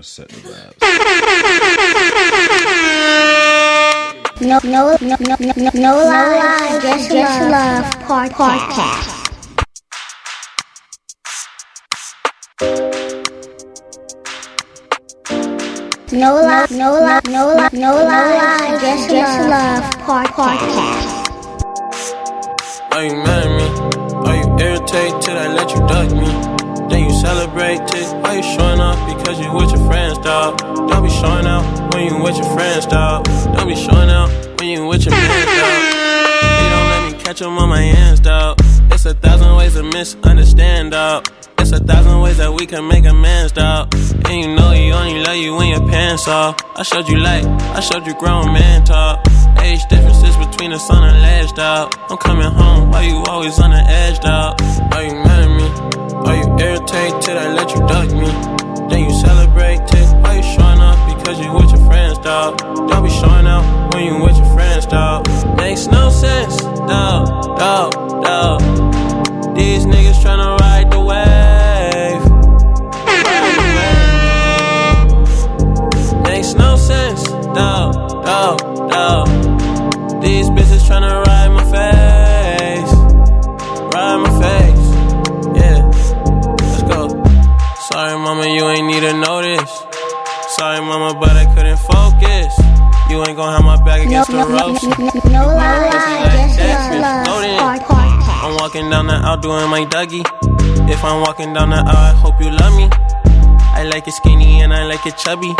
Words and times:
to 0.00 0.08
set 0.08 0.28
the 0.28 0.36
vibes. 0.48 0.80
No, 4.40 4.58
no, 4.64 4.96
no, 5.02 5.16
no, 5.20 5.36
no, 5.38 5.52
no, 5.56 5.70
no 5.74 5.92
lies, 6.04 6.82
just, 6.82 7.10
just 7.10 7.40
love 7.50 7.84
podcast. 8.08 9.08
No 16.12 16.34
lie, 16.34 16.66
no 16.70 16.92
lie, 16.92 17.20
no 17.28 17.54
lie, 17.54 17.68
no 17.74 17.92
lie, 18.04 18.78
just, 18.80 19.10
just 19.10 19.40
love 19.48 19.84
podcast. 20.08 21.10
Are 22.92 23.04
you 23.04 23.16
mad 23.16 23.46
at 23.46 23.52
me? 23.58 23.66
Are 24.28 24.36
you 24.36 24.48
irritated 24.64 25.20
till 25.20 25.36
I 25.36 25.46
let 25.48 25.70
you 25.70 25.80
duck 25.86 26.10
me? 26.12 26.49
Then 26.90 27.04
you 27.04 27.10
celebrate 27.20 27.80
it. 27.94 28.08
Are 28.26 28.34
you 28.34 28.42
showing 28.42 28.80
off 28.80 28.98
because 29.16 29.38
you 29.38 29.52
with 29.52 29.70
your 29.70 29.86
friends, 29.86 30.18
dog? 30.18 30.58
Don't 30.58 31.02
be 31.04 31.10
showing 31.10 31.46
out 31.46 31.94
when 31.94 32.06
you 32.08 32.20
with 32.20 32.36
your 32.36 32.50
friends, 32.56 32.86
dog. 32.86 33.24
Don't 33.54 33.68
be 33.68 33.76
showing 33.76 34.10
out 34.10 34.28
when 34.58 34.68
you 34.68 34.86
with 34.86 35.06
your 35.06 35.14
friends, 35.14 35.46
dog. 35.46 35.82
They 36.58 36.68
don't 36.74 36.88
let 36.92 37.12
me 37.12 37.18
catch 37.22 37.38
them 37.38 37.56
on 37.58 37.68
my 37.68 37.80
hands, 37.80 38.18
dog. 38.18 38.58
It's 38.90 39.06
a 39.06 39.14
thousand 39.14 39.54
ways 39.56 39.74
to 39.74 39.84
misunderstand, 39.84 40.90
dog. 40.90 41.28
It's 41.60 41.70
a 41.72 41.78
thousand 41.78 42.20
ways 42.22 42.38
that 42.38 42.52
we 42.52 42.66
can 42.66 42.88
make 42.88 43.04
a 43.04 43.10
amends, 43.10 43.52
dog. 43.52 43.94
And 44.26 44.40
you 44.40 44.54
know 44.56 44.72
you 44.72 44.92
only 44.92 45.22
love 45.22 45.36
you 45.36 45.54
when 45.54 45.68
your 45.68 45.86
pants 45.88 46.26
off. 46.26 46.56
I 46.74 46.82
showed 46.82 47.08
you 47.08 47.18
light, 47.18 47.44
I 47.46 47.80
showed 47.80 48.06
you 48.06 48.14
grown 48.18 48.52
man 48.52 48.84
talk. 48.84 49.24
Age 49.62 49.80
differences 49.88 50.36
between 50.38 50.72
the 50.72 50.78
sun 50.78 51.04
and 51.04 51.20
ledge, 51.20 51.52
dog. 51.52 51.94
I'm 52.08 52.16
coming 52.16 52.50
home, 52.50 52.90
why 52.90 53.02
you 53.02 53.22
always 53.28 53.60
on 53.60 53.70
the 53.70 53.78
edge, 53.78 54.18
dog? 54.20 54.60
Are 54.92 55.04
you 55.04 55.14
mad 55.14 55.49
Are 56.30 56.36
you 56.36 56.46
irritated 56.64 57.20
till 57.22 57.36
I 57.36 57.52
let 57.54 57.74
you 57.74 57.80
duck 57.88 58.08
me? 58.12 58.30
Then 58.88 59.00
you 59.02 59.10
celebrate 59.18 59.82
it. 59.82 60.06
Why 60.22 60.36
you 60.36 60.44
showing 60.44 60.78
up 60.78 61.18
because 61.18 61.40
you 61.40 61.52
with 61.52 61.70
your 61.72 61.84
friends, 61.90 62.18
dog? 62.18 62.56
Don't 62.56 63.02
be 63.02 63.10
showing 63.10 63.48
out 63.48 63.92
when 63.92 64.04
you 64.04 64.22
with 64.22 64.36
your 64.36 64.46
friends, 64.54 64.86
dog. 64.86 65.26
Makes 65.56 65.88
no 65.88 66.08
sense, 66.08 66.62
dog, 66.62 67.58
dog, 67.58 67.92
dog. 68.22 68.60
These 69.56 69.86
niggas 69.86 70.22
tryna 70.22 70.49
to. 89.24 89.66
Sorry, 90.56 90.80
mama, 90.80 91.18
but 91.18 91.30
I 91.36 91.46
couldn't 91.54 91.78
focus. 91.78 92.52
You 93.10 93.18
ain't 93.26 93.36
gonna 93.36 93.52
have 93.56 93.64
my 93.64 93.76
back 93.84 94.02
No, 94.04 94.22
against 94.22 94.30
no, 94.30 94.46
the 94.46 94.48
no, 94.48 94.68
ropes. 94.68 94.82
no, 94.84 94.90
no, 94.90 95.30
no 95.30 95.54
lies, 95.56 96.56
just 96.56 96.90
love 97.00 97.26
podcast. 97.26 98.44
I'm 98.44 98.56
walking 98.56 98.88
down 98.90 99.06
the 99.06 99.14
aisle 99.14 99.36
doing 99.38 99.68
my 99.68 99.84
Dougie. 99.86 100.24
If 100.88 101.04
I'm 101.04 101.20
walking 101.22 101.52
down 101.52 101.70
the 101.70 101.76
aisle, 101.76 101.86
I 101.86 102.12
hope 102.14 102.40
you 102.40 102.50
love 102.50 102.74
me. 102.76 102.88
I 103.74 103.84
like 103.84 104.06
it 104.08 104.12
skinny 104.12 104.60
and 104.62 104.72
I 104.72 104.84
like 104.84 105.04
it 105.06 105.16
chubby. 105.16 105.54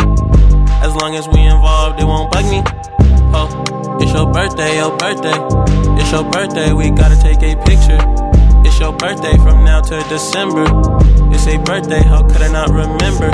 As 0.81 0.95
long 0.95 1.15
as 1.15 1.27
we 1.27 1.39
involved, 1.41 1.99
it 1.99 2.05
won't 2.05 2.31
bug 2.31 2.45
me. 2.45 2.61
Oh, 3.33 3.47
it's 4.01 4.11
your 4.13 4.31
birthday, 4.31 4.77
your 4.77 4.95
birthday. 4.97 5.37
It's 6.01 6.11
your 6.11 6.23
birthday, 6.31 6.73
we 6.73 6.89
gotta 6.91 7.19
take 7.21 7.41
a 7.43 7.55
picture. 7.63 7.99
Your 8.91 8.97
birthday 8.97 9.37
from 9.37 9.63
now 9.63 9.79
to 9.79 10.03
December. 10.09 10.65
It's 11.33 11.47
a 11.47 11.57
birthday, 11.59 12.03
how 12.03 12.27
could 12.27 12.41
I 12.41 12.51
not 12.51 12.67
remember? 12.67 13.31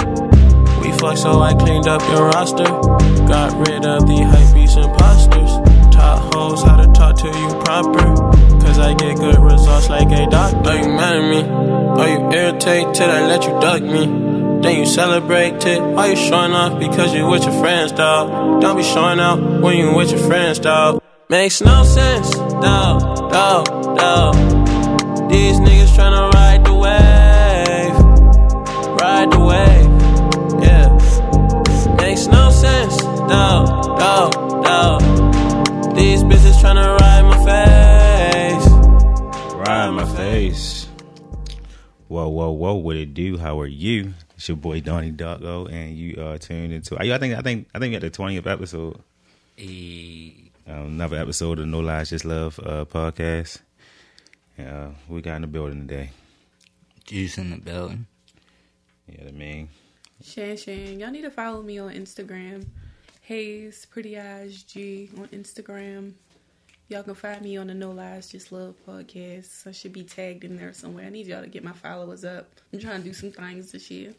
We 0.81 0.91
fucked 0.99 1.17
so 1.17 1.41
I 1.41 1.55
cleaned 1.55 1.87
up 1.87 1.99
your 2.11 2.27
roster. 2.29 2.63
Got 3.25 3.57
rid 3.67 3.83
of 3.83 4.05
the 4.05 4.21
hypebeast 4.21 4.77
imposters. 4.77 5.51
Taught 5.95 6.35
hoes 6.35 6.61
how 6.61 6.77
to 6.77 6.85
talk 6.93 7.15
to 7.17 7.27
you 7.27 7.49
proper. 7.63 8.05
Cause 8.61 8.77
I 8.77 8.93
get 8.93 9.17
good 9.17 9.39
results 9.39 9.89
like 9.89 10.11
a 10.11 10.29
doctor. 10.29 10.69
Are 10.69 10.75
you 10.75 10.89
mad 10.89 11.15
at 11.15 11.27
me? 11.27 11.41
Are 11.41 12.07
you 12.07 12.31
irritated 12.31 13.09
I 13.09 13.25
let 13.25 13.43
you 13.45 13.59
duck 13.59 13.81
me? 13.81 14.05
Then 14.61 14.79
you 14.79 14.85
celebrate 14.85 15.65
it. 15.65 15.81
Why 15.81 16.11
you 16.11 16.15
showing 16.15 16.51
off? 16.51 16.79
Because 16.79 17.15
you 17.15 17.27
with 17.27 17.45
your 17.45 17.59
friends, 17.59 17.93
dog. 17.93 18.61
Don't 18.61 18.77
be 18.77 18.83
showing 18.83 19.19
out 19.19 19.39
when 19.63 19.75
you 19.75 19.95
with 19.95 20.11
your 20.11 20.21
friends, 20.21 20.59
dog. 20.59 21.01
Makes 21.29 21.61
no 21.61 21.83
sense, 21.83 22.29
dog, 22.35 23.31
dog, 23.31 23.65
dog. 23.97 24.66
These 25.29 25.59
niggas 25.59 25.91
tryna 25.95 26.31
ride 26.33 26.63
the 26.65 26.73
wave. 26.73 27.95
Ride 28.99 29.31
the 29.31 29.39
wave, 29.39 29.91
yeah. 30.63 30.87
Makes 31.97 32.27
no 32.27 32.49
sense, 32.49 32.97
dog, 33.01 33.99
dog, 33.99 34.33
dog. 34.63 35.01
These 35.95 36.23
bitches 36.23 36.55
tryna 36.61 36.97
ride 36.97 37.23
my 37.23 37.37
face. 37.45 38.67
Ride 39.53 39.91
my 39.91 40.05
face. 40.15 40.87
Whoa, 42.07 42.29
whoa, 42.29 42.51
whoa! 42.51 42.73
What 42.75 42.95
it 42.95 43.13
do? 43.13 43.37
How 43.37 43.59
are 43.59 43.67
you? 43.67 44.13
It's 44.35 44.47
your 44.47 44.55
boy 44.57 44.79
Donnie 44.79 45.11
Doggo, 45.11 45.65
and 45.65 45.97
you 45.97 46.23
are 46.23 46.37
tuned 46.37 46.71
into. 46.71 46.95
I 46.97 47.17
think, 47.17 47.35
I 47.35 47.41
think, 47.41 47.67
I 47.75 47.79
think 47.79 47.91
we 47.91 47.95
at 47.97 48.01
the 48.01 48.09
twentieth 48.09 48.47
episode. 48.47 49.01
Um, 49.59 50.51
another 50.67 51.17
episode 51.17 51.59
of 51.59 51.67
No 51.67 51.79
Lies, 51.79 52.11
Just 52.11 52.23
Love 52.23 52.59
uh, 52.63 52.85
podcast. 52.85 53.59
Yeah, 54.57 54.89
we 55.07 55.21
got 55.21 55.35
in 55.37 55.41
the 55.43 55.47
building 55.47 55.87
today. 55.87 56.09
Juice 57.05 57.37
in 57.37 57.51
the 57.51 57.57
building. 57.57 58.07
Yeah, 59.07 59.25
I 59.27 59.31
mean, 59.31 59.69
Shan 60.23 60.57
Shan, 60.57 60.99
y'all 60.99 61.11
need 61.11 61.21
to 61.21 61.31
follow 61.31 61.61
me 61.61 61.77
on 61.79 61.93
Instagram. 61.93 62.65
Hayes 63.21 63.85
Pretty 63.85 64.19
Eyes 64.19 64.63
G 64.63 65.09
on 65.17 65.27
Instagram. 65.27 66.13
Y'all 66.89 67.03
can 67.03 67.15
find 67.15 67.41
me 67.41 67.57
on 67.57 67.67
the 67.67 67.73
No 67.73 67.91
Lies 67.91 68.29
Just 68.29 68.51
Love 68.51 68.75
podcast. 68.87 69.67
I 69.67 69.71
should 69.71 69.91
be 69.93 70.03
tagged 70.03 70.45
in 70.45 70.55
there 70.55 70.71
somewhere. 70.73 71.05
I 71.05 71.09
need 71.09 71.27
y'all 71.27 71.41
to 71.41 71.47
get 71.49 71.63
my 71.63 71.73
followers 71.73 72.23
up. 72.23 72.49
I'm 72.71 72.79
trying 72.79 73.01
to 73.01 73.07
do 73.07 73.13
some 73.13 73.31
things 73.31 73.73
this 73.73 73.91
year. 73.91 74.13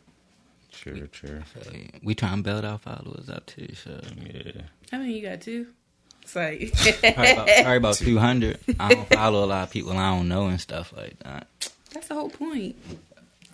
sure, 0.70 0.94
sure. 1.10 1.42
So, 1.54 1.70
we 2.02 2.14
trying 2.14 2.36
to 2.38 2.42
build 2.42 2.64
our 2.66 2.78
followers 2.78 3.30
up 3.30 3.46
too. 3.46 3.68
So 3.74 3.98
Yeah, 4.22 4.62
How 4.92 4.98
many 4.98 5.18
you 5.18 5.26
got 5.26 5.40
two? 5.40 5.68
It's 6.36 6.74
like 7.02 7.14
probably 7.14 7.32
about, 7.32 7.46
probably 7.62 7.76
about 7.76 7.94
two 7.98 8.18
hundred. 8.18 8.58
I 8.78 8.94
don't 8.94 9.08
follow 9.08 9.44
a 9.44 9.46
lot 9.46 9.62
of 9.64 9.70
people 9.70 9.92
I 9.92 10.14
don't 10.16 10.28
know 10.28 10.46
and 10.48 10.60
stuff 10.60 10.92
like 10.96 11.18
that. 11.20 11.46
that's 11.92 12.08
the 12.08 12.14
whole 12.14 12.30
point. 12.30 12.76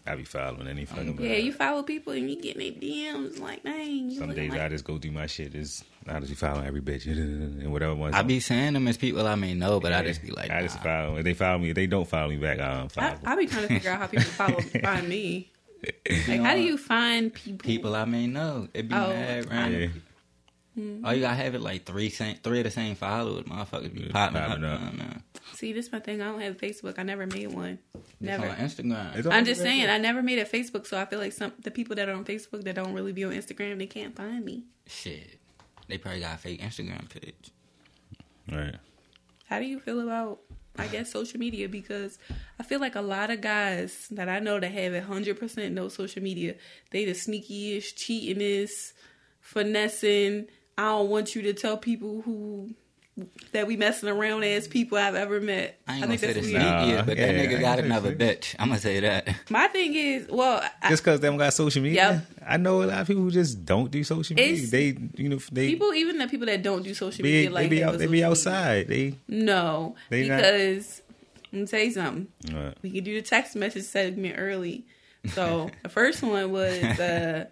I 0.06 0.16
be 0.16 0.24
following 0.24 0.68
any 0.68 0.84
fucking. 0.84 1.18
Yeah, 1.18 1.36
you 1.36 1.50
follow 1.50 1.82
people 1.82 2.12
and 2.12 2.28
you 2.30 2.38
get 2.38 2.58
their 2.58 2.72
DMs 2.72 3.40
like, 3.40 3.62
dang. 3.62 4.10
Some 4.10 4.34
days 4.34 4.50
like, 4.50 4.60
I 4.60 4.68
just 4.68 4.84
go 4.84 4.98
do 4.98 5.10
my 5.10 5.26
shit. 5.26 5.54
Is 5.54 5.82
I 6.06 6.20
just 6.20 6.34
follow 6.34 6.60
every 6.62 6.82
bitch 6.82 7.06
and 7.06 7.72
whatever 7.72 7.94
one. 7.94 8.12
I 8.12 8.20
be 8.20 8.38
saying 8.40 8.74
them 8.74 8.86
as 8.86 8.98
people 8.98 9.26
I 9.26 9.34
may 9.34 9.54
know, 9.54 9.80
but 9.80 9.94
I 9.94 10.02
just 10.02 10.20
be 10.20 10.30
like, 10.30 10.50
I 10.50 10.60
just 10.60 10.76
nah. 10.76 10.82
follow. 10.82 11.16
If 11.16 11.24
they 11.24 11.32
follow 11.32 11.56
me, 11.58 11.70
if 11.70 11.74
they 11.74 11.86
don't 11.86 12.06
follow 12.06 12.28
me 12.28 12.36
back, 12.36 12.60
I 12.60 12.80
don't 12.80 12.92
follow. 12.92 13.16
I, 13.24 13.32
I 13.32 13.36
be 13.36 13.46
trying 13.46 13.62
to 13.62 13.68
figure 13.68 13.90
out 13.92 13.98
how 14.00 14.06
people 14.08 14.24
follow 14.26 14.60
find 14.60 15.08
me. 15.08 15.50
Like, 16.28 16.40
how 16.40 16.54
do 16.54 16.60
you 16.62 16.76
find 16.76 17.32
people? 17.32 17.66
people 17.66 17.96
I 17.96 18.04
may 18.04 18.26
know. 18.26 18.68
It 18.74 18.88
be 18.88 18.94
Oh, 18.94 19.08
mad 19.08 19.46
I- 19.46 19.54
random. 19.54 20.02
Yeah. 20.76 20.82
Mm-hmm. 20.84 21.04
All 21.06 21.14
you 21.14 21.20
gotta 21.20 21.36
have 21.36 21.54
it 21.54 21.60
like 21.60 21.84
three 21.84 22.10
same, 22.10 22.36
three 22.42 22.58
of 22.58 22.64
the 22.64 22.70
same 22.70 22.94
followers. 22.96 23.44
Motherfuckers 23.44 23.92
be 23.94 24.00
Yeah, 24.02 24.12
popping 24.12 24.36
up. 24.38 24.48
popping 24.48 24.64
up. 24.64 24.80
man, 24.80 24.96
man. 24.96 25.22
See, 25.54 25.72
this 25.72 25.92
my 25.92 26.00
thing. 26.00 26.20
I 26.20 26.26
don't 26.26 26.40
have 26.40 26.56
Facebook. 26.56 26.98
I 26.98 27.02
never 27.02 27.26
made 27.26 27.52
one. 27.52 27.78
It's 27.94 28.04
Never. 28.20 28.48
on 28.48 28.56
Instagram. 28.56 29.16
It's 29.16 29.26
on 29.26 29.32
I'm 29.32 29.44
just 29.44 29.60
Instagram, 29.60 29.64
saying. 29.64 29.90
I 29.90 29.98
never 29.98 30.22
made 30.22 30.38
a 30.38 30.44
Facebook, 30.44 30.86
so 30.86 30.98
I 30.98 31.04
feel 31.04 31.18
like 31.18 31.32
some 31.32 31.52
the 31.62 31.70
people 31.70 31.94
that 31.96 32.08
are 32.08 32.14
on 32.14 32.24
Facebook 32.24 32.64
that 32.64 32.74
don't 32.74 32.92
really 32.94 33.12
be 33.12 33.24
on 33.24 33.32
Instagram, 33.32 33.78
they 33.78 33.86
can't 33.86 34.16
find 34.16 34.44
me. 34.44 34.64
Shit, 34.86 35.38
they 35.88 35.98
probably 35.98 36.20
got 36.20 36.34
a 36.36 36.38
fake 36.38 36.60
Instagram 36.60 37.08
page. 37.08 37.50
Right. 38.50 38.76
How 39.46 39.58
do 39.60 39.66
you 39.66 39.78
feel 39.78 40.00
about, 40.00 40.40
I 40.76 40.86
guess, 40.88 41.12
social 41.12 41.38
media? 41.38 41.68
Because 41.68 42.18
I 42.58 42.62
feel 42.62 42.80
like 42.80 42.96
a 42.96 43.00
lot 43.02 43.30
of 43.30 43.40
guys 43.42 44.08
that 44.10 44.28
I 44.28 44.38
know 44.40 44.58
that 44.58 44.72
have 44.72 44.94
a 44.94 45.02
hundred 45.02 45.38
percent 45.38 45.72
no 45.74 45.88
social 45.88 46.22
media, 46.22 46.54
they 46.90 47.04
the 47.04 47.12
sneakiest, 47.12 47.94
cheatingest, 47.96 48.94
finessing. 49.40 50.46
I 50.76 50.82
don't 50.86 51.08
want 51.08 51.34
you 51.34 51.42
to 51.42 51.52
tell 51.52 51.76
people 51.76 52.22
who 52.22 52.70
that 53.52 53.68
we 53.68 53.76
messing 53.76 54.08
around 54.08 54.42
as 54.42 54.66
people 54.66 54.98
I've 54.98 55.14
ever 55.14 55.40
met. 55.40 55.78
I 55.86 55.92
ain't 55.98 56.02
gonna 56.02 56.18
say 56.18 56.32
the 56.32 56.40
weird. 56.40 56.54
Nah, 56.54 56.96
but 57.02 57.16
that 57.16 57.18
yeah, 57.18 57.26
I 57.26 57.46
nigga 57.46 57.50
ain't 57.52 57.60
got 57.60 57.78
another 57.78 58.10
say- 58.10 58.16
bitch. 58.16 58.56
I'm 58.58 58.68
gonna 58.70 58.80
say 58.80 58.98
that. 59.00 59.28
My 59.50 59.68
thing 59.68 59.94
is, 59.94 60.26
well, 60.28 60.60
I, 60.82 60.88
Just 60.90 61.04
because 61.04 61.20
they 61.20 61.28
don't 61.28 61.36
got 61.36 61.54
social 61.54 61.80
media, 61.80 62.10
Yep. 62.12 62.26
I 62.44 62.56
know 62.56 62.82
a 62.82 62.86
lot 62.86 63.00
of 63.02 63.06
people 63.06 63.22
who 63.22 63.30
just 63.30 63.64
don't 63.64 63.88
do 63.88 64.02
social 64.02 64.34
media. 64.34 64.52
It's- 64.54 64.70
they, 64.72 64.96
you 65.16 65.28
know, 65.28 65.38
they 65.52 65.68
people, 65.68 65.94
even 65.94 66.18
the 66.18 66.26
people 66.26 66.46
that 66.46 66.64
don't 66.64 66.82
do 66.82 66.92
social 66.92 67.22
be, 67.22 67.46
media, 67.46 67.50
they 67.50 67.68
be 67.68 67.84
out, 67.84 67.92
they 67.92 67.98
be 67.98 68.00
social 68.00 68.10
media. 68.10 68.28
outside. 68.30 68.88
They, 68.88 69.14
No, 69.28 69.94
They 70.10 70.26
not- 70.26 70.38
because 70.38 71.02
let 71.52 71.60
me 71.60 71.66
tell 71.68 71.80
you 71.84 71.90
something. 71.92 72.26
Right. 72.52 72.74
We 72.82 72.90
could 72.90 73.04
do 73.04 73.14
the 73.14 73.22
text 73.22 73.54
message 73.54 73.84
segment 73.84 74.34
early. 74.38 74.86
So 75.34 75.70
the 75.84 75.88
first 75.88 76.20
one 76.20 76.50
was 76.50 76.82
uh, 76.82 77.44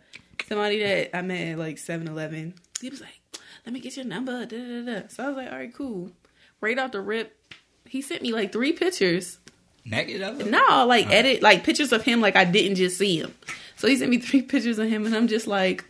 somebody 0.49 0.83
that 0.83 1.17
I 1.17 1.23
met 1.23 1.53
at 1.53 1.59
like 1.59 1.77
7-Eleven. 1.77 2.55
He 2.81 2.91
was 2.91 3.01
like, 3.01 3.21
"Let 3.65 3.73
me 3.73 3.81
get 3.81 3.97
your 3.97 4.07
number." 4.07 4.45
Da, 4.47 4.57
da, 4.57 4.85
da. 4.85 5.09
So 5.09 5.25
I 5.25 5.29
was 5.29 5.37
like, 5.37 5.53
"All 5.53 5.59
right, 5.59 5.75
cool." 5.75 6.11
Right 6.61 6.79
off 6.79 6.93
the 6.93 7.01
rip, 7.01 7.37
he 7.87 8.03
sent 8.03 8.23
me 8.23 8.33
like 8.33 8.53
three 8.53 8.73
pictures 8.73 9.39
Naked 9.85 10.23
of 10.23 10.41
it? 10.41 10.47
No, 10.49 10.87
like 10.87 11.07
oh. 11.07 11.13
edit 11.13 11.43
like 11.43 11.65
pictures 11.65 11.93
of 11.93 12.03
him 12.03 12.21
like 12.21 12.37
I 12.37 12.45
didn't 12.45 12.77
just 12.77 12.99
see 12.99 13.19
him. 13.19 13.35
So 13.77 13.89
he 13.89 13.97
sent 13.97 14.11
me 14.11 14.19
three 14.21 14.43
pictures 14.43 14.79
of 14.79 14.89
him 14.89 15.07
and 15.07 15.15
I'm 15.15 15.29
just 15.29 15.47
like 15.47 15.85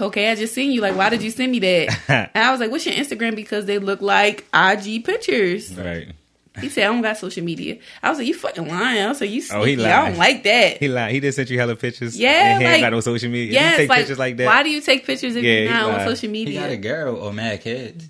Okay, 0.00 0.30
I 0.30 0.34
just 0.34 0.54
seen 0.54 0.72
you. 0.72 0.80
Like, 0.80 0.96
why 0.96 1.08
did 1.08 1.22
you 1.22 1.30
send 1.30 1.52
me 1.52 1.60
that? 1.60 1.98
and 2.34 2.44
I 2.44 2.50
was 2.50 2.58
like, 2.58 2.70
"What's 2.70 2.84
your 2.84 2.96
Instagram?" 2.96 3.36
Because 3.36 3.66
they 3.66 3.78
look 3.78 4.00
like 4.00 4.44
IG 4.52 5.04
pictures. 5.04 5.72
Right. 5.76 6.12
He 6.60 6.68
said, 6.68 6.84
"I 6.84 6.86
don't 6.92 7.02
got 7.02 7.16
social 7.16 7.44
media." 7.44 7.78
I 8.02 8.10
was 8.10 8.18
like, 8.18 8.26
"You 8.26 8.34
fucking 8.34 8.68
lying." 8.68 9.02
I 9.02 9.08
was 9.08 9.20
like, 9.20 9.30
"You 9.30 9.42
Oh, 9.52 9.64
he 9.64 9.74
sneaky. 9.74 9.90
I 9.90 10.08
don't 10.08 10.18
like 10.18 10.42
that." 10.44 10.78
He 10.78 10.88
lied. 10.88 11.12
He 11.12 11.20
just 11.20 11.36
sent 11.36 11.50
you 11.50 11.58
hella 11.58 11.76
pictures. 11.76 12.18
Yeah, 12.18 12.30
and 12.54 12.60
he 12.62 12.66
like- 12.66 12.74
ain't 12.76 12.82
got 12.82 12.92
no 12.92 13.00
social 13.00 13.30
media. 13.30 13.52
Yes, 13.52 13.72
you 13.72 13.76
take 13.78 13.88
like, 13.90 13.98
pictures 14.00 14.18
like 14.18 14.36
that. 14.38 14.46
Why 14.46 14.62
do 14.62 14.70
you 14.70 14.80
take 14.80 15.04
pictures 15.06 15.36
if 15.36 15.44
Yeah, 15.44 15.52
you're 15.60 15.70
not 15.72 15.82
on 15.84 15.92
lied. 15.98 16.08
social 16.08 16.32
He 16.32 16.54
got 16.54 16.70
a 16.70 16.76
girl 16.76 17.16
or 17.16 17.32
mad 17.32 17.60
kids. 17.62 18.08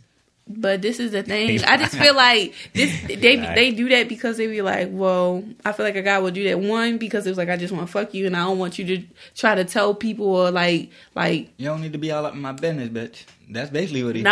But 0.51 0.81
this 0.81 0.99
is 0.99 1.13
the 1.13 1.23
thing. 1.33 1.63
I 1.65 1.77
just 1.77 1.95
feel 1.95 2.15
like 2.15 2.55
this. 2.73 2.91
They 3.07 3.37
they 3.37 3.71
do 3.71 3.89
that 3.91 4.09
because 4.09 4.39
they 4.39 4.47
be 4.47 4.63
like, 4.63 4.89
well, 4.91 5.45
I 5.65 5.73
feel 5.73 5.85
like 5.85 5.97
a 5.97 6.03
guy 6.03 6.19
would 6.19 6.33
do 6.35 6.45
that 6.45 6.59
one 6.59 6.97
because 6.97 7.27
it 7.27 7.31
was 7.31 7.37
like 7.39 7.51
I 7.51 7.57
just 7.59 7.73
want 7.73 7.87
to 7.87 7.93
fuck 7.93 8.15
you 8.15 8.27
and 8.27 8.35
I 8.35 8.45
don't 8.45 8.59
want 8.59 8.79
you 8.79 8.87
to 8.97 9.03
try 9.37 9.55
to 9.55 9.65
tell 9.65 9.95
people 9.95 10.27
or 10.27 10.51
like 10.51 10.91
like 11.15 11.51
You 11.59 11.67
don't 11.67 11.83
need 11.83 11.93
to 11.93 11.99
be 11.99 12.11
all 12.13 12.25
up 12.25 12.33
in 12.35 12.41
my 12.41 12.53
business, 12.53 12.89
bitch. 12.89 13.25
That's 13.51 13.71
basically 13.71 14.05
what 14.05 14.17
he 14.17 14.23
no. 14.23 14.31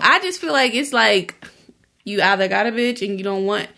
I 0.00 0.20
just 0.22 0.40
feel 0.40 0.52
like 0.52 0.74
it's 0.74 0.92
like 0.92 1.34
you 2.04 2.20
either 2.22 2.48
got 2.48 2.66
a 2.66 2.72
bitch 2.72 3.06
and 3.06 3.18
you 3.18 3.24
don't 3.24 3.44
want 3.46 3.68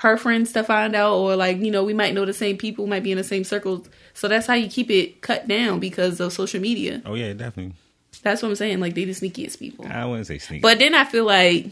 her 0.00 0.16
friends 0.16 0.52
to 0.52 0.62
find 0.62 0.94
out 0.94 1.14
or 1.14 1.36
like 1.36 1.58
you 1.58 1.70
know 1.70 1.82
we 1.84 1.94
might 1.94 2.12
know 2.14 2.24
the 2.24 2.32
same 2.32 2.56
people 2.58 2.86
might 2.86 3.02
be 3.02 3.10
in 3.12 3.18
the 3.18 3.24
same 3.24 3.44
circles 3.44 3.88
so 4.14 4.28
that's 4.28 4.46
how 4.46 4.54
you 4.54 4.68
keep 4.68 4.90
it 4.90 5.20
cut 5.22 5.48
down 5.48 5.78
because 5.80 6.20
of 6.20 6.32
social 6.32 6.60
media 6.60 7.00
Oh 7.06 7.14
yeah, 7.14 7.32
definitely. 7.32 7.74
that's 8.22 8.42
what 8.42 8.48
i'm 8.50 8.56
saying 8.56 8.78
like 8.80 8.94
they 8.94 9.04
the 9.04 9.12
sneakiest 9.12 9.58
people 9.58 9.86
I 9.88 10.04
wouldn't 10.04 10.26
say 10.26 10.38
sneak. 10.38 10.60
But 10.62 10.78
then 10.78 10.94
I 10.94 11.04
feel 11.04 11.24
like 11.24 11.66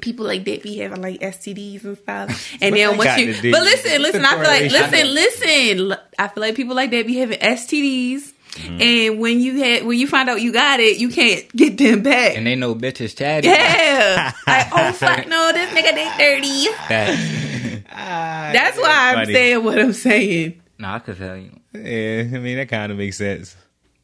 people 0.00 0.24
like 0.24 0.44
that 0.44 0.62
be 0.62 0.78
having 0.78 1.02
like 1.02 1.20
STDs 1.20 1.84
and 1.84 1.98
stuff, 1.98 2.56
and 2.62 2.74
then 2.74 2.96
once 2.96 3.18
you. 3.18 3.52
But 3.52 3.62
listen, 3.62 4.00
listen. 4.00 4.24
I 4.24 4.30
feel 4.30 4.44
like 4.44 4.70
listen, 4.72 5.14
listen. 5.14 5.96
I 6.18 6.28
feel 6.28 6.40
like 6.40 6.54
people 6.54 6.74
like 6.74 6.90
that 6.92 7.06
be 7.06 7.16
having 7.16 7.38
STDs, 7.38 8.31
Mm-hmm. 8.52 8.80
and 8.82 9.18
when 9.18 9.40
you 9.40 9.58
had 9.62 9.84
when 9.86 9.98
you 9.98 10.06
find 10.06 10.28
out 10.28 10.42
you 10.42 10.52
got 10.52 10.78
it, 10.78 10.98
you 10.98 11.08
can't 11.08 11.48
get 11.56 11.78
them 11.78 12.02
back. 12.02 12.36
And 12.36 12.46
they 12.46 12.54
know 12.54 12.74
bitches 12.74 13.16
chatty. 13.16 13.48
yeah, 13.48 14.32
like 14.46 14.66
oh 14.72 14.92
fuck 14.92 15.26
no, 15.26 15.52
this 15.52 15.70
nigga 15.70 15.94
they 15.94 16.10
thirty. 16.18 16.64
That, 16.88 17.82
That's 18.52 18.76
why 18.78 19.10
I'm 19.10 19.14
funny. 19.24 19.32
saying 19.32 19.64
what 19.64 19.78
I'm 19.78 19.92
saying. 19.94 20.60
no, 20.78 20.88
I 20.90 20.98
could 20.98 21.16
tell 21.16 21.36
you. 21.36 21.50
yeah, 21.72 22.24
I 22.36 22.38
mean 22.40 22.58
that 22.58 22.68
kind 22.68 22.92
of 22.92 22.98
makes 22.98 23.16
sense. 23.16 23.56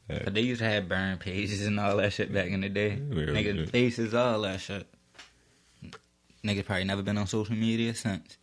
But 0.09 0.33
they 0.33 0.41
used 0.41 0.61
to 0.63 0.67
have 0.69 0.89
burn 0.89 1.19
pages 1.19 1.67
and 1.67 1.79
all 1.79 1.99
that 1.99 2.15
shit 2.15 2.33
back 2.33 2.47
in 2.47 2.63
the 2.63 2.71
day. 2.71 2.97
Real 2.97 3.35
Niggas 3.35 3.55
good. 3.57 3.71
faces, 3.71 4.15
all 4.15 4.41
that 4.41 4.61
shit. 4.63 4.87
Nigga 6.43 6.65
probably 6.65 6.85
never 6.85 7.03
been 7.03 7.19
on 7.19 7.27
social 7.27 7.55
media 7.55 7.95
since. 7.95 8.39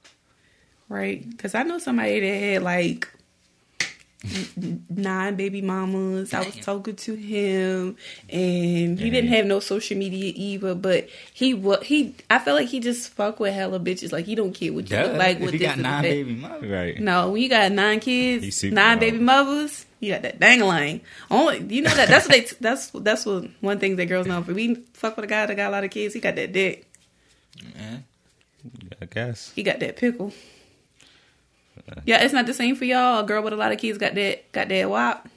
Right, 0.87 1.27
because 1.27 1.55
I 1.55 1.63
know 1.63 1.79
somebody 1.79 2.19
that 2.19 2.27
had 2.39 2.61
like 2.61 3.07
n- 3.14 3.14
nine 4.89 5.35
baby 5.35 5.61
mamas. 5.61 6.33
I 6.33 6.39
was 6.45 6.55
talking 6.57 6.95
to 6.95 7.13
him, 7.15 7.97
and 8.29 8.99
he 8.99 9.09
didn't 9.09 9.29
have 9.29 9.45
no 9.45 9.59
social 9.59 9.97
media 9.97 10.31
either. 10.35 10.75
But 10.75 11.09
he 11.33 11.53
wa 11.53 11.79
he. 11.81 12.15
I 12.29 12.39
felt 12.39 12.59
like 12.59 12.69
he 12.69 12.79
just 12.79 13.09
fuck 13.11 13.39
with 13.39 13.53
hella 13.53 13.79
bitches. 13.79 14.11
Like 14.11 14.25
he 14.25 14.35
don't 14.35 14.53
care 14.53 14.71
what 14.73 14.89
you 14.89 14.95
Duh, 14.97 15.03
look 15.03 15.17
like. 15.17 15.37
if 15.37 15.43
What 15.43 15.53
you 15.53 15.59
this 15.59 15.67
got 15.67 15.77
nine 15.79 16.01
baby 16.03 16.33
mothers. 16.35 16.71
Right. 16.71 16.99
No, 16.99 17.29
when 17.31 17.41
you 17.41 17.49
got 17.49 17.71
nine 17.71 17.99
He 18.01 18.39
kids, 18.39 18.55
super 18.57 18.75
nine 18.75 18.87
wild. 18.87 18.99
baby 18.99 19.19
mothers, 19.19 19.85
you 19.99 20.11
got 20.13 20.21
that 20.23 20.39
dangling. 20.39 21.01
Only 21.31 21.59
you 21.75 21.81
know 21.81 21.93
that 21.95 22.07
that's 22.07 22.27
what 22.27 22.31
they 22.31 22.47
that's 22.59 22.89
that's 22.91 23.25
what 23.25 23.45
one 23.61 23.79
thing 23.79 23.95
that 23.97 24.05
girls 24.07 24.27
know. 24.27 24.39
If 24.39 24.47
we 24.47 24.75
fuck 24.93 25.15
with 25.15 25.25
a 25.25 25.27
guy 25.27 25.45
that 25.45 25.55
got 25.55 25.69
a 25.69 25.71
lot 25.71 25.83
of 25.83 25.91
kids, 25.91 26.13
he 26.13 26.19
got 26.19 26.35
that 26.35 26.51
dick. 26.53 26.89
Yeah. 27.75 27.97
I 29.01 29.05
guess. 29.05 29.51
He 29.55 29.61
got 29.63 29.79
that 29.79 29.95
pickle. 29.97 30.33
Yeah, 32.05 32.23
it's 32.23 32.33
not 32.33 32.45
the 32.45 32.53
same 32.53 32.75
for 32.75 32.85
y'all. 32.85 33.19
A 33.19 33.23
girl 33.23 33.41
with 33.43 33.53
a 33.53 33.55
lot 33.55 33.71
of 33.71 33.77
kids 33.77 33.97
got 33.97 34.15
that 34.15 34.51
got 34.51 34.69
that 34.69 34.89
wop. 34.89 35.27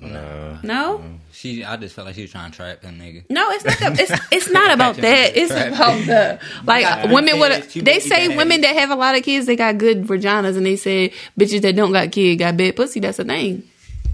No. 0.00 0.58
No, 0.62 1.04
She, 1.32 1.64
I 1.64 1.76
just 1.76 1.94
felt 1.96 2.06
like 2.06 2.14
she 2.14 2.22
was 2.22 2.30
trying 2.30 2.50
to 2.52 2.56
trap 2.56 2.82
them 2.82 2.98
nigga. 3.00 3.24
no, 3.30 3.48
it's 3.50 3.64
not. 3.64 3.78
The, 3.96 4.02
it's 4.02 4.26
it's 4.32 4.50
not 4.50 4.72
about 4.72 4.96
that. 4.96 5.36
It's 5.36 5.50
about 5.50 6.04
the 6.06 6.40
like 6.64 6.82
got 6.84 7.10
women 7.10 7.34
kids, 7.40 7.74
with. 7.74 7.76
A, 7.76 7.80
they 7.82 7.98
say 8.00 8.36
women 8.36 8.60
that 8.60 8.76
have 8.76 8.90
a 8.90 8.94
lot 8.96 9.16
of 9.16 9.22
kids 9.24 9.46
they 9.46 9.56
got 9.56 9.78
good 9.78 10.02
vaginas, 10.04 10.56
and 10.56 10.64
they 10.66 10.76
say 10.76 11.12
bitches 11.38 11.62
that 11.62 11.74
don't 11.76 11.92
got 11.92 12.12
kids 12.12 12.38
got 12.38 12.56
bad 12.56 12.76
pussy. 12.76 13.00
That's 13.00 13.18
a 13.18 13.24
thing. 13.24 13.64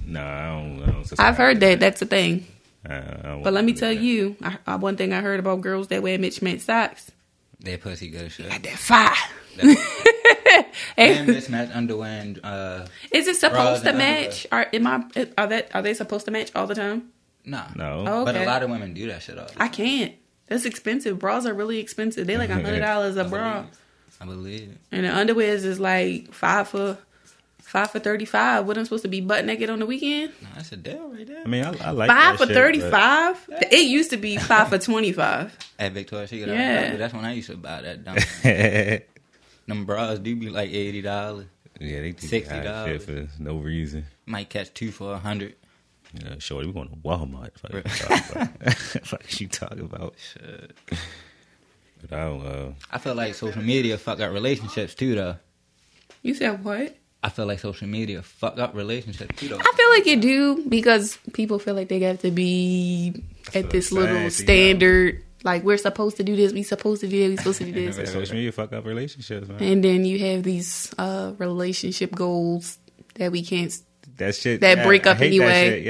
no, 0.07 0.21
I 0.23 0.47
don't. 0.49 0.83
I 0.83 0.87
don't 0.93 1.21
I've 1.21 1.37
heard 1.37 1.61
to 1.61 1.67
that. 1.67 1.81
That's 1.81 2.01
a 2.03 2.07
thing. 2.07 2.47
I- 2.89 2.95
I 2.97 3.41
But 3.43 3.53
let 3.55 3.65
me 3.65 3.73
tell 3.73 3.95
that. 3.95 4.03
you, 4.03 4.37
I, 4.43 4.59
I, 4.67 4.77
one 4.77 4.97
thing 4.99 5.13
I 5.15 5.21
heard 5.23 5.41
about 5.41 5.63
girls 5.63 5.89
that 5.89 6.03
wear 6.03 6.19
mismatched 6.19 6.63
socks. 6.63 7.11
Their 7.61 7.79
pussy 7.79 8.09
good 8.09 8.27
as 8.27 8.33
shit. 8.33 8.49
Got 8.51 8.63
that 8.63 8.79
fire. 8.79 9.15
and 10.97 11.27
mismatched 11.27 11.75
underwear 11.75 12.21
and 12.21 12.41
uh, 12.45 12.87
Is 13.11 13.27
it 13.29 13.37
supposed 13.37 13.83
to 13.85 13.91
and 13.91 13.99
match? 13.99 14.47
Are 14.53 14.67
am 14.73 14.87
I? 14.87 15.05
Are 15.39 15.47
that? 15.47 15.71
Are 15.75 15.83
they 15.83 15.95
supposed 15.95 16.25
to 16.27 16.31
match 16.31 16.51
all 16.55 16.67
the 16.67 16.75
time? 16.75 17.11
nah. 17.45 17.67
No. 17.75 18.05
Oh, 18.07 18.25
But 18.25 18.37
a 18.37 18.45
lot 18.45 18.63
of 18.63 18.71
women 18.71 18.95
do 18.95 19.07
that 19.09 19.23
shit 19.23 19.39
all 19.39 19.47
the 19.47 19.53
time. 19.53 19.63
I 19.63 19.69
can't. 19.69 20.15
That's 20.47 20.65
expensive. 20.65 21.19
Bras 21.19 21.47
are 21.47 21.55
really 21.55 21.79
expensive. 21.79 22.27
They 22.27 22.37
like 22.37 22.51
a 22.51 22.55
hundred 22.55 22.81
dollars 22.81 23.17
a 23.17 23.25
bra, 23.35 23.65
I 24.21 24.25
believe. 24.25 24.77
and 24.93 25.05
the 25.07 25.11
underwears 25.11 25.65
is 25.65 25.81
like 25.81 26.33
five 26.33 26.69
for 26.69 26.99
five 27.63 27.91
for 27.91 27.99
thirty 27.99 28.25
five. 28.27 28.67
What 28.67 28.77
I'm 28.77 28.85
supposed 28.85 29.03
to 29.05 29.09
be 29.09 29.21
butt 29.23 29.45
naked 29.47 29.71
on 29.71 29.79
the 29.79 29.87
weekend? 29.87 30.33
Nah, 30.43 30.49
that's 30.57 30.73
a 30.73 30.77
deal 30.77 31.09
right 31.09 31.27
there. 31.27 31.43
I 31.45 31.49
mean, 31.49 31.65
I, 31.65 31.69
I 31.89 31.91
like 31.91 32.09
Five 32.11 32.39
that 32.39 32.39
for 32.39 32.47
shit, 32.47 32.55
thirty 32.55 32.81
but- 32.81 32.93
It 33.73 33.87
used 33.87 34.11
to 34.11 34.17
be 34.19 34.37
five 34.37 34.69
for 34.69 34.79
twenty 34.79 35.13
five. 35.13 35.57
At 35.79 35.93
Victoria's 35.93 36.31
Secret, 36.31 36.51
Yeah. 36.53 36.91
yeah. 36.93 36.97
that's 36.97 37.15
when 37.15 37.25
I 37.25 37.33
used 37.33 37.51
to 37.51 37.57
buy 37.57 37.81
that. 37.83 38.05
Dumb. 38.05 38.17
Them 39.67 39.85
bras 39.87 40.19
do 40.19 40.37
be 40.37 40.49
like 40.51 40.71
eighty 40.71 41.01
dollars. 41.03 41.47
yeah, 41.81 42.01
they 42.01 42.13
do 42.13 42.27
$60. 42.27 42.49
high 42.67 42.87
shit 42.87 43.03
for 43.03 43.29
no 43.43 43.57
reason. 43.57 44.05
Might 44.27 44.49
catch 44.51 44.73
two 44.75 44.91
for 44.91 45.15
a 45.15 45.19
hundred. 45.19 45.55
Yeah, 46.13 46.37
shorty, 46.39 46.67
we 46.69 46.73
going 46.73 46.89
to 46.91 46.97
Walmart. 46.97 47.51
Fuck 47.59 47.73
you 47.75 47.83
talking 47.83 48.31
about. 48.63 48.73
Fuck 49.05 49.41
you 49.41 49.49
talking 49.49 49.81
about. 49.81 50.15
But 52.01 52.13
I 52.13 52.25
don't. 52.25 52.47
Uh, 52.47 52.73
I 52.91 52.99
feel 52.99 53.15
like 53.15 53.35
social 53.35 53.63
media 53.63 53.97
fuck 53.99 54.21
up 54.21 54.33
relationships 54.33 54.95
too, 54.95 55.15
though. 55.15 55.37
You 56.23 56.35
said 56.35 56.63
what? 56.65 56.97
I 57.23 57.31
feel 57.31 57.47
like 57.47 57.59
social 57.59 57.89
media 57.89 58.21
fuck 58.23 58.59
up 58.59 58.75
relationships 58.75 59.35
too, 59.41 59.49
though. 59.49 59.59
I 59.59 59.73
feel 59.77 59.91
like 59.91 60.07
it 60.07 60.21
do 60.21 60.63
because 60.69 61.19
people 61.33 61.59
feel 61.59 61.75
like 61.75 61.89
they 61.89 61.99
got 61.99 62.21
to 62.21 62.31
be 62.31 63.23
at 63.55 63.71
this 63.71 63.89
So 63.89 63.97
little 63.97 64.15
sad, 64.15 64.17
you 64.17 64.23
know. 64.23 64.29
standard. 64.29 65.25
Like 65.45 65.63
we're 65.63 65.77
supposed 65.77 66.17
to 66.17 66.25
do 66.25 66.35
this, 66.37 66.53
we 66.53 66.63
supposed 66.63 67.03
to 67.03 67.07
do 67.09 67.23
that, 67.23 67.29
we 67.31 67.37
supposed 67.37 67.59
to 67.59 67.65
do 67.71 67.73
this. 67.93 68.13
social 68.13 68.35
media 68.35 68.51
fuck 68.51 68.73
up 68.73 68.85
relationships, 68.87 69.47
man. 69.49 69.63
And 69.63 69.85
then 69.85 70.05
you 70.05 70.19
have 70.19 70.43
these 70.43 70.93
uh 70.99 71.33
relationship 71.39 72.13
goals 72.15 72.79
that 73.17 73.31
we 73.31 73.45
can't 73.45 73.73
That 74.17 74.35
shit. 74.35 74.61
That 74.63 74.79
yeah, 74.79 74.85
break 74.87 75.07
I 75.07 75.11
up 75.11 75.19
hate 75.19 75.37
that 75.39 75.45
anyway. 75.45 75.71
shit, 75.71 75.83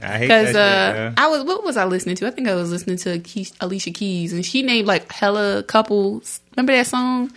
Yeah, 0.00 0.06
I 0.08 0.18
hate 0.18 0.28
because 0.28 0.52
that 0.52 0.60
uh 0.60 0.92
shit. 0.92 0.96
Yeah. 1.18 1.24
I 1.24 1.28
was 1.28 1.44
what 1.44 1.64
was 1.64 1.76
I 1.76 1.84
listening 1.86 2.16
to? 2.16 2.26
I 2.26 2.30
think 2.30 2.46
I 2.48 2.54
was 2.54 2.70
listening 2.70 2.96
to 2.98 3.18
Keys, 3.18 3.52
Alicia 3.60 3.90
Keys 3.90 4.32
and 4.32 4.46
she 4.46 4.62
named 4.62 4.86
like 4.86 5.10
hella 5.10 5.62
couples. 5.64 6.40
Remember 6.56 6.72
that 6.72 6.86
song? 6.86 7.32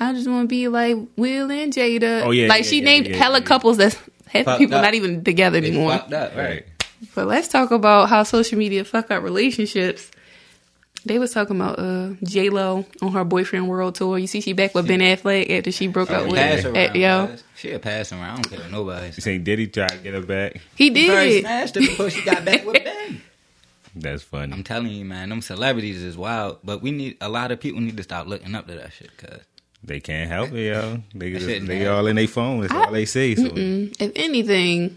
I 0.00 0.12
just 0.14 0.28
want 0.28 0.44
to 0.44 0.48
be 0.48 0.66
like 0.68 0.96
Will 1.16 1.50
and 1.52 1.72
Jada. 1.72 2.22
Oh, 2.24 2.30
yeah, 2.32 2.48
like 2.48 2.64
yeah, 2.64 2.68
she 2.70 2.78
yeah, 2.78 2.84
named 2.84 3.06
yeah, 3.08 3.16
hella 3.16 3.38
yeah. 3.40 3.44
couples 3.44 3.76
that 3.76 3.92
have 4.28 4.44
Fucked 4.46 4.58
people 4.58 4.76
up. 4.76 4.82
not 4.82 4.94
even 4.94 5.22
together 5.22 5.58
anymore. 5.58 5.92
fucked 5.92 6.12
up, 6.14 6.34
right? 6.34 6.48
Right. 6.48 6.66
But 7.14 7.26
let's 7.28 7.48
talk 7.48 7.70
about 7.70 8.08
how 8.08 8.22
social 8.24 8.58
media 8.58 8.84
fuck 8.84 9.10
up 9.10 9.22
relationships. 9.22 10.10
They 11.06 11.18
was 11.18 11.32
talking 11.32 11.56
about 11.56 11.78
uh 11.78 12.10
J 12.22 12.50
Lo 12.50 12.84
on 13.00 13.12
her 13.12 13.24
boyfriend 13.24 13.68
world 13.68 13.94
tour. 13.94 14.18
You 14.18 14.26
see, 14.26 14.40
she 14.40 14.52
back 14.52 14.74
with 14.74 14.86
Ben 14.86 15.00
Affleck 15.00 15.48
after 15.50 15.72
she 15.72 15.86
broke 15.86 16.10
up 16.10 16.26
with 16.26 16.34
Pass 16.36 16.64
around, 16.64 16.94
yo. 16.94 17.36
She 17.56 17.70
a 17.72 17.78
pass 17.78 18.12
around. 18.12 18.22
I 18.24 18.34
don't 18.34 18.50
care 18.50 18.68
nobody. 18.70 19.06
You 19.06 19.12
says. 19.12 19.24
saying 19.24 19.44
Diddy 19.44 19.66
try 19.66 19.86
to 19.88 19.96
get 19.98 20.14
her 20.14 20.20
back? 20.22 20.60
He 20.76 20.92
She 20.94 21.10
already 21.10 21.30
did. 21.30 21.40
smashed 21.42 21.74
her 21.76 21.80
before 21.80 22.10
she 22.10 22.22
got 22.24 22.44
back 22.44 22.64
with 22.66 22.84
Ben. 22.84 23.22
That's 23.96 24.22
funny. 24.22 24.52
I'm 24.52 24.62
telling 24.62 24.88
you, 24.92 25.04
man, 25.04 25.30
them 25.30 25.40
celebrities 25.42 26.02
is 26.02 26.16
wild. 26.16 26.58
But 26.62 26.80
we 26.82 26.90
need 26.90 27.16
a 27.20 27.28
lot 27.28 27.50
of 27.50 27.60
people 27.60 27.80
need 27.80 27.96
to 27.96 28.02
stop 28.02 28.26
looking 28.26 28.54
up 28.54 28.66
to 28.68 28.74
that 28.76 28.92
shit. 28.92 29.10
Cause 29.16 29.40
They 29.82 30.00
can't 30.00 30.30
help 30.30 30.52
it, 30.52 30.66
yo. 30.72 31.02
They 31.14 31.32
just, 31.32 31.66
they 31.66 31.86
all 31.86 32.06
in 32.06 32.16
their 32.16 32.28
phone. 32.28 32.60
That's 32.60 32.72
I- 32.72 32.84
all 32.84 32.92
they 32.92 33.04
see. 33.06 33.34
So 33.36 33.50
If 33.54 34.12
anything, 34.16 34.96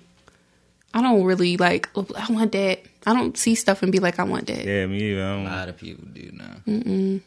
I 0.94 1.02
don't 1.02 1.24
really 1.24 1.58
like. 1.58 1.90
"Oh, 1.96 2.06
I 2.16 2.32
want 2.32 2.52
that. 2.52 2.82
I 3.06 3.14
don't 3.14 3.38
see 3.38 3.56
stuff 3.56 3.84
and 3.84 3.92
be 3.92 4.00
like, 4.00 4.20
I 4.20 4.24
want 4.24 4.48
that. 4.48 4.64
yeah, 4.66 4.86
me 4.86 5.12
either. 5.12 5.22
A 5.22 5.44
lot 5.44 5.70
of 5.70 5.78
people 5.78 6.06
do 6.12 6.32
now. 6.34 6.56
mm 6.66 7.22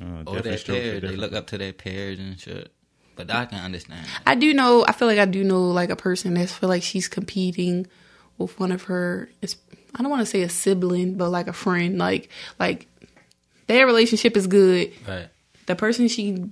oh, 0.00 0.04
Or 0.04 0.24
different 0.24 0.44
their 0.44 0.58
strokes 0.58 0.80
peers, 0.80 1.02
they 1.02 1.16
look 1.16 1.32
up 1.32 1.46
to 1.48 1.58
their 1.58 1.72
peers 1.72 2.18
and 2.18 2.38
shit. 2.38 2.72
But 3.16 3.30
I 3.30 3.44
can 3.44 3.58
understand. 3.62 4.06
I 4.26 4.34
do 4.34 4.54
know. 4.54 4.84
I 4.88 4.92
feel 4.92 5.06
like 5.06 5.18
I 5.18 5.26
do 5.26 5.44
know 5.44 5.68
like 5.70 5.90
a 5.90 5.96
person 5.96 6.34
that's 6.34 6.52
feel 6.52 6.68
like 6.68 6.82
she's 6.82 7.06
competing 7.06 7.86
with 8.38 8.58
one 8.58 8.72
of 8.72 8.84
her. 8.84 9.28
It's, 9.42 9.56
I 9.94 10.02
don't 10.02 10.10
want 10.10 10.20
to 10.20 10.26
say 10.26 10.42
a 10.42 10.48
sibling, 10.48 11.16
but 11.16 11.28
like 11.28 11.46
a 11.46 11.52
friend. 11.52 11.98
Like 11.98 12.30
like 12.58 12.86
their 13.66 13.84
relationship 13.86 14.36
is 14.36 14.46
good. 14.46 14.92
Right. 15.06 15.28
The 15.66 15.76
person 15.76 16.08
she 16.08 16.50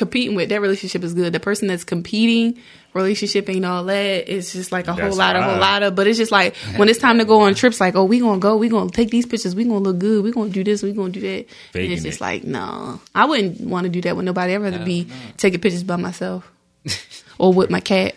competing 0.00 0.34
with, 0.34 0.48
that 0.48 0.60
relationship 0.60 1.04
is 1.04 1.14
good. 1.14 1.32
The 1.32 1.38
person 1.38 1.68
that's 1.68 1.84
competing, 1.84 2.58
relationship 2.94 3.48
ain't 3.48 3.64
all 3.64 3.84
that. 3.84 4.34
It's 4.34 4.52
just 4.52 4.72
like 4.72 4.88
a 4.88 4.92
whole 4.92 5.04
That's 5.04 5.16
lot, 5.16 5.36
a 5.36 5.42
whole 5.42 5.58
lot 5.58 5.82
of. 5.82 5.94
But 5.94 6.06
it's 6.06 6.18
just 6.18 6.32
like 6.32 6.56
when 6.76 6.88
it's 6.88 6.98
time 6.98 7.18
to 7.18 7.24
go 7.24 7.42
on 7.42 7.54
trips, 7.54 7.80
like 7.80 7.94
oh, 7.94 8.04
we 8.04 8.18
gonna 8.18 8.40
go, 8.40 8.56
we 8.56 8.68
gonna 8.68 8.90
take 8.90 9.10
these 9.10 9.26
pictures, 9.26 9.54
we 9.54 9.64
gonna 9.64 9.78
look 9.78 9.98
good, 9.98 10.24
we 10.24 10.32
gonna 10.32 10.50
do 10.50 10.64
this, 10.64 10.82
we 10.82 10.92
gonna 10.92 11.10
do 11.12 11.20
that. 11.20 11.46
and 11.74 11.92
it's 11.92 12.02
just 12.02 12.18
it. 12.18 12.20
like 12.20 12.44
no, 12.44 13.00
I 13.14 13.26
wouldn't 13.26 13.60
want 13.60 13.84
to 13.84 13.90
do 13.90 14.00
that 14.02 14.16
with 14.16 14.24
nobody. 14.24 14.54
I'd 14.54 14.62
rather 14.62 14.84
be 14.84 15.06
taking 15.36 15.60
pictures 15.60 15.84
by 15.84 15.96
myself 15.96 16.50
or 17.38 17.52
with 17.52 17.70
my 17.70 17.80
cat. 17.80 18.16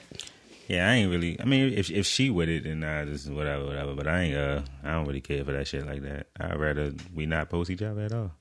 Yeah, 0.69 0.89
I 0.89 0.93
ain't 0.95 1.11
really. 1.11 1.39
I 1.39 1.43
mean, 1.43 1.73
if 1.73 1.91
if 1.91 2.07
she 2.07 2.29
with 2.29 2.47
it, 2.47 2.63
then 2.63 2.83
I 2.83 3.03
just 3.05 3.29
whatever, 3.29 3.65
whatever. 3.65 3.93
But 3.93 4.07
I 4.07 4.21
ain't. 4.21 4.37
Uh, 4.37 4.61
I 4.83 4.91
don't 4.93 5.05
really 5.05 5.21
care 5.21 5.43
for 5.43 5.51
that 5.51 5.67
shit 5.67 5.85
like 5.85 6.01
that. 6.03 6.27
I'd 6.39 6.57
rather 6.57 6.93
we 7.13 7.25
not 7.25 7.49
post 7.49 7.69
each 7.69 7.81
other 7.81 8.01
at 8.01 8.13
all. 8.13 8.31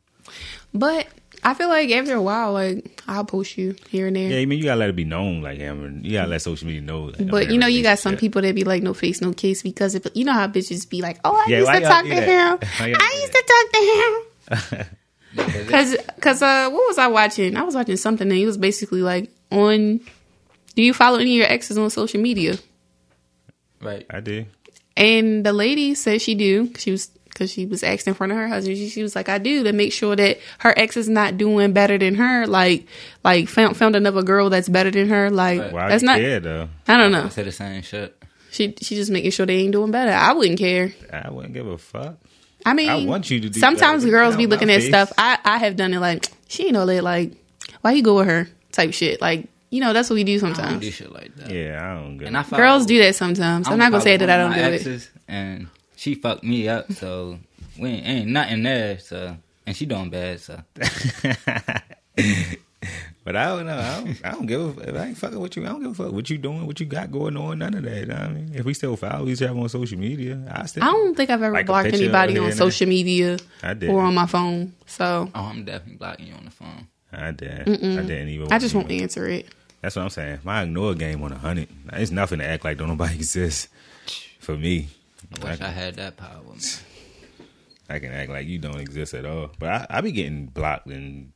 But 0.73 1.09
I 1.45 1.55
feel 1.55 1.69
like 1.69 1.91
after 1.91 2.15
a 2.15 2.23
while, 2.23 2.53
like 2.53 3.03
I'll 3.09 3.25
post 3.25 3.59
you 3.59 3.75
here 3.91 4.07
and 4.07 4.15
there. 4.15 4.31
Yeah, 4.31 4.39
I 4.39 4.47
mean, 4.47 4.59
you 4.59 4.65
gotta 4.65 4.79
let 4.79 4.91
it 4.91 4.97
be 4.97 5.05
known, 5.05 5.43
like 5.43 5.59
him, 5.59 5.85
and 5.85 6.07
you 6.07 6.13
gotta 6.13 6.29
let 6.31 6.41
social 6.43 6.67
media 6.67 6.83
know. 6.83 7.07
Like, 7.07 7.29
But 7.31 7.51
you 7.51 7.59
know, 7.59 7.67
you 7.67 7.83
got 7.83 7.99
some 7.99 8.11
relationship. 8.11 8.21
people 8.21 8.43
that 8.43 8.55
be 8.55 8.63
like, 8.65 8.83
no 8.83 8.95
face, 8.95 9.21
no 9.21 9.33
case, 9.33 9.63
because 9.63 9.95
if 9.97 10.07
you 10.15 10.25
know 10.25 10.33
how 10.33 10.47
bitches 10.47 10.89
be 10.89 11.03
like, 11.03 11.19
oh, 11.25 11.35
I 11.35 11.51
Yeah, 11.51 11.59
used 11.59 11.67
why 11.69 11.75
to 11.77 11.81
y'all 11.83 11.91
talk 11.91 12.05
to 12.05 12.15
him. 12.15 12.59
Why 12.79 12.87
y'all 12.87 12.99
do 12.99 13.05
I 13.05 13.21
used 13.21 13.33
to 13.33 13.45
talk 14.53 14.77
to 14.79 14.81
him. 14.81 14.87
Cause, 15.69 15.97
cause, 16.21 16.43
uh, 16.43 16.69
what 16.71 16.87
was 16.89 16.99
I 16.99 17.07
watching? 17.07 17.57
I 17.57 17.63
was 17.63 17.75
watching 17.75 17.97
something, 17.97 18.29
and 18.29 18.37
he 18.37 18.45
was 18.45 18.59
basically 18.59 19.01
like, 19.01 19.31
on. 19.51 20.01
Do 20.75 20.83
you 20.83 20.93
follow 20.93 21.19
any 21.19 21.33
of 21.33 21.39
your 21.39 21.47
exes 21.47 21.79
on 21.79 21.89
social 21.91 22.21
media? 22.21 22.57
Right. 23.81 24.05
I 24.11 24.21
do. 24.21 24.45
And 24.97 25.45
the 25.45 25.53
lady 25.55 25.95
said 25.95 26.21
she 26.21 26.35
do. 26.35 26.71
She 26.77 26.91
was 26.91 27.11
because 27.33 27.51
she 27.53 27.67
was 27.67 27.83
asked 27.83 28.07
in 28.07 28.15
front 28.15 28.33
of 28.33 28.39
her 28.39 28.49
husband. 28.49 28.77
She, 28.77 28.89
she 28.89 29.03
was 29.03 29.17
like, 29.17 29.29
I 29.29 29.39
do 29.39 29.65
to 29.65 29.73
make 29.73 29.93
sure 29.93 30.15
that 30.17 30.39
her 30.59 30.75
ex 30.77 30.97
is 30.97 31.09
not 31.09 31.37
doing 31.39 31.73
better 31.73 31.97
than 31.99 32.15
her. 32.17 32.47
Like, 32.47 32.87
like 33.25 33.49
found 33.49 33.77
found 33.77 33.97
another 33.97 34.23
girl 34.23 34.51
that's 34.51 34.69
better 34.69 34.91
than 34.91 35.09
her. 35.09 35.31
Like 35.31 35.61
Right. 35.61 35.73
Why 35.73 35.89
that's 35.89 36.03
not. 36.03 36.19
care 36.19 36.41
though? 36.41 36.69
I 36.89 36.97
don't 36.99 37.15
I 37.15 37.23
know. 37.23 37.29
say 37.29 37.43
the 37.43 37.53
same 37.53 37.83
shit. 37.83 38.17
She 38.51 38.75
she 38.83 38.97
just 38.97 39.11
making 39.11 39.31
sure 39.31 39.47
they 39.47 39.59
ain't 39.59 39.73
doing 39.73 39.91
better. 39.91 40.12
I 40.12 40.33
wouldn't 40.35 40.59
care. 40.59 40.93
I 41.12 41.31
wouldn't 41.31 41.55
give 41.55 41.67
a 41.67 41.79
fuck. 41.79 42.17
I 42.65 42.75
mean, 42.75 42.91
I 42.91 43.05
want 43.07 43.31
you 43.31 43.41
to 43.41 43.49
do 43.49 43.59
Sometimes 43.59 44.05
better, 44.05 44.12
girls 44.12 44.37
be 44.37 44.47
looking 44.47 44.71
at 44.71 44.81
face. 44.81 44.89
stuff. 44.89 45.12
I 45.19 45.39
I 45.45 45.59
have 45.59 45.75
done 45.77 45.95
it 45.95 46.01
like 46.01 46.27
she 46.49 46.65
ain't 46.65 46.75
know 46.75 46.87
that. 46.87 47.03
Like 47.03 47.33
why 47.81 47.93
you 47.93 48.03
go 48.03 48.17
with 48.17 48.27
her 48.27 48.49
type 48.71 48.93
shit. 48.93 49.21
Like 49.21 49.49
you 49.71 49.81
know 49.81 49.93
that's 49.95 50.11
what 50.11 50.17
we 50.17 50.25
do 50.25 50.37
I 50.37 50.53
don't 50.53 50.79
do 50.81 50.91
shit 50.91 51.11
like 51.11 51.35
that. 51.37 51.51
Yeah, 51.51 51.81
I 51.83 51.95
don't. 51.95 52.19
Give 52.19 52.29
And 52.29 52.37
I 52.37 52.43
a 52.43 52.45
follow, 52.45 52.62
Girls 52.62 52.87
do 52.87 52.99
that 52.99 53.15
sometimes. 53.17 53.69
I'm, 53.69 53.79
not 53.79 53.91
gonna 53.91 54.03
say 54.03 54.19
that 54.19 54.29
I 54.29 54.37
don't 54.37 54.53
do 54.53 54.61
my 54.61 54.69
it. 54.69 55.11
And 55.27 55.69
she 56.02 56.16
fucked 56.16 56.42
me 56.42 56.68
up, 56.68 56.90
so 56.92 57.38
we 57.78 57.88
ain't, 57.90 58.06
ain't 58.06 58.28
nothing 58.28 58.64
there. 58.64 58.99
So 58.99 59.37
and 59.64 59.76
she 59.76 59.87
doing 59.87 60.11
bad. 60.11 60.40
So 60.40 60.61
But 63.25 63.37
I 63.37 63.44
don't 63.44 63.66
know. 63.66 63.78
I 63.78 64.00
don't, 64.00 64.26
I 64.26 64.30
don't 64.32 64.47
give 64.47 64.78
a. 64.78 64.88
If 64.88 64.97
I 64.97 65.04
ain't 65.06 65.16
fucking 65.16 65.38
with 65.38 65.56
you, 65.56 65.62
I 65.64 65.68
don't 65.68 65.80
give 65.80 65.92
a 65.92 65.94
fuck 65.94 66.12
what 66.12 66.28
you 66.28 66.38
doing, 66.38 66.66
what 66.66 66.80
you 66.80 66.87
got 66.87 67.12
going 67.12 67.37
on, 67.37 67.61
none 67.61 67.75
of 67.75 67.85
that. 67.85 68.00
You 68.00 68.06
know 68.06 68.14
what 68.14 68.23
I 68.25 68.28
mean, 68.32 68.50
if 68.52 68.64
we 68.64 68.75
still 68.75 68.97
follow 68.97 69.28
each 69.28 69.40
other 69.42 69.56
on 69.56 69.68
social 69.68 69.97
media, 69.97 70.42
I 70.50 70.66
still. 70.66 70.82
I 70.82 70.87
don't 70.87 71.16
think 71.16 71.30
I've 71.30 71.40
ever 71.40 71.54
Like 71.54 71.66
blocked 71.66 71.92
anybody 71.94 72.37
on 72.38 72.50
social 72.50 72.88
media 72.88 73.38
I 73.62 73.75
did. 73.75 73.90
or 73.90 74.02
on 74.02 74.14
my 74.14 74.26
phone. 74.26 74.75
So 74.87 75.30
oh, 75.32 75.40
I'm 75.40 75.64
definitely 75.64 75.99
blocking 75.99 76.26
you 76.26 76.35
on 76.35 76.47
the 76.47 76.50
phone. 76.50 76.88
I 77.12 77.30
did. 77.30 77.61
I 77.61 78.02
didn't 78.02 78.28
even. 78.30 78.52
I 78.52 78.59
just 78.59 78.75
won't 78.75 78.90
answer 78.90 79.28
it. 79.28 79.47
That's 79.82 79.94
what 79.94 80.02
I'm 80.02 80.11
saying. 80.11 80.40
My 80.42 80.64
ignore 80.64 80.94
game 80.94 81.23
on 81.23 81.30
a 81.30 81.38
hundred. 81.38 81.68
It's 81.92 82.11
nothing 82.11 82.40
to 82.40 82.44
act 82.44 82.64
like 82.64 82.76
don't 82.78 82.88
nobody 82.88 83.14
exists. 83.23 83.68
For 84.40 84.56
me, 84.56 84.88
I 85.41 85.51
wish 85.51 85.61
I 85.61 85.69
had 85.69 85.95
that 85.97 86.17
power. 86.17 86.43
Man. 86.45 86.59
I 87.89 87.99
can 87.99 88.12
act 88.12 88.31
like 88.31 88.47
you 88.47 88.59
don't 88.59 88.81
exist 88.81 89.15
at 89.15 89.27
all. 89.27 89.51
But 89.59 89.69
I, 89.69 89.87
I 89.91 90.01
be 90.01 90.12
getting 90.12 90.47
blocked 90.47 90.87
and 90.87 91.33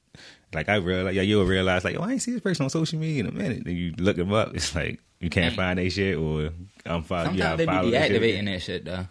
like 0.54 0.68
I 0.68 0.76
realize, 0.76 1.14
yeah, 1.14 1.22
you'll 1.22 1.44
realize 1.44 1.84
like, 1.84 1.96
oh, 1.96 2.02
I 2.02 2.12
ain't 2.12 2.22
see 2.22 2.32
this 2.32 2.40
person 2.40 2.64
on 2.64 2.70
social 2.70 2.98
media 2.98 3.20
in 3.24 3.26
a 3.28 3.32
minute. 3.32 3.64
Then 3.64 3.76
you 3.76 3.92
look 3.98 4.16
them 4.16 4.32
up. 4.32 4.54
It's 4.54 4.74
like 4.74 5.00
you 5.20 5.28
can't 5.30 5.54
find 5.54 5.78
their 5.78 5.90
shit 5.90 6.16
or 6.16 6.50
I'm 6.86 7.02
following. 7.02 7.34
You 7.36 7.38
Sometimes 7.38 7.38
gotta 7.42 7.56
they 7.58 7.64
be 7.66 7.72
follow 7.72 7.90
their 7.90 8.06
shit. 8.06 8.22
deactivating 8.22 8.44
that 8.46 8.62
shit 8.62 8.84
though. 8.84 9.06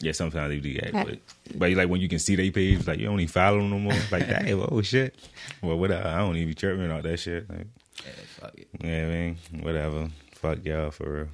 Yeah, 0.00 0.12
sometimes 0.12 0.50
they 0.50 0.60
do 0.60 0.74
that. 0.80 0.92
But, 0.92 1.18
but 1.58 1.72
like 1.72 1.88
when 1.88 2.00
you 2.00 2.08
can 2.08 2.18
see 2.20 2.36
their 2.36 2.50
page, 2.52 2.86
like 2.86 2.98
you 3.00 3.06
don't 3.06 3.20
even 3.20 3.28
follow 3.28 3.58
them 3.58 3.70
no 3.70 3.78
more. 3.78 3.92
Like, 4.10 4.28
damn, 4.28 4.60
oh 4.70 4.80
shit. 4.82 5.14
Well, 5.62 5.76
whatever. 5.78 6.08
I 6.08 6.18
don't 6.18 6.36
even 6.36 6.48
be 6.48 6.54
chirping 6.54 6.86
about 6.86 7.02
that 7.02 7.18
shit. 7.18 7.48
Like, 7.50 7.66
Yeah, 8.04 8.12
fuck 8.40 8.54
it. 8.58 8.68
yeah, 8.80 9.02
I 9.02 9.06
mean, 9.06 9.38
whatever. 9.62 10.08
Fuck 10.34 10.64
y'all 10.64 10.90
for 10.92 11.12
real. 11.12 11.28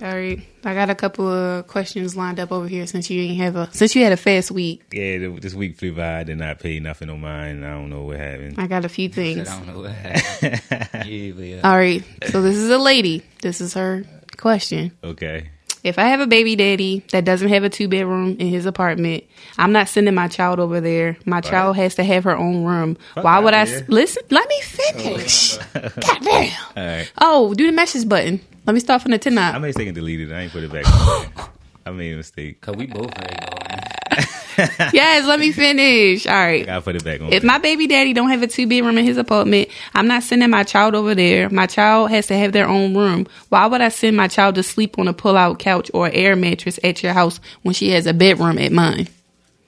All 0.00 0.14
right, 0.14 0.40
I 0.64 0.74
got 0.74 0.90
a 0.90 0.94
couple 0.94 1.26
of 1.28 1.66
questions 1.66 2.16
lined 2.16 2.38
up 2.38 2.52
over 2.52 2.68
here 2.68 2.86
since 2.86 3.10
you 3.10 3.20
didn't 3.20 3.38
have 3.38 3.56
a 3.56 3.68
since 3.72 3.96
you 3.96 4.02
had 4.04 4.12
a 4.12 4.16
fast 4.16 4.50
week. 4.50 4.82
Yeah, 4.92 5.28
this 5.40 5.54
week 5.54 5.76
flew 5.76 5.92
by. 5.92 6.20
I 6.20 6.24
did 6.24 6.38
not 6.38 6.60
pay 6.60 6.78
nothing 6.78 7.10
on 7.10 7.20
mine. 7.20 7.64
I 7.64 7.70
don't 7.70 7.90
know 7.90 8.02
what 8.02 8.18
happened. 8.18 8.56
I 8.58 8.66
got 8.66 8.84
a 8.84 8.88
few 8.88 9.08
things. 9.08 9.48
I 9.48 9.56
don't 9.56 9.66
know 9.66 9.80
what 9.80 9.90
happened. 9.90 10.62
yeah, 11.10 11.32
yeah. 11.32 11.60
All 11.64 11.76
right, 11.76 12.04
so 12.26 12.42
this 12.42 12.56
is 12.56 12.70
a 12.70 12.78
lady. 12.78 13.22
This 13.42 13.60
is 13.60 13.74
her 13.74 14.04
question. 14.36 14.92
Okay. 15.02 15.50
If 15.88 15.98
I 15.98 16.04
have 16.04 16.20
a 16.20 16.26
baby 16.26 16.54
daddy 16.54 17.02
that 17.12 17.24
doesn't 17.24 17.48
have 17.48 17.64
a 17.64 17.68
two 17.70 17.88
bedroom 17.88 18.36
in 18.38 18.48
his 18.48 18.66
apartment, 18.66 19.24
I'm 19.56 19.72
not 19.72 19.88
sending 19.88 20.14
my 20.14 20.28
child 20.28 20.60
over 20.60 20.80
there. 20.80 21.16
My 21.24 21.40
child 21.40 21.76
has 21.76 21.94
to 21.96 22.04
have 22.04 22.24
her 22.24 22.36
own 22.36 22.64
room. 22.64 22.96
Fuck 23.14 23.24
Why 23.24 23.38
would 23.38 23.54
I 23.54 23.62
outta 23.62 23.70
s- 23.70 23.78
here. 23.78 23.86
listen? 23.88 24.22
Let 24.30 24.48
me 24.48 24.60
finish. 24.60 25.56
Oh, 25.58 25.60
Goddamn. 26.00 26.52
All 26.76 26.86
right. 26.86 27.12
Oh, 27.18 27.54
do 27.54 27.66
the 27.66 27.72
message 27.72 28.08
button. 28.08 28.40
Let 28.66 28.74
me 28.74 28.80
start 28.80 29.00
from 29.02 29.12
the 29.12 29.18
10 29.18 29.38
I 29.38 29.54
up. 29.54 29.62
may 29.62 29.72
take 29.72 29.88
and 29.88 29.94
delete 29.94 30.20
it. 30.20 30.30
I 30.32 30.42
ain't 30.42 30.52
put 30.52 30.62
it 30.62 30.70
back. 30.70 30.84
I 31.86 31.90
made 31.90 32.12
a 32.12 32.16
mistake. 32.18 32.60
Cause 32.60 32.76
we 32.76 32.86
both 32.86 33.10
ready 33.18 33.34
to 33.34 33.46
go, 33.50 33.56
man. 33.68 34.24
Yes, 34.92 35.26
let 35.26 35.38
me 35.38 35.52
finish. 35.52 36.26
All 36.26 36.34
right. 36.34 36.68
I 36.68 36.80
put 36.80 36.96
it 36.96 37.04
back 37.04 37.20
on. 37.20 37.32
If 37.32 37.44
my 37.44 37.58
baby 37.58 37.86
daddy 37.86 38.12
don't 38.12 38.30
have 38.30 38.42
a 38.42 38.46
two 38.46 38.66
bedroom 38.66 38.98
in 38.98 39.04
his 39.04 39.16
apartment, 39.16 39.68
I'm 39.94 40.06
not 40.06 40.22
sending 40.22 40.50
my 40.50 40.64
child 40.64 40.94
over 40.94 41.14
there. 41.14 41.48
My 41.50 41.66
child 41.66 42.10
has 42.10 42.26
to 42.28 42.36
have 42.36 42.52
their 42.52 42.68
own 42.68 42.96
room. 42.96 43.26
Why 43.50 43.66
would 43.66 43.80
I 43.80 43.88
send 43.88 44.16
my 44.16 44.28
child 44.28 44.56
to 44.56 44.62
sleep 44.62 44.98
on 44.98 45.08
a 45.08 45.12
pull 45.12 45.36
out 45.36 45.58
couch 45.58 45.90
or 45.94 46.10
air 46.12 46.36
mattress 46.36 46.78
at 46.82 47.02
your 47.02 47.12
house 47.12 47.40
when 47.62 47.74
she 47.74 47.90
has 47.90 48.06
a 48.06 48.12
bedroom 48.14 48.58
at 48.58 48.72
mine? 48.72 49.08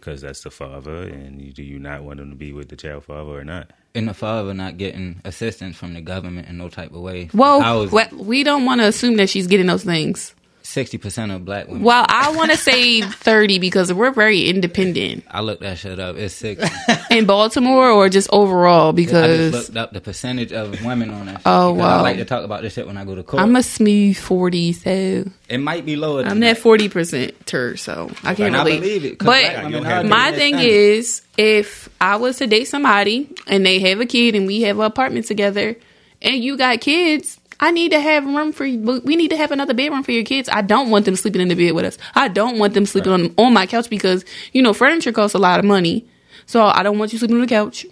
because 0.01 0.23
that's 0.23 0.41
the 0.43 0.51
father, 0.51 1.03
and 1.03 1.43
you, 1.43 1.53
do 1.53 1.63
you 1.63 1.79
not 1.79 2.03
want 2.03 2.19
him 2.19 2.31
to 2.31 2.37
be 2.37 2.53
with 2.53 2.69
the 2.71 2.77
child 2.77 3.05
father 3.05 3.33
or 3.39 3.45
not? 3.45 3.71
And 3.95 4.09
the 4.09 4.15
father 4.15 4.55
not 4.55 4.79
getting 4.79 5.21
assistance 5.25 5.77
from 5.77 5.95
the 5.95 6.01
government 6.01 6.49
in 6.49 6.57
no 6.57 6.69
type 6.69 6.93
of 6.93 7.01
way. 7.03 7.29
Well, 7.35 7.61
Housing. 7.61 7.91
what- 7.91 8.13
we 8.13 8.43
don't 8.43 8.65
want 8.65 8.81
to 8.81 8.87
assume 8.87 9.17
that 9.17 9.29
she's 9.29 9.47
getting 9.47 9.67
those 9.67 9.85
things. 9.85 10.35
Sixty 10.71 10.97
percent 10.99 11.33
of 11.33 11.45
black 11.45 11.67
women. 11.69 11.83
Well, 11.83 12.07
I 12.09 12.35
want 12.37 12.51
to 12.53 12.57
say 12.57 13.01
30 13.03 13.59
because 13.59 13.93
we're 13.93 14.13
very 14.13 14.49
independent 14.49 15.25
I 15.31 15.41
looked 15.41 15.63
that 15.63 15.79
shit 15.79 15.99
up. 15.99 16.17
It's 16.17 16.35
six 16.35 16.63
in 17.11 17.27
Baltimore 17.27 17.91
or 17.91 18.09
just 18.09 18.29
overall 18.33 18.93
because 18.93 19.25
I 19.25 19.37
just 19.51 19.69
looked 19.69 19.77
up 19.77 19.93
the 19.93 20.01
percentage 20.01 20.53
of 20.53 20.83
women 20.85 21.11
on 21.11 21.27
that. 21.27 21.43
Oh, 21.45 21.73
wow! 21.73 21.99
I 21.99 22.03
like 22.03 22.17
to 22.19 22.25
talk 22.25 22.45
about 22.45 22.63
this 22.63 22.75
shit 22.75 22.87
when 22.87 22.97
I 22.97 23.05
go 23.05 23.15
to 23.15 23.23
court. 23.23 23.43
I'm 23.43 23.57
a 23.57 23.63
smooth 23.63 24.17
40, 24.17 24.73
so 24.73 25.25
it 25.49 25.59
might 25.59 25.85
be 25.85 25.97
lower. 25.97 26.23
Than 26.23 26.31
I'm 26.33 26.41
that 26.41 26.59
40% 26.59 27.33
ter, 27.47 27.77
so 27.77 28.11
I 28.23 28.35
can't 28.35 28.55
And 28.55 28.57
I 28.57 28.65
believe 28.65 29.05
it. 29.05 29.19
But 29.19 29.25
black 29.25 29.57
women 29.65 29.73
You 29.73 29.79
are 29.81 29.85
have- 29.91 30.07
My 30.07 30.33
thing 30.33 30.57
this 30.57 30.65
is, 30.65 31.23
if 31.37 31.89
I 32.01 32.17
was 32.17 32.37
to 32.39 32.47
date 32.47 32.67
somebody 32.67 33.29
and 33.49 33.67
they 33.67 33.81
have 33.81 34.01
a 34.01 34.07
kid 34.07 34.35
and 34.37 34.47
we 34.47 34.63
have 34.63 34.79
an 34.79 34.85
apartment 34.85 35.27
together, 35.27 35.77
and 36.23 36.37
you 36.45 36.57
got 36.57 36.81
kids, 36.81 37.40
I 37.61 37.71
need 37.71 37.93
to 37.93 38.01
have 38.01 38.25
room 38.25 38.53
for 38.53 38.65
you. 38.65 39.01
We 39.05 39.17
need 39.17 39.29
to 39.29 39.37
have 39.37 39.51
another 39.53 39.75
bedroom 39.75 40.03
for 40.03 40.13
your 40.13 40.25
kids. 40.25 40.49
I 40.51 40.63
don't 40.63 40.91
want 40.91 41.05
them 41.05 41.15
sleeping 41.17 41.43
in 41.43 41.49
the 41.49 41.55
bed 41.55 41.73
with 41.75 41.85
us. 41.85 41.99
I 42.15 42.29
don't 42.29 42.59
want 42.59 42.75
them 42.75 42.87
sleeping 42.87 43.13
on 43.13 43.35
on 43.37 43.53
my 43.53 43.67
couch 43.67 43.91
because 43.91 44.25
you 44.53 44.63
know 44.63 44.73
furniture 44.73 45.13
costs 45.13 45.35
a 45.35 45.39
lot 45.39 45.59
of 45.59 45.65
money. 45.65 46.07
So 46.47 46.63
I 46.65 46.83
don't 46.83 46.99
want 46.99 47.13
you 47.13 47.19
sleeping 47.19 47.37
on 47.37 47.43
the 47.43 47.47
couch. 47.47 47.87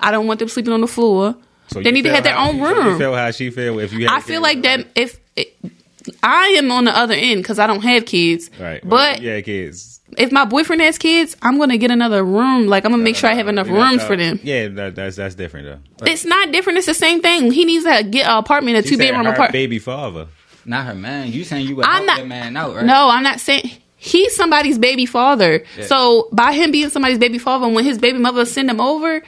I 0.00 0.10
don't 0.10 0.26
want 0.26 0.40
them 0.40 0.48
sleeping 0.48 0.72
on 0.72 0.80
the 0.82 0.86
floor. 0.86 1.36
So 1.68 1.80
they 1.82 1.90
need 1.90 2.02
to 2.02 2.14
have 2.14 2.24
their 2.24 2.36
own 2.36 2.58
so 2.58 2.68
You 2.68 2.82
room. 2.82 2.98
feel 2.98 3.14
how 3.14 3.30
she 3.30 3.50
feel 3.50 3.78
if 3.78 3.92
you? 3.92 4.06
Had 4.06 4.18
I 4.18 4.20
feel 4.20 4.42
like 4.42 4.62
that 4.62 4.86
if. 4.94 5.18
It, 5.36 5.56
I 6.22 6.46
am 6.58 6.70
on 6.70 6.84
the 6.84 6.96
other 6.96 7.14
end 7.14 7.42
because 7.42 7.58
I 7.58 7.66
don't 7.66 7.82
have 7.82 8.06
kids. 8.06 8.50
Right, 8.60 8.80
But 8.86 9.20
yeah, 9.22 9.40
kids. 9.40 10.00
if 10.18 10.30
my 10.32 10.44
boyfriend 10.44 10.82
has 10.82 10.98
kids, 10.98 11.36
I'm 11.42 11.58
gonna 11.58 11.78
get 11.78 11.90
another 11.90 12.22
room. 12.24 12.66
Like 12.66 12.84
I'm 12.84 12.90
gonna 12.92 13.02
make 13.02 13.16
sure 13.16 13.30
I 13.30 13.34
have 13.34 13.46
uh, 13.46 13.50
enough 13.50 13.66
We 13.68 13.74
not 13.74 13.90
rooms 13.90 14.04
for 14.04 14.16
them. 14.16 14.38
Yeah, 14.42 14.68
that, 14.68 14.94
that's 14.94 15.16
that's 15.16 15.34
different 15.34 15.66
though. 15.98 16.06
It's 16.06 16.24
not 16.24 16.52
different. 16.52 16.78
It's 16.78 16.86
the 16.86 16.94
same 16.94 17.20
thing. 17.22 17.50
He 17.52 17.64
needs 17.64 17.84
to 17.84 18.02
get 18.04 18.26
an 18.26 18.36
apartment, 18.38 18.76
a 18.78 18.82
two 18.82 18.98
bedroom 18.98 19.22
apartment. 19.26 19.52
baby 19.52 19.78
father. 19.78 20.28
Not 20.66 20.86
her 20.86 20.94
man. 20.94 21.30
You 21.30 21.44
saying 21.44 21.66
you 21.66 21.76
would 21.76 21.84
I'm 21.86 21.94
help 21.96 22.06
not- 22.06 22.18
your 22.18 22.26
man 22.26 22.56
out, 22.56 22.74
right? 22.74 22.84
No, 22.84 23.08
I'm 23.08 23.22
not 23.22 23.40
saying 23.40 23.70
he's 23.96 24.34
somebody's 24.34 24.78
baby 24.78 25.06
father. 25.06 25.64
So 25.82 26.28
by 26.32 26.52
him 26.52 26.70
being 26.70 26.90
somebody's 26.90 27.18
baby 27.18 27.38
father, 27.38 27.68
when 27.68 27.84
his 27.84 27.98
baby 27.98 28.18
mother 28.18 28.44
send 28.44 28.70
him 28.70 28.80
over, 28.80 29.22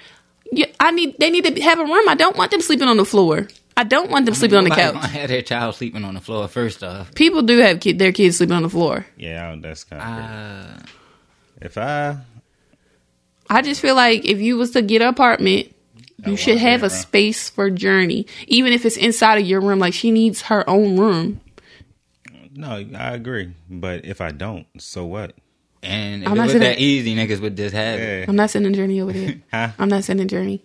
yeah, 0.53 0.67
I 0.81 0.91
need 0.93 1.17
they 1.19 1.31
need 1.31 1.45
to 1.45 1.61
have 1.63 1.79
a 1.79 1.85
room. 1.85 2.09
I 2.09 2.15
don't 2.15 2.37
want 2.37 2.51
them 2.53 2.61
sleeping 2.61 2.89
on 2.89 2.97
the 2.97 3.05
floor. 3.05 3.49
I 3.77 3.85
don't 3.85 4.11
want 4.11 4.25
them 4.25 4.35
sleeping 4.35 4.57
on 4.59 4.65
the 4.65 4.71
couch. 4.71 4.95
gonna 4.95 5.07
have 5.09 5.29
their 5.29 5.43
child 5.43 5.75
sleeping 5.75 6.05
on 6.05 6.15
the 6.15 6.21
floor. 6.21 6.49
First 6.49 6.83
off, 6.83 7.15
People 7.15 7.43
do 7.43 7.59
have 7.59 7.81
kid, 7.81 7.99
their 7.99 8.13
kids 8.13 8.39
sleeping 8.39 8.57
on 8.57 8.63
the 8.63 8.71
floor. 8.71 9.05
Yeah, 9.17 9.55
that's 9.61 9.85
kind 9.85 10.03
of. 10.03 10.81
uh, 10.81 10.87
if 11.61 11.77
I 11.79 12.17
I 13.51 13.63
just 13.63 13.81
feel 13.81 13.95
like 13.95 14.25
if 14.25 14.39
you 14.41 14.57
was 14.57 14.71
to 14.73 14.83
get 14.83 15.03
an 15.03 15.09
apartment, 15.09 15.75
you 16.27 16.37
should 16.37 16.59
have 16.59 16.81
a 16.81 16.87
bedroom. 16.89 17.01
space 17.03 17.51
for 17.51 17.69
Journey, 17.71 18.27
even 18.47 18.73
if 18.73 18.85
it's 18.87 18.97
inside 18.97 19.39
of 19.39 19.47
your 19.47 19.61
room. 19.61 19.79
Like 19.79 19.93
she 19.95 20.11
needs 20.11 20.43
her 20.43 20.69
own 20.69 20.97
room. 20.99 21.41
no, 22.55 22.71
I 22.71 23.13
agree. 23.13 23.53
But 23.69 24.05
if 24.07 24.21
I 24.21 24.31
don't, 24.31 24.67
so 24.79 25.05
what? 25.05 25.35
and 25.83 26.23
if 26.23 26.29
I'm 26.29 26.33
it 26.35 26.37
not 26.37 26.43
was 26.45 26.53
saying 26.53 26.63
that 26.63 26.69
that- 26.77 26.81
easy, 26.81 27.15
niggas 27.15 27.41
would 27.41 27.57
just 27.57 27.75
have 27.75 28.01
it. 28.01 28.21
Yeah. 28.21 28.25
I'm 28.29 28.37
not 28.37 28.51
sending 28.51 28.73
Journey 28.73 29.01
over 29.01 29.13
there. 29.13 29.35
Huh? 29.53 29.71
I'm 29.79 29.89
not 29.91 30.03
sending 30.05 30.27
Journey 30.29 30.65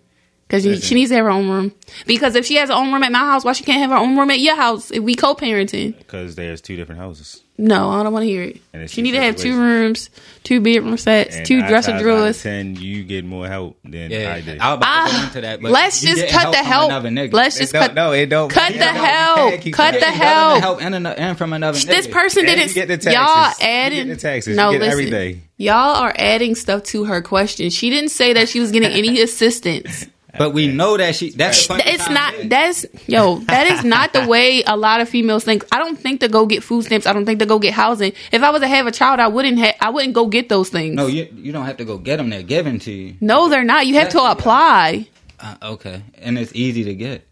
Because 0.52 0.64
she, 0.64 0.86
she 0.86 0.94
needs 0.94 1.10
to 1.10 1.16
have 1.16 1.24
her 1.24 1.30
own 1.30 1.48
room. 1.48 1.72
Because 2.06 2.34
if 2.34 2.44
she 2.44 2.56
has 2.56 2.68
her 2.68 2.74
own 2.74 2.92
room 2.92 3.02
at 3.02 3.10
my 3.10 3.20
house, 3.20 3.42
why 3.42 3.54
she 3.54 3.64
can't 3.64 3.78
have 3.80 3.88
her 3.90 3.96
own 3.96 4.18
room 4.18 4.30
at 4.30 4.38
your 4.38 4.54
house 4.54 4.90
if 4.90 5.02
we 5.02 5.14
co-parenting? 5.14 5.96
Because 5.96 6.34
there's 6.34 6.60
two 6.60 6.76
different 6.76 7.00
houses. 7.00 7.40
No, 7.56 7.88
I 7.90 8.02
don't 8.02 8.12
want 8.12 8.24
to 8.24 8.28
hear 8.28 8.42
it. 8.42 8.90
She 8.90 9.00
need 9.02 9.12
to 9.12 9.20
have 9.22 9.36
two 9.36 9.56
rooms, 9.58 10.10
two 10.42 10.60
bedroom 10.60 10.96
sets, 10.98 11.36
And 11.36 11.46
two 11.46 11.60
dresser 11.60 11.92
times 11.92 11.94
out 11.94 11.96
of 11.96 12.02
drawers. 12.02 12.44
And 12.46 12.76
you 12.78 13.04
get 13.04 13.24
more 13.24 13.46
help 13.46 13.78
than 13.84 14.10
Yeah, 14.10 14.34
I 14.34 14.40
did. 14.40 14.58
I 14.58 14.70
was 14.74 14.76
about 14.78 15.06
to 15.08 15.14
Ah, 15.14 15.16
go 15.18 15.24
into 15.26 15.40
that. 15.42 15.62
But 15.62 15.70
let's 15.70 16.00
just 16.00 16.16
getting 16.16 16.34
cut 16.38 16.50
the 16.50 16.56
from 16.58 16.66
help. 16.66 16.90
another 16.90 17.08
nigga. 17.10 17.32
Let's 17.32 17.58
just 17.58 17.74
It 17.74 17.78
cut. 17.78 17.94
no, 17.94 18.12
it 18.12 18.26
don't. 18.26 18.50
cut 18.50 18.72
the 18.72 18.78
don't. 18.78 18.94
help. 18.94 19.60
Keep 19.60 19.74
Cut 19.74 19.92
the 19.92 19.98
You 19.98 20.00
gotta 20.00 20.16
help. 20.16 20.60
help 20.60 20.82
and, 20.82 21.06
and 21.06 21.38
from 21.38 21.52
another 21.52 21.78
This 21.78 22.06
nigga. 22.06 22.12
person 22.12 22.44
didn't. 22.44 22.68
you 22.68 22.74
get 22.74 22.88
the 22.88 22.96
taxes. 22.98 23.14
Y'all 23.14 23.48
You 23.68 23.74
adding 23.74 24.06
get 24.08 24.14
the 24.14 24.20
taxes. 24.20 24.56
No, 24.56 24.70
You 24.70 24.78
get 24.78 24.84
listen. 24.86 24.92
everything. 25.06 25.42
Y'all 25.58 25.96
are 25.96 26.12
adding 26.16 26.54
stuff 26.56 26.82
to 26.84 27.04
her 27.04 27.22
question. 27.22 27.70
She 27.70 27.90
didn't 27.90 28.10
say 28.10 28.32
that 28.32 28.48
she 28.48 28.58
was 28.60 28.72
getting 28.72 28.90
any 28.90 29.20
assistance. 29.22 30.06
But 30.38 30.50
we 30.54 30.66
know 30.68 30.96
that 30.96 31.14
she. 31.14 31.30
That's 31.30 31.66
the 31.66 31.82
It's 31.86 32.08
not. 32.08 32.34
is. 32.34 32.48
That's 32.48 32.86
yo. 33.06 33.36
That 33.40 33.66
is 33.66 33.84
not 33.84 34.14
the 34.14 34.26
way 34.26 34.62
a 34.66 34.76
lot 34.76 35.00
of 35.02 35.08
females 35.08 35.44
think. 35.44 35.64
I 35.70 35.78
don't 35.78 35.98
think 35.98 36.20
to 36.20 36.28
go 36.28 36.46
get 36.46 36.62
food 36.62 36.84
stamps. 36.84 37.06
I 37.06 37.12
don't 37.12 37.26
think 37.26 37.40
to 37.40 37.46
go 37.46 37.58
get 37.58 37.74
housing. 37.74 38.12
If 38.32 38.42
I 38.42 38.50
was 38.50 38.62
to 38.62 38.68
have 38.68 38.86
a 38.86 38.92
child, 38.92 39.20
I 39.20 39.28
wouldn't. 39.28 39.58
Ha- 39.58 39.74
I 39.80 39.90
wouldn't 39.90 40.14
go 40.14 40.26
get 40.28 40.48
those 40.48 40.70
things. 40.70 40.94
No, 40.94 41.06
you 41.06 41.28
you 41.34 41.52
don't 41.52 41.66
have 41.66 41.76
to 41.78 41.84
go 41.84 41.98
get 41.98 42.16
them. 42.16 42.30
They're 42.30 42.42
given 42.42 42.78
to 42.80 42.90
you. 42.90 43.16
No, 43.20 43.48
they're 43.50 43.64
not. 43.64 43.86
You 43.86 43.94
have 43.96 44.08
to 44.10 44.22
apply. 44.30 45.08
Uh, 45.38 45.56
okay, 45.62 46.02
and 46.18 46.38
it's 46.38 46.54
easy 46.54 46.84
to 46.84 46.94
get. 46.94 47.26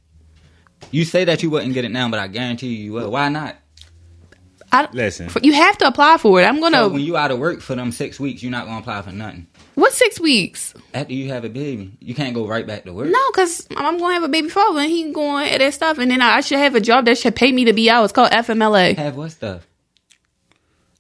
You 0.91 1.05
say 1.05 1.25
that 1.25 1.43
you 1.43 1.51
wouldn't 1.51 1.73
get 1.73 1.85
it 1.85 1.91
now, 1.91 2.09
but 2.11 2.19
I 2.19 2.27
guarantee 2.27 2.69
you, 2.69 2.85
you 2.85 2.93
will. 2.93 3.11
Why 3.11 3.29
not? 3.29 3.57
I, 4.73 4.89
Listen. 4.93 5.29
for- 5.29 5.41
you 5.43 5.53
have 5.53 5.77
to 5.79 5.87
apply 5.87 6.17
for 6.19 6.41
it. 6.41 6.45
I'm 6.45 6.61
gonna. 6.61 6.79
So 6.79 6.89
when 6.91 7.01
you 7.03 7.17
out 7.17 7.31
of 7.31 7.39
work 7.39 7.61
for 7.61 7.75
them 7.75 7.91
six 7.91 8.21
weeks, 8.21 8.43
you're 8.43 8.53
not 8.53 8.67
gonna 8.67 8.79
apply 8.79 9.03
for 9.03 9.11
nothing. 9.13 9.47
what 9.75 9.93
six 9.93 10.21
weeks? 10.21 10.75
After 10.95 11.13
you 11.13 11.29
have 11.31 11.45
a 11.45 11.49
baby, 11.49 11.91
you 12.01 12.15
can't 12.15 12.35
go 12.35 12.47
right 12.47 12.67
back 12.67 12.85
to 12.85 12.93
work. 12.93 13.09
No, 13.09 13.19
because 13.33 13.67
I'm 13.77 13.99
gonna 13.99 14.15
have 14.15 14.23
a 14.23 14.29
baby 14.29 14.49
father 14.49 14.81
and 14.81 14.91
he 14.91 15.13
going 15.13 15.49
at 15.51 15.59
that 15.59 15.75
stuff, 15.75 15.99
and 15.99 16.11
then 16.11 16.23
I 16.23 16.41
should 16.41 16.59
have 16.59 16.75
a 16.77 16.81
job 16.81 17.07
that 17.07 17.19
should 17.19 17.35
pay 17.35 17.51
me 17.51 17.65
to 17.65 17.73
be 17.73 17.91
out. 17.91 18.05
It's 18.05 18.13
called 18.13 18.31
FMLA. 18.31 18.97
Have 18.97 19.17
what 19.17 19.33
stuff? 19.33 19.67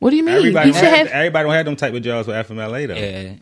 What 0.00 0.10
do 0.10 0.16
you 0.16 0.24
mean? 0.24 0.36
Everybody 0.36 0.68
you 0.68 0.72
don't 0.74 0.84
have, 0.84 0.96
have. 0.98 1.06
everybody 1.08 1.44
don't 1.46 1.54
have 1.54 1.66
them 1.66 1.76
type 1.76 1.94
of 1.94 2.02
jobs 2.02 2.26
with 2.26 2.36
FMLA 2.48 2.88
though. 2.88 2.94
Yeah, 2.94 3.32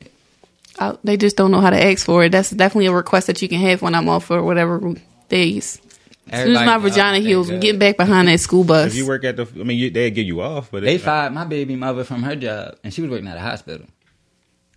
Uh, 0.79 0.97
they 1.05 1.17
just 1.17 1.37
don't 1.37 1.51
know 1.51 1.61
how 1.61 1.71
to 1.71 1.83
ask 1.83 2.05
for 2.05 2.25
it. 2.25 2.33
That's 2.33 2.51
definitely 2.51 2.87
a 2.87 2.93
request 2.93 3.29
that 3.29 3.41
you 3.41 3.49
can 3.49 3.61
have 3.61 3.81
when 3.81 3.95
I'm 3.95 4.09
off 4.09 4.25
for 4.27 4.43
whatever 4.43 4.95
days. 5.29 5.81
As 6.31 6.45
soon 6.45 6.57
as 6.57 6.67
my 6.67 6.75
Everybody- 6.75 6.91
vagina 6.91 7.19
uh, 7.19 7.21
heals, 7.21 7.51
I'm 7.51 7.61
getting 7.61 7.79
back 7.79 7.97
behind 7.97 8.29
that 8.29 8.41
school 8.41 8.65
bus. 8.65 8.89
If 8.93 8.95
you 8.97 9.07
work 9.07 9.25
at 9.25 9.37
the, 9.37 9.47
I 9.59 9.63
mean, 9.65 9.79
you, 9.79 9.91
they 9.91 10.11
give 10.11 10.27
you 10.27 10.41
off, 10.41 10.71
but 10.71 10.83
They 10.83 10.97
it, 10.97 11.01
fired 11.01 11.33
my 11.33 11.45
baby 11.45 11.77
mother 11.77 12.05
from 12.05 12.23
her 12.23 12.37
job, 12.37 12.77
and 12.85 12.93
she 12.93 13.03
was 13.03 13.11
working 13.11 13.29
at 13.29 13.37
a 13.37 13.41
hospital 13.41 13.87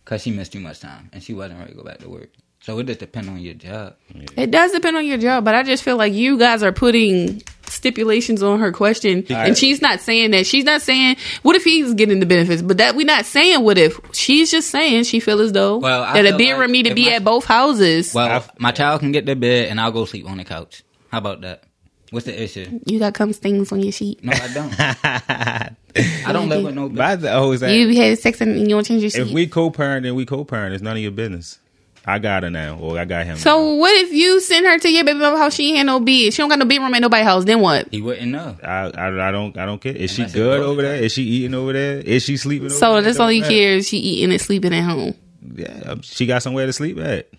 because 0.04 0.22
she 0.24 0.32
missed 0.32 0.54
too 0.54 0.60
much 0.60 0.80
time, 0.80 1.10
and 1.14 1.22
she 1.24 1.34
wasn't 1.34 1.60
ready 1.60 1.72
to 1.72 1.78
go 1.78 1.84
back 1.84 2.00
to 2.00 2.10
work. 2.10 2.30
So 2.64 2.78
it 2.78 2.86
just 2.86 3.00
depends 3.00 3.28
on 3.28 3.40
your 3.40 3.56
job. 3.56 3.96
It 4.38 4.52
does 4.52 4.72
depend 4.72 4.96
on 4.96 5.06
your 5.06 5.18
job, 5.18 5.44
but 5.44 5.56
I 5.56 5.64
just 5.64 5.82
feel 5.84 5.98
like 5.98 6.14
you 6.14 6.38
guys 6.38 6.62
are 6.62 6.72
putting 6.72 7.42
stipulations 7.68 8.44
on 8.44 8.60
her 8.60 8.72
question, 8.72 9.26
and 9.32 9.58
she's 9.58 9.82
not 9.82 10.00
saying 10.00 10.30
that. 10.32 10.46
She's 10.46 10.64
not 10.64 10.82
saying 10.84 11.16
what 11.42 11.56
if 11.56 11.64
he's 11.64 11.96
getting 11.96 12.20
the 12.20 12.28
benefits, 12.28 12.62
but 12.62 12.78
that 12.78 12.96
we're 12.96 13.06
not 13.08 13.26
saying 13.26 13.64
what 13.64 13.80
if. 13.80 14.00
She's 14.14 14.52
just 14.52 14.70
saying 14.70 15.06
she 15.06 15.20
feel 15.20 15.40
as 15.42 15.54
though 15.54 15.78
Well, 15.78 16.04
I 16.04 16.14
that 16.22 16.26
a 16.26 16.30
feel 16.30 16.38
bedroom 16.38 16.60
like 16.62 16.70
need 16.70 16.86
to 16.86 16.94
be 16.94 17.06
my- 17.06 17.14
at 17.14 17.24
both 17.24 17.46
houses. 17.46 18.14
Well, 18.14 18.46
my 18.60 18.72
child 18.72 19.00
can 19.00 19.12
get 19.12 19.26
their 19.26 19.36
bed, 19.36 19.70
and 19.70 19.82
I'll 19.82 19.92
go 19.92 20.06
sleep 20.06 20.30
on 20.30 20.38
the 20.38 20.44
couch. 20.44 20.84
How 21.12 21.18
about 21.18 21.42
that? 21.42 21.64
What's 22.12 22.26
the 22.26 22.42
issue? 22.42 22.80
you 22.86 23.00
got 23.00 23.14
cum 23.14 23.32
stains 23.32 23.72
on 23.72 23.82
your 23.82 23.92
sheet. 23.92 24.24
No, 24.24 24.34
I 24.34 24.54
don't. 24.54 24.74
I 26.28 26.34
don't 26.34 26.50
live 26.50 26.64
with 26.64 26.76
no. 26.76 26.90
But 26.90 27.02
I 27.02 27.16
th- 27.16 27.32
always 27.34 27.60
say, 27.62 27.78
You 27.80 27.96
had 27.96 28.18
sex 28.20 28.42
and 28.42 28.60
you 28.60 28.68
don't 28.70 28.86
change 28.86 29.02
your 29.02 29.12
sheet. 29.12 29.22
if 29.22 29.32
we 29.32 29.48
co-parent, 29.48 30.04
then 30.04 30.16
we 30.16 30.26
co-parent. 30.26 30.74
It's 30.74 30.84
none 30.84 30.98
of 30.98 31.02
your 31.04 31.12
business. 31.12 31.60
I 32.06 32.18
got 32.18 32.44
her 32.44 32.50
now, 32.50 32.80
or 32.80 32.98
I 32.98 33.06
got 33.06 33.26
him. 33.26 33.36
now. 33.36 33.42
so 33.42 33.76
what 33.76 33.94
if 34.04 34.12
you 34.12 34.42
send 34.42 34.66
her 34.66 34.80
to 34.80 34.90
your 34.92 35.04
baby 35.04 35.20
mama 35.20 35.38
house? 35.38 35.54
She 35.54 35.70
ain't 35.70 35.78
had 35.78 35.86
no 35.86 36.00
bed. 36.00 36.34
She 36.34 36.38
don't 36.42 36.50
got 36.50 36.58
no 36.58 36.66
bedroom 36.66 36.94
at 36.94 37.00
nobody's 37.02 37.26
house. 37.28 37.46
Then 37.46 37.60
what? 37.62 37.90
He 37.92 38.02
wouldn't 38.02 38.32
know. 38.32 38.58
I, 38.64 38.92
I, 38.96 39.28
I 39.28 39.32
don't, 39.32 39.56
I 39.58 39.66
don't 39.68 39.80
care. 39.80 39.96
Is 39.96 40.12
she 40.12 40.24
Unless 40.24 40.36
it 40.36 40.38
good 40.38 40.60
over 40.62 40.82
like 40.82 40.92
there? 40.92 41.04
Is 41.04 41.12
she 41.12 41.24
eating 41.24 41.54
over 41.54 41.74
there? 41.74 42.00
Is 42.00 42.24
she 42.24 42.38
sleeping? 42.38 42.70
So 42.72 42.94
there? 42.94 43.04
that's 43.04 43.18
It 43.18 43.22
all 43.22 43.32
you 43.32 43.44
care 43.44 43.76
is 43.76 43.88
she 43.88 43.98
eating 43.98 44.32
and 44.32 44.42
sleeping 44.42 44.74
at 44.74 44.82
home. 44.84 45.14
Yeah, 45.56 45.82
um, 45.86 46.02
she 46.02 46.26
got 46.26 46.42
somewhere 46.42 46.66
to 46.66 46.74
sleep 46.74 46.98
at. 46.98 47.30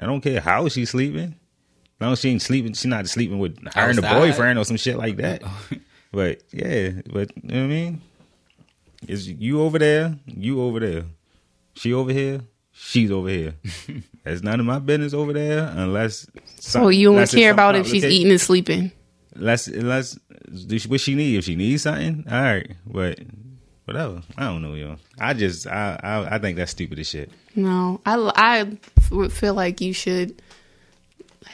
I 0.00 0.06
don't 0.06 0.22
care 0.22 0.40
how 0.40 0.68
she's 0.68 0.90
sleeping. 0.90 1.34
As 1.98 2.04
long 2.04 2.12
as 2.12 2.20
she 2.20 2.30
ain't 2.30 2.42
sleeping, 2.42 2.74
she 2.74 2.86
not 2.88 3.08
sleeping 3.08 3.38
with 3.40 3.58
her 3.74 3.88
and 3.88 3.98
the 3.98 4.06
Outside. 4.06 4.20
boyfriend 4.20 4.58
or 4.58 4.64
some 4.64 4.76
shit 4.76 4.96
like 4.96 5.16
that. 5.16 5.42
but 6.12 6.42
yeah, 6.52 6.90
but 7.12 7.30
you 7.42 7.50
know 7.50 7.54
what 7.58 7.64
I 7.64 7.66
mean? 7.66 8.00
Is 9.08 9.28
you 9.28 9.62
over 9.62 9.78
there? 9.80 10.16
You 10.26 10.62
over 10.62 10.78
there? 10.78 11.04
She 11.74 11.92
over 11.92 12.12
here? 12.12 12.42
She's 12.72 13.10
over 13.10 13.28
here. 13.28 13.54
That's 14.24 14.42
none 14.42 14.60
of 14.60 14.66
my 14.66 14.78
business 14.78 15.12
over 15.12 15.32
there 15.32 15.72
unless. 15.74 16.28
Some, 16.60 16.82
So 16.84 16.88
you 16.88 17.12
don't 17.12 17.28
care 17.30 17.50
about 17.50 17.74
if 17.74 17.88
she's 17.88 18.04
eating 18.04 18.30
and 18.30 18.40
sleeping. 18.40 18.92
Unless, 19.34 19.66
unless 19.68 20.18
do 20.66 20.78
she, 20.78 20.88
what 20.88 21.00
she 21.00 21.14
need? 21.16 21.36
If 21.36 21.44
she 21.44 21.56
needs 21.56 21.82
something, 21.82 22.24
all 22.30 22.40
right. 22.40 22.70
But 22.86 23.20
whatever. 23.84 24.22
I 24.36 24.44
don't 24.44 24.62
know, 24.62 24.74
yo. 24.74 24.96
I 25.18 25.34
just, 25.34 25.66
I, 25.66 25.98
I, 26.02 26.36
I 26.36 26.38
think 26.38 26.56
that's 26.56 26.70
stupid 26.70 26.98
as 27.00 27.08
shit. 27.08 27.30
No, 27.56 28.00
I, 28.06 28.14
I 28.36 28.78
would 29.10 29.32
feel 29.32 29.54
like 29.54 29.80
you 29.80 29.92
should. 29.92 30.40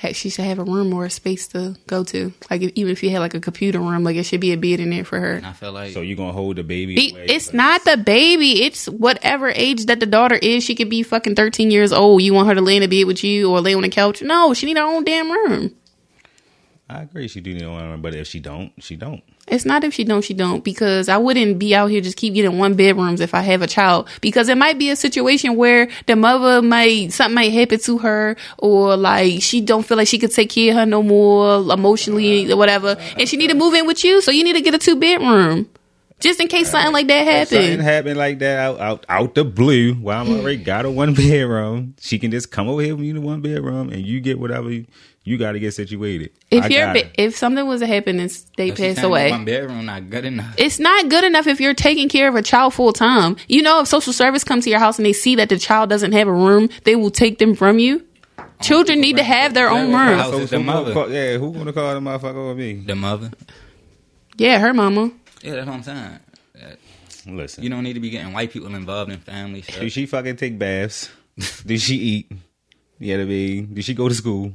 Ha- 0.06 0.12
She 0.12 0.28
should 0.30 0.44
have 0.44 0.58
a 0.58 0.64
room 0.64 0.92
or 0.94 1.04
a 1.04 1.10
space 1.10 1.46
to 1.48 1.76
go 1.86 2.04
to. 2.04 2.32
Like 2.50 2.62
if, 2.62 2.72
even 2.74 2.92
if 2.92 3.02
you 3.02 3.10
had 3.10 3.18
like 3.20 3.34
a 3.34 3.40
computer 3.40 3.78
room, 3.80 4.04
like 4.04 4.16
it 4.16 4.24
should 4.24 4.40
be 4.40 4.52
a 4.52 4.56
bed 4.56 4.80
in 4.80 4.90
there 4.90 5.04
for 5.04 5.18
her. 5.18 5.32
And 5.34 5.46
I 5.46 5.52
feel 5.52 5.72
like 5.72 5.92
So 5.92 6.00
you're 6.00 6.16
gonna 6.16 6.32
hold 6.32 6.56
the 6.56 6.62
baby? 6.62 6.94
Be, 6.94 7.10
away, 7.12 7.26
it's 7.28 7.46
but- 7.46 7.54
not 7.54 7.84
the 7.84 7.96
baby. 7.96 8.62
It's 8.64 8.86
whatever 8.88 9.50
age 9.54 9.86
that 9.86 10.00
the 10.00 10.06
daughter 10.06 10.36
is. 10.36 10.62
She 10.64 10.74
could 10.74 10.90
be 10.90 11.02
fucking 11.02 11.34
thirteen 11.34 11.70
years 11.70 11.92
old. 11.92 12.22
You 12.22 12.34
want 12.34 12.48
her 12.48 12.54
to 12.54 12.60
lay 12.62 12.76
in 12.76 12.82
a 12.82 12.88
bed 12.88 13.04
with 13.06 13.24
you 13.24 13.50
or 13.50 13.60
lay 13.60 13.74
on 13.74 13.82
the 13.82 13.88
couch? 13.88 14.22
No, 14.22 14.54
she 14.54 14.66
need 14.66 14.76
her 14.76 14.82
own 14.84 15.04
damn 15.04 15.30
room. 15.30 15.74
I 16.88 17.00
agree. 17.02 17.28
She 17.28 17.40
do 17.40 17.54
need 17.54 17.62
a 17.62 17.70
one, 17.70 18.02
but 18.02 18.14
if 18.14 18.26
she 18.26 18.40
don't, 18.40 18.70
she 18.78 18.94
don't. 18.94 19.22
It's 19.48 19.64
not 19.64 19.84
if 19.84 19.94
she 19.94 20.04
don't, 20.04 20.22
she 20.22 20.34
don't. 20.34 20.62
Because 20.62 21.08
I 21.08 21.16
wouldn't 21.16 21.58
be 21.58 21.74
out 21.74 21.90
here 21.90 22.02
just 22.02 22.18
keep 22.18 22.34
getting 22.34 22.58
one 22.58 22.74
bedrooms 22.74 23.22
if 23.22 23.32
I 23.34 23.40
have 23.40 23.62
a 23.62 23.66
child. 23.66 24.06
Because 24.20 24.50
it 24.50 24.58
might 24.58 24.78
be 24.78 24.90
a 24.90 24.96
situation 24.96 25.56
where 25.56 25.88
the 26.06 26.14
mother 26.14 26.60
might 26.60 27.12
something 27.14 27.34
might 27.34 27.52
happen 27.52 27.78
to 27.80 27.98
her, 27.98 28.36
or 28.58 28.96
like 28.98 29.40
she 29.40 29.62
don't 29.62 29.82
feel 29.84 29.96
like 29.96 30.08
she 30.08 30.18
could 30.18 30.30
take 30.32 30.50
care 30.50 30.72
of 30.72 30.78
her 30.80 30.86
no 30.86 31.02
more 31.02 31.60
emotionally 31.72 32.52
or 32.52 32.56
whatever, 32.58 32.96
and 33.18 33.26
she 33.28 33.38
need 33.38 33.48
to 33.48 33.54
move 33.54 33.72
in 33.72 33.86
with 33.86 34.04
you. 34.04 34.20
So 34.20 34.30
you 34.30 34.44
need 34.44 34.54
to 34.54 34.60
get 34.60 34.74
a 34.74 34.78
two 34.78 34.96
bedroom, 34.96 35.68
just 36.20 36.38
in 36.38 36.48
case 36.48 36.70
something 36.70 36.92
like 36.92 37.06
that 37.06 37.26
If 37.26 37.48
something 37.48 37.66
happen. 37.70 37.80
happened 37.84 38.16
like 38.18 38.38
that 38.40 38.58
out, 38.58 38.80
out 38.80 39.06
out 39.08 39.34
the 39.34 39.44
blue, 39.44 39.94
while 39.94 40.20
I'm 40.20 40.30
already 40.30 40.56
got 40.62 40.84
a 40.84 40.90
one 40.90 41.14
bedroom, 41.14 41.94
she 41.98 42.18
can 42.18 42.30
just 42.30 42.50
come 42.50 42.68
over 42.68 42.82
here 42.82 42.94
with 42.94 43.06
you 43.06 43.14
to 43.14 43.20
one 43.22 43.40
bedroom, 43.40 43.88
and 43.90 44.04
you 44.06 44.20
get 44.20 44.38
whatever 44.38 44.70
you, 44.70 44.86
you 45.24 45.38
got 45.38 45.52
to 45.52 45.58
get 45.60 45.72
situated. 45.72 46.30
If 46.50 46.64
I 46.64 46.68
you're 46.68 46.80
got 46.94 46.96
her. 47.04 47.10
if 47.18 47.36
something 47.36 47.66
was 47.66 47.80
to 47.80 47.86
happen 47.86 48.20
and 48.20 48.30
they 48.56 48.68
if 48.68 48.76
she 48.76 48.94
pass 48.94 49.02
away, 49.02 49.30
One 49.30 49.44
bedroom 49.44 49.86
not 49.86 50.10
good 50.10 50.24
enough. 50.26 50.54
it's 50.58 50.78
not 50.78 51.08
good 51.08 51.24
enough 51.24 51.46
if 51.46 51.60
you're 51.60 51.74
taking 51.74 52.08
care 52.08 52.28
of 52.28 52.34
a 52.34 52.42
child 52.42 52.74
full 52.74 52.92
time. 52.92 53.36
You 53.48 53.62
know, 53.62 53.80
if 53.80 53.88
social 53.88 54.12
service 54.12 54.44
comes 54.44 54.64
to 54.64 54.70
your 54.70 54.78
house 54.78 54.98
and 54.98 55.06
they 55.06 55.12
see 55.14 55.34
that 55.36 55.48
the 55.48 55.58
child 55.58 55.88
doesn't 55.90 56.12
have 56.12 56.28
a 56.28 56.32
room, 56.32 56.68
they 56.84 56.94
will 56.96 57.10
take 57.10 57.38
them 57.38 57.54
from 57.54 57.78
you. 57.78 58.04
Children 58.60 59.00
need 59.00 59.16
to 59.16 59.24
have 59.24 59.52
their 59.54 59.68
own 59.68 59.86
room. 59.92 60.18
house 60.18 60.30
So 60.30 60.44
the 60.46 60.58
mother. 60.60 60.92
call- 60.92 61.10
yeah, 61.10 61.38
who 61.38 61.52
gonna 61.52 61.72
call 61.72 61.92
the 61.94 62.00
motherfucker 62.00 62.34
over 62.36 62.54
me? 62.54 62.74
The 62.74 62.94
mother. 62.94 63.30
Yeah, 64.36 64.58
her 64.58 64.72
mama. 64.74 65.10
Yeah, 65.42 65.54
that's 65.56 65.66
what 65.66 65.74
I'm 65.74 65.82
saying. 65.82 66.18
That- 66.54 66.78
Listen, 67.26 67.64
You 67.64 67.70
don't 67.70 67.82
need 67.84 67.94
to 67.94 68.00
be 68.00 68.10
getting 68.10 68.32
white 68.34 68.50
people 68.52 68.74
involved 68.74 69.10
in 69.10 69.18
family 69.18 69.62
do 69.62 69.72
shit. 69.72 69.92
she 69.92 70.04
fucking 70.04 70.36
take 70.36 70.58
baths? 70.58 71.08
do 71.64 71.78
she 71.78 71.96
eat? 71.96 72.32
Yeah, 72.98 73.16
to 73.16 73.24
be. 73.26 73.62
Do 73.62 73.80
she 73.80 73.94
go 73.94 74.08
to 74.10 74.14
school? 74.14 74.52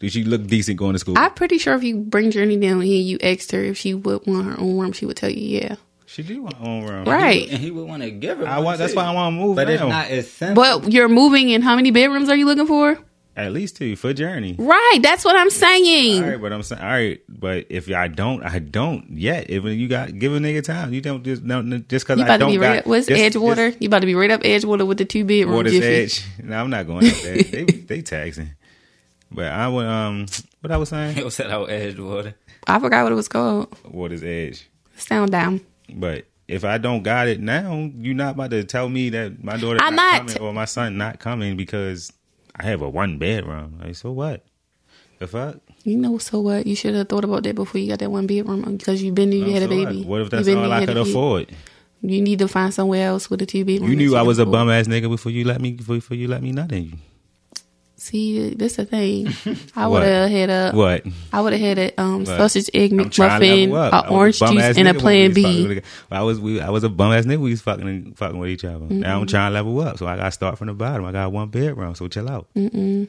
Do 0.00 0.08
she 0.08 0.24
look 0.24 0.46
decent 0.46 0.78
going 0.78 0.94
to 0.94 0.98
school? 0.98 1.14
I'm 1.18 1.32
pretty 1.34 1.58
sure 1.58 1.74
if 1.74 1.84
you 1.84 1.96
bring 1.98 2.30
Journey 2.30 2.56
down 2.56 2.80
here, 2.80 3.00
you 3.00 3.18
asked 3.22 3.52
her 3.52 3.62
if 3.62 3.76
she 3.78 3.94
would 3.94 4.26
want 4.26 4.46
her 4.46 4.58
own 4.58 4.78
room, 4.78 4.92
she 4.92 5.04
would 5.06 5.16
tell 5.18 5.30
you 5.30 5.60
yeah. 5.60 5.76
she 6.06 6.22
do 6.22 6.42
want 6.42 6.56
her 6.56 6.64
own 6.66 6.84
room, 6.86 7.04
Right. 7.04 7.48
And 7.50 7.58
he 7.58 7.70
would 7.70 7.86
want 7.86 8.02
to 8.02 8.10
give 8.10 8.38
her. 8.38 8.46
I 8.46 8.56
one, 8.56 8.64
want. 8.64 8.78
That's 8.78 8.94
why 8.94 9.04
I 9.04 9.12
want 9.12 9.34
to 9.34 9.40
move. 9.40 9.56
But 9.56 9.68
it's 9.70 9.82
not 9.82 10.10
as 10.10 10.30
simple. 10.30 10.62
But 10.62 10.90
you're 10.92 11.08
moving 11.08 11.50
in 11.50 11.60
how 11.62 11.76
many 11.76 11.90
bedrooms 11.90 12.28
are 12.30 12.36
you 12.36 12.46
looking 12.46 12.66
for? 12.66 12.98
At 13.36 13.52
least 13.52 13.76
two 13.76 13.94
for 13.94 14.12
journey. 14.12 14.56
Right, 14.58 14.98
that's 15.02 15.24
what 15.24 15.36
I'm 15.36 15.50
saying. 15.50 16.22
All 16.22 16.28
right, 16.28 16.40
but 16.40 16.52
I'm 16.52 16.62
saying, 16.62 16.82
all 16.82 16.88
right, 16.88 17.20
but 17.28 17.66
if 17.70 17.88
I 17.90 18.08
don't, 18.08 18.42
I 18.42 18.58
don't 18.58 19.16
yet. 19.16 19.48
If 19.48 19.64
you 19.64 19.86
got 19.88 20.18
give 20.18 20.34
a 20.34 20.38
nigga 20.38 20.64
time, 20.64 20.92
you 20.92 21.00
don't 21.00 21.22
just 21.22 21.42
no, 21.42 21.60
no, 21.62 21.78
just 21.78 22.06
because 22.06 22.18
You 22.18 22.24
I 22.24 22.26
about 22.26 22.36
to 22.36 22.38
don't 22.40 22.50
be 22.50 22.58
right 22.58 22.68
got 22.74 22.78
up, 22.80 22.86
what's 22.86 23.06
just- 23.06 23.36
Edgewater? 23.36 23.76
you 23.80 23.86
about 23.86 24.00
to 24.00 24.06
be 24.06 24.14
right 24.14 24.30
up 24.30 24.42
Edgewater 24.42 24.86
with 24.86 24.98
the 24.98 25.04
two 25.04 25.20
just 25.20 25.28
bedroom 25.28 25.54
Water's 25.54 25.72
jiffy. 25.72 25.86
edge. 25.86 26.26
No, 26.42 26.56
I'm 26.60 26.70
not 26.70 26.86
going 26.86 27.06
up 27.06 27.16
there. 27.18 27.36
they 27.42 27.64
they 27.64 28.02
taxing. 28.02 28.50
But 29.32 29.46
I 29.46 29.68
would 29.68 29.86
um, 29.86 30.26
what 30.60 30.70
I 30.72 30.76
was 30.76 30.88
saying, 30.88 31.16
It 31.18 31.24
was 31.24 31.34
set 31.34 31.50
edge 31.50 31.98
water. 31.98 32.34
I 32.66 32.78
forgot 32.78 33.04
what 33.04 33.12
it 33.12 33.16
was 33.16 33.28
called. 33.28 33.74
Water's 33.84 34.22
edge. 34.22 34.68
Sound 34.96 35.30
down. 35.32 35.60
But 35.92 36.26
if 36.46 36.64
I 36.64 36.78
don't 36.78 37.02
got 37.02 37.28
it 37.28 37.40
now, 37.40 37.90
you're 37.96 38.14
not 38.14 38.34
about 38.34 38.50
to 38.50 38.64
tell 38.64 38.88
me 38.88 39.10
that 39.10 39.42
my 39.42 39.56
daughter 39.56 39.78
I'm 39.80 39.94
not, 39.94 40.12
not. 40.12 40.18
coming 40.20 40.38
or 40.42 40.52
my 40.52 40.64
son 40.66 40.96
not 40.98 41.18
coming 41.20 41.56
because 41.56 42.12
I 42.56 42.64
have 42.64 42.82
a 42.82 42.88
one 42.88 43.18
bedroom. 43.18 43.80
Like 43.82 43.96
so 43.96 44.12
what? 44.12 44.44
The 45.20 45.26
fuck? 45.26 45.56
You 45.84 45.96
know, 45.96 46.18
so 46.18 46.40
what? 46.40 46.66
You 46.66 46.74
should 46.74 46.94
have 46.94 47.08
thought 47.08 47.24
about 47.24 47.42
that 47.44 47.54
before 47.54 47.80
you 47.80 47.88
got 47.88 47.98
that 48.00 48.10
one 48.10 48.26
bedroom 48.26 48.76
because 48.76 49.02
you've 49.02 49.14
been 49.14 49.30
there, 49.30 49.38
you 49.38 49.46
No, 49.46 49.52
had 49.52 49.62
a 49.62 49.66
so 49.66 49.76
what? 49.78 49.88
baby. 49.88 50.04
What 50.04 50.20
if 50.22 50.24
You 50.26 50.30
that's 50.30 50.46
been 50.48 50.58
all 50.58 50.64
there, 50.68 50.72
I 50.72 50.80
you 50.80 50.86
could 50.86 50.96
afford? 50.96 51.52
You 52.02 52.22
need 52.22 52.38
to 52.38 52.48
find 52.48 52.72
somewhere 52.72 53.06
else 53.08 53.28
with 53.30 53.42
a 53.42 53.46
two 53.46 53.64
bedroom. 53.64 53.90
You 53.90 53.96
that 53.96 54.02
knew 54.02 54.16
I 54.16 54.20
can 54.20 54.26
was 54.26 54.38
a 54.38 54.46
bum 54.46 54.70
ass 54.70 54.86
nigga 54.86 55.08
before 55.10 55.32
you 55.32 55.44
let 55.44 55.60
me 55.60 55.72
before 55.72 56.16
you 56.16 56.28
let 56.28 56.42
me 56.42 56.52
nut 56.52 56.72
in 56.72 56.84
you. 56.84 56.92
See, 58.10 58.54
this 58.54 58.74
the 58.74 58.84
thing. 58.84 59.28
I 59.76 59.86
would 59.86 60.02
have 60.02 60.28
had 60.30 60.50
a 60.50 60.72
What? 60.72 61.04
I 61.32 61.40
would 61.40 61.52
have 61.52 61.62
had 61.62 61.78
a 61.78 62.00
um, 62.00 62.26
sausage 62.26 62.68
egg 62.74 62.90
McMuffin, 62.90 63.68
level 63.70 63.76
up. 63.76 63.92
a 63.92 63.96
I 63.96 64.00
was 64.00 64.10
orange 64.10 64.38
juice, 64.40 64.76
and 64.78 64.88
a 64.88 64.94
Plan 64.94 65.32
B. 65.32 65.44
I 65.44 65.46
was 65.46 65.54
fucking 65.54 65.62
B. 65.62 65.68
with 65.68 65.78
a- 66.10 66.14
I 66.16 66.22
was 66.22 66.40
we, 66.40 66.60
I 66.60 66.70
was 66.70 66.82
a 66.82 66.88
bum 66.88 67.12
ass 67.12 67.24
nigga. 67.24 67.38
We 67.38 67.50
was 67.50 67.60
fucking 67.60 68.14
fucking 68.14 68.38
with 68.38 68.50
each 68.50 68.64
other. 68.64 68.84
Now 68.86 69.20
I'm 69.20 69.26
trying 69.28 69.50
to 69.50 69.54
level 69.54 69.80
up, 69.80 69.98
so 69.98 70.08
I 70.08 70.16
got 70.16 70.24
to 70.24 70.32
start 70.32 70.58
from 70.58 70.66
the 70.66 70.74
bottom. 70.74 71.04
I 71.04 71.12
got 71.12 71.30
one 71.30 71.50
bedroom, 71.50 71.94
so 71.94 72.08
chill 72.08 72.28
out. 72.28 72.48
Mm-mm. 72.56 73.06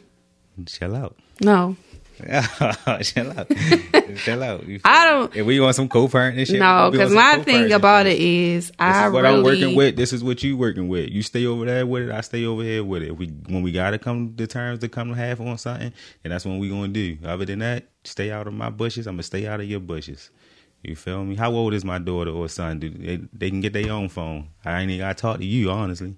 Chill 0.67 0.95
out. 0.95 1.15
No, 1.41 1.75
chill 3.01 3.31
out. 3.39 3.47
chill 4.17 4.43
out. 4.43 4.63
I 4.85 5.05
don't- 5.05 5.35
If 5.35 5.45
we 5.45 5.59
want 5.59 5.75
some 5.75 5.89
co-parenting 5.89 6.47
shit, 6.47 6.59
no, 6.59 6.89
because 6.91 7.13
my 7.13 7.39
thing 7.43 7.71
about 7.71 8.05
shit. 8.05 8.13
it 8.17 8.21
is 8.21 8.67
This 8.69 8.75
I 8.79 9.07
is 9.07 9.13
what 9.13 9.23
really 9.23 9.37
I'm 9.37 9.43
working 9.43 9.75
with. 9.75 9.95
This 9.95 10.13
is 10.13 10.23
what 10.23 10.43
you 10.43 10.57
working 10.57 10.87
with. 10.87 11.09
You 11.09 11.21
stay 11.23 11.45
over 11.45 11.65
there 11.65 11.85
with 11.85 12.03
it. 12.03 12.11
I 12.11 12.21
stay 12.21 12.45
over 12.45 12.63
here 12.63 12.83
with 12.83 13.03
it. 13.03 13.11
If 13.11 13.17
we 13.17 13.27
when 13.47 13.61
we 13.63 13.71
gotta 13.71 13.97
come 13.99 14.35
to 14.35 14.47
terms 14.47 14.79
to 14.79 14.89
come 14.89 15.09
to 15.09 15.15
half 15.15 15.39
on 15.39 15.57
something, 15.57 15.93
and 16.23 16.33
that's 16.33 16.45
what 16.45 16.57
we 16.59 16.69
gonna 16.69 16.87
do. 16.89 17.17
Other 17.25 17.45
than 17.45 17.59
that, 17.59 17.85
stay 18.03 18.31
out 18.31 18.47
of 18.47 18.53
my 18.53 18.69
bushes. 18.69 19.07
I'm 19.07 19.15
gonna 19.15 19.23
stay 19.23 19.47
out 19.47 19.59
of 19.59 19.67
your 19.67 19.79
bushes. 19.79 20.29
You 20.83 20.95
feel 20.95 21.23
me? 21.23 21.35
How 21.35 21.51
old 21.51 21.73
is 21.75 21.85
my 21.85 21.99
daughter 21.99 22.31
or 22.31 22.49
son? 22.49 22.79
Do 22.79 22.89
they, 22.89 23.19
they 23.33 23.49
can 23.51 23.61
get 23.61 23.73
their 23.73 23.91
own 23.91 24.09
phone? 24.09 24.49
I 24.65 24.81
ain't 24.81 24.89
even 24.89 25.05
gotta 25.05 25.13
talk 25.13 25.37
to 25.37 25.45
you, 25.45 25.69
honestly. 25.69 26.15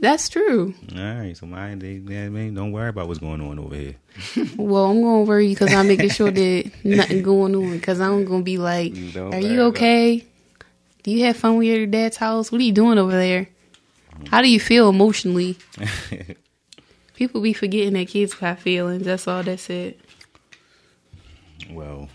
That's 0.00 0.28
true. 0.28 0.74
All 0.96 1.02
right, 1.02 1.36
so 1.36 1.46
my 1.46 1.74
they, 1.74 1.98
they, 1.98 2.28
mean, 2.28 2.54
don't 2.54 2.70
worry 2.70 2.88
about 2.88 3.08
what's 3.08 3.18
going 3.18 3.40
on 3.40 3.58
over 3.58 3.74
here. 3.74 3.96
Well, 4.56 4.84
I'm 4.84 5.02
gonna 5.02 5.22
worry 5.22 5.48
because 5.48 5.72
I'm 5.72 5.88
making 5.88 6.10
sure 6.10 6.30
that 6.30 6.70
nothing 6.84 7.22
going 7.22 7.54
on. 7.56 7.72
Because 7.72 8.00
I'm 8.00 8.24
gonna 8.24 8.42
be 8.42 8.58
like, 8.58 8.94
don't 9.12 9.34
"Are 9.34 9.40
you 9.40 9.62
okay? 9.62 10.24
Do 11.02 11.10
you 11.10 11.24
have 11.24 11.36
fun 11.36 11.56
with 11.56 11.66
your 11.66 11.86
dad's 11.86 12.16
house? 12.16 12.52
What 12.52 12.60
are 12.60 12.64
you 12.64 12.72
doing 12.72 12.98
over 12.98 13.12
there? 13.12 13.48
Mm-hmm. 14.12 14.26
How 14.26 14.40
do 14.40 14.48
you 14.48 14.60
feel 14.60 14.88
emotionally?" 14.88 15.56
People 17.14 17.40
be 17.40 17.52
forgetting 17.52 17.94
that 17.94 18.06
kids 18.06 18.34
have 18.34 18.60
feelings. 18.60 19.04
That's 19.04 19.26
all 19.26 19.42
that's 19.42 19.68
it. 19.70 19.98
well, 21.72 22.08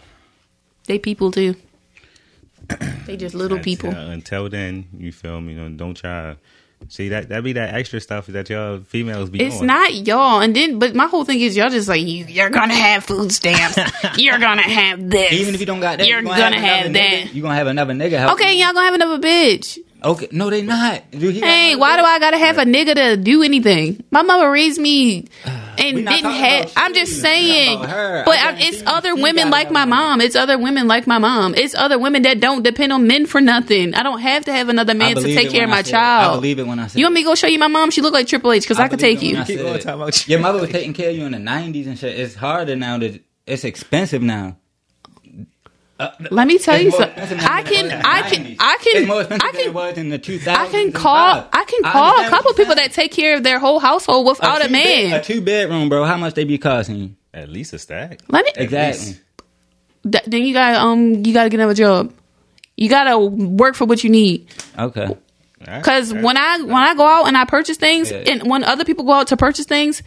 They 0.86 1.00
people 1.00 1.32
too. 1.32 1.56
they 3.06 3.18
just 3.18 3.36
little 3.36 3.58
until, 3.58 3.64
people. 3.64 3.90
Until 3.90 4.48
then, 4.48 4.88
you 4.98 5.12
feel 5.12 5.42
me? 5.42 5.56
Don't, 5.56 5.76
don't 5.76 5.96
try. 5.96 6.38
See 6.90 7.10
that 7.10 7.30
that 7.30 7.44
be 7.44 7.54
that 7.54 7.74
extra 7.74 8.00
stuff 8.00 8.28
that 8.28 8.50
y'all 8.50 8.80
females 8.80 9.30
be. 9.30 9.42
It's 9.42 9.60
on. 9.62 9.68
not 9.68 9.94
y'all, 9.94 10.42
and 10.42 10.56
then 10.56 10.80
but 10.80 10.94
my 10.96 11.08
whole 11.08 11.26
thing 11.26 11.40
is 11.40 11.56
y'all 11.56 11.70
just 11.70 11.88
like 11.88 12.02
you. 12.02 12.26
You're 12.26 12.50
gonna 12.50 12.74
have 12.76 13.04
food 13.04 13.32
stamps. 13.32 13.78
you're 14.18 14.40
gonna 14.40 14.62
have 14.62 15.10
this. 15.10 15.34
Even 15.34 15.56
if 15.56 15.60
you 15.60 15.66
don't 15.66 15.80
got 15.80 15.98
that, 16.00 16.08
you're 16.08 16.20
you 16.22 16.28
gonna, 16.28 16.60
have, 16.60 16.86
another 16.86 16.94
that. 17.00 17.24
Nigga, 17.28 17.34
you 17.34 17.42
gonna 17.42 17.56
have 17.56 17.68
another 17.68 17.94
nigga. 17.94 18.20
help 18.20 18.34
Okay, 18.34 18.54
you. 18.58 18.64
y'all 18.64 18.74
gonna 18.74 18.86
have 18.86 18.94
another 18.96 19.20
bitch. 19.20 19.80
Okay, 20.04 20.28
no, 20.32 20.50
they 20.50 20.62
not. 20.62 21.10
Dude, 21.12 21.34
he 21.34 21.40
Hey, 21.40 21.70
another 21.74 21.80
why 21.82 21.98
do. 21.98 22.04
I 22.04 22.20
gotta 22.20 22.38
have 22.38 22.58
a 22.58 22.66
nigga 22.66 22.96
to 22.96 23.18
do 23.18 23.42
anything? 23.44 24.04
My 24.12 24.22
mama 24.22 24.50
raised 24.50 24.80
me 24.80 25.28
and 25.78 25.96
We 25.98 26.02
not 26.04 26.16
didn't 26.16 26.32
have. 26.32 26.74
I'm 26.76 26.94
just 26.94 27.20
saying. 27.22 27.78
talking 27.78 27.84
about 27.86 27.96
her. 27.96 28.24
But 28.26 28.38
I 28.40 28.50
I 28.52 28.56
it's 28.60 28.82
you 28.82 28.88
other 28.88 29.16
she 29.16 29.22
women 29.22 29.50
like 29.50 29.72
my 29.72 29.84
another 29.84 29.90
mom. 30.02 30.22
It's 30.22 30.36
other 30.36 30.58
women 30.58 30.88
like 30.88 31.08
my 31.08 31.18
mom. 31.18 31.56
It's 31.56 31.76
other 31.76 31.98
women 32.00 32.22
that 32.24 32.40
don't 32.40 32.64
depend 32.64 32.92
on 32.94 33.08
men 33.08 33.26
for 33.26 33.42
nothing. 33.42 33.94
I 33.94 34.04
don't 34.04 34.20
have 34.20 34.46
to 34.46 34.54
have 34.54 34.70
another 34.70 34.94
man 34.94 35.16
to 35.16 35.22
take 35.22 35.50
care 35.50 35.64
of 35.64 35.70
when 35.70 35.74
I 35.74 35.78
my 35.78 35.82
say 35.84 35.90
it. 35.92 35.96
I 35.96 36.00
child. 36.00 36.42
believe 36.42 36.60
it 36.60 36.68
when 36.68 36.80
I 36.80 36.88
say 36.88 37.00
You 37.00 37.06
want 37.06 37.16
me 37.16 37.22
to 37.22 37.26
go 37.26 37.36
show 37.36 37.48
you 37.48 37.60
my 37.60 37.68
mom? 37.68 37.92
She 37.92 38.02
look 38.02 38.14
like 38.14 38.28
Triple 38.28 38.52
H 38.52 38.64
because 38.64 38.80
I, 38.80 38.86
I 38.86 38.88
could 38.88 39.00
take 39.00 39.22
you. 39.22 39.38
I 39.38 39.44
said 39.44 39.60
on 39.66 39.76
it. 39.76 39.82
talking 39.82 40.02
about 40.02 40.28
you. 40.28 40.32
Your 40.34 40.40
mother 40.42 40.60
was 40.62 40.70
taking 40.70 40.94
care 40.94 41.10
of 41.10 41.16
you 41.16 41.26
in 41.26 41.32
the 41.34 41.38
'90s 41.38 41.88
and 41.88 41.98
shit. 41.98 42.20
It's 42.20 42.36
harder 42.36 42.76
now. 42.76 42.98
To, 43.00 43.20
it's 43.46 43.64
expensive 43.64 44.22
now. 44.22 44.58
Let 46.32 46.48
me 46.48 46.58
tell 46.58 46.80
you 46.82 46.92
something. 46.92 47.10
expensive 47.10 47.38
now 47.38 47.54
I 47.54 47.64
can, 47.64 47.92
I 47.92 48.22
can, 48.30 48.56
I 48.60 48.78
can, 48.82 48.98
It's 49.02 49.08
more 49.08 49.22
expensive 49.22 49.48
I 49.48 49.52
can. 49.64 49.74
was 49.74 49.98
in 49.98 50.10
the 50.10 50.20
2000s. 50.20 50.48
I 50.48 50.68
can 50.68 50.92
call. 50.92 51.48
I 51.52 51.66
can 51.66 51.84
call 51.84 52.26
a 52.26 52.30
couple 52.30 52.54
people 52.54 52.76
that 52.76 52.92
take 52.94 53.12
care 53.12 53.36
of 53.38 53.44
their 53.44 53.60
whole 53.60 53.80
household 53.80 54.28
without 54.28 54.62
a, 54.62 54.68
two 54.68 54.74
bed- 54.74 55.10
man. 55.10 55.20
a 55.20 55.24
two 55.24 55.42
bedroom, 55.42 55.90
bro. 55.90 56.06
How 56.06 56.18
much 56.18 56.34
they 56.34 56.44
be 56.44 56.58
costing 56.58 56.96
you? 56.98 57.16
At 57.34 57.50
least 57.50 57.74
a 57.74 57.80
stack. 57.80 58.20
Let 58.30 58.46
me. 58.46 58.52
Exactly. 58.56 59.16
Th- 60.12 60.24
then 60.26 60.44
you 60.44 60.54
got 60.54 60.76
um 60.76 61.24
you 61.26 61.34
got 61.34 61.44
to 61.46 61.50
get 61.50 61.60
another 61.60 61.74
job. 61.74 62.14
You 62.78 62.90
got 62.90 63.06
to 63.06 63.18
work 63.20 63.76
for 63.76 63.86
what 63.86 64.04
you 64.04 64.10
need. 64.10 64.48
Okay. 64.78 65.16
Because 65.60 66.14
when 66.14 66.36
I 66.38 66.62
when 66.62 66.76
I 66.76 66.94
go 66.96 67.06
out 67.08 67.28
and 67.28 67.38
I 67.38 67.46
purchase 67.46 67.78
things, 67.78 68.12
Yeah. 68.12 68.18
and 68.28 68.50
when 68.50 68.64
other 68.64 68.84
people 68.84 69.06
go 69.06 69.14
out 69.14 69.28
to 69.28 69.38
purchase 69.38 69.66
things, 69.66 70.04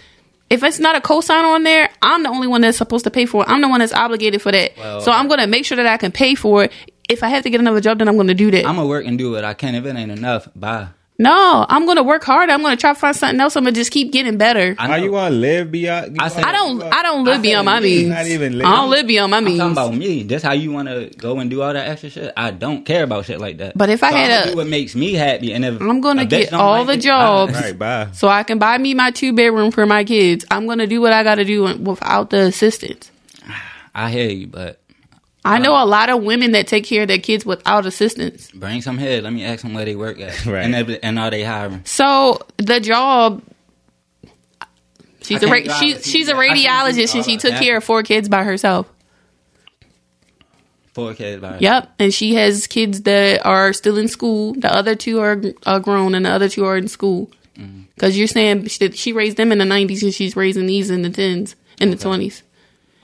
if 0.50 0.62
it's 0.62 0.78
not 0.78 0.96
a 0.96 1.00
cosign 1.00 1.42
on 1.42 1.62
there, 1.62 1.90
I'm 2.02 2.22
the 2.22 2.28
only 2.28 2.46
one 2.46 2.60
that's 2.60 2.78
supposed 2.78 3.04
to 3.04 3.10
pay 3.10 3.26
for 3.26 3.42
it. 3.42 3.48
I'm 3.48 3.60
the 3.60 3.68
one 3.68 3.80
that's 3.80 3.92
obligated 3.92 4.42
for 4.42 4.52
that. 4.52 4.76
Well, 4.76 5.00
so 5.00 5.10
I'm 5.12 5.28
gonna 5.28 5.46
make 5.46 5.64
sure 5.64 5.76
that 5.76 5.86
I 5.86 5.96
can 5.96 6.12
pay 6.12 6.34
for 6.34 6.64
it. 6.64 6.72
If 7.08 7.22
I 7.22 7.28
have 7.28 7.42
to 7.44 7.50
get 7.50 7.60
another 7.60 7.80
job, 7.80 7.98
then 7.98 8.08
I'm 8.08 8.16
gonna 8.16 8.34
do 8.34 8.50
that. 8.50 8.66
I'm 8.66 8.76
gonna 8.76 8.88
work 8.88 9.06
and 9.06 9.16
do 9.18 9.32
what 9.32 9.44
I 9.44 9.54
can. 9.54 9.74
If 9.74 9.84
it 9.86 9.96
ain't 9.96 10.10
enough, 10.10 10.48
bye. 10.54 10.88
No, 11.18 11.64
I'm 11.68 11.86
gonna 11.86 12.02
work 12.02 12.24
hard. 12.24 12.50
I'm 12.50 12.60
gonna 12.62 12.76
try 12.76 12.92
to 12.92 12.98
find 12.98 13.16
something 13.16 13.40
else. 13.40 13.56
I'm 13.56 13.64
gonna 13.64 13.74
just 13.74 13.90
keep 13.90 14.12
getting 14.12 14.36
better. 14.36 14.74
I 14.78 14.86
How 14.86 14.96
know. 14.96 15.04
you 15.04 15.12
want 15.12 15.32
to 15.32 15.38
live 15.38 15.70
beyond? 15.72 16.16
I 16.20 16.28
said- 16.28 16.44
I 16.44 16.52
don't. 16.52 16.82
I 16.82 17.02
don't 17.02 17.24
live 17.24 17.38
I 17.38 17.42
beyond 17.42 17.64
my 17.64 17.80
means. 17.80 18.08
not 18.08 18.26
even 18.26 18.58
live. 18.58 18.66
I 18.66 18.76
don't 18.76 18.90
live 18.90 19.06
beyond 19.06 19.30
my 19.30 19.40
means. 19.40 19.60
I'm 19.60 19.74
talking 19.74 19.94
about 19.94 19.98
me. 19.98 20.22
That's 20.24 20.42
how 20.44 20.52
you 20.52 20.72
want 20.72 20.88
to 20.88 21.10
go 21.16 21.38
and 21.38 21.48
do 21.48 21.62
all 21.62 21.72
that 21.72 21.88
extra 21.88 22.10
shit. 22.10 22.32
I 22.36 22.50
don't 22.50 22.84
care 22.84 23.02
about 23.04 23.24
shit 23.24 23.40
like 23.40 23.56
that. 23.58 23.76
But 23.78 23.88
if 23.88 24.02
I 24.02 24.10
So 24.10 24.16
had 24.16 24.30
I'ma 24.30 24.42
a- 24.42 24.50
do 24.50 24.56
what 24.58 24.66
makes 24.66 24.94
me 24.94 25.14
happy, 25.14 25.52
and 25.54 25.64
if 25.64 25.80
I'm 25.80 26.00
gonna 26.02 26.26
get 26.26 26.52
all 26.52 26.78
like 26.78 26.86
the 26.88 26.92
it, 26.94 27.00
jobs. 27.00 27.56
I- 27.56 27.60
Right, 27.62 27.78
bye. 27.78 28.08
so 28.12 28.28
I 28.28 28.42
can 28.42 28.58
buy 28.58 28.76
me 28.76 28.92
my 28.94 29.10
two 29.10 29.32
bedroom 29.32 29.70
for 29.70 29.86
my 29.86 30.04
kids. 30.04 30.44
I'm 30.50 30.66
gonna 30.66 30.86
do 30.86 31.00
what 31.00 31.12
I 31.14 31.22
gotta 31.22 31.44
do 31.46 31.62
without 31.78 32.28
the 32.30 32.40
assistance. 32.42 33.10
I 33.94 34.10
hear 34.10 34.28
you, 34.28 34.48
but 34.48 34.78
I 35.46 35.58
know 35.58 35.82
a 35.82 35.86
lot 35.86 36.10
of 36.10 36.22
women 36.22 36.52
that 36.52 36.66
take 36.66 36.84
care 36.84 37.02
of 37.02 37.08
their 37.08 37.18
kids 37.18 37.46
without 37.46 37.86
assistance. 37.86 38.50
bring 38.52 38.82
some 38.82 38.98
head. 38.98 39.22
Let 39.24 39.32
me 39.32 39.44
ask 39.44 39.62
them 39.62 39.74
where 39.74 39.84
they 39.84 39.94
work 39.96 40.18
at, 40.20 40.44
Right. 40.46 40.64
and 40.64 40.74
if, 40.74 40.98
and 41.02 41.18
are 41.18 41.30
they 41.30 41.44
hiring? 41.44 41.82
So 41.84 42.40
the 42.56 42.80
job, 42.80 43.42
she's 45.22 45.42
I 45.42 45.46
a 45.46 45.50
ra- 45.50 45.74
she, 45.78 45.92
a 45.92 46.02
she's 46.02 46.28
a 46.28 46.32
TV. 46.32 46.38
I 46.38 46.46
can't 46.46 46.56
do 46.56 47.02
radiologist 47.02 47.14
and 47.14 47.24
she 47.24 47.36
took 47.36 47.52
that. 47.52 47.62
care 47.62 47.76
of 47.76 47.84
four 47.84 48.02
kids 48.02 48.28
by 48.28 48.42
herself. 48.44 48.88
Four 50.94 51.12
kids. 51.14 51.42
By 51.42 51.58
Yep, 51.58 51.92
and 51.98 52.14
she 52.14 52.34
has 52.34 52.66
kids 52.66 53.02
that 53.02 53.44
are 53.44 53.72
still 53.72 53.98
in 53.98 54.08
school. 54.08 54.54
The 54.54 54.72
other 54.74 54.94
two 54.94 55.20
are, 55.20 55.40
are 55.66 55.78
grown, 55.80 56.14
and 56.14 56.24
the 56.24 56.30
other 56.30 56.48
two 56.48 56.64
are 56.64 56.76
in 56.76 56.88
school. 56.88 57.30
Mm-hmm. 57.58 57.82
Because 57.94 58.16
you're 58.16 58.26
saying 58.28 58.66
she, 58.68 58.90
she 58.92 59.12
raised 59.12 59.36
them 59.36 59.52
in 59.52 59.58
the 59.58 59.64
'90s, 59.64 60.02
and 60.02 60.14
she's 60.14 60.36
raising 60.36 60.66
these 60.66 60.88
in 60.90 61.02
the 61.02 61.10
tens, 61.10 61.54
in 61.80 61.90
the 61.90 61.96
'20s, 61.96 62.42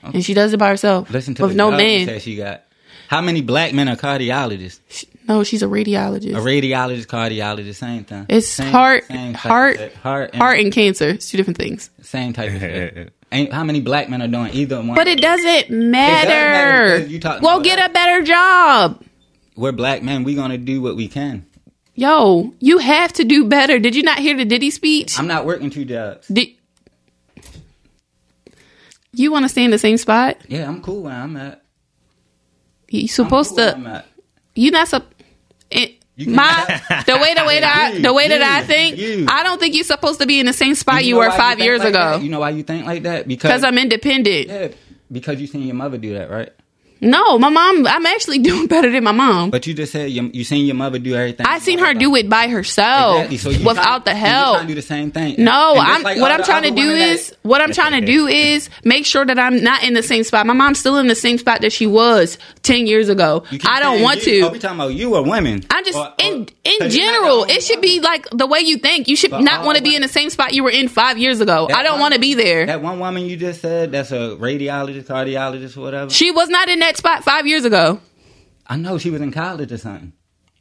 and 0.03 0.23
she 0.25 0.33
does 0.33 0.53
it 0.53 0.57
by 0.57 0.69
herself 0.69 1.09
Listen 1.09 1.33
to 1.35 1.43
with 1.43 1.51
the 1.51 1.57
no 1.57 1.71
job 1.71 1.79
she 1.79 1.85
man. 1.85 2.05
said 2.07 2.21
she 2.21 2.35
got. 2.35 2.63
How 3.07 3.21
many 3.21 3.41
black 3.41 3.73
men 3.73 3.87
are 3.89 3.95
cardiologists? 3.95 4.79
She- 4.89 5.07
no, 5.27 5.43
she's 5.45 5.63
a 5.63 5.67
radiologist. 5.67 6.35
A 6.35 6.41
radiologist, 6.41 7.05
cardiologist, 7.07 7.75
same 7.75 8.03
thing. 8.03 8.25
It's 8.27 8.47
Same- 8.47 8.71
heart, 8.71 9.05
same 9.07 9.33
type 9.33 9.41
heart, 9.41 9.93
heart, 9.97 10.29
and, 10.33 10.41
heart, 10.41 10.59
and 10.59 10.73
cancer. 10.73 11.09
It's 11.09 11.29
two 11.29 11.37
different 11.37 11.57
things. 11.57 11.89
same 12.01 12.33
type 12.33 12.53
of 12.53 12.59
shit. 12.59 13.13
Ain't 13.31 13.51
how 13.53 13.63
many 13.63 13.79
black 13.81 14.09
men 14.09 14.21
are 14.21 14.27
doing 14.27 14.53
either 14.53 14.77
one? 14.77 14.95
But 14.95 15.07
it 15.07 15.19
doesn't 15.21 15.69
matter 15.71 16.27
matter. 16.27 16.97
because 16.97 17.11
you 17.11 17.19
talking 17.19 17.41
well, 17.43 17.55
about 17.57 17.63
get 17.65 17.77
that. 17.77 17.89
a 17.89 17.93
better 17.93 18.21
job. 18.21 19.03
We're 19.55 19.71
black 19.71 20.03
men. 20.03 20.23
We 20.23 20.35
gonna 20.35 20.57
do 20.57 20.81
what 20.81 20.95
we 20.95 21.07
can. 21.07 21.45
Yo, 21.95 22.53
you 22.59 22.79
have 22.79 23.13
to 23.13 23.23
do 23.23 23.45
better. 23.45 23.79
Did 23.79 23.95
you 23.95 24.03
not 24.03 24.19
hear 24.19 24.35
the 24.35 24.45
Diddy 24.45 24.69
speech? 24.71 25.17
I'm 25.17 25.27
not 25.27 25.45
working 25.45 25.69
two 25.69 25.85
jobs. 25.85 26.27
Did 26.27 26.49
you 29.13 29.31
want 29.31 29.45
to 29.45 29.49
stay 29.49 29.63
in 29.63 29.71
the 29.71 29.79
same 29.79 29.97
spot? 29.97 30.37
Yeah, 30.47 30.67
I'm 30.67 30.81
cool 30.81 31.03
where 31.03 31.13
I'm 31.13 31.35
at. 31.37 31.63
You 32.89 33.07
supposed 33.07 33.55
cool 33.55 33.57
to. 33.57 34.03
You 34.55 34.71
not 34.71 34.87
sup. 34.87 35.13
It, 35.71 36.03
my 36.17 36.81
the 37.07 37.17
way 37.17 37.33
the 37.33 37.43
way 37.45 37.59
that 37.59 37.93
I, 37.93 37.99
the 37.99 38.13
way 38.13 38.27
that 38.27 38.39
you, 38.39 38.45
I 38.45 38.63
think 38.67 38.97
you. 38.97 39.25
I 39.27 39.41
don't 39.41 39.59
think 39.59 39.73
you're 39.73 39.83
supposed 39.83 40.19
to 40.19 40.27
be 40.27 40.39
in 40.39 40.45
the 40.45 40.53
same 40.53 40.75
spot 40.75 41.03
you, 41.03 41.15
know 41.15 41.19
were 41.21 41.31
five 41.31 41.57
think 41.57 41.65
years 41.65 41.79
like 41.79 41.89
ago 41.89 41.99
that? 41.99 42.21
You 42.21 42.29
know 42.29 42.39
why 42.39 42.51
you 42.51 42.61
think 42.61 42.85
like 42.85 43.03
that? 43.03 43.27
because 43.27 43.49
Because 43.49 43.63
I'm 43.63 43.77
independent. 43.79 44.47
yeah, 44.47 44.67
because 45.11 45.41
you 45.41 45.47
seen 45.47 45.63
your 45.63 45.75
mother 45.75 45.97
do 45.97 46.13
that, 46.13 46.29
right? 46.29 46.51
No, 47.03 47.37
my 47.39 47.49
mom. 47.49 47.85
I'm 47.87 48.05
actually 48.05 48.39
doing 48.49 48.67
better 48.67 48.89
than 48.91 49.03
my 49.03 49.11
mom. 49.11 49.49
But 49.49 49.67
you 49.67 49.73
just 49.73 49.91
said 49.91 50.09
you, 50.11 50.29
you 50.33 50.43
seen 50.43 50.65
your 50.65 50.75
mother 50.75 50.99
do 50.99 51.15
everything. 51.15 51.45
I 51.45 51.59
seen 51.59 51.79
her 51.79 51.93
do 51.93 52.15
it 52.15 52.29
by 52.29 52.47
herself 52.47 53.25
Exactly. 53.31 53.37
So 53.37 53.49
without 53.67 54.03
trying, 54.03 54.03
the 54.05 54.11
You 54.11 54.17
help. 54.17 54.55
trying 54.55 54.67
to 54.67 54.71
do 54.73 54.75
the 54.75 54.81
same 54.87 55.11
thing. 55.11 55.35
No, 55.37 55.75
I'm 55.77 56.01
like 56.03 56.19
what 56.19 56.31
I'm 56.31 56.43
trying 56.43 56.63
to 56.63 56.71
do 56.71 56.89
is 56.91 57.29
that- 57.29 57.37
what 57.43 57.61
I'm 57.61 57.73
trying 57.73 57.99
to 57.99 58.05
do 58.05 58.27
is 58.43 58.69
make 58.83 59.05
sure 59.05 59.25
that 59.25 59.37
I'm 59.37 59.63
not 59.63 59.83
in 59.83 59.93
the 59.93 60.03
same 60.03 60.23
spot. 60.23 60.45
My 60.45 60.53
mom's 60.53 60.79
still 60.79 60.97
in 60.97 61.07
the 61.07 61.15
same 61.15 61.37
spot 61.37 61.61
that 61.61 61.71
she 61.73 61.85
was 61.87 62.37
ten 62.63 62.87
years 62.87 63.09
ago. 63.09 63.43
You 63.51 63.59
I 63.65 63.79
don't 63.79 64.01
want 64.01 64.25
you. 64.25 64.41
to. 64.41 64.47
Oh, 64.47 64.51
we 64.51 64.59
talking 64.59 64.77
about 64.79 64.93
you 64.93 65.15
or 65.15 65.23
women? 65.23 65.63
I'm 65.69 65.83
just 65.85 65.97
Or- 65.97 66.07
or- 66.07 66.13
in 66.19 66.47
in 66.63 66.79
'cause 66.79 66.95
you're 66.95 67.05
not 67.05 67.11
the 67.13 67.27
general. 67.27 67.43
It 67.45 67.63
should 67.63 67.81
be 67.81 67.99
like 67.99 68.27
the 68.31 68.47
way 68.47 68.59
you 68.59 68.77
think. 68.77 69.07
You 69.07 69.15
should 69.15 69.31
But 69.31 69.41
not 69.41 69.65
want 69.65 69.77
to 69.77 69.83
be 69.83 69.95
in 69.95 70.01
the 70.01 70.07
same 70.07 70.29
spot 70.29 70.53
you 70.53 70.63
were 70.63 70.69
in 70.71 70.87
five 70.87 71.17
years 71.17 71.41
ago. 71.41 71.67
I 71.73 71.83
don't 71.83 71.99
want 71.99 72.13
to 72.13 72.19
be 72.19 72.33
there. 72.33 72.65
That 72.65 72.81
one 72.81 72.99
woman 72.99 73.25
you 73.25 73.35
just 73.35 73.61
said, 73.61 73.91
that's 73.91 74.11
a 74.11 74.37
radiologist, 74.39 75.05
cardiologist, 75.05 75.75
whatever. 75.75 76.09
She 76.09 76.31
was 76.31 76.49
not 76.49 76.69
in 76.69 76.79
that 76.79 76.92
spot 76.97 77.23
five 77.23 77.47
years 77.47 77.65
ago. 77.65 77.99
I 78.67 78.77
know 78.77 78.97
she 78.97 79.09
was 79.09 79.21
in 79.21 79.31
college 79.31 79.71
or 79.71 79.77
something. 79.77 80.13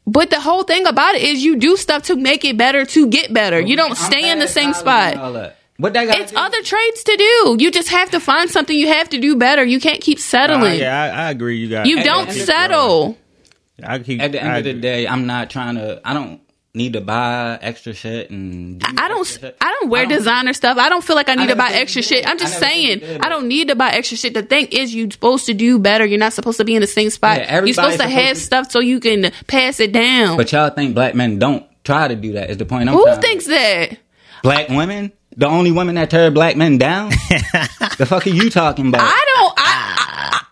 But 0.07 0.31
the 0.31 0.41
whole 0.41 0.65
thing 0.65 0.87
about 0.87 1.15
it 1.15 1.23
is 1.23 1.45
you 1.45 1.57
do 1.57 1.77
stuff 1.77 2.03
to 2.05 2.17
make 2.17 2.45
it 2.45 2.59
better 2.59 2.85
to 2.85 3.07
get 3.07 3.33
better. 3.33 3.61
You 3.61 3.77
don't 3.77 3.91
I'm 3.93 3.97
stay 3.97 4.31
in 4.31 4.41
the 4.41 4.49
same 4.49 4.73
spot. 4.75 5.55
What 5.79 5.93
that 5.95 6.07
got 6.07 6.19
It's 6.21 6.33
other 6.35 6.61
trades 6.63 7.05
to 7.05 7.17
do. 7.17 7.57
You 7.61 7.71
just 7.71 7.89
have 7.89 8.11
to 8.11 8.21
find 8.21 8.51
something 8.51 8.77
you 8.77 8.89
have 8.89 9.09
to 9.11 9.19
do 9.21 9.37
better. 9.37 9.65
You 9.65 9.81
can't 9.81 10.01
keep 10.01 10.19
Uh, 10.19 10.23
settling. 10.23 10.79
yeah, 10.81 11.03
I, 11.03 11.27
I 11.27 11.31
agree. 11.31 11.57
You 11.59 11.69
got. 11.71 11.87
You 11.87 12.03
don't 12.03 12.27
the 12.29 12.35
end 12.35 12.43
settle. 12.43 13.19
I 13.83 13.99
keep. 14.01 14.21
At 14.21 14.33
the 14.33 14.43
end 14.43 14.53
I 14.53 14.59
of 14.59 14.65
the 14.65 14.71
agree. 14.71 14.81
day, 14.83 15.07
I'm 15.09 15.27
not 15.27 15.51
trying 15.51 15.77
to. 15.77 16.01
I 16.05 16.13
don't. 16.15 16.41
Need 16.75 16.95
to 16.95 17.03
buy 17.03 17.59
extra 17.61 17.93
shit 17.93 18.31
and 18.31 18.81
do 18.81 18.87
I 18.97 19.09
don't. 19.09 19.27
shit. 19.27 19.57
I 19.61 19.77
don't 19.81 19.91
wear 19.91 20.03
I 20.03 20.05
don't- 20.07 20.17
designer 20.19 20.53
stuff. 20.55 20.79
I 20.79 20.89
don't 20.89 21.05
feel 21.05 21.17
like 21.17 21.29
I 21.29 21.35
need 21.35 21.49
to 21.49 21.57
buy 21.57 21.69
extra 21.73 22.01
shit. 22.01 22.27
I'm 22.27 22.39
just 22.39 22.55
never 22.61 22.73
saying 22.73 23.21
I 23.21 23.29
don't 23.29 23.47
need 23.47 23.69
to 23.69 23.75
buy 23.77 23.91
extra 23.91 24.17
shit. 24.17 24.33
The 24.33 24.43
thing 24.43 24.69
is, 24.71 24.95
you're 24.95 25.11
supposed 25.11 25.45
to 25.47 25.55
do 25.55 25.79
better. 25.79 26.07
You're 26.07 26.19
not 26.19 26.33
supposed 26.33 26.57
to 26.59 26.65
be 26.65 26.75
in 26.75 26.81
the 26.81 26.87
same 26.87 27.11
spot. 27.11 27.39
Yeah, 27.39 27.63
you're 27.65 27.75
supposed 27.75 27.99
to 27.99 28.05
supposed 28.05 28.15
have 28.19 28.35
to- 28.37 28.41
stuff 28.41 28.71
so 28.73 28.81
you 28.81 29.01
can 29.01 29.33
pass 29.49 29.81
it 29.81 29.93
down. 29.93 30.39
But 30.39 30.51
y'all 30.53 30.71
think 30.71 30.95
black 30.95 31.15
men 31.15 31.39
don't 31.39 31.67
try 31.85 32.09
to 32.09 32.17
do 32.17 32.33
that? 32.33 32.49
Is 32.49 32.57
the 32.57 32.65
point 32.65 32.89
I'm 32.89 32.95
Who 32.95 33.05
trying 33.05 33.17
to 33.17 33.21
thinks 33.23 33.47
that? 33.49 33.99
Black 34.43 34.69
women? 34.71 35.13
The 35.37 35.47
only 35.49 35.73
women 35.73 35.95
that 35.97 36.09
tear 36.11 36.31
black 36.31 36.57
men 36.57 36.79
down? 36.79 37.11
the 37.99 38.07
fuck 38.09 38.27
are 38.27 38.31
you 38.31 38.49
talking 38.51 38.89
about? 38.89 39.03
I 39.03 39.25
don't. 39.35 39.55
I. 39.59 40.43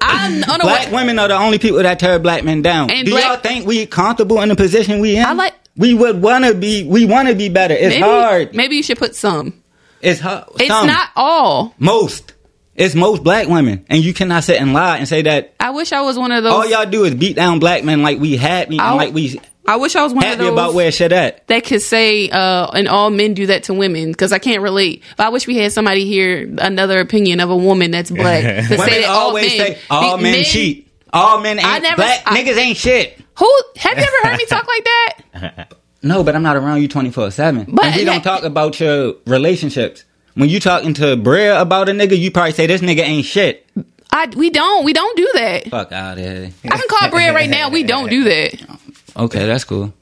I, 0.00 0.44
I'm 0.48 0.60
black 0.60 0.90
women 0.92 1.18
are 1.18 1.28
the 1.28 1.34
only 1.36 1.58
people 1.58 1.78
that 1.82 1.98
tear 1.98 2.18
black 2.18 2.44
men 2.44 2.62
down. 2.62 2.90
And 2.90 3.04
Do 3.04 3.12
black- 3.12 3.24
y'all 3.24 3.36
think 3.36 3.66
we 3.66 3.84
comfortable 3.86 4.40
in 4.42 4.48
the 4.48 4.56
position 4.56 5.00
we 5.00 5.16
in? 5.16 5.24
I 5.24 5.32
like- 5.32 5.54
We 5.78 5.94
would 5.94 6.20
wanna 6.20 6.52
be. 6.54 6.84
We 6.84 7.06
wanna 7.06 7.34
be 7.34 7.48
better. 7.48 7.72
It's 7.74 7.94
maybe, 7.94 8.00
hard. 8.02 8.54
Maybe 8.54 8.76
you 8.76 8.82
should 8.82 8.98
put 8.98 9.14
some. 9.16 9.62
It's 10.02 10.20
hard. 10.20 10.44
It's 10.56 10.68
Some. 10.68 10.86
not 10.86 11.08
all. 11.16 11.74
most. 11.78 12.34
It's 12.74 12.94
most 12.94 13.24
black 13.24 13.48
women, 13.48 13.84
and 13.88 14.04
you 14.04 14.14
cannot 14.14 14.44
sit 14.44 14.60
and 14.60 14.72
lie 14.72 14.98
and 14.98 15.08
say 15.08 15.22
that 15.22 15.54
I 15.58 15.70
wish 15.70 15.92
I 15.92 16.02
was 16.02 16.16
one 16.16 16.30
of 16.30 16.44
those. 16.44 16.52
all 16.52 16.64
y'all 16.68 16.86
do 16.88 17.02
is 17.04 17.14
beat 17.14 17.34
down 17.34 17.58
black 17.58 17.82
men 17.82 18.02
like 18.02 18.20
we 18.20 18.36
happy 18.36 18.78
and 18.78 18.96
like 18.96 19.12
we 19.12 19.40
I 19.66 19.76
wish 19.76 19.96
I 19.96 20.02
was 20.04 20.14
one 20.14 20.22
of 20.22 20.30
happy 20.30 20.44
those 20.44 20.52
about 20.52 20.74
where 20.74 20.90
shit 20.92 21.10
at. 21.12 21.46
that 21.48 21.64
could 21.64 21.82
say, 21.82 22.30
uh, 22.30 22.70
and 22.72 22.86
all 22.88 23.10
men 23.10 23.34
do 23.34 23.46
that 23.46 23.64
to 23.64 23.74
women 23.74 24.12
because 24.12 24.32
I 24.32 24.38
can't 24.38 24.62
relate. 24.62 25.02
But 25.16 25.26
I 25.26 25.28
wish 25.30 25.46
we 25.48 25.56
had 25.56 25.72
somebody 25.72 26.06
here 26.06 26.48
another 26.58 27.00
opinion 27.00 27.40
of 27.40 27.50
a 27.50 27.56
woman 27.56 27.90
that's 27.90 28.10
black 28.10 28.44
to 28.68 28.76
say 28.78 29.02
that 29.02 29.08
all 29.10 29.34
men, 29.34 29.48
say 29.48 29.78
all 29.90 30.16
the 30.16 30.22
men, 30.22 30.44
cheat. 30.44 30.88
All 31.12 31.40
men 31.40 31.58
ain't 31.58 31.66
I 31.66 31.78
never- 31.80 31.96
black 31.96 32.22
I- 32.26 32.40
niggas 32.42 32.56
ain't 32.58 32.76
shit. 32.76 33.18
Who 33.38 33.52
have 33.76 33.96
you 33.98 34.04
ever 34.04 34.28
heard 34.28 34.36
me 34.38 34.46
talk 34.46 34.66
like 34.66 34.84
that? 34.84 35.74
No, 36.00 36.22
but 36.22 36.36
I'm 36.36 36.44
not 36.44 36.56
around 36.56 36.80
you 36.80 36.86
24 36.86 37.32
seven. 37.32 37.66
But 37.68 37.86
And 37.86 37.96
we 37.96 38.04
don't 38.04 38.22
talk 38.22 38.44
about 38.44 38.78
your 38.78 39.14
relationships. 39.26 40.04
When 40.34 40.48
you 40.48 40.60
talking 40.60 40.94
to 40.94 41.16
Brea 41.16 41.48
about 41.48 41.88
a 41.88 41.92
nigga, 41.92 42.16
you 42.16 42.30
probably 42.30 42.52
say 42.52 42.68
this 42.68 42.80
nigga 42.80 43.00
ain't 43.00 43.26
shit. 43.26 43.68
I 44.10 44.28
we 44.36 44.48
don't 44.50 44.84
we 44.84 44.92
don't 44.92 45.16
do 45.16 45.28
that. 45.34 45.68
Fuck 45.68 45.90
out 45.90 46.18
of 46.18 46.24
here. 46.24 46.52
I 46.64 46.68
can 46.68 46.88
call 46.88 47.10
Bria 47.10 47.34
right 47.34 47.50
now. 47.50 47.70
We 47.70 47.82
don't 47.82 48.08
do 48.08 48.22
that. 48.24 48.78
Okay, 49.16 49.44
that's 49.46 49.64
cool. 49.64 49.92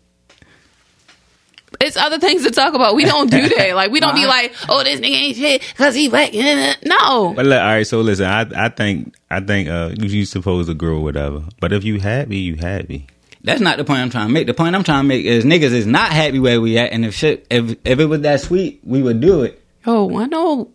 It's 1.81 1.97
other 1.97 2.19
things 2.19 2.45
to 2.45 2.51
talk 2.51 2.75
about. 2.75 2.95
We 2.95 3.05
don't 3.05 3.31
do 3.31 3.49
that. 3.49 3.75
Like 3.75 3.91
we 3.91 4.01
don't 4.01 4.15
be 4.15 4.27
like, 4.37 4.55
oh, 4.69 4.85
this 4.85 5.01
nigga 5.01 5.15
ain't 5.15 5.37
shit 5.37 5.63
because 5.63 5.95
he 5.95 6.09
black. 6.11 6.33
No, 6.85 7.33
But 7.35 7.47
look, 7.47 7.59
all 7.61 7.67
right. 7.69 7.87
So 7.87 8.01
listen, 8.03 8.27
I 8.27 8.47
I 8.55 8.69
think 8.69 9.15
I 9.31 9.41
think 9.41 9.69
uh 9.71 9.93
you 9.99 10.09
you 10.09 10.25
supposed 10.27 10.69
to 10.69 10.75
grow 10.75 11.01
whatever. 11.01 11.43
But 11.59 11.73
if 11.73 11.85
you 11.85 12.01
happy, 12.01 12.37
you 12.37 12.57
happy. 12.57 13.07
That's 13.47 13.61
not 13.61 13.77
the 13.77 13.85
point 13.85 14.01
I'm 14.01 14.11
trying 14.11 14.27
to 14.27 14.33
make. 14.33 14.49
The 14.49 14.55
point 14.55 14.75
I'm 14.75 14.83
trying 14.83 15.05
to 15.05 15.09
make 15.09 15.25
is 15.25 15.45
niggas 15.45 15.71
is 15.73 15.87
not 15.87 16.11
happy 16.13 16.41
where 16.41 16.61
we 16.61 16.77
at, 16.79 16.91
and 16.91 17.05
if 17.05 17.15
shit, 17.15 17.47
if 17.49 17.77
if 17.85 18.01
it 18.01 18.07
was 18.07 18.23
that 18.23 18.41
sweet, 18.41 18.81
we 18.83 19.01
would 19.01 19.21
do 19.21 19.43
it. 19.45 19.63
Oh, 19.87 20.19
I 20.19 20.27
know. 20.27 20.73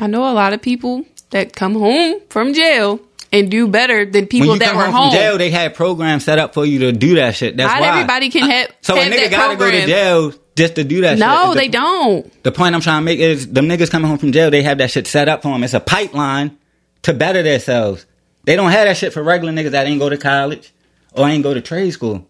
I 0.00 0.06
know 0.06 0.30
a 0.30 0.32
lot 0.32 0.54
of 0.54 0.62
people 0.62 1.04
that 1.30 1.54
come 1.54 1.74
home 1.74 2.20
from 2.30 2.54
jail 2.54 3.00
and 3.32 3.50
do 3.50 3.68
better 3.68 4.04
than 4.06 4.26
people 4.26 4.56
that 4.56 4.68
come 4.68 4.76
were 4.78 4.84
home, 4.84 4.92
home. 4.94 5.10
from 5.10 5.18
jail, 5.18 5.36
they 5.38 5.50
had 5.50 5.74
programs 5.74 6.24
set 6.24 6.38
up 6.38 6.54
for 6.54 6.64
you 6.66 6.78
to 6.80 6.92
do 6.92 7.16
that 7.16 7.34
shit. 7.36 7.56
That's 7.56 7.72
Not 7.72 7.80
why 7.82 7.88
everybody 7.88 8.30
can 8.30 8.44
uh, 8.44 8.46
have- 8.48 8.70
So 8.80 8.94
have 8.96 9.12
a 9.12 9.14
nigga 9.14 9.30
gotta 9.30 9.56
go 9.56 9.70
to 9.70 9.86
jail 9.86 10.32
just 10.56 10.74
to 10.76 10.84
do 10.84 11.02
that. 11.02 11.12
shit. 11.12 11.18
no, 11.20 11.52
the- 11.52 11.60
they 11.60 11.68
don't. 11.68 12.42
The 12.42 12.52
point 12.52 12.74
I'm 12.74 12.80
trying 12.80 13.00
to 13.02 13.04
make 13.04 13.20
is 13.20 13.46
them 13.46 13.68
niggas 13.68 13.90
coming 13.90 14.08
home 14.08 14.18
from 14.18 14.32
jail, 14.32 14.50
they 14.50 14.62
have 14.62 14.78
that 14.78 14.90
shit 14.90 15.06
set 15.06 15.28
up 15.28 15.42
for 15.42 15.48
them. 15.52 15.62
It's 15.64 15.74
a 15.74 15.80
pipeline 15.80 16.56
to 17.02 17.12
better 17.14 17.42
themselves. 17.42 18.06
They 18.44 18.56
don't 18.56 18.70
have 18.70 18.86
that 18.86 18.96
shit 18.96 19.12
for 19.12 19.22
regular 19.22 19.52
niggas 19.52 19.70
that 19.70 19.86
ain't 19.86 20.00
go 20.00 20.08
to 20.08 20.16
college 20.16 20.72
or 21.12 21.28
ain't 21.28 21.42
go 21.42 21.54
to 21.54 21.60
trade 21.60 21.90
school. 21.90 22.26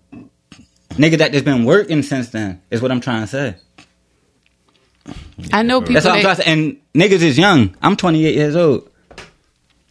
Nigga 0.90 1.18
that 1.18 1.32
just 1.32 1.44
been 1.44 1.64
working 1.64 2.02
since 2.02 2.28
then 2.30 2.60
is 2.70 2.82
what 2.82 2.90
I'm 2.92 3.00
trying 3.00 3.22
to 3.22 3.26
say. 3.26 3.54
I 5.52 5.62
know 5.62 5.80
people. 5.80 5.94
That's 5.94 6.06
all 6.06 6.12
I'm 6.12 6.20
trying 6.20 6.36
to 6.36 6.42
say. 6.42 6.52
And 6.52 6.76
niggas 6.94 7.22
is 7.22 7.38
young. 7.38 7.76
I'm 7.82 7.96
28 7.96 8.34
years 8.34 8.54
old. 8.56 8.88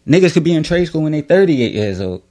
Niggas 0.08 0.34
could 0.34 0.44
be 0.44 0.54
in 0.54 0.64
trade 0.64 0.86
school 0.86 1.04
when 1.04 1.12
they 1.12 1.22
38 1.22 1.74
years 1.74 2.02
old. 2.02 2.24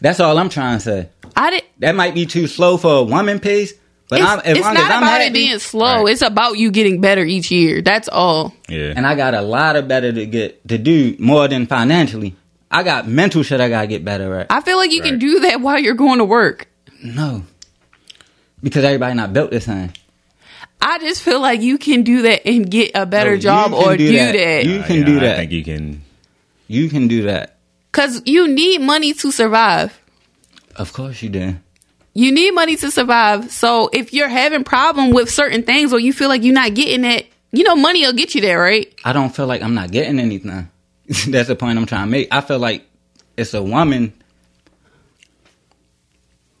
That's 0.00 0.20
all 0.20 0.38
I'm 0.38 0.48
trying 0.48 0.78
to 0.78 0.84
say. 0.84 1.08
I 1.36 1.50
did. 1.50 1.64
That 1.80 1.94
might 1.96 2.14
be 2.14 2.26
too 2.26 2.46
slow 2.46 2.76
for 2.76 2.98
a 2.98 3.02
woman 3.02 3.40
pace, 3.40 3.72
but 4.08 4.20
It's, 4.20 4.28
I'm, 4.28 4.38
as 4.40 4.56
it's 4.58 4.64
long 4.64 4.74
not 4.74 4.84
as 4.84 4.90
I'm 4.90 5.02
about 5.02 5.10
happy, 5.20 5.24
it 5.26 5.32
being 5.32 5.58
slow. 5.58 6.04
Right. 6.04 6.12
It's 6.12 6.22
about 6.22 6.58
you 6.58 6.70
getting 6.70 7.00
better 7.00 7.24
each 7.24 7.50
year. 7.50 7.82
That's 7.82 8.08
all. 8.08 8.54
Yeah. 8.68 8.92
and 8.96 9.06
I 9.06 9.14
got 9.16 9.34
a 9.34 9.42
lot 9.42 9.76
of 9.76 9.88
better 9.88 10.12
to 10.12 10.26
get 10.26 10.66
to 10.68 10.78
do 10.78 11.16
more 11.18 11.48
than 11.48 11.66
financially. 11.66 12.36
I 12.70 12.82
got 12.82 13.08
mental 13.08 13.42
shit 13.42 13.60
I 13.60 13.68
gotta 13.68 13.86
get 13.86 14.04
better 14.04 14.40
at. 14.40 14.46
I 14.50 14.60
feel 14.60 14.76
like 14.76 14.92
you 14.92 15.02
can 15.02 15.18
do 15.18 15.40
that 15.40 15.60
while 15.60 15.78
you're 15.78 15.94
going 15.94 16.18
to 16.18 16.24
work. 16.24 16.68
No, 17.02 17.44
because 18.62 18.84
everybody 18.84 19.14
not 19.14 19.32
built 19.32 19.50
the 19.50 19.60
same. 19.60 19.92
I 20.80 20.98
just 20.98 21.22
feel 21.22 21.40
like 21.40 21.60
you 21.60 21.76
can 21.78 22.02
do 22.02 22.22
that 22.22 22.46
and 22.46 22.70
get 22.70 22.92
a 22.94 23.04
better 23.06 23.34
No, 23.34 23.40
job 23.40 23.72
or 23.72 23.96
do 23.96 24.08
do 24.10 24.16
that. 24.16 24.32
that. 24.32 24.64
You 24.64 24.80
Uh, 24.80 24.86
can 24.86 24.96
yeah, 24.98 25.04
do 25.04 25.16
I 25.16 25.20
that. 25.20 25.36
think 25.38 25.52
you 25.52 25.64
can. 25.64 26.02
You 26.68 26.88
can 26.88 27.08
do 27.08 27.22
that. 27.22 27.56
Cause 27.92 28.22
you 28.26 28.46
need 28.46 28.80
money 28.80 29.12
to 29.14 29.32
survive. 29.32 29.98
Of 30.76 30.92
course 30.92 31.22
you 31.22 31.30
do. 31.30 31.56
You 32.14 32.30
need 32.32 32.52
money 32.52 32.76
to 32.76 32.90
survive. 32.90 33.50
So 33.50 33.90
if 33.92 34.12
you're 34.12 34.28
having 34.28 34.62
problem 34.64 35.10
with 35.10 35.30
certain 35.30 35.62
things 35.62 35.92
or 35.92 35.98
you 35.98 36.12
feel 36.12 36.28
like 36.28 36.42
you're 36.44 36.54
not 36.54 36.74
getting 36.74 37.04
it, 37.04 37.26
you 37.52 37.64
know, 37.64 37.74
money 37.76 38.02
will 38.04 38.12
get 38.12 38.34
you 38.34 38.40
there, 38.40 38.60
right? 38.60 38.92
I 39.04 39.12
don't 39.12 39.34
feel 39.34 39.46
like 39.46 39.62
I'm 39.62 39.74
not 39.74 39.90
getting 39.90 40.20
anything. 40.20 40.68
That's 41.28 41.48
the 41.48 41.56
point 41.56 41.78
I'm 41.78 41.86
trying 41.86 42.06
to 42.06 42.10
make. 42.10 42.28
I 42.30 42.40
feel 42.42 42.58
like 42.58 42.86
it's 43.36 43.54
a 43.54 43.62
woman 43.62 44.12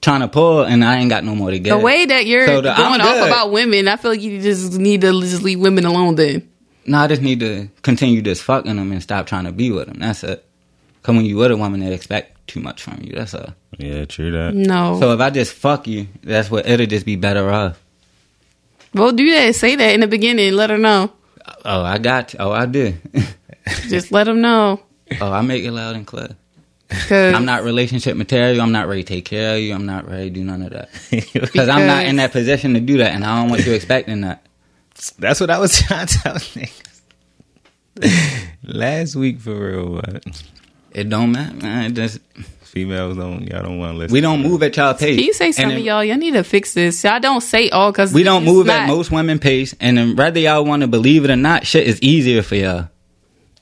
trying 0.00 0.20
to 0.20 0.28
pull, 0.28 0.62
and 0.62 0.84
I 0.84 0.98
ain't 0.98 1.10
got 1.10 1.24
no 1.24 1.34
more 1.34 1.50
to 1.50 1.58
get. 1.58 1.70
The 1.76 1.84
way 1.84 2.06
that 2.06 2.26
you're 2.26 2.46
So 2.46 2.60
the- 2.62 2.70
I'm 2.70 2.98
going 2.98 3.00
off 3.00 3.26
about 3.26 3.52
women, 3.52 3.88
I 3.88 3.96
feel 3.96 4.12
like 4.12 4.22
you 4.22 4.40
just 4.40 4.72
need 4.78 5.02
to 5.02 5.12
just 5.20 5.42
leave 5.42 5.60
women 5.60 5.84
alone 5.84 6.14
then. 6.14 6.48
No, 6.86 6.98
I 6.98 7.06
just 7.06 7.20
need 7.20 7.40
to 7.40 7.68
continue 7.82 8.22
just 8.22 8.42
fucking 8.42 8.76
them 8.76 8.92
and 8.92 9.02
stop 9.02 9.26
trying 9.26 9.44
to 9.44 9.52
be 9.52 9.70
with 9.70 9.88
them. 9.88 9.98
That's 9.98 10.24
it. 10.24 10.44
Cause 11.02 11.14
when 11.14 11.26
you 11.26 11.36
with 11.36 11.50
a 11.50 11.56
woman, 11.56 11.80
they 11.80 11.92
expect 11.92 12.48
too 12.48 12.60
much 12.60 12.82
from 12.82 13.00
you. 13.02 13.14
That's 13.14 13.34
all. 13.34 13.54
Yeah, 13.78 14.06
true 14.06 14.30
that. 14.30 14.54
No. 14.54 14.98
So 14.98 15.12
if 15.12 15.20
I 15.20 15.30
just 15.30 15.52
fuck 15.52 15.86
you, 15.86 16.08
that's 16.22 16.50
what 16.50 16.66
it'll 16.66 16.86
just 16.86 17.04
be 17.04 17.16
better 17.16 17.50
off. 17.50 17.78
well, 18.94 19.12
do 19.12 19.30
that. 19.32 19.54
Say 19.54 19.76
that 19.76 19.94
in 19.94 20.00
the 20.00 20.06
beginning. 20.08 20.54
Let 20.54 20.70
her 20.70 20.78
know. 20.78 21.12
Oh, 21.64 21.82
I 21.82 21.98
got. 21.98 22.32
You. 22.32 22.38
Oh, 22.40 22.50
I 22.50 22.66
did. 22.66 23.00
Just 23.88 24.12
let 24.12 24.24
them 24.24 24.40
know. 24.40 24.80
oh, 25.20 25.32
I 25.32 25.40
make 25.42 25.64
it 25.64 25.72
loud 25.72 25.96
and 25.96 26.06
clear. 26.06 26.36
Cause 26.90 27.34
I'm 27.34 27.44
not 27.44 27.64
relationship 27.64 28.16
material. 28.16 28.62
I'm 28.62 28.72
not 28.72 28.88
ready 28.88 29.02
to 29.04 29.08
take 29.14 29.26
care 29.26 29.56
of 29.56 29.60
you. 29.62 29.74
I'm 29.74 29.84
not 29.84 30.08
ready 30.08 30.30
to 30.30 30.34
do 30.36 30.44
none 30.44 30.62
of 30.62 30.70
that. 30.70 30.88
Because 31.10 31.68
I'm 31.68 31.86
not 31.86 32.06
in 32.06 32.16
that 32.16 32.32
position 32.32 32.72
to 32.74 32.80
do 32.80 32.96
that, 32.98 33.12
and 33.12 33.24
I 33.24 33.40
don't 33.40 33.50
want 33.50 33.66
you 33.66 33.72
expecting 33.74 34.22
that. 34.22 34.46
That's 35.18 35.38
what 35.38 35.50
I 35.50 35.58
was 35.58 35.78
trying 35.82 36.06
to 36.06 36.18
tell 36.18 36.34
niggas. 36.36 36.82
Last 38.64 39.16
week 39.16 39.40
for 39.40 39.54
real, 39.54 40.00
but 40.00 40.24
It 40.92 41.08
don't 41.08 41.32
matter, 41.32 41.56
man. 41.56 41.90
It 41.90 41.94
just 41.94 42.20
females 42.62 43.16
don't 43.16 43.46
y'all 43.48 43.62
don't 43.62 43.78
want 43.78 43.92
to 43.94 43.98
listen. 43.98 44.12
we 44.14 44.20
don't 44.20 44.42
move 44.42 44.62
at 44.62 44.76
y'all 44.76 44.94
pace. 44.94 45.16
Can 45.16 45.24
you 45.24 45.32
say 45.32 45.46
And 45.46 45.54
some 45.54 45.68
then 45.70 45.78
of 45.78 45.84
y'all? 45.84 46.04
Y'all 46.04 46.16
need 46.16 46.32
to 46.34 46.44
fix 46.44 46.74
this. 46.74 47.04
I 47.04 47.18
don't 47.18 47.40
say 47.40 47.70
all 47.70 47.90
because 47.92 48.12
We 48.12 48.22
don't 48.22 48.44
move 48.44 48.68
at 48.68 48.86
most 48.86 49.10
women 49.10 49.38
pace, 49.38 49.74
and 49.80 49.98
then 49.98 50.16
whether 50.16 50.38
y'all 50.40 50.64
want 50.64 50.82
to 50.82 50.86
believe 50.88 51.24
it 51.24 51.30
or 51.30 51.36
not, 51.36 51.66
shit 51.66 51.86
is 51.86 52.00
easier 52.02 52.42
for 52.42 52.54
y'all. 52.54 52.88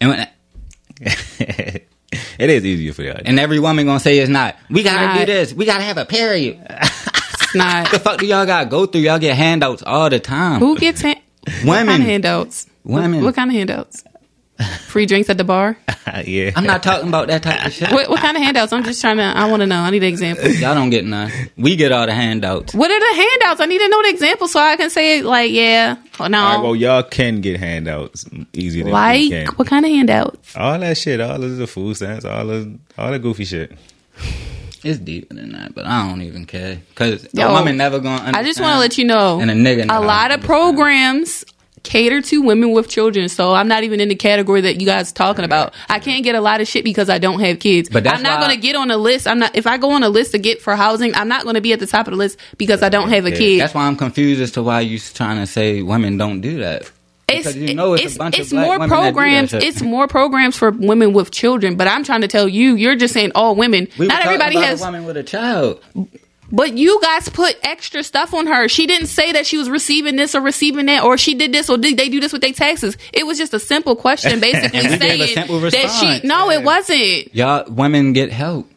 And 0.01 0.11
when, 0.11 0.29
it 1.39 2.51
is 2.51 2.65
easier 2.65 2.93
for 2.93 3.03
y'all. 3.03 3.21
and 3.25 3.39
every 3.39 3.59
woman 3.59 3.87
gonna 3.87 4.01
say 4.01 4.19
it's 4.19 4.31
not. 4.31 4.57
We 4.71 4.83
gotta 4.83 5.07
Not. 5.07 5.19
do 5.21 5.27
this. 5.27 5.53
We 5.53 5.65
gotta 5.65 5.85
have 5.85 5.99
a 5.99 6.05
period. 6.05 6.61
It's 7.49 7.55
not. 7.55 7.91
the 7.93 8.01
fuck 8.01 8.19
do 8.19 8.27
y'all 8.27 8.45
gotta 8.45 8.67
go 8.69 8.87
through? 8.87 9.03
Y'all 9.03 9.21
get 9.21 9.37
handouts 9.37 9.81
all 9.87 10.11
the 10.11 10.19
time. 10.19 10.59
Who 10.59 10.77
gets 10.77 11.01
hand- 11.01 11.21
what 11.63 11.65
Women. 11.65 11.87
kind 11.87 12.03
of 12.03 12.09
handouts? 12.09 12.67
Women. 12.83 13.21
What, 13.21 13.27
what 13.27 13.35
kind 13.37 13.51
of 13.51 13.55
handouts? 13.57 14.03
Free 14.87 15.05
drinks 15.05 15.29
at 15.29 15.37
the 15.37 15.45
bar. 15.45 15.77
yeah, 16.25 16.51
I'm 16.57 16.65
not 16.65 16.83
talking 16.83 17.09
about 17.09 17.29
that 17.29 17.43
type 17.43 17.67
of 17.67 17.73
shit. 17.73 17.93
What, 17.93 18.09
what 18.09 18.21
kind 18.21 18.37
of 18.37 18.43
handouts? 18.43 18.73
I'm 18.73 18.85
just 18.85 19.01
trying 19.01 19.19
to. 19.19 19.25
I 19.25 19.51
want 19.51 19.61
to 19.61 19.67
know. 19.67 19.81
I 19.81 19.91
need 19.91 20.03
an 20.03 20.09
example. 20.09 20.49
Y'all 20.49 20.75
don't 20.75 20.89
get 20.91 21.05
none. 21.05 21.31
We 21.59 21.77
get 21.77 21.93
all 21.93 22.07
the 22.07 22.15
handouts. 22.15 22.75
What 22.75 22.91
are 22.91 22.99
the 22.99 23.23
handouts? 23.23 23.61
I 23.61 23.67
need 23.67 23.81
to 23.81 23.89
know 23.89 24.03
the 24.03 24.09
example 24.09 24.49
so 24.49 24.61
I 24.61 24.77
can 24.77 24.89
say 24.89 25.23
like, 25.23 25.51
yeah, 25.53 25.97
or 26.19 26.29
no. 26.29 26.39
All 26.39 26.55
right, 26.57 26.63
well, 26.63 26.77
y'all 26.77 27.03
can 27.03 27.43
get 27.43 27.61
handouts 27.61 28.25
easier 28.55 28.85
than 28.85 28.93
we 28.93 28.93
like 28.93 29.31
can. 29.31 29.47
what 29.57 29.69
kind 29.69 29.85
of 29.85 29.91
handouts? 29.91 30.57
All 30.57 30.79
that 30.79 30.97
shit, 30.97 31.21
all 31.21 31.43
of 31.43 31.57
the 31.57 31.67
food 31.67 31.97
stamps, 31.97 32.25
all 32.25 32.49
of 32.49 32.79
all 32.97 33.11
the 33.11 33.19
goofy 33.19 33.45
shit. 33.45 33.73
It's 34.83 34.99
deeper 34.99 35.35
than 35.35 35.53
that, 35.53 35.75
but 35.75 35.85
I 35.85 36.09
don't 36.09 36.23
even 36.23 36.47
care 36.47 36.81
because 36.91 37.27
oh, 37.27 37.29
Yo, 37.33 37.49
a 37.49 37.53
woman 37.53 37.77
never 37.77 37.99
gonna. 37.99 38.15
Understand. 38.17 38.37
I 38.37 38.43
just 38.45 38.61
want 38.61 38.75
to 38.75 38.79
let 38.79 38.97
you 38.97 39.05
know. 39.05 39.41
And 39.41 39.51
a 39.51 39.55
nigga 39.55 39.85
a 39.91 40.01
lot 40.01 40.31
of 40.31 40.41
understand. 40.41 40.43
programs 40.45 41.45
cater 41.87 42.21
to 42.21 42.43
women 42.43 42.73
with 42.73 42.89
children. 42.89 43.29
So 43.29 43.55
I'm 43.55 43.69
not 43.69 43.85
even 43.85 44.01
in 44.01 44.09
the 44.09 44.15
category 44.15 44.61
that 44.63 44.81
you 44.81 44.87
guys 44.87 45.13
talking 45.13 45.45
about. 45.45 45.73
I 45.89 45.99
can't 46.01 46.23
get 46.25 46.35
a 46.35 46.41
lot 46.41 46.61
of 46.61 46.69
shit 46.69 46.85
because 46.85 47.09
I 47.09 47.19
don't 47.19 47.41
have 47.41 47.61
kids. 47.61 47.89
But 47.89 48.05
that's 48.05 48.17
I'm 48.19 48.23
not 48.23 48.41
going 48.41 48.55
to 48.55 48.61
get 48.61 48.77
on 48.77 48.91
a 48.91 48.97
list. 48.97 49.27
I'm 49.27 49.39
not 49.39 49.57
if 49.57 49.67
I 49.67 49.79
go 49.79 49.93
on 49.93 50.03
a 50.03 50.09
list 50.09 50.33
to 50.33 50.39
get 50.39 50.61
for 50.61 50.77
housing, 50.77 51.15
I'm 51.15 51.29
not 51.29 51.45
going 51.45 51.55
to 51.55 51.61
be 51.61 51.73
at 51.73 51.81
the 51.81 51.87
top 51.87 52.07
of 52.07 52.13
the 52.13 52.19
list 52.19 52.39
because 52.59 52.83
I 52.83 52.89
don't 52.91 53.09
have 53.09 53.25
a 53.25 53.31
kid. 53.31 53.61
That's 53.61 53.75
why 53.75 53.87
I'm 53.87 53.97
confused 53.97 54.41
as 54.43 54.51
to 54.53 54.63
why 54.63 54.81
you're 54.81 55.01
trying 55.01 55.39
to 55.39 55.47
say 55.47 55.83
women 55.83 56.19
don't 56.19 56.41
do 56.41 56.59
that. 56.59 56.91
It's 57.29 57.39
Because 57.39 57.57
you 57.57 57.75
know 57.75 57.95
it's 57.95 58.03
a 58.03 58.07
it's, 58.07 58.19
bunch 58.19 58.35
of 58.37 58.41
it's 58.43 58.53
more 58.53 58.79
women 58.79 58.89
that 58.89 58.97
do 58.97 59.03
that 59.03 59.13
programs. 59.13 59.53
It's 59.55 59.83
more 59.83 60.07
programs 60.07 60.57
for 60.57 60.71
women 60.71 61.13
with 61.13 61.33
children. 61.33 61.77
But 61.77 61.89
I'm 61.89 62.05
trying 62.05 62.21
to 62.21 62.29
tell 62.29 62.49
you, 62.49 62.77
you're 62.77 62.95
just 62.95 63.15
saying 63.15 63.33
all 63.35 63.57
women. 63.57 63.89
We 63.99 64.07
Not 64.07 64.25
everybody 64.25 64.57
has. 64.59 64.81
a 64.81 64.85
woman 64.85 65.05
with 65.07 65.17
a 65.17 65.25
child. 65.25 65.83
But 66.53 66.77
you 66.77 67.01
guys 67.03 67.29
put 67.29 67.57
extra 67.63 68.03
stuff 68.03 68.33
on 68.33 68.47
her. 68.47 68.69
She 68.69 68.87
didn't 68.87 69.09
say 69.09 69.33
that 69.33 69.47
she 69.47 69.59
was 69.59 69.69
receiving 69.69 70.17
this 70.17 70.35
or 70.35 70.41
receiving 70.41 70.87
that, 70.87 71.03
or 71.03 71.19
she 71.19 71.35
did 71.35 71.53
this 71.53 71.69
or 71.69 71.77
did 71.77 71.97
they 71.97 72.09
do 72.09 72.21
this 72.21 72.33
with 72.33 72.43
their 72.43 72.53
taxes. 72.53 72.97
It 73.13 73.27
was 73.27 73.39
just 73.39 73.53
a 73.53 73.59
simple 73.59 73.97
question, 73.97 74.39
basically 74.41 74.79
And 74.85 74.91
we 74.91 74.99
gave 74.99 75.21
a 75.21 75.25
saying 75.27 75.35
simple 75.35 75.61
that 75.61 76.21
she. 76.21 76.27
No, 76.27 76.51
it 76.51 76.63
wasn't. 76.63 77.35
Y'all 77.35 77.65
women 77.71 78.13
get 78.13 78.31
help. 78.33 78.71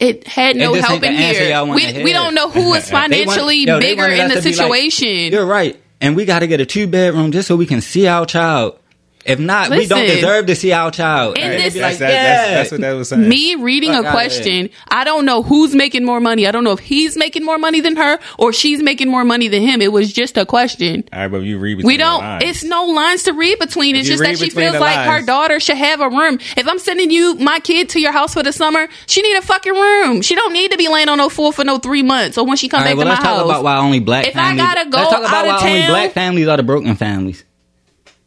It 0.00 0.26
had 0.26 0.56
no 0.56 0.74
It 0.74 0.82
help 0.82 1.02
in 1.02 1.14
here. 1.14 1.64
We, 1.66 2.02
we 2.02 2.12
don't 2.12 2.34
know 2.34 2.48
who 2.50 2.74
is 2.74 2.88
They 2.90 2.94
want- 2.94 3.10
financially 3.10 3.66
yo, 3.66 3.78
bigger 3.78 4.06
in 4.06 4.28
the 4.28 4.36
to 4.36 4.42
be 4.42 4.48
like, 4.48 4.56
situation. 4.56 5.32
You're 5.32 5.46
right. 5.46 5.80
And 6.00 6.16
we 6.16 6.24
got 6.24 6.38
to 6.38 6.46
get 6.46 6.60
a 6.60 6.66
two 6.66 6.86
bedroom 6.86 7.30
just 7.30 7.46
so 7.46 7.54
we 7.54 7.66
can 7.66 7.82
see 7.82 8.06
our 8.08 8.24
child. 8.24 8.78
If 9.24 9.38
not, 9.38 9.68
we 9.70 9.86
don't 9.86 10.06
deserve 10.06 10.46
to 10.46 10.56
see 10.56 10.72
our 10.72 10.90
child. 10.90 11.36
In 11.36 11.44
And 11.44 11.52
they 11.52 11.56
this- 11.64 11.74
be 11.74 11.80
That's, 11.80 11.92
like, 11.94 11.98
that, 12.00 12.12
yeah. 12.12 12.22
that's, 12.24 12.50
that's 12.52 12.72
what 12.72 12.80
that 12.80 12.92
was 12.94 13.08
saying. 13.10 13.28
me 13.28 13.54
reading 13.56 13.92
Fuck 13.92 14.06
a 14.06 14.10
question, 14.10 14.70
I 14.88 15.04
don't 15.04 15.24
know 15.26 15.42
who's 15.42 15.74
making 15.74 16.04
more 16.04 16.20
money. 16.20 16.46
I 16.46 16.50
don't 16.52 16.64
know 16.64 16.72
if 16.72 16.78
he's 16.78 17.16
making 17.16 17.44
more 17.44 17.58
money 17.58 17.80
than 17.80 17.96
her 17.96 18.18
or 18.38 18.52
she's 18.52 18.82
making 18.82 19.08
more 19.10 19.24
money 19.24 19.48
than 19.48 19.62
him. 19.62 19.82
It 19.82 19.92
was 19.92 20.12
just 20.12 20.38
a 20.38 20.46
question. 20.46 21.04
All 21.12 21.20
right, 21.20 21.28
but 21.28 21.38
you 21.42 21.58
read 21.58 21.76
between 21.76 21.86
We 21.86 21.96
don't. 21.98 22.20
lines. 22.20 22.44
It's 22.46 22.64
no 22.64 22.84
lines 22.86 23.24
to 23.24 23.32
read 23.32 23.58
between. 23.58 23.94
It's 23.96 24.08
just 24.08 24.22
that 24.22 24.38
she 24.38 24.48
feels 24.50 24.72
the 24.72 24.80
like 24.80 25.06
her 25.06 25.24
daughter 25.24 25.60
should 25.60 25.76
have 25.76 26.00
a 26.00 26.08
room. 26.08 26.38
If 26.56 26.66
I'm 26.66 26.78
sending 26.78 27.10
you 27.10 27.34
my 27.34 27.60
kid 27.60 27.90
to 27.90 28.00
your 28.00 28.12
house 28.12 28.32
for 28.34 28.42
the 28.42 28.52
summer, 28.52 28.88
she 29.06 29.20
need 29.22 29.36
a 29.36 29.42
fucking 29.42 29.74
room. 29.74 30.22
She 30.22 30.34
don't 30.34 30.52
need 30.54 30.70
to 30.70 30.78
be 30.78 30.88
laying 30.88 31.08
on 31.10 31.18
no 31.18 31.28
floor 31.28 31.52
for 31.52 31.64
no 31.64 31.78
three 31.78 32.02
months 32.02 32.38
or 32.38 32.46
when 32.46 32.56
she 32.56 32.68
come 32.68 32.80
All 32.80 32.86
right, 32.86 32.92
back 32.92 32.96
well, 32.98 33.04
to 33.06 33.10
let's 33.10 33.22
my 33.22 33.30
talk 33.30 33.44
about 33.44 33.64
why 33.64 33.76
only 33.76 34.00
black 34.00 34.26
If 34.26 34.36
I 34.36 34.56
gotta 34.56 34.88
go 34.88 34.96
let's 34.98 35.10
talk 35.10 35.20
about 35.20 35.34
out 35.46 35.46
why 35.46 35.56
of 35.56 35.62
only 35.62 35.86
black 35.86 36.12
families 36.12 36.48
are 36.48 36.56
the 36.56 36.62
broken 36.62 36.94
families. 36.96 37.44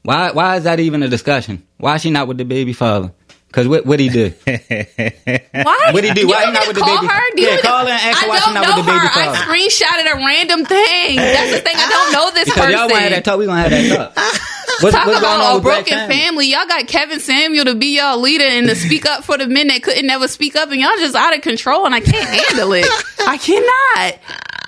Why? 0.04 0.32
Why 0.32 0.58
is 0.58 0.66
that 0.66 0.80
even 0.80 1.02
a 1.02 1.08
discussion? 1.08 1.66
Why 1.78 1.96
is 1.96 2.02
she 2.02 2.10
not 2.10 2.28
with 2.28 2.38
the 2.38 2.46
baby 2.46 2.74
father? 2.74 3.14
Because 3.54 3.68
what 3.68 3.86
what 3.86 4.00
he 4.00 4.10
do? 4.10 4.34
Why? 4.46 5.78
What'd 5.94 6.04
he 6.10 6.14
do? 6.16 6.22
You 6.22 6.28
Why 6.30 6.48
he 6.48 6.52
not 6.52 6.66
with 6.68 6.76
the 6.76 6.82
baby- 6.84 7.06
her? 7.06 7.22
Do 7.36 7.42
Yeah, 7.44 7.56
you- 7.56 7.62
call 7.62 7.86
her 7.86 7.92
and 7.92 8.02
ask 8.02 8.18
her 8.24 8.28
why 8.28 8.40
she 8.40 8.54
don't 8.54 8.66
with 8.66 8.76
the 8.78 8.92
baby 8.92 8.98
her. 8.98 9.10
father. 9.14 9.38
I 9.38 9.46
screenshotted 9.46 10.14
a 10.14 10.18
random 10.26 10.66
thing. 10.66 11.16
That's 11.18 11.52
the 11.52 11.62
thing. 11.62 11.76
I 11.78 11.88
don't 11.88 12.12
know 12.14 12.32
this 12.32 12.46
Because 12.50 12.72
y'all 12.72 12.80
want 12.90 12.94
to 12.94 13.00
have 13.00 13.12
that 13.12 13.24
talk, 13.26 13.38
we 13.38 13.46
gonna 13.46 13.62
have 13.62 13.70
that 13.70 14.14
talk. 14.16 14.18
What's, 14.82 14.96
Talk 14.96 15.06
what's 15.06 15.22
going 15.22 15.34
on 15.40 15.40
about 15.40 15.58
a 15.58 15.62
broken 15.62 16.10
family. 16.10 16.48
Y'all 16.48 16.66
got 16.66 16.88
Kevin 16.88 17.20
Samuel 17.20 17.66
to 17.66 17.76
be 17.76 17.98
y'all 17.98 18.20
leader 18.20 18.44
and 18.44 18.68
to 18.68 18.76
speak 18.76 19.06
up 19.06 19.24
for 19.24 19.38
the 19.38 19.48
men 19.48 19.68
that 19.68 19.84
couldn't 19.84 20.08
never 20.08 20.28
speak 20.28 20.56
up, 20.56 20.72
and 20.72 20.82
y'all 20.82 20.90
just 20.98 21.16
out 21.16 21.34
of 21.36 21.42
control, 21.42 21.86
and 21.86 21.94
I 21.94 22.00
can't 22.02 22.28
handle 22.28 22.74
it. 22.74 22.86
I 23.20 23.38
cannot. 23.38 24.20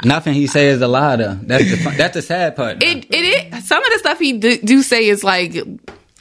Nothing 0.05 0.35
he 0.35 0.45
says 0.47 0.75
is 0.77 0.81
a 0.83 0.87
lie 0.87 1.15
though. 1.15 1.33
That's 1.41 1.69
the 1.71 1.77
fun- 1.77 1.97
that's 1.97 2.13
the 2.13 2.21
sad 2.21 2.55
part. 2.55 2.79
though. 2.79 2.85
It 2.87 3.07
it 3.09 3.53
is. 3.55 3.67
Some 3.67 3.83
of 3.83 3.91
the 3.91 3.99
stuff 3.99 4.19
he 4.19 4.33
do, 4.33 4.57
do 4.59 4.83
say 4.83 5.07
is 5.07 5.23
like 5.23 5.53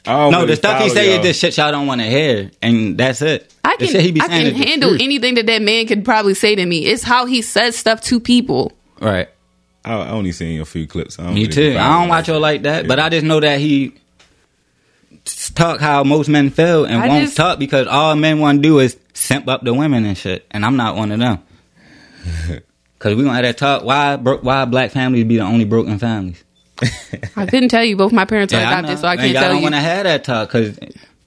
Oh, 0.07 0.29
no, 0.29 0.39
but 0.41 0.45
the 0.47 0.55
stuff 0.55 0.81
he 0.81 0.89
follow 0.89 0.93
say 0.93 1.11
y'all. 1.15 1.19
is 1.21 1.25
just 1.27 1.39
shit 1.41 1.57
y'all 1.57 1.71
don't 1.71 1.87
want 1.87 2.01
to 2.01 2.07
hear, 2.07 2.51
and 2.61 2.97
that's 2.97 3.21
it. 3.21 3.53
I 3.63 3.75
can 3.77 3.99
he 3.99 4.11
be 4.11 4.21
I 4.21 4.27
can 4.27 4.53
handle 4.53 4.89
truth. 4.91 5.01
anything 5.01 5.35
that 5.35 5.47
that 5.47 5.61
man 5.61 5.87
could 5.87 6.05
probably 6.05 6.33
say 6.35 6.55
to 6.55 6.65
me. 6.65 6.85
It's 6.85 7.03
how 7.03 7.25
he 7.25 7.41
says 7.41 7.75
stuff 7.75 8.01
to 8.01 8.19
people. 8.19 8.71
Right. 9.01 9.29
I, 9.83 9.93
I 9.93 10.09
only 10.09 10.31
seen 10.31 10.61
a 10.61 10.65
few 10.65 10.87
clips. 10.87 11.19
I 11.19 11.23
don't 11.25 11.33
Me 11.33 11.41
really 11.41 11.53
too. 11.53 11.77
I 11.77 11.93
don't 11.93 12.03
him 12.03 12.09
watch 12.09 12.27
her 12.27 12.39
like 12.39 12.63
that, 12.63 12.87
but 12.87 12.99
I 12.99 13.09
just 13.09 13.25
know 13.25 13.39
that 13.39 13.59
he 13.59 13.93
talk 15.55 15.79
how 15.79 16.03
most 16.03 16.29
men 16.29 16.49
feel 16.51 16.85
and 16.85 17.01
I 17.01 17.07
won't 17.07 17.25
just- 17.25 17.37
talk 17.37 17.57
because 17.59 17.87
all 17.87 18.15
men 18.15 18.39
want 18.39 18.59
to 18.61 18.61
do 18.61 18.79
is 18.79 18.97
simp 19.13 19.47
up 19.47 19.63
the 19.63 19.73
women 19.73 20.05
and 20.05 20.17
shit, 20.17 20.45
and 20.51 20.65
I'm 20.65 20.75
not 20.75 20.95
one 20.95 21.11
of 21.11 21.19
them. 21.19 21.39
Cause 22.99 23.13
we 23.15 23.23
gonna 23.23 23.35
have 23.35 23.43
that 23.43 23.57
talk. 23.57 23.83
Why 23.83 24.15
bro- 24.15 24.39
why 24.39 24.65
black 24.65 24.89
families 24.91 25.25
be 25.25 25.37
the 25.37 25.43
only 25.43 25.65
broken 25.65 25.99
families? 25.99 26.43
I 27.35 27.45
couldn't 27.45 27.69
tell 27.69 27.83
you 27.83 27.95
both 27.95 28.11
my 28.11 28.25
parents 28.25 28.53
are 28.53 28.57
I 28.57 28.61
adopted, 28.63 28.89
know. 28.95 29.01
so 29.01 29.07
I 29.07 29.15
can't 29.17 29.31
y'all 29.31 29.41
tell 29.41 29.49
don't 29.51 29.57
you. 29.57 29.63
want 29.63 29.75
to 29.75 29.81
have 29.81 30.03
that 30.03 30.23
talk 30.23 30.49
because 30.51 30.77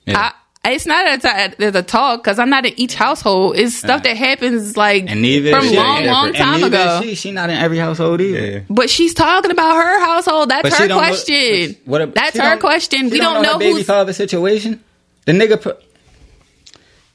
I, 0.06 0.32
it's 0.64 0.84
not 0.84 1.06
a 1.06 1.18
t- 1.50 1.54
there's 1.58 1.74
a 1.74 1.82
talk 1.82 2.22
because 2.22 2.38
I'm 2.38 2.50
not 2.50 2.66
in 2.66 2.78
each 2.78 2.94
household. 2.94 3.56
It's 3.56 3.74
stuff 3.76 4.02
that 4.02 4.16
happens 4.16 4.76
like 4.76 5.04
and 5.08 5.22
neither 5.22 5.50
from 5.52 5.64
is 5.64 5.70
she. 5.70 5.76
long, 5.76 6.04
long 6.04 6.32
time 6.34 6.60
neither 6.60 6.76
ago. 6.76 7.00
She 7.02 7.14
she 7.14 7.30
not 7.32 7.48
in 7.48 7.56
every 7.56 7.78
household 7.78 8.20
either. 8.20 8.46
Yeah. 8.46 8.60
But 8.68 8.90
she's 8.90 9.14
talking 9.14 9.50
about 9.50 9.74
her 9.76 10.00
household. 10.04 10.50
That's 10.50 10.62
But 10.68 10.72
her 10.74 10.88
don't 10.88 10.98
know- 11.00 11.06
question. 11.06 11.76
what 11.86 12.02
ab- 12.02 12.14
That's 12.14 12.32
she 12.36 12.42
her 12.42 12.56
question. 12.58 13.00
she 13.06 13.10
We 13.12 13.18
don't, 13.18 13.36
her 13.36 13.42
know 13.42 13.58
baby 13.58 13.78
who's. 13.78 13.86
father 13.86 14.12
situation. 14.12 14.82
The 15.24 15.32
nigga, 15.32 15.60
pro- 15.62 15.76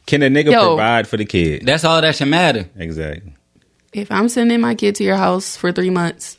Can 0.08 0.22
the 0.22 0.28
nigga 0.28 0.52
Yo. 0.52 0.68
provide 0.70 1.08
for 1.08 1.18
the 1.18 1.26
kid? 1.26 1.66
that's 1.66 1.84
all 1.84 2.02
that 2.02 2.16
should 2.16 2.28
matter. 2.30 2.68
Exactly. 2.78 3.34
If 3.92 4.12
I'm 4.12 4.28
sending 4.30 4.60
my 4.62 4.74
kid 4.76 4.96
to 4.96 5.04
your 5.04 5.18
house 5.18 5.56
for 5.56 5.72
three 5.72 5.92
months, 5.92 6.38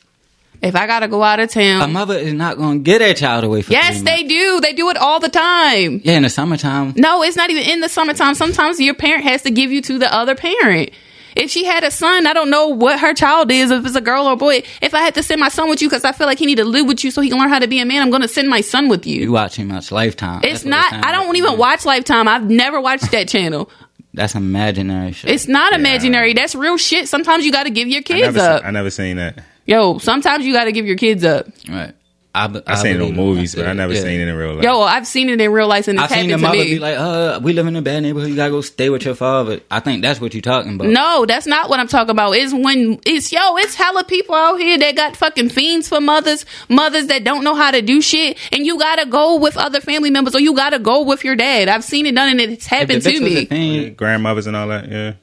if 0.65 0.75
I 0.75 0.87
gotta 0.87 1.07
go 1.07 1.23
out 1.23 1.39
of 1.39 1.49
town, 1.49 1.81
A 1.81 1.87
mother 1.87 2.15
is 2.17 2.33
not 2.33 2.57
gonna 2.57 2.79
get 2.79 3.01
her 3.01 3.13
child 3.13 3.43
away 3.43 3.61
from. 3.61 3.73
yes, 3.73 4.01
they 4.01 4.23
do. 4.23 4.59
They 4.61 4.73
do 4.73 4.89
it 4.89 4.97
all 4.97 5.19
the 5.19 5.29
time. 5.29 6.01
Yeah, 6.03 6.13
in 6.17 6.23
the 6.23 6.29
summertime. 6.29 6.93
No, 6.97 7.23
it's 7.23 7.37
not 7.37 7.49
even 7.49 7.63
in 7.63 7.79
the 7.81 7.89
summertime. 7.89 8.35
Sometimes 8.35 8.79
your 8.79 8.93
parent 8.95 9.23
has 9.23 9.41
to 9.43 9.51
give 9.51 9.71
you 9.71 9.81
to 9.83 9.97
the 9.99 10.13
other 10.13 10.35
parent. 10.35 10.89
If 11.35 11.51
she 11.51 11.65
had 11.65 11.83
a 11.83 11.91
son, 11.91 12.27
I 12.27 12.31
don't 12.33 12.49
know 12.49 12.69
what 12.69 12.97
her 13.01 13.13
child 13.13 13.51
is, 13.51 13.69
if 13.69 13.85
it's 13.85 13.95
a 13.97 13.99
girl 13.99 14.25
or 14.25 14.33
a 14.33 14.35
boy. 14.37 14.63
If 14.81 14.93
I 14.93 14.99
had 15.01 15.15
to 15.15 15.23
send 15.23 15.41
my 15.41 15.49
son 15.49 15.69
with 15.69 15.81
you 15.81 15.89
because 15.89 16.05
I 16.05 16.13
feel 16.13 16.27
like 16.27 16.39
he 16.39 16.45
need 16.45 16.55
to 16.59 16.63
live 16.63 16.87
with 16.87 17.03
you 17.03 17.11
so 17.11 17.19
he 17.19 17.27
can 17.29 17.37
learn 17.37 17.49
how 17.49 17.59
to 17.59 17.67
be 17.67 17.79
a 17.81 17.85
man, 17.85 18.01
I'm 18.01 18.09
going 18.09 18.21
to 18.21 18.27
send 18.29 18.47
my 18.47 18.61
son 18.61 18.87
with 18.87 19.05
You 19.05 19.21
you. 19.23 19.31
watch 19.33 19.55
too 19.55 19.65
much 19.65 19.91
Lifetime. 19.91 20.39
It's 20.45 20.63
That's 20.63 20.91
not. 20.93 21.05
I 21.05 21.11
don't 21.11 21.27
like. 21.27 21.37
even 21.37 21.57
watch 21.57 21.83
Lifetime. 21.83 22.29
I've 22.29 22.49
never 22.49 22.79
watched 22.79 23.11
that 23.11 23.27
channel. 23.27 23.69
That's 24.13 24.33
imaginary 24.33 25.11
shit. 25.11 25.29
It's 25.29 25.45
not 25.49 25.73
imaginary. 25.73 26.31
That's 26.33 26.55
real 26.55 26.77
shit. 26.77 27.09
Sometimes 27.09 27.45
you 27.45 27.51
got 27.51 27.63
to 27.63 27.69
give 27.69 27.89
your 27.89 27.99
I 27.99 28.03
kids 28.03 28.21
never, 28.33 28.39
up. 28.39 28.61
se- 28.61 28.67
I 28.67 28.71
never 28.71 28.89
seen 28.89 29.17
that. 29.17 29.43
Yo, 29.65 29.97
sometimes 29.97 30.45
you 30.45 30.53
got 30.53 30.65
to 30.65 30.71
give 30.71 30.85
your 30.85 30.97
kids 30.97 31.23
up. 31.25 31.47
right. 31.69 31.93
I, 32.37 32.47
be- 32.47 32.61
I, 32.67 32.75
seen 32.75 32.95
it 32.95 32.97
believe 32.97 33.11
on 33.17 33.25
movies, 33.25 33.55
but 33.55 33.65
I 33.65 33.71
never 33.71 33.93
Yeah. 33.93 34.01
seen 34.01 34.19
it 34.19 34.27
in 34.27 34.35
real 34.35 34.55
life. 34.55 34.63
Yo, 34.65 34.81
I've 34.81 35.07
seen 35.07 35.29
it 35.29 35.39
in 35.39 35.51
real 35.53 35.69
life 35.69 35.87
and 35.87 35.97
it's 35.97 36.03
I've 36.03 36.09
seen 36.09 36.29
happened 36.29 36.31
the 36.31 36.35
to 36.35 36.41
mother 36.41 36.57
me. 36.57 36.73
be 36.73 36.79
like, 36.79 36.97
"Uh, 36.97 37.39
we 37.41 37.53
live 37.53 37.65
in 37.65 37.77
a 37.77 37.81
bad 37.81 38.03
neighborhood. 38.03 38.27
You 38.29 38.35
gotta 38.35 38.51
go 38.51 38.59
stay 38.59 38.89
with 38.89 39.05
your 39.05 39.15
father." 39.15 39.61
I 39.71 39.79
think 39.79 40.01
that's 40.01 40.19
what 40.19 40.33
you're 40.33 40.41
talking 40.41 40.75
about. 40.75 40.87
No, 40.87 41.25
that's 41.25 41.47
not 41.47 41.69
what 41.69 41.79
I'm 41.79 41.87
talking 41.87 42.09
about. 42.09 42.33
It's 42.33 42.51
when 42.53 42.99
it's 43.05 43.31
yo, 43.31 43.55
it's 43.55 43.75
hella 43.75 44.03
people 44.03 44.35
out 44.35 44.57
here 44.59 44.77
that 44.77 44.97
got 44.97 45.15
fucking 45.15 45.47
fiends 45.47 45.87
for 45.87 46.01
mothers, 46.01 46.45
mothers 46.67 47.07
that 47.07 47.23
don't 47.23 47.45
know 47.45 47.55
how 47.55 47.71
to 47.71 47.81
do 47.81 48.01
shit, 48.01 48.37
and 48.51 48.65
you 48.65 48.77
gotta 48.77 49.05
go 49.05 49.37
with 49.37 49.55
other 49.55 49.79
family 49.79 50.09
members 50.09 50.35
or 50.35 50.41
you 50.41 50.53
gotta 50.53 50.77
go 50.77 51.03
with 51.03 51.23
your 51.23 51.37
dad. 51.37 51.69
I've 51.69 51.85
seen 51.85 52.05
it 52.05 52.15
done 52.15 52.27
and 52.31 52.41
it's 52.41 52.65
If 52.65 52.69
the 52.69 52.75
happened 52.75 53.01
bitch 53.01 53.17
to 53.17 53.23
was 53.23 53.31
a 53.31 53.35
me. 53.35 53.45
thing- 53.45 53.93
Grandmothers 53.93 54.47
and 54.47 54.57
all 54.57 54.67
that. 54.67 54.91
Yeah. 54.91 55.13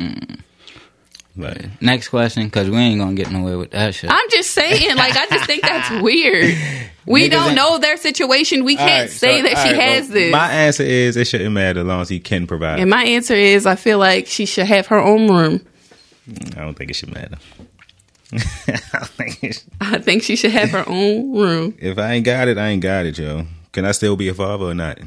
Mm. 0.00 0.40
But 1.38 1.66
next 1.82 2.08
question, 2.08 2.44
because 2.46 2.70
we 2.70 2.78
ain't 2.78 2.98
gonna 2.98 3.14
get 3.14 3.30
nowhere 3.30 3.58
with 3.58 3.72
that 3.72 3.94
shit. 3.94 4.10
I'm 4.10 4.30
just 4.30 4.52
saying, 4.52 4.96
like 4.96 5.14
I 5.16 5.26
just 5.26 5.44
think 5.44 5.62
that's 5.62 6.02
weird. 6.02 6.56
We 7.04 7.28
Niggas 7.28 7.30
don't 7.30 7.46
ain't- 7.48 7.56
know 7.56 7.78
their 7.78 7.96
situation. 7.98 8.64
We 8.64 8.76
can't 8.76 8.90
Alright, 8.90 9.10
say 9.10 9.36
so- 9.42 9.42
that 9.48 9.50
she 9.62 9.74
alright, 9.74 9.82
has 9.90 10.04
well, 10.08 10.14
this. 10.14 10.32
My 10.32 10.50
answer 10.50 10.82
is 10.82 11.16
it 11.16 11.26
shouldn't 11.26 11.52
matter 11.52 11.80
as 11.80 11.86
long 11.86 12.00
as 12.00 12.08
he 12.08 12.20
can 12.20 12.46
provide. 12.46 12.80
and 12.80 12.88
my 12.88 13.04
answer 13.04 13.34
is 13.34 13.66
I 13.66 13.74
feel 13.76 13.98
like 13.98 14.26
she 14.26 14.46
should 14.46 14.66
have 14.66 14.86
her 14.86 14.98
own 14.98 15.28
room. 15.30 15.60
I 16.56 16.60
don't 16.62 16.74
think 16.74 16.90
it 16.90 16.94
should 16.96 17.12
matter. 17.12 17.36
I 18.32 18.38
don't 18.92 19.08
think 19.08 19.44
it 19.44 19.54
should- 19.54 19.62
I 19.80 19.98
think 19.98 20.22
she 20.22 20.36
should 20.36 20.50
have 20.52 20.70
her 20.70 20.84
own 20.88 21.32
room. 21.36 21.76
if 21.78 21.98
I 21.98 22.12
ain't 22.14 22.24
got 22.24 22.48
it, 22.48 22.56
I 22.58 22.68
ain't 22.68 22.82
got 22.82 23.04
it, 23.06 23.18
yo. 23.18 23.46
Can 23.72 23.84
I 23.84 23.92
still 23.92 24.16
be 24.16 24.28
a 24.28 24.34
father 24.34 24.64
or 24.64 24.74
not? 24.74 24.98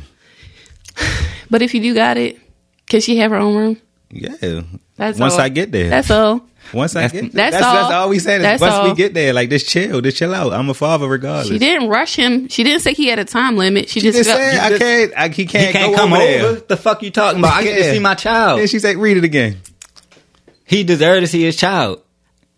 But 1.52 1.64
if 1.64 1.74
you 1.74 1.82
do 1.82 1.96
got 1.96 2.18
it, 2.18 2.40
can 2.88 3.02
she 3.02 3.18
have 3.18 3.32
her 3.32 3.38
own 3.38 3.56
room? 3.56 3.82
Yeah. 4.12 4.62
That's 4.96 5.20
Once 5.20 5.34
all. 5.34 5.42
I 5.42 5.50
get 5.50 5.72
there. 5.72 5.90
That's 5.90 6.10
all. 6.12 6.42
Once 6.74 6.96
I 6.96 7.04
That's- 7.04 7.22
get 7.22 7.32
that's 7.32 7.56
that's, 7.56 7.66
that's, 7.66 7.86
all. 7.86 8.02
all 8.04 8.10
we 8.10 8.20
said. 8.20 8.42
That's 8.42 8.62
Once 8.62 8.74
all. 8.74 8.90
we 8.90 8.96
get 8.96 9.14
there, 9.16 9.34
like 9.34 9.50
just 9.50 9.68
chill, 9.68 10.02
just 10.02 10.18
chill 10.18 10.34
out. 10.36 10.54
I'm 10.54 10.70
a 10.70 10.74
father 10.74 11.08
regardless. 11.08 11.48
She 11.48 11.58
didn't 11.58 11.90
rush 11.90 12.16
him. 12.16 12.48
She 12.48 12.64
didn't 12.64 12.82
say 12.82 12.94
he 12.94 13.08
had 13.08 13.18
a 13.18 13.26
time 13.26 13.56
limit. 13.58 13.90
She, 13.90 14.02
She 14.02 14.12
just, 14.12 14.18
just 14.18 14.30
said 14.30 14.60
I 14.60 14.70
just- 14.70 14.82
can't. 14.82 15.14
I, 15.18 15.28
he 15.30 15.46
can't, 15.46 15.68
he 15.68 15.74
can't 15.74 15.92
go 15.94 15.98
come 15.98 16.14
over, 16.14 16.46
over. 16.48 16.60
The 16.60 16.78
fuck 16.78 17.02
you 17.02 17.10
talking 17.12 17.40
about? 17.40 17.54
I 17.54 17.64
get 17.64 17.78
to 17.78 17.92
see 17.92 18.00
my 18.00 18.14
child. 18.16 18.60
Then 18.60 18.68
she 18.68 18.78
said, 18.80 18.98
"Read 18.98 19.18
it 19.18 19.24
again." 19.24 19.58
He 20.66 20.84
deserved 20.84 21.22
to 21.22 21.28
see 21.28 21.42
his 21.44 21.56
child. 21.56 22.04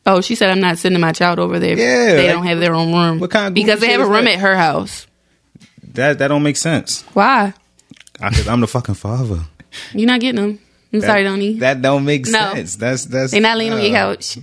oh, 0.05 0.19
she 0.19 0.35
said 0.35 0.49
I'm 0.49 0.59
not 0.59 0.77
sending 0.77 0.99
my 0.99 1.13
child 1.13 1.39
over 1.39 1.59
there. 1.59 1.77
Yeah, 1.77 2.15
they 2.15 2.27
like, 2.27 2.35
don't 2.35 2.45
have 2.47 2.59
their 2.59 2.73
own 2.75 2.91
room. 2.93 3.19
what 3.19 3.31
kind 3.31 3.47
of 3.47 3.53
because 3.53 3.79
they 3.79 3.91
have 3.91 4.01
a 4.01 4.05
room 4.07 4.25
that? 4.25 4.33
at 4.33 4.39
her 4.39 4.55
house. 4.57 5.07
That 5.93 6.19
that 6.19 6.27
don't 6.29 6.43
make 6.43 6.57
sense. 6.57 7.03
Why? 7.13 7.53
Because 8.13 8.47
I'm 8.47 8.59
the 8.59 8.67
fucking 8.67 8.95
father. 8.95 9.41
You're 9.93 10.07
not 10.07 10.19
getting 10.19 10.41
them. 10.41 10.59
I'm 10.93 10.99
That- 10.99 11.07
sorry, 11.07 11.23
Donnie. 11.23 11.53
That 11.59 11.81
don't 11.81 12.03
make 12.05 12.27
No. 12.27 12.53
sense. 12.53 12.75
That's 12.75 13.05
that's. 13.05 13.31
They're 13.31 13.41
not 13.41 13.57
laying 13.57 13.73
on 13.73 13.81
your 13.81 13.91
uh, 13.91 14.15
couch, 14.15 14.37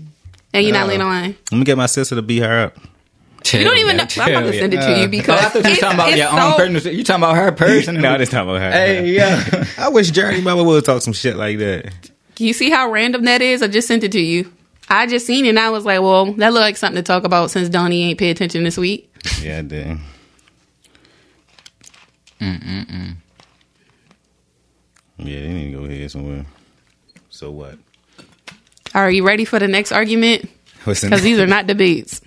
and 0.53 0.65
you're 0.65 0.73
not 0.73 0.83
no. 0.83 0.87
laying 0.89 1.01
on 1.03 1.09
mine. 1.09 1.37
Let 1.53 1.59
me 1.59 1.65
get 1.65 1.77
my 1.77 1.87
sister 1.87 2.15
to 2.15 2.23
beat 2.23 2.43
her 2.43 2.65
up. 2.67 2.79
You 3.53 3.65
don't 3.65 3.79
even 3.79 3.97
know. 3.97 4.07
I'm 4.19 4.31
about 4.31 4.41
to 4.43 4.53
send 4.53 4.75
it 4.75 4.81
to 4.83 5.01
you 5.01 5.09
because 5.09 5.41
I 5.41 5.49
thought 5.49 5.65
you 5.65 5.71
were 5.71 5.77
talking 5.77 5.95
about 5.95 6.09
it's 6.09 6.19
your 6.19 6.29
so- 6.31 6.39
own 6.39 6.55
person. 6.57 6.95
You 6.95 7.05
talking 7.05 7.23
about 7.23 7.37
her 7.37 7.53
person? 7.53 8.01
no, 8.01 8.13
I 8.15 8.19
just 8.19 8.33
talking 8.33 8.51
about 8.51 8.61
her. 8.61 8.71
Hey, 8.73 9.09
yeah. 9.11 9.65
I 9.79 9.89
wish 9.89 10.11
Journey 10.11 10.41
Mama 10.43 10.65
would 10.65 10.85
talk 10.85 11.01
some 11.03 11.13
shit 11.15 11.37
like 11.37 11.59
that. 11.59 11.93
You 12.39 12.53
see 12.53 12.71
how 12.71 12.91
random 12.91 13.25
that 13.25 13.41
is? 13.43 13.63
I 13.63 13.69
just 13.69 13.89
sent 13.89 14.05
it 14.05 14.13
to 14.13 14.21
you. 14.21 14.53
I 14.89 15.07
just 15.07 15.27
seen 15.27 15.45
it 15.47 15.51
and 15.51 15.59
I 15.59 15.71
was 15.71 15.85
like, 15.85 16.01
well, 16.01 16.33
that 16.33 16.53
looked 16.53 16.63
like 16.63 16.77
something 16.77 16.97
to 16.97 17.03
talk 17.03 17.25
about 17.25 17.51
since 17.51 17.69
Donnie 17.69 18.05
ain't 18.05 18.19
pay 18.19 18.31
attention 18.31 18.65
this 18.65 18.77
week. 18.79 19.13
Yeah, 19.43 19.59
I 19.59 19.63
did. 19.63 19.87
Mm, 22.41 22.63
mm, 22.63 22.87
mm. 22.87 23.17
Yeah, 25.19 25.41
they 25.41 25.49
need 25.53 25.73
to 25.73 25.79
go 25.81 25.89
here 25.89 26.09
somewhere. 26.09 26.47
So 27.31 27.51
what? 27.51 27.77
Are 28.95 29.11
you 29.11 29.27
ready 29.27 29.45
for 29.45 29.59
the 29.59 29.69
next 29.69 29.93
argument? 29.93 30.49
What's 30.85 31.03
in 31.03 31.11
Because 31.11 31.23
these 31.23 31.39
are 31.39 31.47
not 31.47 31.67
debates. 31.67 32.21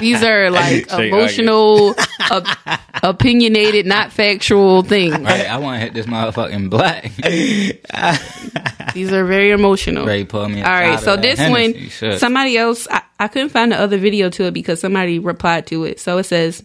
These 0.00 0.22
are 0.22 0.48
like 0.50 0.88
Straight 0.88 1.08
emotional 1.12 1.94
op- 2.30 2.46
opinionated, 3.02 3.84
not 3.84 4.12
factual 4.12 4.82
things. 4.82 5.18
Right, 5.18 5.46
I 5.46 5.58
want 5.58 5.80
to 5.80 5.84
hit 5.84 5.94
this 5.94 6.06
motherfucking 6.06 6.70
black. 6.70 7.10
These 8.94 9.12
are 9.12 9.24
very 9.24 9.50
emotional. 9.50 10.06
Ray 10.06 10.24
pour 10.24 10.48
me. 10.48 10.62
All 10.62 10.68
right, 10.70 10.98
so 10.98 11.16
this 11.16 11.38
Hennessy, 11.38 11.80
one, 11.80 11.88
shit. 11.90 12.20
somebody 12.20 12.56
else, 12.56 12.88
I, 12.90 13.02
I 13.18 13.28
couldn't 13.28 13.50
find 13.50 13.72
the 13.72 13.76
other 13.78 13.98
video 13.98 14.30
to 14.30 14.44
it 14.44 14.52
because 14.52 14.80
somebody 14.80 15.18
replied 15.18 15.66
to 15.68 15.84
it. 15.84 16.00
So 16.00 16.18
it 16.18 16.24
says, 16.24 16.64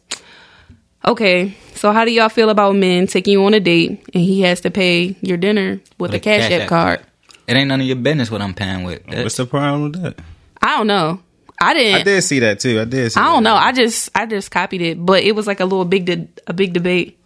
okay, 1.07 1.55
so 1.73 1.91
how 1.91 2.05
do 2.05 2.11
y'all 2.11 2.29
feel 2.29 2.49
about 2.49 2.75
men 2.75 3.07
taking 3.07 3.33
you 3.33 3.45
on 3.45 3.53
a 3.53 3.59
date 3.59 3.89
and 4.13 4.23
he 4.23 4.41
has 4.41 4.61
to 4.61 4.71
pay 4.71 5.15
your 5.21 5.37
dinner 5.37 5.79
with 5.99 6.13
a 6.13 6.19
Cash 6.19 6.49
App 6.51 6.67
card? 6.69 7.01
It 7.47 7.55
ain't 7.55 7.67
none 7.67 7.79
of 7.81 7.85
your 7.87 7.95
business 7.97 8.31
what 8.31 8.41
I'm 8.41 8.53
paying 8.53 8.83
with. 8.83 9.05
What's 9.07 9.37
the 9.37 9.45
problem 9.45 9.83
with 9.91 10.01
that? 10.01 10.19
I 10.61 10.77
don't 10.77 10.87
know. 10.87 11.21
I 11.61 11.73
didn't. 11.73 12.01
I 12.01 12.03
did 12.03 12.21
see 12.23 12.39
that 12.39 12.59
too. 12.59 12.81
I 12.81 12.85
did. 12.85 13.11
See 13.11 13.19
I 13.19 13.25
don't 13.25 13.43
that. 13.43 13.49
know. 13.49 13.55
I 13.55 13.71
just 13.71 14.09
I 14.15 14.25
just 14.25 14.51
copied 14.51 14.81
it, 14.81 15.03
but 15.05 15.23
it 15.23 15.33
was 15.33 15.47
like 15.47 15.59
a 15.59 15.65
little 15.65 15.85
big 15.85 16.05
de- 16.05 16.27
a 16.47 16.53
big 16.53 16.73
debate. 16.73 17.17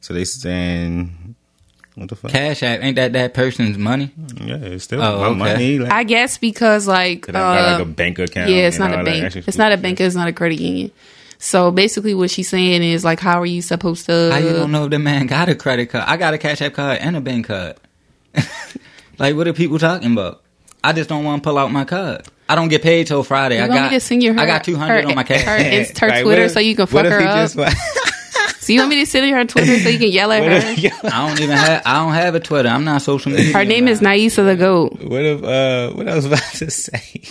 So 0.00 0.12
they 0.14 0.24
saying, 0.24 1.36
what 1.94 2.08
the 2.08 2.16
fuck? 2.16 2.30
Cash 2.30 2.62
App 2.62 2.80
ain't 2.82 2.96
that 2.96 3.12
that 3.12 3.34
person's 3.34 3.76
money? 3.78 4.10
Yeah, 4.40 4.56
it's 4.56 4.84
still 4.84 5.00
Oh, 5.02 5.34
my 5.34 5.52
okay. 5.52 5.54
money. 5.54 5.78
Like, 5.78 5.92
I 5.92 6.04
guess 6.04 6.36
because 6.38 6.88
like, 6.88 7.28
I 7.28 7.32
got 7.32 7.54
like 7.72 7.80
uh, 7.80 7.82
a 7.82 7.86
bank 7.86 8.18
account. 8.18 8.50
yeah, 8.50 8.66
it's 8.68 8.78
and 8.78 8.84
not 8.90 8.94
a 8.94 8.98
all 8.98 9.04
bank. 9.04 9.24
extra 9.24 9.42
It's 9.46 9.58
not 9.58 9.72
a 9.72 9.76
shit. 9.76 9.82
bank. 9.82 10.00
It's 10.00 10.14
not 10.16 10.28
a 10.28 10.32
credit 10.32 10.58
union. 10.60 10.90
So 11.46 11.70
basically, 11.70 12.12
what 12.12 12.28
she's 12.28 12.48
saying 12.48 12.82
is 12.82 13.04
like, 13.04 13.20
how 13.20 13.40
are 13.40 13.46
you 13.46 13.62
supposed 13.62 14.06
to? 14.06 14.30
I 14.32 14.42
don't 14.42 14.72
know 14.72 14.86
if 14.86 14.90
the 14.90 14.98
man 14.98 15.28
got 15.28 15.48
a 15.48 15.54
credit 15.54 15.90
card? 15.90 16.02
I 16.08 16.16
got 16.16 16.34
a 16.34 16.38
Cash 16.38 16.60
App 16.60 16.72
card 16.72 16.98
and 16.98 17.16
a 17.16 17.20
bank 17.20 17.46
card. 17.46 17.76
like, 19.20 19.36
what 19.36 19.46
are 19.46 19.52
people 19.52 19.78
talking 19.78 20.10
about? 20.10 20.42
I 20.82 20.92
just 20.92 21.08
don't 21.08 21.22
want 21.22 21.44
to 21.44 21.46
pull 21.48 21.56
out 21.56 21.70
my 21.70 21.84
card. 21.84 22.26
I 22.48 22.56
don't 22.56 22.66
get 22.66 22.82
paid 22.82 23.06
till 23.06 23.22
Friday. 23.22 23.58
You 23.58 23.62
I 23.62 23.68
want 23.68 23.78
got 23.78 23.90
me 23.92 23.96
to 23.96 24.00
send 24.00 24.24
you 24.24 24.34
her? 24.34 24.40
I 24.40 24.46
got 24.46 24.64
two 24.64 24.76
hundred 24.76 25.04
on 25.04 25.14
my 25.14 25.22
cash. 25.22 25.44
Her, 25.44 25.56
it's 25.56 25.96
her 26.00 26.08
Like, 26.08 26.24
Twitter, 26.24 26.42
what 26.42 26.46
if- 26.46 26.52
so 26.52 26.58
you 26.58 26.74
can 26.74 26.86
fuck 26.88 27.06
her 27.06 27.20
he 27.20 27.24
up. 27.26 27.48
just- 27.52 28.58
so 28.64 28.72
you 28.72 28.80
want 28.80 28.90
me 28.90 29.04
to 29.04 29.06
send 29.06 29.30
her 29.30 29.44
Twitter 29.44 29.78
so 29.78 29.88
you 29.88 30.00
can 30.00 30.10
yell 30.10 30.32
at 30.32 30.42
her? 30.42 31.08
I 31.12 31.28
don't 31.28 31.40
even 31.40 31.56
have. 31.56 31.82
I 31.86 32.04
don't 32.04 32.14
have 32.14 32.34
a 32.34 32.40
Twitter. 32.40 32.68
I'm 32.68 32.82
not 32.84 33.02
social 33.02 33.30
media. 33.30 33.52
Her 33.52 33.64
name 33.64 33.86
is 33.86 34.00
Naisa 34.00 34.44
the 34.44 34.56
Goat. 34.56 35.00
What 35.00 35.22
if? 35.24 35.44
Uh, 35.44 35.90
what 35.92 36.08
I 36.08 36.14
was 36.16 36.24
about 36.24 36.42
to 36.54 36.70
say? 36.72 37.22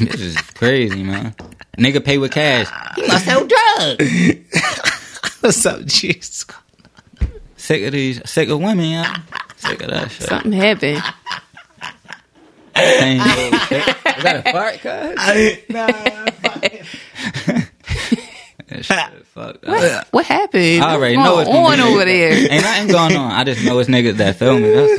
This 0.00 0.20
is 0.20 0.36
crazy, 0.56 1.04
man. 1.04 1.36
Nigga 1.76 2.04
pay 2.04 2.18
with 2.18 2.32
cash. 2.32 2.66
He 2.96 3.06
must 3.06 3.24
sell 3.24 3.46
drugs. 3.46 4.04
What's 5.40 5.64
up, 5.66 5.84
Jesus? 5.84 6.44
Sick 7.56 7.84
of 7.84 7.92
these. 7.92 8.20
Sick 8.28 8.48
of 8.48 8.58
women, 8.60 8.86
yeah. 8.86 9.16
Sick 9.56 9.80
of 9.82 9.90
that 9.90 10.10
shit. 10.10 10.28
Something 10.28 10.52
happened. 10.52 11.02
Same 12.76 13.20
old 13.20 13.60
shit. 13.62 13.88
Is 13.88 14.22
that 14.22 14.46
a 14.46 14.52
fart, 14.52 14.80
cuz? 14.80 15.16
That 18.68 18.84
shit 18.84 19.26
fucked 19.26 19.64
up. 19.64 19.68
What, 19.68 20.08
what 20.10 20.26
happened? 20.26 20.82
I 20.82 20.94
already 20.94 21.16
What's 21.16 21.28
know 21.28 21.38
it's 21.38 21.48
going 21.48 21.78
on 21.80 21.88
over 21.92 22.04
there. 22.04 22.32
Ain't 22.52 22.64
nothing 22.64 22.88
going 22.88 23.16
on. 23.16 23.30
I 23.30 23.44
just 23.44 23.64
know 23.64 23.78
it's 23.78 23.88
niggas 23.88 24.16
that 24.16 24.34
feel 24.36 24.58
me. 24.58 24.70
That's 24.72 24.98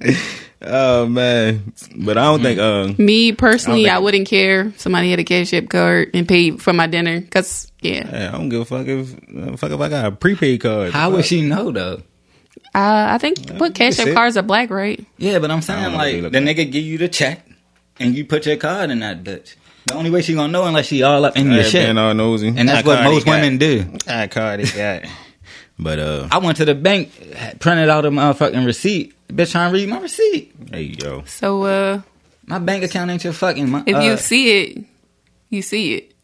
all. 0.00 0.14
Oh 0.60 1.06
man, 1.06 1.72
but 1.96 2.18
I 2.18 2.24
don't 2.24 2.42
think. 2.42 2.58
Uh, 2.58 2.92
Me 2.98 3.32
personally, 3.32 3.88
I 3.88 3.96
I, 3.96 3.98
wouldn't 3.98 4.26
care 4.26 4.66
if 4.66 4.80
somebody 4.80 5.10
had 5.10 5.20
a 5.20 5.24
cash 5.24 5.54
app 5.54 5.68
card 5.68 6.10
and 6.14 6.26
paid 6.26 6.60
for 6.60 6.72
my 6.72 6.88
dinner. 6.88 7.20
Cause 7.22 7.70
yeah, 7.80 8.08
yeah, 8.10 8.28
I 8.28 8.32
don't 8.32 8.48
give 8.48 8.62
a 8.62 8.64
fuck 8.64 8.86
if 8.86 9.14
uh, 9.14 9.56
fuck 9.56 9.70
if 9.70 9.80
I 9.80 9.88
got 9.88 10.06
a 10.06 10.10
prepaid 10.10 10.60
card. 10.60 10.92
How 10.92 11.10
would 11.10 11.24
she 11.24 11.42
know 11.42 11.70
though? 11.70 12.02
uh, 12.74 13.06
I 13.10 13.18
think 13.18 13.50
what 13.50 13.74
cash 13.74 14.00
app 14.00 14.12
cards 14.14 14.36
are 14.36 14.42
black, 14.42 14.70
right? 14.70 15.04
Yeah, 15.16 15.38
but 15.38 15.50
I'm 15.50 15.62
saying 15.62 15.82
don't 15.82 15.92
know 15.92 15.98
what 15.98 16.04
they 16.04 16.20
like 16.22 16.32
the 16.32 16.38
nigga 16.38 16.70
give 16.70 16.84
you 16.84 16.98
the 16.98 17.08
check 17.08 17.46
and 18.00 18.14
you 18.16 18.24
put 18.24 18.46
your 18.46 18.56
card 18.56 18.90
in 18.90 18.98
that 19.00 19.22
bitch. 19.22 19.54
The 19.86 19.94
only 19.94 20.10
way 20.10 20.22
she 20.22 20.34
gonna 20.34 20.52
know 20.52 20.64
unless 20.64 20.86
she 20.86 21.02
all 21.02 21.24
up 21.24 21.36
in 21.36 21.50
your 21.50 21.64
shit. 21.64 21.86
being 21.86 21.98
all 21.98 22.12
nosy, 22.14 22.48
And 22.48 22.68
that's 22.68 22.86
what 22.86 23.02
most 23.04 23.26
women 23.26 23.58
do. 23.58 23.96
I 24.06 24.26
card 24.26 24.60
it 24.60 24.74
got. 24.74 25.10
But 25.78 25.98
uh, 25.98 26.28
I 26.32 26.38
went 26.38 26.56
to 26.58 26.64
the 26.64 26.74
bank, 26.74 27.10
printed 27.60 27.88
out 27.88 28.04
a 28.04 28.10
motherfucking 28.10 28.66
receipt. 28.66 29.14
Bitch 29.28 29.52
trying 29.52 29.72
to 29.72 29.78
read 29.78 29.88
my 29.88 30.00
receipt. 30.00 30.52
hey 30.72 30.96
yo, 31.00 31.22
So 31.26 31.62
uh, 31.64 32.00
My 32.46 32.58
bank 32.58 32.82
account 32.84 33.10
ain't 33.10 33.22
your 33.22 33.32
fucking. 33.32 33.68
mo- 33.70 33.84
if 33.86 33.94
uh, 33.94 34.00
you 34.00 34.16
see 34.16 34.62
it, 34.62 34.84
you 35.50 35.62
see 35.62 35.94
it. 35.94 36.14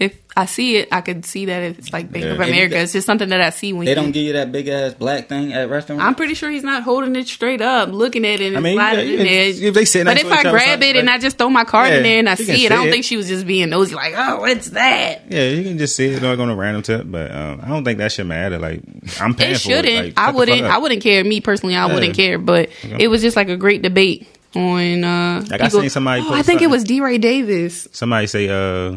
If 0.00 0.16
I 0.34 0.46
see 0.46 0.76
it, 0.76 0.88
I 0.90 1.02
could 1.02 1.26
see 1.26 1.44
that 1.44 1.62
it's 1.62 1.92
like 1.92 2.10
Bank 2.10 2.24
Yeah. 2.24 2.30
of 2.30 2.40
America. 2.40 2.78
It's 2.78 2.94
just 2.94 3.04
something 3.06 3.28
that 3.28 3.42
I 3.42 3.50
see 3.50 3.74
when 3.74 3.84
they 3.84 3.90
you- 3.90 3.94
don't 3.96 4.12
give 4.12 4.24
you 4.24 4.32
that 4.32 4.50
big 4.50 4.66
ass 4.68 4.94
black 4.94 5.28
thing 5.28 5.52
at 5.52 5.68
restaurants. 5.68 6.02
I'm 6.02 6.14
pretty 6.14 6.32
sure 6.32 6.50
he's 6.50 6.62
not 6.62 6.84
holding 6.84 7.14
it 7.16 7.28
straight 7.28 7.60
up, 7.60 7.90
looking 7.92 8.24
at 8.24 8.40
it 8.40 8.46
and 8.46 8.56
I 8.56 8.60
mean, 8.60 8.76
sliding 8.76 9.06
yeah, 9.08 9.12
it 9.14 9.20
in 9.20 9.26
there. 9.26 9.68
if 9.68 9.74
they 9.74 9.84
sit 9.84 10.06
but 10.06 10.16
if 10.16 10.24
I 10.32 10.42
grab 10.42 10.82
it 10.82 10.96
and 10.96 11.10
I 11.10 11.18
just 11.18 11.36
throw 11.36 11.50
my 11.50 11.64
card 11.64 11.92
in 11.92 12.02
there 12.02 12.18
and 12.18 12.30
I 12.30 12.34
see 12.36 12.64
it, 12.64 12.72
I 12.72 12.76
don't 12.76 12.88
it. 12.88 12.92
think 12.92 13.04
she 13.04 13.18
was 13.18 13.28
just 13.28 13.46
being 13.46 13.68
nosy, 13.68 13.94
like, 13.94 14.14
oh, 14.16 14.40
what's 14.40 14.70
that? 14.70 15.24
yeah, 15.28 15.48
you 15.48 15.62
can 15.64 15.76
just 15.76 15.94
see 15.96 16.06
it 16.06 16.22
like 16.22 16.38
on 16.38 16.48
a 16.48 16.56
random 16.56 16.80
tip, 16.82 17.02
but 17.04 17.30
um, 17.30 17.60
I 17.62 17.68
don't 17.68 17.84
think 17.84 17.98
that 17.98 18.10
should 18.10 18.26
matter. 18.26 18.58
Like 18.58 18.80
I'm 19.20 19.34
paying 19.34 19.52
It 19.52 19.60
shouldn't. 19.60 19.86
it. 19.86 20.04
Like, 20.04 20.18
I 20.18 20.30
wouldn't. 20.30 20.62
I 20.62 20.78
wouldn't 20.78 21.02
care. 21.02 21.22
Me 21.24 21.42
personally, 21.42 21.76
I 21.76 21.86
Yeah. 21.88 21.92
wouldn't 21.94 22.16
care. 22.16 22.38
But 22.38 22.70
it 22.98 23.08
was 23.08 23.20
just 23.20 23.36
like 23.36 23.50
a 23.50 23.56
great 23.58 23.82
debate 23.82 24.26
on. 24.56 25.04
uh 25.04 25.44
Like, 25.50 25.60
I 25.60 25.68
seen 25.68 25.90
somebody 25.90 26.22
Oh, 26.26 26.32
I 26.32 26.40
think 26.40 26.62
it 26.62 26.70
was 26.70 26.84
DeRay 26.84 27.18
Davis. 27.18 27.86
Somebody 27.92 28.26
say 28.28 28.48
uh. 28.48 28.96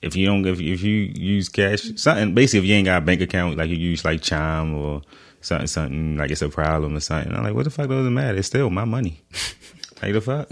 If 0.00 0.14
you 0.14 0.26
don't, 0.26 0.46
if 0.46 0.60
you, 0.60 0.74
if 0.74 0.82
you 0.82 1.12
use 1.14 1.48
cash, 1.48 1.90
something 1.96 2.34
basically, 2.34 2.60
if 2.60 2.64
you 2.66 2.74
ain't 2.76 2.86
got 2.86 3.02
a 3.02 3.04
bank 3.04 3.20
account, 3.20 3.56
like 3.56 3.68
you 3.68 3.76
use 3.76 4.04
like 4.04 4.22
Chime 4.22 4.74
or 4.74 5.02
something, 5.40 5.66
something 5.66 6.16
like 6.16 6.30
it's 6.30 6.42
a 6.42 6.48
problem 6.48 6.96
or 6.96 7.00
something. 7.00 7.34
I'm 7.34 7.42
like, 7.42 7.54
what 7.54 7.64
the 7.64 7.70
fuck 7.70 7.88
doesn't 7.88 8.14
matter? 8.14 8.38
It's 8.38 8.46
still 8.46 8.70
my 8.70 8.84
money. 8.84 9.20
like 10.02 10.12
the 10.12 10.20
fuck? 10.20 10.50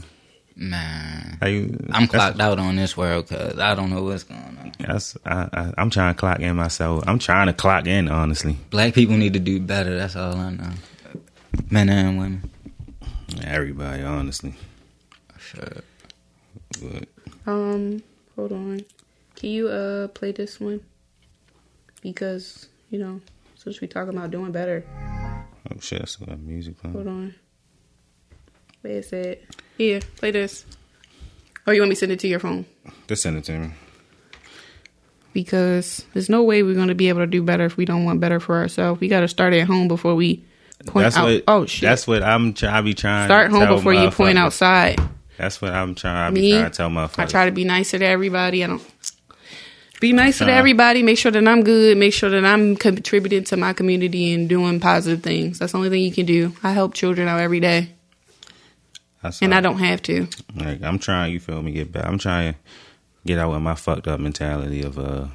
Man, 0.59 1.37
Like, 1.43 1.71
I'm 1.93 2.07
clocked 2.09 2.41
out 2.41 2.59
on 2.59 2.77
this 2.77 2.97
world 2.97 3.29
because 3.29 3.59
I 3.59 3.75
don't 3.75 3.91
know 3.91 4.03
what's 4.03 4.23
going 4.23 4.41
on. 4.41 4.73
That's 4.79 5.15
I, 5.27 5.49
I, 5.53 5.73
I'm 5.77 5.91
trying 5.91 6.15
to 6.15 6.19
clock 6.19 6.41
in 6.41 6.57
myself. 6.57 7.05
I'm 7.07 7.19
trying 7.19 7.49
to 7.49 7.53
clock 7.53 7.87
in, 7.87 8.09
honestly. 8.09 8.57
Black 8.71 8.95
people 8.95 9.19
need 9.19 9.35
to 9.35 9.39
do 9.39 9.61
better. 9.61 9.95
That's 9.99 10.17
all 10.17 10.35
I 10.35 10.51
know. 10.51 10.71
Men 11.71 11.91
and 11.91 12.19
women. 12.19 12.51
Everybody, 13.45 14.03
honestly. 14.03 14.55
Sure. 15.39 15.83
But 16.81 17.09
Um, 17.47 18.03
hold 18.35 18.53
on. 18.53 18.81
Can 19.37 19.51
you 19.51 19.68
uh 19.68 20.09
play 20.09 20.32
this 20.32 20.59
one? 20.59 20.80
Because 22.03 22.68
you 22.91 22.99
know, 22.99 23.20
since 23.55 23.80
we 23.80 23.87
talking 23.87 24.16
about 24.16 24.30
doing 24.30 24.51
better, 24.51 24.84
oh 25.70 25.78
shit, 25.80 26.03
I 26.03 26.05
still 26.07 26.26
got 26.26 26.41
music 26.41 26.74
hold 26.82 27.07
on. 27.07 27.34
Where 28.80 28.95
is 28.95 29.12
it? 29.12 29.45
Here, 29.78 30.01
play 30.16 30.30
this. 30.30 30.64
Or 31.66 31.74
you 31.74 31.80
want 31.80 31.91
me 31.91 31.97
to 31.97 32.01
send 32.01 32.12
it 32.12 32.20
to 32.20 32.28
your 32.28 32.39
phone? 32.39 32.64
Just 33.09 33.22
send 33.22 33.37
it 33.37 33.45
to 33.45 33.59
me. 33.59 33.70
Because 35.32 36.07
there's 36.14 36.30
no 36.30 36.45
way 36.45 36.62
we're 36.62 36.74
going 36.74 36.89
to 36.89 36.95
be 36.95 37.09
able 37.09 37.20
to 37.20 37.26
do 37.26 37.43
better 37.43 37.64
if 37.64 37.76
we 37.76 37.84
don't 37.84 38.05
want 38.05 38.20
better 38.20 38.41
for 38.41 38.57
ourselves. 38.57 39.01
We 39.01 39.09
got 39.09 39.20
to 39.20 39.28
start 39.28 39.53
at 39.53 39.66
home 39.66 39.89
before 39.89 40.14
we 40.14 40.45
point 40.87 41.05
That's 41.05 41.16
out. 41.16 41.24
what. 41.24 41.45
oh 41.49 41.66
shit! 41.66 41.82
That's 41.82 42.07
what 42.07 42.22
I'm. 42.22 42.55
Try, 42.55 42.78
I 42.78 42.80
be 42.80 42.95
trying. 42.95 43.26
Start 43.26 43.51
home 43.51 43.68
before 43.68 43.93
you 43.93 44.11
point 44.11 44.39
outside. 44.39 45.01
That's 45.37 45.61
what 45.61 45.72
I'm 45.72 45.95
trying. 45.95 46.16
I 46.16 46.30
be 46.30 46.41
Me, 46.41 46.53
trying 46.53 46.70
to 46.70 46.76
tell 46.76 46.89
motherfuckers. 46.89 47.18
I 47.18 47.26
try 47.26 47.45
to 47.47 47.53
be 47.53 47.64
nicer 47.64 47.99
to 47.99 48.07
everybody. 48.07 48.64
I 48.64 48.68
don't 48.68 48.82
be 50.01 50.13
nicer 50.13 50.45
to 50.45 50.53
everybody. 50.53 51.03
Make 51.03 51.19
sure 51.19 51.33
that 51.33 51.47
I'm 51.47 51.63
good. 51.63 51.97
Make 51.97 52.13
sure 52.13 52.31
that 52.31 52.45
I'm 52.45 52.77
contributing 52.77 53.45
to 53.45 53.57
my 53.57 53.73
community 53.73 54.33
and 54.33 54.49
doing 54.49 54.81
positive 54.81 55.23
things. 55.23 55.59
That's 55.59 55.73
the 55.73 55.79
only 55.79 55.91
thing 55.91 56.03
you 56.03 56.13
can 56.13 56.27
do. 56.27 56.55
I 56.63 56.73
help 56.73 56.95
children 56.95 57.29
out 57.29 57.41
every 57.41 57.61
day, 57.61 57.91
That's 59.23 59.41
and. 59.41 59.55
I 59.55 59.61
don't 59.61 59.79
have 59.79 60.03
to. 60.03 60.29
Like 60.55 60.83
I'm 60.83 60.99
trying. 60.99 61.33
You 61.33 61.41
feel 61.41 61.63
me? 61.63 61.73
Get 61.73 61.93
back. 61.93 62.05
I'm 62.05 62.19
trying 62.19 62.53
to 62.53 62.59
get 63.25 63.39
out 63.39 63.53
with 63.53 63.63
my 63.63 63.75
fucked 63.75 64.07
up 64.07 64.21
mentality 64.21 64.83
of 64.83 64.99
uh, 64.99 65.27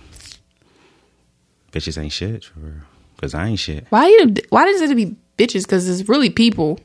bitches 1.71 2.01
ain't 2.01 2.13
shit 2.13 2.45
for 2.45 2.59
real. 2.59 2.73
Cause 3.17 3.35
I 3.35 3.47
ain't 3.47 3.59
shit. 3.59 3.85
Why 3.89 4.07
you? 4.07 4.33
Why 4.49 4.65
does 4.65 4.81
it 4.81 4.89
have 4.89 4.89
to 4.89 4.95
be 4.95 5.15
bitches? 5.37 5.63
Because 5.63 5.87
it's 5.87 6.09
really 6.09 6.29
people. 6.29 6.79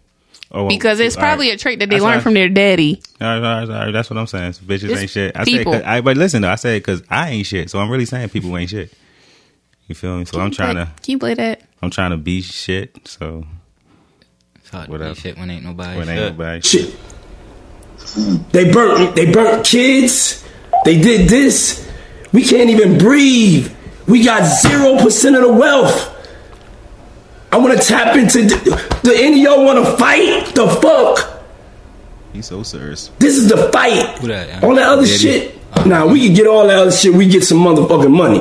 Oh, 0.52 0.68
Because 0.68 1.00
it's 1.00 1.16
all 1.16 1.22
right. 1.22 1.28
probably 1.30 1.50
a 1.50 1.56
trait 1.56 1.80
that 1.80 1.90
they 1.90 2.00
learned 2.00 2.22
from 2.22 2.34
their 2.34 2.48
daddy. 2.48 3.02
All 3.20 3.26
right, 3.26 3.36
all 3.36 3.42
right, 3.42 3.62
all 3.62 3.84
right, 3.86 3.90
that's 3.92 4.08
what 4.08 4.16
I'm 4.18 4.26
saying. 4.28 4.52
So 4.54 4.62
bitches 4.62 4.90
It's 4.90 5.00
ain't 5.00 5.10
shit. 5.10 5.36
I 5.36 5.44
people. 5.44 5.72
said, 5.72 5.82
'cause- 5.82 5.88
I, 5.90 6.00
but 6.00 6.16
listen 6.16 6.42
though, 6.42 6.50
I 6.50 6.54
said 6.54 6.80
because 6.82 7.02
I 7.10 7.30
ain't 7.30 7.46
shit. 7.46 7.68
So 7.70 7.78
I'm 7.80 7.90
really 7.90 8.04
saying 8.06 8.28
people 8.28 8.56
ain't 8.56 8.70
shit. 8.70 8.92
You 9.88 9.94
feel 9.94 10.18
me? 10.18 10.24
So 10.24 10.40
I'm 10.40 10.50
trying 10.50 10.76
Play- 10.76 10.84
to, 10.84 10.90
Can 11.02 11.12
you 11.12 11.18
play 11.18 11.34
that? 11.34 11.62
I'm 11.82 11.90
trying 11.90 12.10
to 12.12 12.16
be 12.16 12.42
shit. 12.42 12.96
So 13.08 13.44
It's 14.56 14.70
hard 14.70 14.86
to 14.86 14.92
Whatever. 14.92 15.14
shit 15.14 15.36
when 15.38 15.50
ain't 15.50 15.64
nobody 15.64 15.98
when 15.98 16.06
shit. 16.06 16.18
ain't 16.18 16.32
nobody, 16.38 16.60
shit. 16.60 16.94
They 18.52 18.70
burnt 18.72 19.16
they 19.16 19.30
burnt 19.32 19.64
kids. 19.64 20.44
They 20.84 21.00
did 21.00 21.28
this. 21.28 21.88
We 22.32 22.44
can't 22.44 22.70
even 22.70 22.98
breathe. 22.98 23.72
We 24.06 24.22
got 24.24 24.44
zero 24.60 24.96
percent 24.98 25.34
of 25.36 25.42
the 25.42 25.52
wealth. 25.52 26.12
I 27.56 27.58
want 27.58 27.80
to 27.80 27.88
tap 27.88 28.14
into. 28.16 28.46
Do 29.02 29.14
any 29.14 29.38
of 29.46 29.54
y'all 29.54 29.64
want 29.64 29.82
to 29.82 29.96
fight? 29.96 30.54
The 30.54 30.68
fuck? 30.68 31.42
he's 32.34 32.44
so 32.44 32.62
serious. 32.62 33.10
This 33.18 33.38
is 33.38 33.48
the 33.48 33.70
fight. 33.72 34.20
That, 34.20 34.62
all 34.62 34.74
that 34.74 34.86
other 34.86 35.06
Diddy? 35.06 35.16
shit. 35.16 35.86
Nah, 35.86 36.04
we 36.04 36.26
can 36.26 36.34
get 36.34 36.46
all 36.46 36.66
that 36.66 36.78
other 36.78 36.92
shit. 36.92 37.14
We 37.14 37.26
get 37.26 37.44
some 37.44 37.56
motherfucking 37.56 38.14
money 38.14 38.40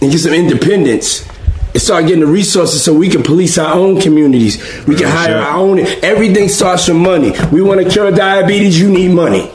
and 0.00 0.12
get 0.12 0.18
some 0.20 0.34
independence. 0.34 1.26
And 1.72 1.82
start 1.82 2.04
getting 2.06 2.20
the 2.20 2.26
resources 2.28 2.80
so 2.80 2.94
we 2.94 3.08
can 3.08 3.24
police 3.24 3.58
our 3.58 3.74
own 3.74 4.00
communities. 4.00 4.56
We 4.86 4.94
can 4.94 5.08
hire 5.08 5.30
shit. 5.30 5.36
our 5.36 5.56
own. 5.56 5.80
Everything 6.04 6.48
starts 6.48 6.86
from 6.86 7.02
money. 7.02 7.32
We 7.50 7.60
want 7.60 7.82
to 7.82 7.90
cure 7.90 8.12
diabetes. 8.12 8.78
You 8.80 8.88
need 8.88 9.12
money. 9.16 9.50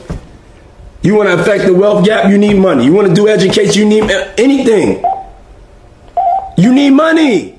You 1.03 1.15
want 1.15 1.29
to 1.29 1.39
affect 1.41 1.63
the 1.67 1.73
wealth 1.73 2.03
gap, 2.05 2.29
you 2.29 2.37
need 2.37 2.55
money. 2.55 2.83
You 2.83 2.91
want 2.91 3.07
to 3.07 3.13
do 3.13 3.29
education, 3.29 3.73
you 3.75 3.85
need 3.85 4.11
uh, 4.11 4.33
anything. 4.37 5.03
You 6.57 6.73
need 6.73 6.91
money. 6.91 7.52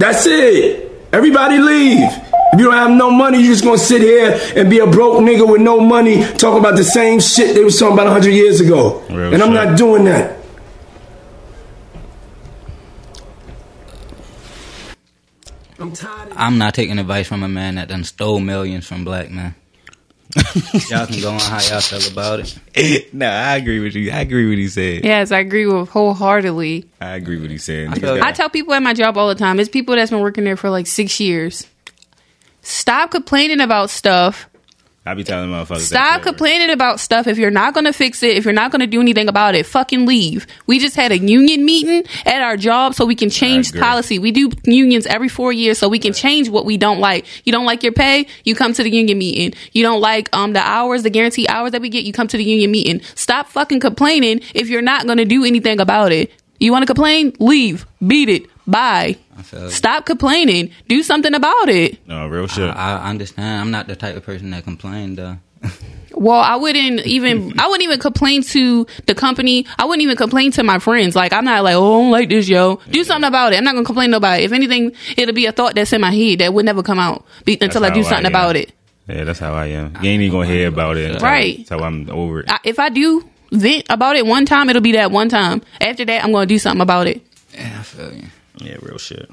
That's 0.00 0.24
it. 0.24 0.90
Everybody 1.12 1.58
leave. 1.58 2.08
If 2.52 2.58
you 2.58 2.64
don't 2.64 2.72
have 2.74 2.90
no 2.90 3.10
money, 3.10 3.38
you're 3.38 3.52
just 3.52 3.62
gonna 3.62 3.76
sit 3.76 4.00
here 4.00 4.40
and 4.56 4.70
be 4.70 4.78
a 4.78 4.86
broke 4.86 5.18
nigga 5.20 5.46
with 5.46 5.60
no 5.60 5.78
money, 5.78 6.24
talking 6.38 6.58
about 6.58 6.76
the 6.76 6.84
same 6.84 7.20
shit 7.20 7.54
they 7.54 7.62
was 7.62 7.78
talking 7.78 7.92
about 7.92 8.06
100 8.06 8.30
years 8.30 8.62
ago. 8.62 9.02
Real 9.10 9.34
and 9.34 9.42
I'm 9.42 9.52
shit. 9.52 9.64
not 9.68 9.76
doing 9.76 10.04
that. 10.06 10.38
I'm 15.78 15.92
tired 15.92 16.30
of 16.30 16.38
I'm 16.38 16.56
not 16.56 16.72
taking 16.72 16.98
advice 16.98 17.28
from 17.28 17.42
a 17.42 17.48
man 17.48 17.74
that 17.74 17.88
done 17.88 18.04
stole 18.04 18.40
millions 18.40 18.86
from 18.86 19.04
black 19.04 19.30
men. 19.30 19.54
y'all 20.90 21.06
can 21.06 21.20
go 21.20 21.32
on 21.32 21.40
how 21.40 21.60
y'all 21.60 21.80
feel 21.80 22.12
about 22.12 22.40
it. 22.40 23.12
no, 23.14 23.26
I 23.26 23.56
agree 23.56 23.80
with 23.80 23.94
you. 23.94 24.10
I 24.10 24.20
agree 24.20 24.44
with 24.44 24.52
what 24.52 24.58
he 24.58 24.68
said. 24.68 25.04
Yes, 25.04 25.32
I 25.32 25.38
agree 25.38 25.66
with 25.66 25.88
wholeheartedly. 25.88 26.86
I 27.00 27.10
agree 27.16 27.36
with 27.36 27.44
what 27.44 27.50
he 27.50 27.58
said. 27.58 27.88
I 27.88 27.94
Niggas 27.94 28.00
feel- 28.00 28.24
I 28.24 28.32
tell 28.32 28.50
people 28.50 28.74
at 28.74 28.82
my 28.82 28.94
job 28.94 29.16
all 29.16 29.28
the 29.28 29.34
time, 29.34 29.58
it's 29.58 29.68
people 29.68 29.96
that's 29.96 30.10
been 30.10 30.20
working 30.20 30.44
there 30.44 30.56
for 30.56 30.70
like 30.70 30.86
six 30.86 31.18
years. 31.20 31.66
Stop 32.62 33.10
complaining 33.10 33.60
about 33.60 33.88
stuff. 33.90 34.49
I 35.10 35.14
be 35.14 35.24
telling 35.24 35.50
motherfuckers. 35.50 35.80
Stop 35.80 36.22
complaining 36.22 36.70
about 36.70 37.00
stuff. 37.00 37.26
If 37.26 37.36
you're 37.36 37.50
not 37.50 37.74
going 37.74 37.84
to 37.84 37.92
fix 37.92 38.22
it, 38.22 38.36
if 38.36 38.44
you're 38.44 38.54
not 38.54 38.70
going 38.70 38.80
to 38.80 38.86
do 38.86 39.00
anything 39.00 39.28
about 39.28 39.56
it, 39.56 39.66
fucking 39.66 40.06
leave. 40.06 40.46
We 40.66 40.78
just 40.78 40.94
had 40.94 41.10
a 41.10 41.18
union 41.18 41.64
meeting 41.64 42.04
at 42.24 42.42
our 42.42 42.56
job 42.56 42.94
so 42.94 43.04
we 43.04 43.16
can 43.16 43.28
change 43.28 43.72
policy. 43.74 44.20
We 44.20 44.30
do 44.30 44.50
unions 44.64 45.06
every 45.06 45.28
four 45.28 45.52
years 45.52 45.78
so 45.78 45.88
we 45.88 45.98
can 45.98 46.12
change 46.12 46.48
what 46.48 46.64
we 46.64 46.76
don't 46.76 47.00
like. 47.00 47.26
You 47.44 47.52
don't 47.52 47.66
like 47.66 47.82
your 47.82 47.92
pay, 47.92 48.28
you 48.44 48.54
come 48.54 48.72
to 48.72 48.82
the 48.84 48.90
union 48.90 49.18
meeting. 49.18 49.58
You 49.72 49.82
don't 49.82 50.00
like 50.00 50.28
um 50.34 50.52
the 50.52 50.60
hours, 50.60 51.02
the 51.02 51.10
guaranteed 51.10 51.50
hours 51.50 51.72
that 51.72 51.80
we 51.80 51.88
get, 51.88 52.04
you 52.04 52.12
come 52.12 52.28
to 52.28 52.36
the 52.36 52.44
union 52.44 52.70
meeting. 52.70 53.00
Stop 53.16 53.48
fucking 53.48 53.80
complaining 53.80 54.40
if 54.54 54.68
you're 54.68 54.80
not 54.80 55.06
going 55.06 55.18
to 55.18 55.24
do 55.24 55.44
anything 55.44 55.80
about 55.80 56.12
it. 56.12 56.30
You 56.60 56.70
want 56.70 56.82
to 56.82 56.86
complain? 56.86 57.32
Leave. 57.40 57.86
Beat 58.06 58.28
it. 58.28 58.46
Bye. 58.66 59.16
I 59.40 59.42
feel 59.42 59.62
you. 59.64 59.70
Stop 59.70 60.06
complaining. 60.06 60.70
Do 60.88 61.02
something 61.02 61.34
about 61.34 61.68
it. 61.68 62.06
No, 62.06 62.28
real 62.28 62.46
shit. 62.46 62.68
I, 62.68 62.98
I 62.98 63.10
understand. 63.10 63.60
I'm 63.60 63.70
not 63.70 63.86
the 63.86 63.96
type 63.96 64.16
of 64.16 64.24
person 64.24 64.50
that 64.50 64.64
complained 64.64 65.16
though. 65.18 65.36
Well, 66.12 66.40
I 66.40 66.56
wouldn't 66.56 67.06
even 67.06 67.58
I 67.58 67.68
wouldn't 67.68 67.84
even 67.84 68.00
complain 68.00 68.42
to 68.42 68.86
the 69.06 69.14
company. 69.14 69.64
I 69.78 69.84
wouldn't 69.84 70.02
even 70.02 70.16
complain 70.16 70.50
to 70.52 70.62
my 70.64 70.78
friends. 70.80 71.14
Like 71.14 71.32
I'm 71.32 71.44
not 71.44 71.62
like, 71.62 71.76
oh, 71.76 71.78
I 71.78 72.02
don't 72.02 72.10
like 72.10 72.28
this, 72.28 72.48
yo. 72.48 72.80
Do 72.90 73.04
something 73.04 73.28
about 73.28 73.52
it. 73.52 73.56
I'm 73.56 73.64
not 73.64 73.74
gonna 73.74 73.86
complain 73.86 74.08
to 74.08 74.12
nobody. 74.12 74.42
If 74.42 74.52
anything, 74.52 74.92
it'll 75.16 75.34
be 75.34 75.46
a 75.46 75.52
thought 75.52 75.76
that's 75.76 75.92
in 75.92 76.00
my 76.00 76.10
head 76.10 76.40
that 76.40 76.52
would 76.52 76.64
never 76.66 76.82
come 76.82 76.98
out 76.98 77.24
be, 77.44 77.56
until 77.60 77.84
I 77.84 77.90
do 77.90 78.02
how 78.02 78.08
something 78.10 78.26
am. 78.26 78.32
about 78.32 78.56
it. 78.56 78.72
Yeah, 79.08 79.24
that's 79.24 79.38
how 79.38 79.54
I 79.54 79.66
am. 79.66 79.96
You 80.02 80.10
ain't 80.10 80.22
even 80.22 80.32
gonna 80.40 80.48
hear 80.52 80.68
about 80.68 80.96
it. 80.96 81.12
Until, 81.12 81.26
Right. 81.26 81.58
Until 81.60 81.84
I'm 81.84 82.10
over 82.10 82.40
it. 82.40 82.50
I, 82.50 82.58
if 82.64 82.78
I 82.80 82.88
do 82.88 83.24
vent 83.52 83.86
about 83.88 84.16
it 84.16 84.26
one 84.26 84.44
time, 84.46 84.68
it'll 84.68 84.82
be 84.82 84.92
that 84.92 85.10
one 85.12 85.28
time. 85.28 85.62
After 85.80 86.04
that, 86.04 86.24
I'm 86.24 86.32
gonna 86.32 86.44
do 86.46 86.58
something 86.58 86.82
about 86.82 87.06
it. 87.06 87.22
Yeah, 87.54 87.76
I 87.78 87.82
feel 87.82 88.12
you. 88.12 88.24
Yeah, 88.60 88.76
real 88.82 88.98
shit. 88.98 89.30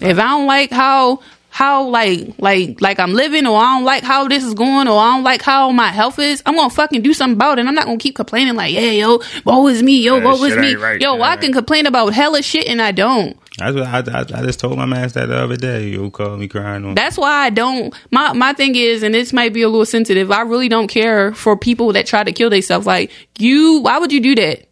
If 0.00 0.18
I 0.18 0.22
don't 0.22 0.46
like 0.46 0.70
how 0.70 1.20
how 1.50 1.88
like 1.88 2.34
like 2.38 2.80
like 2.82 3.00
I'm 3.00 3.14
living 3.14 3.46
or 3.46 3.58
I 3.58 3.76
don't 3.76 3.84
like 3.84 4.04
how 4.04 4.28
this 4.28 4.44
is 4.44 4.52
going 4.54 4.86
or 4.86 4.98
I 5.00 5.14
don't 5.14 5.24
like 5.24 5.40
how 5.40 5.70
my 5.70 5.88
health 5.88 6.18
is, 6.18 6.42
I'm 6.44 6.56
gonna 6.56 6.68
fucking 6.70 7.00
do 7.02 7.14
something 7.14 7.36
about 7.36 7.58
it. 7.58 7.66
I'm 7.66 7.74
not 7.74 7.86
gonna 7.86 7.96
keep 7.98 8.14
complaining 8.16 8.54
like, 8.54 8.74
yeah, 8.74 8.90
yo, 8.90 9.20
woe 9.46 9.66
is 9.68 9.82
me, 9.82 10.02
yo, 10.02 10.18
Yeah, 10.18 10.24
woe 10.24 10.44
is 10.44 10.56
me. 10.56 10.74
right. 10.74 11.00
Yo, 11.00 11.16
Yeah, 11.16 11.22
I 11.22 11.28
right. 11.30 11.40
can 11.40 11.52
complain 11.52 11.86
about 11.86 12.12
hella 12.12 12.42
shit 12.42 12.66
and 12.68 12.82
I 12.82 12.92
don't. 12.92 13.36
That's 13.56 13.74
what 13.74 13.86
I, 13.86 13.98
I, 14.20 14.40
I 14.40 14.42
just 14.44 14.60
told 14.60 14.76
my 14.76 14.84
man 14.86 15.08
that 15.08 15.26
the 15.26 15.36
other 15.36 15.56
day. 15.56 15.88
You 15.88 16.10
called 16.10 16.38
me 16.38 16.46
crying 16.48 16.84
on. 16.84 16.94
That's 16.94 17.16
why 17.16 17.46
I 17.46 17.50
don't. 17.50 17.92
My 18.12 18.32
my 18.34 18.52
thing 18.52 18.76
is, 18.76 19.02
and 19.02 19.12
this 19.14 19.32
might 19.32 19.52
be 19.54 19.62
a 19.62 19.68
little 19.68 19.86
sensitive. 19.86 20.30
I 20.30 20.42
really 20.42 20.68
don't 20.68 20.86
care 20.86 21.32
for 21.34 21.56
people 21.56 21.92
that 21.94 22.06
try 22.06 22.22
to 22.22 22.30
kill 22.30 22.50
themselves. 22.50 22.86
Like 22.86 23.10
you, 23.38 23.78
why 23.80 23.98
would 23.98 24.12
you 24.12 24.20
do 24.20 24.34
that? 24.36 24.67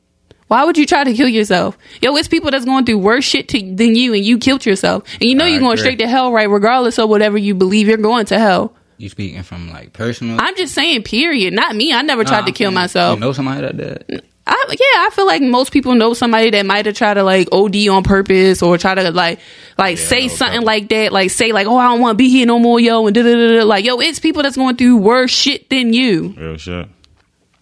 Why 0.48 0.64
would 0.64 0.78
you 0.78 0.86
try 0.86 1.02
to 1.04 1.12
kill 1.12 1.28
yourself? 1.28 1.76
Yo, 2.00 2.14
it's 2.16 2.28
people 2.28 2.50
that's 2.50 2.64
going 2.64 2.84
through 2.84 2.98
worse 2.98 3.24
shit 3.24 3.48
to, 3.48 3.58
than 3.74 3.96
you, 3.96 4.14
and 4.14 4.24
you 4.24 4.38
killed 4.38 4.64
yourself, 4.64 5.02
and 5.14 5.24
you 5.24 5.34
know 5.34 5.44
I 5.44 5.48
you're 5.48 5.60
going 5.60 5.72
agree. 5.72 5.82
straight 5.82 5.98
to 5.98 6.06
hell, 6.08 6.32
right? 6.32 6.48
Regardless 6.48 6.98
of 6.98 7.08
whatever 7.08 7.36
you 7.36 7.54
believe, 7.54 7.88
you're 7.88 7.96
going 7.96 8.26
to 8.26 8.38
hell. 8.38 8.72
You 8.98 9.08
speaking 9.08 9.42
from 9.42 9.70
like 9.70 9.92
personal? 9.92 10.38
I'm 10.40 10.56
just 10.56 10.72
saying, 10.74 11.02
period. 11.02 11.52
Not 11.52 11.74
me. 11.76 11.92
I 11.92 12.02
never 12.02 12.24
tried 12.24 12.40
Nah, 12.40 12.46
to 12.46 12.52
kill 12.52 12.70
you- 12.70 12.74
myself. 12.76 13.16
You 13.16 13.20
know 13.20 13.32
somebody 13.32 13.60
that 13.62 13.76
did? 13.76 14.22
I, 14.48 14.64
yeah, 14.70 14.76
I 15.04 15.10
feel 15.12 15.26
like 15.26 15.42
most 15.42 15.72
people 15.72 15.96
know 15.96 16.14
somebody 16.14 16.50
that 16.50 16.64
might 16.64 16.86
have 16.86 16.94
tried 16.94 17.14
to 17.14 17.24
like 17.24 17.48
OD 17.50 17.88
on 17.88 18.04
purpose 18.04 18.62
or 18.62 18.78
try 18.78 18.94
to 18.94 19.10
like 19.10 19.40
like 19.76 19.98
Yeah, 19.98 20.04
say 20.04 20.20
know 20.28 20.34
something 20.34 20.54
couple. 20.60 20.66
like 20.66 20.88
that, 20.90 21.12
like 21.12 21.30
say 21.32 21.50
like, 21.50 21.66
oh, 21.66 21.76
I 21.76 21.88
don't 21.88 22.00
want 22.00 22.12
to 22.12 22.16
be 22.16 22.28
here 22.30 22.46
no 22.46 22.60
more, 22.60 22.78
yo, 22.78 23.04
and 23.08 23.14
da 23.14 23.22
da 23.24 23.34
da 23.34 23.58
da. 23.58 23.64
Like, 23.64 23.84
yo, 23.84 23.98
it's 23.98 24.20
people 24.20 24.44
that's 24.44 24.54
going 24.56 24.76
through 24.76 24.98
worse 24.98 25.32
shit 25.32 25.68
than 25.68 25.92
you. 25.92 26.32
real 26.38 26.56
shit. 26.58 26.88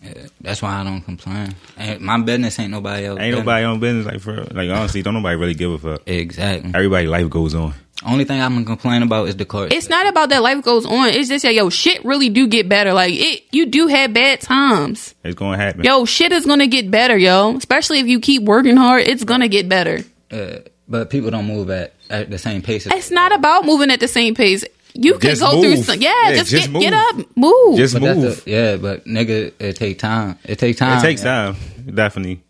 Yeah, 0.04 0.26
that's 0.40 0.60
why 0.60 0.80
I 0.80 0.84
don't 0.84 1.00
complain. 1.00 1.54
And 1.76 2.00
my 2.00 2.20
business 2.20 2.58
ain't 2.58 2.70
nobody 2.70 3.06
else. 3.06 3.18
Ain't 3.18 3.30
business. 3.30 3.46
nobody 3.46 3.64
on 3.64 3.80
business 3.80 4.06
like 4.06 4.20
for 4.20 4.44
like 4.44 4.70
honestly. 4.70 5.02
Don't 5.02 5.14
nobody 5.14 5.36
really 5.36 5.54
give 5.54 5.72
a 5.72 5.78
fuck. 5.78 6.02
Exactly. 6.06 6.72
Everybody 6.74 7.06
life 7.06 7.30
goes 7.30 7.54
on. 7.54 7.74
Only 8.04 8.24
thing 8.24 8.40
I'm 8.40 8.52
gonna 8.52 8.66
complain 8.66 9.02
about 9.02 9.28
is 9.28 9.36
the 9.36 9.46
court. 9.46 9.72
It's 9.72 9.88
not 9.88 10.06
about 10.06 10.28
that 10.28 10.42
life 10.42 10.62
goes 10.62 10.84
on. 10.84 11.08
It's 11.08 11.28
just 11.28 11.44
that 11.44 11.54
yo, 11.54 11.70
shit 11.70 12.04
really 12.04 12.28
do 12.28 12.46
get 12.46 12.68
better. 12.68 12.92
Like 12.92 13.14
it, 13.14 13.44
you 13.50 13.66
do 13.66 13.86
have 13.86 14.12
bad 14.12 14.40
times. 14.40 15.14
It's 15.24 15.34
gonna 15.34 15.56
happen. 15.56 15.84
Yo, 15.84 16.04
shit 16.04 16.32
is 16.32 16.44
gonna 16.44 16.66
get 16.66 16.90
better, 16.90 17.16
yo. 17.16 17.56
Especially 17.56 18.00
if 18.00 18.06
you 18.06 18.20
keep 18.20 18.42
working 18.42 18.76
hard, 18.76 19.08
it's 19.08 19.24
gonna 19.24 19.48
get 19.48 19.68
better. 19.68 20.00
Uh, 20.30 20.58
but 20.86 21.08
people 21.08 21.30
don't 21.30 21.46
move 21.46 21.70
at, 21.70 21.94
at 22.10 22.30
the 22.30 22.38
same 22.38 22.60
pace. 22.60 22.86
As 22.86 22.92
It's 22.92 23.10
not 23.10 23.32
about 23.32 23.64
moving 23.64 23.90
at 23.90 24.00
the 24.00 24.08
same 24.08 24.34
pace. 24.34 24.64
You 24.96 25.18
can 25.18 25.30
Just 25.30 25.42
go 25.42 25.60
through 25.60 25.76
some, 25.78 26.00
yeah, 26.00 26.12
Yeah, 26.30 26.36
just, 26.36 26.50
just 26.52 26.72
get, 26.72 26.80
get 26.80 26.92
up, 26.92 27.16
move. 27.36 27.76
Just 27.76 27.94
But 27.94 28.02
move. 28.02 28.44
the- 28.44 28.50
yeah, 28.50 28.76
but 28.76 29.04
nigga, 29.06 29.52
it 29.58 29.74
take 29.76 29.98
time. 29.98 30.38
It 30.44 30.58
take 30.60 30.76
time. 30.76 30.98
it 30.98 31.02
takes 31.02 31.22
time, 31.22 31.56
definitely. 31.92 32.42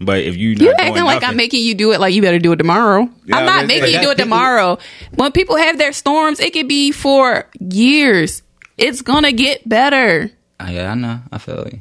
But 0.00 0.20
if 0.20 0.36
you 0.36 0.54
not 0.54 0.60
You 0.62 0.66
doing 0.68 0.80
acting 0.80 1.04
like 1.04 1.22
I'm 1.22 1.36
making 1.36 1.62
you 1.64 1.74
do 1.74 1.92
it 1.92 2.00
like 2.00 2.14
you 2.14 2.22
better 2.22 2.38
do 2.38 2.50
it 2.52 2.56
tomorrow. 2.56 3.08
Yeah, 3.26 3.36
I'm 3.36 3.44
not 3.46 3.60
but- 3.62 3.66
making 3.68 3.88
you 3.94 4.00
do 4.00 4.10
it 4.10 4.16
people- 4.16 4.24
tomorrow. 4.24 4.78
When 5.14 5.32
people 5.32 5.56
have 5.58 5.76
their 5.78 5.92
storms, 5.92 6.40
it 6.40 6.52
could 6.54 6.66
be 6.66 6.92
for 6.92 7.46
years. 7.60 8.42
It's 8.78 9.02
gonna 9.02 9.30
get 9.32 9.68
better. 9.68 10.30
Ah, 10.58 10.70
yeah, 10.70 10.92
I 10.92 10.94
know. 10.94 11.20
I 11.30 11.38
feel 11.38 11.68
you. 11.70 11.80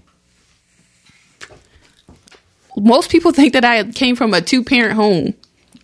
Most 2.78 3.09
people 3.09 3.32
think 3.32 3.53
that 3.53 3.64
I 3.66 3.84
came 3.91 4.16
from 4.16 4.34
a 4.34 4.41
two 4.41 4.64
parent 4.64 4.93
home 4.95 5.34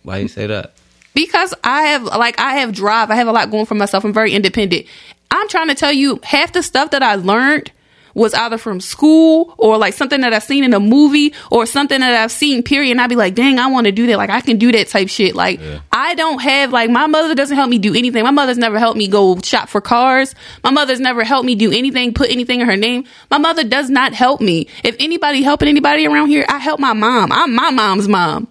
Why 0.02 0.18
you 0.18 0.28
say 0.28 0.46
that? 0.46 0.74
Because 1.18 1.52
I 1.64 1.82
have 1.82 2.04
like 2.04 2.38
I 2.38 2.58
have 2.58 2.72
drive. 2.72 3.10
I 3.10 3.16
have 3.16 3.26
a 3.26 3.32
lot 3.32 3.50
going 3.50 3.66
for 3.66 3.74
myself. 3.74 4.04
I'm 4.04 4.12
very 4.12 4.32
independent. 4.32 4.86
I'm 5.32 5.48
trying 5.48 5.66
to 5.66 5.74
tell 5.74 5.90
you 5.90 6.20
half 6.22 6.52
the 6.52 6.62
stuff 6.62 6.92
that 6.92 7.02
I 7.02 7.16
learned 7.16 7.72
was 8.14 8.34
either 8.34 8.56
from 8.56 8.80
school 8.80 9.52
or 9.58 9.78
like 9.78 9.94
something 9.94 10.20
that 10.20 10.32
I've 10.32 10.44
seen 10.44 10.62
in 10.62 10.74
a 10.74 10.80
movie 10.80 11.34
or 11.50 11.66
something 11.66 11.98
that 11.98 12.14
I've 12.14 12.30
seen 12.30 12.62
period 12.62 12.92
and 12.92 13.00
I'd 13.00 13.08
be 13.08 13.16
like, 13.16 13.34
dang, 13.34 13.58
I 13.58 13.66
want 13.66 13.86
to 13.86 13.92
do 13.92 14.06
that. 14.06 14.16
Like 14.16 14.30
I 14.30 14.40
can 14.40 14.58
do 14.58 14.70
that 14.70 14.86
type 14.86 15.08
shit. 15.08 15.34
Like 15.34 15.60
I 15.90 16.14
don't 16.14 16.38
have 16.38 16.72
like 16.72 16.88
my 16.88 17.08
mother 17.08 17.34
doesn't 17.34 17.56
help 17.56 17.68
me 17.68 17.78
do 17.78 17.96
anything. 17.96 18.22
My 18.22 18.30
mother's 18.30 18.56
never 18.56 18.78
helped 18.78 18.96
me 18.96 19.08
go 19.08 19.40
shop 19.40 19.68
for 19.68 19.80
cars. 19.80 20.36
My 20.62 20.70
mother's 20.70 21.00
never 21.00 21.24
helped 21.24 21.46
me 21.46 21.56
do 21.56 21.72
anything, 21.72 22.14
put 22.14 22.30
anything 22.30 22.60
in 22.60 22.68
her 22.68 22.76
name. 22.76 23.06
My 23.28 23.38
mother 23.38 23.64
does 23.64 23.90
not 23.90 24.12
help 24.12 24.40
me. 24.40 24.68
If 24.84 24.94
anybody 25.00 25.42
helping 25.42 25.68
anybody 25.68 26.06
around 26.06 26.28
here, 26.28 26.44
I 26.48 26.58
help 26.58 26.78
my 26.78 26.92
mom. 26.92 27.32
I'm 27.32 27.56
my 27.56 27.70
mom's 27.72 28.06
mom. 28.06 28.46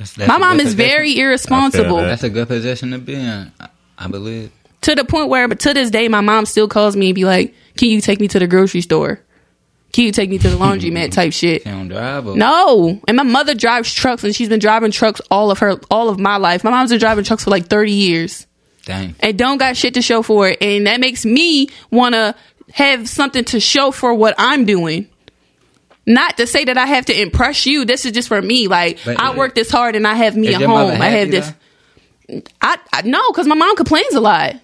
That's, 0.00 0.12
that's 0.14 0.28
My 0.28 0.38
mom 0.38 0.58
is 0.60 0.72
position. 0.74 0.78
very 0.78 1.18
irresponsible. 1.18 1.96
that. 1.98 2.06
That's 2.06 2.22
a 2.22 2.30
good 2.30 2.48
position 2.48 2.90
to 2.92 2.98
be 2.98 3.14
in. 3.14 3.52
I, 3.60 3.68
I 3.98 4.08
believe. 4.08 4.50
to 4.80 4.94
the 4.94 5.04
point 5.04 5.28
where, 5.28 5.46
but 5.46 5.60
to 5.60 5.74
this 5.74 5.90
day, 5.90 6.08
my 6.08 6.22
mom 6.22 6.46
still 6.46 6.68
calls 6.68 6.96
me 6.96 7.10
and 7.10 7.14
be 7.14 7.26
like, 7.26 7.54
"Can 7.76 7.88
you 7.90 8.00
take 8.00 8.18
me 8.18 8.26
to 8.28 8.38
the 8.38 8.46
grocery 8.46 8.80
store? 8.80 9.20
Can 9.92 10.04
you 10.04 10.12
take 10.12 10.30
me 10.30 10.38
to 10.38 10.48
the 10.48 10.56
laundromat?" 10.56 11.12
type 11.12 11.34
shit. 11.34 11.64
She 11.64 11.68
don't 11.68 11.88
drive. 11.88 12.26
Or, 12.26 12.34
No, 12.34 12.98
and 13.06 13.14
my 13.18 13.22
mother 13.24 13.54
drives 13.54 13.92
trucks, 13.92 14.24
and 14.24 14.34
she's 14.34 14.48
been 14.48 14.58
driving 14.58 14.90
trucks 14.90 15.20
all 15.30 15.50
of 15.50 15.58
her, 15.58 15.78
all 15.90 16.08
of 16.08 16.18
my 16.18 16.38
life. 16.38 16.64
My 16.64 16.70
mom's 16.70 16.88
been 16.90 16.98
driving 16.98 17.24
trucks 17.24 17.44
for 17.44 17.50
like 17.50 17.66
thirty 17.66 17.92
years, 17.92 18.46
Dang. 18.86 19.14
and 19.20 19.36
don't 19.38 19.58
got 19.58 19.76
shit 19.76 19.92
to 19.94 20.02
show 20.02 20.22
for 20.22 20.48
it, 20.48 20.62
and 20.62 20.86
that 20.86 20.98
makes 21.00 21.26
me 21.26 21.68
want 21.90 22.14
to 22.14 22.34
have 22.72 23.06
something 23.06 23.44
to 23.44 23.60
show 23.60 23.90
for 23.90 24.14
what 24.14 24.34
I'm 24.38 24.64
doing. 24.64 25.09
Not 26.06 26.38
to 26.38 26.46
say 26.46 26.64
that 26.64 26.76
I 26.78 26.86
have 26.86 27.06
to 27.06 27.20
impress 27.20 27.66
you. 27.66 27.84
This 27.84 28.04
is 28.06 28.12
just 28.12 28.28
for 28.28 28.40
me. 28.40 28.66
Like 28.68 28.98
But- 29.04 29.20
I 29.20 29.34
work 29.36 29.54
this 29.54 29.70
hard, 29.70 29.96
and 29.96 30.06
I 30.06 30.14
have 30.14 30.36
me 30.36 30.48
Is 30.48 30.60
a 30.60 30.66
home. 30.66 31.00
I 31.00 31.06
have 31.08 31.30
this. 31.30 31.52
though? 32.28 32.40
I, 32.60 32.78
I 32.92 33.02
no, 33.02 33.30
because 33.30 33.46
my 33.46 33.54
mom 33.54 33.76
complains 33.76 34.14
a 34.14 34.20
lot. 34.20 34.54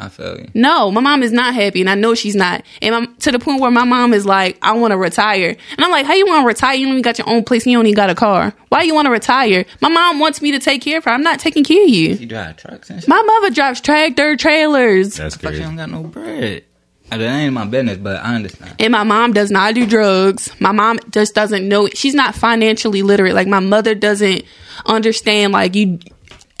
I 0.00 0.08
feel 0.08 0.36
you. 0.38 0.48
No, 0.54 0.90
my 0.90 1.00
mom 1.00 1.22
is 1.22 1.30
not 1.30 1.54
happy, 1.54 1.80
and 1.80 1.88
I 1.88 1.94
know 1.94 2.14
she's 2.14 2.34
not. 2.34 2.64
And 2.80 2.92
I'm, 2.94 3.14
to 3.18 3.30
the 3.30 3.38
point 3.38 3.60
where 3.60 3.70
my 3.70 3.84
mom 3.84 4.12
is 4.14 4.26
like, 4.26 4.58
"I 4.62 4.72
want 4.72 4.90
to 4.92 4.96
retire," 4.96 5.50
and 5.50 5.84
I'm 5.84 5.90
like, 5.92 6.06
"How 6.06 6.14
you 6.14 6.26
want 6.26 6.42
to 6.42 6.46
retire? 6.46 6.74
You 6.74 6.86
don't 6.86 6.94
even 6.94 7.02
got 7.02 7.18
your 7.18 7.28
own 7.28 7.44
place, 7.44 7.64
and 7.64 7.72
you 7.72 7.78
don't 7.78 7.86
even 7.86 7.94
got 7.94 8.10
a 8.10 8.14
car. 8.14 8.52
Why 8.70 8.82
you 8.82 8.94
want 8.94 9.06
to 9.06 9.12
retire?" 9.12 9.64
My 9.80 9.90
mom 9.90 10.18
wants 10.18 10.42
me 10.42 10.50
to 10.52 10.58
take 10.58 10.80
care 10.82 10.98
of 10.98 11.04
her. 11.04 11.10
I'm 11.12 11.22
not 11.22 11.38
taking 11.38 11.62
care 11.62 11.84
of 11.84 11.88
you. 11.90 12.16
She 12.16 12.26
drive 12.26 12.56
trucks 12.56 12.90
and 12.90 13.00
shit. 13.00 13.08
My 13.08 13.22
mother 13.22 13.50
drives 13.50 13.80
tractor 13.80 14.34
trailers, 14.36 15.14
That's 15.14 15.36
Fuck, 15.36 15.52
she 15.52 15.58
crazy. 15.58 15.62
don't 15.62 15.76
got 15.76 15.90
no 15.90 16.02
bread. 16.02 16.64
That 17.18 17.40
ain't 17.40 17.54
my 17.54 17.64
business, 17.66 17.98
but 17.98 18.16
I 18.22 18.34
understand. 18.36 18.76
and 18.78 18.92
my 18.92 19.02
mom 19.02 19.32
does 19.32 19.50
not 19.50 19.74
do 19.74 19.86
drugs. 19.86 20.50
My 20.60 20.72
mom 20.72 20.98
just 21.10 21.34
doesn't 21.34 21.68
know. 21.68 21.88
She's 21.88 22.14
not 22.14 22.34
financially 22.34 23.02
literate. 23.02 23.34
Like 23.34 23.48
my 23.48 23.60
mother 23.60 23.94
doesn't 23.94 24.44
understand. 24.86 25.52
Like 25.52 25.74
you. 25.74 25.98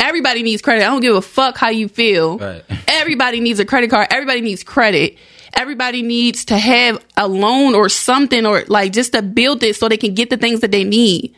Everybody 0.00 0.42
needs 0.42 0.62
credit. 0.62 0.82
I 0.82 0.86
don't 0.86 1.00
give 1.00 1.14
a 1.14 1.22
fuck 1.22 1.56
how 1.56 1.68
you 1.68 1.88
feel. 1.88 2.38
Right. 2.38 2.64
Everybody 2.88 3.40
needs 3.40 3.60
a 3.60 3.64
credit 3.64 3.90
card. 3.90 4.08
Everybody 4.10 4.40
needs 4.40 4.62
credit. 4.64 5.16
everybody 5.54 6.02
needs 6.02 6.46
to 6.46 6.56
have 6.56 7.04
a 7.16 7.28
loan 7.28 7.74
or 7.74 7.88
something 7.88 8.46
or 8.46 8.64
like 8.68 8.92
just 8.92 9.12
to 9.12 9.20
build 9.22 9.62
it 9.62 9.76
so 9.76 9.88
they 9.88 9.96
can 9.98 10.14
get 10.14 10.30
the 10.30 10.36
things 10.36 10.60
that 10.60 10.70
they 10.70 10.82
need. 10.82 11.34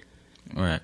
Right. 0.54 0.80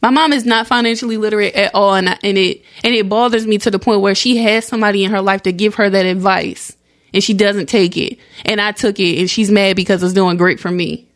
My 0.00 0.10
mom 0.10 0.32
is 0.32 0.44
not 0.44 0.66
financially 0.66 1.16
literate 1.16 1.54
at 1.54 1.74
all, 1.74 1.94
and, 1.94 2.10
I, 2.10 2.18
and 2.22 2.36
it 2.36 2.62
and 2.82 2.94
it 2.94 3.08
bothers 3.08 3.46
me 3.46 3.56
to 3.58 3.70
the 3.70 3.78
point 3.78 4.00
where 4.02 4.14
she 4.14 4.36
has 4.36 4.66
somebody 4.66 5.02
in 5.02 5.10
her 5.10 5.22
life 5.22 5.42
to 5.42 5.52
give 5.52 5.76
her 5.76 5.88
that 5.88 6.04
advice, 6.06 6.76
and 7.14 7.22
she 7.22 7.32
doesn't 7.32 7.66
take 7.66 7.96
it. 7.96 8.18
And 8.44 8.60
I 8.60 8.72
took 8.72 9.00
it, 9.00 9.18
and 9.20 9.30
she's 9.30 9.50
mad 9.50 9.76
because 9.76 10.02
it's 10.02 10.12
doing 10.12 10.36
great 10.36 10.60
for 10.60 10.70
me. 10.70 11.08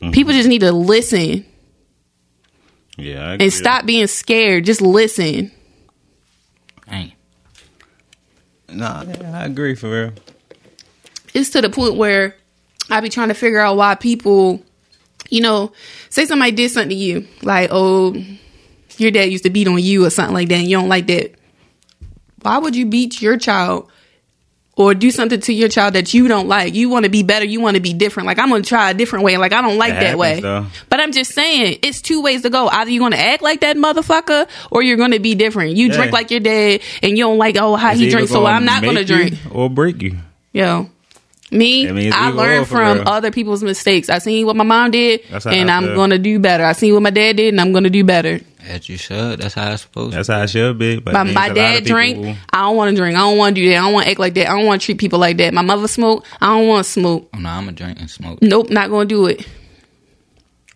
Mm-hmm. 0.00 0.12
People 0.12 0.32
just 0.32 0.48
need 0.48 0.60
to 0.60 0.72
listen 0.72 1.44
Yeah, 2.96 3.30
I 3.30 3.32
and 3.34 3.52
stop 3.52 3.84
being 3.84 4.06
scared. 4.06 4.64
Just 4.64 4.80
listen. 4.80 5.52
Ain't. 6.90 7.12
Nah, 8.70 9.04
yeah, 9.04 9.38
I 9.38 9.44
agree 9.44 9.74
for 9.74 9.90
real. 9.90 10.12
It's 11.34 11.50
to 11.50 11.60
the 11.60 11.68
point 11.68 11.96
where 11.96 12.34
I 12.88 13.00
be 13.00 13.10
trying 13.10 13.28
to 13.28 13.34
figure 13.34 13.60
out 13.60 13.76
why 13.76 13.94
people, 13.94 14.62
you 15.28 15.42
know, 15.42 15.72
say 16.08 16.24
somebody 16.24 16.52
did 16.52 16.70
something 16.70 16.88
to 16.88 16.94
you, 16.94 17.26
like 17.42 17.68
oh, 17.72 18.16
your 18.96 19.10
dad 19.10 19.24
used 19.24 19.44
to 19.44 19.50
beat 19.50 19.68
on 19.68 19.82
you 19.82 20.06
or 20.06 20.10
something 20.10 20.34
like 20.34 20.48
that, 20.48 20.56
and 20.56 20.68
you 20.68 20.78
don't 20.78 20.88
like 20.88 21.06
that. 21.08 21.34
Why 22.42 22.58
would 22.58 22.74
you 22.76 22.86
beat 22.86 23.20
your 23.22 23.36
child 23.36 23.90
or 24.76 24.94
do 24.94 25.10
something 25.10 25.40
to 25.40 25.52
your 25.52 25.68
child 25.68 25.94
that 25.94 26.14
you 26.14 26.26
don't 26.28 26.48
like? 26.48 26.74
You 26.74 26.88
want 26.88 27.04
to 27.04 27.10
be 27.10 27.22
better. 27.22 27.44
You 27.44 27.60
want 27.60 27.74
to 27.76 27.82
be 27.82 27.92
different. 27.92 28.26
Like 28.26 28.38
I'm 28.38 28.48
gonna 28.48 28.62
try 28.62 28.90
a 28.90 28.94
different 28.94 29.24
way. 29.24 29.36
Like 29.36 29.52
I 29.52 29.60
don't 29.60 29.76
like 29.78 29.94
That 29.94 30.00
that, 30.00 30.18
way. 30.18 30.40
though. 30.40 30.66
But 30.88 31.00
I'm 31.00 31.12
just 31.12 31.32
saying, 31.34 31.78
it's 31.82 32.00
two 32.00 32.22
ways 32.22 32.42
to 32.42 32.50
go. 32.50 32.68
Either 32.68 32.90
you're 32.90 33.00
gonna 33.04 33.16
act 33.16 33.42
like 33.42 33.60
that 33.60 33.76
motherfucker, 33.76 34.48
or 34.70 34.82
you're 34.82 34.96
gonna 34.96 35.20
be 35.20 35.34
different. 35.34 35.76
You 35.76 35.88
Yeah. 35.88 35.94
drink 35.96 36.12
like 36.12 36.30
your 36.30 36.40
dad, 36.40 36.80
and 37.02 37.18
you 37.18 37.24
don't 37.24 37.38
like 37.38 37.56
oh 37.58 37.76
how 37.76 37.90
It's 37.90 38.00
he 38.00 38.08
drinks, 38.10 38.30
so 38.30 38.46
I'm 38.46 38.64
not 38.64 38.82
gonna 38.82 39.04
drink. 39.04 39.34
or 39.50 39.68
break 39.68 40.00
you. 40.02 40.16
Yo. 40.52 40.88
Me, 41.50 41.88
I 41.88 41.92
mean, 41.92 42.06
it's 42.08 42.16
I 42.16 42.28
either 42.28 42.38
or 42.38 42.42
learned 42.42 42.68
from 42.68 42.98
real. 42.98 43.08
other 43.08 43.30
people's 43.30 43.62
mistakes. 43.62 44.08
I 44.08 44.18
seen 44.18 44.46
what 44.46 44.54
my 44.56 44.64
mom 44.64 44.90
did, 44.92 45.20
and 45.46 45.68
I 45.70 45.76
I'm 45.76 45.84
feel. 45.86 45.96
gonna 45.96 46.18
do 46.18 46.38
better. 46.38 46.64
I 46.64 46.72
seen 46.72 46.94
what 46.94 47.02
my 47.02 47.10
dad 47.10 47.36
did, 47.38 47.48
and 47.52 47.60
I'm 47.60 47.72
gonna 47.72 47.90
do 47.90 48.04
better. 48.04 48.40
As 48.68 48.88
you 48.88 48.96
should. 48.98 49.40
That's 49.40 49.54
how 49.54 49.72
it's 49.72 49.82
supposed 49.82 50.14
That's 50.14 50.28
how 50.28 50.42
it 50.42 50.50
should 50.50 50.78
be. 50.78 51.00
But 51.00 51.14
My, 51.14 51.24
my 51.24 51.48
dad 51.48 51.78
of 51.78 51.84
people- 51.84 51.96
drink. 51.96 52.36
I 52.52 52.58
don't 52.62 52.76
want 52.76 52.90
to 52.90 52.96
drink. 52.96 53.16
I 53.16 53.20
don't 53.20 53.38
want 53.38 53.56
to 53.56 53.62
do 53.62 53.68
that. 53.70 53.78
I 53.78 53.80
don't 53.80 53.94
want 53.94 54.04
to 54.04 54.10
act 54.10 54.20
like 54.20 54.34
that. 54.34 54.48
I 54.50 54.56
don't 54.56 54.66
want 54.66 54.82
to 54.82 54.84
treat 54.84 54.98
people 54.98 55.18
like 55.18 55.38
that. 55.38 55.54
My 55.54 55.62
mother 55.62 55.88
smoke. 55.88 56.26
I 56.42 56.48
don't 56.58 56.68
want 56.68 56.84
to 56.84 56.90
smoke. 56.92 57.32
to. 57.32 57.40
No, 57.40 57.48
I'm 57.48 57.68
a 57.68 57.72
drink 57.72 57.98
and 58.00 58.10
smoke. 58.10 58.38
Nope, 58.42 58.68
not 58.70 58.90
gonna 58.90 59.06
do 59.06 59.26
it. 59.26 59.46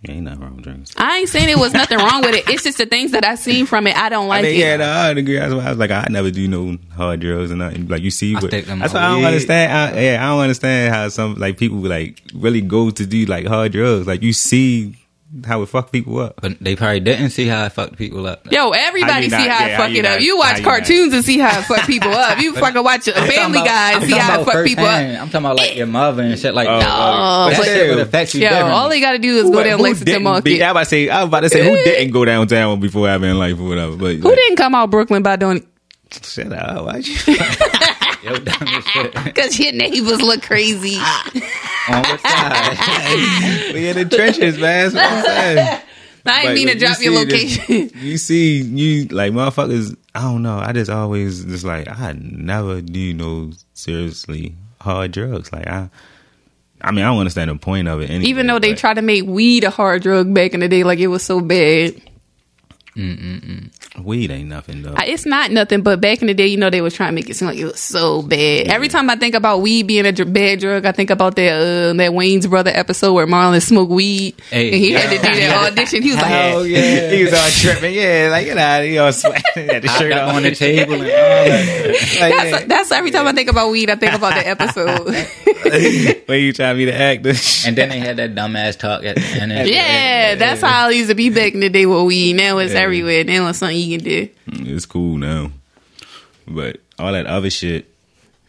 Yeah, 0.07 0.15
ain't 0.15 0.25
nothing 0.25 0.41
wrong 0.41 0.57
with 0.57 0.65
drinking. 0.65 0.87
I 0.97 1.19
ain't 1.19 1.29
saying 1.29 1.49
it 1.49 1.59
was 1.59 1.73
nothing 1.73 1.99
wrong 1.99 2.21
with 2.23 2.35
it. 2.35 2.49
It's 2.49 2.63
just 2.63 2.79
the 2.79 2.87
things 2.87 3.13
that 3.13 3.25
I 3.25 3.37
seen 3.37 3.67
from 3.67 3.87
it. 3.87 3.97
I 3.97 4.09
don't 4.09 4.29
like 4.29 4.41
I 4.41 4.43
mean, 4.43 4.55
it. 4.55 4.59
yeah, 4.59 4.77
no, 4.77 4.85
I 4.85 5.11
agree. 5.11 5.39
That's 5.39 5.55
why 5.55 5.65
I 5.65 5.69
was 5.71 5.79
like, 5.79 5.91
I 5.91 6.07
never 6.11 6.31
do 6.31 6.47
no 6.47 6.77
hard 6.95 7.21
drugs 7.21 7.51
and 7.51 7.61
nothing. 7.61 7.89
Like 7.89 8.03
you 8.03 8.11
see, 8.11 8.37
I 8.37 8.41
but 8.41 8.51
think 8.51 8.67
them 8.67 8.81
that's 8.81 8.95
are 8.95 8.99
why 8.99 9.05
I 9.07 9.15
don't 9.15 9.25
understand. 9.25 9.73
I, 9.73 10.01
yeah, 10.01 10.25
I 10.25 10.29
don't 10.29 10.41
understand 10.41 10.95
how 10.95 11.09
some 11.09 11.37
like 11.37 11.57
people 11.57 11.79
like 11.79 12.23
really 12.35 12.61
go 12.61 12.91
to 12.91 13.07
do 13.07 13.25
like 13.27 13.47
hard 13.47 13.73
drugs. 13.73 14.07
Like 14.07 14.23
you 14.23 14.33
see 14.33 14.95
how 15.45 15.62
it 15.62 15.66
fuck 15.66 15.91
people 15.91 16.18
up. 16.20 16.39
But 16.41 16.59
they 16.61 16.76
probably 16.76 17.01
didn't 17.01 17.30
see 17.30 17.47
how 17.47 17.64
I 17.64 17.68
fucked 17.68 17.97
people 17.97 18.26
up. 18.26 18.51
Yo, 18.53 18.70
How 18.70 18.70
everybody 18.72 19.24
you 19.24 19.30
see 19.30 19.37
not- 19.37 19.49
how 19.49 19.66
yeah, 19.66 19.72
I 19.72 19.76
how 19.76 19.82
fuck 19.85 19.91
you 19.91 19.99
it 19.99 20.05
up. 20.05 20.12
not- 20.12 20.20
You 20.22 20.39
watch 20.39 20.59
you 20.59 20.64
cartoons 20.64 21.12
and 21.14 21.24
see 21.24 21.39
how 21.39 21.59
I 21.59 21.62
fuck 21.62 21.87
people 21.87 22.12
up. 22.12 22.39
You 22.41 22.53
fucking 22.57 22.85
watch 22.85 23.09
a 23.09 23.12
Family 23.12 23.35
I'm 23.37 23.53
talking 23.53 23.64
Guy 23.64 23.93
and 23.95 24.05
see 24.05 24.12
I'm 24.14 24.20
how 24.20 24.26
I 24.26 24.30
talking 24.37 24.45
fuck 24.45 24.55
about 24.55 24.66
people 24.66 24.85
up. 24.85 25.01
I'm 25.01 25.14
talking 25.30 25.37
about 25.41 25.57
like 25.57 25.76
your 25.76 25.87
mother 25.87 26.22
and 26.22 26.39
shit 26.39 26.55
like 26.55 26.68
Oh, 26.68 26.78
that. 26.78 26.89
oh, 26.89 27.47
oh. 27.47 27.51
that 27.51 27.64
shit 27.64 27.91
would 27.91 27.99
affect 27.99 28.35
you 28.35 28.41
Yo, 28.43 28.49
differently. 28.49 28.72
all 28.74 28.89
they 28.89 29.01
gotta 29.01 29.18
do 29.18 29.37
is 29.39 29.51
go 29.51 29.62
down 29.64 29.78
Who 29.78 29.85
Lexington 29.85 30.07
didn't 30.12 30.22
Market. 30.24 30.45
be- 30.45 30.62
I 30.62 30.66
was 30.68 30.70
about 30.72 30.80
to 30.80 30.87
say, 30.91 31.09
I 31.09 31.20
was 31.22 31.28
about 31.28 31.41
to 31.41 31.49
say, 31.49 31.64
who 31.68 31.76
didn't 31.85 32.12
go 32.12 32.24
downtown 32.24 32.80
before 32.80 33.09
having 33.09 33.35
life 33.35 33.59
or 33.59 33.64
whatever? 33.68 33.97
But 33.97 34.16
Who 34.16 34.35
didn't 34.35 34.57
come 34.57 34.74
out 34.74 34.91
Brooklyn 34.91 35.22
by 35.22 35.37
doing 35.37 35.66
Shut 36.12 36.53
up! 36.53 36.85
Why'd 36.87 37.07
you? 37.09 37.16
Yo, 38.24 38.39
dumb 38.39 38.68
as 38.68 38.85
shit. 38.87 39.14
because 39.24 39.59
your 39.59 39.72
neighbors 39.72 40.22
look 40.22 40.43
crazy. 40.43 40.97
On 41.89 42.03
what 42.03 42.20
side? 42.20 43.74
we 43.74 43.89
in 43.89 43.97
the 43.97 44.05
trenches, 44.16 44.59
man. 44.59 44.93
That's 44.93 44.95
what 44.95 45.05
I'm 45.05 45.24
saying. 45.24 45.80
I 46.26 46.45
But 46.47 46.55
mean 46.55 46.68
to 46.68 46.74
drop 46.78 46.99
you 47.01 47.12
your 47.12 47.28
see 47.28 47.47
this- 47.47 47.59
location. 47.68 47.91
you 48.03 48.16
see, 48.18 48.62
you 48.62 49.05
like 49.09 49.32
motherfuckers. 49.32 49.95
I 50.14 50.22
don't 50.22 50.43
know. 50.43 50.59
I 50.59 50.72
just 50.72 50.91
always 50.91 51.45
just 51.45 51.64
like 51.64 51.87
I 51.89 52.12
never 52.18 52.80
do 52.80 53.12
no 53.12 53.51
seriously 53.74 54.55
hard 54.80 55.12
drugs. 55.12 55.53
Like 55.53 55.66
I, 55.66 55.91
I 56.80 56.91
mean, 56.93 57.05
I 57.05 57.09
don't 57.09 57.18
understand 57.18 57.51
the 57.51 57.57
point 57.57 57.89
of 57.89 58.01
it. 58.01 58.09
Anyway, 58.11 58.24
Even 58.30 58.47
though 58.47 58.59
they 58.59 58.72
but 58.72 58.78
tried 58.78 58.95
to 58.95 59.03
make 59.03 59.24
weed 59.26 59.64
a 59.64 59.70
hard 59.70 60.03
drug 60.03 60.32
back 60.32 60.55
in 60.55 60.61
the 60.61 60.68
day, 60.68 60.82
like 60.85 60.99
it 60.99 61.09
was 61.09 61.22
so 61.22 61.41
bad. 61.41 62.01
Weed 62.97 64.31
ain't 64.31 64.49
nothing 64.49 64.83
though. 64.83 64.95
It's 64.99 65.27
not 65.27 65.51
nothing, 65.51 65.83
but 65.83 66.01
back 66.01 66.21
in 66.21 66.29
the 66.29 66.35
day, 66.35 66.47
you 66.47 66.57
know, 66.57 66.71
they 66.71 66.81
was 66.81 66.95
trying 66.95 67.09
to 67.11 67.15
make 67.15 67.29
it 67.29 67.35
seem 67.35 67.49
like 67.49 67.59
it 67.59 67.65
was 67.65 67.81
so 67.81 68.23
bad. 68.23 68.69
Every 68.69 68.89
time 68.89 69.11
I 69.11 69.17
think 69.17 69.35
about 69.35 69.63
weed 69.63 69.85
being 69.87 70.07
a 70.07 70.13
dr- 70.13 70.33
bad 70.33 70.61
drug, 70.61 70.85
I 70.87 70.93
think 70.93 71.11
about 71.11 71.37
that 71.37 71.53
uh, 71.53 71.93
that 71.95 72.11
Wayans 72.13 72.49
brother 72.49 72.71
episode 72.73 73.13
where 73.13 73.27
Marlon 73.27 73.61
smoked 73.63 73.91
weed 73.91 74.35
Hey, 74.51 74.69
and 74.73 74.77
he 74.77 74.93
yeah. 74.93 74.99
had 75.01 75.11
to 75.11 75.17
do 75.29 75.41
that 75.41 75.73
audition. 75.73 76.03
He 76.03 76.11
was 76.11 76.21
like, 76.23 76.33
Oh, 76.55 76.63
yeah. 76.63 77.11
he 77.11 77.25
was 77.25 77.33
all 77.35 77.49
tripping. 77.51 77.95
Yeah, 77.95 78.29
like 78.31 78.47
you 78.47 78.55
know, 78.55 78.83
he 78.85 78.99
all 78.99 79.13
sweating, 79.13 79.69
had 79.69 79.83
the 79.83 79.89
shirt 79.89 80.13
on. 80.13 80.37
on 80.37 80.43
the 80.43 80.55
table 80.55 80.95
and 80.95 81.03
all 81.03 81.09
that. 81.09 82.19
Like, 82.21 82.35
that's, 82.51 82.65
that's 82.67 82.93
every 82.93 83.11
time 83.11 83.27
I 83.27 83.33
think 83.33 83.51
about 83.51 83.71
weed, 83.71 83.91
I 83.91 83.97
think 83.97 84.13
about 84.15 84.35
the 84.35 84.47
episode. 84.47 85.27
When 86.27 86.41
you 86.41 86.53
trying 86.53 86.75
to 86.75 86.79
be 86.79 86.85
the 86.85 86.95
actor? 86.95 87.33
And 87.67 87.77
then 87.77 87.89
they 87.89 87.99
had 87.99 88.17
that 88.19 88.35
dumbass 88.35 88.79
talk 88.79 89.03
at 89.05 89.17
the 89.17 89.23
end. 89.23 89.51
of- 89.53 89.67
yeah, 89.67 90.35
that's 90.37 90.61
how 90.61 90.89
it 90.91 90.97
used 90.97 91.09
to 91.09 91.15
be 91.15 91.31
back 91.31 91.55
in 91.55 91.61
the 91.61 91.69
day 91.71 91.87
with 91.87 92.05
weed. 92.05 92.35
Now 92.35 92.59
it's 92.59 92.73
Yeah. 92.73 92.81
Everywhere. 92.85 93.24
Now 93.24 93.49
it's 93.49 93.59
something 93.59 93.76
you 93.78 93.99
can 93.99 94.05
do. 94.05 94.28
Mm, 94.49 94.68
it's 94.68 94.87
cool 94.87 95.16
now, 95.16 95.51
but 96.47 96.78
all 96.99 97.12
that 97.12 97.26
other 97.26 97.51
shit. 97.51 97.91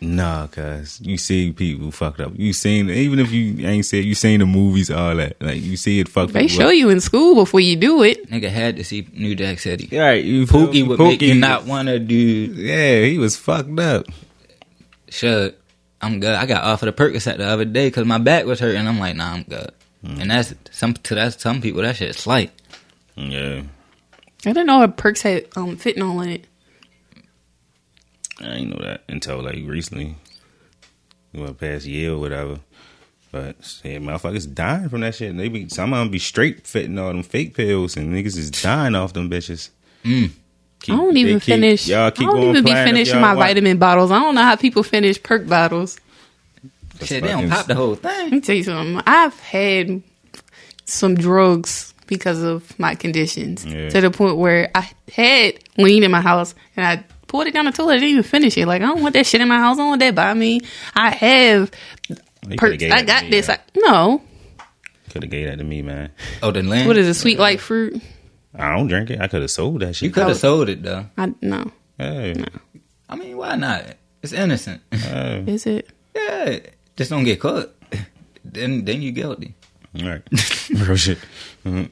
Nah, 0.01 0.45
cause 0.47 0.99
you 1.01 1.17
see 1.17 1.51
people 1.53 1.89
fucked 1.89 2.19
up. 2.19 2.33
You 2.35 2.51
seen 2.53 2.89
even 2.89 3.17
if 3.17 3.31
you 3.31 3.65
ain't 3.65 3.85
said 3.85 4.03
you 4.03 4.13
seen 4.13 4.41
the 4.41 4.45
movies, 4.45 4.91
all 4.91 5.15
that. 5.15 5.41
Like 5.41 5.61
you 5.61 5.77
see 5.77 5.99
it 5.99 6.09
fucked 6.09 6.29
up. 6.31 6.33
They 6.33 6.45
up. 6.45 6.51
show 6.51 6.69
you 6.69 6.89
in 6.89 6.99
school 6.99 7.33
before 7.33 7.61
you 7.61 7.75
do 7.77 8.03
it. 8.03 8.29
Nigga 8.29 8.49
had 8.49 8.75
to 8.75 8.83
see 8.83 9.07
New 9.13 9.33
Jack 9.35 9.59
City. 9.59 9.87
Right, 9.97 10.23
you 10.23 10.45
feel 10.45 10.67
me? 10.67 10.83
Pookie 10.83 10.87
would 10.87 10.99
make 10.99 11.21
you 11.21 11.33
not 11.35 11.65
want 11.65 11.87
to 11.87 11.97
do 11.97 12.15
Yeah, 12.15 13.01
he 13.05 13.17
was 13.17 13.37
fucked 13.37 13.79
up. 13.79 14.05
shit. 15.09 15.59
I'm 16.01 16.19
good. 16.19 16.35
I 16.35 16.45
got 16.45 16.63
offered 16.63 16.89
a 16.89 16.91
Percocet 16.91 17.37
the 17.37 17.47
other 17.47 17.65
day 17.65 17.87
because 17.87 18.05
my 18.05 18.17
back 18.19 18.45
was 18.45 18.59
hurting. 18.59 18.85
I'm 18.85 18.99
like, 18.99 19.15
nah, 19.15 19.31
I'm 19.31 19.43
good. 19.43 19.71
Mm. 20.03 20.21
And 20.21 20.29
that's 20.31 20.53
some 20.71 20.93
to 20.93 21.15
that's 21.15 21.41
some 21.41 21.61
people 21.61 21.81
that 21.81 21.95
shit's 21.95 22.19
slight. 22.19 22.51
Yeah, 23.15 23.63
I 24.45 24.53
didn't 24.53 24.67
know 24.67 24.79
her 24.79 24.87
perks 24.87 25.21
had 25.21 25.45
um, 25.55 25.77
fentanyl 25.77 26.23
in 26.23 26.29
it. 26.31 26.45
I 28.39 28.43
didn't 28.43 28.69
know 28.71 28.85
that 28.85 29.03
until 29.07 29.41
like 29.41 29.55
recently, 29.65 30.15
well, 31.33 31.53
past 31.53 31.85
year 31.85 32.11
or 32.13 32.19
whatever. 32.19 32.59
But 33.31 33.55
yeah, 33.83 33.97
motherfuckers 33.97 34.53
dying 34.53 34.89
from 34.89 35.01
that 35.01 35.15
shit. 35.15 35.29
And 35.29 35.39
they 35.39 35.49
be 35.49 35.67
some 35.69 35.93
of 35.93 35.99
them 35.99 36.09
be 36.09 36.19
straight 36.19 36.65
fitting 36.65 36.97
all 36.99 37.09
them 37.09 37.23
fake 37.23 37.53
pills, 37.53 37.97
and 37.97 38.13
niggas 38.13 38.37
is 38.37 38.51
dying 38.51 38.95
off 38.95 39.13
them 39.13 39.29
bitches. 39.29 39.69
Mm. 40.03 40.31
Keep- 40.79 40.93
I 40.93 40.97
don't 40.97 41.17
even 41.17 41.39
keep- 41.39 41.55
finish. 41.55 41.87
Y'all 41.87 42.11
keep 42.11 42.27
I 42.27 42.31
don't 42.31 42.43
on 42.43 42.49
even 42.49 42.63
be 42.65 42.71
finishing 42.73 43.19
my 43.21 43.33
want. 43.33 43.39
vitamin 43.39 43.77
bottles. 43.77 44.11
I 44.11 44.19
don't 44.19 44.35
know 44.35 44.43
how 44.43 44.55
people 44.55 44.83
finish 44.83 45.21
perk 45.21 45.47
bottles. 45.47 45.97
Shit, 47.03 47.23
they 47.23 47.29
don't 47.29 47.49
pop 47.49 47.65
the 47.65 47.75
whole 47.75 47.95
thing. 47.95 48.03
Let 48.11 48.21
thing. 48.21 48.31
me 48.31 48.41
tell 48.41 48.55
you 48.55 48.63
something. 48.63 49.03
I've 49.05 49.37
had 49.39 50.01
some 50.85 51.15
drugs 51.15 51.93
because 52.07 52.41
of 52.43 52.77
my 52.79 52.95
conditions 52.95 53.65
Yeah. 53.65 53.89
to 53.89 54.01
the 54.01 54.11
point 54.11 54.37
where 54.37 54.69
I 54.75 54.89
had 55.11 55.59
lean 55.77 56.03
in 56.03 56.11
my 56.11 56.21
house 56.21 56.55
and 56.75 56.85
I 56.85 57.03
poured 57.27 57.47
it 57.47 57.53
down 57.53 57.65
the 57.65 57.71
toilet. 57.71 57.93
I 57.93 57.95
didn't 57.97 58.09
even 58.09 58.23
finish 58.23 58.57
it. 58.57 58.65
Like 58.67 58.81
I 58.81 58.85
don't 58.85 59.01
want 59.01 59.13
that 59.13 59.25
shit 59.25 59.41
in 59.41 59.47
my 59.47 59.57
house. 59.57 59.77
I 59.77 59.81
don't 59.81 59.89
want 59.89 59.99
that 60.01 60.15
by 60.15 60.33
me. 60.33 60.61
I 60.93 61.09
have 61.11 61.71
You 62.47 62.55
perks. 62.57 62.83
I 62.83 63.03
got 63.03 63.23
me, 63.25 63.29
this. 63.31 63.47
though. 63.47 63.53
I, 63.53 63.59
no. 63.75 64.21
Could 65.09 65.23
have 65.23 65.31
gave 65.31 65.47
that 65.47 65.57
to 65.57 65.63
me, 65.63 65.81
man. 65.81 66.11
Oh, 66.43 66.51
the 66.51 66.61
land. 66.61 66.87
What 66.87 66.97
is 66.97 67.07
it? 67.07 67.13
Sweet 67.13 67.39
like 67.39 67.59
fruit? 67.59 68.01
I 68.53 68.75
don't 68.75 68.87
drink 68.87 69.09
it. 69.09 69.19
I 69.21 69.27
could 69.27 69.41
have 69.41 69.51
sold 69.51 69.81
that 69.81 69.95
shit. 69.95 70.07
You 70.07 70.11
could 70.11 70.23
have 70.23 70.31
oh. 70.31 70.33
sold 70.33 70.69
it 70.69 70.83
though. 70.83 71.05
I 71.17 71.33
no. 71.41 71.71
Hey, 71.97 72.43
I 73.09 73.15
mean, 73.15 73.37
why 73.37 73.55
not? 73.55 73.85
It's 74.21 74.33
innocent. 74.33 74.81
hey. 74.91 75.43
Is 75.47 75.65
it? 75.65 75.89
yeah, 76.15 76.59
just 76.97 77.09
don't 77.09 77.23
get 77.23 77.39
caught. 77.39 77.71
Then, 78.47 78.85
then 78.85 79.01
you 79.01 79.11
guilty. 79.11 79.55
All 79.99 80.07
right, 80.07 80.21
real 80.69 80.95
shit. 80.95 81.17
Mhm. 81.65 81.89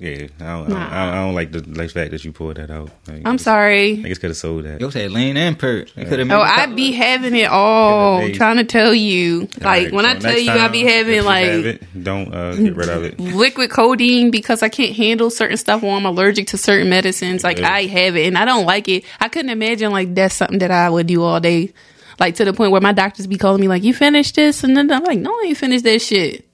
Yeah, 0.00 0.28
I 0.40 0.44
don't, 0.44 0.66
I, 0.66 0.68
don't, 0.68 0.76
I 0.92 1.14
don't 1.16 1.34
like 1.34 1.50
the 1.52 1.60
like 1.62 1.90
fact 1.90 2.12
that 2.12 2.24
you 2.24 2.32
pulled 2.32 2.56
that 2.56 2.70
out. 2.70 2.90
Like, 3.08 3.22
I'm 3.24 3.38
sorry. 3.38 3.96
Niggas 3.98 4.20
could 4.20 4.30
have 4.30 4.36
sold 4.36 4.64
that. 4.64 4.80
Yo 4.80 4.88
said 4.90 5.10
lean 5.10 5.36
and 5.36 5.58
perk. 5.58 5.96
You 5.96 6.06
could 6.06 6.18
have. 6.20 6.30
Oh, 6.30 6.40
I 6.40 6.66
be 6.66 6.92
having 6.92 7.34
it 7.34 7.48
all. 7.50 8.18
Made- 8.20 8.34
Trying 8.36 8.56
to 8.58 8.64
tell 8.64 8.94
you, 8.94 9.40
like 9.60 9.64
Alright, 9.64 9.92
when 9.92 10.04
so 10.04 10.10
I 10.10 10.14
tell 10.14 10.30
next 10.32 10.44
you, 10.44 10.52
I 10.52 10.56
time, 10.58 10.72
be 10.72 10.84
having 10.84 11.24
like 11.24 11.46
have 11.46 11.66
it, 11.66 12.02
don't 12.04 12.32
uh, 12.34 12.54
get 12.54 12.76
rid 12.76 12.88
of 12.88 13.02
it. 13.04 13.18
liquid 13.20 13.70
codeine 13.70 14.30
because 14.30 14.62
I 14.62 14.68
can't 14.68 14.94
handle 14.94 15.30
certain 15.30 15.56
stuff 15.56 15.82
or 15.82 15.96
I'm 15.96 16.06
allergic 16.06 16.48
to 16.48 16.58
certain 16.58 16.88
medicines. 16.88 17.42
Like 17.42 17.58
Yeah. 17.58 17.72
I 17.72 17.86
have 17.86 18.16
it 18.16 18.26
and 18.28 18.38
I 18.38 18.44
don't 18.44 18.64
like 18.66 18.88
it. 18.88 19.04
I 19.18 19.28
couldn't 19.28 19.50
imagine 19.50 19.90
like 19.92 20.14
that's 20.14 20.34
something 20.36 20.58
that 20.60 20.70
I 20.70 20.88
would 20.88 21.06
do 21.08 21.22
all 21.22 21.40
day. 21.40 21.72
Like 22.20 22.36
to 22.36 22.44
the 22.44 22.52
point 22.52 22.70
where 22.72 22.80
my 22.80 22.92
doctors 22.92 23.26
be 23.26 23.38
calling 23.38 23.60
me 23.60 23.68
like, 23.68 23.82
"You 23.82 23.92
finished 23.92 24.36
this?" 24.36 24.64
And 24.64 24.76
then 24.76 24.90
I'm 24.90 25.04
like, 25.04 25.18
"No, 25.18 25.30
I 25.32 25.44
ain't 25.48 25.58
finished 25.58 25.84
that 25.84 26.00
shit." 26.00 26.44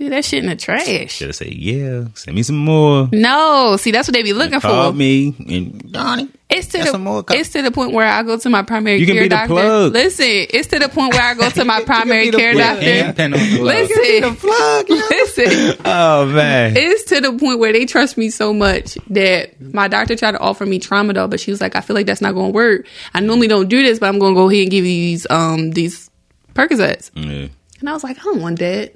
Threw 0.00 0.08
that 0.08 0.24
shit 0.24 0.42
in 0.42 0.48
the 0.48 0.56
trash. 0.56 1.12
Should 1.12 1.26
have 1.26 1.36
said, 1.36 1.52
yeah, 1.52 2.04
send 2.14 2.34
me 2.34 2.42
some 2.42 2.56
more. 2.56 3.10
No, 3.12 3.76
see, 3.78 3.90
that's 3.90 4.08
what 4.08 4.14
they 4.14 4.22
be 4.22 4.32
looking 4.32 4.58
Call 4.58 4.92
for. 4.92 4.96
me 4.96 5.34
and 5.46 5.92
Donnie. 5.92 6.30
It's 6.48 6.68
to 6.68 6.78
the 6.78 6.86
some 6.86 7.02
more 7.04 7.22
co- 7.22 7.34
it's 7.34 7.50
to 7.50 7.60
the 7.60 7.70
point 7.70 7.92
where 7.92 8.06
I 8.06 8.22
go 8.22 8.38
to 8.38 8.48
my 8.48 8.62
primary 8.62 8.96
You 8.96 9.04
can 9.04 9.14
care 9.16 9.24
be 9.24 9.28
the 9.28 9.34
doctor. 9.36 9.48
plug. 9.52 9.92
Listen, 9.92 10.24
it's 10.26 10.68
to 10.68 10.78
the 10.78 10.88
point 10.88 11.12
where 11.12 11.22
I 11.22 11.34
go 11.34 11.50
to 11.50 11.64
my 11.66 11.84
primary 11.84 12.24
be 12.24 12.30
the 12.30 12.38
care 12.38 12.52
plug. 12.54 12.78
Hand 12.78 13.06
doctor. 13.08 13.22
pen 13.22 13.34
on 13.34 13.38
the 13.38 13.56
glove. 13.58 13.90
Listen, 13.90 14.36
Plug. 14.36 14.88
listen. 15.10 15.76
Oh 15.84 16.26
man. 16.32 16.74
It's 16.78 17.04
to 17.10 17.20
the 17.20 17.32
point 17.38 17.58
where 17.58 17.72
they 17.74 17.84
trust 17.84 18.16
me 18.16 18.30
so 18.30 18.54
much 18.54 18.96
that 19.10 19.60
my 19.60 19.86
doctor 19.86 20.16
tried 20.16 20.32
to 20.32 20.38
offer 20.40 20.64
me 20.64 20.80
tramadol, 20.80 21.28
but 21.28 21.40
she 21.40 21.50
was 21.50 21.60
like, 21.60 21.76
"I 21.76 21.82
feel 21.82 21.94
like 21.94 22.06
that's 22.06 22.22
not 22.22 22.32
going 22.32 22.52
to 22.52 22.54
work. 22.54 22.86
I 23.12 23.20
normally 23.20 23.48
don't 23.48 23.68
do 23.68 23.82
this, 23.82 23.98
but 23.98 24.08
I'm 24.08 24.18
going 24.18 24.32
to 24.32 24.40
go 24.40 24.48
ahead 24.48 24.62
and 24.62 24.70
give 24.70 24.86
you 24.86 24.90
these 24.90 25.26
um 25.28 25.72
these 25.72 26.08
Percocets." 26.54 27.10
yeah. 27.14 27.48
And 27.80 27.88
I 27.88 27.92
was 27.92 28.02
like, 28.02 28.18
"I 28.18 28.22
don't 28.22 28.40
want 28.40 28.58
that. 28.58 28.94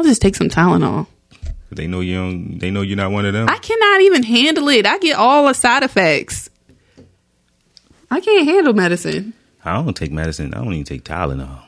I'll 0.00 0.06
just 0.06 0.22
take 0.22 0.34
some 0.34 0.48
Tylenol." 0.48 1.06
They 1.70 1.86
know 1.86 2.00
you 2.00 2.14
don't. 2.14 2.58
They 2.58 2.70
know 2.70 2.80
you're 2.80 2.96
not 2.96 3.12
one 3.12 3.26
of 3.26 3.32
them. 3.32 3.48
I 3.48 3.58
cannot 3.58 4.00
even 4.00 4.22
handle 4.22 4.68
it. 4.70 4.86
I 4.86 4.98
get 4.98 5.16
all 5.16 5.46
the 5.46 5.52
side 5.52 5.82
effects. 5.82 6.48
I 8.10 8.20
can't 8.20 8.48
handle 8.48 8.72
medicine. 8.72 9.34
I 9.64 9.74
don't 9.74 9.94
take 9.94 10.10
medicine. 10.10 10.54
I 10.54 10.58
don't 10.64 10.72
even 10.72 10.84
take 10.84 11.04
Tylenol. 11.04 11.62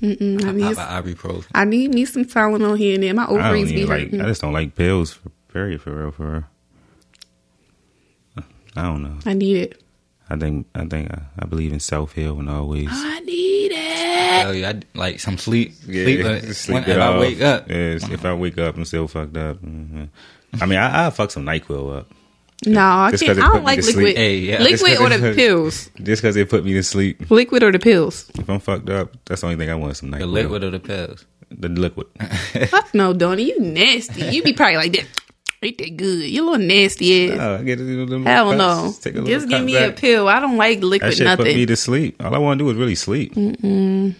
Mm, 0.00 0.44
I 0.44 0.52
need, 0.52 0.76
Pop 0.76 1.04
a 1.04 1.12
ibuprofen. 1.12 1.46
I 1.54 1.64
need 1.64 1.92
me 1.92 2.04
some 2.04 2.24
Tylenol 2.24 2.78
here 2.78 2.94
and 2.94 3.02
there. 3.02 3.12
My 3.14 3.24
I 3.24 3.26
don't 3.26 3.40
ovaries 3.40 3.72
be 3.72 3.84
like. 3.84 4.02
hurting. 4.04 4.20
I 4.20 4.26
just 4.26 4.40
don't 4.40 4.52
like 4.52 4.76
pills. 4.76 5.12
For, 5.12 5.28
period. 5.52 5.82
For 5.82 5.90
real. 5.92 6.10
For 6.12 6.30
real. 6.30 6.44
I 8.76 8.82
don't 8.82 9.02
know. 9.02 9.18
I 9.26 9.34
need 9.34 9.56
it. 9.56 9.82
I 10.30 10.36
think. 10.36 10.66
I 10.74 10.84
think. 10.86 11.10
I, 11.10 11.22
I 11.38 11.46
believe 11.46 11.72
in 11.72 11.80
self 11.80 12.12
heal 12.12 12.38
and 12.38 12.48
always. 12.50 12.88
I 12.90 13.20
need 13.20 13.72
it. 13.72 14.42
Tell 14.42 14.54
you, 14.54 14.66
I 14.66 14.80
like 14.94 15.20
some 15.20 15.38
sleep. 15.38 15.72
Yeah, 15.86 16.04
sleep, 16.04 16.24
uh, 16.24 16.40
sleep 16.52 16.74
when, 16.74 16.84
it 16.84 16.88
if 16.90 16.98
I 16.98 17.18
wake 17.18 17.40
up. 17.40 17.68
Yes, 17.70 18.08
if 18.08 18.24
I 18.24 18.34
wake 18.34 18.58
up, 18.58 18.76
I'm 18.76 18.84
still 18.84 19.08
fucked 19.08 19.36
up. 19.36 19.58
hmm 19.58 20.04
I 20.60 20.66
mean, 20.66 20.78
I, 20.78 21.06
I 21.06 21.10
fuck 21.10 21.30
some 21.30 21.44
Nyquil 21.44 21.98
up 21.98 22.10
No, 22.66 22.80
I 22.80 23.10
can't. 23.10 23.20
'cause 23.20 23.36
it 23.38 23.44
I 23.44 23.48
don't 23.52 23.64
like 23.64 23.82
liquid. 23.84 24.16
Hey, 24.16 24.38
yeah. 24.38 24.58
Just 24.58 24.82
Liquid 24.82 24.98
'cause 24.98 25.20
or 25.20 25.28
the 25.28 25.34
pills. 25.34 25.90
just 26.02 26.22
because 26.22 26.36
it 26.36 26.48
put 26.48 26.64
me 26.64 26.72
to 26.74 26.82
sleep. 26.82 27.30
Liquid 27.30 27.62
or 27.62 27.70
the 27.72 27.78
pills. 27.78 28.30
If 28.38 28.48
I'm 28.48 28.58
fucked 28.60 28.88
up, 28.88 29.12
that's 29.26 29.42
the 29.42 29.46
only 29.48 29.58
thing 29.58 29.70
I 29.70 29.74
want. 29.74 29.96
Some 29.98 30.10
Nyquil. 30.10 30.18
The 30.20 30.26
liquid 30.26 30.64
or 30.64 30.70
the 30.70 30.80
pills. 30.80 31.26
The 31.50 31.68
liquid. 31.68 32.06
Fuck 32.68 32.94
no, 32.94 33.12
Donnie. 33.12 33.44
You 33.44 33.60
nasty. 33.60 34.22
You 34.22 34.42
be 34.42 34.52
probably 34.54 34.76
like 34.76 34.92
that. 34.92 35.06
Ain't 35.60 35.76
that 35.78 35.96
good? 35.96 36.24
You 36.30 36.44
a 36.44 36.46
little 36.52 36.66
nasty 36.66 37.30
ass. 37.32 37.38
Oh, 37.40 37.56
I 37.56 37.62
get 37.64 37.80
a 37.80 37.82
little 37.82 38.22
Hell 38.22 38.50
cuts, 38.52 38.58
no. 38.58 38.94
Take 39.00 39.14
a 39.14 39.20
little 39.22 39.28
Just 39.40 39.48
give 39.48 39.64
me 39.64 39.74
back. 39.74 39.90
a 39.90 39.92
pill. 39.92 40.28
I 40.28 40.38
don't 40.38 40.56
like 40.56 40.82
liquid 40.82 41.12
That 41.12 41.18
liquid 41.18 41.18
shit 41.18 41.36
put 41.36 41.46
me 41.46 41.52
nothing. 41.54 41.66
to 41.66 41.76
sleep. 41.76 42.22
All 42.24 42.34
I 42.34 42.38
want 42.38 42.58
to 42.58 42.64
do 42.64 42.70
is 42.70 42.76
really 42.76 42.94
sleep. 42.94 43.34
Mm-mm. 43.34 44.14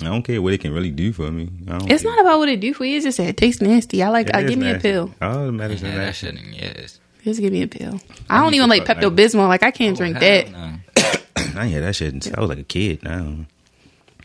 I 0.00 0.04
don't 0.04 0.22
care 0.22 0.40
what 0.40 0.52
it 0.52 0.60
can 0.60 0.72
really 0.72 0.90
do 0.90 1.12
for 1.12 1.30
me. 1.32 1.48
I 1.68 1.78
don't 1.78 1.90
It's 1.90 2.02
care. 2.02 2.12
not 2.12 2.20
about 2.20 2.38
what 2.38 2.48
it 2.48 2.60
do 2.60 2.74
for 2.74 2.84
you. 2.84 2.96
It's 2.96 3.04
just 3.04 3.18
that 3.18 3.26
it 3.28 3.36
tastes 3.36 3.60
nasty. 3.60 4.02
I 4.04 4.08
like. 4.08 4.28
It 4.28 4.36
I 4.36 4.40
is 4.42 4.50
give 4.50 4.58
me 4.58 4.70
a 4.70 4.78
pill. 4.78 5.12
Oh, 5.20 5.46
the 5.46 5.52
medicine. 5.52 5.86
Yeah, 5.88 5.92
that 5.96 5.98
nasty. 6.06 6.26
shit, 6.28 6.38
yes. 6.52 7.00
Just 7.24 7.40
give 7.40 7.52
me 7.52 7.62
a 7.62 7.68
pill. 7.68 7.98
I 8.30 8.40
don't 8.42 8.54
even 8.54 8.68
like 8.68 8.84
Pepto 8.84 9.14
Bismol. 9.14 9.48
Like 9.48 9.62
I 9.62 9.70
can't 9.72 9.94
oh, 9.94 9.98
drink 9.98 10.18
that. 10.20 10.50
No. 10.52 10.72
I 11.36 11.64
ain't 11.64 11.72
had 11.74 11.82
that 11.82 11.96
shit 11.96 12.10
since 12.12 12.30
I 12.32 12.40
was 12.40 12.48
like 12.50 12.58
a 12.58 12.64
kid. 12.64 13.02
Now. 13.02 13.46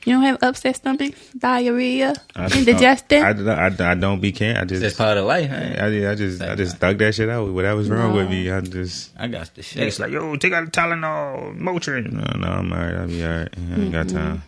You 0.05 0.13
don't 0.13 0.23
have 0.23 0.41
upset 0.41 0.77
stomach, 0.77 1.13
diarrhea, 1.37 2.13
I, 2.35 2.45
indigestion. 2.57 3.21
I, 3.21 3.31
I, 3.31 3.67
I, 3.67 3.91
I 3.91 3.95
don't 3.95 4.21
be 4.21 4.31
can't. 4.31 4.57
I 4.57 4.61
It's 4.61 4.79
just. 4.79 4.97
part 4.97 5.17
of 5.17 5.25
life, 5.25 5.49
man. 5.49 5.79
I, 5.79 6.11
I 6.11 6.15
just 6.15 6.41
I 6.41 6.55
just 6.55 6.77
thug 6.77 6.97
that 6.99 7.15
shit 7.15 7.29
out. 7.29 7.49
Whatever 7.49 7.77
was 7.77 7.89
wrong 7.89 8.15
with 8.15 8.29
me, 8.29 8.49
I 8.49 8.61
just 8.61 9.11
I 9.17 9.27
got 9.27 9.53
the 9.55 9.61
shit. 9.61 9.83
it's 9.83 9.99
like 9.99 10.11
yo, 10.11 10.35
take 10.37 10.53
out 10.53 10.65
the 10.65 10.71
Tylenol, 10.71 11.59
Motrin. 11.59 12.11
No, 12.11 12.39
no, 12.39 12.47
I'm 12.47 12.71
alright. 12.71 12.95
I'll 12.95 13.07
be 13.07 13.23
alright. 13.23 13.49
I 13.57 13.81
ain't 13.81 13.91
got 13.91 14.07
mm-hmm. 14.07 14.17
time. 14.17 14.43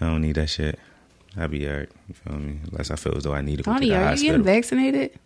I 0.00 0.06
don't 0.06 0.20
need 0.22 0.34
that 0.34 0.48
shit. 0.48 0.78
I'll 1.36 1.48
be 1.48 1.66
alright. 1.66 1.88
You 2.08 2.14
feel 2.14 2.36
me? 2.36 2.58
Unless 2.70 2.90
I 2.90 2.96
feel 2.96 3.16
as 3.16 3.24
though 3.24 3.34
I 3.34 3.40
need 3.40 3.56
to 3.56 3.62
go 3.62 3.72
to 3.72 3.78
Donnie, 3.78 3.90
the 3.90 3.96
are 3.96 4.14
you 4.14 4.22
getting 4.22 4.42
vaccinated? 4.42 5.18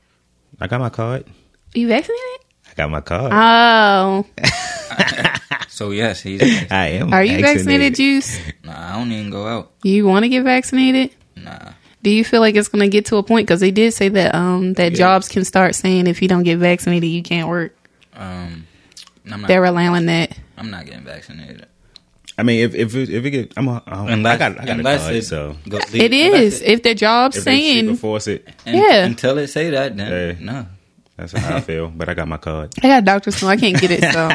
I 0.61 0.69
got 0.69 0.81
my 0.81 0.91
card. 0.91 1.27
you 1.75 1.89
vaccinated? 1.89 2.41
I 2.71 2.75
got 2.77 2.91
my 2.91 3.01
card. 3.01 3.33
Oh, 3.35 4.27
So 5.77 5.91
yes, 5.91 6.23
he's. 6.23 6.41
I 6.71 6.87
am. 6.87 7.13
are 7.13 7.23
you 7.23 7.39
vaccinated, 7.39 7.97
Juice? 7.97 8.41
nah, 8.65 8.95
I 8.95 8.99
don't 8.99 9.13
even 9.13 9.29
go 9.29 9.47
out. 9.47 9.73
You 9.83 10.07
want 10.07 10.23
to 10.25 10.31
get 10.31 10.43
vaccinated? 10.43 11.15
Nah. 11.37 11.73
Do 12.03 12.09
you 12.09 12.25
feel 12.25 12.41
like 12.41 12.55
it's 12.55 12.69
going 12.69 12.81
to 12.81 12.89
get 12.89 13.05
to 13.07 13.17
a 13.17 13.23
point? 13.23 13.47
Because 13.47 13.61
they 13.61 13.73
did 13.73 13.93
say 13.93 14.09
that 14.09 14.35
um 14.35 14.73
that 14.75 14.95
jobs 14.95 15.29
can 15.29 15.45
start 15.45 15.75
saying 15.75 16.07
if 16.07 16.23
you 16.23 16.29
don't 16.29 16.45
get 16.45 16.57
vaccinated, 16.57 17.11
you 17.11 17.23
can't 17.23 17.47
work. 17.47 17.77
Um, 18.15 18.67
I'm 19.31 19.43
not. 19.43 19.49
They're 19.49 19.65
allowing 19.67 20.07
that. 20.07 20.39
I'm 20.57 20.71
not 20.71 20.87
getting 20.87 21.05
vaccinated. 21.05 21.67
I 22.39 22.43
mean, 22.43 22.61
if 22.65 22.75
if 22.75 22.95
it, 22.97 23.11
if 23.11 23.25
it 23.27 23.31
get, 23.31 23.53
I'm 23.59 23.69
a, 23.69 23.83
I'm, 23.87 24.09
Unless, 24.09 24.35
I 24.35 24.39
got 24.39 24.53
I 24.53 24.65
got 24.65 24.69
a 24.69 24.79
unless 24.79 25.03
card, 25.03 25.15
it 25.17 25.25
so 25.27 25.57
go- 25.69 25.77
It 25.93 26.13
unless 26.13 26.61
it- 26.63 26.73
If 26.73 26.83
the 26.85 26.95
job's 26.95 27.37
if 27.37 27.45
they 27.45 27.59
super 27.61 27.87
saying, 27.89 27.97
force 27.97 28.29
it, 28.29 28.49
and- 28.65 28.79
Yeah. 28.79 29.05
Until 29.05 29.37
it 29.37 29.49
say 29.49 29.69
that, 29.71 29.95
then 29.95 30.39
Yeah. 30.41 30.45
no. 30.53 30.67
that's 31.19 31.33
how 31.33 31.57
I 31.57 31.61
feel. 31.61 31.89
But 31.89 32.09
I 32.09 32.15
got 32.15 32.29
my 32.29 32.39
card. 32.39 32.73
I 32.83 32.89
got 32.89 33.03
a 33.03 33.05
doctor's 33.05 33.43
note, 33.43 33.49
I 33.49 33.57
can't 33.59 33.79
get 33.79 33.91
it. 33.91 34.05
So 34.13 34.31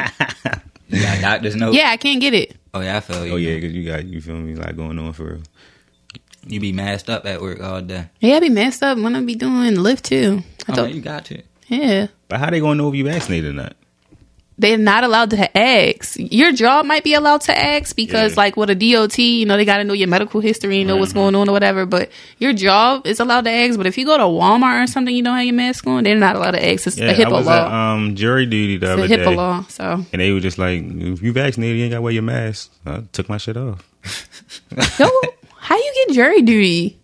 You 0.92 1.02
got 1.02 1.20
doctors 1.20 1.56
know. 1.56 1.72
yeah, 1.72 1.90
I 1.90 1.96
can't 1.96 2.20
get 2.20 2.34
it. 2.34 2.54
Oh 2.74 2.80
yeah, 2.80 2.96
I 2.96 3.00
feel 3.00 3.16
oh, 3.16 3.24
you. 3.24 3.32
Oh 3.32 3.36
yeah, 3.36 3.54
because 3.56 3.72
you 3.72 3.84
got 3.84 4.04
you 4.06 4.20
feel 4.20 4.36
me, 4.36 4.54
like 4.54 4.76
going 4.76 4.98
on 4.98 5.12
for 5.12 5.24
real. 5.24 5.42
You 6.46 6.58
be 6.60 6.72
masked 6.72 7.08
up 7.08 7.24
at 7.26 7.40
work 7.40 7.60
all 7.62 7.80
day. 7.82 8.06
Yeah, 8.20 8.36
I 8.36 8.40
be 8.40 8.48
messed 8.48 8.82
up 8.82 8.98
when 8.98 9.14
I 9.14 9.20
be 9.22 9.34
doing 9.34 9.76
lift 9.76 10.04
too. 10.06 10.42
I 10.68 10.72
Oh, 10.72 10.74
told, 10.76 10.90
you 10.90 11.00
got 11.00 11.24
to. 11.26 11.42
yeah. 11.68 12.08
But 12.28 12.40
how 12.40 12.50
they 12.50 12.60
gonna 12.60 12.74
know 12.76 12.88
if 12.88 12.94
you 12.94 13.04
vaccinated 13.04 13.50
or 13.50 13.54
not? 13.54 13.76
They're 14.62 14.78
not 14.78 15.04
allowed 15.04 15.30
to 15.30 15.58
ask. 15.58 16.16
Your 16.18 16.52
job 16.52 16.86
might 16.86 17.04
be 17.04 17.12
allowed 17.14 17.42
to 17.42 17.56
ask 17.58 17.94
because, 17.94 18.32
Yeah. 18.32 18.40
like, 18.40 18.56
with 18.56 18.70
a 18.70 18.74
DOT, 18.74 19.18
you 19.18 19.44
know, 19.44 19.56
they 19.58 19.64
got 19.66 19.76
to 19.78 19.84
know 19.84 19.92
your 19.92 20.08
medical 20.08 20.40
history 20.40 20.78
and 20.78 20.88
know 20.88 20.96
what's 20.96 21.12
going 21.12 21.34
on 21.34 21.48
or 21.48 21.52
whatever. 21.52 21.84
But 21.84 22.10
your 22.38 22.52
job 22.54 23.06
is 23.06 23.20
allowed 23.20 23.44
to 23.44 23.50
ask. 23.50 23.76
But 23.76 23.86
if 23.86 23.98
you 23.98 24.06
go 24.06 24.16
to 24.16 24.22
Walmart 24.24 24.82
or 24.84 24.86
something, 24.86 25.14
you 25.14 25.22
don't 25.22 25.36
have 25.36 25.44
your 25.44 25.54
mask 25.54 25.86
on, 25.86 26.04
they're 26.04 26.16
not 26.16 26.36
allowed 26.36 26.52
to 26.52 26.66
ask. 26.66 26.86
It's 26.86 26.96
Yeah, 26.96 27.10
a 27.10 27.12
I 27.12 27.14
HIPAA 27.14 27.30
was 27.32 27.46
law. 27.46 27.66
at 27.66 27.72
um, 27.72 28.14
jury 28.16 28.46
duty 28.46 28.78
the 28.78 28.86
it's 28.86 28.92
other 28.92 29.04
a 29.14 29.18
HIPAA 29.18 29.24
day, 29.30 29.36
law. 29.36 29.64
So, 29.68 30.04
and 30.12 30.20
they 30.22 30.32
were 30.32 30.40
just 30.40 30.56
like, 30.58 30.82
"If 30.82 31.20
you 31.22 31.32
vaccinated, 31.32 31.76
you 31.76 31.84
ain't 31.84 31.90
gotta 31.92 32.02
wear 32.02 32.12
your 32.12 32.22
mask." 32.22 32.70
I 32.86 33.02
took 33.12 33.28
my 33.28 33.36
shit 33.38 33.56
off. 33.56 33.84
yo, 34.98 35.08
how 35.58 35.76
you 35.76 35.92
get 36.06 36.14
jury 36.14 36.42
duty? 36.42 36.98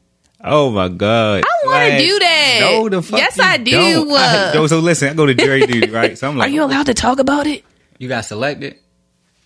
Oh 0.45 0.71
my 0.71 0.89
god! 0.89 1.43
I 1.45 1.67
wanna 1.67 1.99
do 1.99 2.19
that. 2.21 2.59
No, 2.61 2.89
the 2.89 3.03
fuck 3.03 3.19
Yes, 3.19 3.37
you 3.37 3.43
I 3.45 3.57
do. 3.57 3.71
don't. 3.73 4.13
I- 4.17 4.53
no, 4.55 4.67
so 4.69 4.79
listen, 4.79 5.09
I 5.09 5.15
go 5.15 5.27
to 5.27 5.35
jury 5.35 5.67
duty, 5.67 5.91
right? 5.91 6.17
So 6.17 6.29
I'm 6.29 6.37
like, 6.37 6.49
Are 6.51 6.53
you 6.55 6.63
allowed 6.63 6.87
to 6.87 6.95
talk 6.95 7.19
about 7.19 7.47
it? 7.47 7.65
You 7.99 8.09
got 8.09 8.25
selected. 8.25 8.77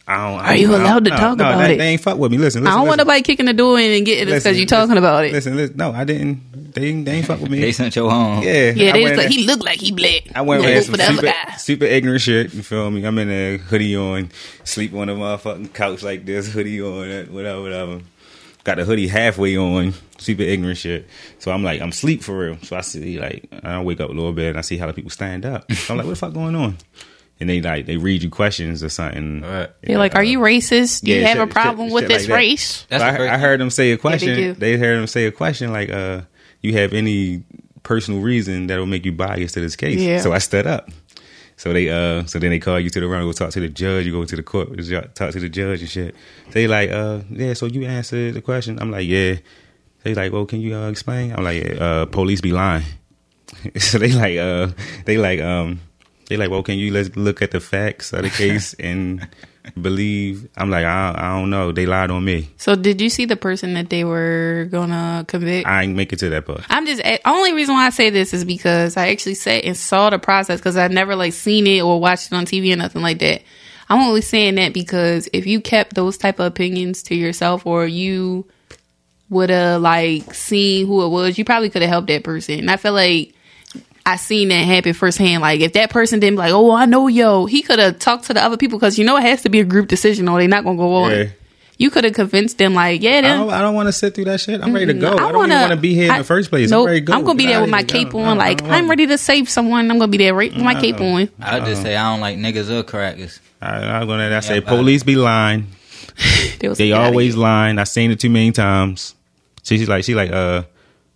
I 0.06 0.16
don't, 0.30 0.40
I 0.40 0.46
Are 0.48 0.56
you 0.56 0.74
allowed 0.74 1.04
to 1.04 1.10
no, 1.10 1.16
talk 1.16 1.38
no, 1.38 1.44
about 1.48 1.58
they, 1.58 1.74
it? 1.74 1.78
They 1.78 1.88
ain't 1.90 2.00
fuck 2.02 2.18
with 2.18 2.32
me. 2.32 2.36
Listen, 2.36 2.64
listen 2.64 2.74
I 2.74 2.78
don't 2.80 2.88
want 2.88 2.98
nobody 2.98 3.22
kicking 3.22 3.46
the 3.46 3.52
door 3.52 3.78
in 3.78 3.92
and 3.92 4.04
getting 4.04 4.28
it 4.28 4.36
because 4.36 4.58
you 4.58 4.66
talking 4.66 4.88
listen, 4.88 4.98
about 4.98 5.24
it. 5.24 5.32
Listen, 5.32 5.56
listen, 5.56 5.76
no, 5.76 5.92
I 5.92 6.02
didn't. 6.04 6.72
They, 6.74 6.86
ain't- 6.86 7.04
they 7.06 7.12
ain't 7.12 7.26
fuck 7.26 7.40
with 7.40 7.50
me. 7.50 7.60
They 7.60 7.70
sent 7.72 7.94
you 7.94 8.10
home. 8.10 8.42
yeah, 8.42 8.72
Yeah, 8.72 8.92
they 8.92 9.04
was 9.04 9.12
like, 9.16 9.26
in 9.26 9.32
he 9.32 9.46
looked 9.46 9.64
like 9.64 9.78
he 9.78 9.92
black. 9.92 10.24
I 10.34 10.42
went 10.42 10.64
Yeah, 10.64 10.70
with 10.74 10.84
some 10.86 10.92
for 10.94 10.98
the 10.98 11.06
super, 11.06 11.22
guy. 11.26 11.54
super 11.56 11.84
ignorant 11.84 12.20
shit. 12.20 12.52
You 12.52 12.62
feel 12.62 12.90
me? 12.90 13.04
I'm 13.06 13.16
in 13.18 13.30
a 13.30 13.56
hoodie 13.58 13.96
on, 13.96 14.30
sleep 14.64 14.92
on 14.92 15.08
a 15.08 15.14
motherfucking 15.14 15.72
couch 15.72 16.02
like 16.02 16.26
this, 16.26 16.52
hoodie 16.52 16.82
on, 16.82 17.08
uh, 17.10 17.24
whatever, 17.26 17.62
whatever. 17.62 18.00
Got 18.64 18.76
the 18.76 18.84
hoodie 18.84 19.08
halfway 19.08 19.56
on, 19.56 19.92
super 20.18 20.42
ignorant 20.42 20.78
shit. 20.78 21.08
So 21.40 21.50
I'm 21.50 21.64
like, 21.64 21.80
I'm 21.80 21.90
sleep 21.90 22.22
for 22.22 22.38
real. 22.38 22.58
So 22.62 22.76
I 22.76 22.80
see 22.82 23.18
like, 23.18 23.48
I 23.64 23.80
wake 23.82 24.00
up 24.00 24.08
a 24.10 24.12
little 24.12 24.32
bit 24.32 24.50
and 24.50 24.58
I 24.58 24.60
see 24.60 24.76
how 24.76 24.86
the 24.86 24.92
people 24.92 25.10
stand 25.10 25.44
up. 25.44 25.70
So 25.72 25.92
I'm 25.94 25.98
like, 25.98 26.06
what 26.06 26.10
the 26.12 26.16
fuck 26.16 26.32
going 26.32 26.54
on? 26.54 26.76
And 27.40 27.50
they 27.50 27.60
like, 27.60 27.86
they 27.86 27.96
read 27.96 28.22
you 28.22 28.30
questions 28.30 28.84
or 28.84 28.88
something. 28.88 29.40
Right. 29.40 29.68
They're 29.82 29.98
like, 29.98 30.14
"Are 30.14 30.22
you 30.22 30.38
racist? 30.38 31.02
Do 31.02 31.10
you 31.10 31.22
have 31.24 31.38
shit- 31.38 31.48
a 31.48 31.52
problem 31.52 31.88
shit- 31.88 31.94
with 31.94 32.02
shit 32.04 32.08
this 32.10 32.22
like 32.22 32.28
that. 32.28 32.34
race?" 32.36 32.86
That's 32.88 33.02
So 33.02 33.24
I, 33.24 33.34
I 33.34 33.38
heard 33.38 33.58
them 33.60 33.70
say 33.70 33.90
a 33.90 33.98
question. 33.98 34.36
do. 34.36 34.52
they 34.54 34.76
heard 34.76 34.96
them 34.96 35.08
say 35.08 35.24
a 35.26 35.32
question 35.32 35.72
like, 35.72 35.90
uh, 35.90 36.20
you 36.60 36.74
have 36.74 36.92
any 36.92 37.42
personal 37.82 38.20
reason 38.20 38.68
that 38.68 38.78
will 38.78 38.86
make 38.86 39.04
you 39.04 39.10
biased 39.10 39.54
to 39.54 39.60
this 39.60 39.74
case? 39.74 40.00
Yeah. 40.00 40.20
So 40.20 40.32
I 40.32 40.38
stood 40.38 40.68
up. 40.68 40.88
So 41.62 41.72
they 41.72 41.88
uh 41.90 42.26
so 42.26 42.40
then 42.40 42.50
they 42.50 42.58
call 42.58 42.80
you 42.80 42.90
to 42.90 42.98
the 42.98 43.06
room, 43.06 43.22
go 43.22 43.30
talk 43.30 43.50
to 43.50 43.60
the 43.60 43.68
judge, 43.68 44.04
you 44.04 44.10
go 44.10 44.24
to 44.24 44.34
the 44.34 44.42
court, 44.42 44.70
talk 45.14 45.30
to 45.30 45.38
the 45.38 45.48
judge 45.48 45.80
and 45.80 45.88
shit. 45.88 46.16
They 46.50 46.66
like, 46.66 46.90
uh, 46.90 47.20
yeah, 47.30 47.52
so 47.52 47.66
you 47.66 47.84
answered 47.84 48.34
the 48.34 48.42
question. 48.42 48.80
I'm 48.80 48.90
like, 48.90 49.06
yeah. 49.06 49.36
They 50.02 50.12
like, 50.12 50.32
well, 50.32 50.44
can 50.44 50.60
you 50.60 50.74
uh, 50.74 50.90
explain? 50.90 51.32
I'm 51.32 51.44
like, 51.44 51.80
uh, 51.80 52.06
police 52.06 52.40
be 52.40 52.50
lying. 52.50 52.82
so 53.78 53.98
they 53.98 54.10
like, 54.10 54.38
uh, 54.38 54.72
they 55.04 55.18
like, 55.18 55.38
um, 55.38 55.78
they 56.28 56.36
like, 56.36 56.50
well, 56.50 56.64
can 56.64 56.78
you 56.78 56.92
let's 56.92 57.14
look 57.14 57.42
at 57.42 57.52
the 57.52 57.60
facts 57.60 58.12
of 58.12 58.22
the 58.22 58.30
case 58.30 58.74
and 58.80 59.28
believe? 59.80 60.48
I'm 60.56 60.70
like, 60.70 60.84
I, 60.84 61.14
I 61.16 61.38
don't 61.38 61.50
know. 61.50 61.72
They 61.72 61.86
lied 61.86 62.10
on 62.10 62.24
me. 62.24 62.50
So, 62.56 62.74
did 62.74 63.00
you 63.00 63.08
see 63.08 63.24
the 63.24 63.36
person 63.36 63.74
that 63.74 63.90
they 63.90 64.04
were 64.04 64.68
gonna 64.70 65.24
convict? 65.28 65.66
I 65.66 65.82
ain't 65.82 65.94
make 65.94 66.12
it 66.12 66.18
to 66.20 66.30
that 66.30 66.46
part. 66.46 66.62
I'm 66.68 66.86
just 66.86 67.02
only 67.24 67.52
reason 67.52 67.74
why 67.74 67.86
I 67.86 67.90
say 67.90 68.10
this 68.10 68.34
is 68.34 68.44
because 68.44 68.96
I 68.96 69.08
actually 69.08 69.34
sat 69.34 69.64
and 69.64 69.76
saw 69.76 70.10
the 70.10 70.18
process 70.18 70.60
because 70.60 70.76
I 70.76 70.88
never 70.88 71.16
like 71.16 71.32
seen 71.32 71.66
it 71.66 71.82
or 71.82 72.00
watched 72.00 72.32
it 72.32 72.34
on 72.34 72.44
TV 72.44 72.72
or 72.72 72.76
nothing 72.76 73.02
like 73.02 73.18
that. 73.20 73.42
I'm 73.88 74.00
only 74.00 74.22
saying 74.22 74.54
that 74.54 74.72
because 74.72 75.28
if 75.32 75.46
you 75.46 75.60
kept 75.60 75.94
those 75.94 76.16
type 76.16 76.38
of 76.38 76.46
opinions 76.46 77.02
to 77.04 77.14
yourself 77.14 77.66
or 77.66 77.86
you 77.86 78.46
would 79.28 79.50
have 79.50 79.82
like 79.82 80.34
seen 80.34 80.86
who 80.86 81.04
it 81.04 81.08
was, 81.08 81.38
you 81.38 81.44
probably 81.44 81.70
could 81.70 81.82
have 81.82 81.90
helped 81.90 82.08
that 82.08 82.24
person. 82.24 82.58
And 82.58 82.70
I 82.70 82.76
feel 82.76 82.92
like 82.92 83.34
I 84.04 84.16
seen 84.16 84.48
that 84.48 84.64
happen 84.64 84.92
firsthand. 84.94 85.42
Like 85.42 85.60
if 85.60 85.74
that 85.74 85.90
person 85.90 86.18
didn't 86.20 86.34
be 86.36 86.38
like, 86.40 86.52
oh, 86.52 86.72
I 86.72 86.86
know 86.86 87.06
yo, 87.08 87.46
he 87.46 87.62
could 87.62 87.78
have 87.78 87.98
talked 87.98 88.24
to 88.24 88.34
the 88.34 88.42
other 88.42 88.56
people 88.56 88.78
because 88.78 88.98
you 88.98 89.04
know 89.04 89.16
it 89.16 89.22
has 89.22 89.42
to 89.42 89.48
be 89.48 89.60
a 89.60 89.64
group 89.64 89.88
decision 89.88 90.28
or 90.28 90.38
they're 90.40 90.48
not 90.48 90.64
gonna 90.64 90.76
go 90.76 90.94
on. 90.94 91.10
Yeah. 91.12 91.24
You 91.78 91.90
could 91.90 92.04
have 92.04 92.12
convinced 92.12 92.58
them, 92.58 92.74
like, 92.74 93.02
yeah, 93.02 93.16
I 93.18 93.20
don't, 93.22 93.50
I 93.50 93.60
don't 93.60 93.74
want 93.74 93.88
to 93.88 93.92
sit 93.92 94.14
through 94.14 94.26
that 94.26 94.40
shit. 94.40 94.60
I'm 94.60 94.72
ready 94.72 94.86
to 94.86 94.94
go. 94.94 95.14
I, 95.14 95.16
don't 95.16 95.34
wanna- 95.34 95.54
even 95.54 95.60
want 95.62 95.70
to 95.72 95.76
be 95.80 95.94
here 95.94 96.04
in 96.04 96.10
I- 96.12 96.18
the 96.18 96.24
first 96.24 96.48
place. 96.50 96.70
Nope, 96.70 96.82
I'm 96.82 96.86
ready 96.86 97.00
to 97.00 97.06
go. 97.06 97.12
I'm 97.14 97.24
gonna 97.24 97.36
be 97.38 97.46
there 97.46 97.60
with 97.60 97.70
my 97.70 97.82
cape 97.82 98.10
don't- 98.10 98.22
on. 98.24 98.36
I 98.40 98.50
Like, 98.50 98.62
I'm 98.62 98.88
ready 98.88 99.06
to 99.08 99.18
save 99.18 99.48
someone. 99.48 99.90
I'm 99.90 99.98
gonna 99.98 100.06
be 100.12 100.18
there 100.18 100.34
right 100.34 100.52
with 100.52 100.62
my 100.62 100.80
cape 100.80 101.00
on. 101.00 101.28
I 101.40 101.58
just 101.60 101.82
say 101.82 101.96
I 101.96 102.10
don't 102.12 102.20
like 102.20 102.38
niggas 102.38 102.70
or 102.70 102.82
crackers. 102.84 103.40
I, 103.60 103.68
I'm 103.84 104.06
gonna. 104.06 104.36
I 104.36 104.40
say 104.40 104.54
Yeah, 104.56 104.60
but- 104.60 104.76
police 104.76 105.02
be 105.02 105.16
lying. 105.16 105.66
They, 106.16 106.56
They 106.58 106.68
like, 106.68 106.78
"Get 106.78 106.92
outta 106.92 107.04
always 107.06 107.36
lying. 107.36 107.78
I 107.78 107.84
seen 107.84 108.10
it 108.12 108.20
too 108.20 108.30
many 108.30 108.52
times. 108.52 109.14
She, 109.64 109.78
she's 109.78 109.88
like, 109.88 110.04
she 110.04 110.14
like, 110.14 110.30
uh, 110.30 110.64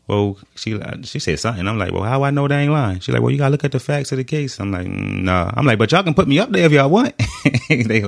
well, 0.09 0.39
she 0.55 0.81
she 1.03 1.19
said 1.19 1.41
something. 1.41 1.67
I'm 1.67 1.79
like, 1.79 1.93
well, 1.93 2.05
how 2.05 2.23
I 2.23 2.31
know 2.31 2.47
they 2.47 2.57
ain't 2.63 2.73
lying? 2.73 3.01
She 3.01 3.11
like, 3.11 3.23
well, 3.23 3.33
you 3.33 3.39
gotta 3.39 3.51
look 3.51 3.65
at 3.65 3.73
the 3.73 3.81
facts 3.81 4.13
of 4.13 4.19
the 4.19 4.25
case. 4.25 4.61
I'm 4.61 4.71
like, 4.71 4.87
nah. 4.87 5.51
I'm 5.55 5.67
like, 5.67 5.79
but 5.79 5.91
y'all 5.91 6.05
can 6.05 6.15
put 6.15 6.29
me 6.29 6.39
up 6.39 6.51
there 6.51 6.67
if 6.67 6.73
y'all 6.73 6.89
want. 6.91 7.15
they 7.69 8.03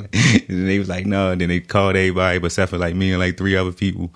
they 0.49 0.79
was 0.79 0.89
like, 0.89 1.07
no. 1.07 1.33
And 1.33 1.41
then 1.41 1.49
they 1.49 1.61
called 1.61 1.97
everybody, 1.97 2.39
but 2.39 2.47
except 2.47 2.71
for 2.71 2.79
like 2.79 2.95
me 2.95 3.11
and 3.11 3.21
like 3.21 3.37
three 3.37 3.57
other 3.57 3.73
people. 3.73 4.11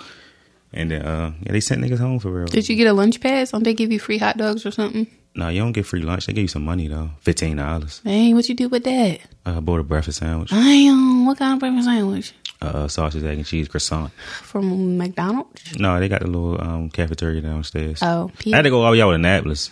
And 0.73 0.93
then 0.93 1.03
uh, 1.03 1.33
yeah, 1.43 1.53
they 1.53 1.61
sent 1.61 1.83
niggas 1.83 1.99
home 1.99 2.21
for 2.21 2.31
real. 2.31 2.47
Did 2.47 2.69
you 2.69 2.77
get 2.77 2.87
a 2.87 2.93
lunch 2.93 3.21
pass? 3.21 3.51
Don't 3.51 3.65
they 3.65 3.75
give 3.75 3.91
you 3.91 3.99
free 3.99 4.19
hot 4.19 4.37
dogs 4.37 4.65
or 4.65 4.71
something? 4.71 5.09
No, 5.35 5.49
you 5.49 5.61
don't 5.61 5.73
get 5.73 5.87
free 5.87 6.03
lunch. 6.03 6.27
They 6.27 6.35
give 6.35 6.43
you 6.43 6.49
some 6.49 6.65
money 6.65 6.89
though, 6.89 7.11
fifteen 7.21 7.57
dollars. 7.57 8.01
Dang, 8.05 8.35
what 8.35 8.49
you 8.49 8.55
do 8.55 8.69
with 8.69 8.85
that? 8.85 9.21
Uh, 9.45 9.61
bought 9.61 9.81
a 9.81 9.83
breakfast 9.83 10.21
sandwich, 10.21 10.51
Damn, 10.51 11.27
what 11.27 11.39
kind 11.39 11.55
of 11.55 11.59
breakfast 11.59 11.87
sandwich? 11.87 12.33
Uh, 12.63 12.89
sausage, 12.89 13.23
egg, 13.25 13.39
and 13.39 13.47
cheese 13.47 13.69
croissant. 13.69 14.13
From 14.43 14.97
McDonald's? 14.97 15.79
No, 15.79 15.99
they 15.99 16.09
got 16.09 16.21
the 16.21 16.27
little 16.27 16.61
um, 16.61 16.91
cafeteria 16.91 17.41
downstairs. 17.41 18.01
Oh, 18.03 18.31
I 18.47 18.57
had 18.57 18.63
to 18.63 18.71
go 18.71 18.83
all 18.83 18.93
the 18.93 18.93
way 18.93 19.03
out 19.03 19.11
to 19.11 19.15
Annapolis. 19.17 19.71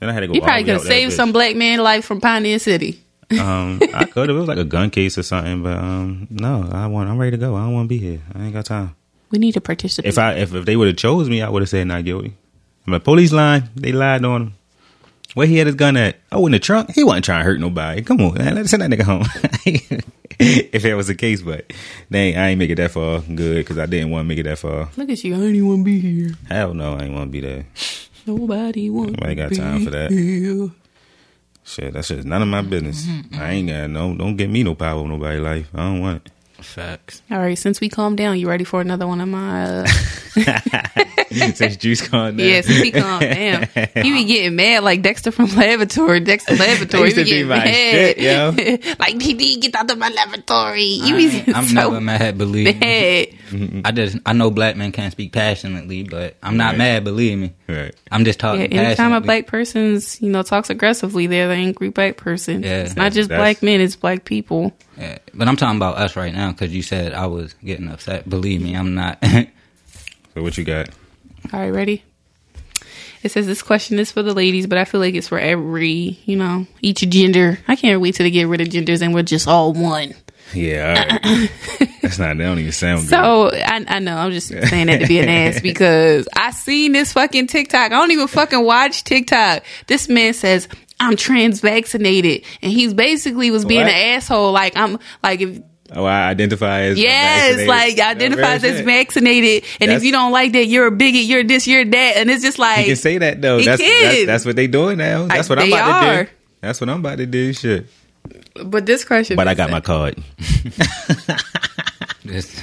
Then 0.00 0.08
I 0.10 0.12
had 0.12 0.20
to 0.20 0.26
go. 0.28 0.34
You 0.34 0.42
probably 0.42 0.64
could 0.64 0.74
have 0.74 0.82
saved 0.82 1.12
some 1.12 1.32
black 1.32 1.56
man 1.56 1.78
life 1.80 2.04
from 2.04 2.20
Pioneer 2.20 2.58
City. 2.58 3.02
Um, 3.30 3.80
I 3.94 4.04
could. 4.12 4.28
Have. 4.28 4.36
It 4.36 4.40
was 4.40 4.48
like 4.48 4.58
a 4.58 4.64
gun 4.64 4.90
case 4.90 5.18
or 5.18 5.22
something, 5.22 5.62
but 5.62 5.76
um, 5.76 6.28
no, 6.30 6.68
I 6.70 6.86
want. 6.86 7.08
I'm 7.08 7.18
ready 7.18 7.32
to 7.32 7.36
go. 7.38 7.56
I 7.56 7.64
don't 7.64 7.74
want 7.74 7.86
to 7.86 7.88
be 7.88 7.98
here. 7.98 8.20
I 8.34 8.44
ain't 8.44 8.52
got 8.52 8.66
time. 8.66 8.94
We 9.30 9.38
need 9.38 9.52
to 9.52 9.60
participate. 9.60 10.08
If 10.08 10.18
I 10.18 10.34
if, 10.34 10.54
if 10.54 10.64
they 10.64 10.76
would 10.76 10.88
have 10.88 10.96
chose 10.96 11.28
me, 11.28 11.42
I 11.42 11.48
would 11.48 11.62
have 11.62 11.68
said 11.68 11.86
not 11.86 12.04
guilty. 12.04 12.34
I'm 12.86 12.92
a 12.94 13.00
police 13.00 13.32
line. 13.32 13.70
They 13.74 13.92
lied 13.92 14.24
on 14.24 14.42
him. 14.42 14.54
Where 15.34 15.46
he 15.46 15.58
had 15.58 15.66
his 15.66 15.76
gun 15.76 15.96
at? 15.98 16.16
Oh, 16.32 16.46
in 16.46 16.52
the 16.52 16.58
trunk. 16.58 16.92
He 16.94 17.04
wasn't 17.04 17.26
trying 17.26 17.40
to 17.40 17.44
hurt 17.44 17.60
nobody. 17.60 18.00
Come 18.02 18.20
on, 18.22 18.34
man. 18.38 18.54
Let's 18.54 18.70
send 18.70 18.82
that 18.82 18.90
nigga 18.90 19.02
home. 19.02 19.26
if 20.40 20.82
that 20.82 20.94
was 20.96 21.06
the 21.06 21.14
case, 21.14 21.42
but 21.42 21.72
dang, 22.10 22.36
I 22.36 22.48
ain't 22.48 22.58
make 22.58 22.70
it 22.70 22.76
that 22.76 22.90
far 22.90 23.20
good 23.20 23.56
because 23.56 23.78
I 23.78 23.86
didn't 23.86 24.10
want 24.10 24.24
to 24.24 24.28
make 24.28 24.38
it 24.38 24.42
that 24.44 24.58
far. 24.58 24.90
Look 24.96 25.08
at 25.10 25.24
you. 25.24 25.34
I 25.34 25.38
even 25.38 25.66
want 25.68 25.80
to 25.80 25.84
be 25.84 25.98
here. 25.98 26.34
Hell 26.48 26.74
no, 26.74 26.94
I 26.94 27.04
ain't 27.04 27.14
want 27.14 27.28
to 27.28 27.32
be 27.32 27.40
there. 27.40 27.66
Nobody 28.26 28.90
want. 28.90 29.12
Nobody 29.12 29.34
got 29.34 29.54
time 29.54 29.84
for 29.84 29.90
that. 29.90 30.10
here. 30.10 30.70
Shit, 31.64 31.94
that 31.94 32.04
shit's 32.04 32.24
none 32.24 32.42
of 32.42 32.48
my 32.48 32.62
business. 32.62 33.06
Mm-hmm, 33.06 33.40
I 33.40 33.50
ain't 33.50 33.68
got 33.68 33.90
no. 33.90 34.14
Don't 34.14 34.36
get 34.36 34.50
me 34.50 34.62
no 34.62 34.74
power 34.74 35.00
over 35.00 35.08
nobody's 35.08 35.40
life. 35.40 35.68
I 35.74 35.78
don't 35.78 36.00
want 36.00 36.26
it. 36.26 36.32
Facts. 36.66 37.22
All 37.30 37.38
right, 37.38 37.56
since 37.56 37.80
we 37.80 37.88
calmed 37.88 38.18
down, 38.18 38.38
you 38.38 38.48
ready 38.48 38.64
for 38.64 38.80
another 38.80 39.06
one 39.06 39.20
of 39.20 39.28
my? 39.28 39.64
Uh, 39.64 39.86
Since 41.30 41.76
juice 41.76 42.06
gone 42.08 42.36
down. 42.36 42.46
yeah, 42.46 42.60
since 42.62 42.78
he 42.82 42.90
calmed 42.92 43.20
down, 43.20 43.64
he 43.94 44.12
be 44.12 44.24
getting 44.24 44.56
mad 44.56 44.84
like 44.84 45.02
Dexter 45.02 45.30
from 45.30 45.46
Laboratory. 45.54 46.20
Dexter 46.20 46.54
Laboratory, 46.54 47.10
That 47.12 47.16
used 47.16 47.16
to 47.16 47.24
be 47.24 47.24
be 47.24 47.30
getting 47.30 47.48
my 47.48 47.56
mad. 47.58 48.56
shit, 48.84 48.98
like 48.98 49.18
Dee 49.18 49.34
Dee, 49.34 49.56
get 49.60 49.74
out 49.74 49.90
of 49.90 49.98
my 49.98 50.08
laboratory. 50.08 50.82
You 50.84 51.14
I 51.14 51.18
be 51.18 51.26
ain't- 51.38 51.56
I'm 51.56 51.64
so 51.64 51.74
never 51.74 52.00
mad. 52.00 52.38
Believe 52.38 52.80
me. 52.80 53.82
I 53.84 53.92
just 53.92 54.18
I 54.24 54.32
know 54.32 54.50
black 54.50 54.76
men 54.76 54.92
can't 54.92 55.12
speak 55.12 55.32
passionately, 55.32 56.04
but 56.04 56.36
I'm 56.42 56.56
not 56.56 56.70
Right. 56.70 56.78
mad. 56.78 57.04
Believe 57.04 57.38
me. 57.38 57.52
Right. 57.68 57.94
I'm 58.10 58.24
just 58.24 58.38
talking. 58.40 58.72
Yeah, 58.72 58.80
anytime 58.82 59.12
a 59.12 59.20
black 59.20 59.46
person's 59.46 60.20
you 60.22 60.30
know 60.30 60.42
talks 60.42 60.70
aggressively, 60.70 61.26
they're 61.26 61.48
the 61.48 61.54
angry 61.54 61.90
black 61.90 62.16
person. 62.16 62.62
Yeah, 62.62 62.82
it's 62.84 62.96
not 62.96 63.12
just 63.12 63.28
that's- 63.28 63.38
black 63.56 63.62
men; 63.62 63.80
it's 63.80 63.96
black 63.96 64.24
people. 64.24 64.72
Yeah, 64.96 65.18
but 65.34 65.48
I'm 65.48 65.56
talking 65.56 65.76
about 65.76 65.96
us 65.96 66.16
right 66.16 66.32
now 66.32 66.52
because 66.52 66.74
you 66.74 66.82
said 66.82 67.12
I 67.12 67.26
was 67.26 67.54
getting 67.64 67.88
upset. 67.88 68.28
Believe 68.28 68.62
me, 68.62 68.74
I'm 68.74 68.94
not. 68.94 69.22
So 70.36 70.42
what 70.42 70.58
you 70.58 70.64
got? 70.64 70.90
All 71.50 71.60
right, 71.60 71.70
ready? 71.70 72.04
It 73.22 73.32
says 73.32 73.46
this 73.46 73.62
question 73.62 73.98
is 73.98 74.12
for 74.12 74.22
the 74.22 74.34
ladies, 74.34 74.66
but 74.66 74.76
I 74.76 74.84
feel 74.84 75.00
like 75.00 75.14
it's 75.14 75.28
for 75.28 75.38
every, 75.38 76.18
you 76.26 76.36
know, 76.36 76.66
each 76.82 77.00
gender. 77.08 77.58
I 77.66 77.74
can't 77.74 78.02
wait 78.02 78.16
till 78.16 78.24
they 78.24 78.30
get 78.30 78.46
rid 78.46 78.60
of 78.60 78.68
genders 78.68 79.00
and 79.00 79.14
we're 79.14 79.22
just 79.22 79.48
all 79.48 79.72
one. 79.72 80.14
Yeah, 80.52 81.08
all 81.24 81.30
right. 81.30 81.50
That's 82.02 82.18
not. 82.18 82.36
That 82.36 82.44
don't 82.44 82.58
even 82.58 82.70
sound 82.70 83.00
good. 83.00 83.08
So 83.08 83.50
I, 83.50 83.84
I 83.88 83.98
know 83.98 84.16
I'm 84.16 84.30
just 84.30 84.48
saying 84.48 84.88
that 84.88 85.00
to 85.00 85.06
be 85.06 85.20
an 85.20 85.28
ass 85.30 85.60
because 85.62 86.28
I 86.36 86.50
seen 86.50 86.92
this 86.92 87.14
fucking 87.14 87.46
TikTok. 87.46 87.86
I 87.86 87.88
don't 87.98 88.12
even 88.12 88.28
fucking 88.28 88.62
watch 88.62 89.04
TikTok. 89.04 89.64
This 89.86 90.08
man 90.08 90.34
says 90.34 90.68
I'm 90.98 91.16
trans 91.16 91.60
vaccinated, 91.60 92.44
and 92.62 92.72
he's 92.72 92.94
basically 92.94 93.50
was 93.50 93.64
being 93.64 93.82
What? 93.82 93.90
an 93.92 94.14
asshole. 94.16 94.52
Like 94.52 94.76
I'm 94.76 94.98
like 95.22 95.40
if 95.40 95.60
Oh, 95.92 96.04
I 96.04 96.28
identify 96.28 96.80
as 96.80 96.98
Yes, 96.98 97.68
like 97.68 97.96
That's 97.96 98.16
identifies 98.16 98.64
real 98.64 98.72
as 98.74 98.80
vaccinated, 98.80 99.62
and 99.80 99.88
That's- 99.90 100.00
if 100.00 100.04
you 100.04 100.10
don't 100.10 100.32
like 100.32 100.52
that, 100.54 100.66
you're 100.66 100.86
a 100.88 100.90
bigot. 100.90 101.22
You're 101.26 101.44
this. 101.44 101.66
You're 101.68 101.84
that, 101.84 102.16
and 102.16 102.28
it's 102.30 102.42
just 102.42 102.58
like 102.58 102.80
You 102.80 102.84
can 102.86 102.96
say 102.96 103.18
that 103.18 103.40
though. 103.40 103.58
He 103.58 103.66
That's, 103.66 103.80
that's 103.80 104.26
that's 104.26 104.44
what 104.44 104.56
they 104.56 104.66
doing 104.66 104.98
now. 104.98 105.26
That's 105.26 105.48
what 105.48 105.58
I'm 105.60 105.70
they 105.70 105.76
about 105.76 106.00
to 106.00 106.06
are. 106.08 106.24
do. 106.24 106.30
That's 106.60 106.80
what 106.80 106.90
I'm 106.90 106.98
about 107.00 107.18
to 107.18 107.26
do. 107.26 107.52
Shit. 107.52 107.86
But 108.64 108.84
this 108.86 109.04
question, 109.04 109.36
But 109.36 109.46
I 109.46 109.54
got 109.54 109.70
my 109.70 109.80
card. 109.80 110.20
This- 112.24 112.60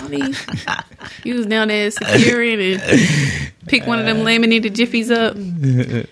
money. 0.00 0.32
You 1.24 1.34
was 1.34 1.46
down 1.46 1.66
there 1.68 1.90
securing 1.90 2.60
and 2.60 3.52
pick 3.66 3.84
one 3.84 3.98
of 3.98 4.06
them 4.06 4.18
laminated 4.24 4.74
jiffies 4.74 5.10
up. 5.10 5.34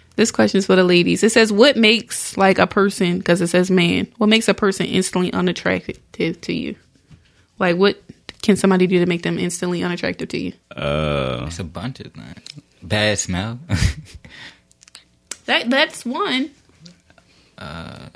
This 0.20 0.30
question 0.30 0.58
is 0.58 0.66
for 0.66 0.76
the 0.76 0.84
ladies. 0.84 1.22
It 1.22 1.32
says, 1.32 1.50
"What 1.50 1.78
makes 1.78 2.36
like 2.36 2.58
a 2.58 2.66
person?" 2.66 3.16
Because 3.16 3.40
it 3.40 3.46
says 3.46 3.70
"man." 3.70 4.06
What 4.18 4.28
makes 4.28 4.48
a 4.48 4.52
person 4.52 4.84
instantly 4.84 5.32
unattractive 5.32 5.98
to 6.42 6.52
you? 6.52 6.76
Like, 7.58 7.78
what 7.78 8.02
can 8.42 8.56
somebody 8.56 8.86
do 8.86 8.98
to 8.98 9.06
make 9.06 9.22
them 9.22 9.38
instantly 9.38 9.82
unattractive 9.82 10.28
to 10.28 10.38
you? 10.38 10.52
Uh, 10.76 11.44
it's 11.46 11.58
a 11.58 11.64
bunch 11.64 12.00
of 12.00 12.12
things. 12.12 12.36
Bad 12.82 13.18
smell. 13.18 13.60
That 15.46 15.70
that's 15.70 16.04
one. 16.04 16.50
I 17.56 18.10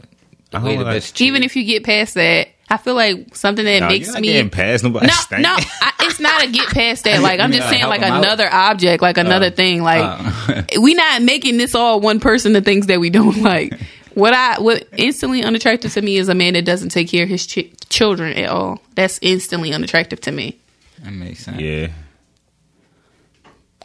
Way 0.52 0.76
the 0.76 0.84
like- 0.84 0.98
bitch 0.98 1.22
Even 1.22 1.42
if 1.42 1.56
you 1.56 1.64
get 1.64 1.84
past 1.84 2.12
that, 2.14 2.48
I 2.68 2.76
feel 2.78 2.94
like 2.94 3.36
something 3.36 3.64
that 3.64 3.80
Nah, 3.80 3.88
makes 3.88 4.06
you're 4.06 4.14
not 4.14 4.22
me 4.22 4.28
getting 4.32 4.50
past 4.50 4.84
nobody. 4.84 5.06
no, 5.06 5.12
stink. 5.12 5.42
no, 5.42 5.54
I, 5.56 5.92
it's 6.00 6.18
not 6.18 6.42
a 6.44 6.50
get 6.50 6.66
past 6.68 7.04
that. 7.04 7.20
Like 7.22 7.38
I'm 7.40 7.52
just 7.52 7.68
saying, 7.68 7.82
like 7.82 8.00
like 8.00 8.10
'em 8.10 8.14
out. 8.16 8.24
another 8.24 8.48
object, 8.50 9.02
like 9.02 9.18
another 9.18 9.50
thing. 9.50 9.82
Like 9.82 10.02
Uh. 10.48 10.62
we 10.80 10.94
not 10.94 11.22
making 11.22 11.58
this 11.58 11.74
all 11.74 12.00
one 12.00 12.20
person. 12.20 12.52
The 12.54 12.62
things 12.62 12.86
that 12.86 13.00
we 13.00 13.10
don't 13.10 13.42
like. 13.42 13.78
What 14.14 14.32
I 14.32 14.60
what 14.60 14.88
instantly 14.96 15.42
unattractive 15.42 15.92
to 15.94 16.02
me 16.02 16.16
is 16.16 16.28
a 16.28 16.34
man 16.34 16.54
that 16.54 16.64
doesn't 16.64 16.88
take 16.90 17.08
care 17.08 17.24
of 17.24 17.28
his 17.28 17.46
ch- 17.46 17.70
children 17.90 18.32
at 18.38 18.48
all. 18.48 18.80
That's 18.94 19.18
instantly 19.22 19.72
unattractive 19.72 20.20
to 20.22 20.32
me. 20.32 20.58
that 21.02 21.12
makes 21.12 21.44
sense. 21.44 21.60
Yeah. 21.60 21.88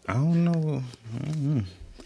I 0.07 0.13
don't 0.13 0.43
know. 0.45 0.84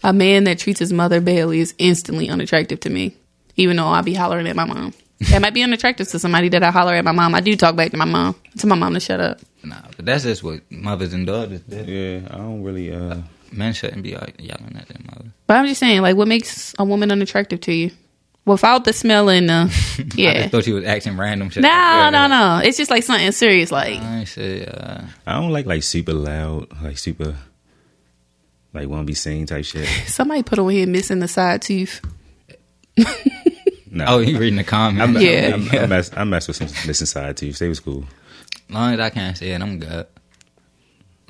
A 0.02 0.12
man 0.12 0.44
that 0.44 0.58
treats 0.58 0.80
his 0.80 0.92
mother 0.92 1.20
badly 1.20 1.60
is 1.60 1.74
instantly 1.78 2.28
unattractive 2.28 2.80
to 2.80 2.90
me. 2.90 3.14
Even 3.56 3.76
though 3.76 3.86
I 3.86 4.02
be 4.02 4.14
hollering 4.14 4.46
at 4.48 4.56
my 4.56 4.64
mom. 4.64 4.92
That 5.30 5.40
might 5.40 5.54
be 5.54 5.62
unattractive 5.62 6.08
to 6.08 6.18
somebody 6.18 6.48
that 6.50 6.62
I 6.62 6.70
holler 6.70 6.94
at 6.94 7.04
my 7.04 7.12
mom. 7.12 7.34
I 7.34 7.40
do 7.40 7.56
talk 7.56 7.76
back 7.76 7.90
to 7.90 7.96
my 7.96 8.04
mom. 8.04 8.34
To 8.58 8.66
my 8.66 8.76
mom 8.76 8.94
to 8.94 9.00
shut 9.00 9.20
up. 9.20 9.40
Nah, 9.62 9.80
but 9.96 10.04
that's 10.04 10.24
just 10.24 10.42
what 10.42 10.60
mothers 10.70 11.12
and 11.12 11.26
daughters 11.26 11.60
do. 11.60 11.76
Yeah, 11.84 12.28
I 12.30 12.36
don't 12.38 12.62
really. 12.62 12.92
uh 12.92 13.18
Men 13.52 13.72
shouldn't 13.72 14.02
be 14.02 14.16
like, 14.16 14.34
yelling 14.40 14.76
at 14.76 14.88
their 14.88 14.98
mother. 15.04 15.26
But 15.46 15.58
I'm 15.58 15.66
just 15.66 15.78
saying, 15.78 16.02
like, 16.02 16.16
what 16.16 16.26
makes 16.26 16.74
a 16.76 16.84
woman 16.84 17.12
unattractive 17.12 17.60
to 17.62 17.72
you? 17.72 17.92
Without 18.46 18.84
the 18.84 18.92
smell 18.92 19.30
and 19.30 19.48
uh, 19.50 19.68
I 19.98 20.04
yeah. 20.16 20.34
just 20.40 20.50
thought 20.50 20.66
you 20.66 20.74
was 20.74 20.84
acting 20.84 21.16
random 21.16 21.50
shit. 21.50 21.62
No, 21.62 21.68
like 21.68 21.76
that. 21.78 22.10
no, 22.10 22.26
no. 22.26 22.60
It's 22.64 22.76
just 22.76 22.90
like 22.90 23.04
something 23.04 23.30
serious. 23.32 23.70
Like, 23.70 24.00
I 24.00 24.24
say, 24.24 24.66
uh, 24.66 25.02
I 25.26 25.40
don't 25.40 25.50
like 25.50 25.66
like 25.66 25.82
super 25.84 26.12
loud, 26.12 26.66
like 26.82 26.98
super, 26.98 27.36
like 28.74 28.88
want 28.88 29.02
to 29.02 29.06
be 29.06 29.14
seen 29.14 29.46
type 29.46 29.64
shit. 29.64 29.88
somebody 30.08 30.42
put 30.42 30.58
on 30.58 30.68
here 30.70 30.86
missing 30.86 31.20
the 31.20 31.28
side 31.28 31.62
tooth. 31.62 32.00
No. 33.94 34.04
oh, 34.08 34.18
you 34.18 34.38
reading 34.38 34.56
the 34.56 34.64
comments? 34.64 35.16
I'm, 35.16 35.22
Yeah. 35.22 35.52
I'm, 35.54 35.68
I'm, 35.70 35.78
I 35.78 35.86
mess, 35.86 36.10
I 36.16 36.24
mess 36.24 36.48
with 36.48 36.56
some 36.56 36.66
missing 36.86 37.06
side 37.06 37.36
teeth. 37.36 37.60
They 37.60 37.68
was 37.68 37.78
cool. 37.78 38.04
long 38.68 38.92
as 38.94 38.98
I 39.00 39.10
can't 39.10 39.38
see 39.38 39.50
it, 39.50 39.62
I'm 39.62 39.78
good. 39.78 40.06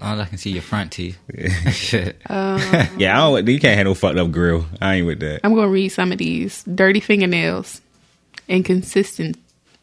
long 0.00 0.14
as 0.14 0.20
I 0.20 0.24
can 0.24 0.38
see 0.38 0.50
your 0.50 0.62
front 0.62 0.90
teeth. 0.90 1.18
Shit. 1.72 2.22
Uh, 2.28 2.86
Yeah, 2.96 3.16
I 3.16 3.30
don't. 3.30 3.46
You 3.46 3.60
can't 3.60 3.76
have 3.76 3.84
no 3.84 3.94
fucked 3.94 4.16
up 4.16 4.30
grill. 4.30 4.64
I 4.80 4.94
ain't 4.94 5.06
with 5.06 5.20
that. 5.20 5.40
I'm 5.44 5.54
gonna 5.54 5.68
read 5.68 5.90
some 5.90 6.10
of 6.10 6.16
these. 6.16 6.62
Dirty 6.64 7.00
fingernails, 7.00 7.82
inconsistent. 8.48 9.36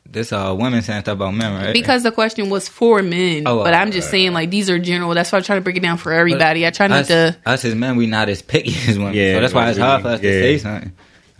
This 0.10 0.34
all 0.34 0.58
women 0.58 0.82
saying 0.82 1.02
stuff 1.02 1.14
about 1.14 1.36
men, 1.36 1.54
right? 1.64 1.74
Because 1.74 2.04
the 2.04 2.12
question 2.12 2.50
was 2.50 2.68
for 2.68 3.02
men, 3.02 3.44
Oh, 3.46 3.64
but 3.64 3.74
uh, 3.74 3.78
I'm 3.78 3.92
just 3.92 4.10
saying 4.10 4.34
like 4.34 4.50
these 4.50 4.70
are 4.70 4.78
general. 4.80 5.14
That's 5.14 5.32
why 5.32 5.38
I'm 5.38 5.44
trying 5.44 5.60
to 5.60 5.64
break 5.64 5.78
it 5.78 5.82
down 5.82 5.98
for 5.98 6.12
everybody. 6.12 6.66
I 6.68 6.72
try 6.72 6.88
not 6.88 7.02
us, 7.02 7.08
to. 7.08 7.38
us 7.46 7.64
as 7.64 7.76
men, 7.76 7.96
we 7.96 8.08
not 8.08 8.28
as 8.28 8.42
picky 8.42 8.74
as 8.90 8.98
women. 8.98 9.14
Yeah, 9.14 9.36
so 9.36 9.42
that's 9.42 9.54
why 9.54 9.70
it's 9.70 9.78
hard 9.80 10.02
for 10.02 10.10
us 10.10 10.22
yeah. 10.22 10.32
to 10.32 10.42
say 10.42 10.58
something. 10.58 10.92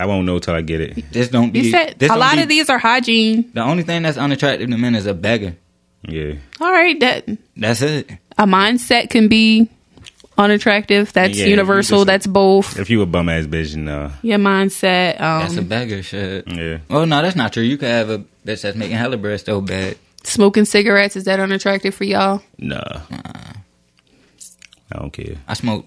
I 0.02 0.06
won't 0.06 0.26
know 0.26 0.40
till 0.40 0.54
I 0.56 0.62
get 0.62 0.82
it. 0.82 1.12
Just 1.12 1.32
don't 1.32 1.52
be. 1.52 1.60
You 1.62 1.72
said 1.72 1.96
this 2.00 2.10
a 2.12 2.16
lot 2.16 2.36
be- 2.36 2.42
of 2.44 2.50
these 2.50 2.70
are 2.70 2.78
hygiene. 2.80 3.52
The 3.54 3.62
only 3.62 3.84
thing 3.84 4.02
that's 4.04 4.18
unattractive 4.18 4.70
to 4.70 4.78
men 4.78 4.96
is 4.96 5.06
a 5.06 5.14
beggar. 5.14 5.56
Yeah. 6.08 6.34
All 6.60 6.72
right, 6.72 7.00
that 7.02 7.28
That's 7.56 7.82
it. 7.82 8.10
a 8.38 8.46
mindset 8.46 9.10
can 9.12 9.28
be 9.28 9.70
unattractive. 10.38 11.14
That's 11.14 11.38
Yeah, 11.38 11.46
universal. 11.46 12.00
just- 12.00 12.08
That's 12.08 12.28
both. 12.28 12.80
If 12.80 12.90
you 12.90 13.02
a 13.04 13.06
bum 13.06 13.30
ass 13.30 13.46
bitch, 13.46 13.76
and 13.76 13.88
uh, 13.88 14.10
Your 14.24 14.40
mindset. 14.40 15.22
Um, 15.22 15.42
That's 15.42 15.58
a 15.58 15.62
beggar 15.62 16.02
shit. 16.02 16.48
yeah, 16.48 16.80
Oh 16.90 17.06
no, 17.06 17.22
that's 17.22 17.36
not 17.36 17.54
true. 17.54 17.62
You 17.64 17.78
could 17.78 17.90
have 17.90 18.10
a 18.10 18.18
bitch 18.46 18.62
that's 18.64 18.76
making 18.76 18.98
hella 18.98 19.18
bread 19.18 19.40
still 19.40 19.62
bad. 19.62 19.98
Smoking 20.24 20.66
cigarettes 20.66 21.16
is 21.16 21.26
that 21.26 21.40
unattractive 21.40 21.94
for 21.94 22.04
y'all? 22.06 22.42
Nah. 22.58 23.02
I 24.92 25.00
don't 25.00 25.12
care. 25.14 25.36
I 25.48 25.54
smoke 25.54 25.86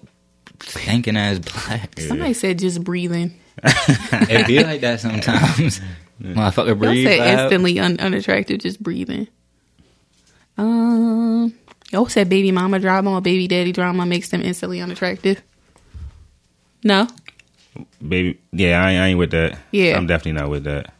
stinking 0.61 1.17
ass 1.17 1.39
black. 1.39 1.99
Somebody 1.99 2.33
said 2.33 2.59
just 2.59 2.83
breathing. 2.83 3.33
It 3.63 4.47
be 4.47 4.63
like 4.63 4.81
that 4.81 4.99
sometimes. 4.99 5.81
Motherfucker 6.21 6.67
Y'all 6.67 6.75
breathe 6.75 7.07
said 7.07 7.39
instantly 7.39 7.79
un- 7.79 7.99
unattractive 7.99 8.59
just 8.59 8.81
breathing. 8.81 9.27
Um, 10.57 11.53
y'all 11.91 12.07
said 12.07 12.29
baby 12.29 12.51
mama 12.51 12.79
drama 12.79 13.11
or 13.11 13.21
baby 13.21 13.47
daddy 13.47 13.71
drama 13.71 14.05
makes 14.05 14.29
them 14.29 14.41
instantly 14.41 14.79
unattractive. 14.81 15.41
No, 16.83 17.07
Baby, 18.07 18.39
yeah, 18.53 18.81
I, 18.81 18.91
ain't- 18.91 19.01
I 19.01 19.07
ain't 19.07 19.19
with 19.19 19.31
that. 19.31 19.57
Yeah. 19.71 19.97
I'm 19.97 20.07
definitely 20.07 20.39
not 20.39 20.49
with 20.49 20.63
that. 20.65 20.93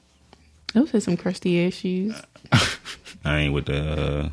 those 0.74 0.94
are 0.94 1.00
some 1.00 1.16
crusty 1.16 1.66
ass 1.66 1.74
shoes. 1.76 2.20
I 3.24 3.38
ain't 3.40 3.54
with 3.54 3.66
the 3.68 3.80
uh, 4.26 4.30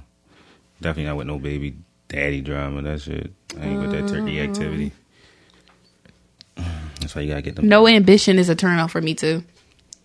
definitely 0.80 1.04
not 1.04 1.16
with 1.16 1.26
no 1.28 1.38
baby 1.38 1.76
daddy 2.08 2.40
drama. 2.40 2.82
That 2.82 3.00
shit. 3.02 3.32
I 3.60 3.66
ain't 3.66 3.80
with 3.80 3.92
that 3.92 4.08
turkey 4.08 4.40
activity. 4.40 4.92
That's 7.02 7.14
why 7.14 7.22
you 7.22 7.28
gotta 7.30 7.42
get 7.42 7.56
them. 7.56 7.68
No 7.68 7.86
ambition 7.86 8.38
is 8.38 8.48
a 8.48 8.54
turn 8.54 8.78
off 8.78 8.92
for 8.92 9.00
me 9.00 9.14
too. 9.14 9.42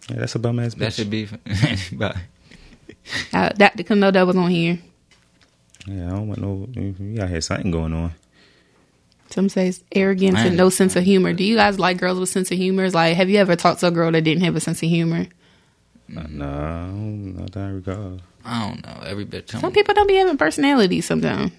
Yeah, 0.09 0.17
that's 0.17 0.35
a 0.35 0.39
bum 0.39 0.59
ass 0.59 0.75
bitch. 0.75 0.79
That 0.79 0.93
should 0.93 1.09
be 1.09 1.25
for 1.25 1.37
anybody. 1.45 2.19
Uh, 3.33 3.49
that 3.57 3.75
because 3.77 3.97
no 3.97 4.11
that 4.11 4.27
was 4.27 4.35
on 4.35 4.49
here. 4.49 4.79
Yeah, 5.85 6.07
I 6.07 6.09
don't 6.11 6.27
want 6.27 6.41
no. 6.41 6.67
You 6.73 7.15
gotta 7.17 7.29
have 7.29 7.43
something 7.43 7.71
going 7.71 7.93
on. 7.93 8.13
Some 9.29 9.49
says 9.49 9.83
arrogance 9.93 10.35
Man. 10.35 10.47
and 10.47 10.57
no 10.57 10.69
sense 10.69 10.95
of 10.95 11.03
humor. 11.03 11.33
Do 11.33 11.43
you 11.43 11.55
guys 11.55 11.79
like 11.79 11.97
girls 11.97 12.19
with 12.19 12.29
sense 12.29 12.49
of 12.51 12.57
humor? 12.57 12.85
It's 12.85 12.95
like, 12.95 13.15
have 13.17 13.29
you 13.29 13.37
ever 13.39 13.55
talked 13.57 13.81
to 13.81 13.87
a 13.87 13.91
girl 13.91 14.11
that 14.11 14.21
didn't 14.21 14.43
have 14.43 14.55
a 14.55 14.59
sense 14.61 14.81
of 14.81 14.89
humor? 14.89 15.27
No, 16.07 16.21
nah, 16.29 16.83
I 16.83 16.85
don't- 16.87 17.35
not 17.37 17.51
that 17.51 17.59
I 17.63 17.69
recall. 17.69 18.19
I 18.45 18.69
don't 18.69 18.85
know. 18.85 19.03
Every 19.05 19.25
bitch. 19.25 19.51
Some 19.59 19.73
people 19.73 19.93
don't 19.93 20.07
be 20.07 20.15
having 20.15 20.37
personality 20.37 21.01
sometimes. 21.01 21.51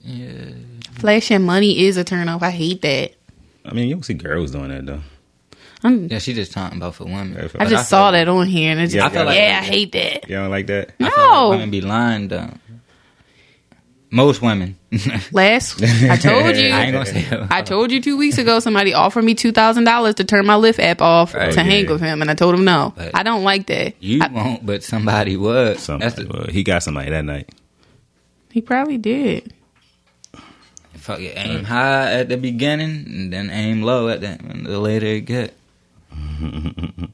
Yeah. 0.00 0.52
Flashing 0.94 1.42
money 1.42 1.84
is 1.84 1.96
a 1.98 2.04
turn 2.04 2.28
off. 2.28 2.42
I 2.42 2.50
hate 2.50 2.80
that. 2.82 3.12
I 3.64 3.72
mean, 3.74 3.88
you 3.88 3.94
don't 3.94 4.02
see 4.04 4.14
girls 4.14 4.50
doing 4.50 4.68
that 4.70 4.84
though. 4.86 5.00
I'm, 5.84 6.06
Yeah, 6.06 6.18
she 6.18 6.32
just 6.32 6.52
talking 6.52 6.78
about 6.78 6.94
for 6.94 7.04
women. 7.04 7.34
Yeah, 7.34 7.48
I 7.58 7.66
just 7.66 7.88
saw 7.88 8.10
that 8.12 8.28
on 8.28 8.46
here 8.46 8.70
and 8.72 8.80
it's 8.80 8.94
Yeah, 8.94 9.02
just, 9.02 9.14
I 9.14 9.18
feel 9.18 9.26
like- 9.26 9.36
yeah, 9.36 9.58
I 9.60 9.64
hate 9.64 9.92
that. 9.92 10.28
You 10.28 10.36
don't 10.36 10.50
like 10.50 10.66
that? 10.68 10.98
No, 11.00 11.06
I 11.06 11.10
feel 11.10 11.22
like 11.22 11.32
No. 11.32 11.48
women 11.50 11.70
be 11.70 11.80
lying 11.80 12.28
though. 12.28 12.50
Most 14.10 14.42
women. 14.42 14.76
Last, 15.32 15.82
I 15.82 16.16
told 16.16 16.54
you. 16.56 16.68
I 16.70 16.82
ain't 16.84 16.92
gonna 16.92 17.06
say. 17.06 17.46
I 17.50 17.62
told 17.62 17.90
you 17.90 17.98
two 18.00 18.18
weeks 18.18 18.36
ago 18.36 18.60
somebody 18.60 18.92
offered 18.92 19.24
me 19.24 19.34
two 19.34 19.52
thousand 19.52 19.84
dollars 19.84 20.16
to 20.16 20.24
turn 20.24 20.44
my 20.44 20.54
Lyft 20.54 20.78
app 20.80 21.00
off 21.00 21.32
Right. 21.32 21.50
to 21.52 21.62
hang 21.62 21.86
Yeah. 21.86 21.92
with 21.92 22.02
him, 22.02 22.20
and 22.20 22.30
I 22.30 22.34
told 22.34 22.54
him 22.54 22.62
no. 22.64 22.92
But- 22.94 23.12
I 23.16 23.22
don't 23.22 23.42
like 23.42 23.66
that. 23.68 23.94
You 24.00 24.20
I- 24.22 24.28
won't, 24.28 24.66
but 24.66 24.82
somebody 24.84 25.36
would. 25.38 25.76
That's 25.76 25.82
Somebody, 25.84 26.24
the, 26.24 26.28
well, 26.28 26.46
he 26.48 26.62
got 26.62 26.82
somebody 26.82 27.08
that 27.10 27.24
night. 27.24 27.48
he 28.50 28.60
probably 28.60 28.98
did. 28.98 29.54
Fuck 31.02 31.20
it. 31.20 31.34
Aim 31.36 31.64
high 31.64 32.12
at 32.12 32.28
the 32.28 32.36
beginning, 32.36 33.04
and 33.06 33.32
then 33.32 33.50
aim 33.50 33.82
low 33.82 34.08
at 34.08 34.20
the, 34.20 34.38
the 34.62 34.78
later 34.78 35.06
it 35.06 35.22
get. 35.22 35.54
I'm 36.12 37.12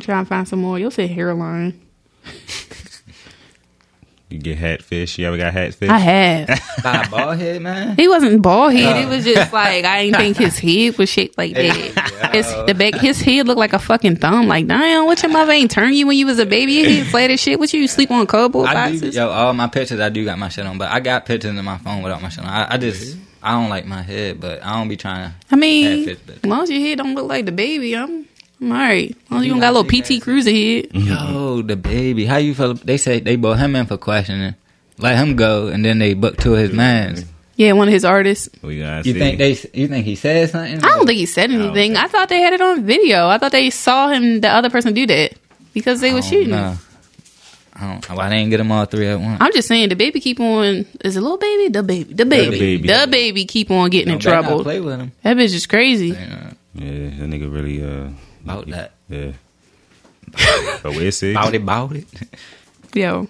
trying 0.00 0.24
to 0.24 0.28
find 0.28 0.46
some 0.46 0.60
more. 0.60 0.78
You'll 0.78 0.90
say 0.90 1.08
hairline. 1.08 1.80
You 4.30 4.38
get 4.38 4.58
hatfish. 4.58 5.18
You 5.18 5.26
ever 5.26 5.36
got 5.36 5.52
hatfish? 5.52 5.88
I 5.88 5.98
have. 5.98 6.48
By 6.84 7.02
a 7.02 7.08
bald 7.10 7.38
head, 7.38 7.60
man. 7.62 7.96
He 7.96 8.06
wasn't 8.06 8.40
bald 8.42 8.72
head. 8.72 9.04
It 9.04 9.08
was 9.08 9.24
just 9.24 9.52
like 9.52 9.84
I 9.84 10.04
didn't 10.04 10.18
think 10.20 10.36
his 10.36 10.56
head 10.58 10.96
was 10.98 11.08
shaped 11.08 11.36
like 11.36 11.54
that. 11.54 12.30
His 12.32 12.46
the 12.66 12.74
back, 12.74 12.94
his 12.94 13.20
head 13.20 13.48
looked 13.48 13.58
like 13.58 13.72
a 13.72 13.80
fucking 13.80 14.16
thumb. 14.16 14.46
Like 14.46 14.68
damn, 14.68 15.04
what 15.06 15.20
your 15.20 15.32
mother 15.32 15.50
ain't 15.50 15.70
turn 15.72 15.92
you 15.94 16.06
when 16.06 16.16
you 16.16 16.26
was 16.26 16.38
a 16.38 16.46
baby? 16.46 16.74
Your 16.74 16.88
head 16.88 17.06
flat 17.08 17.30
as 17.32 17.40
shit. 17.40 17.58
What 17.58 17.72
you 17.72 17.88
sleep 17.88 18.12
on 18.12 18.24
cardboard 18.28 18.68
I 18.68 18.90
do, 18.92 19.00
boxes? 19.00 19.16
yo, 19.16 19.28
all 19.28 19.52
my 19.52 19.66
pictures, 19.66 19.98
I 19.98 20.10
do 20.10 20.24
got 20.24 20.38
my 20.38 20.48
shit 20.48 20.64
on, 20.64 20.78
but 20.78 20.90
I 20.92 21.00
got 21.00 21.26
pictures 21.26 21.50
in 21.58 21.64
my 21.64 21.78
phone 21.78 22.02
without 22.02 22.22
my 22.22 22.28
shit 22.28 22.44
on. 22.44 22.50
I, 22.50 22.74
I 22.74 22.76
just, 22.78 23.16
I 23.42 23.52
don't 23.60 23.68
like 23.68 23.84
my 23.84 24.00
head, 24.02 24.40
but 24.40 24.62
I 24.64 24.78
don't 24.78 24.88
be 24.88 24.96
trying 24.96 25.30
to. 25.30 25.36
I 25.50 25.56
mean, 25.56 26.06
Hatfish, 26.06 26.18
but- 26.24 26.36
as 26.36 26.44
long 26.44 26.62
as 26.62 26.70
your 26.70 26.80
head 26.80 26.98
don't 26.98 27.16
look 27.16 27.26
like 27.26 27.46
the 27.46 27.52
baby, 27.52 27.96
I'm, 27.96 28.26
I'm 28.60 28.72
all 28.72 28.78
right. 28.78 29.10
As 29.10 29.30
long 29.30 29.44
you 29.44 29.50
don't 29.50 29.60
got 29.60 29.70
a 29.74 29.80
little 29.80 30.18
PT 30.18 30.22
Cruiser 30.22 30.50
head. 30.50 30.88
Yo, 30.92 31.62
DaBaby, 31.62 32.26
how 32.26 32.36
you 32.36 32.54
feel? 32.54 32.74
They 32.74 32.96
say 32.98 33.20
they 33.20 33.36
brought 33.36 33.58
him 33.58 33.74
in 33.76 33.86
for 33.86 33.96
questioning, 33.96 34.54
let 34.98 35.16
him 35.16 35.36
go, 35.36 35.68
and 35.68 35.84
then 35.84 35.98
they 35.98 36.14
booked 36.14 36.40
two 36.40 36.54
of 36.54 36.60
his 36.60 36.72
mans. 36.72 37.24
Yeah, 37.56 37.72
one 37.72 37.88
of 37.88 37.92
his 37.94 38.04
artists. 38.04 38.48
We 38.62 38.78
gotta 38.80 39.06
You 39.06 39.12
see. 39.14 39.18
think 39.18 39.38
they? 39.38 39.50
You 39.78 39.88
think 39.88 40.06
he 40.06 40.14
said 40.14 40.48
something? 40.50 40.78
I 40.84 40.88
don't 40.96 41.06
think 41.06 41.18
he 41.18 41.26
said 41.26 41.50
anything. 41.50 41.74
think- 41.74 41.96
I 41.96 42.06
thought 42.08 42.28
they 42.28 42.40
had 42.40 42.52
it 42.54 42.60
on 42.60 42.84
video. 42.84 43.28
I 43.28 43.38
thought 43.38 43.52
they 43.52 43.68
saw 43.70 44.08
him, 44.08 44.40
the 44.40 44.48
other 44.48 44.70
person, 44.70 44.94
do 44.94 45.06
that 45.06 45.34
because 45.74 46.00
they 46.00 46.12
were 46.14 46.22
shooting. 46.22 46.50
No. 46.50 46.76
I 47.74 47.86
don't 47.94 48.08
know 48.10 48.14
why 48.16 48.28
they 48.28 48.36
didn't 48.36 48.50
get 48.50 48.58
them 48.58 48.72
all 48.72 48.84
three 48.84 49.06
at 49.06 49.18
once. 49.20 49.38
I'm 49.40 49.52
just 49.54 49.68
saying, 49.68 49.88
DaBaby 49.90 50.20
keep 50.20 50.38
on. 50.40 50.84
Is 51.02 51.16
it 51.16 51.20
Lil 51.22 51.38
Baby? 51.38 51.68
The 51.68 51.82
baby. 51.82 52.14
DaBaby. 52.14 52.50
baby. 52.58 52.88
DaBaby 52.88 53.48
keep 53.48 53.70
on 53.70 53.88
getting 53.88 54.08
in 54.12 54.18
Don't 54.18 54.20
trouble. 54.20 54.62
Play 54.62 54.80
with 54.80 55.00
him. 55.00 55.12
That 55.22 55.36
bitch 55.38 55.54
is 55.54 55.66
crazy. 55.66 56.08
Yeah, 56.08 56.52
Yeah, 56.74 56.90
that 56.90 57.28
nigga 57.30 57.50
really 57.52 57.82
uh 57.82 58.08
about 58.44 58.66
that. 58.68 58.92
Yeah. 59.08 59.32
but 60.82 60.92
we'll 60.96 61.12
see. 61.12 61.32
About 61.32 61.54
it, 61.54 61.62
about 61.62 61.96
it. 61.96 62.06
Yo. 62.94 63.28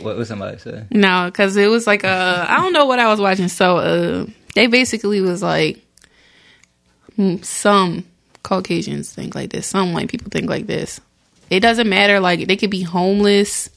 What 0.00 0.16
was 0.16 0.28
somebody 0.28 0.58
say? 0.58 0.84
No, 0.90 1.26
because 1.26 1.56
it 1.56 1.68
was 1.68 1.86
like 1.86 2.04
uh, 2.04 2.46
I 2.48 2.56
don't 2.58 2.72
know 2.72 2.86
what 2.86 2.98
I 2.98 3.08
was 3.08 3.20
watching. 3.20 3.48
So 3.48 3.78
uh, 3.78 4.26
they 4.54 4.66
basically 4.66 5.20
was 5.20 5.42
like 5.42 5.84
mm, 7.18 7.44
some 7.44 8.04
Caucasians 8.42 9.12
think 9.12 9.34
like 9.34 9.50
this, 9.50 9.66
some 9.66 9.92
white 9.92 10.08
people 10.08 10.28
think 10.30 10.48
like 10.48 10.66
this. 10.66 11.00
It 11.50 11.60
doesn't 11.60 11.88
matter. 11.88 12.20
Like 12.20 12.46
they 12.46 12.56
could 12.56 12.70
be 12.70 12.82
homeless, 12.82 13.68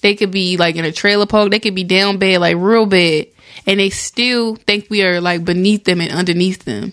they 0.00 0.14
could 0.14 0.30
be 0.30 0.56
like 0.56 0.76
in 0.76 0.84
a 0.84 0.92
trailer 0.92 1.26
park, 1.26 1.50
they 1.50 1.60
could 1.60 1.74
be 1.74 1.84
down 1.84 2.18
bad, 2.18 2.40
like 2.40 2.56
real 2.56 2.86
bad, 2.86 3.28
and 3.66 3.78
they 3.78 3.90
still 3.90 4.56
think 4.56 4.88
we 4.90 5.02
are 5.02 5.20
like 5.20 5.44
beneath 5.44 5.84
them 5.84 6.00
and 6.00 6.10
underneath 6.12 6.64
them, 6.64 6.92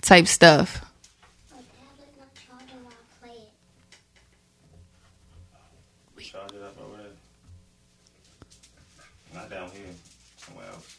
type 0.00 0.26
stuff. 0.26 0.84
My 1.50 1.58
tablet 1.58 2.08
not 2.18 2.28
charging 2.34 2.82
while 2.82 2.94
I 2.94 3.26
play 3.26 3.36
it. 6.16 6.24
Charge 6.24 6.52
it 6.52 6.62
up 6.62 6.76
over 6.80 6.96
there. 6.96 7.12
Not 9.34 9.50
down 9.50 9.70
here. 9.70 9.92
Somewhere 10.38 10.66
else. 10.72 10.96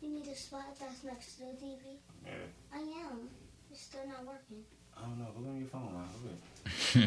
You 0.00 0.10
need 0.10 0.26
a 0.26 0.36
spot 0.36 0.78
that's 0.78 1.02
next 1.04 1.34
to 1.38 1.40
the 1.40 1.56
TV. 1.64 1.98
Yeah. 2.24 2.32
I 2.74 2.78
am. 2.78 3.28
It's 3.70 3.82
still 3.82 4.06
not 4.06 4.24
working. 4.26 4.62
I 4.96 5.00
don't 5.02 5.18
know. 5.18 5.26
Look 5.36 5.48
on 5.48 5.58
your 5.58 5.68
phone, 5.68 5.92
man. 5.92 6.08
Look. 6.24 6.72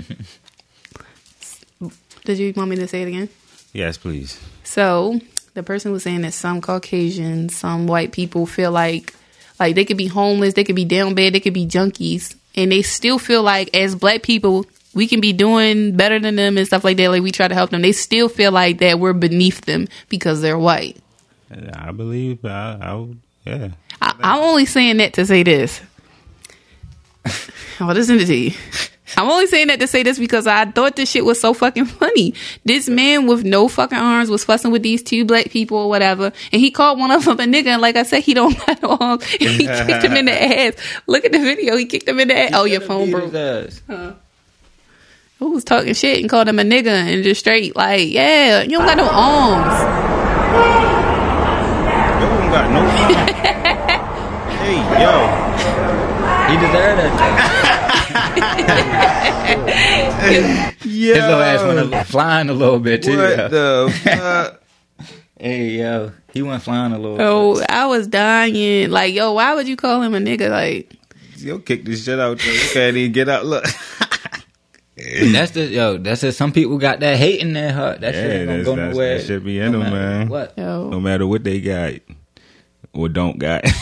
Did 2.26 2.38
you 2.40 2.54
want 2.56 2.70
me 2.72 2.76
to 2.78 2.88
say 2.88 3.04
it 3.04 3.08
again? 3.08 3.30
Yes, 3.74 3.98
please. 3.98 4.40
So 4.64 5.20
the 5.54 5.64
person 5.64 5.92
was 5.92 6.04
saying 6.04 6.22
that 6.22 6.34
some 6.34 6.62
Caucasians, 6.62 7.56
some 7.56 7.88
white 7.88 8.12
people 8.12 8.46
feel 8.46 8.72
like 8.72 9.14
like 9.60 9.76
they 9.76 9.86
could 9.86 9.98
be 9.98 10.08
homeless, 10.08 10.54
they 10.54 10.64
could 10.64 10.76
be 10.76 10.86
down 10.86 11.14
bad, 11.16 11.34
they 11.34 11.40
could 11.40 11.54
be 11.54 11.66
junkies, 11.68 12.36
and 12.56 12.72
they 12.72 12.82
still 12.82 13.20
feel 13.20 13.44
like 13.44 13.76
as 13.76 13.96
black 13.96 14.24
people 14.24 14.66
we 14.94 15.08
can 15.08 15.20
be 15.20 15.34
doing 15.34 15.96
better 15.98 16.20
than 16.20 16.36
them 16.38 16.58
and 16.58 16.66
stuff 16.66 16.84
like 16.86 16.96
that. 16.98 17.10
Like 17.10 17.22
we 17.22 17.32
try 17.32 17.48
to 17.50 17.54
help 17.54 17.70
them, 17.70 17.82
they 17.82 17.92
still 17.92 18.30
feel 18.30 18.52
like 18.52 18.80
that 18.80 18.98
we're 19.00 19.14
beneath 19.14 19.62
them 19.66 19.88
because 20.10 20.42
they're 20.42 20.58
white. 20.58 20.98
I 21.74 21.92
believe. 21.92 22.44
I, 22.46 22.78
I 22.82 22.94
would- 22.96 23.20
yeah. 23.46 23.70
I, 24.02 24.16
I'm 24.22 24.42
only 24.44 24.66
saying 24.66 24.98
that 24.98 25.14
to 25.14 25.26
say 25.26 25.44
this. 25.44 25.80
I'll 27.80 27.94
listen 27.94 28.18
to 28.18 28.36
you. 28.36 28.52
I'm 29.18 29.30
only 29.30 29.48
saying 29.48 29.68
that 29.68 29.80
to 29.80 29.88
say 29.88 30.04
this 30.04 30.18
because 30.18 30.48
I 30.48 30.66
thought 30.66 30.96
this 30.96 31.12
shit 31.12 31.24
was 31.24 31.40
so 31.40 31.54
fucking 31.54 31.86
funny. 31.86 32.34
This 32.64 32.90
man 32.90 33.28
with 33.28 33.44
no 33.44 33.68
fucking 33.68 33.98
arms 33.98 34.30
was 34.30 34.44
fussing 34.44 34.72
with 34.72 34.82
these 34.84 35.04
two 35.04 35.26
black 35.26 35.52
people 35.52 35.78
or 35.78 35.90
whatever, 35.90 36.32
and 36.52 36.62
he 36.62 36.72
called 36.72 36.98
one 37.00 37.12
of 37.12 37.24
them 37.26 37.40
a 37.40 37.44
nigga. 37.44 37.68
And 37.68 37.82
like 37.82 37.96
I 37.96 38.04
said, 38.04 38.24
he 38.24 38.34
don't 38.34 38.58
got 38.68 38.82
no 38.82 38.98
arms. 39.00 39.24
He 39.36 39.68
kicked 39.68 40.04
him 40.04 40.14
in 40.14 40.26
the 40.26 40.32
ass. 40.60 40.74
Look 41.08 41.24
at 41.26 41.32
the 41.32 41.40
video. 41.40 41.78
He 41.78 41.86
kicked 41.86 42.08
him 42.08 42.20
in 42.20 42.28
the 42.30 42.38
ass. 42.38 42.52
Oh, 42.54 42.66
your 42.66 42.82
phone 42.82 43.12
broke. 43.12 43.32
Who 45.40 45.52
was 45.52 45.64
talking 45.64 45.94
shit 45.94 46.20
and 46.22 46.30
called 46.30 46.48
him 46.48 46.60
a 46.60 46.64
nigga 46.64 46.88
and 46.88 47.24
just 47.24 47.42
straight 47.42 47.76
like, 47.76 48.10
yeah, 48.10 48.62
you 48.62 48.70
don't 48.78 48.86
got 48.86 48.98
no 48.98 49.08
arms. 49.10 49.82
Yo, 50.56 52.30
don't 52.30 52.50
got 52.52 52.72
no 52.72 52.82
phone. 52.90 53.16
hey, 54.58 55.02
yo. 55.02 55.55
He 56.50 56.56
deserved 56.58 57.00
that. 57.00 58.36
Yeah. 60.86 61.14
His 61.16 61.24
little 61.24 61.42
ass 61.42 61.64
went 61.64 61.94
a, 61.94 62.04
flying 62.06 62.50
a 62.50 62.54
little 62.54 62.80
bit 62.80 63.04
too. 63.04 63.18
What 63.18 63.38
yo. 63.38 63.48
the 63.88 63.92
fuck? 64.04 64.62
Hey 65.38 65.80
yo, 65.80 66.12
he 66.34 66.42
went 66.42 66.64
flying 66.64 66.94
a 66.94 66.98
little. 67.00 67.22
Oh, 67.22 67.62
I 67.70 67.86
was 67.88 68.08
dying. 68.08 68.90
Like, 68.90 69.14
yo, 69.14 69.34
why 69.34 69.54
would 69.54 69.68
you 69.68 69.76
call 69.76 70.02
him 70.02 70.14
a 70.16 70.20
nigga? 70.20 70.50
Like, 70.50 70.94
Yo, 71.38 71.60
kick 71.60 71.84
this 71.84 72.06
shit 72.06 72.20
out. 72.20 72.44
Yo. 72.44 72.52
You 72.52 72.60
can't 72.72 72.96
even 72.98 73.12
get 73.12 73.28
out. 73.30 73.46
Look. 73.46 73.66
bit. 74.96 75.32
That's 75.34 75.52
the 75.52 75.66
yo. 75.66 75.98
That's 75.98 76.22
just 76.22 76.38
some 76.38 76.52
people 76.54 76.78
got 76.78 77.02
that 77.02 77.18
hate 77.18 77.42
in 77.42 77.52
their 77.54 77.74
heart. 77.74 78.00
That 78.02 78.14
Yeah, 78.16 78.22
shit 78.22 78.32
ain't 78.32 78.46
gonna 78.48 78.58
that's- 78.60 78.66
go 78.66 78.76
that's- 78.76 78.94
nowhere. 78.96 79.18
that 79.18 79.26
should 79.26 79.44
be 79.44 79.60
in 79.60 79.72
no 79.74 79.80
them, 79.80 79.92
matter 79.94 79.96
man. 80.20 80.30
What? 80.30 80.54
yo. 80.58 80.90
no 80.90 81.00
matter 81.02 81.28
what 81.28 81.44
they 81.44 81.60
got 81.60 81.94
or 82.96 83.10
don't 83.10 83.38
got. 83.40 83.64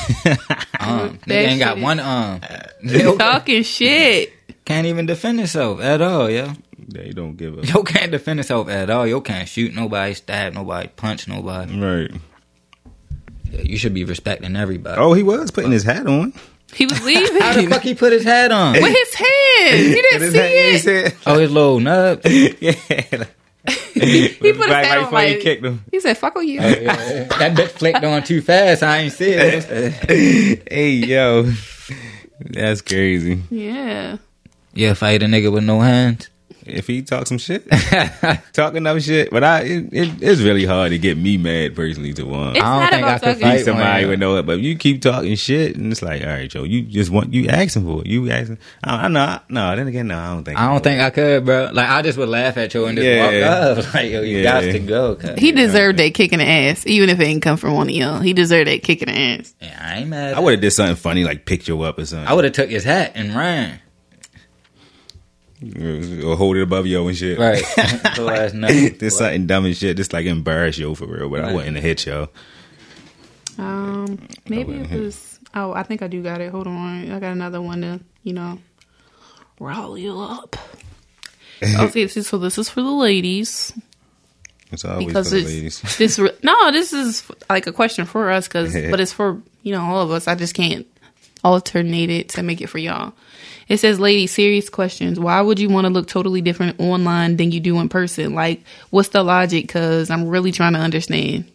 Um, 0.79 1.17
That 1.27 1.27
nigga 1.27 1.47
ain't 1.47 1.59
got 1.59 1.77
one 1.77 1.99
arm. 2.01 2.41
Talking 3.17 3.63
shit. 3.63 4.33
Can't 4.65 4.85
even 4.87 5.05
defend 5.05 5.37
himself 5.39 5.79
at 5.81 6.01
all, 6.01 6.29
yo. 6.29 6.51
They 6.77 7.11
don't 7.11 7.37
give 7.37 7.57
up. 7.57 7.65
Yo 7.67 7.83
can't 7.83 8.11
defend 8.11 8.39
himself 8.39 8.67
at 8.69 8.89
all. 8.89 9.07
Yo 9.07 9.21
can't 9.21 9.47
shoot 9.47 9.73
nobody, 9.73 10.13
stab 10.13 10.53
nobody, 10.53 10.89
punch 10.89 11.27
nobody. 11.29 11.79
right. 11.79 12.11
Yeah, 13.51 13.61
you 13.61 13.77
should 13.77 13.93
be 13.93 14.03
respecting 14.03 14.55
everybody. 14.57 14.99
Oh, 14.99 15.13
he 15.13 15.23
was 15.23 15.51
putting 15.51 15.71
his 15.71 15.83
hat 15.83 16.05
on. 16.07 16.33
He 16.73 16.85
was 16.87 17.01
leaving 17.05 17.39
How 17.41 17.53
the 17.53 17.67
fuck 17.67 17.83
he 17.83 17.93
put 17.93 18.11
his 18.11 18.23
hat 18.25 18.51
on? 18.51 18.73
with 18.73 18.83
his 18.95 19.13
hands. 19.13 19.87
You 19.95 20.01
didn't 20.01 20.31
see 20.31 20.37
hat- 20.37 20.49
it. 20.51 20.81
said- 20.81 21.15
Oh, 21.25 21.37
his 21.39 21.51
little 21.51 21.79
nub. 21.79 22.21
yeah. 22.25 23.25
He 23.93 24.27
put 24.29 24.43
his 24.43 24.57
right, 24.57 24.85
hat 24.85 24.89
right 24.89 24.97
on 24.97 25.03
before 25.05 25.21
he 25.21 25.37
kicked 25.37 25.63
him. 25.63 25.85
he 25.91 25.99
said, 25.99 26.17
"Fuck 26.17 26.35
on 26.35 26.47
you." 26.47 26.59
that 26.59 27.55
bitch 27.55 27.69
flicked 27.69 28.03
on 28.03 28.23
too 28.23 28.41
fast. 28.41 28.83
I 28.83 28.97
ain't 28.99 29.13
see 29.13 29.31
it. 29.31 30.63
Hey 30.71 30.89
yo, 30.91 31.51
that's 32.39 32.81
crazy. 32.81 33.41
yeah. 33.49 34.17
Yeah, 34.73 34.95
fight 34.95 35.21
a 35.21 35.27
nigga 35.27 35.51
with 35.51 35.63
no 35.63 35.81
hands. 35.81 36.29
If 36.65 36.87
he 36.87 37.01
talk 37.01 37.27
some 37.27 37.37
shit, 37.37 37.67
talking 38.53 38.77
enough 38.77 39.01
shit, 39.01 39.29
but 39.31 39.43
I, 39.43 39.61
it, 39.61 39.93
it, 39.93 40.21
it's 40.23 40.41
really 40.41 40.65
hard 40.65 40.91
to 40.91 40.97
get 40.97 41.17
me 41.17 41.37
mad 41.37 41.75
personally 41.75 42.13
to 42.13 42.23
one. 42.23 42.55
It's 42.55 42.59
I 42.63 42.71
don't 42.73 42.79
not 42.81 42.89
think 42.91 43.05
I 43.05 43.13
could 43.19 43.21
talking. 43.25 43.41
fight 43.41 43.57
Beat 43.57 43.65
somebody 43.65 44.03
one. 44.03 44.09
would 44.09 44.19
know 44.19 44.37
it, 44.37 44.45
but 44.45 44.59
you 44.59 44.75
keep 44.77 45.01
talking 45.01 45.35
shit, 45.35 45.75
and 45.75 45.91
it's 45.91 46.01
like, 46.01 46.21
all 46.21 46.27
right, 46.27 46.49
Joe, 46.49 46.63
you 46.63 46.81
just 46.83 47.09
want 47.11 47.33
you 47.33 47.47
asking 47.49 47.85
for 47.85 48.01
it. 48.01 48.07
You 48.07 48.29
asking? 48.31 48.57
I, 48.83 49.05
I 49.05 49.07
know, 49.07 49.39
no. 49.49 49.75
Then 49.75 49.87
again, 49.87 50.07
no, 50.07 50.17
I 50.17 50.33
don't 50.33 50.43
think. 50.43 50.59
I 50.59 50.71
don't 50.71 50.83
think 50.83 51.01
I 51.01 51.09
could, 51.09 51.45
bro. 51.45 51.69
Like 51.73 51.89
I 51.89 52.01
just 52.01 52.17
would 52.17 52.29
laugh 52.29 52.57
at 52.57 52.73
you 52.73 52.85
and 52.85 52.97
just 52.97 53.05
Yeah. 53.07 53.69
walk 53.73 53.77
up. 53.85 53.93
Like 53.93 54.11
yo, 54.11 54.21
you 54.21 54.37
Yeah. 54.37 54.43
got 54.43 54.61
to 54.61 54.79
go. 54.79 55.15
He 55.37 55.51
deserved 55.51 55.99
that 55.99 56.13
kick 56.13 56.33
in 56.33 56.39
the 56.39 56.45
ass, 56.47 56.85
even 56.87 57.09
if 57.09 57.19
it 57.19 57.23
ain't 57.25 57.41
come 57.43 57.57
from 57.57 57.73
one 57.75 57.87
of 57.89 57.93
y'all. 57.95 58.19
He 58.19 58.33
deserved 58.33 58.67
that 58.67 58.83
kick 58.83 59.01
in 59.01 59.09
the 59.09 59.19
ass. 59.19 59.53
yeah, 59.61 59.77
I 59.81 59.99
ain't 59.99 60.09
mad. 60.09 60.33
I 60.35 60.39
would 60.39 60.51
have 60.53 60.61
did 60.61 60.71
something 60.71 60.95
funny 60.95 61.23
like 61.23 61.45
pick 61.45 61.67
you 61.67 61.81
up 61.81 61.97
or 61.99 62.05
something. 62.05 62.27
I 62.27 62.33
would 62.33 62.43
have 62.45 62.53
took 62.53 62.69
his 62.69 62.83
hat 62.83 63.11
and 63.15 63.35
ran. 63.35 63.79
Or 66.25 66.35
hold 66.35 66.57
it 66.57 66.61
above 66.63 66.85
yo 66.87 67.07
and 67.07 67.17
shit. 67.17 67.37
Right. 67.39 67.63
Little 68.17 68.29
ass 68.29 68.53
nut. 68.53 68.99
There's 68.99 69.17
something 69.17 69.47
dumb 69.47 69.65
and 69.65 69.75
shit, 69.75 69.97
just 69.97 70.13
like 70.13 70.25
embarrass 70.25 70.77
yo 70.77 70.95
for 70.95 71.05
real. 71.07 71.29
But 71.29 71.41
I 71.41 71.43
Right. 71.47 71.55
wouldn't 71.55 71.75
have 71.75 71.83
hit 71.83 72.05
yo. 72.05 72.29
Um, 73.57 74.27
maybe 74.47 74.61
it 74.61 74.67
wouldn't 74.67 74.87
hit. 74.87 74.99
was. 75.01 75.39
Oh, 75.53 75.73
I 75.73 75.83
think 75.83 76.01
I 76.01 76.07
do 76.07 76.23
got 76.23 76.41
it. 76.41 76.51
Hold 76.51 76.65
on, 76.67 77.11
I 77.11 77.19
got 77.19 77.31
another 77.33 77.61
one 77.61 77.81
to 77.81 77.99
you 78.23 78.33
know 78.33 78.59
rile 79.59 79.97
you 79.97 80.19
up. 80.19 80.55
okay, 81.79 82.07
so 82.07 82.21
so 82.21 82.37
this 82.37 82.57
is 82.57 82.69
for 82.69 82.81
the 82.81 82.91
ladies 82.91 83.71
It's 84.71 84.83
always 84.83 85.05
because 85.07 85.29
for 85.29 85.35
the 85.35 85.43
ladies. 85.45 85.81
this. 85.97 86.17
re- 86.19 86.31
No, 86.41 86.71
this 86.71 86.91
is 86.93 87.23
like 87.49 87.67
a 87.67 87.71
question 87.71 88.05
for 88.05 88.31
us, 88.31 88.47
cause 88.47 88.73
but 88.89 88.99
it's 88.99 89.13
for 89.13 89.41
you 89.61 89.71
know 89.71 89.81
all 89.81 90.01
of 90.01 90.11
us. 90.11 90.27
I 90.27 90.35
just 90.35 90.55
can't 90.55 90.87
alternate 91.43 92.09
it 92.09 92.29
to 92.29 92.43
make 92.43 92.59
it 92.61 92.67
for 92.67 92.79
y'all. 92.79 93.13
It 93.69 93.77
says, 93.77 93.99
ladies, 93.99 94.31
serious 94.31 94.69
questions. 94.69 95.19
Why 95.19 95.39
would 95.41 95.59
you 95.59 95.69
want 95.69 95.85
to 95.85 95.89
look 95.89 96.07
totally 96.07 96.41
different 96.41 96.79
online 96.79 97.37
than 97.37 97.51
you 97.51 97.59
do 97.59 97.79
in 97.79 97.89
person? 97.89 98.33
Like, 98.35 98.61
what's 98.89 99.09
the 99.09 99.23
logic? 99.23 99.69
Cause 99.69 100.09
I'm 100.09 100.27
really 100.27 100.51
trying 100.51 100.73
to 100.73 100.79
understand. 100.79 101.45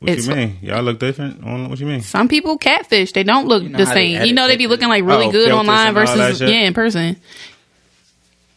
What 0.00 0.12
it's- 0.12 0.26
you 0.26 0.34
mean? 0.34 0.58
Y'all 0.60 0.82
look 0.82 0.98
different? 0.98 1.42
On 1.44 1.70
what 1.70 1.78
you 1.80 1.86
mean? 1.86 2.02
Some 2.02 2.28
people 2.28 2.58
catfish. 2.58 3.12
They 3.12 3.22
don't 3.22 3.46
look 3.46 3.62
You 3.62 3.70
know 3.70 3.78
the 3.78 3.86
same. 3.86 4.24
You 4.24 4.34
know, 4.34 4.48
they 4.48 4.56
be 4.56 4.66
looking 4.66 4.88
like 4.88 5.04
really 5.04 5.26
Oh, 5.26 5.32
good 5.32 5.50
online 5.50 5.88
and 5.88 5.96
all 5.98 6.04
that 6.04 6.16
versus 6.32 6.40
yeah 6.42 6.66
in 6.66 6.74
person. 6.74 7.16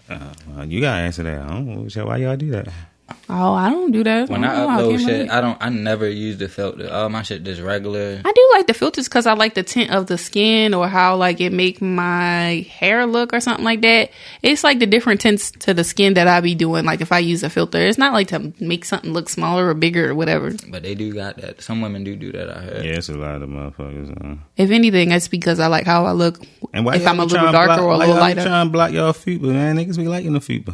Uh, 0.10 0.64
you 0.68 0.82
gotta 0.82 1.02
answer 1.04 1.24
that. 1.24 1.42
I 1.42 1.48
don't 1.48 1.68
know 1.68 1.88
so 1.90 2.06
why 2.06 2.18
y'all 2.18 2.36
do 2.38 2.52
that. 2.52 2.70
Oh, 3.30 3.54
I 3.54 3.70
don't 3.70 3.92
do 3.92 4.04
that. 4.06 4.30
When 4.30 4.42
don't 4.42 4.52
I 4.52 4.82
upload 4.82 5.00
shit. 5.06 5.30
I 5.30 5.42
don't. 5.42 5.58
I 5.62 5.70
never 5.70 6.10
use 6.10 6.38
the 6.38 6.48
filter. 6.48 6.90
All 6.92 7.10
my 7.10 7.24
shit 7.24 7.44
just 7.44 7.62
regular. 7.62 8.22
I 8.24 8.32
do 8.32 8.50
like 8.54 8.68
the 8.68 8.74
filters 8.74 9.08
because 9.08 9.26
I 9.26 9.34
like 9.34 9.54
the 9.54 9.64
tint 9.64 9.92
of 9.92 10.08
the 10.08 10.18
skin 10.18 10.74
or 10.74 10.88
how 10.88 11.18
like 11.18 11.42
it 11.42 11.52
make 11.52 11.82
my 11.82 12.66
hair 12.70 13.06
look 13.06 13.34
or 13.34 13.42
something 13.42 13.66
like 13.66 13.82
that. 13.82 14.12
It's 14.42 14.64
like 14.64 14.80
the 14.80 14.86
different 14.86 15.22
tints 15.22 15.52
to 15.52 15.74
the 15.74 15.84
skin 15.84 16.14
that 16.14 16.28
I 16.28 16.40
be 16.40 16.56
doing. 16.56 16.86
Like 16.86 17.02
if 17.02 17.12
I 17.12 17.20
use 17.20 17.44
a 17.44 17.50
filter, 17.50 17.80
it's 17.80 17.98
not 17.98 18.14
like 18.14 18.30
to 18.30 18.54
make 18.62 18.86
something 18.86 19.12
look 19.12 19.28
smaller 19.30 19.68
or 19.68 19.74
bigger 19.74 20.10
or 20.10 20.16
whatever. 20.16 20.54
But 20.70 20.84
they 20.84 20.96
do 20.96 21.14
got 21.14 21.38
that. 21.38 21.62
Some 21.62 21.82
women 21.82 22.04
do 22.06 22.16
do 22.16 22.32
that. 22.32 22.50
I 22.50 22.62
heard. 22.62 22.86
Yeah, 22.86 22.94
it's 22.94 23.10
a 23.10 23.16
lot 23.16 23.42
of 23.42 23.50
motherfuckers. 23.50 24.10
Uh. 24.24 24.38
If 24.56 24.72
anything, 24.72 25.12
it's 25.12 25.28
because 25.28 25.60
I 25.60 25.68
like 25.68 25.86
how 25.86 26.06
I 26.06 26.12
look. 26.12 26.42
And 26.74 26.86
why 26.86 26.96
if 26.96 27.06
I'm 27.06 27.20
a 27.20 27.26
be 27.26 27.34
little 27.34 27.48
to 27.48 27.52
darker 27.52 27.76
block, 27.76 27.82
or 27.82 27.92
a 27.92 27.98
little 27.98 28.14
y'all 28.16 28.22
lighter. 28.22 28.44
Trying 28.44 28.68
to 28.68 28.72
block 28.72 28.92
y'all 28.94 29.14
fupa, 29.14 29.42
man. 29.42 29.78
Niggas 29.78 29.98
be 29.98 30.08
liking 30.08 30.34
the 30.34 30.40
fupa, 30.40 30.74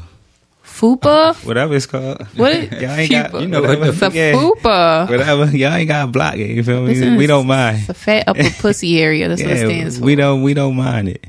Fupa. 0.74 1.36
whatever 1.46 1.76
it's 1.76 1.86
called. 1.86 2.22
What? 2.36 2.72
Y'all 2.82 2.92
ain't 2.92 3.12
got, 3.12 3.40
you 3.42 3.48
know, 3.48 3.62
what 3.62 3.80
the 3.80 3.90
It's 3.90 4.02
a 4.02 4.12
yeah, 4.12 4.34
fupa. 4.34 5.10
Whatever, 5.10 5.46
y'all 5.56 5.74
ain't 5.74 5.88
got 5.88 6.02
to 6.06 6.08
block 6.12 6.36
it. 6.36 6.50
You 6.50 6.64
feel 6.64 6.82
me? 6.82 6.88
Listen, 6.96 7.16
we 7.16 7.28
don't 7.28 7.46
mind. 7.48 7.78
It's 7.82 7.90
a 7.90 7.94
fat 7.94 8.28
upper 8.28 8.50
pussy 8.60 9.00
area. 9.00 9.28
That's 9.28 9.42
what 9.42 9.52
it 9.52 9.58
stands 9.60 10.00
for. 10.00 10.04
we 10.06 10.16
don't. 10.16 10.42
We 10.44 10.54
don't 10.54 10.76
mind 10.76 11.10
it. 11.10 11.26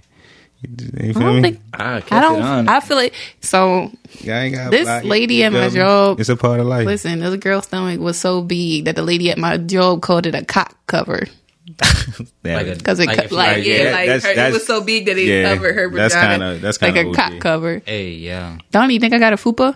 You 0.62 1.10
I 1.10 1.12
feel 1.12 1.22
don't 1.22 1.36
me? 1.36 1.42
think. 1.42 1.60
I, 1.74 2.02
I 2.10 2.20
don't. 2.22 2.68
I 2.70 2.80
feel 2.80 2.96
like 2.96 3.12
so. 3.42 3.90
Y'all 4.20 4.34
ain't 4.34 4.54
got 4.54 4.70
This 4.70 4.84
block 4.84 5.04
lady 5.04 5.34
You 5.36 5.44
at 5.44 5.52
my 5.52 5.68
job- 5.68 6.20
It's 6.20 6.30
a 6.30 6.36
part 6.36 6.60
of 6.60 6.66
life. 6.66 6.86
Listen, 6.86 7.18
this 7.20 7.36
girl's 7.36 7.64
stomach 7.64 8.00
was 8.00 8.18
so 8.18 8.40
big 8.40 8.86
that 8.86 8.96
the 8.96 9.02
lady 9.02 9.30
at 9.30 9.36
my 9.36 9.58
job 9.58 10.00
called 10.00 10.24
it 10.26 10.34
a 10.34 10.42
cock 10.44 10.74
cover 10.86 11.24
Yeah. 11.26 11.32
Like 12.44 12.76
because 12.78 13.00
it 13.00 13.06
Like 13.06 13.16
like, 13.16 13.24
if 13.26 13.30
you- 13.30 13.36
like 13.38 13.56
Like, 13.56 13.66
yeah, 13.66 13.74
yeah, 13.74 13.90
like 13.92 14.06
that's- 14.08 14.24
her, 14.36 14.48
it 14.48 14.52
was 14.52 14.66
so 14.66 14.82
big 14.82 15.06
that 15.06 15.16
it 15.16 15.22
yeah, 15.26 15.54
covered 15.54 15.74
her 15.74 15.88
vagina. 15.88 15.96
that's 16.02 16.14
vagina. 16.14 16.44
kinda- 16.44 16.58
that's 16.60 16.82
like 16.82 16.94
kinda 16.94 17.10
a 17.10 17.14
cock 17.14 17.40
cover. 17.40 17.82
Hey, 17.86 18.10
yeah. 18.10 18.58
Don't 18.70 18.90
you 18.90 19.00
think 19.00 19.14
I 19.14 19.18
got 19.18 19.32
a 19.32 19.36
fupa? 19.36 19.74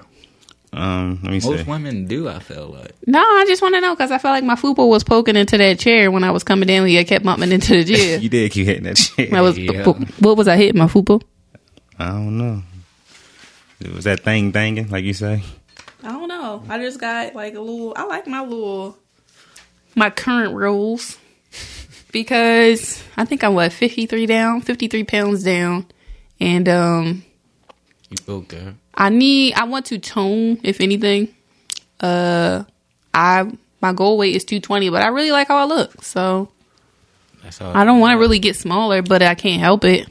um, 0.75 1.19
let 1.23 1.33
me 1.33 1.41
Most 1.43 1.65
see. 1.65 1.71
women 1.71 2.07
do. 2.07 2.29
I 2.29 2.41
feel 2.41 2.67
like. 2.69 2.93
No, 3.07 3.21
I 3.21 3.45
just 3.49 3.63
want 3.63 3.75
to 3.75 3.81
know 3.81 3.95
because 3.95 4.11
I 4.11 4.19
felt 4.19 4.35
like 4.35 4.45
my 4.45 4.55
fupa 4.55 4.87
was 4.87 5.03
poking 5.03 5.35
into 5.35 5.57
that 5.57 5.79
chair 5.79 6.11
when 6.11 6.25
I 6.25 6.31
was 6.31 6.45
coming 6.45 6.67
down 6.67 6.87
here. 6.87 7.01
I 7.01 7.05
kept 7.05 7.25
bumping 7.25 7.53
into 7.53 7.83
the 7.83 7.85
chair. 7.97 8.19
You 8.19 8.29
did 8.29 8.53
keep 8.53 8.67
hitting 8.67 8.83
that 8.85 8.99
shit. 8.99 9.33
I 9.33 9.41
was. 9.41 9.57
Yeah. 9.59 9.83
What 9.85 10.37
was 10.37 10.47
I 10.47 10.57
hitting 10.57 10.79
my 10.79 10.87
fupa? 10.89 11.23
I 11.99 12.09
don't 12.09 12.37
know. 12.37 12.63
It 13.81 13.95
was 13.95 14.05
that 14.05 14.21
thing 14.21 14.53
thinging 14.53 14.91
like 14.91 15.05
you 15.05 15.15
say? 15.15 15.43
I 16.03 16.09
don't 16.13 16.29
know. 16.29 16.63
I 16.69 16.79
just 16.79 17.01
got 17.01 17.35
like 17.35 17.55
a 17.55 17.61
little. 17.61 17.95
I 17.97 18.05
like 18.05 18.27
my 18.27 18.43
little, 18.43 18.99
my 19.95 20.11
current 20.11 20.55
rolls 20.55 21.17
because 22.13 23.03
I 23.17 23.25
think 23.25 23.45
I'm 23.45 23.55
what 23.55 23.73
53 23.73 24.27
down, 24.27 24.61
53 24.61 25.05
pounds 25.05 25.43
down, 25.45 25.87
and 26.41 26.69
um, 26.69 27.25
You 28.11 28.17
feel 28.19 28.41
good. 28.43 28.75
I 28.95 29.11
need. 29.11 29.55
I 29.55 29.65
want 29.65 29.87
to 29.87 29.99
tone, 29.99 30.59
if 30.63 30.81
anything. 30.81 31.35
Uh, 32.01 32.65
I 33.15 33.51
my 33.81 33.93
goal 33.93 34.19
weight 34.19 34.35
is 34.35 34.45
220, 34.45 34.91
but 34.91 35.03
I 35.03 35.09
really 35.09 35.31
like 35.31 35.49
how 35.49 35.57
I 35.57 35.65
look, 35.65 36.03
so 36.03 36.51
That's 37.43 37.61
all. 37.61 37.77
I 37.77 37.85
don't 37.85 38.01
want 38.01 38.13
to 38.17 38.19
really 38.19 38.39
get 38.41 38.57
smaller, 38.57 39.03
but 39.03 39.23
I 39.23 39.35
can't 39.35 39.61
help 39.61 39.85
it. 39.85 40.09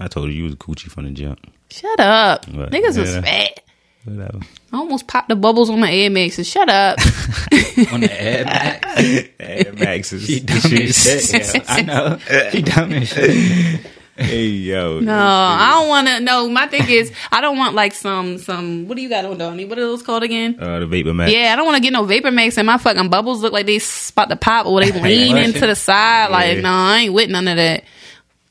I 0.00 0.08
told 0.08 0.28
you 0.30 0.34
you 0.34 0.44
was 0.44 0.54
Gucci 0.56 0.90
from 0.90 1.04
the 1.04 1.10
jump. 1.10 1.40
Shut 1.70 1.98
up, 2.00 2.48
What? 2.48 2.70
niggas 2.70 2.98
was 2.98 3.16
fat. 3.16 3.60
Whatever. 4.04 4.40
I 4.72 4.76
almost 4.76 5.06
popped 5.06 5.28
the 5.30 5.36
bubbles 5.36 5.70
on 5.70 5.80
my 5.80 5.90
Air 5.92 6.10
Maxes. 6.10 6.46
Shut 6.48 6.68
up. 6.68 6.98
on 7.92 8.00
the 8.00 8.08
Air 8.10 8.44
Max. 8.46 9.28
Air 9.40 9.72
Maxes. 9.72 10.26
She 10.26 10.40
dumb 10.40 10.56
as 10.58 11.30
shit. 11.30 11.54
Yeah, 11.56 11.64
I 11.68 11.82
know. 11.82 12.18
She 12.50 12.62
dumb 12.62 12.92
as 12.92 13.08
shit. 13.08 13.80
Hey 14.16 14.46
yo. 14.46 15.00
No, 15.00 15.12
I 15.18 15.70
don't 15.72 15.88
want 15.88 16.06
to. 16.06 16.20
No, 16.20 16.48
my 16.48 16.68
thing 16.68 16.88
is, 16.88 17.10
I 17.32 17.40
don't 17.40 17.56
want 17.58 17.74
like 17.74 17.92
some 17.94 18.38
some. 18.38 18.86
What 18.86 18.94
do 18.96 19.02
you 19.02 19.08
got 19.08 19.24
on, 19.24 19.38
Donnie? 19.38 19.64
What 19.64 19.76
are 19.76 19.80
those 19.82 20.02
called 20.04 20.22
again? 20.22 20.56
Uh, 20.60 20.78
the 20.80 20.86
Vapor 20.86 21.12
Max. 21.14 21.32
Yeah, 21.32 21.52
I 21.52 21.56
don't 21.56 21.64
want 21.66 21.78
to 21.78 21.82
get 21.82 21.92
no 21.92 22.04
vapor 22.04 22.30
max 22.30 22.56
and 22.56 22.64
my 22.66 22.78
fucking 22.78 23.08
bubbles 23.08 23.42
look 23.42 23.52
like 23.52 23.66
they 23.66 23.80
spot 23.80 24.28
the 24.28 24.36
pop 24.36 24.66
or 24.66 24.80
they 24.84 24.92
lean 25.00 25.34
Russian. 25.34 25.54
into 25.54 25.66
the 25.66 25.74
side. 25.74 26.30
Like, 26.30 26.56
Yeah. 26.56 26.60
no, 26.60 26.70
I 26.70 26.98
ain't 26.98 27.12
with 27.14 27.28
none 27.28 27.48
of 27.48 27.56
that. 27.56 27.82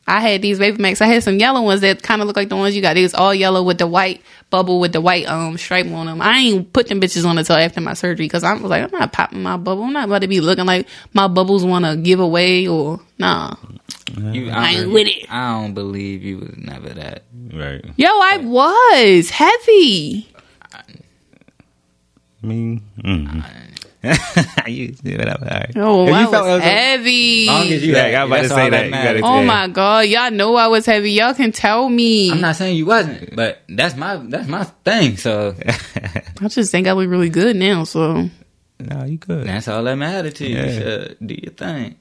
I 0.05 0.19
had 0.19 0.41
these 0.41 0.57
vapor 0.57 0.81
max. 0.81 1.01
I 1.01 1.05
had 1.05 1.23
some 1.23 1.39
yellow 1.39 1.61
ones 1.61 1.81
that 1.81 2.03
kind 2.03 2.21
of 2.21 2.27
look 2.27 2.35
like 2.35 2.49
the 2.49 2.57
ones 2.57 2.75
you 2.75 2.81
got. 2.81 2.95
They 2.95 3.03
was 3.03 3.13
all 3.13 3.33
yellow 3.33 3.63
with 3.63 3.77
the 3.77 3.87
white 3.87 4.21
bubble 4.49 4.79
with 4.79 4.91
the 4.91 5.01
white 5.01 5.27
um 5.27 5.57
stripe 5.57 5.87
on 5.87 6.05
them. 6.05 6.21
I 6.21 6.37
ain't 6.39 6.73
put 6.73 6.87
them 6.87 6.99
bitches 6.99 7.25
on 7.25 7.37
until 7.37 7.55
after 7.55 7.81
my 7.81 7.93
surgery 7.93 8.25
because 8.25 8.43
I 8.43 8.53
was 8.53 8.63
like, 8.63 8.83
I'm 8.83 8.99
not 8.99 9.13
popping 9.13 9.41
my 9.41 9.57
bubble. 9.57 9.83
I'm 9.83 9.93
not 9.93 10.05
about 10.05 10.21
to 10.21 10.27
be 10.27 10.41
looking 10.41 10.65
like 10.65 10.87
my 11.13 11.27
bubbles 11.27 11.63
want 11.63 11.85
to 11.85 11.95
give 11.95 12.19
away 12.19 12.67
or 12.67 12.99
nah. 13.17 13.55
You, 14.15 14.49
I 14.51 14.71
ain't 14.71 14.91
with 14.91 15.07
it. 15.07 15.31
I 15.31 15.61
don't 15.61 15.73
believe 15.73 16.23
you 16.23 16.39
was 16.39 16.57
never 16.57 16.89
that. 16.89 17.23
Right. 17.51 17.83
Yo, 17.95 18.07
I 18.07 18.37
was 18.43 19.29
heavy. 19.29 20.29
I 22.43 22.45
mean, 22.45 22.81
mm 23.03 23.45
you 24.67 24.93
whatever. 25.03 25.45
All 25.45 25.57
right. 25.57 25.71
Oh, 25.77 26.07
If 26.07 26.13
I 26.13 26.21
you 26.23 26.29
felt 26.31 26.45
was 26.45 26.51
it 26.51 26.55
was 26.55 26.59
a- 26.59 26.61
heavy. 26.63 27.45
Long 27.47 27.67
as 27.67 27.85
you 27.85 27.93
Yeah, 27.93 28.03
had, 28.03 28.13
I 28.15 28.23
was 28.25 28.31
about 28.31 28.41
to 28.43 28.49
say 28.49 28.63
all 28.65 28.69
that. 28.71 28.85
You 28.85 28.91
matters. 28.91 29.21
gotta- 29.21 29.33
Oh 29.35 29.39
Yeah. 29.41 29.45
my 29.47 29.67
god, 29.69 29.99
y'all 30.07 30.31
know 30.31 30.55
I 30.55 30.67
was 30.67 30.85
heavy. 30.85 31.11
Y'all 31.11 31.33
can 31.33 31.51
tell 31.51 31.87
me. 31.89 32.31
I'm 32.31 32.41
not 32.41 32.55
saying 32.57 32.75
you 32.77 32.85
wasn't, 32.85 33.35
but 33.35 33.61
that's 33.69 33.95
my 33.95 34.17
that's 34.17 34.47
my 34.49 34.63
thing. 34.83 35.17
So 35.17 35.55
I 36.41 36.47
just 36.49 36.71
think 36.71 36.87
I 36.87 36.91
look 36.91 37.09
really 37.09 37.29
good 37.29 37.55
now. 37.55 37.85
So 37.85 38.29
no, 38.79 39.05
you 39.05 39.17
good. 39.17 39.47
that's 39.47 39.67
all 39.69 39.83
that 39.83 39.95
matters 39.95 40.33
to 40.35 40.47
you. 40.47 40.55
Yeah. 40.57 40.67
Shit, 40.67 41.25
do 41.27 41.35
your 41.41 41.53
thing. 41.53 41.95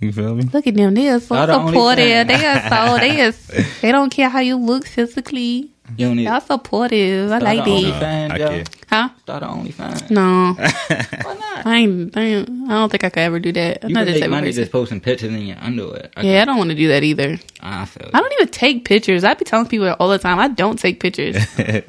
You 0.00 0.12
feel 0.12 0.34
me? 0.34 0.44
look 0.44 0.66
at 0.66 0.74
them. 0.74 0.94
They 0.94 1.08
are 1.08 1.18
so 1.18 1.34
Y'all 1.34 1.46
the 1.46 1.66
supportive. 1.66 2.28
They 2.28 2.46
are 2.46 2.68
so 2.68 2.98
they 2.98 3.20
is. 3.22 3.50
They 3.80 3.90
don't 3.90 4.10
care 4.10 4.28
how 4.28 4.40
you 4.40 4.56
look 4.56 4.86
physically. 4.86 5.72
You 5.96 6.06
don't 6.08 6.16
need. 6.16 6.24
Y'all 6.24 6.40
supportive. 6.40 7.32
I 7.32 7.38
Start 7.38 7.42
like 7.56 7.66
a 7.66 7.70
it. 7.70 7.84
OnlyFans, 7.94 8.30
I 8.32 8.36
yo. 8.36 8.48
can't. 8.48 8.76
Huh? 8.90 9.08
Start 9.20 9.42
an 9.42 9.48
OnlyFans. 9.48 10.10
No, 10.10 10.54
Why 10.58 11.34
not? 11.34 11.66
I 11.66 11.76
ain't, 11.76 12.16
I 12.16 12.20
ain't. 12.22 12.48
I 12.48 12.68
don't 12.72 12.90
think 12.90 13.04
I 13.04 13.10
could 13.10 13.20
ever 13.20 13.38
do 13.40 13.52
that. 13.52 13.84
I'm 13.84 13.88
You 13.90 13.94
not 13.94 14.04
can 14.06 14.14
the 14.14 14.20
make 14.20 14.30
money 14.30 14.46
person. 14.48 14.62
just 14.62 14.72
posting 14.72 15.00
pictures 15.00 15.32
in 15.32 15.46
your 15.46 15.56
underwear. 15.60 16.10
I 16.16 16.22
Yeah, 16.22 16.42
I 16.42 16.44
don't 16.44 16.58
want 16.58 16.70
to 16.70 16.76
do 16.76 16.88
that 16.88 17.02
either. 17.02 17.38
I 17.60 17.84
feel. 17.86 18.10
I 18.12 18.20
don't 18.20 18.32
even 18.34 18.48
take 18.48 18.84
pictures. 18.84 19.24
I 19.24 19.34
be 19.34 19.44
telling 19.44 19.66
people 19.66 19.88
all 19.98 20.08
the 20.08 20.18
time 20.18 20.38
I 20.38 20.48
don't 20.48 20.78
take 20.78 21.00
pictures. 21.00 21.42
feel. 21.44 21.82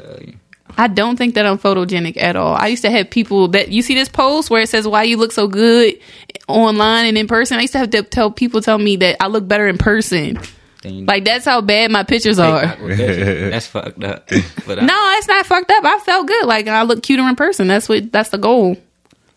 I 0.77 0.87
don't 0.87 1.17
think 1.17 1.35
that 1.35 1.45
I'm 1.45 1.57
photogenic 1.57 2.15
at 2.15 2.35
all. 2.37 2.55
I 2.55 2.67
used 2.67 2.83
to 2.83 2.91
have 2.91 3.09
people 3.09 3.49
that 3.49 3.69
you 3.69 3.81
see 3.81 3.95
this 3.95 4.07
post 4.07 4.49
where 4.49 4.61
it 4.61 4.69
says 4.69 4.87
why 4.87 5.03
you 5.03 5.17
look 5.17 5.31
so 5.33 5.47
good 5.47 5.99
online 6.47 7.05
and 7.05 7.17
in 7.17 7.27
person. 7.27 7.57
I 7.57 7.61
used 7.61 7.73
to 7.73 7.79
have 7.79 7.89
to 7.89 8.03
tell 8.03 8.31
people 8.31 8.61
tell 8.61 8.77
me 8.77 8.95
that 8.97 9.17
I 9.19 9.27
look 9.27 9.45
better 9.47 9.67
in 9.67 9.77
person. 9.77 10.37
Then 10.81 11.05
Like 11.05 11.25
that's 11.25 11.45
how 11.45 11.61
bad 11.61 11.91
my 11.91 12.03
pictures 12.03 12.39
are. 12.39 12.75
That's 12.77 13.67
fucked 13.67 14.03
up. 14.03 14.29
But 14.65 14.79
I, 14.79 14.85
No, 14.85 15.13
it's 15.17 15.27
not 15.27 15.45
fucked 15.45 15.71
up. 15.71 15.83
I 15.83 15.99
felt 15.99 16.27
good. 16.27 16.45
Like 16.45 16.67
I 16.67 16.83
look 16.83 17.03
cuter 17.03 17.27
in 17.27 17.35
person. 17.35 17.67
That's 17.67 17.89
what 17.89 18.11
that's 18.11 18.29
the 18.29 18.37
goal. 18.37 18.75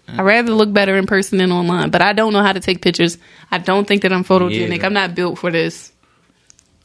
Mm. 0.09 0.19
I'd 0.19 0.23
rather 0.23 0.53
look 0.53 0.73
better 0.73 0.97
in 0.97 1.07
person 1.07 1.39
than 1.39 1.51
online. 1.51 1.91
But 1.91 2.03
I 2.03 2.13
don't 2.13 2.33
know 2.33 2.43
how 2.43 2.53
to 2.53 2.61
take 2.61 2.83
pictures. 2.83 3.19
I 3.51 3.59
don't 3.59 3.89
think 3.89 4.03
that 4.03 4.13
I'm 4.13 4.25
photogenic. 4.25 4.79
Yeah. 4.79 4.87
I'm 4.87 4.93
not 4.93 5.15
built 5.15 5.39
for 5.39 5.51
this. 5.51 5.93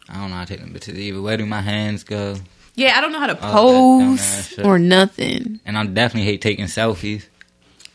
I 0.09 0.15
don't 0.15 0.29
know 0.29 0.38
how 0.38 0.45
to 0.45 0.47
take 0.47 0.61
them 0.61 0.73
bitches 0.73 0.95
either. 0.95 1.21
Where 1.21 1.38
do 1.38 1.45
my 1.45 1.61
hands 1.61 2.03
go? 2.03 2.38
Yeah, 2.75 2.93
I 2.95 3.01
don't 3.01 3.11
know 3.11 3.19
how 3.19 3.27
to 3.27 3.39
oh, 3.41 3.99
that 3.99 4.19
dumbass 4.19 4.55
pose 4.55 4.65
or 4.65 4.79
nothing. 4.79 5.59
And 5.65 5.77
I 5.77 5.85
definitely 5.85 6.29
hate 6.29 6.41
taking 6.41 6.65
selfies. 6.65 7.25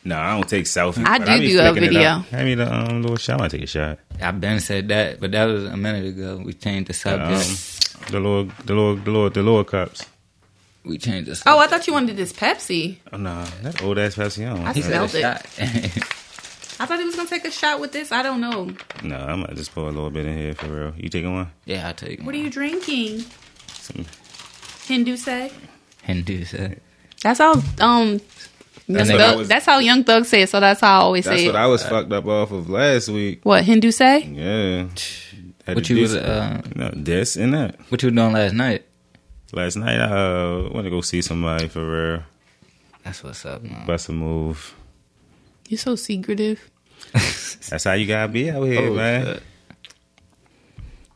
No, 0.04 0.18
I 0.18 0.34
don't 0.34 0.48
take 0.48 0.64
selfies. 0.64 1.06
I 1.06 1.18
do 1.18 1.40
be 1.40 1.48
do 1.52 1.60
a 1.60 1.62
flicking 1.62 1.84
it 1.84 1.92
video. 1.92 2.02
up. 2.10 2.26
Hand 2.26 2.44
me 2.46 2.54
the 2.56 2.72
um, 2.74 3.02
little 3.02 3.16
shot. 3.16 3.38
I 3.38 3.42
might 3.44 3.50
take 3.52 3.62
a 3.62 3.66
shot. 3.66 3.98
I've 4.20 4.40
been 4.40 4.58
said 4.60 4.88
that, 4.88 5.20
but 5.20 5.30
that 5.32 5.44
was 5.44 5.64
a 5.64 5.76
minute 5.76 6.06
ago. 6.06 6.42
We 6.44 6.52
changed 6.54 6.90
the 6.90 7.10
Um, 7.12 7.36
subject. 7.36 8.10
the 8.10 8.18
little, 8.18 8.44
the 8.64 8.74
little, 8.74 8.96
the 8.96 9.10
little, 9.10 9.30
the 9.30 9.42
little 9.42 9.64
cups. 9.64 10.04
we 10.84 10.98
changed 10.98 11.30
the 11.30 11.36
subject. 11.36 11.54
Oh, 11.56 11.60
I 11.60 11.68
thought 11.68 11.86
you 11.86 11.92
wanted 11.92 12.16
this 12.16 12.32
Pepsi. 12.32 12.96
Oh 13.12 13.16
no, 13.16 13.44
that 13.62 13.80
old 13.82 13.96
ass 13.98 14.16
Pepsi. 14.16 14.44
I 14.44 14.50
don't 14.50 14.60
I 14.60 14.64
want 14.64 14.76
smelled 14.76 15.14
it. 15.14 15.24
it. 15.58 15.96
I 16.80 16.86
thought 16.86 16.98
he 16.98 17.04
was 17.04 17.14
gonna 17.14 17.28
take 17.28 17.44
a 17.44 17.50
shot 17.52 17.78
with 17.78 17.92
this. 17.92 18.10
I 18.10 18.24
don't 18.24 18.40
know. 18.40 18.74
No, 19.04 19.16
I 19.16 19.36
might 19.36 19.54
just 19.54 19.72
pour 19.72 19.84
a 19.84 19.92
little 19.92 20.10
bit 20.10 20.26
in 20.26 20.36
here 20.36 20.54
for 20.54 20.66
real. 20.66 20.94
You 20.96 21.08
taking 21.10 21.32
one? 21.32 21.52
yeah, 21.64 21.88
I 21.88 21.92
take 21.92 22.20
What 22.24 22.34
are 22.34 22.38
you 22.38 22.50
drinking? 22.50 23.24
Some, 23.68 24.04
Hindu 24.86 25.16
say. 25.16 25.52
Hindu 26.02 26.44
say. 26.44 26.78
That's 27.22 27.38
all. 27.38 27.62
um. 27.80 28.20
Young 28.88 28.96
That's 28.98 29.10
Thug, 29.10 29.38
was- 29.38 29.48
that's 29.48 29.66
how 29.66 29.78
Young 29.78 30.04
Thug 30.04 30.24
said. 30.24 30.48
So 30.48 30.60
that's 30.60 30.80
how 30.80 30.98
I 30.98 31.02
always 31.02 31.24
that's 31.24 31.36
say 31.40 31.46
That's 31.46 31.54
what 31.54 31.60
it. 31.60 31.64
I 31.64 31.66
was 31.66 31.82
fucked 31.84 32.12
up 32.12 32.26
off 32.26 32.50
of 32.50 32.68
last 32.68 33.08
week. 33.08 33.40
what 33.44 33.64
Hindu 33.64 33.90
say? 33.92 34.24
Yeah. 34.24 34.88
Had 35.66 35.76
What 35.76 35.88
you 35.88 35.96
do 35.96 36.02
was 36.02 36.16
uh, 36.16 36.60
no, 36.74 36.90
this 36.94 37.36
and 37.36 37.54
that. 37.54 37.78
what 37.90 38.02
you 38.02 38.08
were 38.08 38.14
doing 38.16 38.32
last 38.32 38.52
night? 38.54 38.84
Last 39.52 39.76
night, 39.76 40.00
I 40.00 40.04
uh, 40.10 40.68
went 40.72 40.84
to 40.86 40.90
go 40.90 41.00
see 41.02 41.22
somebody 41.22 41.68
for 41.68 41.84
real. 42.14 42.22
That's 43.04 43.22
what's 43.22 43.44
up, 43.46 43.62
man. 43.62 43.86
Bust 43.86 44.08
a 44.08 44.12
move. 44.12 44.74
You're 45.68 45.78
so 45.78 45.94
secretive. 45.94 46.68
That's 47.12 47.84
how 47.84 47.92
you 47.92 48.06
gotta 48.06 48.32
be 48.32 48.50
out 48.50 48.62
here, 48.64 48.80
Oh, 48.90 48.94
man. 48.94 49.26
shit. 49.26 49.42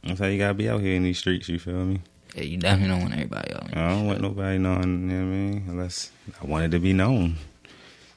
That's 0.05 0.21
how 0.21 0.27
you 0.27 0.39
gotta 0.39 0.55
be 0.55 0.69
out 0.69 0.81
here 0.81 0.95
in 0.95 1.03
these 1.03 1.19
streets. 1.19 1.49
You 1.49 1.59
feel 1.59 1.75
me? 1.85 2.01
Yeah, 2.35 2.43
you 2.43 2.57
definitely 2.59 2.89
don't 2.95 3.01
want 3.03 3.15
everybody 3.15 3.53
out. 3.55 3.77
I 3.77 3.89
don't 3.89 4.07
want 4.07 4.21
nobody 4.21 4.59
knowing. 4.59 4.83
You 5.11 5.17
know 5.17 5.25
what 5.27 5.33
I 5.33 5.37
mean? 5.37 5.65
Unless 5.69 6.11
I 6.41 6.47
wanted 6.47 6.71
to 6.73 6.79
be 6.79 6.93
known. 6.93 7.37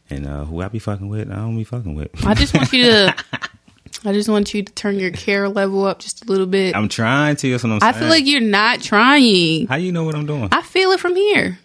And 0.09 0.25
uh, 0.25 0.45
who 0.45 0.61
I 0.61 0.67
be 0.69 0.79
fucking 0.79 1.07
with, 1.07 1.29
I 1.29 1.35
don't 1.35 1.57
be 1.57 1.63
fucking 1.63 1.95
with. 1.95 2.09
I 2.25 2.33
just 2.33 2.53
want 2.53 2.73
you 2.73 2.83
to. 2.83 3.15
I 4.05 4.13
just 4.13 4.29
want 4.29 4.53
you 4.53 4.63
to 4.63 4.73
turn 4.73 4.97
your 4.97 5.11
care 5.11 5.49
level 5.49 5.85
up 5.85 5.99
just 5.99 6.23
a 6.23 6.27
little 6.27 6.45
bit. 6.45 6.75
I'm 6.75 6.87
trying 6.87 7.35
to. 7.37 7.51
That's 7.51 7.63
what 7.63 7.73
I'm 7.73 7.79
saying. 7.81 7.95
I 7.95 7.99
feel 7.99 8.07
like 8.07 8.25
you're 8.25 8.39
not 8.39 8.81
trying. 8.81 9.67
How 9.67 9.75
you 9.75 9.91
know 9.91 10.03
what 10.03 10.15
I'm 10.15 10.25
doing? 10.25 10.47
I 10.51 10.61
feel 10.61 10.91
it 10.91 10.99
from 10.99 11.15
here. 11.15 11.59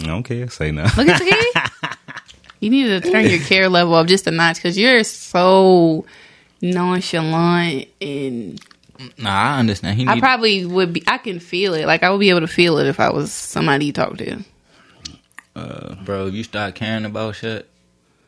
I 0.00 0.06
don't 0.06 0.24
care. 0.24 0.48
Say 0.48 0.72
no. 0.72 0.82
Look 0.96 1.08
at 1.08 1.20
the 1.20 1.70
You 2.60 2.70
need 2.70 2.84
to 2.84 3.10
turn 3.10 3.26
your 3.26 3.40
care 3.40 3.68
level 3.68 3.94
up 3.94 4.06
just 4.06 4.26
a 4.26 4.30
notch 4.30 4.56
because 4.56 4.78
you're 4.78 5.04
so 5.04 6.06
nonchalant 6.62 7.88
and 8.00 8.60
Nah, 9.18 9.56
I 9.56 9.58
understand. 9.58 9.98
He 9.98 10.08
I 10.08 10.18
probably 10.18 10.64
would 10.64 10.92
be. 10.92 11.02
I 11.06 11.18
can 11.18 11.40
feel 11.40 11.74
it. 11.74 11.86
Like 11.86 12.02
I 12.02 12.10
would 12.10 12.20
be 12.20 12.30
able 12.30 12.40
to 12.40 12.46
feel 12.46 12.78
it 12.78 12.86
if 12.86 13.00
I 13.00 13.10
was 13.10 13.32
somebody 13.32 13.86
you 13.86 13.92
talk 13.92 14.16
to. 14.18 14.44
Uh, 15.56 15.94
bro. 16.04 16.26
If 16.26 16.34
you 16.34 16.42
start 16.42 16.74
caring 16.74 17.04
about 17.04 17.36
shit, 17.36 17.68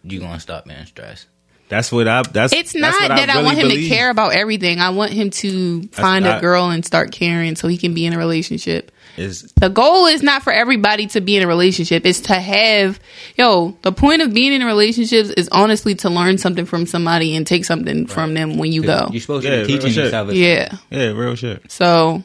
you 0.04 0.20
gonna 0.20 0.40
stop 0.40 0.64
being 0.66 0.84
stressed. 0.86 1.26
That's 1.68 1.90
what 1.90 2.06
I. 2.06 2.22
That's 2.22 2.52
It's 2.52 2.72
that's 2.72 2.80
not 3.00 3.10
what 3.10 3.16
that 3.16 3.28
I, 3.28 3.32
really 3.34 3.44
want 3.44 3.58
him 3.58 3.68
believe. 3.68 3.88
to 3.88 3.94
care 3.96 4.10
about 4.10 4.34
everything. 4.34 4.78
I 4.80 4.90
want 4.90 5.12
him 5.12 5.30
to 5.30 5.82
find 5.88 6.24
a 6.24 6.36
I- 6.36 6.40
girl 6.40 6.70
and 6.70 6.84
start 6.84 7.10
caring 7.10 7.56
so 7.56 7.66
he 7.66 7.76
can 7.76 7.92
be 7.94 8.06
in 8.06 8.12
a 8.12 8.18
relationship. 8.18 8.92
Is 9.16 9.50
The 9.58 9.70
goal 9.70 10.06
is 10.06 10.22
not 10.22 10.42
for 10.44 10.52
everybody 10.52 11.06
to 11.08 11.20
be 11.22 11.36
in 11.36 11.42
a 11.42 11.46
relationship. 11.48 12.04
It's 12.06 12.20
to 12.20 12.34
have, 12.34 13.00
yo, 13.36 13.76
the 13.82 13.90
point 13.90 14.20
of 14.22 14.32
being 14.34 14.52
in 14.52 14.62
relationships 14.62 15.30
is 15.30 15.48
honestly 15.50 15.94
to 15.96 16.10
learn 16.10 16.36
something 16.38 16.66
from 16.66 16.84
somebody 16.86 17.34
and 17.34 17.46
take 17.46 17.64
something 17.64 18.06
from 18.06 18.34
them 18.34 18.58
when 18.58 18.70
you 18.72 18.82
go. 18.82 19.08
You're 19.10 19.22
supposed 19.22 19.46
to 19.46 19.50
Yeah, 19.56 19.62
be 19.62 19.66
teaching 19.72 19.90
shit. 19.92 20.04
yourself. 20.04 20.32
Yeah. 20.34 20.76
yeah, 20.90 21.06
real 21.08 21.34
shit. 21.34 21.72
So, 21.72 22.22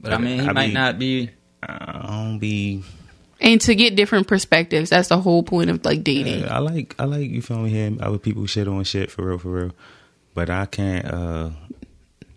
But 0.00 0.12
I 0.12 0.18
mean, 0.18 0.40
he 0.40 0.48
I 0.48 0.52
might 0.52 0.66
be- 0.68 0.72
not 0.74 0.98
be. 0.98 1.30
I 1.62 2.04
don't 2.06 2.38
be. 2.38 2.84
And 3.40 3.60
to 3.62 3.74
get 3.74 3.96
different 3.96 4.26
perspectives. 4.26 4.90
That's 4.90 5.08
the 5.08 5.20
whole 5.20 5.42
point 5.42 5.70
of 5.70 5.84
like 5.84 6.02
dating. 6.04 6.44
I 6.48 6.58
like. 6.58 6.94
I 6.98 7.04
like 7.04 7.30
you 7.30 7.42
feel 7.42 7.58
me 7.58 7.70
hearing 7.70 8.00
other 8.02 8.18
people 8.18 8.46
shit 8.46 8.68
on 8.68 8.84
shit 8.84 9.10
for 9.10 9.26
real, 9.26 9.38
for 9.38 9.48
real. 9.48 9.72
But 10.34 10.50
I 10.50 10.66
can't. 10.66 11.06
uh 11.06 11.50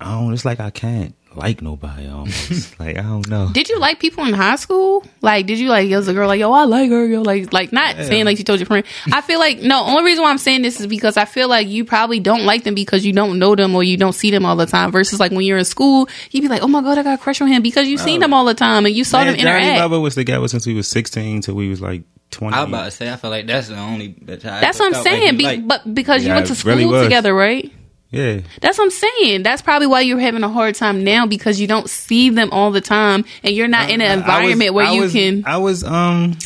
I 0.02 0.12
don't. 0.14 0.34
It's 0.34 0.46
like 0.46 0.60
I 0.60 0.70
can't 0.70 1.14
like 1.36 1.62
nobody. 1.62 2.08
Almost 2.08 2.80
like 2.80 2.98
I 2.98 3.04
don't 3.04 3.28
know. 3.30 3.50
Did 3.52 3.70
you 3.70 3.80
like 3.80 4.00
people 4.00 4.26
in 4.26 4.34
high 4.34 4.56
school? 4.56 5.06
Like, 5.22 5.46
did 5.46 5.60
you 5.60 5.70
like, 5.70 5.92
as 5.92 6.08
a 6.08 6.14
girl, 6.14 6.28
like, 6.28 6.40
yo, 6.40 6.52
I 6.52 6.64
like 6.64 6.90
her, 6.90 7.06
yo, 7.06 7.22
like, 7.22 7.54
like, 7.54 7.72
not 7.72 7.96
saying 7.98 8.26
like 8.26 8.40
you 8.40 8.44
told 8.44 8.60
your 8.60 8.66
friend. 8.66 8.86
I 9.12 9.22
feel 9.22 9.38
like, 9.38 9.60
no, 9.60 9.84
only 9.84 10.04
reason 10.04 10.24
why 10.24 10.32
I'm 10.32 10.38
saying 10.38 10.64
this 10.64 10.80
is 10.80 10.88
because 10.88 11.18
I 11.18 11.26
feel 11.26 11.48
like 11.48 11.68
you 11.68 11.86
probably 11.86 12.20
don't 12.20 12.46
like 12.46 12.64
them 12.64 12.74
because 12.74 13.06
you 13.06 13.14
don't 13.14 13.38
know 13.38 13.56
them 13.56 13.76
or 13.76 13.84
you 13.84 13.98
don't 13.98 14.14
see 14.14 14.32
them 14.32 14.46
all 14.46 14.56
the 14.56 14.66
time. 14.66 14.92
Versus 14.92 15.20
like 15.20 15.32
when 15.32 15.42
you're 15.42 15.58
in 15.58 15.66
school, 15.66 16.10
you'd 16.32 16.42
be 16.42 16.48
like, 16.48 16.64
oh 16.64 16.68
my 16.68 16.82
god, 16.82 16.98
I 16.98 17.04
got 17.04 17.20
a 17.20 17.22
crush 17.22 17.42
on 17.42 17.48
him 17.48 17.62
because 17.62 17.88
you've 17.88 18.02
seen 18.02 18.18
oh. 18.18 18.22
them 18.22 18.34
all 18.34 18.46
the 18.46 18.56
time 18.56 18.86
and 18.86 18.96
you 18.96 19.04
saw 19.04 19.20
Oh. 19.20 19.26
Man, 19.26 19.34
them 19.34 19.46
Johnny 19.46 19.68
interact. 19.68 19.92
Bubba 19.92 20.02
was 20.02 20.16
together 20.16 20.48
since 20.48 20.66
we 20.66 20.74
was 20.74 20.88
sixteen 20.88 21.42
till 21.42 21.56
we 21.56 21.70
was 21.70 21.82
like 21.82 22.04
twenty. 22.32 22.56
I 22.56 22.62
was 22.62 22.70
about 22.70 22.86
to 22.86 22.92
say. 22.92 23.12
I 23.12 23.16
feel 23.16 23.30
like 23.30 23.48
that's 23.48 23.68
the 23.68 23.78
only. 23.78 24.10
Bitch 24.10 24.42
That's 24.42 24.80
what 24.80 24.88
I'm 24.88 24.94
felt 24.94 25.06
like 25.06 25.14
saying. 25.14 25.38
Be, 25.38 25.44
liked. 25.44 25.68
but 25.68 25.94
because 25.94 26.26
you 26.26 26.34
went 26.34 26.48
to 26.48 26.56
school 26.56 26.76
really 26.76 27.04
together, 27.04 27.34
right? 27.34 27.72
Yeah. 28.12 28.40
That's 28.62 28.78
what 28.78 28.86
I'm 28.86 28.92
saying. 28.92 29.44
That's 29.44 29.62
probably 29.62 29.88
why 29.88 30.02
you're 30.02 30.20
having 30.20 30.44
a 30.44 30.50
hard 30.50 30.76
time 30.76 31.04
now 31.04 31.26
because 31.28 31.60
you 31.62 31.68
don't 31.68 31.90
see 31.90 32.30
them 32.30 32.50
all 32.52 32.72
the 32.72 32.82
time 32.82 33.26
and 33.44 33.54
you're 33.56 33.68
not 33.68 33.90
in 33.92 34.02
an 34.02 34.08
I- 34.08 34.14
I 34.14 34.16
was- 34.16 34.22
environment 34.22 34.74
where 34.74 34.86
I 34.88 34.92
you 34.94 35.02
was- 35.02 35.14
can. 35.14 35.44
I 35.46 35.58
was 35.58 35.84
um, 35.84 36.38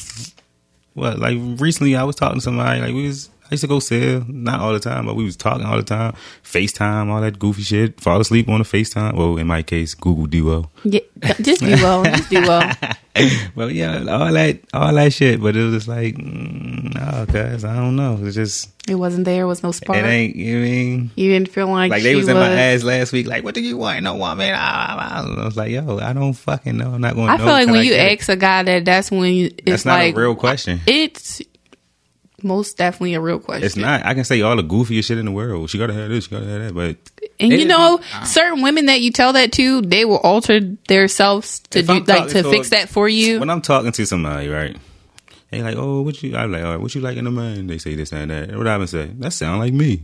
what 0.94 1.20
like 1.20 1.38
recently 1.60 1.96
I 1.96 2.04
was 2.04 2.16
talking 2.16 2.38
to 2.38 2.42
somebody 2.42 2.82
like 2.82 2.94
we 2.94 3.08
was. 3.08 3.30
I 3.54 3.56
used 3.56 3.62
to 3.62 3.68
go 3.68 3.78
sell, 3.78 4.26
not 4.28 4.62
all 4.62 4.74
the 4.74 4.80
time, 4.80 5.06
but 5.06 5.16
we 5.16 5.24
was 5.24 5.38
talking 5.38 5.64
all 5.64 5.78
the 5.78 5.84
time. 5.84 6.16
FaceTime, 6.44 7.10
all 7.10 7.22
that 7.22 7.38
goofy 7.38 7.62
shit. 7.62 8.02
Fall 8.02 8.20
asleep 8.20 8.50
on 8.50 8.58
the 8.58 8.66
FaceTime. 8.66 9.14
Well, 9.14 9.38
in 9.38 9.46
my 9.46 9.62
case, 9.62 9.94
Google 9.94 10.26
Duo. 10.26 10.72
Yeah, 10.84 11.02
just 11.40 11.62
well. 11.62 12.04
Just 12.04 12.32
do 12.32 12.42
well. 12.42 12.74
But 13.56 13.76
yeah, 13.76 14.04
all 14.10 14.34
that, 14.34 14.60
all 14.74 14.92
that 14.96 15.14
shit. 15.14 15.40
But 15.40 15.56
it 15.56 15.64
was 15.66 15.76
just 15.76 15.88
like, 15.88 16.16
mm, 16.16 16.96
no, 16.96 17.28
cuz 17.28 17.64
I 17.64 17.76
don't 17.76 17.96
know. 17.96 18.18
It's 18.24 18.34
just 18.34 18.72
It 18.90 18.96
wasn't 18.96 19.26
there. 19.26 19.46
Was 19.46 19.62
no 19.62 19.72
spark. 19.72 20.00
it 20.00 20.06
ain't. 20.06 20.36
You 20.36 20.58
I 20.58 20.62
mean? 20.62 21.12
You 21.16 21.30
didn't 21.32 21.50
feel 21.50 21.68
like 21.68 21.92
Like 21.92 22.02
they 22.02 22.14
she 22.14 22.16
was 22.16 22.28
in 22.28 22.36
my 22.36 22.50
ass 22.50 22.82
last 22.82 23.14
week. 23.14 23.28
Like, 23.28 23.44
what 23.44 23.54
do 23.54 23.62
you 23.62 23.78
want? 23.78 24.02
No 24.02 24.16
woman. 24.16 24.52
Ah, 24.52 24.58
ah, 24.58 25.24
ah. 25.28 25.42
I 25.42 25.46
was 25.46 25.56
like, 25.56 25.70
yo, 25.70 26.00
I 26.00 26.14
don't 26.14 26.34
fucking 26.34 26.76
know. 26.76 26.96
I'm 26.96 27.02
not 27.02 27.14
going. 27.14 27.30
I 27.30 27.38
to 27.38 27.44
feel 27.44 27.52
like 27.52 27.68
when 27.68 27.86
you 27.86 27.94
ask 27.94 28.30
a 28.30 28.36
guy 28.36 28.64
that, 28.64 28.84
that's 28.84 29.12
when 29.12 29.32
you, 29.32 29.46
it's 29.46 29.64
that's 29.64 29.86
not 29.86 30.00
like 30.00 30.16
a 30.16 30.20
real 30.20 30.34
question. 30.34 30.82
It's 30.88 31.40
most 32.44 32.78
definitely 32.78 33.14
a 33.14 33.22
real 33.22 33.40
question. 33.40 33.64
It's 33.66 33.76
not. 33.76 34.06
I 34.06 34.14
can 34.14 34.24
say 34.24 34.42
all 34.42 34.56
the 34.56 34.64
goofiest 34.64 35.06
shit 35.06 35.18
in 35.18 35.26
the 35.26 35.32
world. 35.32 35.70
She 35.70 35.78
gotta 35.78 35.94
have 35.94 36.10
this. 36.10 36.26
She 36.26 36.32
gotta 36.32 36.46
have 36.46 36.62
that. 36.62 36.74
But 36.74 36.98
and 37.40 37.52
It 37.54 37.60
you 37.60 37.66
know, 37.66 38.00
uh, 38.14 38.24
certain 38.26 38.62
women 38.62 38.86
that 38.88 39.02
you 39.02 39.12
tell 39.12 39.34
that 39.34 39.52
to, 39.54 39.82
they 39.82 40.06
will 40.06 40.18
alter 40.18 40.60
their 40.88 41.08
selves 41.08 41.60
to 41.72 41.82
do 41.84 41.92
I'm 41.94 42.04
like 42.06 42.28
to 42.30 42.44
to 42.44 42.50
fix 42.50 42.70
that 42.70 42.90
for 42.90 43.08
you. 43.10 43.40
when 43.40 43.50
I'm 43.50 43.62
talking 43.62 43.92
to 43.92 44.06
somebody, 44.06 44.50
right? 44.50 44.76
They 45.52 45.62
like, 45.62 45.76
oh, 45.78 46.02
what 46.02 46.22
you? 46.24 46.36
I'm 46.36 46.52
like, 46.52 46.64
all 46.64 46.72
right, 46.72 46.80
what 46.82 46.96
you 46.96 47.02
like 47.02 47.18
in 47.18 47.28
a 47.28 47.32
man? 47.32 47.68
They 47.68 47.78
say 47.78 47.96
this 47.96 48.12
and 48.12 48.32
that. 48.32 48.56
What 48.58 48.68
I 48.68 48.78
been 48.78 48.88
say? 48.88 49.06
That 49.20 49.32
sound 49.34 49.60
like 49.60 49.74
me. 49.74 50.04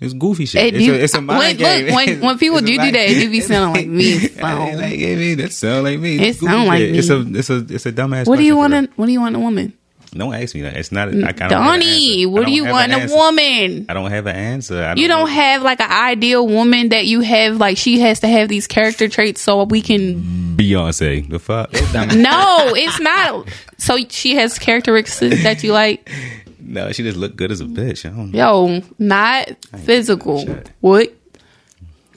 It's 0.00 0.14
goofy 0.14 0.46
shit. 0.46 0.66
It 0.66 0.74
it's, 0.74 0.84
do- 0.84 0.92
a, 0.94 0.96
it's 0.96 1.14
a 1.14 1.20
mind 1.22 1.38
when, 1.38 1.56
game. 1.56 1.86
Look, 1.86 1.94
when, 1.94 2.20
when 2.26 2.38
people 2.38 2.58
do 2.60 2.66
do 2.66 2.76
that, 2.76 2.94
it 3.08 3.20
do 3.20 3.30
be 3.30 3.40
sounding 3.40 3.72
like 3.74 3.88
me. 3.88 4.14
I 4.16 4.18
So, 4.18 4.46
ain't 4.66 4.76
like, 4.78 4.92
I 4.94 5.14
mean, 5.14 5.38
that 5.38 5.52
sound 5.52 5.84
like 5.84 5.98
me. 6.00 6.16
It 6.16 6.22
It's 6.22 6.40
goofy 6.40 6.52
sound 6.52 6.66
like 6.68 6.78
shit. 6.80 6.92
me. 6.92 6.98
It's 6.98 7.08
a, 7.08 7.20
it's 7.38 7.50
a, 7.50 7.56
it's 7.74 7.86
a 7.86 7.92
dumbass. 7.92 8.26
what 8.26 8.36
do 8.36 8.42
you 8.44 8.56
want? 8.56 8.72
question 8.72 8.88
what 8.96 9.06
do 9.06 9.12
you 9.12 9.20
want 9.20 9.36
in 9.36 9.40
a 9.40 9.44
woman? 9.44 9.72
For 10.12 10.18
real. 10.18 10.30
Don't 10.30 10.42
ask 10.42 10.54
me 10.54 10.62
that. 10.62 10.76
It's 10.76 10.92
not. 10.92 11.08
I, 11.08 11.10
I 11.10 11.14
don't 11.14 11.26
have 11.40 11.40
an 11.40 11.48
Donnie, 11.80 12.26
what 12.26 12.46
do 12.46 12.52
you 12.52 12.64
want 12.64 12.92
in 12.92 13.10
a 13.10 13.14
woman? 13.14 13.86
I 13.88 13.94
don't 13.94 14.10
have 14.10 14.26
an 14.26 14.36
answer. 14.36 14.82
I 14.82 14.94
You 14.94 15.08
don't 15.08 15.20
know. 15.20 15.26
have 15.26 15.62
like 15.62 15.80
an 15.80 15.90
ideal 15.90 16.46
woman 16.46 16.90
that 16.90 17.06
you 17.06 17.20
have 17.20 17.56
like 17.58 17.76
she 17.78 18.00
has 18.00 18.20
to 18.20 18.28
have 18.28 18.48
these 18.48 18.66
character 18.66 19.08
traits 19.08 19.40
so 19.40 19.64
we 19.64 19.80
can 19.82 20.56
Beyonce. 20.56 21.28
The 21.28 21.38
fuck? 21.38 21.72
No, 22.16 22.72
it's 22.74 23.00
not. 23.00 23.48
So 23.78 23.98
she 24.08 24.36
has 24.36 24.58
characteristics 24.58 25.42
that 25.42 25.62
you 25.64 25.72
like. 25.72 26.08
no, 26.60 26.92
she 26.92 27.02
just 27.02 27.16
look 27.16 27.36
good 27.36 27.50
as 27.50 27.60
a 27.60 27.64
bitch. 27.64 28.04
I 28.04 28.14
don't 28.14 28.30
know. 28.32 28.38
Yo, 28.78 28.82
not 28.98 29.48
physical. 29.78 30.44
What? 30.80 31.12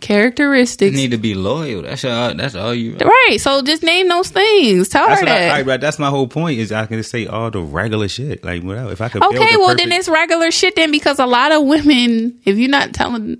Characteristics. 0.06 0.92
You 0.92 0.98
need 0.98 1.12
to 1.12 1.18
be 1.18 1.34
loyal. 1.34 1.82
That's 1.82 2.06
all. 2.06 2.34
That's 2.36 2.56
all 2.56 2.74
you. 2.74 2.96
Right. 2.98 3.38
So 3.40 3.62
just 3.62 3.84
name 3.84 4.08
those 4.08 4.30
things. 4.30 4.90
Tell 4.90 5.08
That's 5.08 5.22
her 5.22 5.26
what 5.26 5.32
I, 5.36 5.40
that. 5.40 5.50
all 5.50 5.58
right, 5.58 5.66
but 5.66 5.82
that's 5.82 5.98
my 6.00 6.10
whole 6.10 6.28
point. 6.28 6.60
Is 6.60 6.72
I 6.72 6.86
can 6.86 6.98
just 6.98 7.12
say 7.12 7.26
all 7.28 7.50
the 7.52 7.62
regular 7.62 8.08
shit. 8.08 8.44
Like, 8.44 8.64
whatever. 8.64 8.92
If 8.92 9.02
I 9.02 9.10
could. 9.10 9.24
okay, 9.24 9.38
well 9.58 9.70
perfect- 9.70 9.90
then 9.90 9.92
it's 9.92 10.08
regular 10.08 10.52
shit 10.52 10.76
then 10.76 10.92
because 10.92 11.20
a 11.20 11.26
lot 11.26 11.52
of 11.52 11.64
women, 11.66 12.40
if 12.46 12.58
you're 12.58 12.70
not 12.70 12.94
telling, 12.94 13.38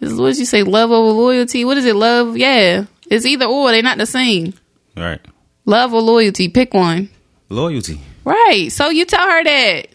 this 0.00 0.12
is 0.12 0.20
what 0.20 0.36
you 0.36 0.44
say, 0.44 0.62
love 0.62 0.90
over 0.90 1.10
loyalty. 1.10 1.64
What 1.64 1.78
is 1.78 1.84
it? 1.86 1.96
Love? 1.96 2.36
Yeah, 2.36 2.84
it's 3.10 3.24
either 3.26 3.46
or. 3.46 3.70
They're 3.72 3.82
not 3.82 3.98
the 3.98 4.06
same. 4.06 4.54
right. 4.96 5.20
Love 5.64 5.92
or 5.92 6.00
loyalty? 6.00 6.48
Pick 6.48 6.72
one. 6.72 7.10
Loyalty. 7.50 8.00
Right. 8.24 8.68
So 8.70 8.88
you 8.90 9.04
tell 9.04 9.26
her 9.26 9.44
that. 9.44 9.88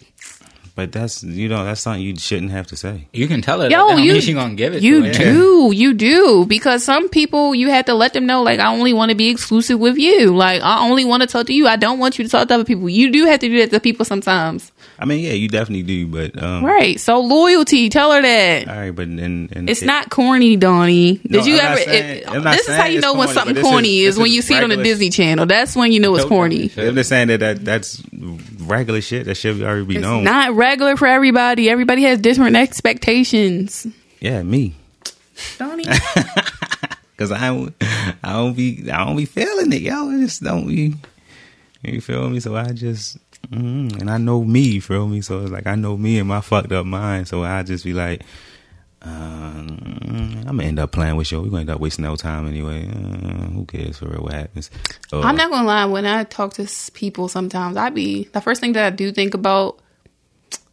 But 0.76 0.92
that's 0.92 1.24
you 1.24 1.50
know 1.50 1.64
that's 1.64 1.82
something 1.82 2.02
you 2.02 2.16
shouldn't 2.16 2.52
have 2.52 2.66
to 2.68 2.76
say. 2.76 3.08
You 3.14 3.28
can 3.28 3.44
tell 3.44 3.62
her. 3.62 3.66
Yo, 3.66 3.70
that. 3.70 3.78
That 3.78 3.88
don't 3.96 4.04
you 4.04 4.20
she 4.22 4.34
gonna 4.34 4.56
give 4.56 4.74
it. 4.74 4.82
You 4.82 5.04
to 5.04 5.08
her. 5.08 5.24
do, 5.24 5.72
you 5.72 5.94
do, 5.94 6.46
because 6.48 6.84
some 6.84 7.10
people 7.10 7.54
you 7.54 7.70
have 7.70 7.86
to 7.86 7.94
let 7.94 8.14
them 8.14 8.26
know. 8.26 8.42
Like, 8.42 8.60
I 8.60 8.74
only 8.74 8.92
want 8.92 9.10
to 9.10 9.16
be 9.16 9.30
exclusive 9.30 9.80
with 9.80 9.98
you. 9.98 10.36
Like, 10.36 10.64
I 10.64 10.88
only 10.90 11.06
want 11.06 11.22
to 11.22 11.28
talk 11.28 11.46
to 11.48 11.54
you. 11.54 11.68
I 11.68 11.76
don't 11.76 12.00
want 12.00 12.18
you 12.18 12.26
to 12.26 12.30
talk 12.30 12.48
to 12.48 12.56
other 12.56 12.66
people. 12.66 12.90
You 12.90 13.12
do 13.12 13.26
have 13.26 13.40
to 13.42 13.48
do 13.48 13.60
that 13.60 13.70
to 13.70 13.80
people 13.80 14.04
sometimes, 14.04 14.72
I 15.00 15.06
mean, 15.06 15.20
yeah, 15.26 15.32
you 15.34 15.48
definitely 15.50 15.84
do. 15.84 16.08
But 16.08 16.42
um, 16.42 16.64
right? 16.64 17.00
So 17.00 17.20
loyalty. 17.20 17.90
Tell 17.90 18.12
her 18.12 18.22
that. 18.22 18.68
All 18.70 18.76
right, 18.76 18.92
but 18.92 19.08
then 19.08 19.50
and 19.52 19.70
It's 19.70 19.82
not 19.82 20.10
corny, 20.10 20.56
Donnie. 20.56 21.16
Did 21.18 21.32
No, 21.32 21.44
you 21.46 21.56
I'm 21.60 21.66
ever? 21.74 21.82
saying- 21.82 22.24
it- 22.28 22.44
this 22.44 22.68
is 22.70 22.76
how 22.76 22.86
you 22.86 22.98
it's 23.00 23.04
know 23.06 23.14
when 23.16 23.28
something 23.30 23.62
corny 23.62 24.00
is- 24.02 24.10
is, 24.10 24.16
this 24.16 24.22
when 24.22 24.28
is 24.30 24.36
you 24.36 24.42
see 24.44 24.56
it 24.56 24.64
on 24.64 24.70
the 24.70 24.78
Disney 24.84 25.10
Channel. 25.10 25.46
That's 25.46 25.76
when 25.76 25.92
you 25.92 26.00
know 26.00 26.16
it's 26.16 26.26
corny. 26.26 26.72
I'm 26.78 26.96
just 26.96 27.10
saying 27.10 27.28
that, 27.30 27.40
that 27.42 27.66
that's 27.66 28.02
regular 28.60 29.02
shit. 29.02 29.26
That 29.26 29.36
should 29.36 29.62
already 29.62 29.86
be 29.86 29.96
It's 29.96 30.04
known. 30.04 30.24
not 30.24 30.54
regular 30.54 30.96
for 30.96 31.08
everybody. 31.08 31.70
Everybody 31.70 32.04
has 32.04 32.20
different 32.20 32.56
expectations. 32.56 33.88
yeah, 34.22 34.42
me. 34.44 34.76
Donnie, 35.58 35.84
Cause 37.18 37.32
I 37.32 37.48
don't, 37.48 37.74
I 38.24 38.34
don't 38.34 38.54
be, 38.56 38.90
I 38.92 39.04
don't 39.06 39.16
be 39.18 39.26
feeling 39.26 39.72
it, 39.74 39.82
yo. 39.82 40.10
I 40.10 40.20
just 40.20 40.44
don't 40.44 40.68
be. 40.68 40.94
You 41.82 42.02
feel 42.02 42.30
me? 42.30 42.40
So 42.40 42.56
I 42.56 42.72
just, 42.72 43.18
mm, 43.48 44.00
and 44.00 44.10
I 44.10 44.18
know 44.18 44.44
me. 44.44 44.62
You 44.62 44.82
feel 44.82 45.08
me? 45.08 45.22
So 45.22 45.42
it's 45.42 45.52
like 45.52 45.68
I 45.68 45.76
know 45.76 45.98
me 45.98 46.20
and 46.20 46.28
my 46.28 46.42
fucked 46.42 46.72
up 46.72 46.86
mind. 46.86 47.28
So 47.28 47.44
I 47.44 47.64
just 47.64 47.84
be 47.84 47.94
like, 47.94 48.22
um, 49.02 50.40
I'm 50.48 50.58
gonna 50.58 50.64
end 50.64 50.80
up 50.80 50.92
playing 50.92 51.16
with 51.16 51.32
you. 51.32 51.42
We're 51.42 51.50
gonna 51.50 51.62
end 51.62 51.70
up 51.70 51.80
wasting 51.80 52.04
no 52.04 52.16
time 52.16 52.48
anyway. 52.48 52.88
Uh, 52.88 53.50
who 53.52 53.66
cares 53.66 53.98
for 54.00 54.08
real? 54.08 54.22
What 54.24 54.34
happens? 54.34 54.72
Uh, 55.12 55.22
I'm 55.22 55.36
not 55.36 55.50
gonna 55.50 55.68
lie. 55.68 55.86
When 55.86 56.06
I 56.06 56.24
talk 56.24 56.54
to 56.56 56.68
people, 56.94 57.28
sometimes 57.28 57.78
I 57.78 57.90
be 57.90 58.26
the 58.26 58.42
first 58.42 58.62
thing 58.62 58.74
that 58.74 58.86
I 58.86 58.96
do 58.96 59.12
think 59.12 59.34
about. 59.34 59.80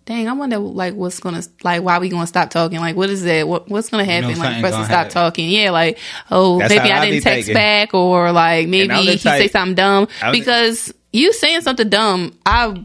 Dang, 0.06 0.28
I 0.28 0.32
wonder 0.32 0.59
like 0.59 0.94
what's 0.94 1.20
gonna 1.20 1.42
like 1.62 1.82
why 1.82 1.98
we 1.98 2.09
gonna 2.09 2.26
stop 2.26 2.51
talking? 2.51 2.80
Like 2.80 2.97
what 2.97 3.10
is 3.10 3.22
that? 3.24 3.47
What 3.47 3.68
what's 3.68 3.90
gonna 3.90 4.05
happen? 4.05 4.28
like 4.30 4.36
something 4.38 4.60
for 4.60 4.66
us 4.66 4.72
to 4.72 4.76
gonna 4.78 4.86
stop 4.86 5.09
talking? 5.10 5.48
Yeah, 5.51 5.70
like 5.70 5.98
oh 6.30 6.59
That's 6.59 6.70
maybe 6.74 6.90
I 6.90 7.01
I 7.01 7.05
didn't 7.06 7.22
text 7.22 7.47
thinking. 7.47 7.55
back 7.55 7.94
or 7.94 8.32
like 8.32 8.66
maybe 8.66 8.92
I'm 8.92 9.02
he 9.02 9.18
say 9.18 9.47
something 9.48 9.74
dumb 9.76 10.09
I 10.22 10.30
was- 10.30 10.38
because 10.38 10.94
you 11.12 11.32
saying 11.32 11.62
something 11.62 11.88
dumb. 11.88 12.36
I 12.46 12.84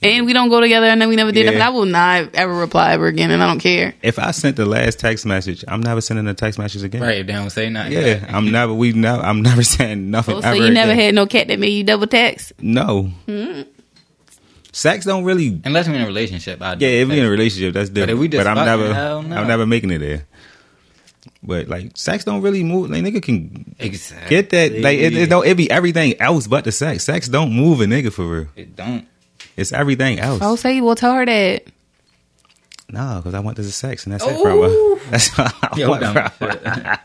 and 0.00 0.26
we 0.26 0.32
don't 0.32 0.48
go 0.48 0.60
together 0.60 0.86
and 0.86 1.00
then 1.02 1.08
we 1.08 1.16
never 1.16 1.32
did 1.32 1.44
Yeah. 1.46 1.50
nothing. 1.50 1.62
I 1.62 1.70
will 1.70 1.84
not 1.86 2.34
ever 2.36 2.54
reply 2.54 2.92
ever 2.92 3.06
again, 3.08 3.32
and 3.32 3.42
I 3.42 3.48
don't 3.48 3.58
care. 3.58 3.94
If 4.00 4.20
I 4.20 4.30
sent 4.30 4.54
the 4.56 4.64
last 4.64 5.00
text 5.00 5.26
message, 5.26 5.64
I'm 5.66 5.80
never 5.80 6.00
sending 6.00 6.28
a 6.28 6.34
text 6.34 6.56
message 6.58 6.84
again. 6.84 7.00
Right. 7.02 7.26
They 7.26 7.32
don't 7.32 7.50
say 7.50 7.68
nothing. 7.68 7.92
Yeah, 7.94 8.24
I'm 8.28 8.52
never. 8.52 8.72
We 8.72 8.92
never. 8.92 9.20
I'm 9.22 9.42
never 9.42 9.62
saying 9.76 10.10
nothing. 10.10 10.36
Oh, 10.36 10.40
so 10.40 10.46
ever 10.48 10.56
you 10.56 10.70
never 10.70 10.92
again. 10.92 11.04
had 11.06 11.14
no 11.16 11.26
cat 11.26 11.48
that 11.48 11.58
made 11.58 11.70
you 11.70 11.82
double 11.84 12.06
text? 12.06 12.52
no. 12.60 13.04
Hmm. 13.26 13.62
Sex 14.70 15.04
don't 15.06 15.24
really. 15.24 15.60
Unless 15.64 15.88
we're 15.88 15.94
in 15.94 16.02
a 16.02 16.06
relationship. 16.06 16.62
I. 16.62 16.74
Yeah, 16.78 16.88
if 16.88 17.08
we're 17.08 17.18
in 17.18 17.24
a 17.26 17.30
relationship, 17.30 17.74
that's 17.74 17.90
different. 17.90 18.12
if 18.12 18.18
we 18.18 18.28
just 18.28 18.44
but 18.44 18.46
I'm 18.56 18.64
never. 18.64 18.94
hell 18.94 19.22
no. 19.22 19.36
I'm 19.36 19.48
never 19.48 19.66
making 19.66 19.90
it 19.90 19.98
there. 19.98 20.26
But 21.42 21.68
like, 21.68 21.96
sex 21.96 22.24
don't 22.24 22.42
really 22.42 22.64
move. 22.64 22.90
Like, 22.90 23.02
nigga 23.04 23.22
can 23.22 23.74
exactly. 23.78 24.28
get 24.28 24.50
that. 24.50 24.72
Like, 24.80 24.98
it, 24.98 25.14
it 25.14 25.30
don't. 25.30 25.46
It 25.46 25.56
be 25.56 25.70
everything 25.70 26.20
else 26.20 26.46
but 26.46 26.64
the 26.64 26.72
sex. 26.72 27.04
Sex 27.04 27.28
don't 27.28 27.52
move 27.52 27.80
a 27.80 27.84
nigga 27.84 28.12
for 28.12 28.26
real. 28.26 28.46
It 28.56 28.74
don't. 28.74 29.06
It's 29.56 29.72
everything 29.72 30.18
else. 30.20 30.40
Oh, 30.42 30.56
say 30.56 30.80
well, 30.80 30.94
tell 30.96 31.14
her 31.14 31.24
that. 31.26 31.64
No, 32.90 33.16
because 33.18 33.34
I 33.34 33.40
want 33.40 33.56
this 33.58 33.74
sex, 33.74 34.04
and 34.06 34.14
that's 34.14 34.24
it 34.26 34.34
Ooh. 34.36 34.42
from 34.42 34.60
her. 34.62 35.10
That's 35.10 35.38
all 35.38 35.46
I 35.62 35.76
Yo, 35.76 35.88
want 35.90 36.00
dumb 36.02 36.14
from 36.30 36.50
shit. 36.50 36.62
her. 36.62 36.96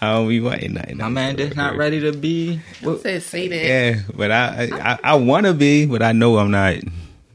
I 0.00 0.12
don't 0.12 0.28
be 0.28 0.40
wanting 0.40 0.74
nothing. 0.74 0.96
My 0.96 1.08
man 1.08 1.36
just 1.36 1.56
not 1.56 1.76
ready 1.76 2.00
to 2.00 2.12
be 2.12 2.60
what, 2.82 3.00
Said 3.02 3.22
say 3.22 3.48
that. 3.48 3.64
Yeah, 3.64 4.00
but 4.14 4.30
I 4.30 4.68
I, 4.72 4.98
I 5.04 5.14
want 5.16 5.46
to 5.46 5.52
be, 5.52 5.86
but 5.86 6.02
I 6.02 6.12
know 6.12 6.38
I'm 6.38 6.50
not. 6.50 6.76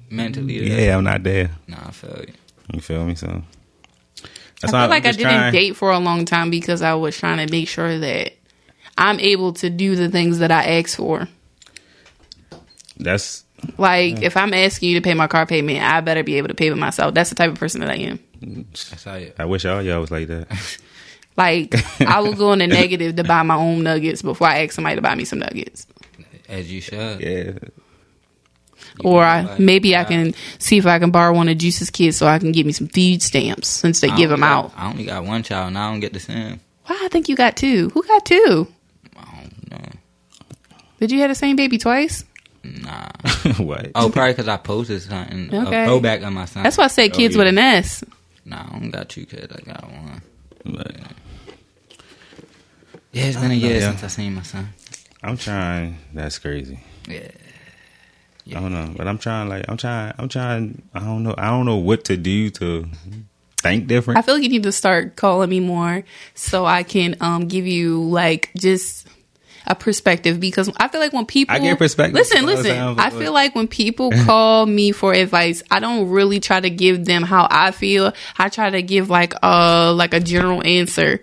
mentally. 0.09 0.67
there. 0.67 0.81
Yeah, 0.87 0.97
I'm 0.97 1.03
not 1.03 1.23
there. 1.23 1.51
Nah, 1.67 1.87
I 1.87 1.91
feel 1.91 2.23
you. 2.27 2.33
You 2.73 2.81
feel 2.81 3.05
me? 3.05 3.15
So 3.15 3.43
I 4.63 4.67
feel 4.67 4.89
like 4.89 5.03
I'm 5.03 5.07
I 5.07 5.11
just 5.11 5.19
didn't 5.19 5.33
trying- 5.33 5.53
date 5.53 5.75
for 5.75 5.91
a 5.91 5.99
long 5.99 6.25
time 6.25 6.49
because 6.49 6.81
I 6.81 6.93
was 6.95 7.17
trying 7.17 7.45
to 7.45 7.51
make 7.51 7.67
sure 7.67 7.99
that 7.99 8.33
I'm 8.97 9.19
able 9.19 9.53
to 9.53 9.69
do 9.69 9.95
the 9.95 10.09
things 10.09 10.39
that 10.39 10.51
I 10.51 10.79
ask 10.79 10.97
for. 10.97 11.27
That's 12.97 13.43
Like 13.77 14.21
if 14.21 14.37
I'm 14.37 14.53
asking 14.53 14.89
you 14.89 14.95
to 14.95 15.01
pay 15.01 15.13
my 15.13 15.27
car 15.27 15.45
payment, 15.45 15.79
I 15.81 16.01
better 16.01 16.23
be 16.23 16.35
able 16.37 16.49
to 16.49 16.53
pay 16.53 16.69
for 16.69 16.75
myself. 16.75 17.13
That's 17.13 17.29
the 17.29 17.35
type 17.35 17.51
of 17.51 17.59
person 17.59 17.81
that 17.81 17.89
I 17.89 17.95
am. 17.95 18.19
That's 18.41 19.03
how. 19.03 19.19
I 19.39 19.45
wish 19.45 19.65
all 19.65 19.81
y'all 19.81 19.99
was 20.01 20.11
like 20.11 20.27
that. 20.27 20.47
Like 21.35 21.73
I 21.99 22.21
will 22.21 22.35
go 22.35 22.53
in 22.53 22.59
the 22.59 22.67
negative 22.67 23.15
to 23.15 23.23
buy 23.23 23.41
my 23.41 23.55
own 23.55 23.81
nuggets 23.81 24.21
before 24.21 24.45
I 24.45 24.63
ask 24.65 24.73
somebody 24.73 24.97
to 24.97 25.01
buy 25.01 25.15
me 25.15 25.25
some 25.25 25.39
nuggets. 25.39 25.87
As 26.47 26.71
you 26.71 26.79
should. 26.79 27.21
Yeah, 27.21 27.53
Or 29.03 29.23
I, 29.23 29.41
Like, 29.41 29.59
maybe 29.59 29.95
I 29.95 30.03
can 30.03 30.33
see 30.59 30.77
if 30.77 30.85
I 30.85 30.99
can 30.99 31.09
borrow 31.11 31.33
one 31.33 31.49
of 31.49 31.57
Juice's 31.57 31.89
kids 31.89 32.15
so 32.17 32.27
I 32.27 32.37
can 32.39 32.51
get 32.51 32.65
me 32.65 32.71
some 32.73 32.87
food 32.87 33.21
stamps 33.23 33.67
since 33.67 34.01
they 34.01 34.09
I 34.09 34.15
give 34.15 34.29
them 34.29 34.41
got- 34.41 34.65
out. 34.65 34.73
I 34.77 34.89
only 34.89 35.05
got 35.05 35.23
one 35.25 35.41
child, 35.43 35.67
and 35.69 35.77
I 35.77 35.89
don't 35.89 35.99
get 35.99 36.13
the 36.13 36.19
same. 36.19 36.59
Why 36.85 36.99
I 37.01 37.07
think 37.07 37.27
you 37.29 37.35
got 37.35 37.55
two? 37.57 37.89
Who 37.89 38.03
got 38.03 38.25
two? 38.25 38.67
I 39.17 39.41
don't 39.41 39.71
know. 39.71 39.89
Did 40.99 41.11
you 41.11 41.19
have 41.21 41.29
the 41.29 41.35
same 41.35 41.55
baby 41.55 41.77
twice? 41.77 42.23
Nah. 42.63 43.09
what? 43.57 43.91
Oh, 43.95 44.09
probably 44.09 44.33
because 44.33 44.47
I 44.47 44.57
posted 44.57 45.01
something. 45.01 45.53
Okay. 45.53 45.83
A 45.83 45.85
throwback 45.85 46.23
on 46.23 46.33
my 46.33 46.45
son. 46.45 46.63
That's 46.63 46.77
why 46.77 46.85
I 46.85 46.87
said 46.87 47.11
Oh, 47.11 47.15
kids 47.15 47.35
yeah. 47.35 47.39
with 47.39 47.47
an 47.47 47.57
S. 47.57 48.03
Nah, 48.45 48.63
I 48.69 48.79
don't 48.79 48.91
got 48.91 49.09
two 49.09 49.25
kids. 49.25 49.51
I 49.53 49.61
got 49.61 49.83
one. 49.89 50.21
But 50.65 50.95
Yeah, 53.11 53.25
it's 53.25 53.37
been 53.37 53.51
a 53.51 53.55
year 53.55 53.75
yeah. 53.79 53.89
since 53.91 54.03
I 54.03 54.07
seen 54.07 54.35
my 54.35 54.43
son. 54.43 54.69
I'm 55.21 55.37
trying. 55.37 55.97
That's 56.13 56.39
crazy. 56.39 56.79
Yeah. 57.07 57.27
I 58.47 58.59
don't 58.59 58.73
know, 58.73 58.93
but 58.95 59.07
I'm 59.07 59.17
trying. 59.17 59.49
Like 59.49 59.65
I'm 59.69 59.77
trying. 59.77 60.13
I'm 60.17 60.27
trying. 60.29 60.81
I 60.93 60.99
don't 60.99 61.23
know. 61.23 61.35
I 61.37 61.49
don't 61.49 61.65
know 61.65 61.77
what 61.77 62.05
to 62.05 62.17
do 62.17 62.49
to 62.51 62.85
think 63.61 63.87
different. 63.87 64.17
I 64.19 64.21
feel 64.21 64.35
like 64.35 64.43
you 64.43 64.49
need 64.49 64.63
to 64.63 64.71
start 64.71 65.15
calling 65.15 65.49
me 65.49 65.59
more 65.59 66.03
so 66.35 66.65
I 66.65 66.83
can 66.83 67.15
um 67.21 67.47
give 67.47 67.65
you 67.65 68.03
like 68.03 68.51
just 68.57 69.07
a 69.65 69.75
perspective 69.75 70.41
because 70.41 70.69
I 70.75 70.89
feel 70.89 70.99
like 70.99 71.13
when 71.13 71.25
people 71.25 71.55
I 71.55 71.59
get 71.59 71.77
perspective 71.77 72.15
Listen, 72.15 72.45
listen. 72.45 72.99
I 72.99 73.09
feel 73.09 73.31
like 73.31 73.55
when 73.55 73.67
people 73.67 74.11
call 74.25 74.65
me 74.65 74.91
for 74.91 75.13
advice, 75.13 75.63
I 75.71 75.79
don't 75.79 76.09
really 76.09 76.41
try 76.41 76.59
to 76.59 76.69
give 76.69 77.05
them 77.05 77.23
how 77.23 77.47
I 77.49 77.71
feel. 77.71 78.13
I 78.37 78.49
try 78.49 78.69
to 78.69 78.81
give 78.81 79.09
like 79.09 79.33
uh 79.41 79.93
like 79.93 80.13
a 80.13 80.19
general 80.19 80.61
answer. 80.65 81.21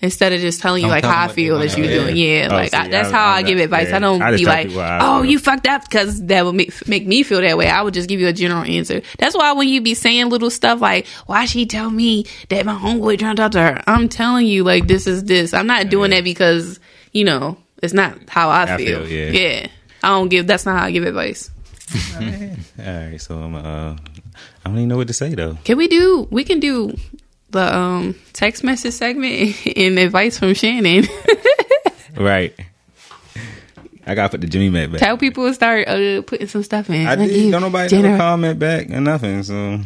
Instead 0.00 0.32
of 0.32 0.38
just 0.40 0.60
telling 0.60 0.82
you 0.82 0.86
Don't 0.88 0.94
like 0.96 1.04
how 1.04 1.24
I 1.24 1.26
feel 1.28 1.58
that 1.58 1.76
you 1.76 1.82
hear. 1.82 2.02
doing, 2.04 2.16
yeah, 2.16 2.48
Oh, 2.52 2.54
like 2.54 2.70
see, 2.70 2.76
I, 2.76 2.86
that's 2.88 3.08
I- 3.08 3.12
how 3.12 3.26
I'm 3.32 3.44
I 3.44 3.48
give 3.48 3.58
advice. 3.58 3.88
yeah. 3.88 3.96
I 3.96 3.98
don't 3.98 4.22
I 4.22 4.36
be 4.36 4.44
like, 4.44 4.70
I 4.70 4.98
"Oh, 5.02 5.22
you 5.22 5.40
fucked 5.40 5.66
up," 5.66 5.82
because 5.82 6.24
that 6.26 6.44
would 6.44 6.54
make 6.54 6.86
make 6.86 7.04
me 7.04 7.24
feel 7.24 7.40
that 7.40 7.58
way. 7.58 7.68
I 7.68 7.82
would 7.82 7.94
just 7.94 8.08
give 8.08 8.20
you 8.20 8.28
a 8.28 8.32
general 8.32 8.62
answer. 8.62 9.02
That's 9.18 9.34
why 9.36 9.52
when 9.54 9.66
you 9.68 9.80
be 9.80 9.94
saying 9.94 10.28
little 10.28 10.50
stuff 10.50 10.80
like, 10.80 11.08
"Why 11.26 11.46
she 11.46 11.66
tell 11.66 11.90
me 11.90 12.26
that 12.48 12.64
my 12.64 12.74
homeboy 12.76 13.18
trying 13.18 13.34
to 13.34 13.42
talk 13.42 13.52
to 13.52 13.60
her?" 13.60 13.82
I'm 13.88 14.08
telling 14.08 14.46
you, 14.46 14.62
like 14.62 14.86
this 14.86 15.08
is 15.08 15.24
this. 15.24 15.52
I'm 15.52 15.66
not 15.66 15.88
doing 15.88 16.12
that 16.12 16.22
because 16.22 16.78
you 17.12 17.24
know 17.24 17.56
it's 17.82 17.92
not 17.92 18.16
how 18.28 18.50
I, 18.50 18.74
I 18.74 18.76
feel. 18.76 19.04
feel, 19.04 19.08
yeah. 19.08 19.30
yeah. 19.30 19.66
I 20.04 20.10
don't 20.10 20.28
give. 20.28 20.46
That's 20.46 20.64
not 20.64 20.78
how 20.78 20.84
I 20.86 20.90
give 20.92 21.04
advice. 21.04 21.50
All 22.20 22.20
right, 22.84 23.18
so 23.20 23.36
I'm. 23.36 23.54
Uh, 23.56 23.94
I 23.94 23.96
don't 24.70 24.76
even 24.76 24.88
know 24.88 24.96
what 24.98 25.08
to 25.08 25.14
say 25.14 25.34
though. 25.34 25.58
Can 25.64 25.76
we 25.76 25.88
do? 25.88 26.28
We 26.30 26.44
can 26.44 26.60
do 26.60 26.96
the 27.50 27.76
um 27.76 28.14
text 28.32 28.62
message 28.64 28.94
segment 28.94 29.56
and 29.76 29.98
advice 29.98 30.38
from 30.38 30.54
Shannon. 30.54 31.06
Right. 32.16 32.52
I 34.08 34.14
gotta 34.14 34.30
put 34.30 34.40
the 34.40 34.46
Jimmy 34.46 34.70
Mac 34.70 34.90
back. 34.90 35.00
Tell 35.00 35.18
people 35.18 35.46
to 35.46 35.52
start 35.54 35.86
uh, 35.86 36.22
putting 36.22 36.46
some 36.48 36.62
stuff 36.62 36.88
in. 36.88 37.06
I 37.06 37.14
Like, 37.14 37.28
did. 37.28 37.50
Don't 37.52 37.60
nobody 37.60 37.88
Jenna- 37.90 38.08
never 38.08 38.18
comment 38.18 38.58
back 38.58 38.90
or 38.90 39.00
nothing. 39.00 39.42
So 39.42 39.80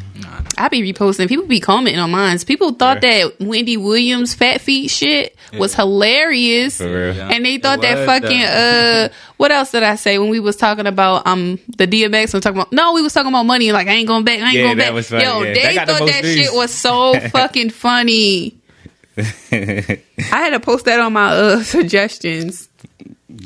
I 0.56 0.68
be 0.68 0.80
reposting. 0.92 1.28
People 1.28 1.46
be 1.46 1.58
commenting 1.60 1.98
on 2.00 2.10
mine. 2.10 2.38
People 2.40 2.72
thought 2.72 3.00
that 3.00 3.32
Wendy 3.40 3.76
Williams 3.76 4.32
fat 4.34 4.60
feet 4.60 4.90
shit 4.90 5.36
was 5.58 5.74
hilarious. 5.74 6.78
for 6.78 6.84
real. 6.86 7.14
Yeah. 7.16 7.28
And 7.32 7.44
they 7.44 7.58
thought 7.58 7.82
that 7.82 8.06
fucking 8.06 8.42
uh 8.42 9.08
what 9.38 9.50
else 9.50 9.72
did 9.72 9.82
I 9.82 9.96
say 9.96 10.18
when 10.18 10.28
we 10.28 10.38
was 10.40 10.54
talking 10.56 10.86
about 10.86 11.26
um 11.26 11.58
the 11.76 11.86
DMX 11.88 12.34
and 12.34 12.42
talking 12.42 12.58
about 12.60 12.72
no 12.72 12.92
we 12.94 13.02
was 13.02 13.12
talking 13.12 13.28
about 13.32 13.42
money 13.44 13.72
like 13.72 13.88
I 13.88 13.92
ain't 13.94 14.06
going 14.08 14.24
back 14.24 14.38
I 14.40 14.44
ain't 14.46 14.54
Yeah, 14.54 14.62
going 14.66 14.78
that 14.78 14.84
back 14.86 14.94
was 14.94 15.08
funny, 15.08 15.24
yo 15.24 15.42
yeah. 15.42 15.54
they 15.54 15.62
That 15.62 15.74
got 15.74 15.86
the 15.88 15.94
thought 15.94 16.08
that 16.08 16.22
views. 16.22 16.36
shit 16.46 16.54
was 16.54 16.70
so 16.72 17.18
fucking 17.30 17.70
funny 17.70 18.54
I 19.18 19.98
had 20.30 20.50
to 20.50 20.60
post 20.60 20.84
that 20.86 21.00
on 21.00 21.12
my 21.12 21.28
uh 21.32 21.62
suggestions 21.62 22.68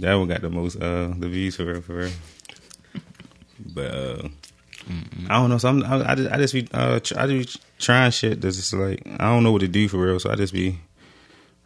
that 0.00 0.14
one 0.14 0.28
got 0.28 0.42
the 0.42 0.50
most 0.50 0.76
uh 0.76 1.12
the 1.18 1.28
views 1.28 1.56
for 1.56 1.64
real 1.64 1.80
for 1.82 1.94
real. 1.94 2.10
But 3.74 3.90
uh 3.94 4.28
I 5.28 5.34
don't 5.40 5.50
know. 5.50 5.58
So 5.58 5.68
I'm, 5.68 5.82
I, 5.82 6.12
I 6.12 6.14
just, 6.14 6.30
I 6.30 6.36
just 6.36 6.54
be, 6.54 6.68
uh, 6.72 7.00
tr- 7.00 7.18
I 7.18 7.26
do 7.26 7.44
trying 7.78 8.10
shit 8.12 8.40
that's 8.40 8.56
just 8.56 8.72
like 8.72 9.02
I 9.18 9.32
don't 9.32 9.42
know 9.42 9.52
what 9.52 9.62
to 9.62 9.68
do 9.68 9.88
for 9.88 9.98
real. 9.98 10.20
So 10.20 10.30
I 10.30 10.36
just 10.36 10.52
be, 10.52 10.78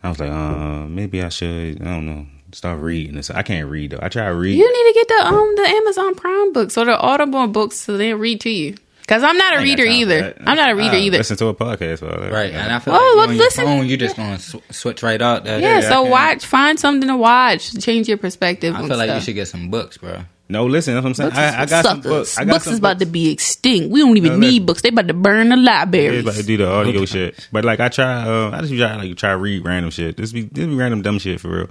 I 0.03 0.09
was 0.09 0.19
like, 0.19 0.31
uh, 0.31 0.87
maybe 0.87 1.23
I 1.23 1.29
should. 1.29 1.83
I 1.83 1.85
don't 1.85 2.07
know. 2.07 2.27
Start 2.53 2.81
reading 2.81 3.15
this. 3.15 3.31
I 3.31 3.43
can't 3.43 3.69
read 3.69 3.91
though. 3.91 4.01
I 4.03 4.09
try 4.09 4.27
to 4.27 4.35
read. 4.35 4.57
You 4.57 4.67
need 4.67 4.93
to 4.93 4.99
get 4.99 5.09
the 5.09 5.27
um 5.27 5.55
the 5.57 5.69
Amazon 5.69 6.15
Prime 6.15 6.53
books 6.53 6.77
or 6.77 6.85
the 6.85 6.99
Audible 6.99 7.47
books 7.47 7.77
so 7.77 7.97
they 7.97 8.15
read 8.15 8.41
to 8.41 8.51
you. 8.51 8.77
Cause 9.11 9.24
I'm 9.24 9.37
not 9.37 9.57
a 9.59 9.62
reader 9.62 9.85
either. 9.85 10.35
I'm 10.47 10.57
not 10.57 10.70
a 10.70 10.74
reader 10.77 10.95
I 10.95 11.01
either. 11.01 11.19
Listen 11.19 11.37
to 11.39 11.47
a 11.49 11.55
podcast 11.55 11.99
for 11.99 12.15
all 12.15 12.20
that. 12.20 12.31
Right, 12.32 12.53
and 12.53 12.73
I 12.73 12.78
feel 12.78 12.95
Oh, 12.95 13.15
like 13.19 13.31
you 13.31 13.35
look, 13.35 13.45
listen. 13.45 13.65
your 13.66 13.77
phone, 13.78 13.87
you 13.89 13.97
just 13.97 14.15
gonna 14.16 14.39
sw- 14.39 14.55
switch 14.70 15.03
right 15.03 15.20
out. 15.20 15.45
That, 15.45 15.61
Yeah, 15.61 15.81
that- 15.81 15.89
so 15.91 16.03
watch, 16.05 16.47
find 16.47 16.78
something 16.78 17.09
to 17.09 17.16
watch, 17.16 17.74
change 17.82 18.07
your 18.09 18.19
perspective. 18.19 18.73
I 18.74 18.82
on 18.82 18.89
feel 18.89 18.97
like 18.97 19.11
you 19.11 19.20
should 19.20 19.35
get 19.35 19.49
some 19.49 19.69
books, 19.69 19.99
bro. 19.99 20.20
No, 20.49 20.66
listen. 20.66 20.95
That's 20.95 21.03
what 21.05 21.11
I'm 21.11 21.15
saying. 21.15 21.31
Books 21.31 21.39
I, 21.39 21.49
I 21.49 21.65
for 21.65 21.70
got 21.70 21.85
some 21.85 21.97
suckers. 22.03 22.11
books. 22.12 22.39
I 22.39 22.45
got 22.45 22.53
books 22.53 22.65
some 22.65 22.73
is 22.74 22.78
about 22.78 22.99
books. 22.99 23.05
to 23.07 23.11
be 23.12 23.31
extinct. 23.32 23.91
We 23.91 24.01
don't 24.01 24.16
even 24.16 24.32
No, 24.41 24.49
need 24.49 24.66
books. 24.66 24.82
They 24.82 24.89
about 24.91 25.07
to 25.09 25.15
burn 25.15 25.49
the 25.49 25.57
library. 25.57 26.23
libraries. 26.23 26.24
like 26.27 26.37
to 26.37 26.43
do 26.45 26.57
the 26.57 26.69
audio 26.69 27.05
shit. 27.05 27.49
But 27.53 27.65
like 27.65 27.81
I 27.81 27.89
try, 27.89 28.23
uh, 28.23 28.51
I 28.57 28.61
just 28.62 28.74
try 28.77 28.97
like 28.97 29.16
try 29.16 29.31
to 29.31 29.37
read 29.37 29.65
random 29.65 29.91
shit. 29.91 30.16
This 30.16 30.32
be 30.32 30.43
this 30.43 30.66
be 30.66 30.74
random 30.74 31.03
dumb 31.03 31.19
shit 31.19 31.41
for 31.41 31.49
real. 31.49 31.69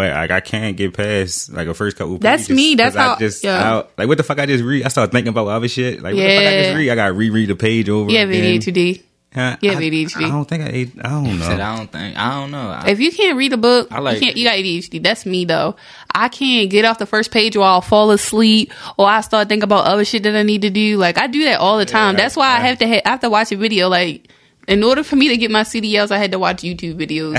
But 0.00 0.12
like 0.12 0.30
I 0.30 0.40
can't 0.40 0.76
get 0.78 0.94
past 0.94 1.52
like 1.52 1.68
a 1.68 1.74
first 1.74 1.98
couple. 1.98 2.16
That's 2.16 2.44
pages 2.44 2.56
me. 2.56 2.74
That's 2.74 2.96
'cause 2.96 3.04
I 3.04 3.08
how- 3.08 3.18
just 3.18 3.44
yeah. 3.44 3.80
I- 3.80 3.84
like 3.98 4.08
what 4.08 4.16
the 4.16 4.24
fuck 4.24 4.38
I 4.38 4.46
just 4.46 4.64
read. 4.64 4.84
I 4.84 4.88
start 4.88 5.12
thinking 5.12 5.28
about 5.28 5.48
other 5.48 5.68
shit. 5.68 5.96
Like 6.02 6.14
what 6.14 6.22
the 6.22 6.36
fuck 6.36 6.46
I 6.46 6.62
just 6.62 6.76
read. 6.76 6.90
I 6.90 6.94
got 6.94 7.06
to 7.08 7.12
reread 7.12 7.48
the 7.50 7.54
page 7.56 7.88
over. 7.90 8.10
You 8.10 8.18
have 8.18 8.30
again. 8.30 8.60
ADHD. 8.60 9.02
Huh? 9.34 9.56
You 9.60 9.70
have 9.70 9.78
I, 9.78 9.82
ADHD. 9.82 10.24
I 10.24 10.28
don't 10.28 10.44
think 10.46 10.64
I. 10.64 10.68
ate- 10.70 10.92
I 11.04 11.08
don't 11.10 11.38
know. 11.38 11.44
Said 11.46 11.60
I 11.60 11.76
don't 11.76 11.92
think 11.92 12.16
I 12.16 12.30
don't 12.40 12.50
know. 12.50 12.68
I, 12.70 12.88
If 12.88 12.98
you 12.98 13.12
can't 13.12 13.36
read 13.36 13.52
a 13.52 13.56
book, 13.58 13.88
I 13.92 14.00
like- 14.00 14.14
you, 14.16 14.20
can't, 14.22 14.36
you 14.36 14.44
got 14.44 14.54
ADHD. 14.56 15.02
That's 15.02 15.24
me 15.26 15.44
though. 15.44 15.76
I 16.12 16.28
can't 16.28 16.68
get 16.70 16.84
off 16.84 16.98
the 16.98 17.06
first 17.06 17.30
page 17.30 17.54
or 17.56 17.62
I'll 17.64 17.80
fall 17.82 18.10
asleep 18.10 18.72
or 18.96 19.06
I 19.06 19.20
start 19.20 19.48
thinking 19.48 19.64
about 19.64 19.84
other 19.84 20.04
shit 20.04 20.22
that 20.24 20.34
I 20.34 20.42
need 20.42 20.62
to 20.62 20.70
do. 20.70 20.96
Like 20.96 21.18
I 21.18 21.26
do 21.28 21.44
that 21.44 21.60
all 21.60 21.78
the 21.78 21.84
time. 21.86 22.16
That's 22.16 22.34
why 22.36 22.48
I 22.56 22.60
have 22.60 22.78
to 22.78 22.88
ha- 22.88 23.02
I 23.04 23.10
have 23.10 23.20
to 23.20 23.30
watch 23.30 23.52
a 23.52 23.56
video. 23.56 23.88
Like 23.88 24.28
in 24.70 24.82
order 24.82 25.02
for 25.02 25.16
me 25.16 25.28
to 25.28 25.36
get 25.36 25.50
my 25.50 25.62
CDLs, 25.62 26.10
I 26.10 26.18
had 26.18 26.32
to 26.32 26.38
watch 26.38 26.62
YouTube 26.62 26.94
videos. 26.94 27.36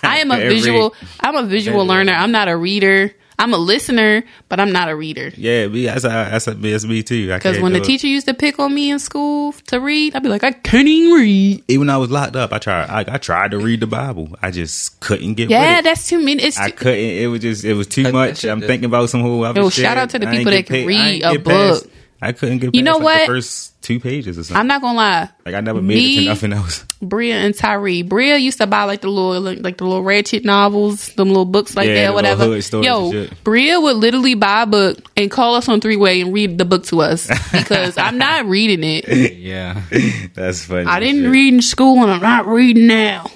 I 0.02 0.18
am 0.18 0.30
a 0.30 0.34
Every- 0.34 0.48
visual. 0.56 0.94
I'm 1.20 1.36
a 1.36 1.44
visual 1.44 1.80
every- 1.80 1.88
learner. 1.88 2.12
I'm 2.12 2.32
not 2.32 2.48
a 2.48 2.56
reader. 2.56 3.14
I'm 3.38 3.52
a 3.52 3.58
listener, 3.58 4.24
but 4.48 4.60
I'm 4.60 4.72
not 4.72 4.88
a 4.88 4.96
reader. 4.96 5.30
Yeah, 5.36 5.66
me, 5.68 5.84
that's 5.84 6.04
that's, 6.04 6.46
that's 6.46 6.84
me 6.86 7.02
too. 7.02 7.28
Because 7.28 7.60
when 7.60 7.74
the 7.74 7.80
teacher 7.80 8.06
used 8.06 8.26
to 8.28 8.32
pick 8.32 8.58
on 8.58 8.74
me 8.74 8.90
in 8.90 8.98
school 8.98 9.52
to 9.66 9.78
read, 9.78 10.16
I'd 10.16 10.22
be 10.22 10.30
like, 10.30 10.42
I 10.42 10.52
can't 10.52 10.88
even 10.88 11.12
read. 11.20 11.64
even 11.68 11.80
when 11.80 11.90
I 11.90 11.98
was 11.98 12.10
locked 12.10 12.34
up, 12.34 12.54
I 12.54 12.58
tried. 12.58 12.88
I, 12.88 13.14
I 13.14 13.18
tried 13.18 13.50
to 13.50 13.58
read 13.58 13.80
the 13.80 13.86
Bible. 13.86 14.30
I 14.40 14.50
just 14.50 14.98
couldn't 15.00 15.34
get. 15.34 15.50
Yeah, 15.50 15.72
with 15.72 15.78
it. 15.80 15.84
that's 15.84 16.08
too 16.08 16.18
many. 16.18 16.42
It's 16.44 16.56
I 16.58 16.70
couldn't. 16.70 16.98
It 16.98 17.26
was 17.26 17.40
just. 17.40 17.62
It 17.64 17.74
was 17.74 17.86
too 17.86 18.10
much. 18.10 18.42
I'm 18.46 18.62
thinking 18.62 18.86
about 18.86 19.10
some 19.10 19.20
whole 19.20 19.44
other 19.44 19.60
Yo, 19.60 19.68
shit. 19.68 19.84
shout 19.84 19.98
out 19.98 20.08
to 20.10 20.18
the 20.18 20.28
people 20.28 20.52
that 20.52 20.64
can 20.64 20.86
read 20.86 21.22
a 21.22 21.32
get 21.34 21.44
past- 21.44 21.82
book. 21.84 21.92
I 22.20 22.32
couldn't 22.32 22.58
get. 22.58 22.74
You 22.74 22.82
know 22.82 22.94
like, 22.94 23.02
what? 23.04 23.20
The 23.20 23.26
first 23.26 23.82
two 23.82 24.00
pages 24.00 24.38
or 24.38 24.42
something. 24.44 24.56
I'm 24.58 24.66
not 24.66 24.80
gonna 24.80 24.96
lie. 24.96 25.28
like 25.44 25.54
I 25.54 25.60
never 25.60 25.82
made 25.82 25.98
it 25.98 26.20
to 26.22 26.24
nothing 26.28 26.52
else. 26.54 26.84
Bria 27.02 27.36
and 27.36 27.54
Tyree. 27.54 28.02
Bria 28.02 28.36
used 28.38 28.58
to 28.58 28.66
buy 28.66 28.84
like 28.84 29.02
the 29.02 29.08
little 29.08 29.40
like, 29.40 29.58
like 29.60 29.76
the 29.76 29.84
little 29.84 30.02
ratchet 30.02 30.44
novels, 30.44 31.08
them 31.10 31.28
little 31.28 31.44
books 31.44 31.76
like 31.76 31.88
Yeah, 31.88 31.94
that, 31.94 32.06
the 32.08 32.12
whatever. 32.14 32.44
hood 32.46 32.84
Yo, 32.84 33.04
and 33.04 33.12
shit. 33.12 33.44
Bria 33.44 33.78
would 33.80 33.96
literally 33.96 34.34
buy 34.34 34.62
a 34.62 34.66
book 34.66 34.98
and 35.16 35.30
call 35.30 35.56
us 35.56 35.68
on 35.68 35.80
three 35.82 35.96
way 35.96 36.22
and 36.22 36.32
read 36.32 36.56
the 36.56 36.64
book 36.64 36.84
to 36.86 37.02
us 37.02 37.28
because 37.52 37.98
I'm 37.98 38.16
not 38.18 38.46
reading 38.46 38.82
it. 38.82 39.34
yeah, 39.36 39.82
That's 40.34 40.64
funny. 40.64 40.86
I 40.86 40.98
didn't 41.00 41.22
shit. 41.24 41.30
read 41.30 41.54
in 41.54 41.62
school 41.62 42.02
and 42.02 42.10
I'm 42.10 42.22
not 42.22 42.46
reading 42.46 42.86
now 42.86 43.26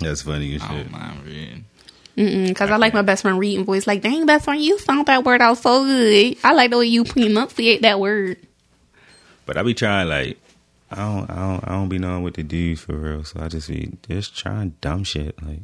That's 0.00 0.22
funny 0.22 0.54
as 0.56 0.62
I 0.62 0.68
don't 0.78 0.90
mind 0.90 1.24
reading. 1.24 1.64
Because 2.48 2.70
I 2.70 2.76
like 2.76 2.94
my 2.94 3.02
best 3.02 3.22
friend 3.22 3.38
reading 3.38 3.64
voice. 3.64 3.86
Like, 3.86 4.02
dang, 4.02 4.26
best 4.26 4.44
friend, 4.44 4.62
you 4.62 4.78
found 4.78 5.06
that 5.06 5.24
word 5.24 5.40
out 5.40 5.58
so 5.58 5.84
good. 5.84 6.36
I 6.44 6.52
like 6.52 6.70
the 6.70 6.78
way 6.78 6.86
you 6.86 7.04
pronunciate 7.04 7.82
that 7.82 8.00
word. 8.00 8.36
But 9.46 9.56
I 9.56 9.62
be 9.62 9.74
trying 9.74 10.08
like. 10.08 10.38
I 10.92 10.96
don't, 10.96 11.30
I 11.30 11.36
don't, 11.36 11.68
I 11.68 11.72
don't 11.72 11.88
be 11.88 11.98
knowing 11.98 12.24
what 12.24 12.34
to 12.34 12.42
do 12.42 12.74
for 12.74 12.96
real. 12.96 13.22
So 13.22 13.40
I 13.40 13.46
just 13.46 13.68
be 13.68 13.92
just 14.08 14.36
trying 14.36 14.74
dumb 14.80 15.04
shit. 15.04 15.40
Like, 15.40 15.60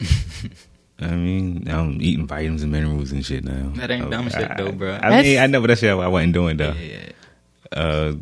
I 1.00 1.10
mean, 1.10 1.68
I'm 1.68 2.00
eating 2.00 2.26
vitamins 2.26 2.62
and 2.62 2.72
minerals 2.72 3.12
and 3.12 3.24
shit 3.24 3.44
now. 3.44 3.72
That 3.74 3.90
ain't 3.90 4.10
dumb 4.10 4.30
shit, 4.30 4.56
though, 4.56 4.72
bro. 4.72 4.98
I 5.02 5.22
mean, 5.22 5.38
I 5.38 5.46
know, 5.48 5.60
but 5.60 5.66
that's 5.66 5.80
shit 5.80 5.90
I 5.90 6.08
wasn't 6.08 6.32
doing 6.32 6.56
though. 6.56 6.72
Yeah, 6.72 7.10
uh, 7.72 8.14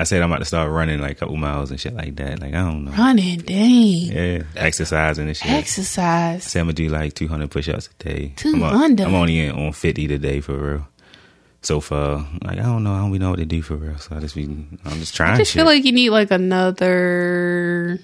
I 0.00 0.04
said 0.04 0.22
I'm 0.22 0.32
about 0.32 0.38
to 0.38 0.46
start 0.46 0.70
running 0.70 0.98
like 0.98 1.12
a 1.12 1.14
couple 1.14 1.36
miles 1.36 1.70
and 1.70 1.78
shit 1.78 1.92
like 1.92 2.16
that. 2.16 2.40
Like 2.40 2.54
I 2.54 2.62
don't 2.62 2.86
know. 2.86 2.92
Running, 2.92 3.40
dang. 3.40 4.06
Yeah, 4.06 4.42
exercising 4.56 5.28
and 5.28 5.36
shit. 5.36 5.50
Exercise. 5.50 6.44
Say 6.44 6.58
I'm 6.58 6.66
gonna 6.66 6.72
do 6.72 6.88
like 6.88 7.12
200 7.12 7.50
push-ups 7.50 7.90
a 8.00 8.02
day. 8.02 8.32
200? 8.36 8.98
I'm, 9.02 9.08
I'm 9.08 9.14
only 9.14 9.40
in, 9.40 9.50
on 9.50 9.72
50 9.72 10.08
today 10.08 10.40
for 10.40 10.56
real. 10.56 10.88
So 11.60 11.80
far, 11.80 12.26
like 12.42 12.58
I 12.58 12.62
don't 12.62 12.82
know, 12.82 12.94
I 12.94 13.00
don't 13.00 13.10
even 13.10 13.20
know 13.20 13.30
what 13.30 13.40
to 13.40 13.44
do 13.44 13.60
for 13.60 13.76
real. 13.76 13.98
So 13.98 14.16
I 14.16 14.20
just 14.20 14.34
be, 14.34 14.44
I'm 14.44 14.98
just 14.98 15.14
trying. 15.14 15.34
I 15.34 15.36
just 15.36 15.52
shit. 15.52 15.60
feel 15.60 15.66
like 15.66 15.84
you 15.84 15.92
need 15.92 16.08
like 16.08 16.30
another. 16.30 17.98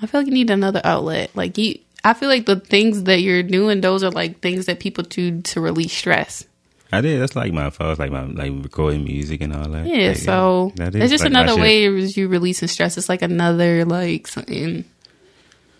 I 0.00 0.06
feel 0.06 0.20
like 0.22 0.26
you 0.26 0.32
need 0.32 0.48
another 0.48 0.80
outlet. 0.84 1.32
Like 1.34 1.58
you, 1.58 1.78
I 2.02 2.14
feel 2.14 2.30
like 2.30 2.46
the 2.46 2.58
things 2.58 3.02
that 3.02 3.20
you're 3.20 3.42
doing, 3.42 3.82
those 3.82 4.02
are 4.02 4.10
like 4.10 4.40
things 4.40 4.64
that 4.66 4.80
people 4.80 5.04
do 5.04 5.42
to 5.42 5.60
release 5.60 5.92
stress. 5.92 6.46
I 6.92 7.00
did. 7.00 7.20
That's 7.20 7.34
like 7.34 7.52
my 7.52 7.70
fault. 7.70 7.98
Like 7.98 8.10
my 8.10 8.24
like 8.24 8.52
recording 8.62 9.04
music 9.04 9.40
and 9.40 9.54
all 9.54 9.68
that. 9.70 9.86
Yeah, 9.86 10.08
Like, 10.08 10.16
so 10.18 10.72
that 10.76 10.94
it's 10.94 11.10
just 11.10 11.24
like 11.24 11.30
another 11.32 11.56
way 11.60 11.86
as 11.86 12.16
you 12.16 12.28
releasing 12.28 12.68
stress. 12.68 12.98
It's 12.98 13.08
like 13.08 13.22
another 13.22 13.84
like 13.84 14.26
something. 14.28 14.84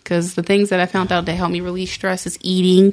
Because 0.02 0.34
the 0.34 0.43
things 0.43 0.70
that 0.70 0.80
I 0.80 0.86
found 0.86 1.12
out 1.12 1.26
that 1.26 1.34
help 1.34 1.52
me 1.52 1.60
release 1.60 1.93
stress 1.93 2.26
is 2.26 2.36
eating, 2.43 2.93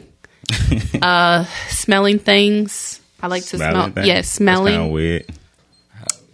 uh, 1.02 1.46
smelling 1.70 2.20
things. 2.20 3.00
I 3.22 3.28
like 3.28 3.44
to 3.46 3.58
Smelling 3.58 3.74
smell. 3.74 3.92
things? 3.92 4.08
Yeah, 4.08 4.22
smelling. 4.22 4.92
weird. 4.92 5.26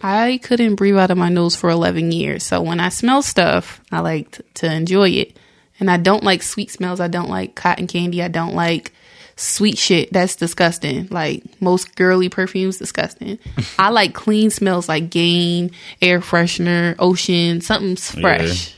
I 0.02 0.38
couldn't 0.42 0.74
breathe 0.76 0.96
out 0.98 1.10
of 1.10 1.16
my 1.18 1.28
nose 1.30 1.56
for 1.56 1.70
11 1.70 2.12
years. 2.12 2.44
So 2.44 2.60
when 2.62 2.78
I 2.80 2.90
smell 2.90 3.22
stuff, 3.22 3.80
I 3.90 4.00
like 4.00 4.32
t- 4.32 4.42
to 4.56 4.72
enjoy 4.72 5.08
it. 5.10 5.36
And 5.80 5.90
I 5.90 5.96
don't 5.96 6.22
like 6.22 6.42
sweet 6.42 6.70
smells. 6.70 7.00
I 7.00 7.08
don't 7.08 7.28
like 7.30 7.54
cotton 7.54 7.86
candy. 7.86 8.22
I 8.22 8.28
don't 8.28 8.54
like 8.54 8.92
sweet 9.36 9.78
shit. 9.78 10.12
That's 10.12 10.36
disgusting. 10.36 11.08
Like 11.10 11.42
most 11.60 11.94
girly 11.94 12.28
perfumes, 12.28 12.78
disgusting. 12.78 13.38
I 13.78 13.90
like 13.90 14.14
clean 14.14 14.50
smells 14.50 14.88
like 14.88 15.10
Gain, 15.10 15.70
air 16.02 16.20
freshener, 16.20 16.96
ocean, 16.98 17.60
something's 17.60 18.10
fresh. 18.10 18.74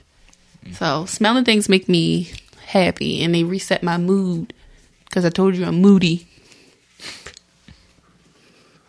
So 0.72 1.06
smelling 1.06 1.44
things 1.44 1.68
make 1.68 1.89
me 1.89 2.30
happy 2.66 3.22
and 3.22 3.35
they 3.35 3.44
reset 3.44 3.82
my 3.82 3.97
mood. 3.97 4.52
Because 5.05 5.24
I 5.24 5.30
told 5.30 5.56
you 5.56 5.64
I'm 5.64 5.80
moody. 5.80 6.26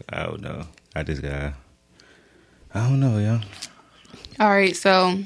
I 0.09 0.23
don't 0.23 0.41
know. 0.41 0.65
I 0.95 1.03
just 1.03 1.21
got. 1.21 1.53
I 2.73 2.87
don't 2.87 2.99
know, 2.99 3.17
yo. 3.19 3.39
All 4.39 4.49
right, 4.49 4.75
so 4.75 5.19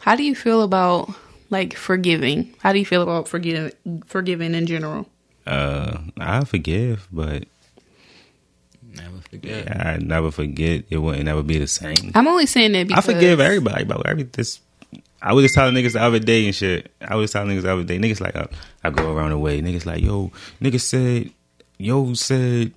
how 0.00 0.16
do 0.16 0.22
you 0.22 0.34
feel 0.34 0.62
about 0.62 1.10
like 1.50 1.74
forgiving? 1.74 2.54
How 2.58 2.72
do 2.72 2.78
you 2.78 2.86
feel 2.86 3.02
about 3.02 3.28
forgiving 3.28 3.72
forgiving 4.06 4.54
in 4.54 4.66
general? 4.66 5.06
Uh, 5.46 5.98
I 6.18 6.44
forgive, 6.44 7.08
but 7.10 7.44
never 8.82 9.18
forget. 9.30 9.76
I 9.80 9.96
never 9.96 10.30
forget. 10.30 10.84
It 10.90 10.98
wouldn't 10.98 11.24
never 11.24 11.42
be 11.42 11.58
the 11.58 11.66
same. 11.66 12.12
I'm 12.14 12.28
only 12.28 12.46
saying 12.46 12.72
that 12.72 12.88
because 12.88 13.08
I 13.08 13.12
forgive 13.14 13.40
everybody 13.40 13.84
about 13.84 14.06
every 14.06 14.24
this. 14.24 14.60
I 15.20 15.32
was 15.32 15.44
just 15.44 15.54
telling 15.54 15.74
niggas 15.74 15.94
the 15.94 16.02
other 16.02 16.18
day 16.18 16.46
and 16.46 16.54
shit. 16.54 16.92
I 17.00 17.16
was 17.16 17.32
telling 17.32 17.56
niggas 17.56 17.62
the 17.62 17.72
other 17.72 17.84
day. 17.84 17.98
Niggas 17.98 18.20
like 18.20 18.36
I, 18.36 18.46
I 18.84 18.90
go 18.90 19.12
around 19.12 19.30
the 19.30 19.38
way. 19.38 19.60
Niggas 19.60 19.86
like 19.86 20.02
yo. 20.02 20.30
Niggas 20.60 20.82
said 20.82 21.30
yo 21.78 22.12
said 22.14 22.72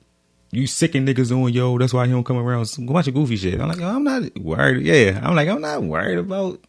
you 0.52 0.68
sicking 0.68 1.06
niggas 1.06 1.32
on 1.32 1.52
yo. 1.54 1.78
That's 1.78 1.94
why 1.94 2.06
he 2.06 2.12
don't 2.12 2.24
come 2.24 2.38
around. 2.38 2.66
Some 2.66 2.86
bunch 2.86 3.08
of 3.08 3.14
goofy 3.14 3.36
shit. 3.36 3.60
I'm 3.60 3.68
like 3.68 3.80
yo, 3.80 3.88
I'm 3.88 4.04
not 4.04 4.38
worried. 4.40 4.86
Yeah, 4.86 5.20
I'm 5.22 5.36
like 5.36 5.50
I'm 5.50 5.62
not 5.62 5.84
worried 5.84 6.20
about. 6.20 6.60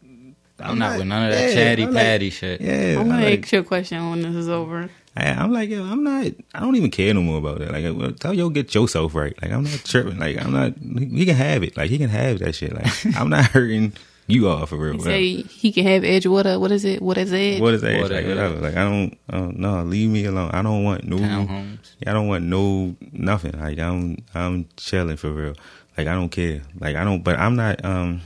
I'm 0.65 0.79
not 0.79 0.99
with 0.99 1.07
none 1.07 1.27
of 1.29 1.33
that 1.35 1.49
yeah, 1.49 1.55
chatty 1.55 1.83
I'm 1.85 1.93
like- 1.93 2.03
patty 2.05 2.31
shit. 2.31 2.61
Yeah, 2.61 2.73
I'm 3.01 3.09
gonna 3.09 3.15
I'm 3.15 3.23
like, 3.23 3.43
ask 3.45 3.53
you 3.53 3.59
a 3.61 3.65
question 3.65 4.11
when 4.11 4.23
this 4.23 4.35
is 4.35 4.49
over. 4.49 4.89
I, 5.15 5.27
I'm 5.29 5.53
like, 5.53 5.69
yo, 5.69 5.85
I'm 5.85 6.03
not. 6.03 6.27
I 6.55 6.61
don't 6.61 6.75
even 6.77 6.91
care 6.91 7.13
no 7.13 7.21
more 7.21 7.37
about 7.39 7.59
that. 7.59 7.71
Like, 7.71 7.85
well, 7.95 8.13
tell 8.13 8.33
yo 8.33 8.49
get 8.49 8.75
yourself 8.75 9.15
right. 9.15 9.35
Like, 9.43 9.53
I'm 9.53 9.65
not 9.65 9.83
tripping. 9.85 10.19
Like, 10.19 10.43
I'm 10.43 10.53
not. 10.53 10.73
He 10.79 11.27
can 11.27 11.35
have 11.37 11.63
it. 11.63 11.77
Like, 11.77 11.91
he 11.91 11.99
can 11.99 12.09
have 12.09 12.39
that 12.39 12.55
shit. 12.55 12.73
Like, 12.75 12.87
I'm 13.17 13.29
not 13.29 13.45
hurting 13.51 13.93
you 14.27 14.49
all 14.49 14.65
for 14.65 14.77
real. 14.77 14.95
You 14.95 15.01
say 15.03 15.43
he 15.43 15.71
can 15.71 15.85
have 15.85 16.03
edge. 16.03 16.27
What? 16.27 16.47
uh, 16.47 16.57
What 16.59 16.73
is 16.73 16.87
it? 16.87 17.03
What 17.03 17.19
is 17.19 17.31
it? 17.31 17.61
What 17.61 17.75
is 17.75 17.83
that? 17.83 18.01
What 18.01 18.11
like, 18.11 18.25
is 18.25 18.27
it? 18.27 18.29
whatever. 18.37 18.57
Like, 18.61 18.77
I 18.77 18.85
don't. 18.85 19.19
I 19.29 19.37
don't 19.37 19.59
no, 19.59 19.83
leave 19.83 20.09
me 20.09 20.25
alone. 20.25 20.51
I 20.55 20.63
don't 20.63 20.83
want 20.83 21.05
no. 21.05 21.19
Townhomes. 21.19 21.93
I 22.07 22.13
don't 22.15 22.29
want 22.29 22.45
no 22.45 22.97
nothing. 23.13 23.61
Like, 23.61 23.79
I'm. 23.79 24.17
I'm 24.35 24.67
chilling 24.79 25.19
for 25.19 25.31
real. 25.31 25.55
Like, 25.99 26.07
I 26.07 26.15
don't 26.15 26.31
care. 26.31 26.63
Like, 26.81 26.97
I 26.97 27.05
don't. 27.05 27.23
But 27.23 27.39
I'm 27.39 27.55
not. 27.55 27.85
Um. 27.85 28.23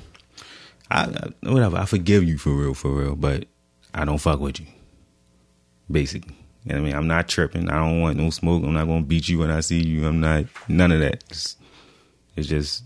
I 0.91 1.07
whatever. 1.43 1.77
I 1.77 1.85
forgive 1.85 2.25
you 2.25 2.39
for 2.39 2.51
real, 2.51 2.75
for 2.75 2.91
real. 2.91 3.17
But 3.17 3.47
I 3.95 4.05
don't 4.05 4.19
fuck 4.19 4.41
with 4.41 4.61
you. 4.61 4.67
Basically. 5.91 6.37
You 6.65 6.73
know 6.73 6.79
I 6.79 6.83
mean? 6.83 6.95
I'm 6.95 7.07
not 7.07 7.29
tripping. 7.29 7.71
I 7.71 7.77
don't 7.77 8.01
want 8.01 8.19
no 8.19 8.31
smoke. 8.31 8.65
I'm 8.65 8.75
not 8.75 8.87
gonna 8.87 9.03
beat 9.03 9.29
you 9.29 9.39
when 9.39 9.51
I 9.51 9.61
see 9.61 9.83
you. 9.83 10.07
I'm 10.07 10.21
not 10.21 10.47
none 10.69 10.91
of 10.91 11.01
that. 11.01 11.25
It's, 11.31 11.57
it's 12.35 12.49
just 12.49 12.83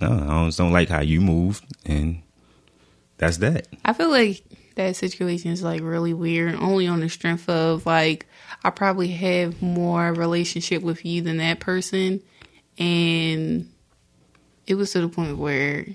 no. 0.00 0.26
I 0.28 0.46
just 0.46 0.58
don't 0.58 0.72
like 0.72 0.88
how 0.88 1.00
you 1.00 1.20
move, 1.20 1.62
and 1.84 2.22
that's 3.18 3.36
that. 3.38 3.68
I 3.84 3.92
feel 3.92 4.10
like 4.10 4.42
that 4.74 4.96
situation 4.96 5.52
is 5.52 5.62
like 5.62 5.80
really 5.80 6.12
weird. 6.12 6.56
Only 6.56 6.88
on 6.88 7.00
the 7.00 7.08
strength 7.08 7.48
of 7.48 7.86
like 7.86 8.26
I 8.64 8.70
probably 8.70 9.08
have 9.08 9.62
more 9.62 10.12
relationship 10.12 10.82
with 10.82 11.04
you 11.04 11.22
than 11.22 11.36
that 11.36 11.60
person, 11.60 12.20
and 12.78 13.70
it 14.66 14.74
was 14.74 14.90
to 14.92 15.02
the 15.02 15.08
point 15.08 15.38
where 15.38 15.86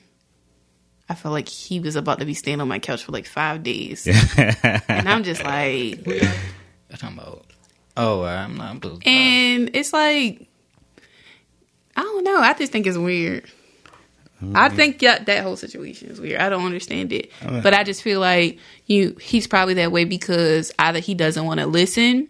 I 1.07 1.15
felt 1.15 1.33
like 1.33 1.47
he 1.47 1.79
was 1.79 1.95
about 1.95 2.19
to 2.19 2.25
be 2.25 2.33
staying 2.33 2.61
on 2.61 2.67
my 2.67 2.79
couch 2.79 3.03
for 3.03 3.11
like 3.11 3.27
five 3.27 3.63
days, 3.63 4.07
and 4.37 5.07
I'm 5.07 5.23
just 5.23 5.43
like, 5.43 6.05
I'm 6.07 6.97
talking 6.97 7.17
about. 7.17 7.45
Oh, 7.97 8.23
I'm 8.23 8.57
not. 8.57 8.71
I'm 8.71 8.81
just, 8.81 9.07
and 9.07 9.69
it's 9.73 9.93
like 9.93 10.47
I 11.95 12.01
don't 12.01 12.23
know. 12.23 12.39
I 12.39 12.53
just 12.53 12.71
think 12.71 12.87
it's 12.87 12.97
weird. 12.97 13.45
Mm-hmm. 14.43 14.55
I 14.55 14.69
think 14.69 14.99
that 14.99 15.27
that 15.27 15.43
whole 15.43 15.55
situation 15.55 16.09
is 16.09 16.19
weird. 16.19 16.41
I 16.41 16.49
don't 16.49 16.65
understand 16.65 17.13
it, 17.13 17.31
uh-huh. 17.41 17.61
but 17.61 17.73
I 17.73 17.83
just 17.83 18.01
feel 18.01 18.19
like 18.19 18.59
you 18.85 19.15
he's 19.21 19.47
probably 19.47 19.75
that 19.75 19.91
way 19.91 20.03
because 20.03 20.71
either 20.77 20.99
he 20.99 21.13
doesn't 21.13 21.45
want 21.45 21.61
to 21.61 21.67
listen, 21.67 22.27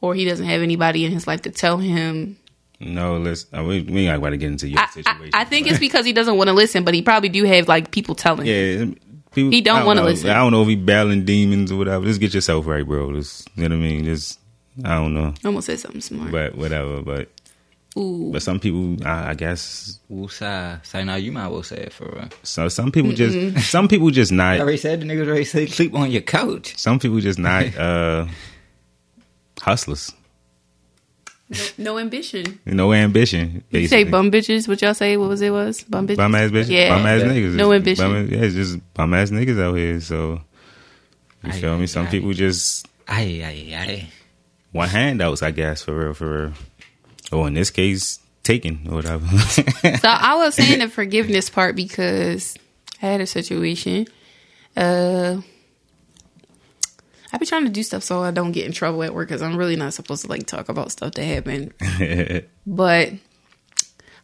or 0.00 0.14
he 0.14 0.26
doesn't 0.26 0.46
have 0.46 0.60
anybody 0.60 1.06
in 1.06 1.12
his 1.12 1.26
life 1.26 1.42
to 1.42 1.50
tell 1.50 1.78
him. 1.78 2.36
No, 2.84 3.18
let's. 3.18 3.46
Uh, 3.56 3.62
we, 3.62 3.82
we 3.82 4.06
ain't 4.08 4.20
got 4.22 4.30
to 4.30 4.36
get 4.36 4.50
into 4.50 4.68
your 4.68 4.80
I, 4.80 4.84
I, 4.84 4.86
situation. 4.90 5.30
I 5.34 5.44
think 5.44 5.66
it's 5.66 5.78
because 5.78 6.04
he 6.04 6.12
doesn't 6.12 6.36
want 6.36 6.48
to 6.48 6.54
listen, 6.54 6.84
but 6.84 6.94
he 6.94 7.02
probably 7.02 7.28
do 7.28 7.44
have 7.44 7.68
like 7.68 7.90
people 7.90 8.14
telling 8.14 8.46
him. 8.46 8.88
yeah. 8.90 8.94
People, 9.34 9.50
He 9.50 9.62
don't 9.62 9.80
I 9.80 9.84
wanna 9.84 10.02
listen. 10.02 10.28
I 10.28 10.34
don't 10.34 10.52
know 10.52 10.60
if 10.60 10.68
he 10.68 10.76
battling 10.76 11.24
demons 11.24 11.72
or 11.72 11.76
whatever. 11.78 12.04
Just 12.04 12.20
get 12.20 12.34
yourself 12.34 12.66
right, 12.66 12.86
bro. 12.86 13.14
Just 13.14 13.48
you 13.56 13.66
know 13.66 13.74
what 13.76 13.82
I 13.82 13.88
mean. 13.88 14.04
Just 14.04 14.38
I 14.84 14.96
don't 14.96 15.14
know, 15.14 15.32
I 15.42 15.46
almost 15.46 15.66
said 15.68 15.80
something 15.80 16.02
smart. 16.02 16.30
but 16.30 16.54
whatever. 16.54 17.00
But 17.00 17.30
Ooh, 17.96 18.28
but 18.30 18.42
some 18.42 18.60
people, 18.60 19.06
I, 19.06 19.30
I 19.30 19.34
guess, 19.34 20.00
Woosah. 20.10 20.84
Say 20.84 21.04
now, 21.04 21.14
you 21.14 21.32
might 21.32 21.48
well 21.48 21.62
say 21.62 21.76
it 21.76 21.94
for 21.94 22.06
real. 22.14 22.28
so 22.42 22.68
some 22.68 22.92
people 22.92 23.12
just 23.12 23.70
some 23.70 23.88
people 23.88 24.10
just 24.10 24.32
I 24.32 24.36
not. 24.36 24.60
already 24.60 24.76
said 24.76 25.00
the 25.00 25.06
niggas 25.06 25.26
already 25.26 25.44
say 25.44 25.64
sleep 25.66 25.94
on 25.94 26.10
your 26.10 26.20
couch. 26.22 26.76
Some 26.76 26.98
people 26.98 27.18
just 27.20 27.38
not 27.38 27.74
uh 27.74 28.26
hustlers. 29.60 30.12
No 31.78 31.98
ambition. 31.98 32.60
No 32.66 32.92
ambition. 32.92 33.64
You 33.70 33.88
say 33.88 34.04
bum 34.04 34.30
bitches? 34.30 34.66
What 34.68 34.80
y'all 34.82 34.94
say? 34.94 35.16
What 35.16 35.28
was 35.28 35.40
it? 35.42 35.50
Was 35.50 35.82
bum 35.82 36.06
bitches? 36.06 36.16
bum 36.16 36.34
ass 36.34 36.50
bitches, 36.50 36.68
Yeah. 36.70 36.88
bum 36.96 37.06
ass 37.06 37.20
Yeah. 37.20 37.26
niggas. 37.28 37.52
No 37.54 37.72
It's 37.72 37.78
ambition. 37.80 38.12
Bum, 38.12 38.28
yeah, 38.30 38.38
it's 38.44 38.54
just 38.54 38.94
bum 38.94 39.14
ass 39.14 39.30
niggas 39.30 39.60
out 39.60 39.74
here. 39.76 40.00
So 40.00 40.40
you 41.44 41.50
Aye, 41.52 41.60
feel 41.60 41.78
me? 41.78 41.86
Some 41.86 42.06
aye. 42.06 42.10
people 42.10 42.32
just 42.32 42.86
Aye, 43.08 43.42
aye, 43.44 43.74
aye. 43.76 44.08
want 44.72 44.90
handouts, 44.90 45.42
I 45.42 45.50
guess, 45.50 45.82
for 45.82 45.92
real, 45.98 46.14
for 46.14 46.42
real. 46.42 46.52
Or 47.32 47.48
in 47.48 47.54
this 47.54 47.70
case, 47.70 48.18
taken 48.42 48.86
or 48.88 48.96
whatever. 48.96 49.26
So 49.38 50.08
I 50.08 50.34
was 50.36 50.54
saying 50.54 50.80
the 50.80 50.88
forgiveness 50.90 51.48
part 51.50 51.76
because 51.76 52.56
I 53.00 53.06
had 53.06 53.20
a 53.20 53.26
situation. 53.26 54.06
Uh, 54.76 55.38
I 57.32 57.38
be 57.38 57.46
trying 57.46 57.64
to 57.64 57.70
do 57.70 57.82
stuff 57.82 58.02
so 58.02 58.22
I 58.22 58.30
don't 58.30 58.52
get 58.52 58.66
in 58.66 58.72
trouble 58.72 59.02
at 59.02 59.14
work 59.14 59.28
because 59.28 59.40
I'm 59.40 59.56
really 59.56 59.76
not 59.76 59.94
supposed 59.94 60.22
to 60.24 60.28
like 60.28 60.46
talk 60.46 60.68
about 60.68 60.92
stuff 60.92 61.12
that 61.14 61.24
happened. 61.24 61.72
but 62.66 63.12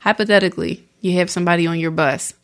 hypothetically, 0.01 0.87
you 1.01 1.15
have 1.15 1.31
somebody 1.31 1.67
on 1.67 1.81
your 1.81 1.91
bus. 1.91 2.35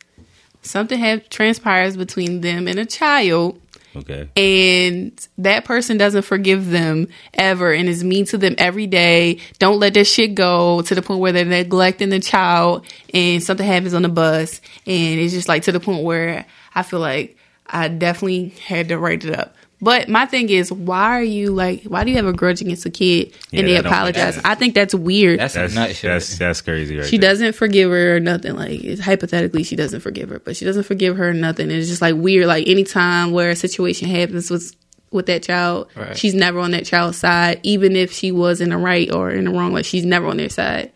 Something 0.63 0.97
have 0.99 1.29
transpires 1.29 1.95
between 1.95 2.41
them 2.41 2.67
and 2.67 2.79
a 2.79 2.85
child, 2.85 3.61
okay. 3.95 4.27
and 4.35 5.27
that 5.37 5.63
person 5.63 5.97
doesn't 5.97 6.23
forgive 6.23 6.71
them 6.71 7.09
ever 7.35 7.71
and 7.71 7.87
is 7.87 8.03
mean 8.03 8.25
to 8.25 8.39
them 8.39 8.55
every 8.57 8.87
day. 8.87 9.39
Don't 9.59 9.79
let 9.79 9.93
that 9.93 10.05
shit 10.05 10.33
go 10.33 10.81
to 10.81 10.95
the 10.95 11.03
point 11.03 11.19
where 11.19 11.31
they're 11.31 11.45
neglecting 11.45 12.09
the 12.09 12.19
child 12.19 12.83
and 13.13 13.43
something 13.43 13.65
happens 13.65 13.93
on 13.93 14.01
the 14.01 14.09
bus. 14.09 14.59
And 14.87 15.19
it's 15.19 15.33
just 15.33 15.47
like 15.47 15.63
to 15.63 15.71
the 15.71 15.79
point 15.79 16.03
where 16.03 16.47
I 16.73 16.81
feel 16.81 16.99
like 16.99 17.37
I 17.67 17.87
definitely 17.87 18.49
had 18.49 18.89
to 18.89 18.97
write 18.97 19.23
it 19.23 19.37
up. 19.37 19.55
But 19.81 20.07
my 20.07 20.25
thing 20.25 20.49
is, 20.49 20.71
why 20.71 21.03
are 21.19 21.21
you 21.23 21.51
like, 21.51 21.83
why 21.83 22.03
do 22.05 22.09
you 22.09 22.15
have 22.15 22.25
a 22.25 22.33
grudge 22.33 22.61
against 22.61 22.85
a 22.85 22.89
kid 22.89 23.33
Yeah, 23.51 23.59
and 23.59 23.67
they 23.67 23.73
that 23.73 23.83
don't 23.83 23.91
make 23.91 24.15
apologize? 24.15 24.39
I 24.45 24.55
think 24.55 24.73
that's 24.73 24.95
weird. 24.95 25.39
That's, 25.39 25.53
That's 25.55 25.73
a 25.73 26.01
that's 26.07 26.37
that's 26.37 26.61
crazy, 26.61 26.97
right? 26.97 27.05
she 27.05 27.17
there. 27.17 27.29
doesn't 27.31 27.53
forgive 27.53 27.89
her 27.91 28.15
or 28.15 28.19
nothing. 28.21 28.55
Like 28.55 28.81
it's, 28.83 29.01
hypothetically, 29.01 29.63
she 29.63 29.75
doesn't 29.75 29.99
forgive 29.99 30.29
her, 30.29 30.39
but 30.39 30.55
she 30.55 30.63
doesn't 30.65 30.83
forgive 30.83 31.17
her 31.17 31.29
or 31.29 31.33
nothing. 31.33 31.69
It's 31.71 31.89
just 31.89 32.01
like 32.01 32.15
weird. 32.15 32.47
Like 32.47 32.67
anytime 32.67 33.31
where 33.31 33.49
a 33.49 33.55
situation 33.55 34.07
happens 34.07 34.49
with 34.49 34.73
with 35.11 35.25
that 35.27 35.43
child, 35.43 35.89
Right. 35.95 36.17
she's 36.17 36.33
never 36.33 36.59
on 36.59 36.71
that 36.71 36.85
child's 36.85 37.17
side, 37.17 37.59
even 37.63 37.95
if 37.95 38.11
she 38.11 38.31
was 38.31 38.61
in 38.61 38.69
the 38.69 38.77
right 38.77 39.11
or 39.13 39.29
in 39.29 39.45
the 39.45 39.51
wrong. 39.51 39.73
Like 39.73 39.85
she's 39.85 40.05
never 40.05 40.27
on 40.27 40.37
their 40.37 40.49
side. 40.49 40.91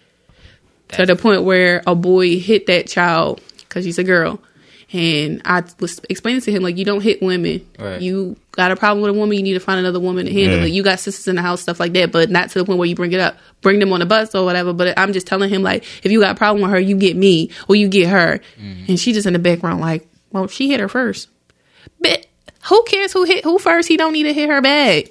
to 0.90 1.06
the 1.06 1.16
point 1.16 1.44
where 1.44 1.84
a 1.86 1.96
boy 1.96 2.40
hit 2.40 2.66
that 2.68 2.88
child 2.88 3.42
because 3.60 3.84
she's 3.84 4.00
a 4.00 4.04
girl. 4.04 4.42
And 4.92 5.42
I 5.46 5.64
was 5.80 6.02
explaining 6.10 6.42
to 6.42 6.52
him 6.52 6.64
like 6.64 6.78
you 6.78 6.84
don't 6.86 7.02
hit 7.02 7.22
women. 7.22 7.64
Right. 7.78 8.02
You 8.02 8.36
got 8.54 8.72
a 8.72 8.76
problem 8.76 9.04
with 9.04 9.12
a 9.16 9.18
woman, 9.18 9.38
you 9.38 9.44
need 9.44 9.54
to 9.54 9.60
find 9.60 9.80
another 9.80 10.00
woman 10.00 10.26
to 10.26 10.34
handle 10.34 10.58
Yeah. 10.60 10.66
it. 10.66 10.72
You 10.72 10.82
got 10.82 11.00
sisters 11.00 11.28
in 11.28 11.36
the 11.36 11.44
house, 11.44 11.62
stuff 11.62 11.80
like 11.80 11.94
that, 11.94 12.12
but 12.12 12.32
not 12.32 12.50
to 12.50 12.60
the 12.60 12.66
point 12.66 12.80
where 12.80 12.88
you 12.88 12.96
bring 12.96 13.12
it 13.12 13.20
up. 13.20 13.38
Bring 13.62 13.80
them 13.80 13.94
on 13.94 14.00
the 14.00 14.08
bus 14.08 14.34
or 14.34 14.44
whatever. 14.46 14.74
But 14.74 14.98
I'm 14.98 15.14
just 15.14 15.28
telling 15.28 15.50
him 15.52 15.62
like 15.62 15.84
if 16.04 16.12
you 16.12 16.20
got 16.20 16.32
a 16.32 16.36
problem 16.36 16.64
with 16.64 16.72
her, 16.72 16.80
you 16.80 16.98
get 16.98 17.16
me 17.16 17.52
or 17.68 17.76
you 17.76 17.88
get 17.88 18.08
her. 18.10 18.40
Mm-hmm. 18.60 18.86
And 18.90 19.00
she 19.00 19.14
just 19.14 19.28
in 19.28 19.34
the 19.34 19.40
background 19.40 19.80
like, 19.80 20.08
well, 20.32 20.48
she 20.48 20.70
hit 20.70 20.80
her 20.80 20.90
first. 20.90 21.30
But 22.00 22.26
who 22.68 22.84
cares 22.84 23.14
who 23.14 23.26
hit 23.26 23.44
who 23.44 23.60
first? 23.60 23.88
He 23.88 23.96
don't 23.96 24.14
need 24.14 24.24
to 24.24 24.34
hit 24.34 24.50
her 24.50 24.62
back. 24.62 25.06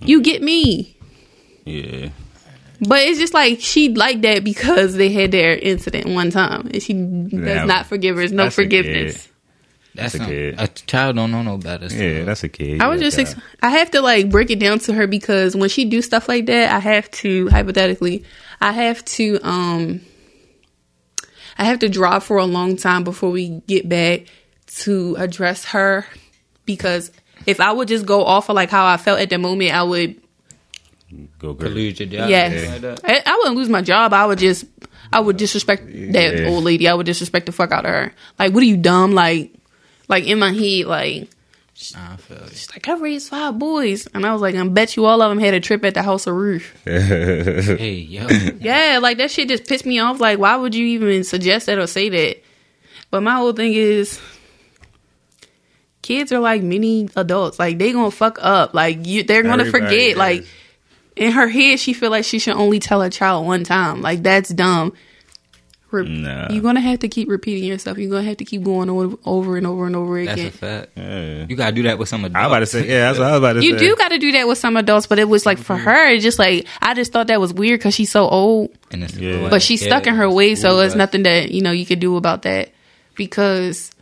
You 0.00 0.22
get 0.22 0.42
me. 0.42 0.96
Yeah. 1.64 2.08
But 2.86 3.00
it's 3.02 3.18
just 3.18 3.34
like 3.34 3.60
she 3.60 3.88
liked 3.94 4.22
that 4.22 4.44
because 4.44 4.94
they 4.94 5.10
had 5.12 5.30
their 5.32 5.56
incident 5.56 6.06
one 6.06 6.30
time, 6.30 6.68
and 6.72 6.82
she 6.82 6.92
does 6.92 7.32
Yeah. 7.32 7.64
not 7.64 7.86
forgive 7.86 8.16
her. 8.16 8.20
There's 8.22 8.32
no 8.32 8.44
That's 8.44 8.58
a 8.58 8.62
forgiveness. 8.62 9.22
kid. 9.22 9.30
That's 9.96 10.14
a 10.14 10.18
some- 10.18 10.26
kid. 10.26 10.54
A 10.58 10.66
child 10.68 11.16
don't 11.16 11.30
know 11.30 11.42
no 11.42 11.56
better. 11.56 11.88
so- 11.88 11.96
Yeah, 11.96 12.24
that's 12.24 12.42
a 12.42 12.48
kid. 12.48 12.82
I 12.82 12.88
was 12.88 13.00
just, 13.00 13.16
ex- 13.18 13.36
I 13.62 13.70
have 13.70 13.92
to 13.92 14.00
like 14.00 14.28
break 14.28 14.50
it 14.50 14.58
down 14.58 14.80
to 14.80 14.92
her 14.92 15.06
because 15.06 15.54
when 15.54 15.68
she 15.68 15.84
do 15.84 16.02
stuff 16.02 16.28
like 16.28 16.46
that, 16.46 16.72
I 16.74 16.80
have 16.80 17.08
to 17.12 17.48
hypothetically, 17.48 18.24
I 18.60 18.72
have 18.72 19.04
to, 19.04 19.38
um, 19.44 20.00
I 21.58 21.64
have 21.64 21.78
to 21.78 21.88
drop 21.88 22.24
for 22.24 22.38
a 22.38 22.44
long 22.44 22.76
time 22.76 23.04
before 23.04 23.30
we 23.30 23.62
get 23.68 23.88
back 23.88 24.22
to 24.78 25.14
address 25.16 25.66
her 25.66 26.04
because 26.66 27.12
if 27.46 27.60
I 27.60 27.70
would 27.70 27.86
just 27.86 28.04
go 28.06 28.24
off 28.24 28.48
of 28.48 28.56
like 28.56 28.70
how 28.70 28.86
I 28.86 28.96
felt 28.96 29.20
at 29.20 29.30
the 29.30 29.38
moment, 29.38 29.72
I 29.72 29.84
would 29.84 30.20
go 31.38 31.54
To 31.54 31.64
girl. 31.64 31.70
lose 31.70 31.98
your 32.00 32.08
job. 32.08 32.28
Yes. 32.30 32.64
something 32.82 32.90
like. 32.90 33.00
I, 33.04 33.22
I 33.32 33.36
wouldn't 33.38 33.56
lose 33.56 33.68
my 33.68 33.82
job. 33.82 34.12
I 34.12 34.26
would 34.26 34.38
just, 34.38 34.64
I 35.12 35.20
would 35.20 35.36
disrespect 35.36 35.86
that 35.86 36.38
Yeah. 36.38 36.48
old 36.48 36.64
lady. 36.64 36.88
I 36.88 36.94
would 36.94 37.06
disrespect 37.06 37.46
the 37.46 37.52
fuck 37.52 37.72
out 37.72 37.84
of 37.84 37.90
her. 37.90 38.12
Like, 38.38 38.52
what 38.52 38.62
are 38.62 38.66
you 38.66 38.76
dumb? 38.76 39.12
Like, 39.12 39.52
like 40.08 40.24
in 40.24 40.38
my 40.38 40.52
head, 40.52 40.86
like, 40.86 41.28
I 41.96 42.16
feel 42.16 42.38
you. 42.38 42.48
she's 42.50 42.70
like, 42.70 42.86
I 42.88 42.94
raised 42.96 43.28
five 43.30 43.58
boys, 43.58 44.06
and 44.14 44.24
I 44.24 44.32
was 44.32 44.40
like, 44.40 44.54
I 44.54 44.66
bet 44.68 44.94
you 44.96 45.06
all 45.06 45.20
of 45.20 45.28
them 45.28 45.38
had 45.40 45.54
a 45.54 45.60
trip 45.60 45.84
at 45.84 45.94
the 45.94 46.02
House 46.02 46.26
of 46.26 46.34
Roof. 46.34 46.72
Hey, 46.86 48.06
yo. 48.08 48.26
Yeah, 48.60 49.00
like 49.02 49.18
that 49.18 49.30
shit 49.30 49.48
just 49.48 49.66
pissed 49.68 49.84
me 49.84 49.98
off. 49.98 50.20
Like, 50.20 50.38
why 50.38 50.54
would 50.56 50.74
you 50.74 50.86
even 50.86 51.24
suggest 51.24 51.66
that 51.66 51.78
or 51.78 51.86
say 51.88 52.08
that? 52.10 52.42
But 53.10 53.22
my 53.22 53.34
whole 53.34 53.52
thing 53.52 53.72
is, 53.74 54.20
kids 56.02 56.32
are 56.32 56.38
like 56.40 56.62
mini 56.62 57.08
adults. 57.16 57.58
Like 57.58 57.78
they 57.78 57.92
gonna 57.92 58.10
fuck 58.10 58.38
up. 58.40 58.74
Like 58.74 59.06
you, 59.06 59.22
they're 59.24 59.42
gonna 59.42 59.64
Everybody 59.64 59.84
forget. 59.96 60.10
is. 60.12 60.16
Like 60.16 60.46
in 61.16 61.32
her 61.32 61.48
head, 61.48 61.78
she 61.80 61.92
feel 61.92 62.10
like 62.10 62.24
she 62.24 62.38
should 62.38 62.56
only 62.56 62.80
tell 62.80 63.00
a 63.02 63.10
child 63.10 63.46
one 63.46 63.64
time. 63.64 64.02
Like 64.02 64.22
that's 64.22 64.48
dumb. 64.50 64.92
Re- 65.90 66.08
Nah. 66.08 66.48
You're 66.50 66.62
gonna 66.62 66.80
have 66.80 66.98
to 67.00 67.08
keep 67.08 67.28
repeating 67.28 67.62
yourself. 67.68 67.98
You're 67.98 68.10
gonna 68.10 68.24
have 68.26 68.38
to 68.38 68.44
keep 68.44 68.64
going 68.64 68.90
over, 68.90 69.16
over 69.24 69.56
and 69.56 69.64
over 69.64 69.86
and 69.86 69.94
over 69.94 70.18
again 70.18 70.26
That's 70.36 70.40
again. 70.40 70.48
a 70.48 70.80
fact. 70.80 70.92
Yeah. 70.96 71.46
You 71.48 71.54
gotta 71.54 71.72
do 71.76 71.82
that 71.84 71.98
with 72.00 72.08
some 72.08 72.24
adults. 72.24 72.36
I 72.36 72.40
was 72.42 72.50
about 72.52 72.58
to 72.60 72.66
say, 72.66 72.88
yeah, 72.88 73.00
that's 73.06 73.18
what 73.20 73.28
I 73.28 73.30
was 73.30 73.38
about 73.38 73.52
to 73.52 73.64
You 73.64 73.78
say. 73.78 73.86
do 73.86 73.94
got 73.96 74.08
to 74.08 74.18
do 74.18 74.32
that 74.32 74.48
with 74.48 74.58
some 74.58 74.76
adults, 74.76 75.06
but 75.06 75.20
it 75.20 75.28
was 75.28 75.46
like 75.46 75.58
for 75.58 75.76
her, 75.76 76.08
it's 76.10 76.24
just 76.24 76.38
like 76.40 76.66
I 76.82 76.94
just 76.94 77.12
thought 77.12 77.28
that 77.28 77.40
was 77.40 77.54
weird 77.54 77.78
because 77.78 77.94
she's 77.94 78.10
so 78.10 78.26
old. 78.28 78.70
And 78.90 79.04
it's 79.04 79.14
Yeah. 79.16 79.48
but 79.50 79.62
she's 79.62 79.82
stuck 79.84 80.08
in 80.08 80.16
her 80.16 80.28
way 80.28 80.56
so 80.56 80.80
it's 80.80 80.96
nothing 80.96 81.22
that 81.24 81.52
you 81.52 81.62
know 81.62 81.70
you 81.70 81.86
could 81.86 82.00
do 82.00 82.16
about 82.16 82.42
that 82.42 82.70
because 83.14 83.92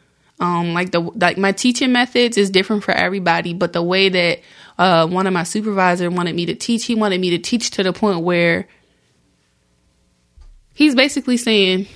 um 0.41 0.73
like 0.73 0.91
the 0.93 1.01
like 1.01 1.37
my 1.37 1.53
teaching 1.53 1.93
methods 1.93 2.39
is 2.39 2.49
different 2.51 2.83
for 2.85 2.93
everybody 2.93 3.53
but 3.55 3.73
the 3.75 3.83
way 3.83 4.09
that 4.09 4.41
uh 4.83 5.07
one 5.07 5.27
of 5.27 5.33
my 5.33 5.45
supervisor 5.45 6.11
wanted 6.11 6.35
me 6.35 6.47
to 6.47 6.55
teach 6.55 6.85
he 6.87 6.95
wanted 6.95 7.21
me 7.21 7.31
to 7.31 7.39
teach 7.39 7.71
to 7.71 7.83
the 7.83 7.93
point 7.93 8.21
where 8.21 8.67
he's 10.75 10.95
basically 10.95 11.37
saying 11.37 11.87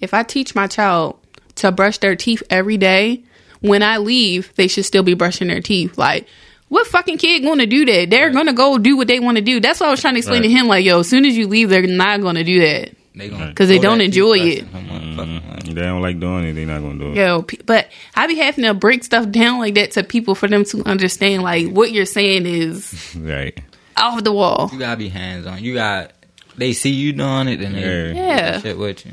if 0.00 0.12
i 0.12 0.22
teach 0.22 0.54
my 0.54 0.66
child 0.66 1.18
to 1.54 1.70
brush 1.70 1.98
their 1.98 2.16
teeth 2.16 2.42
every 2.50 2.76
day 2.76 3.22
when 3.60 3.82
i 3.82 3.98
leave 3.98 4.52
they 4.56 4.66
should 4.66 4.84
still 4.84 5.04
be 5.04 5.14
brushing 5.14 5.48
their 5.48 5.60
teeth 5.60 5.96
like 5.96 6.26
what 6.68 6.88
fucking 6.88 7.18
kid 7.18 7.44
gonna 7.44 7.66
do 7.66 7.84
that? 7.84 8.10
They're 8.10 8.30
gonna 8.30 8.52
go 8.52 8.78
do 8.78 8.96
what 8.96 9.06
they 9.06 9.20
want 9.20 9.36
to 9.36 9.42
do. 9.42 9.60
That's 9.60 9.78
what 9.78 9.88
I 9.88 9.90
was 9.90 10.00
trying 10.00 10.14
to 10.14 10.18
explain 10.18 10.42
to 10.42 10.48
him. 10.48 10.66
Like, 10.66 10.84
yo, 10.84 11.00
as 11.00 11.08
soon 11.08 11.24
as 11.24 11.36
you 11.36 11.46
leave, 11.46 11.68
they're 11.68 11.86
not 11.86 12.20
gonna 12.20 12.42
do 12.42 12.58
that. 12.60 12.96
They 13.16 13.28
gonna 13.28 13.54
'Cause 13.54 13.68
they 13.68 13.78
don't 13.78 14.00
enjoy 14.00 14.38
it. 14.40 14.58
in 14.60 14.66
her 14.66 14.78
motherfucking 14.80 15.46
mouth. 15.48 15.64
They 15.66 15.82
don't 15.82 16.02
like 16.02 16.18
doing 16.18 16.44
it. 16.46 16.54
They're 16.54 16.66
not 16.66 16.80
gonna 16.82 16.98
do 16.98 17.12
it. 17.12 17.16
Yo, 17.16 17.46
but 17.64 17.88
I 18.16 18.26
be 18.26 18.34
having 18.36 18.64
to 18.64 18.74
break 18.74 19.04
stuff 19.04 19.30
down 19.30 19.60
like 19.60 19.74
that 19.74 19.92
to 19.92 20.02
people 20.02 20.34
for 20.34 20.48
them 20.48 20.64
to 20.66 20.82
understand 20.84 21.42
like 21.44 21.68
what 21.68 21.92
you're 21.92 22.06
saying 22.06 22.44
is 22.46 23.14
Right. 23.18 23.56
off 23.96 24.24
the 24.24 24.32
wall. 24.32 24.68
You 24.72 24.78
gotta 24.80 24.96
be 24.96 25.08
hands 25.08 25.46
on. 25.46 25.62
You 25.62 25.74
got. 25.74 26.10
They 26.56 26.72
see 26.72 26.90
you 26.90 27.12
doing 27.12 27.48
it, 27.48 27.58
then 27.60 27.72
they 27.72 27.80
Yeah. 27.82 28.12
Yeah. 28.14 28.60
shit 28.60 28.78
with 28.78 29.04
you. 29.06 29.12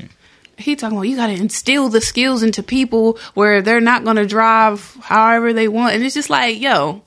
he 0.58 0.76
talking 0.76 0.96
about 0.96 1.08
you 1.08 1.16
got 1.16 1.26
to 1.28 1.32
instill 1.34 1.88
the 1.88 2.00
skills 2.00 2.42
into 2.44 2.62
people 2.62 3.18
where 3.34 3.62
they're 3.62 3.80
not 3.80 4.04
going 4.04 4.14
to 4.16 4.26
drive 4.26 4.96
however 5.02 5.52
they 5.52 5.66
want, 5.66 5.94
and 5.94 6.04
it's 6.04 6.14
just 6.14 6.30
like, 6.30 6.60
yo, 6.60 7.02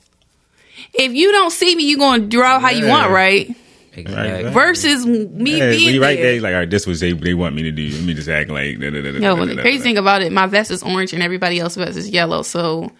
if 0.92 1.14
you 1.14 1.32
don't 1.32 1.50
see 1.52 1.74
me, 1.74 1.84
you 1.84 1.96
going 1.96 2.22
to 2.22 2.26
drive 2.26 2.60
how 2.60 2.68
you 2.70 2.86
want, 2.86 3.10
right? 3.10 3.54
Exactly. 3.96 4.44
Right. 4.44 4.52
Versus 4.52 5.06
me 5.06 5.58
Yeah, 5.58 5.70
being 5.70 5.94
you 5.94 6.02
right 6.02 6.16
there. 6.16 6.32
there, 6.32 6.40
like, 6.40 6.52
all 6.52 6.60
right, 6.60 6.70
this 6.70 6.86
was 6.86 7.00
they 7.00 7.12
they 7.12 7.34
want 7.34 7.54
me 7.54 7.62
to 7.62 7.72
do. 7.72 7.88
Let 7.88 8.04
me 8.04 8.14
just 8.14 8.28
act 8.28 8.50
like. 8.50 8.78
Da, 8.78 8.90
da, 8.90 9.02
da, 9.02 9.12
da, 9.12 9.18
No, 9.18 9.36
da, 9.36 9.44
the 9.46 9.60
crazy 9.60 9.82
thing 9.82 9.98
about 9.98 10.22
it, 10.22 10.32
my 10.32 10.46
vest 10.46 10.70
is 10.70 10.82
orange 10.82 11.12
and 11.12 11.22
everybody 11.22 11.58
else's 11.58 11.76
vest 11.84 11.96
is 11.96 12.08
yellow. 12.10 12.42
So 12.42 12.92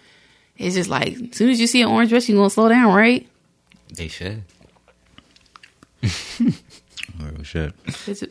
it's 0.57 0.75
just 0.75 0.89
like, 0.89 1.13
as 1.13 1.37
soon 1.37 1.49
as 1.49 1.59
you 1.59 1.67
see 1.67 1.81
an 1.81 1.89
orange 1.89 2.11
vest, 2.11 2.27
you're 2.27 2.37
gonna 2.37 2.49
slow 2.49 2.69
down, 2.69 2.93
right? 2.93 3.27
They 3.93 4.07
should. 4.07 4.43
Oh 7.19 7.43
shit. 7.43 7.73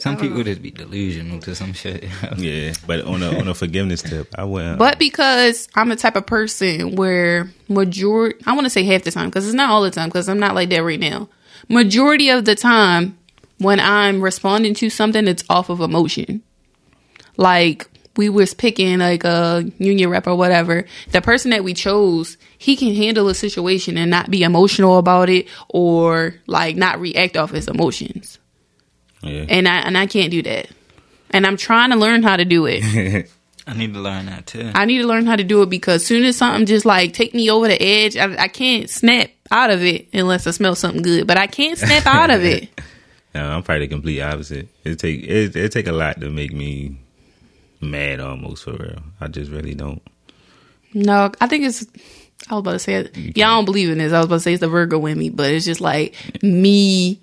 Some 0.01 0.16
people 0.16 0.38
know. 0.38 0.44
just 0.44 0.62
be 0.62 0.70
delusional 0.70 1.40
to 1.40 1.55
some 1.55 1.72
shit. 1.72 2.05
Yeah, 2.36 2.72
but 2.86 3.05
on 3.05 3.22
a 3.22 3.38
on 3.38 3.48
a 3.48 3.55
forgiveness 3.55 4.02
tip, 4.02 4.28
I 4.36 4.44
went. 4.44 4.66
Um, 4.68 4.78
but 4.78 4.98
because 4.98 5.68
I'm 5.74 5.88
the 5.88 5.97
type 5.97 6.16
of 6.16 6.26
person 6.26 6.94
where 6.94 7.51
majority, 7.68 8.38
I 8.47 8.52
want 8.52 8.64
to 8.66 8.70
say 8.70 8.84
half 8.84 9.02
the 9.02 9.10
time 9.10 9.28
because 9.28 9.47
it's 9.47 9.55
not 9.55 9.70
all 9.70 9.82
the 9.82 9.90
time 9.90 10.09
because 10.09 10.28
I'm 10.28 10.38
not 10.38 10.55
like 10.55 10.68
that 10.70 10.82
right 10.82 11.01
now. 11.01 11.28
Majority 11.68 12.30
of 12.30 12.44
the 12.44 12.55
time, 12.55 13.18
when 13.59 13.80
I'm 13.80 14.20
responding 14.20 14.74
to 14.74 14.90
something, 14.90 15.26
it's 15.26 15.44
off 15.48 15.68
of 15.68 15.80
emotion. 15.80 16.43
Like 17.36 17.88
we 18.16 18.28
was 18.28 18.55
picking 18.55 18.98
like 18.98 19.24
a 19.24 19.70
union 19.78 20.10
rep 20.10 20.26
or 20.26 20.34
whatever. 20.34 20.86
The 21.12 21.20
person 21.20 21.51
that 21.51 21.64
we 21.64 21.74
chose, 21.74 22.36
he 22.59 22.76
can 22.76 22.94
handle 22.94 23.28
a 23.28 23.34
situation 23.34 23.98
and 23.98 24.10
not 24.10 24.30
be 24.30 24.43
emotional 24.43 24.98
about 24.98 25.28
it 25.28 25.48
or 25.68 26.34
like 26.47 26.76
not 26.76 27.01
react 27.01 27.36
off 27.36 27.51
his 27.51 27.68
emotions. 27.68 28.38
yeah. 29.22 29.47
And 29.48 29.68
I 29.68 29.78
and 29.78 29.98
I 29.98 30.06
can't 30.06 30.30
do 30.30 30.43
that. 30.43 30.68
And 31.30 31.47
I'm 31.47 31.56
trying 31.56 31.90
to 31.90 31.97
learn 31.97 32.22
how 32.22 32.36
to 32.36 32.44
do 32.44 32.66
it. 32.66 33.28
I 33.66 33.74
need 33.74 33.94
to 33.94 34.01
learn 34.01 34.26
that 34.26 34.47
too. 34.47 34.70
I 34.74 34.84
need 34.84 34.98
to 34.98 35.09
learn 35.09 35.26
how 35.26 35.34
to 35.34 35.43
do 35.43 35.62
it 35.62 35.70
because 35.70 36.06
soon 36.06 36.24
as 36.24 36.36
something 36.36 36.66
just 36.66 36.86
like 36.86 37.12
take 37.12 37.34
me 37.34 37.51
over 37.51 37.66
the 37.66 37.82
edge, 37.82 38.16
I, 38.16 38.44
I 38.44 38.48
can't 38.48 38.88
snap 38.88 39.30
out 39.51 39.70
of 39.70 39.82
it 39.82 40.09
unless 40.12 40.47
I 40.47 40.51
smell 40.51 40.74
something 40.74 41.02
good. 41.02 41.27
But 41.27 41.36
I 41.39 41.47
can't 41.47 41.78
snap 41.78 42.06
out 42.06 42.31
of 42.31 42.44
it. 42.44 42.68
No, 43.35 43.51
I'm 43.51 43.62
probably 43.62 43.86
the 43.86 43.93
complete 43.93 44.23
opposite. 44.23 44.66
It 44.82 44.98
take 44.98 45.23
it, 45.23 45.55
it 45.55 45.70
take 45.70 45.86
a 45.86 45.93
lot 45.93 46.23
to 46.23 46.31
make 46.31 46.55
me 46.55 46.97
mad 47.82 48.18
almost 48.18 48.64
for 48.64 48.73
real. 48.73 49.02
I 49.20 49.28
just 49.28 49.51
really 49.51 49.74
don't. 49.74 50.01
No, 50.94 51.31
I 51.39 51.47
think 51.47 51.64
it's. 51.64 51.86
I 52.48 52.55
was 52.55 52.60
about 52.60 52.73
to 52.73 52.78
say 52.78 52.94
it. 52.94 53.14
Y'all 53.14 53.59
don't 53.59 53.66
believe 53.66 53.90
in 53.90 53.98
this. 53.98 54.14
I 54.14 54.20
was 54.20 54.27
about 54.27 54.36
to 54.36 54.40
say 54.40 54.55
it's 54.55 54.62
the 54.62 54.68
Virgo 54.68 55.05
in 55.05 55.18
me, 55.18 55.28
but 55.28 55.51
it's 55.51 55.66
just 55.66 55.82
like 55.82 56.14
me. 56.43 57.20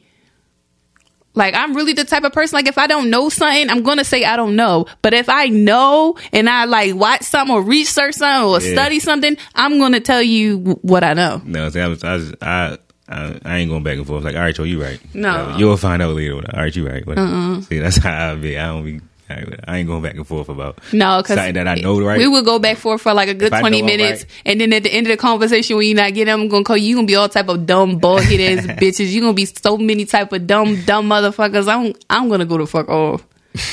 Like 1.36 1.56
I'm 1.56 1.76
really 1.76 1.94
the 1.94 2.04
type 2.06 2.24
of 2.24 2.32
person. 2.34 2.56
Like 2.58 2.68
if 2.68 2.78
I 2.78 2.88
don't 2.88 3.10
know 3.10 3.30
something, 3.30 3.70
I'm 3.70 3.84
gonna 3.84 4.04
say 4.04 4.24
I 4.24 4.36
don't 4.36 4.56
know. 4.56 4.86
But 5.02 5.14
if 5.14 5.30
I 5.30 5.48
know 5.48 6.16
and 6.32 6.50
I 6.50 6.66
like 6.66 6.96
watch 6.96 7.24
something 7.24 7.56
or 7.56 7.62
research 7.62 8.16
something 8.16 8.50
or 8.50 8.62
Yeah. 8.62 8.74
study 8.76 9.00
something, 9.00 9.38
I'm 9.56 9.80
gonna 9.80 10.00
tell 10.00 10.22
you 10.22 10.78
what 10.84 11.04
I 11.04 11.14
know. 11.14 11.42
No, 11.46 11.70
see, 11.70 11.80
I 11.82 11.88
was, 11.88 12.04
I, 12.04 12.14
was, 12.14 12.34
I, 12.42 12.78
I, 13.10 13.40
I 13.44 13.58
ain't 13.58 13.70
going 13.70 13.84
back 13.84 13.98
and 13.98 14.06
forth. 14.08 14.24
Like, 14.24 14.36
all 14.36 14.42
right, 14.42 14.56
Joe, 14.56 14.64
you 14.64 14.82
right. 14.82 15.00
No. 15.16 15.56
you'll 15.58 15.78
find 15.78 16.02
out 16.02 16.16
later. 16.16 16.36
All 16.36 16.42
right, 16.62 16.76
you 16.76 16.88
right. 16.88 17.06
Whatever. 17.06 17.28
Uh-uh. 17.28 17.62
See, 17.62 17.80
that's 17.80 17.98
how 17.98 18.32
I 18.32 18.36
be. 18.36 18.58
I 18.58 18.68
don't 18.68 18.86
be. 18.86 19.02
I, 19.30 19.44
I 19.68 19.78
ain't 19.78 19.88
going 19.88 20.02
back 20.04 20.16
and 20.16 20.28
forth 20.28 20.50
about 20.50 20.80
No, 20.92 21.22
because 21.22 21.36
something 21.38 21.54
that 21.56 21.68
I 21.68 21.76
know 21.76 22.00
right. 22.02 22.18
We 22.20 22.28
would 22.28 22.44
go 22.46 22.60
back 22.60 22.72
and 22.72 22.80
forth 22.80 23.02
for 23.02 23.14
like 23.14 23.30
a 23.30 23.34
good 23.34 23.54
If 23.54 23.60
twenty 23.60 23.82
minutes, 23.82 24.24
right. 24.24 24.32
and 24.46 24.62
then 24.62 24.74
at 24.74 24.84
the 24.84 24.94
end 24.94 25.08
of 25.08 25.12
the 25.12 25.18
conversation, 25.18 25.78
when 25.78 25.88
you 25.88 25.96
not 25.96 26.14
get 26.14 26.26
them, 26.26 26.42
I'm 26.42 26.48
gonna 26.50 26.64
call 26.64 26.78
you. 26.78 26.88
You 26.90 26.96
gonna 26.96 27.08
be 27.08 27.16
all 27.16 27.30
type 27.30 27.48
of 27.50 27.66
dumb 27.66 28.00
bullhead 28.00 28.40
ass 28.60 28.66
bitches. 28.80 29.12
You 29.12 29.22
gonna 29.22 29.34
be 29.34 29.46
so 29.46 29.78
many 29.78 30.06
type 30.06 30.34
of 30.34 30.46
dumb 30.46 30.84
dumb 30.86 31.08
motherfuckers. 31.10 31.68
I'm 31.68 31.94
I'm 32.10 32.30
gonna 32.30 32.46
go 32.46 32.58
the 32.58 32.68
fuck 32.68 32.90
off 32.90 33.26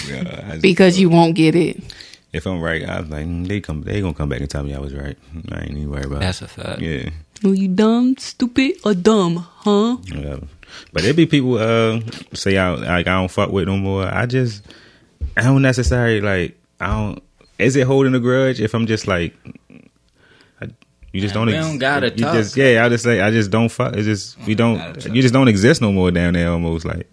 Yeah, 0.09 0.57
because 0.61 0.99
you 1.01 1.11
won't 1.11 1.35
get 1.35 1.55
it. 1.57 1.83
if 2.33 2.47
I'm 2.47 2.61
right, 2.61 2.85
I 2.89 3.01
was 3.01 3.11
like, 3.11 3.27
mm, 3.27 3.47
they 3.49 3.61
come, 3.61 3.83
they 3.83 4.01
gonna 4.01 4.15
come 4.15 4.29
back 4.29 4.41
and 4.41 4.49
tell 4.49 4.63
me 4.63 4.73
I 4.75 4.79
was 4.79 4.95
right. 4.95 5.19
I 5.51 5.61
ain't 5.63 5.71
even 5.73 5.91
worried 5.91 6.07
about. 6.07 6.21
That's 6.21 6.43
it. 6.43 6.45
a 6.45 6.49
fact. 6.49 6.81
Yeah. 6.81 7.11
Are 7.45 7.55
you 7.55 7.69
dumb, 7.69 8.17
stupid, 8.19 8.73
or 8.85 8.95
dumb? 8.95 9.37
Huh? 9.37 9.97
Whatever. 10.15 10.47
But 10.93 11.03
there 11.03 11.13
be 11.15 11.27
people 11.27 11.59
uh 11.59 12.01
say 12.35 12.57
I 12.57 12.71
like 12.71 13.09
I 13.09 13.15
don't 13.19 13.31
fuck 13.31 13.51
with 13.51 13.67
no 13.67 13.77
more. 13.77 14.05
I 14.07 14.27
just 14.27 14.63
I 15.36 15.43
don't 15.43 15.62
necessarily 15.62 16.20
like 16.20 16.59
I 16.81 16.86
don't. 16.89 17.23
Is 17.59 17.77
it 17.77 17.86
holding 17.86 18.15
a 18.15 18.20
grudge 18.20 18.61
if 18.61 18.74
I'm 18.74 18.86
just 18.86 19.07
like 19.07 19.35
I, 20.61 20.69
you 21.12 21.20
just 21.20 21.35
Man, 21.35 21.47
don't 21.47 21.55
we 21.55 21.61
don't 21.61 21.78
gotta 21.78 22.09
you 22.11 22.24
talk. 22.24 22.35
just 22.35 22.57
yeah 22.57 22.85
I 22.85 22.89
just 22.89 23.05
say 23.05 23.20
I 23.20 23.31
just 23.31 23.51
don't 23.51 23.69
fuck. 23.69 23.94
It's 23.94 24.07
just 24.07 24.39
we 24.47 24.55
gotta 24.55 25.01
don't 25.02 25.15
you 25.15 25.23
just 25.23 25.35
don't 25.35 25.48
exist 25.48 25.81
no 25.81 25.93
more 25.93 26.11
down 26.11 26.35
there 26.35 26.51
almost 26.51 26.85
like 26.85 27.07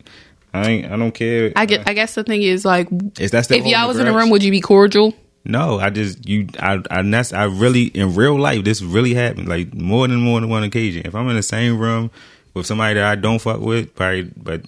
I 0.54 0.68
ain't 0.68 0.92
I 0.92 0.98
don't 0.98 1.12
care. 1.12 1.52
I 1.56 1.66
get. 1.66 1.88
I 1.88 1.94
guess 1.94 2.16
the 2.16 2.24
thing 2.24 2.42
is 2.42 2.66
like, 2.66 2.88
Is 3.20 3.32
that 3.32 3.50
if 3.52 3.66
y'all 3.66 3.88
was 3.88 4.00
a 4.00 4.02
in 4.02 4.08
a 4.08 4.14
room, 4.14 4.30
would 4.30 4.44
you 4.44 4.52
be 4.52 4.62
cordial? 4.62 5.14
No, 5.46 5.80
I 5.80 5.90
just 5.90 6.28
you 6.28 6.48
I 6.60 6.82
I 6.90 7.02
that's 7.04 7.32
I 7.32 7.46
really 7.46 7.84
in 7.86 8.16
real 8.16 8.38
life 8.38 8.64
this 8.64 8.82
really 8.82 9.14
happened 9.14 9.48
like 9.48 9.74
more 9.74 10.08
than 10.08 10.20
more 10.20 10.42
than 10.42 10.50
one 10.50 10.64
occasion. 10.64 11.04
If 11.06 11.16
I'm 11.16 11.30
in 11.30 11.36
the 11.36 11.44
same 11.44 11.78
room 11.78 12.12
with 12.54 12.66
somebody 12.66 12.96
that 12.96 13.04
I 13.06 13.16
don't 13.16 13.40
fuck 13.40 13.62
with, 13.62 13.96
probably 13.96 14.24
but 14.36 14.64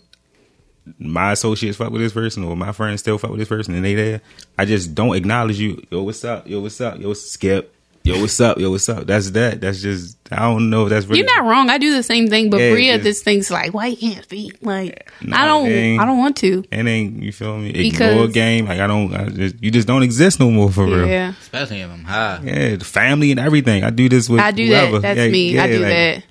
my 0.98 1.34
associates 1.34 1.78
fuck 1.78 1.91
with 1.91 2.02
this 2.02 2.14
person 2.14 2.44
or 2.44 2.56
my 2.56 2.72
friends 2.72 3.02
still 3.02 3.18
fuck 3.18 3.30
with 3.32 3.40
this 3.40 3.49
person 3.49 3.74
and 3.76 3.84
they 3.86 3.95
there, 3.95 4.22
I 4.57 4.66
just 4.66 4.95
don't 4.95 5.16
acknowledge 5.16 5.60
you. 5.60 5.82
Yo, 5.91 6.03
what's 6.03 6.24
up? 6.24 6.48
Yo, 6.48 6.60
what's 6.60 6.80
up? 6.82 6.99
Yo, 6.99 7.14
skip. 7.14 7.76
Yo, 8.06 8.20
what's 8.22 8.40
up? 8.40 8.57
Yo, 8.57 8.72
what's 8.72 8.88
up? 8.88 9.06
That's 9.06 9.30
that. 9.32 9.60
That's 9.60 9.82
just 9.82 10.18
I 10.32 10.38
don't 10.40 10.70
know 10.70 10.84
if 10.86 10.90
that's 10.90 11.06
really 11.06 11.20
You're 11.20 11.36
not 11.36 11.45
wrong. 11.48 11.70
I 11.70 11.78
do 11.78 11.94
the 11.94 12.02
same 12.02 12.28
thing, 12.28 12.49
but 12.49 12.60
Yeah, 12.61 12.72
Bria, 12.72 12.94
just- 12.94 13.03
this 13.03 13.24
thing's 13.24 13.52
like, 13.52 13.74
why 13.74 13.88
you 13.88 13.98
can't 13.98 14.24
speak? 14.24 14.57
Like, 14.61 15.11
No, 15.22 15.36
I 15.36 15.45
don't. 15.45 15.99
I 15.99 16.06
don't 16.06 16.18
want 16.18 16.38
to. 16.38 16.64
it 16.72 16.88
ain't 16.88 17.22
you 17.22 17.34
feel 17.34 17.57
me? 17.57 17.74
Because- 17.74 18.11
Ignore 18.11 18.28
game. 18.30 18.66
Like 18.68 18.80
I 18.80 18.88
don't 18.88 19.14
I 19.14 19.26
just, 19.30 19.61
you 19.61 19.70
just 19.70 19.88
don't 19.88 20.02
exist 20.03 20.40
no 20.40 20.49
more 20.49 20.72
for 20.72 20.86
real. 20.86 21.07
Yeah, 21.07 21.34
Especially 21.41 21.82
if 21.82 21.91
I'm 21.91 22.06
high. 22.06 22.40
Yeah, 22.44 22.76
the 22.78 22.86
family 22.86 23.32
and 23.32 23.40
everything. 23.40 23.84
I 23.84 23.90
do 23.90 24.07
this 24.07 24.30
with 24.30 24.40
I 24.40 24.52
do 24.52 24.66
whoever. 24.66 24.99
that. 24.99 25.16
That's 25.16 25.18
Yeah, 25.20 25.28
me. 25.32 25.60
I 25.60 25.68
do 25.68 25.80
like, 25.80 25.90
that. 25.90 26.24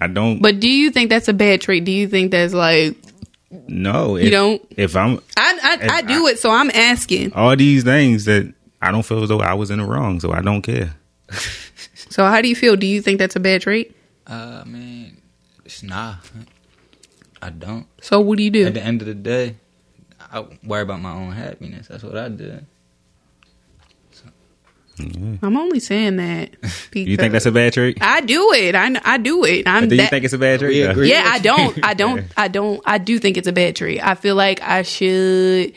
I 0.00 0.06
don't. 0.08 0.42
But 0.42 0.60
do 0.60 0.68
you 0.68 0.90
think 0.90 1.08
that's 1.08 1.28
a 1.28 1.32
bad 1.32 1.62
trait? 1.62 1.84
Do 1.84 1.90
you 1.92 2.06
think 2.06 2.32
that's 2.32 2.52
like 2.52 2.96
no, 3.68 4.16
if, 4.16 4.30
don't? 4.30 4.62
If 4.76 4.96
I'm 4.96 5.20
I 5.36 5.58
I, 5.62 5.84
If 5.84 5.90
I 5.90 6.02
do 6.02 6.26
it, 6.26 6.38
so 6.38 6.50
I'm 6.50 6.70
asking. 6.70 7.32
all 7.34 7.56
these 7.56 7.84
things 7.84 8.24
that 8.26 8.52
I 8.82 8.90
don't 8.90 9.02
feel 9.02 9.22
as 9.22 9.28
though 9.28 9.40
I 9.40 9.54
was 9.54 9.70
in 9.70 9.78
the 9.78 9.84
wrong, 9.84 10.20
so 10.20 10.32
I 10.32 10.40
don't 10.42 10.62
care. 10.62 10.94
So 12.14 12.24
how 12.24 12.40
do 12.40 12.48
you 12.48 12.54
feel? 12.54 12.76
Do 12.76 12.86
you 12.86 13.02
think 13.02 13.18
that's 13.18 13.34
a 13.34 13.40
bad 13.40 13.62
trait? 13.62 13.92
Uh, 14.24 14.62
man, 14.66 15.20
it's 15.64 15.82
nah. 15.82 16.16
I 17.42 17.50
don't. 17.50 17.88
So 18.00 18.20
what 18.20 18.38
do 18.38 18.44
you 18.44 18.50
do? 18.50 18.66
At 18.66 18.74
the 18.74 18.82
end 18.84 19.02
of 19.02 19.08
the 19.08 19.14
day, 19.14 19.56
I 20.20 20.46
worry 20.62 20.82
about 20.82 21.00
my 21.00 21.12
own 21.12 21.32
happiness. 21.32 21.88
That's 21.88 22.04
what 22.04 22.16
I 22.16 22.28
did. 24.96 25.38
I'm 25.42 25.56
only 25.56 25.80
saying 25.80 26.16
that. 26.16 26.52
Because 26.60 26.90
You 26.94 27.16
think 27.16 27.32
that's 27.32 27.46
a 27.46 27.52
bad 27.52 27.72
trait? 27.72 27.98
I 28.00 28.20
do 28.20 28.52
it. 28.52 28.74
I 28.74 28.94
I 29.04 29.18
do 29.18 29.44
it. 29.44 29.66
I'm 29.66 29.88
Do 29.88 29.96
you 29.96 30.02
that. 30.02 30.10
think 30.10 30.24
it's 30.24 30.34
a 30.34 30.38
bad 30.38 30.60
trait? 30.60 30.96
We 30.96 31.10
yeah, 31.10 31.24
I 31.26 31.38
don't. 31.38 31.78
I 31.84 31.94
don't. 31.94 32.24
I 32.36 32.48
don't. 32.48 32.80
I 32.86 32.98
do 32.98 33.18
think 33.18 33.36
it's 33.36 33.48
a 33.48 33.52
bad 33.52 33.76
trait. 33.76 34.00
I 34.04 34.14
feel 34.14 34.34
like 34.36 34.60
I 34.62 34.82
should. 34.82 35.74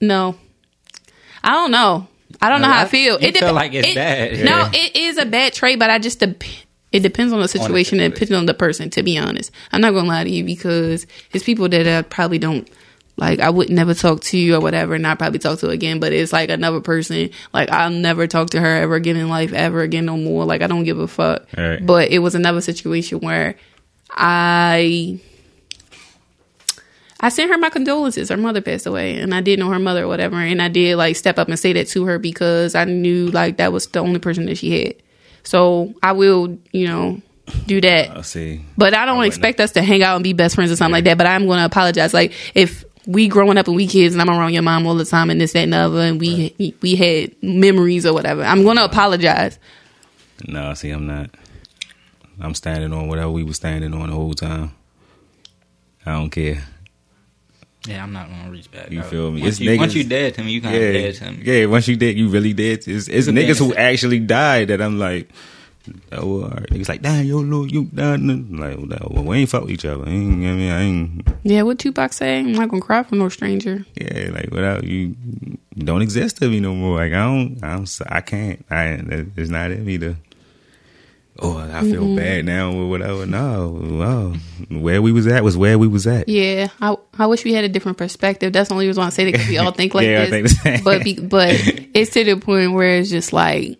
No, 0.00 0.36
I 1.42 1.50
don't 1.52 1.70
know. 1.70 2.06
I 2.40 2.48
don't 2.48 2.60
know 2.60 2.68
how 2.68 2.80
I 2.80 2.82
I- 2.82 2.86
feel. 2.88 3.20
you 3.20 3.28
It 3.28 3.36
feel 3.38 3.52
like 3.52 3.72
it's 3.74 3.88
it- 3.88 3.94
bad. 3.94 4.44
No, 4.44 4.68
it 4.72 4.96
is 4.96 5.18
a 5.18 5.26
bad 5.26 5.52
trait, 5.54 5.78
but 5.78 5.90
I 5.90 5.98
just 5.98 6.20
dep- 6.20 6.42
it 6.92 7.00
depends 7.00 7.32
on 7.32 7.40
the 7.40 7.48
situation 7.48 8.00
and 8.00 8.12
situation. 8.12 8.14
depends 8.14 8.32
on 8.32 8.46
the 8.46 8.54
person. 8.54 8.90
To 8.90 9.02
be 9.02 9.18
honest, 9.18 9.50
I'm 9.72 9.80
not 9.80 9.92
gonna 9.94 10.08
lie 10.08 10.24
to 10.24 10.30
you 10.30 10.44
because 10.44 11.06
it's 11.32 11.44
people 11.44 11.68
that 11.70 11.86
I 11.86 12.02
probably 12.02 12.38
don't 12.38 12.68
like. 13.18 13.40
I 13.40 13.50
would 13.50 13.70
never 13.70 13.94
talk 13.94 14.20
to 14.22 14.38
you 14.38 14.56
or 14.56 14.60
whatever, 14.60 14.94
and 14.94 15.06
I 15.06 15.14
probably 15.14 15.38
talk 15.38 15.58
to 15.60 15.68
again. 15.68 16.00
But 16.00 16.12
it's 16.12 16.32
like 16.32 16.50
another 16.50 16.80
person. 16.80 17.30
Like 17.52 17.70
I'll 17.70 17.90
never 17.90 18.26
talk 18.26 18.50
to 18.50 18.60
her 18.60 18.76
ever 18.82 18.94
again 18.94 19.16
in 19.16 19.28
life, 19.28 19.52
ever 19.52 19.82
again 19.82 20.06
no 20.06 20.16
more. 20.16 20.44
Like 20.44 20.62
I 20.62 20.66
don't 20.66 20.84
give 20.84 20.98
a 20.98 21.08
fuck. 21.08 21.46
Right. 21.56 21.84
But 21.84 22.10
it 22.10 22.20
was 22.20 22.34
another 22.34 22.60
situation 22.60 23.20
where 23.20 23.56
I 24.10 25.20
I 27.20 27.30
sent 27.30 27.50
her 27.50 27.58
my 27.58 27.70
condolences. 27.70 28.28
Her 28.28 28.36
mother 28.36 28.60
passed 28.60 28.86
away, 28.86 29.18
and 29.18 29.34
I 29.34 29.40
didn't 29.40 29.64
know 29.64 29.72
her 29.72 29.78
mother 29.78 30.04
or 30.04 30.08
whatever. 30.08 30.36
And 30.36 30.62
I 30.62 30.68
did 30.68 30.96
like 30.96 31.16
step 31.16 31.38
up 31.38 31.48
and 31.48 31.58
say 31.58 31.72
that 31.72 31.88
to 31.88 32.04
her 32.04 32.18
because 32.18 32.74
I 32.74 32.84
knew 32.84 33.26
like 33.28 33.56
that 33.56 33.72
was 33.72 33.86
the 33.88 34.00
only 34.00 34.20
person 34.20 34.46
that 34.46 34.58
she 34.58 34.84
had. 34.84 34.94
So 35.42 35.94
I 36.02 36.12
will, 36.12 36.58
you 36.72 36.86
know, 36.86 37.20
do 37.66 37.80
that. 37.80 38.10
I'll 38.10 38.22
see. 38.22 38.64
But 38.76 38.94
I 38.94 39.06
don't 39.06 39.18
wouldn't 39.18 39.32
expect 39.32 39.60
us 39.60 39.72
to 39.72 39.82
hang 39.82 40.02
out 40.02 40.16
and 40.16 40.22
be 40.22 40.32
best 40.32 40.54
friends 40.54 40.70
or 40.70 40.76
something 40.76 40.92
like 40.92 41.04
that. 41.04 41.18
But 41.18 41.26
I'm 41.26 41.46
going 41.46 41.58
to 41.58 41.64
apologize. 41.64 42.14
Like 42.14 42.34
if 42.54 42.84
we 43.06 43.28
growing 43.28 43.56
up 43.58 43.66
and 43.68 43.76
we 43.76 43.86
kids 43.86 44.14
and 44.14 44.20
I'm 44.22 44.28
around 44.30 44.52
your 44.52 44.62
mom 44.62 44.86
all 44.86 44.94
the 44.94 45.04
time 45.04 45.30
and 45.30 45.40
this 45.40 45.52
that 45.52 45.60
and 45.64 45.72
the 45.72 45.78
other 45.78 46.00
and 46.00 46.20
we 46.20 46.54
we 46.82 46.96
had 46.96 47.34
memories 47.42 48.04
or 48.06 48.12
whatever, 48.12 48.42
I'm 48.42 48.62
going 48.62 48.76
to 48.76 48.84
apologize. 48.84 49.58
No, 50.46 50.74
see, 50.74 50.90
I'm 50.90 51.06
not. 51.06 51.30
I'm 52.40 52.54
standing 52.54 52.92
on 52.92 53.08
whatever 53.08 53.30
we 53.30 53.42
were 53.42 53.54
standing 53.54 53.92
on 53.94 54.08
the 54.08 54.14
whole 54.14 54.34
time. 54.34 54.72
I 56.06 56.12
don't 56.12 56.30
care. 56.30 56.62
Yeah, 57.86 58.02
I'm 58.02 58.12
not 58.12 58.28
gonna 58.28 58.50
reach 58.50 58.70
back. 58.70 58.90
You 58.90 59.00
bro. 59.00 59.08
feel 59.08 59.30
me? 59.30 59.40
Once 59.42 59.52
It's 59.54 59.60
you, 59.60 59.70
niggas- 59.70 59.78
once 59.78 59.94
you 59.94 60.04
dead 60.04 60.34
to 60.34 60.42
me, 60.44 60.52
you 60.52 60.60
kind 60.60 60.74
of 60.76 60.82
Yeah, 60.82 60.92
dead 60.92 61.14
to 61.16 61.30
me. 61.32 61.42
yeah. 61.42 61.66
Once 61.66 61.88
you 61.88 61.96
did, 61.96 62.16
you 62.18 62.28
really 62.28 62.52
did. 62.52 62.78
It's, 62.86 62.86
it's 62.86 63.08
It's 63.08 63.28
niggas 63.28 63.58
who 63.58 63.74
actually 63.74 64.18
died 64.20 64.68
that 64.68 64.80
I'm 64.82 64.98
like, 64.98 65.28
Oh. 66.12 66.50
Niggas 66.70 66.88
like, 66.88 67.02
damn, 67.02 67.24
yo, 67.24 67.38
little, 67.38 67.66
you 67.66 67.84
done. 67.86 68.56
Like, 68.58 68.78
well, 69.10 69.24
we 69.24 69.38
ain't 69.38 69.50
fuck 69.50 69.62
with 69.62 69.70
each 69.72 69.84
other. 69.84 70.04
I, 70.06 70.10
ain't, 70.10 70.32
I 70.34 70.52
mean, 70.52 70.70
I 70.70 70.80
ain't, 70.82 71.28
Yeah, 71.42 71.62
what 71.62 71.78
Tupac 71.78 72.12
say? 72.12 72.38
I'm 72.40 72.52
not 72.52 72.68
gonna 72.68 72.82
cry 72.82 73.02
for 73.02 73.16
no 73.16 73.28
stranger. 73.28 73.84
yeah, 73.94 74.30
like, 74.32 74.50
without 74.50 74.84
you, 74.84 75.14
you 75.74 75.84
don't 75.84 76.02
exist 76.02 76.38
to 76.38 76.48
me 76.48 76.60
no 76.60 76.74
more. 76.74 76.96
Like, 76.98 77.12
I 77.12 77.24
don't, 77.24 77.58
I 77.62 77.74
don't, 77.76 78.00
I 78.08 78.20
can't. 78.20 78.64
I, 78.70 79.26
it's 79.36 79.50
not 79.50 79.70
in 79.70 79.84
me 79.84 79.98
to, 79.98 80.16
oh, 81.40 81.58
I 81.58 81.82
feel 81.82 82.02
mm-hmm. 82.02 82.16
bad 82.16 82.44
now 82.46 82.72
or 82.72 82.88
whatever. 82.88 83.24
No, 83.26 83.78
wow. 83.80 84.34
Where 84.70 85.00
we 85.00 85.12
was 85.12 85.26
at 85.26 85.44
was 85.44 85.56
where 85.56 85.78
we 85.78 85.86
was 85.86 86.06
at. 86.06 86.28
Yeah, 86.28 86.68
I 86.80 86.96
I 87.16 87.26
wish 87.26 87.44
we 87.44 87.52
had 87.52 87.64
a 87.64 87.68
different 87.68 87.96
perspective. 87.98 88.52
That's 88.52 88.68
the 88.70 88.74
only 88.74 88.86
reason 88.88 89.02
I 89.02 89.10
say 89.10 89.30
that 89.30 89.38
'cause 89.38 89.48
we 89.48 89.58
all 89.58 89.70
think 89.78 89.94
like 89.94 90.06
Yeah, 90.06 90.26
this. 90.26 90.58
think. 90.58 90.82
But 90.84 91.04
be, 91.04 91.18
but 91.20 91.50
it's 91.94 92.10
to 92.12 92.24
the 92.24 92.36
point 92.36 92.72
where 92.72 92.98
it's 92.98 93.10
just 93.10 93.32
like 93.32 93.78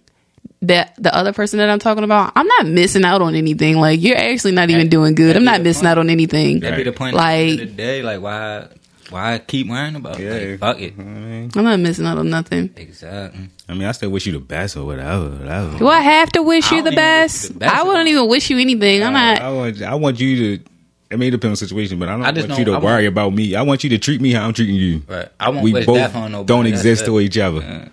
that 0.62 0.94
the 0.98 1.14
other 1.14 1.32
person 1.32 1.58
that 1.58 1.70
I'm 1.70 1.78
talking 1.78 2.04
about, 2.04 2.32
I'm 2.34 2.46
not 2.46 2.66
missing 2.66 3.04
out 3.04 3.22
on 3.22 3.34
anything. 3.34 3.76
Like 3.76 4.00
you're 4.02 4.16
actually 4.16 4.52
not 4.52 4.70
even 4.70 4.88
doing 4.88 5.14
good. 5.14 5.36
I'm 5.36 5.44
not 5.44 5.60
missing 5.62 5.82
point. 5.82 5.90
out 5.92 5.98
on 5.98 6.10
anything. 6.10 6.60
That'd 6.60 6.76
be 6.78 6.82
the 6.84 6.92
point. 6.92 7.14
Like- 7.14 7.24
at 7.24 7.44
the 7.46 7.50
end 7.52 7.60
of 7.60 7.68
the 7.68 7.74
day, 7.74 8.02
like 8.02 8.20
why, 8.20 8.66
why 9.10 9.38
keep 9.38 9.68
worrying 9.68 9.94
about? 9.96 10.18
Yeah. 10.18 10.30
it? 10.32 10.50
Like, 10.50 10.60
fuck 10.60 10.80
it. 10.82 10.94
I 10.98 11.02
mean, 11.02 11.50
I'm 11.54 11.64
not 11.64 11.78
missing 11.80 12.06
out 12.06 12.18
on 12.18 12.28
nothing. 12.28 12.70
Exactly. 12.76 13.48
I 13.68 13.74
mean, 13.74 13.84
I 13.84 13.92
still 13.92 14.10
wish 14.10 14.26
you 14.26 14.32
the 14.32 14.38
best 14.40 14.76
or 14.76 14.84
whatever. 14.84 15.30
whatever. 15.30 15.78
Do 15.78 15.88
I 15.88 16.00
have 16.00 16.30
to 16.32 16.42
wish 16.42 16.70
you 16.72 16.82
the 16.82 16.90
don't 16.90 16.98
even 16.98 17.04
wish 17.22 17.22
best? 17.32 17.48
the 17.48 17.54
best 17.60 17.74
I 17.74 17.82
wouldn't 17.84 18.08
even 18.08 18.28
wish 18.28 18.50
you 18.50 18.58
anything. 18.58 19.02
I'm 19.02 19.12
not. 19.12 19.40
I 19.40 19.52
want, 19.52 19.82
I 19.82 19.94
want 19.94 20.20
you 20.20 20.58
to. 20.58 20.64
I 21.10 21.16
mean, 21.16 21.28
it 21.28 21.30
depends 21.30 21.44
on 21.46 21.50
the 21.52 21.68
situation, 21.68 21.98
but 21.98 22.08
I 22.10 22.12
don't 22.12 22.22
I 22.26 22.32
just 22.32 22.48
want 22.48 22.58
you 22.58 22.64
to 22.66 22.72
I 22.72 22.78
worry 22.80 23.04
want- 23.04 23.06
about 23.06 23.32
me. 23.32 23.54
I 23.54 23.62
want 23.62 23.82
you 23.84 23.88
to 23.90 23.98
treat 23.98 24.20
me 24.20 24.32
how 24.32 24.44
I'm 24.46 24.52
treating 24.52 24.74
you. 24.74 25.02
Right. 25.08 25.28
I 25.40 25.48
won't 25.48 25.62
we 25.62 25.72
both 25.84 26.14
on 26.14 26.32
nobody. 26.32 26.46
don't 26.46 26.66
exist 26.66 27.06
to 27.06 27.18
each 27.20 27.38
other. 27.38 27.60
Yeah. 27.60 27.88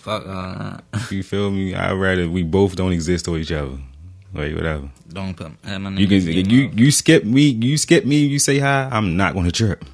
Fuck. 0.00 0.24
Uh, 0.26 0.78
You 1.10 1.22
feel 1.22 1.50
me? 1.50 1.74
I'd 1.74 1.92
rather 1.92 2.28
we 2.28 2.42
both 2.42 2.74
don't 2.76 2.92
exist 2.92 3.24
to 3.26 3.36
each 3.36 3.52
other. 3.52 3.78
Like 4.32 4.54
whatever. 4.54 4.88
don't 5.12 5.34
put 5.36 5.50
have 5.64 5.80
my 5.80 5.90
You 5.90 6.06
name 6.06 6.22
can 6.22 6.28
in 6.28 6.50
you 6.50 6.68
mouth. 6.68 6.78
you 6.78 6.90
skip 6.90 7.24
me. 7.24 7.42
You 7.48 7.76
skip 7.76 8.04
me. 8.04 8.24
You 8.26 8.38
say 8.38 8.58
hi. 8.58 8.88
I'm 8.90 9.16
not 9.16 9.34
going 9.34 9.46
to 9.46 9.52
trip. 9.52 9.84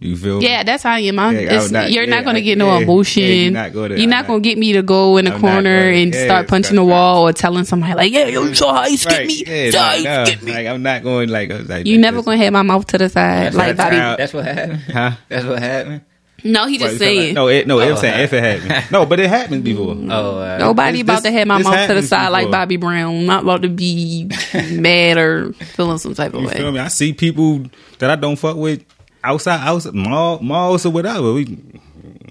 You 0.00 0.16
feel? 0.16 0.38
me? 0.40 0.46
Yeah, 0.48 0.64
that's 0.64 0.82
how 0.82 0.92
I 0.94 1.00
am. 1.00 1.18
I'm, 1.18 1.34
Yeah, 1.34 1.40
it's- 1.42 1.70
not- 1.70 1.90
you're 1.92 2.04
yeah, 2.04 2.10
not 2.10 2.24
going 2.24 2.36
I- 2.36 2.40
to 2.40 2.44
get 2.44 2.58
no 2.58 2.76
yeah, 2.76 2.82
emotion. 2.82 3.22
yeah, 3.22 3.28
you're 3.34 3.52
not 3.52 3.72
gonna- 3.72 3.96
You're 3.96 4.08
not 4.08 4.16
not- 4.22 4.26
going 4.26 4.42
to 4.42 4.48
get 4.48 4.58
me 4.58 4.72
to 4.74 4.82
go 4.82 5.16
in 5.18 5.24
the 5.26 5.34
I'm 5.34 5.40
corner 5.40 5.80
gonna- 5.84 5.96
and 6.02 6.14
yeah, 6.14 6.24
start 6.24 6.48
punching 6.48 6.76
the 6.76 6.84
wall 6.84 7.26
or 7.28 7.32
telling 7.32 7.64
somebody 7.64 7.94
like, 7.94 8.12
"Yeah, 8.12 8.26
yo, 8.26 8.42
you 8.42 8.54
saw 8.54 8.74
how 8.74 8.86
you 8.86 8.96
skipped 8.98 9.18
Right. 9.18 9.26
me. 9.28 9.44
Yeah, 9.46 9.70
saw 9.70 9.78
how 9.78 9.88
like, 9.90 9.98
you 9.98 10.04
no, 10.04 10.24
skipped 10.24 10.42
me." 10.42 10.52
like 10.52 10.66
I'm 10.66 10.82
not 10.82 11.02
going 11.04 11.28
like 11.30 11.68
like 11.68 11.86
You 11.86 11.96
never 11.98 12.22
going 12.22 12.38
to 12.38 12.44
have 12.44 12.52
my 12.52 12.62
mouth 12.62 12.86
to 12.88 12.98
the 12.98 13.08
side 13.08 13.46
That's, 13.46 13.56
like 13.56 13.76
Bobby. 13.76 13.96
that's 13.96 14.34
what 14.34 14.44
happened. 14.44 14.80
Huh? 14.92 15.10
That's 15.28 15.44
what 15.46 15.58
happened. 15.62 16.00
No, 16.44 16.66
he 16.66 16.76
just 16.76 16.98
saying. 16.98 17.32
No, 17.34 17.48
it, 17.48 17.66
no, 17.66 17.80
Oh, 17.80 17.90
I'm 17.90 17.96
saying 17.96 18.20
if 18.20 18.32
it 18.34 18.42
happened. 18.42 18.92
No, 18.92 19.06
but 19.06 19.18
it 19.18 19.28
happened 19.30 19.64
before. 19.64 19.96
Oh, 20.10 20.38
uh, 20.38 20.58
Nobody 20.58 20.98
This- 20.98 21.02
about 21.02 21.22
this- 21.22 21.32
to 21.32 21.38
have 21.38 21.46
my 21.48 21.58
this 21.58 21.64
mouth 21.66 21.72
to 21.74 21.78
the 21.80 21.86
happens 21.94 22.08
side 22.08 22.28
like. 22.28 22.50
Bobby 22.50 22.76
Brown. 22.76 23.14
I'm 23.20 23.26
not 23.26 23.42
about 23.44 23.62
to 23.62 23.68
be 23.68 24.30
mad 24.70 25.16
or 25.16 25.52
feeling 25.54 25.96
some 25.98 26.14
type 26.14 26.34
of 26.34 26.42
You 26.42 26.48
feel 26.50 26.66
way. 26.66 26.72
me? 26.72 26.78
I 26.80 26.88
see 26.88 27.12
people 27.14 27.64
that 27.98 28.10
I 28.10 28.16
don't 28.16 28.36
fuck 28.36 28.56
with 28.56 28.84
outside, 29.24 29.66
outside 29.66 29.94
mall, 29.94 30.38
malls 30.40 30.84
or 30.84 30.90
whatever. 30.90 31.32
We 31.32 31.56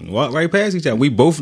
walk 0.04 0.32
right 0.32 0.50
past 0.50 0.76
each 0.76 0.86
other. 0.86 0.96
We 0.96 1.08
both, 1.08 1.40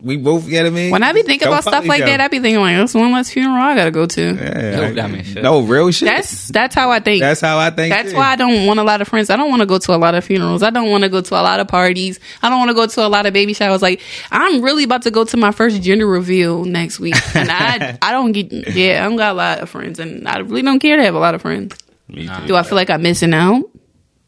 we 0.00 0.16
both. 0.16 0.46
You 0.46 0.58
know 0.58 0.62
what 0.62 0.66
I 0.66 0.70
mean? 0.70 0.90
When 0.92 1.02
I 1.02 1.12
be 1.12 1.22
thinking 1.22 1.46
Don't 1.46 1.54
about 1.54 1.64
stuff 1.64 1.84
like 1.84 2.00
each 2.00 2.06
that, 2.06 2.14
other. 2.14 2.22
I 2.24 2.28
be 2.28 2.38
thinking 2.38 2.60
like, 2.60 2.76
that's 2.76 2.94
one 2.94 3.10
less 3.12 3.28
funeral 3.30 3.56
I 3.56 3.74
gotta 3.74 3.90
go 3.90 4.06
to. 4.06 4.22
Yeah, 4.22 4.92
No, 4.94 5.02
I- 5.02 5.04
I 5.04 5.08
mean, 5.08 5.24
shit. 5.24 5.42
no 5.42 5.60
real 5.62 5.90
shit. 5.90 6.06
That's 6.08 6.48
that's 6.48 6.74
how 6.76 6.90
I 6.90 7.00
think. 7.00 7.20
that's 7.20 7.40
how 7.40 7.58
I 7.58 7.70
think. 7.70 7.92
That's 7.92 8.12
too. 8.12 8.16
why 8.16 8.28
I 8.32 8.36
don't 8.36 8.66
want 8.66 8.78
a 8.78 8.84
lot 8.84 9.00
of 9.00 9.08
friends. 9.08 9.30
I 9.30 9.36
don't 9.36 9.50
want 9.50 9.60
to 9.60 9.66
go 9.66 9.78
to 9.78 9.94
a 9.94 9.98
lot 9.98 10.14
of 10.14 10.24
funerals. 10.24 10.62
I 10.62 10.70
don't 10.70 10.90
want 10.90 11.02
to 11.02 11.08
go 11.10 11.20
to 11.20 11.34
a 11.34 11.42
lot 11.42 11.58
of 11.58 11.66
parties. 11.68 12.20
I 12.42 12.48
don't 12.48 12.58
want 12.60 12.68
to 12.70 12.74
go 12.74 12.86
to 12.86 13.06
a 13.06 13.08
lot 13.08 13.26
of 13.26 13.32
baby 13.32 13.52
showers. 13.52 13.82
Like 13.82 14.00
I'm 14.30 14.62
really 14.62 14.84
about 14.84 15.02
to 15.02 15.10
go 15.10 15.24
to 15.24 15.36
my 15.36 15.50
first 15.50 15.82
gender 15.82 16.06
reveal 16.06 16.64
next 16.64 17.00
week, 17.00 17.16
and 17.34 17.50
I 17.50 17.98
I 18.00 18.12
don't 18.12 18.30
get 18.32 18.52
yeah 18.74 19.04
I 19.04 19.08
don't 19.08 19.16
got 19.16 19.32
a 19.32 19.34
lot 19.34 19.58
of 19.58 19.68
friends, 19.68 19.98
and 19.98 20.26
I 20.28 20.38
really 20.38 20.62
don't 20.62 20.78
care 20.78 20.96
to 20.96 21.02
have 21.04 21.14
a 21.16 21.20
lot 21.20 21.34
of 21.34 21.42
friends. 21.42 21.76
Me 22.08 22.28
too. 22.28 22.46
Do 22.46 22.54
I 22.56 22.62
feel 22.62 22.76
like 22.76 22.90
I'm 22.90 23.02
missing 23.02 23.34
out? 23.34 23.64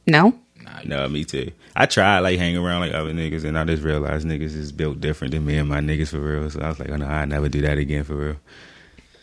No. 0.06 0.34
No, 0.84 1.08
me 1.08 1.24
too. 1.24 1.52
I 1.74 1.86
tried 1.86 2.20
like 2.20 2.38
hanging 2.38 2.58
around 2.58 2.80
like 2.80 2.94
other 2.94 3.12
niggas, 3.12 3.44
and 3.44 3.58
I 3.58 3.64
just 3.64 3.82
realized 3.82 4.26
niggas 4.26 4.54
is 4.54 4.72
built 4.72 5.00
different 5.00 5.32
than 5.32 5.44
me 5.44 5.56
and 5.56 5.68
my 5.68 5.80
niggas 5.80 6.08
for 6.08 6.20
real. 6.20 6.50
So 6.50 6.60
I 6.60 6.68
was 6.68 6.78
like, 6.78 6.90
oh 6.90 6.96
no, 6.96 7.06
I 7.06 7.24
never 7.24 7.48
do 7.48 7.62
that 7.62 7.78
again 7.78 8.04
for 8.04 8.14
real. 8.14 8.36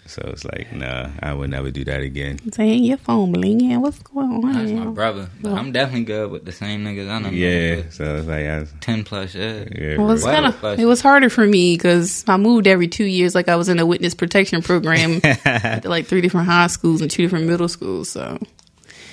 So 0.10 0.24
it's 0.26 0.44
like, 0.44 0.74
nah, 0.74 1.12
I 1.22 1.36
would 1.36 1.52
never 1.52 1.70
do 1.70 1.86
that 1.86 2.02
again. 2.02 2.40
Saying 2.52 2.84
your 2.84 2.98
phone 2.98 3.32
blinging. 3.32 3.80
What's 3.80 4.00
going 4.00 4.44
on? 4.44 4.54
That's 4.54 4.72
my 4.72 4.86
brother. 4.88 5.30
But 5.40 5.54
I'm 5.54 5.72
definitely 5.72 6.06
good 6.06 6.32
with 6.32 6.46
the 6.46 6.52
same 6.52 6.84
niggas 6.84 7.08
I 7.08 7.20
know. 7.20 7.30
Yeah, 7.30 7.84
so 7.92 8.16
it's 8.16 8.28
like, 8.28 8.48
I 8.48 8.60
was, 8.62 8.74
Ten 8.82 9.04
plus 9.04 9.36
years. 9.36 9.70
yeah, 9.72 9.98
Well, 9.98 10.10
it's 10.10 10.24
for 10.24 10.32
kind 10.32 10.52
plus- 10.52 10.74
of 10.74 10.80
it 10.80 10.86
was 10.86 11.02
harder 11.02 11.30
for 11.30 11.46
me 11.46 11.76
because 11.76 12.26
I 12.28 12.38
moved 12.38 12.66
every 12.66 12.88
two 12.88 13.04
years. 13.04 13.36
Like 13.36 13.50
I 13.50 13.56
was 13.56 13.70
in 13.70 13.78
a 13.78 13.86
witness 13.86 14.16
protection 14.16 14.64
program, 14.64 15.22
at, 15.46 15.86
like 15.86 16.08
three 16.08 16.22
different 16.22 16.48
high 16.48 16.68
schools 16.68 17.02
and 17.02 17.12
two 17.12 17.22
different 17.22 17.46
middle 17.46 17.68
schools. 17.68 18.10
So 18.10 18.40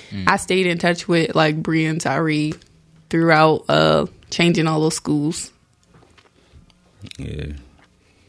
mm. 0.09 0.23
I 0.25 0.37
stayed 0.37 0.65
in 0.65 0.79
touch 0.79 1.07
with 1.07 1.35
like 1.35 1.61
Bree 1.61 1.85
and 1.85 2.01
Tyree 2.01 2.55
throughout 3.09 3.65
uh 3.69 4.05
changing 4.29 4.67
all 4.67 4.81
those 4.81 4.95
schools. 4.95 5.51
Yeah. 7.17 7.53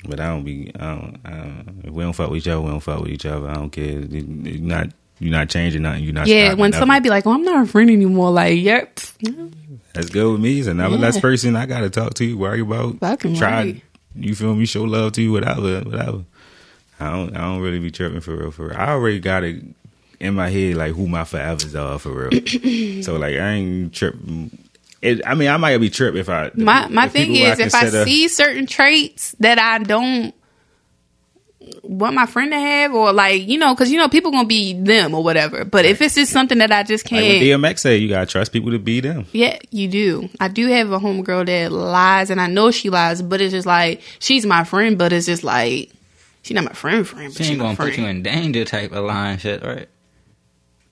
But 0.09 0.21
I 0.21 0.29
don't 0.29 0.45
be. 0.45 0.71
I 0.79 0.95
don't, 0.95 1.17
I 1.25 1.31
don't. 1.31 1.81
If 1.85 1.91
we 1.91 2.03
don't 2.05 2.13
fuck 2.13 2.31
with 2.31 2.39
each 2.39 2.49
other, 2.49 2.61
we 2.61 2.71
don't 2.71 2.81
fuck 2.81 3.01
with 3.01 3.11
each 3.11 3.27
other. 3.27 3.49
I 3.49 3.55
don't 3.55 3.71
care. 3.71 3.85
You- 4.01 4.41
You're 4.45 4.61
not. 4.61 4.89
You're 5.21 5.33
not 5.33 5.49
changing 5.49 5.83
nothing. 5.83 6.05
You're 6.05 6.13
not. 6.13 6.29
yeah, 6.29 6.55
when 6.55 6.71
nothing. 6.71 6.81
somebody 6.83 7.01
be 7.01 7.09
like, 7.11 7.27
"Oh, 7.27 7.33
I'm 7.33 7.43
not 7.43 7.65
a 7.65 7.67
friend 7.67 7.91
anymore," 7.91 8.31
like, 8.31 8.57
"Yep, 8.61 9.01
that's 9.93 10.11
good 10.11 10.31
with 10.31 10.41
me. 10.41 10.61
It's 10.61 10.69
another 10.69 10.95
Yeah. 10.95 11.03
last 11.03 11.21
person 11.21 11.57
I 11.57 11.67
got 11.67 11.81
to 11.81 11.91
talk 11.91 12.15
to. 12.15 12.39
Worry 12.39 12.61
about. 12.61 13.01
Fucking 13.01 13.35
Try. 13.35 13.51
right. 13.51 13.83
You 14.15 14.37
feel 14.37 14.55
me? 14.55 14.65
Show 14.67 14.85
love 14.85 15.13
to 15.15 15.23
you. 15.23 15.33
Whatever. 15.33 15.81
Whatever. 15.81 16.25
I 17.01 17.11
don't. 17.11 17.37
I 17.37 17.41
don't 17.41 17.61
really 17.61 17.81
be 17.81 17.91
tripping 17.91 18.21
for 18.21 18.37
real. 18.37 18.53
For 18.53 18.69
real. 18.69 18.77
I 18.77 18.91
already 18.91 19.19
got 19.19 19.43
it 19.43 19.65
in 20.21 20.35
my 20.35 20.49
head 20.51 20.77
like 20.77 20.95
who 20.95 21.09
my 21.09 21.23
forevers 21.23 21.75
are 21.75 21.99
for 21.99 22.29
real. 22.29 23.03
so 23.03 23.17
like 23.17 23.35
I 23.37 23.49
ain't 23.55 23.93
tripping. 23.93 24.57
It, 25.01 25.21
I 25.27 25.35
mean, 25.35 25.49
I 25.49 25.57
might 25.59 25.79
be 25.79 25.91
tripped 25.91 26.17
if 26.17 26.29
I. 26.29 26.51
my 26.55 26.89
the 26.89 26.95
my 26.95 27.09
thing 27.09 27.33
people 27.33 27.53
is 27.53 27.61
if 27.61 27.75
I 27.75 27.89
see 28.05 28.29
certain 28.29 28.67
traits 28.67 29.35
that 29.41 29.59
I 29.59 29.79
don't 29.79 30.35
want 31.83 32.15
my 32.15 32.27
friend 32.27 32.51
to 32.53 32.59
have 32.59 32.95
or 32.95 33.13
like 33.13 33.47
you 33.47 33.59
know 33.59 33.75
because 33.75 33.91
you 33.91 33.99
know 33.99 34.09
people 34.09 34.31
gonna 34.31 34.47
be 34.49 34.73
them 34.73 35.15
or 35.15 35.23
whatever 35.23 35.65
but 35.65 35.85
if 35.85 36.01
it's 36.01 36.15
just 36.15 36.33
something 36.33 36.59
that 36.59 36.73
i 36.73 36.83
just 36.83 37.05
can't 37.05 37.23
what 37.23 37.43
DMX 37.43 37.79
say, 37.81 37.99
you 37.99 38.09
gotta 38.09 38.27
trust 38.27 38.53
people 38.53 38.71
to 38.71 38.79
be 38.79 39.01
them. 39.01 39.27
yeah 39.33 39.59
you 39.71 39.87
do 39.89 40.29
i 40.41 40.49
do 40.49 40.67
have 40.69 40.91
a 40.93 40.99
homegirl 40.99 41.47
that 41.47 41.71
lies 41.71 42.31
and 42.31 42.41
i 42.41 42.47
know 42.47 42.71
she 42.71 42.89
lies 42.91 43.21
but 43.21 43.41
it's 43.41 43.53
just 43.53 43.67
like 43.67 44.01
she's 44.19 44.47
my 44.47 44.65
friend 44.65 44.97
but 44.97 45.13
it's 45.13 45.27
just 45.27 45.45
like 45.45 45.91
she's 46.43 46.55
not 46.55 46.65
my 46.65 46.73
friend 46.73 47.07
friend 47.07 47.29
but 47.35 47.37
She 47.37 47.45
she's 47.45 47.51
ain't 47.51 47.59
my 47.59 47.65
gonna 47.67 47.77
friend 47.77 47.91
put 47.93 47.99
you 48.01 48.07
in 48.07 48.23
danger 48.23 48.65
type 48.65 48.93
of 48.93 49.05
line 49.05 49.37
shit, 49.39 49.63
right? 49.63 49.89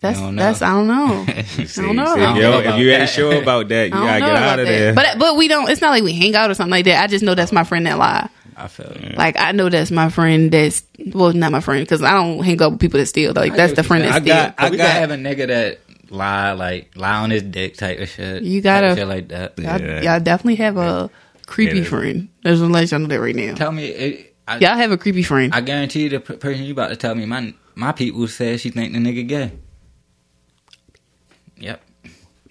That's 0.07 0.19
You 0.19 0.25
don't 0.27 0.35
know. 0.37 0.43
that's 0.43 0.63
i 0.63 0.71
don't 0.71 0.87
know 0.87 1.27
See, 1.67 1.83
i 1.83 1.87
don't 1.87 1.97
know 1.97 2.15
yo, 2.17 2.35
know 2.35 2.59
if 2.59 2.67
about 2.67 2.79
you 2.79 2.91
ain't 2.91 3.01
that. 3.01 3.09
sure 3.09 3.43
about 3.43 3.69
that, 3.75 3.89
you 3.91 3.95
I 3.97 4.19
gotta 4.19 4.21
know 4.21 4.27
get 4.27 4.43
out 4.43 4.59
of 4.61 4.67
that. 4.67 4.73
there. 4.73 4.95
But 4.95 5.19
but 5.19 5.37
we 5.37 5.49
don't. 5.49 5.69
It's 5.71 5.81
not 5.81 5.91
like 5.91 6.03
we 6.03 6.13
hang 6.13 6.35
out 6.35 6.51
or 6.51 6.55
something 6.55 6.71
like 6.71 6.85
that. 6.87 7.03
I 7.03 7.07
just 7.07 7.25
know 7.25 7.35
that's 7.35 7.53
my 7.53 7.65
friend 7.65 7.87
that 7.87 7.99
lie. 7.99 8.29
I 8.57 8.69
feel 8.69 8.87
it. 8.87 9.17
Like 9.19 9.37
I 9.39 9.53
know 9.53 9.69
that's 9.69 9.91
my 9.91 10.09
friend. 10.09 10.51
That's 10.51 10.83
well, 11.13 11.33
not 11.35 11.53
my 11.53 11.61
friend 11.61 11.85
because 11.85 12.03
I 12.03 12.13
don't 12.13 12.43
hang 12.43 12.61
out 12.63 12.73
with 12.73 12.81
people 12.81 12.99
that 13.01 13.07
steal. 13.07 13.33
Like 13.35 13.53
I 13.53 13.57
that's 13.57 13.73
the 13.75 13.83
friend 13.83 14.05
that 14.05 14.13
saying. 14.13 14.23
I 14.23 14.25
steal. 14.25 14.35
got- 14.35 14.57
But 14.57 14.71
we 14.71 14.77
got- 14.79 14.83
gotta 14.85 14.99
have 15.01 15.11
a 15.11 15.15
nigga 15.17 15.47
that 15.49 15.81
lie, 16.11 16.53
like 16.53 16.93
lie 16.97 17.17
on 17.19 17.31
his 17.31 17.43
dick 17.43 17.77
type 17.77 17.99
of 18.01 18.09
shit. 18.09 18.43
You 18.43 18.61
gotta- 18.63 18.89
Type 18.89 18.99
shit 18.99 19.09
like 19.09 19.29
that. 19.29 19.59
Y'all, 19.59 19.81
Yeah. 19.81 20.01
y'all 20.03 20.21
definitely 20.21 20.55
have 20.57 20.77
a 20.79 21.11
creepy 21.47 21.79
Yeah. 21.81 21.85
friend. 21.85 22.29
There's 22.45 22.63
one 22.63 22.73
let 22.73 22.91
y'all 22.91 23.01
know 23.01 23.09
that 23.09 23.21
right 23.21 23.35
now. 23.37 23.55
Tell 23.55 23.73
me, 23.73 23.87
it, 23.89 24.35
I, 24.49 24.59
Y'all 24.59 24.77
have 24.77 24.91
a 24.93 24.97
creepy 24.97 25.23
friend. 25.25 25.53
I 25.53 25.61
guarantee 25.61 26.05
you 26.05 26.09
the 26.09 26.21
person 26.21 26.63
you 26.65 26.73
about 26.73 26.89
to 26.89 26.97
tell 26.97 27.15
me, 27.15 27.27
my 27.27 27.53
my 27.75 27.93
people 27.93 28.27
said 28.29 28.59
she 28.61 28.71
think 28.71 28.95
the 28.95 29.01
nigga 29.01 29.27
gay. 29.29 29.53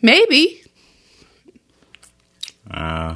Yep. 0.05 0.15
Maybe. 0.29 0.61
Uh, 2.69 3.15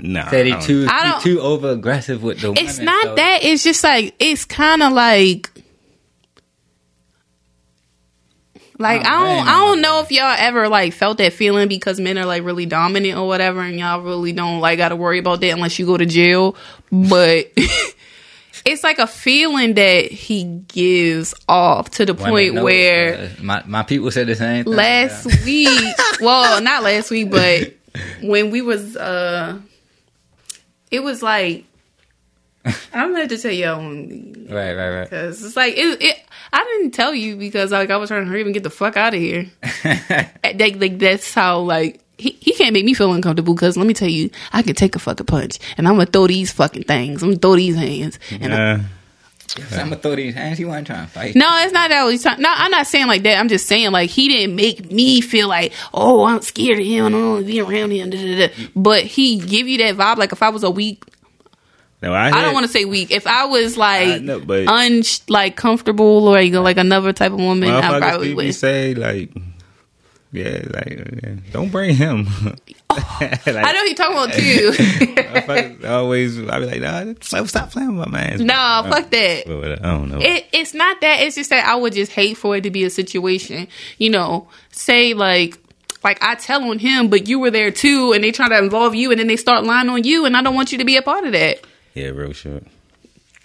nah, 0.00 0.28
Said 0.30 0.46
he 0.46 0.52
I 0.52 0.56
don't- 0.56 0.62
too 0.62 0.86
he 0.86 1.34
too 1.34 1.40
over 1.40 1.70
aggressive 1.70 2.22
with 2.22 2.40
the. 2.40 2.52
Women. 2.52 2.64
It's 2.64 2.78
women, 2.78 2.94
not 2.94 3.04
so- 3.04 3.14
that. 3.16 3.40
It's 3.44 3.62
just 3.64 3.82
like 3.84 4.14
it's 4.18 4.44
kind 4.44 4.82
of 4.82 4.92
like. 4.92 5.50
Like 8.78 9.02
Oh, 9.02 9.04
I 9.04 9.10
don't, 9.10 9.36
man. 9.44 9.48
I 9.48 9.58
don't 9.58 9.80
know 9.80 10.00
if 10.00 10.10
y'all 10.10 10.34
ever 10.36 10.68
like 10.68 10.92
felt 10.92 11.18
that 11.18 11.34
feeling 11.34 11.68
because 11.68 12.00
men 12.00 12.18
are 12.18 12.24
like 12.26 12.42
really 12.42 12.66
dominant 12.66 13.16
or 13.16 13.28
whatever, 13.28 13.60
and 13.60 13.78
y'all 13.78 14.00
really 14.00 14.32
don't 14.32 14.60
like 14.60 14.78
got 14.78 14.88
to 14.88 14.96
worry 14.96 15.18
about 15.18 15.40
that 15.42 15.50
unless 15.50 15.78
you 15.78 15.86
go 15.86 15.96
to 15.96 16.06
jail. 16.06 16.56
But 16.90 17.52
it's 18.64 18.84
like 18.84 18.98
a 18.98 19.06
feeling 19.06 19.74
that 19.74 20.10
he 20.10 20.44
gives 20.68 21.34
off 21.48 21.90
to 21.90 22.06
the 22.06 22.14
point 22.14 22.54
where 22.62 23.14
uh, 23.16 23.28
my 23.42 23.62
my 23.66 23.82
people 23.82 24.10
said 24.10 24.26
the 24.26 24.34
same 24.34 24.64
thing. 24.64 24.72
last 24.74 25.26
week 25.44 25.94
well 26.20 26.60
not 26.62 26.82
last 26.82 27.10
week 27.10 27.30
but 27.30 27.74
when 28.22 28.50
we 28.50 28.62
was 28.62 28.96
uh 28.96 29.58
it 30.90 31.02
was 31.02 31.22
like 31.22 31.64
i'm 32.64 33.08
gonna 33.10 33.20
have 33.20 33.28
to 33.28 33.38
tell 33.38 33.50
y'all 33.50 33.80
Right, 33.82 34.74
right, 34.74 34.90
right. 34.90 35.04
because 35.10 35.42
it's 35.44 35.56
like 35.56 35.74
it, 35.76 36.00
it 36.02 36.20
i 36.52 36.58
didn't 36.64 36.92
tell 36.92 37.14
you 37.14 37.36
because 37.36 37.72
like 37.72 37.90
i 37.90 37.96
was 37.96 38.08
trying 38.08 38.24
to 38.24 38.30
hurry 38.30 38.40
up 38.42 38.46
and 38.46 38.54
get 38.54 38.62
the 38.62 38.70
fuck 38.70 38.96
out 38.96 39.14
of 39.14 39.20
here 39.20 39.50
like, 39.84 40.76
like 40.76 40.98
that's 40.98 41.34
how 41.34 41.60
like 41.60 42.01
he, 42.18 42.36
he 42.40 42.52
can't 42.54 42.72
make 42.72 42.84
me 42.84 42.94
feel 42.94 43.12
uncomfortable 43.12 43.54
because 43.54 43.76
let 43.76 43.86
me 43.86 43.94
tell 43.94 44.08
you, 44.08 44.30
I 44.52 44.62
can 44.62 44.74
take 44.74 44.94
a 44.96 44.98
fucking 44.98 45.26
punch 45.26 45.58
and 45.76 45.88
I'm 45.88 45.94
gonna 45.94 46.06
throw 46.06 46.26
these 46.26 46.52
fucking 46.52 46.84
things. 46.84 47.22
I'm 47.22 47.30
gonna 47.30 47.38
throw 47.40 47.56
these 47.56 47.76
hands. 47.76 48.18
And 48.30 48.54
I- 48.54 48.72
Uh, 48.74 48.78
I'm 49.72 49.90
gonna 49.90 49.96
throw 49.96 50.16
these 50.16 50.34
hands. 50.34 50.56
He 50.56 50.64
wasn't 50.64 50.86
trying 50.86 51.04
to 51.06 51.10
fight. 51.12 51.34
no, 51.36 51.46
it's 51.62 51.72
not 51.74 51.90
that. 51.90 52.10
He's 52.10 52.22
trying, 52.22 52.40
no, 52.40 52.50
I'm 52.54 52.70
not 52.70 52.86
saying 52.86 53.06
like 53.06 53.22
that. 53.24 53.38
I'm 53.38 53.48
just 53.48 53.66
saying 53.66 53.90
like 53.90 54.08
he 54.08 54.28
didn't 54.28 54.56
make 54.56 54.90
me 54.90 55.20
feel 55.20 55.46
like, 55.48 55.72
oh, 55.92 56.24
I'm 56.24 56.40
scared 56.40 56.78
of 56.78 56.86
him. 56.86 57.04
I 57.06 57.10
don't 57.10 57.30
want 57.32 57.46
to 57.46 57.52
be 57.52 57.60
around 57.60 57.90
him. 57.90 58.08
Da, 58.10 58.16
da, 58.16 58.46
da. 58.46 58.54
But 58.74 59.02
he 59.02 59.38
give 59.38 59.68
you 59.68 59.78
that 59.78 59.96
vibe. 59.96 60.16
Like 60.16 60.32
if 60.32 60.42
I 60.42 60.48
was 60.48 60.62
a 60.62 60.70
weak, 60.70 61.04
no, 62.00 62.12
I, 62.14 62.28
I 62.28 62.40
don't 62.40 62.54
want 62.54 62.66
to 62.66 62.72
say 62.72 62.84
weak. 62.86 63.10
If 63.10 63.26
I 63.26 63.44
was 63.44 63.76
like 63.76 64.08
I 64.08 64.18
know, 64.18 64.40
but- 64.40 64.68
un 64.68 65.02
like 65.28 65.54
comfortable 65.56 66.26
or 66.28 66.32
like, 66.42 66.52
like 66.52 66.76
another 66.78 67.12
type 67.12 67.32
of 67.32 67.38
woman, 67.38 67.68
I 67.70 67.98
probably 67.98 68.32
would. 68.34 68.54
say 68.54 68.94
like, 68.94 69.30
yeah, 70.32 70.62
like 70.70 71.20
yeah, 71.22 71.34
don't 71.52 71.70
bring 71.70 71.94
him. 71.94 72.26
Oh, 72.94 73.18
like, 73.20 73.46
I 73.46 73.72
know 73.72 73.84
he 73.84 73.94
talking 73.94 74.16
about 74.18 74.32
too. 75.80 75.86
always, 75.88 76.38
I 76.46 76.60
be 76.60 76.66
like, 76.66 76.80
nah, 76.82 77.14
stop, 77.46 77.70
playing 77.70 77.96
with 77.96 78.06
my 78.06 78.12
man. 78.12 78.44
no, 78.46 78.54
fuck 78.86 79.08
that. 79.10 79.46
I 79.82 79.90
don't 79.92 80.10
know. 80.10 80.18
It, 80.20 80.46
it's 80.52 80.74
not 80.74 81.00
that. 81.00 81.20
It's 81.22 81.36
just 81.36 81.48
that 81.48 81.66
I 81.66 81.74
would 81.74 81.94
just 81.94 82.12
hate 82.12 82.36
for 82.36 82.54
it 82.54 82.64
to 82.64 82.70
be 82.70 82.84
a 82.84 82.90
situation. 82.90 83.66
You 83.96 84.10
know, 84.10 84.46
say 84.72 85.14
like 85.14 85.58
like 86.04 86.22
I 86.22 86.34
tell 86.34 86.62
on 86.64 86.78
him, 86.80 87.08
but 87.08 87.28
you 87.28 87.38
were 87.38 87.50
there 87.50 87.70
too, 87.70 88.12
and 88.12 88.22
they 88.22 88.30
try 88.30 88.48
to 88.50 88.58
involve 88.58 88.94
you, 88.94 89.10
and 89.10 89.18
then 89.18 89.26
they 89.26 89.36
start 89.36 89.64
lying 89.64 89.88
on 89.88 90.04
you, 90.04 90.26
and 90.26 90.36
I 90.36 90.42
don't 90.42 90.54
want 90.54 90.70
you 90.72 90.76
to 90.76 90.84
be 90.84 90.96
a 90.98 91.02
part 91.02 91.24
of 91.24 91.32
that. 91.32 91.60
yeah, 91.94 92.08
real 92.08 92.34
shit. 92.34 92.66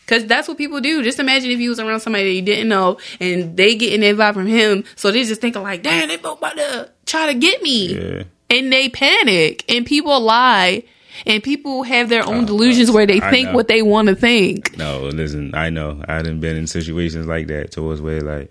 Cause 0.08 0.26
that's 0.26 0.48
what 0.48 0.58
people 0.58 0.80
do. 0.80 1.04
Just 1.04 1.20
imagine 1.20 1.52
if 1.52 1.60
you 1.60 1.70
was 1.70 1.80
around 1.80 2.00
somebody 2.00 2.24
that 2.24 2.32
you 2.34 2.42
didn't 2.42 2.70
know, 2.70 2.98
and 3.20 3.56
they 3.58 3.76
getting 3.76 4.00
that 4.02 4.16
vibe 4.16 4.34
from 4.36 4.48
him, 4.48 4.86
so 4.96 5.12
they 5.12 5.24
just 5.26 5.42
thinking 5.42 5.62
like, 5.62 5.84
"Damn, 5.84 6.08
they 6.08 6.16
both 6.18 6.38
about 6.38 6.56
to 6.56 6.90
try 7.06 7.28
to 7.28 7.34
get 7.38 7.62
me," 7.62 7.94
Yeah. 7.94 8.24
and 8.50 8.72
they 8.72 8.88
panic, 8.88 9.66
and 9.68 9.86
people 9.86 10.18
lie, 10.22 10.84
and 11.26 11.44
people 11.44 11.84
have 11.84 12.08
their 12.08 12.26
own 12.26 12.44
oh, 12.44 12.46
delusions 12.46 12.90
where 12.90 13.06
they 13.06 13.20
I 13.20 13.30
think 13.32 13.50
know. 13.50 13.56
what 13.56 13.68
they 13.68 13.82
want 13.82 14.08
to 14.08 14.16
think. 14.16 14.78
No, 14.78 15.02
listen, 15.04 15.54
I 15.54 15.70
know. 15.70 16.02
I 16.08 16.22
done 16.22 16.40
been 16.40 16.56
in 16.56 16.68
situations 16.68 17.28
like 17.28 17.48
that 17.48 17.72
towards 17.72 18.00
where 18.02 18.22
like 18.22 18.50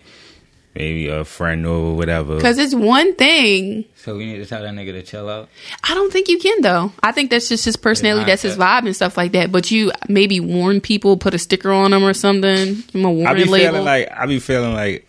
maybe 0.77 1.09
a 1.09 1.25
friend 1.25 1.67
or 1.67 1.97
whatever. 1.97 2.41
Cause 2.41 2.59
it's 2.59 2.75
one 2.75 3.15
thing 3.17 3.85
So 3.97 4.17
we 4.17 4.27
need 4.27 4.37
to 4.39 4.47
tell 4.47 4.63
that 4.63 4.73
nigga 4.75 4.93
to 4.93 5.03
chill 5.03 5.29
out. 5.29 5.49
I 5.83 5.95
don't 5.95 6.13
think 6.13 6.29
you 6.29 6.39
can 6.39 6.61
though. 6.63 6.93
I 7.03 7.13
think 7.13 7.31
that's 7.31 7.49
just 7.49 7.65
his 7.65 7.77
personality. 7.77 8.27
That's 8.27 8.43
his 8.43 8.57
vibe 8.57 8.87
and 8.87 8.95
stuff 8.95 9.17
like 9.17 9.33
that. 9.33 9.51
But 9.51 9.71
you 9.71 9.91
maybe 10.09 10.39
warn 10.41 10.81
people, 10.81 11.17
put 11.17 11.35
a 11.35 11.39
sticker 11.39 11.73
on 11.73 11.91
them 11.93 12.05
or 12.05 12.13
something. 12.15 12.75
Give 12.75 12.93
them 12.93 13.05
a 13.07 13.25
I 13.25 13.35
be 13.35 13.45
label. 13.45 13.71
feeling 13.73 13.85
like 13.85 14.11
I 14.13 14.27
be 14.27 14.39
feeling 14.39 14.75
like 14.75 15.09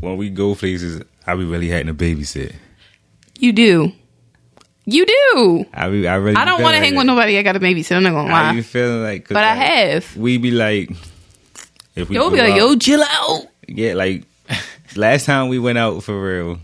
when 0.00 0.16
we 0.16 0.30
go 0.30 0.54
places, 0.54 1.02
I 1.26 1.34
be 1.36 1.44
really 1.44 1.68
having 1.68 1.86
to 1.86 1.94
babysit. 1.94 2.52
you 3.38 3.52
do. 3.52 3.92
You 4.86 5.06
do. 5.06 5.64
I 5.72 5.88
be 5.88 6.06
I 6.06 6.16
really. 6.16 6.36
I 6.36 6.44
don't 6.44 6.60
want 6.62 6.74
to 6.76 6.80
hang 6.80 6.94
with 6.94 7.06
nobody. 7.06 7.38
I 7.38 7.42
got 7.42 7.52
to 7.52 7.60
babysit. 7.60 7.96
I'm 7.96 8.02
not 8.02 8.10
gonna 8.12 8.34
I 8.34 8.50
be 8.52 8.56
lie. 8.58 8.62
feeling 8.62 9.02
like, 9.02 9.24
'cause, 9.24 9.34
But 9.34 9.44
I 9.44 9.54
have. 9.54 10.14
We 10.16 10.36
be 10.36 10.50
like, 10.50 10.90
if 11.94 12.08
we 12.10 12.16
Yo, 12.16 12.22
go 12.24 12.30
be 12.30 12.36
like, 12.38 12.52
out- 12.52 12.58
yo, 12.58 12.76
chill 12.76 13.02
out. 13.02 13.46
yeah, 13.66 13.94
like 13.94 14.24
last 14.96 15.26
time 15.26 15.48
we 15.48 15.58
went 15.58 15.78
out 15.78 16.02
for 16.02 16.20
real, 16.20 16.58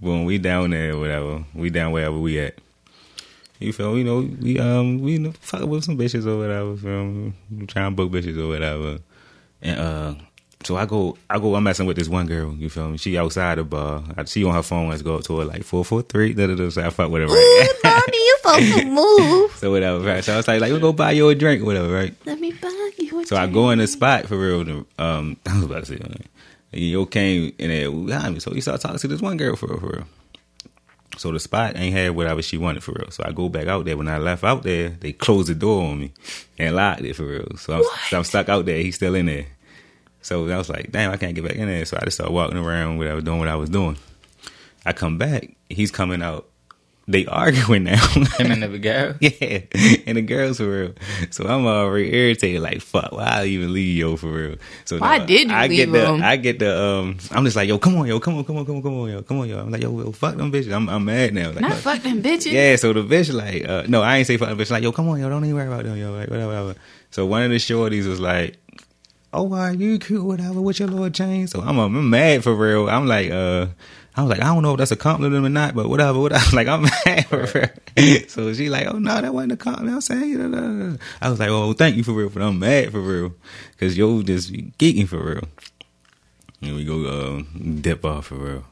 when 0.00 0.24
we 0.24 0.38
down 0.38 0.70
there, 0.70 0.94
or 0.94 0.98
whatever, 1.00 1.44
we 1.54 1.70
down 1.70 1.92
wherever 1.92 2.18
we 2.18 2.38
at. 2.40 2.54
You 3.58 3.72
feel, 3.72 3.96
you 3.96 4.04
know, 4.04 4.18
we 4.40 4.58
um 4.58 5.00
we 5.00 5.12
you 5.12 5.18
know, 5.18 5.32
fuck 5.40 5.62
with 5.62 5.84
some 5.84 5.96
bitches 5.96 6.26
or 6.26 6.36
whatever. 6.38 6.76
Feel 6.76 7.04
me? 7.04 7.32
We 7.50 7.66
trying 7.66 7.92
to 7.92 7.96
book 7.96 8.10
bitches 8.10 8.38
or 8.42 8.48
whatever, 8.48 8.98
and 9.62 9.80
uh. 9.80 10.14
So 10.64 10.76
I 10.76 10.84
go, 10.84 11.16
I 11.30 11.38
go. 11.38 11.54
I'm 11.54 11.62
messing 11.62 11.86
with 11.86 11.96
this 11.96 12.08
one 12.08 12.26
girl. 12.26 12.52
You 12.54 12.68
feel 12.68 12.88
me? 12.88 12.96
She 12.98 13.16
outside 13.16 13.58
the 13.58 13.62
bar. 13.62 14.02
I 14.16 14.24
see 14.24 14.42
on 14.44 14.52
her 14.52 14.64
phone. 14.64 14.88
Let's 14.88 15.02
go 15.02 15.14
up 15.16 15.22
to 15.24 15.38
her 15.38 15.44
like 15.44 15.62
four, 15.62 15.84
four, 15.84 16.02
three. 16.02 16.32
Da 16.32 16.48
da 16.48 16.56
da. 16.56 16.70
So 16.70 16.84
I 16.84 16.90
fuck 16.90 17.08
with 17.08 17.22
her. 17.22 17.28
Right? 17.28 17.68
Tony, 17.84 18.16
you 18.16 18.38
supposed 18.42 18.78
to 18.80 18.84
move. 18.90 19.52
so 19.58 19.70
whatever. 19.70 20.00
Right? 20.04 20.24
So 20.24 20.32
I 20.32 20.36
was 20.38 20.48
like, 20.48 20.60
like, 20.60 20.72
we 20.72 20.80
go 20.80 20.92
buy 20.92 21.12
you 21.12 21.28
a 21.28 21.36
drink, 21.36 21.62
or 21.62 21.66
whatever. 21.66 21.92
Right? 21.92 22.14
Let 22.24 22.40
me 22.40 22.50
buy 22.50 22.90
you 22.98 23.20
a 23.20 23.26
So 23.26 23.36
I 23.36 23.46
go 23.46 23.70
in 23.70 23.78
the 23.78 23.86
spot 23.86 24.26
for 24.26 24.36
real. 24.36 24.64
to, 24.64 24.86
Um, 24.98 25.36
I 25.46 25.54
was 25.54 25.64
about 25.66 25.84
to 25.84 25.86
say, 25.86 25.96
man. 25.98 26.24
And 26.76 26.84
Yo 26.84 27.06
came 27.06 27.54
in 27.58 27.70
there 27.70 27.90
behind 27.90 28.34
me, 28.34 28.40
so 28.40 28.50
he 28.50 28.60
started 28.60 28.82
talking 28.82 28.98
to 28.98 29.08
this 29.08 29.22
one 29.22 29.38
girl 29.38 29.56
for 29.56 29.66
real, 29.68 29.80
for 29.80 29.86
real. 29.86 30.04
So 31.16 31.32
the 31.32 31.40
spot 31.40 31.74
ain't 31.74 31.96
had 31.96 32.10
whatever 32.10 32.42
she 32.42 32.58
wanted 32.58 32.84
for 32.84 32.92
real. 32.92 33.10
So 33.10 33.24
I 33.24 33.32
go 33.32 33.48
back 33.48 33.66
out 33.66 33.86
there. 33.86 33.96
When 33.96 34.08
I 34.08 34.18
left 34.18 34.44
out 34.44 34.62
there, 34.62 34.90
they 34.90 35.14
closed 35.14 35.48
the 35.48 35.54
door 35.54 35.84
on 35.84 36.00
me 36.00 36.12
and 36.58 36.76
locked 36.76 37.00
it 37.00 37.16
for 37.16 37.24
real. 37.24 37.56
So 37.56 37.78
I'm, 37.78 37.84
so 38.10 38.18
I'm 38.18 38.24
stuck 38.24 38.50
out 38.50 38.66
there. 38.66 38.76
He's 38.76 38.96
still 38.96 39.14
in 39.14 39.24
there. 39.24 39.46
So 40.20 40.46
I 40.50 40.58
was 40.58 40.68
like, 40.68 40.92
damn, 40.92 41.10
I 41.12 41.16
can't 41.16 41.34
get 41.34 41.44
back 41.44 41.56
in 41.56 41.66
there. 41.66 41.86
So 41.86 41.96
I 41.98 42.04
just 42.04 42.18
started 42.18 42.34
walking 42.34 42.58
around, 42.58 42.98
whatever, 42.98 43.22
doing 43.22 43.38
what 43.38 43.48
I 43.48 43.56
was 43.56 43.70
doing. 43.70 43.96
I 44.84 44.92
come 44.92 45.16
back, 45.16 45.56
he's 45.70 45.90
coming 45.90 46.20
out. 46.20 46.46
They 47.08 47.24
arguing 47.24 47.84
now. 47.84 48.04
Him 48.38 48.50
and 48.50 48.62
the 48.62 48.78
girl. 48.78 49.14
Yeah, 49.20 49.60
and 50.06 50.16
the 50.16 50.22
girls 50.22 50.56
for 50.58 50.68
real. 50.68 50.92
So 51.30 51.46
I'm 51.46 51.64
already 51.64 52.12
irritated. 52.12 52.60
Like 52.60 52.80
fuck, 52.80 53.12
why 53.12 53.24
I 53.24 53.44
even 53.44 53.72
leave 53.72 53.96
yo 53.96 54.16
for 54.16 54.26
real? 54.26 54.56
So 54.84 54.98
Why 54.98 55.24
did 55.24 55.48
you 55.48 55.54
I 55.54 55.68
leave 55.68 55.76
get 55.76 55.92
the 55.92 56.14
him? 56.14 56.22
I 56.22 56.36
get 56.36 56.58
the 56.58 56.82
um. 56.82 57.18
I'm 57.30 57.44
just 57.44 57.54
like 57.54 57.68
yo, 57.68 57.78
come 57.78 57.96
on 57.96 58.06
yo, 58.08 58.18
come 58.18 58.36
on, 58.38 58.44
come 58.44 58.56
on, 58.56 58.66
come 58.66 58.76
on, 58.76 58.82
come 58.82 58.94
on 59.00 59.08
yo, 59.08 59.22
come 59.22 59.38
on 59.38 59.48
yo. 59.48 59.58
I'm 59.60 59.70
like 59.70 59.82
yo, 59.82 59.96
yo 59.96 60.10
fuck 60.10 60.36
them 60.36 60.50
bitches. 60.50 60.72
I'm 60.74 60.88
I'm 60.88 61.04
mad 61.04 61.32
now. 61.32 61.50
Like, 61.50 61.60
Not 61.60 61.70
no. 61.70 61.76
fuck 61.76 62.02
them 62.02 62.22
bitches. 62.22 62.50
Yeah, 62.50 62.74
so 62.74 62.92
the 62.92 63.02
bitch 63.02 63.32
like 63.32 63.68
uh, 63.68 63.84
no, 63.86 64.02
I 64.02 64.16
ain't 64.16 64.26
say 64.26 64.36
fuck 64.36 64.48
them 64.48 64.58
bitch. 64.58 64.72
Like 64.72 64.82
yo, 64.82 64.90
come 64.90 65.08
on 65.08 65.20
yo, 65.20 65.28
don't 65.28 65.44
even 65.44 65.54
worry 65.54 65.68
about 65.68 65.84
them 65.84 65.96
yo, 65.96 66.12
like 66.12 66.28
whatever, 66.28 66.48
whatever. 66.48 66.74
So 67.12 67.24
one 67.24 67.44
of 67.44 67.50
the 67.50 67.56
shorties 67.56 68.06
was 68.08 68.20
like. 68.20 68.56
Oh, 69.32 69.42
why 69.42 69.72
you 69.72 69.98
cute, 69.98 70.24
whatever, 70.24 70.62
with 70.62 70.78
your 70.78 70.88
little 70.88 71.10
chain? 71.10 71.46
So 71.46 71.60
I'm, 71.60 71.78
I'm 71.78 72.08
mad 72.08 72.42
for 72.42 72.54
real. 72.54 72.88
I'm 72.88 73.06
like, 73.06 73.30
uh, 73.30 73.66
I 74.16 74.22
was 74.22 74.30
like, 74.30 74.40
I 74.40 74.46
don't 74.46 74.62
know 74.62 74.72
if 74.72 74.78
that's 74.78 74.92
a 74.92 74.96
compliment 74.96 75.44
or 75.44 75.48
not, 75.50 75.74
but 75.74 75.90
whatever, 75.90 76.18
whatever. 76.18 76.40
I 76.40 76.44
was 76.46 76.54
like, 76.54 76.68
I'm 76.68 76.82
mad 76.82 77.26
for 77.26 77.46
real. 77.54 77.68
So 78.28 78.52
she 78.54 78.70
like, 78.70 78.86
oh 78.86 78.98
no, 78.98 79.20
that 79.20 79.32
wasn't 79.32 79.52
a 79.52 79.56
compliment. 79.56 79.94
I'm 79.94 80.00
saying. 80.00 80.98
I 81.20 81.30
was 81.30 81.38
like, 81.38 81.50
oh, 81.50 81.72
thank 81.74 81.96
you 81.96 82.02
for 82.02 82.12
real, 82.12 82.30
but 82.30 82.42
I'm 82.42 82.58
mad 82.58 82.92
for 82.92 83.00
real, 83.00 83.34
cause 83.78 83.96
yo 83.96 84.22
just 84.22 84.52
geeking 84.52 85.08
for 85.08 85.22
real. 85.22 85.42
And 86.62 86.76
we 86.76 86.84
go 86.84 87.04
uh, 87.04 87.42
dip 87.80 88.04
off 88.04 88.26
for 88.26 88.36
real. 88.36 88.64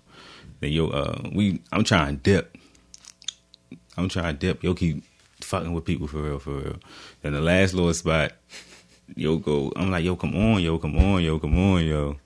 Then 0.61 0.73
yo, 0.73 0.89
uh, 0.89 1.21
we, 1.33 1.61
I'm 1.73 1.85
trying 1.85 2.17
to 2.17 2.23
dip. 2.23 2.57
I'm 3.97 4.09
trying 4.09 4.35
to 4.35 4.47
dip. 4.47 4.63
Yo 4.63 4.75
keep 4.75 5.05
fucking 5.41 5.73
with 5.73 5.85
people 5.85 6.07
for 6.07 6.19
real, 6.23 6.39
for 6.39 6.53
real. 6.53 6.77
Then 7.23 7.35
the 7.35 7.41
last 7.41 7.75
little 7.75 7.93
spot, 7.95 8.33
yo 9.15 9.37
go. 9.37 9.73
I'm 9.77 9.91
like, 9.91 10.05
yo, 10.05 10.17
come 10.17 10.35
on, 10.35 10.63
yo, 10.63 10.79
come 10.79 10.97
on, 10.99 11.23
yo, 11.23 11.39
come 11.39 11.59
on, 11.59 11.85
yo. 11.85 12.17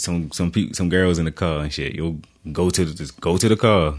Some 0.00 0.32
some 0.32 0.50
people, 0.50 0.74
some 0.74 0.88
girls 0.88 1.18
in 1.18 1.26
the 1.26 1.32
car 1.32 1.60
and 1.60 1.72
shit. 1.72 1.94
Yo, 1.94 2.18
go 2.52 2.70
to 2.70 2.84
the 2.84 2.94
just 2.94 3.20
go 3.20 3.36
to 3.36 3.48
the 3.48 3.56
car, 3.56 3.94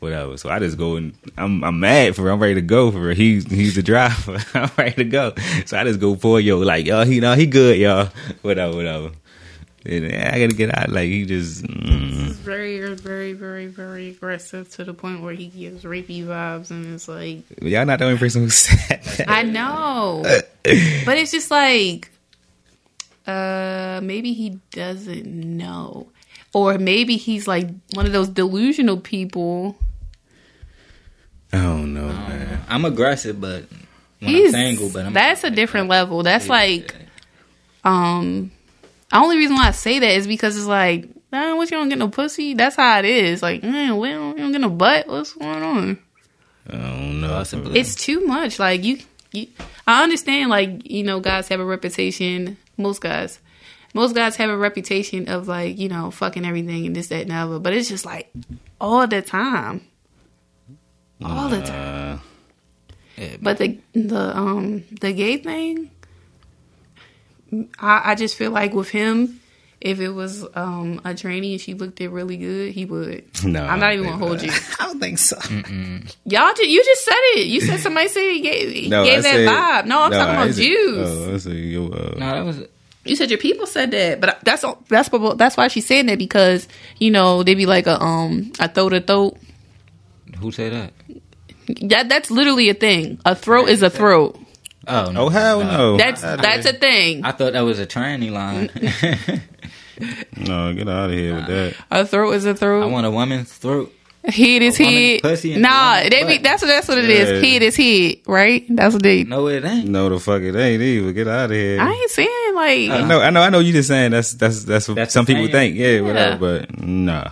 whatever. 0.00 0.36
So 0.36 0.50
I 0.50 0.58
just 0.58 0.76
go 0.76 0.96
and 0.96 1.14
I'm 1.38 1.62
I'm 1.62 1.80
mad 1.80 2.16
for 2.16 2.22
real. 2.22 2.34
I'm 2.34 2.40
ready 2.42 2.54
to 2.54 2.60
go 2.60 2.90
for 2.90 3.00
real. 3.00 3.14
He's 3.14 3.50
he's 3.50 3.74
the 3.74 3.82
driver. 3.82 4.38
I'm 4.54 4.70
ready 4.76 4.96
to 4.96 5.04
go. 5.04 5.32
So 5.66 5.78
I 5.78 5.84
just 5.84 6.00
go 6.00 6.16
for 6.16 6.40
yo, 6.40 6.58
like 6.58 6.86
yo, 6.86 7.04
he 7.04 7.20
know 7.20 7.34
he 7.34 7.46
good, 7.46 7.78
y'all. 7.78 8.10
Whatever, 8.42 8.76
whatever. 8.76 9.10
And 9.84 10.06
I 10.06 10.38
gotta 10.38 10.54
get 10.54 10.76
out. 10.76 10.90
Like 10.90 11.08
he 11.08 11.24
just. 11.24 11.64
Mm. 11.64 12.12
Very, 12.42 12.94
very, 12.94 13.34
very, 13.34 13.66
very 13.66 14.10
aggressive 14.10 14.68
to 14.70 14.84
the 14.84 14.92
point 14.92 15.22
where 15.22 15.32
he 15.32 15.46
gives 15.46 15.84
rapey 15.84 16.24
vibes, 16.24 16.72
and 16.72 16.92
it's 16.92 17.06
like 17.06 17.44
Y'all 17.60 17.86
not 17.86 18.00
the 18.00 18.06
only 18.06 18.18
person 18.18 18.42
who 18.42 18.50
said 18.50 19.00
that. 19.04 19.30
I 19.30 19.44
know, 19.44 20.22
but 20.24 20.48
it's 20.64 21.30
just 21.30 21.52
like, 21.52 22.10
uh, 23.26 24.00
maybe 24.02 24.32
he 24.32 24.58
doesn't 24.70 25.26
know, 25.26 26.08
or 26.52 26.78
maybe 26.78 27.16
he's 27.16 27.46
like 27.46 27.68
one 27.94 28.06
of 28.06 28.12
those 28.12 28.28
delusional 28.28 28.98
people. 28.98 29.76
I 31.52 31.62
don't 31.62 31.92
know, 31.94 32.08
man. 32.08 32.64
I'm 32.68 32.84
aggressive, 32.84 33.40
but 33.40 33.64
when 34.20 34.30
He's 34.30 34.54
I'm 34.54 34.66
single, 34.66 34.90
but 34.90 35.06
I'm 35.06 35.12
that's 35.12 35.44
a 35.44 35.50
different 35.50 35.88
level. 35.88 36.22
That's 36.22 36.48
like, 36.48 36.94
um, 37.84 38.50
the 39.10 39.16
only 39.16 39.36
reason 39.36 39.56
why 39.56 39.68
I 39.68 39.72
say 39.72 39.98
that 39.98 40.10
is 40.10 40.26
because 40.26 40.56
it's 40.56 40.66
like, 40.66 41.08
man, 41.30 41.56
what 41.56 41.70
you 41.70 41.76
don't 41.76 41.88
get 41.88 41.98
no 41.98 42.08
pussy? 42.08 42.54
That's 42.54 42.76
how 42.76 42.98
it 43.00 43.04
is. 43.04 43.42
Like, 43.42 43.62
man, 43.62 43.96
we 43.98 44.10
don't, 44.10 44.36
you 44.36 44.44
don't 44.44 44.52
get 44.52 44.60
no 44.60 44.70
butt. 44.70 45.08
What's 45.08 45.34
going 45.34 45.62
on? 45.62 45.98
I 46.68 46.72
don't 46.72 47.20
know. 47.20 47.44
It's 47.74 47.94
too 47.96 48.24
much. 48.24 48.58
Like 48.58 48.84
you, 48.84 49.00
you, 49.32 49.48
I 49.86 50.02
understand. 50.04 50.50
Like 50.50 50.88
you 50.90 51.02
know, 51.02 51.20
guys 51.20 51.48
have 51.48 51.60
a 51.60 51.64
reputation. 51.64 52.56
Most 52.76 53.00
guys, 53.00 53.38
most 53.94 54.14
guys 54.14 54.36
have 54.36 54.50
a 54.50 54.56
reputation 54.56 55.28
of 55.28 55.48
like 55.48 55.78
you 55.78 55.88
know 55.88 56.10
fucking 56.10 56.44
everything 56.44 56.86
and 56.86 56.96
this, 56.96 57.08
that, 57.08 57.22
and 57.22 57.30
the 57.30 57.34
other. 57.34 57.58
But 57.58 57.74
it's 57.74 57.88
just 57.88 58.04
like 58.06 58.32
all 58.80 59.06
the 59.06 59.22
time, 59.22 59.82
all 61.24 61.48
the 61.48 61.60
time. 61.62 62.20
Uh, 63.18 63.36
But 63.42 63.58
the 63.58 63.78
the 63.92 64.36
um 64.36 64.84
the 65.00 65.12
gay 65.12 65.36
thing, 65.36 65.90
I 67.78 68.12
I 68.12 68.14
just 68.14 68.36
feel 68.36 68.50
like 68.50 68.72
with 68.72 68.88
him. 68.88 69.40
If 69.84 69.98
it 69.98 70.10
was 70.10 70.46
um, 70.54 71.00
a 71.04 71.12
trainee 71.12 71.54
and 71.54 71.60
she 71.60 71.74
looked 71.74 72.00
it 72.00 72.08
really 72.10 72.36
good, 72.36 72.72
he 72.72 72.84
would. 72.84 73.24
no, 73.44 73.64
I'm 73.64 73.80
not 73.80 73.92
even 73.94 74.04
gonna 74.06 74.16
hold 74.16 74.40
you. 74.40 74.52
I 74.80 74.86
don't 74.86 75.00
think 75.00 75.18
so. 75.18 75.36
Y'all, 76.24 76.54
ju- 76.54 76.68
you 76.68 76.84
just 76.84 77.04
said 77.04 77.14
it. 77.34 77.46
You 77.48 77.60
said 77.60 77.80
somebody 77.80 78.06
said 78.08 78.30
he 78.30 78.40
gave, 78.40 78.72
he 78.72 78.88
No, 78.88 79.04
gave 79.04 79.24
that 79.24 79.32
said- 79.32 79.48
vibe. 79.48 79.86
No, 79.86 80.02
I'm 80.02 80.10
no, 80.12 80.18
talking 80.18 80.36
I 80.36 80.42
about 80.44 80.54
said- 80.54 80.62
Jews. 80.62 80.98
Oh, 81.10 81.34
I 81.34 81.36
said, 81.38 81.52
yo, 81.56 81.86
uh, 81.88 82.14
No, 82.16 82.26
that 82.32 82.44
was 82.44 82.62
You 83.04 83.16
said 83.16 83.30
your 83.30 83.40
people 83.40 83.66
said 83.66 83.90
that, 83.90 84.20
but 84.20 84.38
that's 84.44 84.64
that's 84.88 85.10
what 85.10 85.36
that's 85.36 85.56
why 85.56 85.66
she's 85.66 85.84
saying 85.86 86.06
that 86.06 86.18
because 86.18 86.68
you 86.98 87.10
know 87.10 87.42
they 87.42 87.56
be 87.56 87.66
like 87.66 87.88
a 87.88 88.00
um 88.00 88.52
a 88.60 88.68
throat 88.68 88.92
a 88.92 89.00
throat. 89.00 89.36
Who 90.38 90.52
said 90.52 90.72
that? 90.72 90.92
That 91.90 92.08
that's 92.08 92.30
literally 92.30 92.68
a 92.68 92.74
thing. 92.74 93.18
A 93.24 93.34
throat 93.34 93.68
is 93.68 93.82
a 93.82 93.90
throat. 93.90 94.38
Oh 94.86 95.10
no, 95.12 95.26
Oh 95.26 95.28
hell 95.28 95.62
no! 95.64 95.96
That's 95.96 96.20
that's 96.22 96.66
a 96.66 96.72
thing. 96.72 97.24
I 97.24 97.30
thought 97.32 97.52
that 97.54 97.60
was 97.60 97.78
a 97.78 97.86
tranny 97.86 98.30
line. 98.32 98.70
no. 100.36 100.72
Get 100.74 100.88
out 100.88 101.10
of 101.10 101.16
here 101.16 101.34
with 101.34 101.46
that. 101.46 101.74
A 101.90 102.06
throat 102.06 102.32
is 102.32 102.44
a 102.44 102.54
throat. 102.54 102.82
I 102.82 102.86
want 102.86 103.06
a 103.06 103.10
woman's 103.10 103.52
throat. 103.52 103.92
Head 104.24 104.62
is 104.62 104.78
a 104.78 104.84
woman's 104.84 104.98
head. 105.00 105.22
pussy 105.22 105.52
and 105.54 105.64
a 105.66 105.68
Nah, 105.68 106.02
they 106.08 106.24
be, 106.24 106.38
that's 106.38 106.62
what 106.62 106.68
that's 106.68 106.86
what 106.86 106.98
it 106.98 107.04
Yeah. 107.06 107.16
is. 107.16 107.42
Head 107.44 107.62
is 107.62 107.76
head, 107.76 108.16
right? 108.26 108.64
That's 108.68 108.94
what 108.94 109.02
they. 109.02 109.24
No, 109.24 109.48
it 109.48 109.64
ain't. 109.64 109.88
No, 109.88 110.08
the 110.08 110.20
fuck 110.20 110.42
it 110.42 110.54
ain't 110.54 110.80
either. 110.80 111.12
Get 111.12 111.26
out 111.26 111.46
of 111.46 111.56
here. 111.56 111.80
I 111.80 111.90
ain't 111.92 112.10
saying 112.10 112.54
like. 112.54 112.90
Uh-huh. 112.90 113.04
I 113.04 113.08
know, 113.08 113.20
I 113.20 113.30
know, 113.30 113.42
I 113.42 113.48
know. 113.50 113.58
You 113.58 113.72
just 113.72 113.88
saying 113.88 114.12
that's 114.12 114.32
that's 114.34 114.64
that's 114.64 114.86
what 114.86 114.94
That's 114.94 115.12
some 115.12 115.26
people 115.26 115.46
thing. 115.46 115.74
think. 115.74 115.76
Yeah, 115.76 116.00
whatever. 116.02 116.36
But 116.38 116.78
nah. 116.82 117.30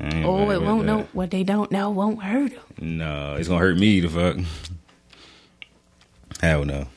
Oh, 0.00 0.50
it 0.50 0.60
won't 0.60 0.80
that. 0.80 0.86
know 0.86 1.08
what 1.12 1.30
they 1.30 1.44
don't 1.44 1.70
know 1.70 1.90
won't 1.90 2.20
hurt 2.24 2.50
them. 2.50 2.98
No, 2.98 3.36
it's 3.36 3.46
gonna 3.46 3.60
hurt 3.60 3.78
me. 3.78 4.00
The 4.00 4.08
fuck. 4.08 4.36
Hell 6.40 6.64
no. 6.64 6.88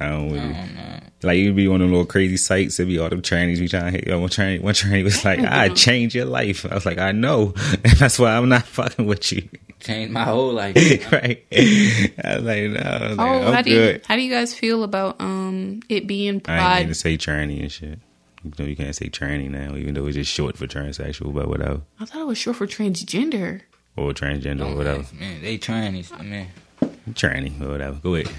I 0.00 0.08
don't 0.10 0.30
with 0.30 0.42
it. 0.42 1.02
Like 1.22 1.38
you'd 1.38 1.56
be 1.56 1.66
on 1.66 1.80
them 1.80 1.90
little 1.90 2.04
crazy 2.06 2.36
sites. 2.36 2.78
It'd 2.78 2.88
be 2.88 2.98
all 2.98 3.08
them 3.08 3.22
trannies 3.22 3.58
be 3.58 3.68
trying 3.68 3.86
to 3.86 3.90
hit. 3.92 4.06
you. 4.06 4.18
One 4.18 4.28
tranny, 4.28 4.60
one 4.60 4.74
tranny 4.74 5.02
was 5.02 5.24
like, 5.24 5.40
"I 5.40 5.68
change 5.74 6.14
your 6.14 6.26
life." 6.26 6.64
I 6.70 6.74
was 6.74 6.84
like, 6.86 6.98
"I 6.98 7.12
know." 7.12 7.54
And 7.84 7.92
that's 7.98 8.18
why 8.18 8.36
I'm 8.36 8.48
not 8.48 8.64
fucking 8.66 9.06
with 9.06 9.32
you. 9.32 9.48
Changed 9.80 10.12
my 10.12 10.24
whole 10.24 10.52
life. 10.52 10.76
right? 11.12 11.42
I 11.52 12.36
was 12.36 12.44
like, 12.44 12.62
"No, 12.70 12.80
I 12.80 13.08
was 13.08 13.16
like, 13.16 13.28
Oh, 13.28 13.46
I'm 13.48 13.54
how 13.54 13.62
do 13.62 13.70
you 13.70 13.76
good." 13.76 14.06
how 14.06 14.16
do 14.16 14.22
you 14.22 14.30
guys 14.30 14.54
feel 14.54 14.84
about 14.84 15.20
um 15.20 15.80
it 15.88 16.06
being 16.06 16.34
I 16.34 16.34
ain't 16.34 16.44
pride? 16.44 16.78
mean 16.80 16.88
to 16.88 16.94
say 16.94 17.16
tranny 17.16 17.60
and 17.62 17.72
shit. 17.72 17.98
You 18.44 18.52
know, 18.58 18.64
you 18.66 18.76
can't 18.76 18.94
say 18.94 19.08
tranny 19.08 19.50
now, 19.50 19.74
even 19.74 19.94
though 19.94 20.06
it's 20.06 20.16
just 20.16 20.30
short 20.32 20.56
for 20.56 20.66
transsexual, 20.68 21.34
but 21.34 21.48
whatever, 21.48 21.80
I 21.98 22.04
thought 22.04 22.20
it 22.20 22.26
was 22.26 22.38
short 22.38 22.56
for 22.56 22.66
transgender. 22.66 23.62
or 23.96 24.12
transgender, 24.12 24.70
or 24.70 24.76
whatever. 24.76 25.04
Man, 25.18 25.40
they 25.42 25.58
trannies. 25.58 26.10
Man, 26.22 26.46
Tranny 27.12 27.60
or 27.60 27.68
whatever. 27.70 27.98
Go 28.02 28.14
ahead. 28.16 28.32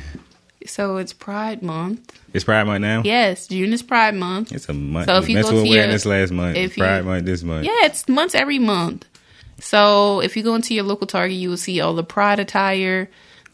So 0.68 0.98
it's 0.98 1.14
Pride 1.14 1.62
Month. 1.64 2.14
It's 2.34 2.44
Pride 2.46 2.64
Month 2.66 2.82
now. 2.82 3.02
Yes, 3.06 3.48
June 3.48 3.74
is 3.74 3.82
Pride 3.82 4.16
Month. 4.16 4.52
It's 4.52 4.70
a 4.70 4.74
month. 4.74 5.08
So 5.08 5.18
if 5.18 5.30
you 5.30 5.36
That's 5.36 5.50
go 5.50 5.56
what 5.58 5.64
to 5.64 5.70
we're 5.70 5.76
your- 5.76 5.84
in 5.86 5.92
this 5.92 6.06
last 6.06 6.32
month. 6.32 6.58
if 6.58 6.66
It's 6.72 6.78
you- 6.78 6.84
Pride 6.84 7.06
Month 7.06 7.26
this 7.26 7.44
month. 7.44 7.66
Yeah, 7.66 7.86
it's 7.86 8.08
months 8.08 8.36
every 8.36 8.60
month. 8.60 9.06
So 9.60 10.22
if 10.22 10.38
you 10.38 10.44
go 10.44 10.56
into 10.56 10.74
your 10.74 10.84
local 10.84 11.08
Target, 11.08 11.38
you 11.38 11.50
will 11.50 11.58
see 11.58 11.80
all 11.82 11.94
the 11.96 12.04
Pride 12.04 12.40
attire. 12.40 13.10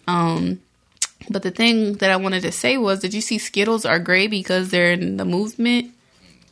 Um, 0.08 0.60
but 1.30 1.44
the 1.44 1.52
thing 1.52 1.94
that 1.96 2.10
I 2.12 2.18
wanted 2.18 2.42
to 2.44 2.52
say 2.52 2.78
was, 2.78 3.00
did 3.00 3.14
you 3.14 3.22
see 3.22 3.38
Skittles 3.38 3.86
are 3.86 4.00
gray 4.00 4.28
because 4.28 4.70
they're 4.70 4.92
in 4.92 5.16
the 5.18 5.24
movement? 5.26 5.92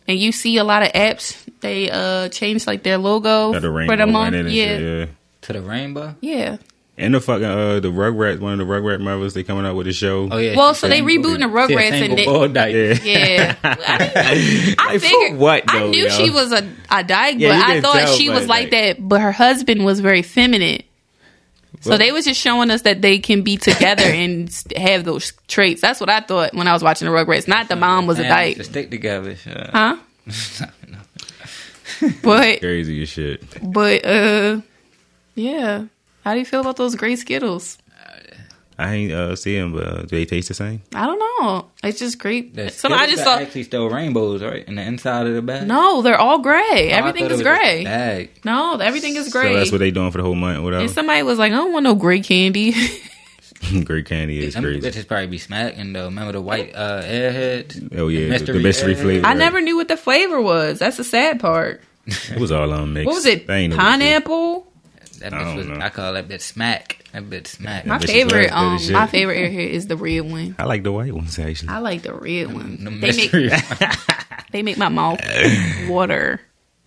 And 0.07 0.17
you 0.17 0.31
see 0.31 0.57
a 0.57 0.63
lot 0.63 0.83
of 0.83 0.91
apps 0.93 1.37
they 1.61 1.89
uh 1.91 2.29
changed 2.29 2.65
like 2.65 2.83
their 2.83 2.97
logo 2.97 3.53
the 3.53 3.59
for 3.61 3.95
the 3.95 4.07
month. 4.07 4.33
in 4.35 4.39
it 4.41 4.45
and 4.47 4.51
Yeah, 4.55 4.77
yeah. 4.79 5.05
to 5.41 5.53
the 5.53 5.61
rainbow. 5.61 6.15
yeah. 6.21 6.57
And 7.01 7.13
the 7.15 7.19
fucking 7.19 7.43
uh 7.43 7.79
the 7.79 7.89
Rugrats, 7.91 8.39
one 8.39 8.53
of 8.59 8.59
the 8.67 8.71
Rugrat 8.73 8.99
mothers, 9.01 9.33
they 9.33 9.43
coming 9.43 9.65
out 9.65 9.75
with 9.75 9.87
a 9.87 9.93
show. 9.93 10.29
Oh 10.31 10.37
yeah. 10.37 10.55
Well, 10.55 10.73
so 10.73 10.87
they 10.87 11.01
rebooting 11.01 11.39
the 11.39 11.67
she 11.67 11.73
a 11.73 11.77
Rugrats 11.77 11.91
and 11.91 12.17
they, 12.17 12.25
ball 12.25 12.47
dyke. 12.47 12.73
Yeah. 12.75 12.99
yeah. 13.03 13.55
I, 13.63 14.75
I 14.77 14.85
Like, 14.91 14.93
for 15.01 15.07
figured 15.07 15.39
what, 15.39 15.63
I 15.67 15.87
knew 15.87 16.03
yo? 16.03 16.09
she 16.09 16.29
was 16.29 16.51
a 16.51 16.69
a 16.89 17.03
dyke, 17.03 17.35
Yeah, 17.39 17.49
but 17.59 17.69
I 17.69 17.81
thought 17.81 17.93
tell, 17.99 18.15
she 18.15 18.29
was 18.29 18.47
like 18.47 18.65
like- 18.65 18.71
that. 18.71 18.97
But 19.09 19.19
her 19.21 19.31
husband 19.31 19.83
was 19.83 19.99
very 19.99 20.21
feminine. 20.21 20.83
So 21.81 21.89
Well- 21.91 21.99
they 21.99 22.11
was 22.11 22.25
just 22.25 22.39
showing 22.39 22.69
us 22.69 22.83
that 22.83 23.01
they 23.01 23.17
can 23.17 23.41
be 23.41 23.57
together 23.57 24.03
and 24.05 24.49
have 24.77 25.03
those 25.03 25.33
traits. 25.47 25.81
That's 25.81 25.99
what 25.99 26.09
I 26.09 26.19
thought 26.19 26.53
when 26.53 26.67
I 26.67 26.73
was 26.73 26.83
watching 26.83 27.07
the 27.07 27.13
Rugrats. 27.13 27.47
Not 27.47 27.67
the 27.67 27.75
mom 27.75 28.05
was 28.05 28.19
a 28.19 28.23
dyke, 28.23 28.57
To 28.57 28.63
stick 28.63 28.91
together. 28.91 29.35
shut 29.35 29.69
huh? 29.71 29.97
But 32.23 32.59
Crazy 32.61 33.03
as 33.03 33.09
shit. 33.09 33.43
but 33.61 34.03
uh, 34.05 34.61
yeah. 35.35 35.85
How 36.23 36.33
do 36.33 36.39
you 36.39 36.45
feel 36.45 36.61
about 36.61 36.77
those 36.77 36.95
gray 36.95 37.15
Skittles? 37.15 37.77
I 38.79 38.93
ain't 38.95 39.11
uh 39.11 39.35
see 39.35 39.55
them, 39.59 39.73
but 39.73 39.83
uh, 39.87 40.01
do 40.01 40.07
they 40.07 40.25
taste 40.25 40.47
the 40.47 40.55
same? 40.55 40.81
I 40.95 41.05
don't 41.05 41.19
know. 41.19 41.69
It's 41.83 41.99
just 41.99 42.17
great. 42.17 42.55
The 42.55 42.69
Some 42.71 42.93
I 42.93 43.05
just 43.05 43.21
are 43.21 43.25
thought 43.25 43.41
actually 43.43 43.63
still 43.63 43.87
rainbows, 43.89 44.41
right? 44.41 44.67
In 44.67 44.73
the 44.73 44.81
inside 44.81 45.27
of 45.27 45.35
the 45.35 45.41
bag. 45.43 45.67
no, 45.67 46.01
they're 46.01 46.17
all 46.17 46.39
gray. 46.39 46.91
I 46.91 46.97
Everything 46.97 47.25
thought 47.25 47.31
it 47.31 47.33
is 47.33 47.37
was 47.39 47.45
just 47.45 47.59
a 47.61 47.63
gray. 47.63 47.83
Bag. 47.83 48.29
No, 48.43 48.77
everything 48.77 49.15
is 49.17 49.31
gray. 49.31 49.53
So 49.53 49.59
that's 49.59 49.71
what 49.71 49.79
they 49.79 49.91
doing 49.91 50.09
for 50.09 50.17
the 50.17 50.23
whole 50.23 50.33
month 50.33 50.59
or 50.59 50.61
whatever. 50.63 50.81
and 50.83 50.89
somebody 50.89 51.21
was 51.21 51.37
like, 51.37 51.51
I 51.51 51.55
don't 51.57 51.73
want 51.73 51.83
no 51.83 51.93
gray 51.93 52.21
candy. 52.21 52.73
gray 53.83 54.01
candy 54.01 54.39
is 54.43 54.55
Them 54.55 54.63
crazy. 54.63 54.81
bitches 54.81 55.07
probably 55.07 55.27
be 55.27 55.37
smacking 55.37 55.93
though. 55.93 56.05
Remember 56.05 56.31
the 56.31 56.41
white 56.41 56.73
uh, 56.73 57.03
airheads? 57.03 57.95
Oh 57.95 58.07
yeah, 58.07 58.21
the 58.21 58.29
mystery 58.29 58.57
the 58.57 58.63
mystery 58.63 58.95
airheads? 58.95 59.01
flavor. 59.01 59.27
I 59.27 59.33
never 59.35 59.61
knew 59.61 59.75
what 59.75 59.89
the 59.89 59.97
flavor 59.97 60.41
was. 60.41 60.79
That's 60.79 60.97
the 60.97 61.03
sad 61.03 61.39
part. 61.39 61.81
It 62.07 62.39
was 62.39 62.51
all 62.51 62.73
on 62.73 62.93
mix. 62.93 63.05
What 63.05 63.13
was 63.13 63.25
it? 63.27 63.45
They 63.45 63.57
ain't 63.59 63.71
know 63.71 63.77
what 63.77 63.83
to 63.91 63.97
do. 63.99 64.03
Pineapple. 64.05 64.70
That 65.21 65.33
I 65.33 65.37
bitch 65.43 65.55
was. 65.55 65.67
know. 65.67 65.79
I 65.79 65.89
call 65.89 66.13
that 66.13 66.27
bitch 66.27 66.41
smack. 66.41 67.03
That 67.13 67.23
bitch 67.29 67.47
smack. 67.47 67.85
My 67.85 67.97
bitch 67.97 68.07
favorite, 68.07 68.51
um, 68.51 68.77
shit. 68.79 68.91
my 68.93 69.07
favorite 69.07 69.37
airhead 69.37 69.69
is 69.69 69.87
the 69.87 69.97
red 69.97 70.21
one. 70.21 70.55
I 70.59 70.65
like 70.65 70.83
the 70.83 70.91
white 70.91 71.13
ones 71.13 71.37
actually. 71.39 71.69
I 71.69 71.79
like 71.79 72.01
the 72.03 72.13
red 72.13 72.53
one. 72.53 72.83
The 72.83 72.89
They 72.91 73.11
make 73.11 73.91
they 74.51 74.63
make 74.63 74.77
my 74.77 74.89
mouth 74.89 75.19
water. 75.87 76.41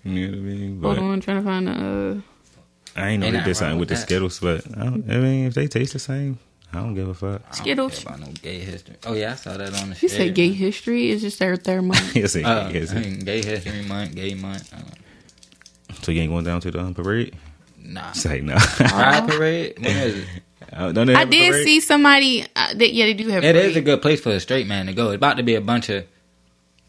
You 0.05 0.28
know 0.28 0.32
what 0.32 0.39
I 0.39 0.40
mean? 0.43 0.82
Hold 0.82 0.97
But 0.97 1.02
on, 1.02 1.20
trying 1.20 1.39
to 1.39 1.43
find 1.44 1.66
the. 1.69 1.73
Uh, 1.73 3.01
I 3.01 3.09
ain't 3.09 3.20
know 3.20 3.27
Ain't 3.27 3.32
they 3.32 3.39
nothing 3.39 3.44
did 3.44 3.55
something 3.56 3.70
wrong 3.73 3.81
with 3.81 3.89
the. 3.89 3.97
Skittles, 3.97 4.39
but 4.40 4.65
I, 4.78 4.85
don't, 4.85 5.11
I 5.11 5.16
mean, 5.16 5.47
if 5.47 5.55
they 5.55 5.66
taste 5.66 5.94
the 5.94 5.98
same, 5.98 6.39
I 6.73 6.77
don't 6.77 6.94
give 6.94 7.09
a 7.09 7.15
fuck. 7.15 7.55
Skittles. 7.55 8.01
care 8.05 8.15
about 8.15 8.27
no 8.27 8.32
gay 8.43 8.59
history. 8.61 8.97
Oh 9.06 9.15
yeah, 9.15 9.32
I 9.32 9.35
saw 9.35 9.56
that 9.56 9.81
on 9.82 9.90
the. 9.90 9.94
you 10.01 10.09
shit. 10.09 10.11
say 10.11 10.31
gay 10.31 10.51
history 10.51 11.11
is 11.11 11.20
just 11.23 11.39
their 11.39 11.56
their 11.56 11.82
month. 11.82 12.15
yes, 12.16 12.36
it, 12.36 12.44
Uh, 12.44 12.69
yes, 12.73 12.93
I 12.93 13.01
mean, 13.01 13.20
gay 13.20 13.43
history 13.44 13.82
month, 13.82 14.15
gay 14.15 14.35
month. 14.35 14.73
So 16.02 16.12
you 16.12 16.20
ain't 16.20 16.31
going 16.31 16.44
down 16.44 16.61
to 16.62 16.70
the 16.70 16.81
um, 16.81 16.93
parade? 16.94 17.35
Nah. 17.85 18.11
It's 18.11 18.24
like 18.24 18.43
no. 18.43 18.56
Pride 18.56 19.28
parade. 19.28 19.74
When 19.78 19.86
is 19.97 20.19
it? 20.19 20.28
Uh, 20.73 20.90
don't 20.93 21.06
they 21.06 21.15
I 21.15 21.24
did 21.24 21.52
parade? 21.52 21.65
see 21.65 21.81
somebody. 21.81 22.43
Uh, 22.56 22.74
that, 22.74 22.93
yeah, 22.93 23.05
they 23.06 23.15
do 23.15 23.28
have. 23.28 23.44
It 23.44 23.55
is 23.55 23.62
parade. 23.73 23.77
a 23.77 23.81
good 23.82 24.02
place 24.02 24.20
for 24.20 24.31
a 24.31 24.40
straight 24.40 24.66
man 24.66 24.86
to 24.86 24.93
go. 24.93 25.09
It's 25.11 25.16
about 25.16 25.36
to 25.36 25.43
be 25.43 25.55
a 25.55 25.61
bunch 25.61 25.89
of 25.90 26.05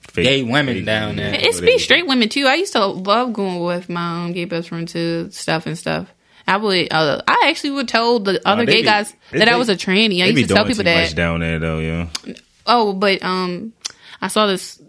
Fake- 0.02 0.26
gay 0.26 0.44
women 0.44 0.76
fake- 0.78 0.86
down 0.86 1.16
there. 1.18 1.34
It's 1.38 1.60
be 1.62 1.78
straight 1.78 2.08
women 2.08 2.30
too. 2.30 2.46
I 2.48 2.56
used 2.56 2.74
to 2.74 2.86
love 2.86 3.34
going 3.34 3.60
with 3.64 3.90
my 3.90 4.26
um, 4.26 4.34
gay 4.34 4.46
best 4.46 4.70
friend 4.70 4.88
to 4.90 5.30
stuff 5.32 5.66
and 5.68 5.78
stuff. 5.78 6.08
I 6.48 6.58
would. 6.58 6.92
Uh, 6.92 7.22
I 7.28 7.46
actually 7.48 7.72
would 7.72 7.88
tell 7.88 8.20
the 8.20 8.40
other 8.48 8.66
they 8.66 8.72
gay 8.74 8.82
be- 8.82 8.86
guys 8.86 9.14
they- 9.32 9.40
that 9.40 9.50
I 9.50 9.58
was 9.58 9.70
a 9.70 9.76
tranny. 9.76 10.22
I 10.24 10.28
They 10.28 10.32
be 10.34 10.42
used 10.42 10.50
to 10.50 10.56
tell 10.56 10.64
people 10.66 10.78
too 10.84 10.84
that. 10.84 11.02
much 11.06 11.16
down 11.16 11.40
there 11.42 11.60
though, 11.60 11.80
yeah. 11.80 12.08
Oh, 12.68 12.94
but 12.94 13.24
um, 13.24 13.74
I 14.22 14.28
saw 14.30 14.48
this 14.48 14.82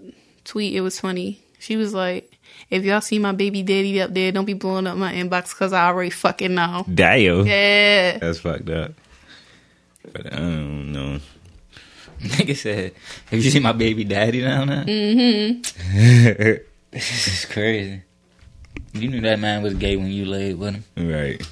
tweet. 0.44 0.74
It 0.74 0.80
was 0.82 0.98
funny. 1.00 1.42
She 1.58 1.76
was 1.76 1.92
like, 1.92 2.30
"If 2.70 2.84
y'all 2.84 3.00
see 3.00 3.18
my 3.18 3.32
baby 3.32 3.62
daddy 3.62 4.00
up 4.00 4.12
there, 4.12 4.32
don't 4.32 4.44
be 4.44 4.54
blowing 4.54 4.86
up 4.86 4.96
my 4.96 5.12
inbox 5.12 5.50
because 5.50 5.72
I 5.72 5.86
already 5.86 6.10
fucking 6.10 6.54
know." 6.54 6.84
Damn. 6.92 7.46
Yeah. 7.46 8.18
That's 8.18 8.40
fucked 8.40 8.70
up. 8.70 8.92
But 10.12 10.32
I 10.32 10.36
don't 10.36 10.92
know. 10.92 11.20
Nigga 12.20 12.56
said, 12.56 12.92
"Have 13.26 13.42
you 13.42 13.50
seen 13.50 13.62
my 13.62 13.72
baby 13.72 14.04
daddy 14.04 14.40
down 14.40 14.68
there?" 14.68 14.84
Mm-hmm. 14.84 16.52
this 16.90 17.26
is 17.26 17.44
crazy. 17.44 18.02
You 18.94 19.08
knew 19.08 19.20
that 19.20 19.38
man 19.38 19.62
was 19.62 19.74
gay 19.74 19.96
when 19.96 20.08
you 20.08 20.24
laid 20.24 20.58
with 20.58 20.74
him. 20.74 21.08
right. 21.08 21.46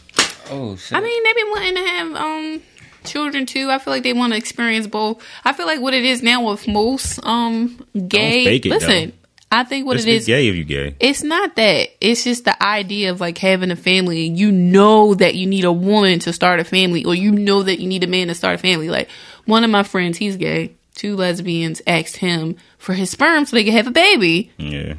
Oh 0.51 0.77
shit! 0.77 0.97
I 0.97 1.01
mean, 1.01 1.25
they've 1.25 1.35
been 1.35 1.51
wanting 1.51 1.75
to 1.75 1.81
have 1.81 2.15
um 2.17 2.63
children 3.05 3.47
too. 3.47 3.71
I 3.71 3.79
feel 3.79 3.93
like 3.93 4.03
they 4.03 4.13
want 4.13 4.33
to 4.33 4.39
experience 4.39 4.87
both. 4.87 5.23
I 5.45 5.53
feel 5.53 5.67
like 5.67 5.81
what 5.81 5.95
it 5.95 6.05
is 6.05 6.23
now 6.23 6.49
with 6.49 6.67
most 6.67 7.25
um 7.25 7.85
gay. 8.09 8.45
fake 8.45 8.67
it, 8.67 8.71
listen, 8.71 9.11
though. 9.11 9.24
I 9.51 9.63
think 9.65 9.87
what 9.87 9.95
Just 9.95 10.09
it 10.09 10.21
be 10.21 10.25
gay 10.27 10.49
if 10.49 10.57
you 10.57 10.65
gay. 10.65 10.97
It's 10.99 11.23
not 11.23 11.55
that. 11.57 11.91
It's 12.01 12.25
just 12.25 12.45
the 12.45 12.61
idea 12.61 13.11
of 13.11 13.21
like 13.21 13.39
having 13.39 13.71
a 13.71 13.77
family. 13.77 14.27
You 14.27 14.51
know 14.51 15.15
that 15.15 15.37
you 15.37 15.47
need 15.47 15.65
a 15.65 15.73
woman 15.73 16.19
to 16.21 16.33
start 16.33 16.59
a 16.59 16.65
family, 16.65 17.05
or 17.05 17.15
you 17.15 17.31
know 17.31 17.63
that 17.63 17.81
you 17.81 17.87
need 17.87 18.03
a 18.03 18.09
man 18.09 18.29
to 18.29 18.35
start 18.35 18.57
a 18.57 18.59
family. 18.59 18.89
Like 18.91 19.09
one 19.45 19.63
of 19.63 19.71
my 19.71 19.85
friends, 19.85 20.19
he's 20.19 20.37
gay. 20.37 20.75
Two 20.95 21.17
lesbians 21.17 21.83
asked 21.87 22.17
him 22.17 22.57
for 22.79 22.95
his 22.95 23.11
sperm 23.11 23.47
so 23.47 23.57
they 23.57 23.65
could 23.65 23.75
have 23.75 23.87
a 23.87 23.93
baby. 23.93 24.53
Yeah. 24.57 24.95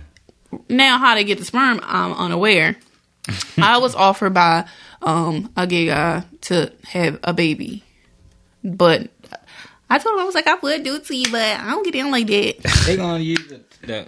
Now, 0.70 1.00
how 1.00 1.16
they 1.16 1.24
get 1.24 1.38
the 1.38 1.46
sperm, 1.46 1.80
I'm 1.84 2.14
unaware. 2.14 2.78
I 3.58 3.78
was 3.80 3.96
offered 3.96 4.34
by 4.34 4.66
um, 5.02 5.52
a 5.58 5.68
gay 5.68 5.88
guy 5.88 6.24
to 6.42 6.72
have 6.84 7.20
a 7.24 7.34
baby, 7.34 7.84
but 8.64 9.10
I 9.90 10.00
told 10.00 10.16
him 10.16 10.22
I 10.22 10.26
was 10.26 10.36
like, 10.36 10.48
I 10.48 10.56
would 10.56 10.84
do 10.84 10.96
it 10.96 11.06
to 11.06 11.16
you, 11.16 11.32
but 11.32 11.42
I 11.42 11.72
don't 11.72 11.84
get 11.84 11.94
down 11.94 12.12
like 12.12 12.28
that, 12.28 12.58
they 12.86 12.98
gonna 12.98 13.20
use 13.20 13.48
the, 13.48 13.62
the 13.82 14.08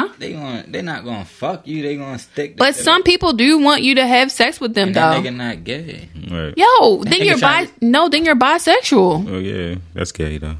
huh? 0.00 0.14
they 0.18 0.32
gonna 0.32 0.64
they're 0.68 0.82
not 0.82 1.04
gonna 1.04 1.24
fuck 1.24 1.66
you. 1.66 1.82
They 1.82 1.96
gonna 1.96 2.18
stick. 2.18 2.56
But 2.56 2.76
the, 2.76 2.82
some 2.82 3.02
people 3.02 3.32
do 3.32 3.58
want 3.58 3.82
you 3.82 3.96
to 3.96 4.06
have 4.06 4.32
sex 4.32 4.60
with 4.60 4.74
them, 4.74 4.88
and 4.88 4.96
that 4.96 5.22
though. 5.22 5.28
nigga 5.28 5.36
not 5.36 5.64
gay. 5.64 6.08
Right. 6.30 6.54
Yo, 6.56 7.02
then 7.02 7.12
nigga 7.12 7.24
you're 7.24 7.38
bi. 7.38 7.66
trying 7.66 7.70
No, 7.80 8.08
then 8.08 8.24
you're 8.24 8.36
bisexual. 8.36 9.28
Oh 9.28 9.38
yeah. 9.38 9.76
That's 9.94 10.12
gay 10.12 10.38
though. 10.38 10.56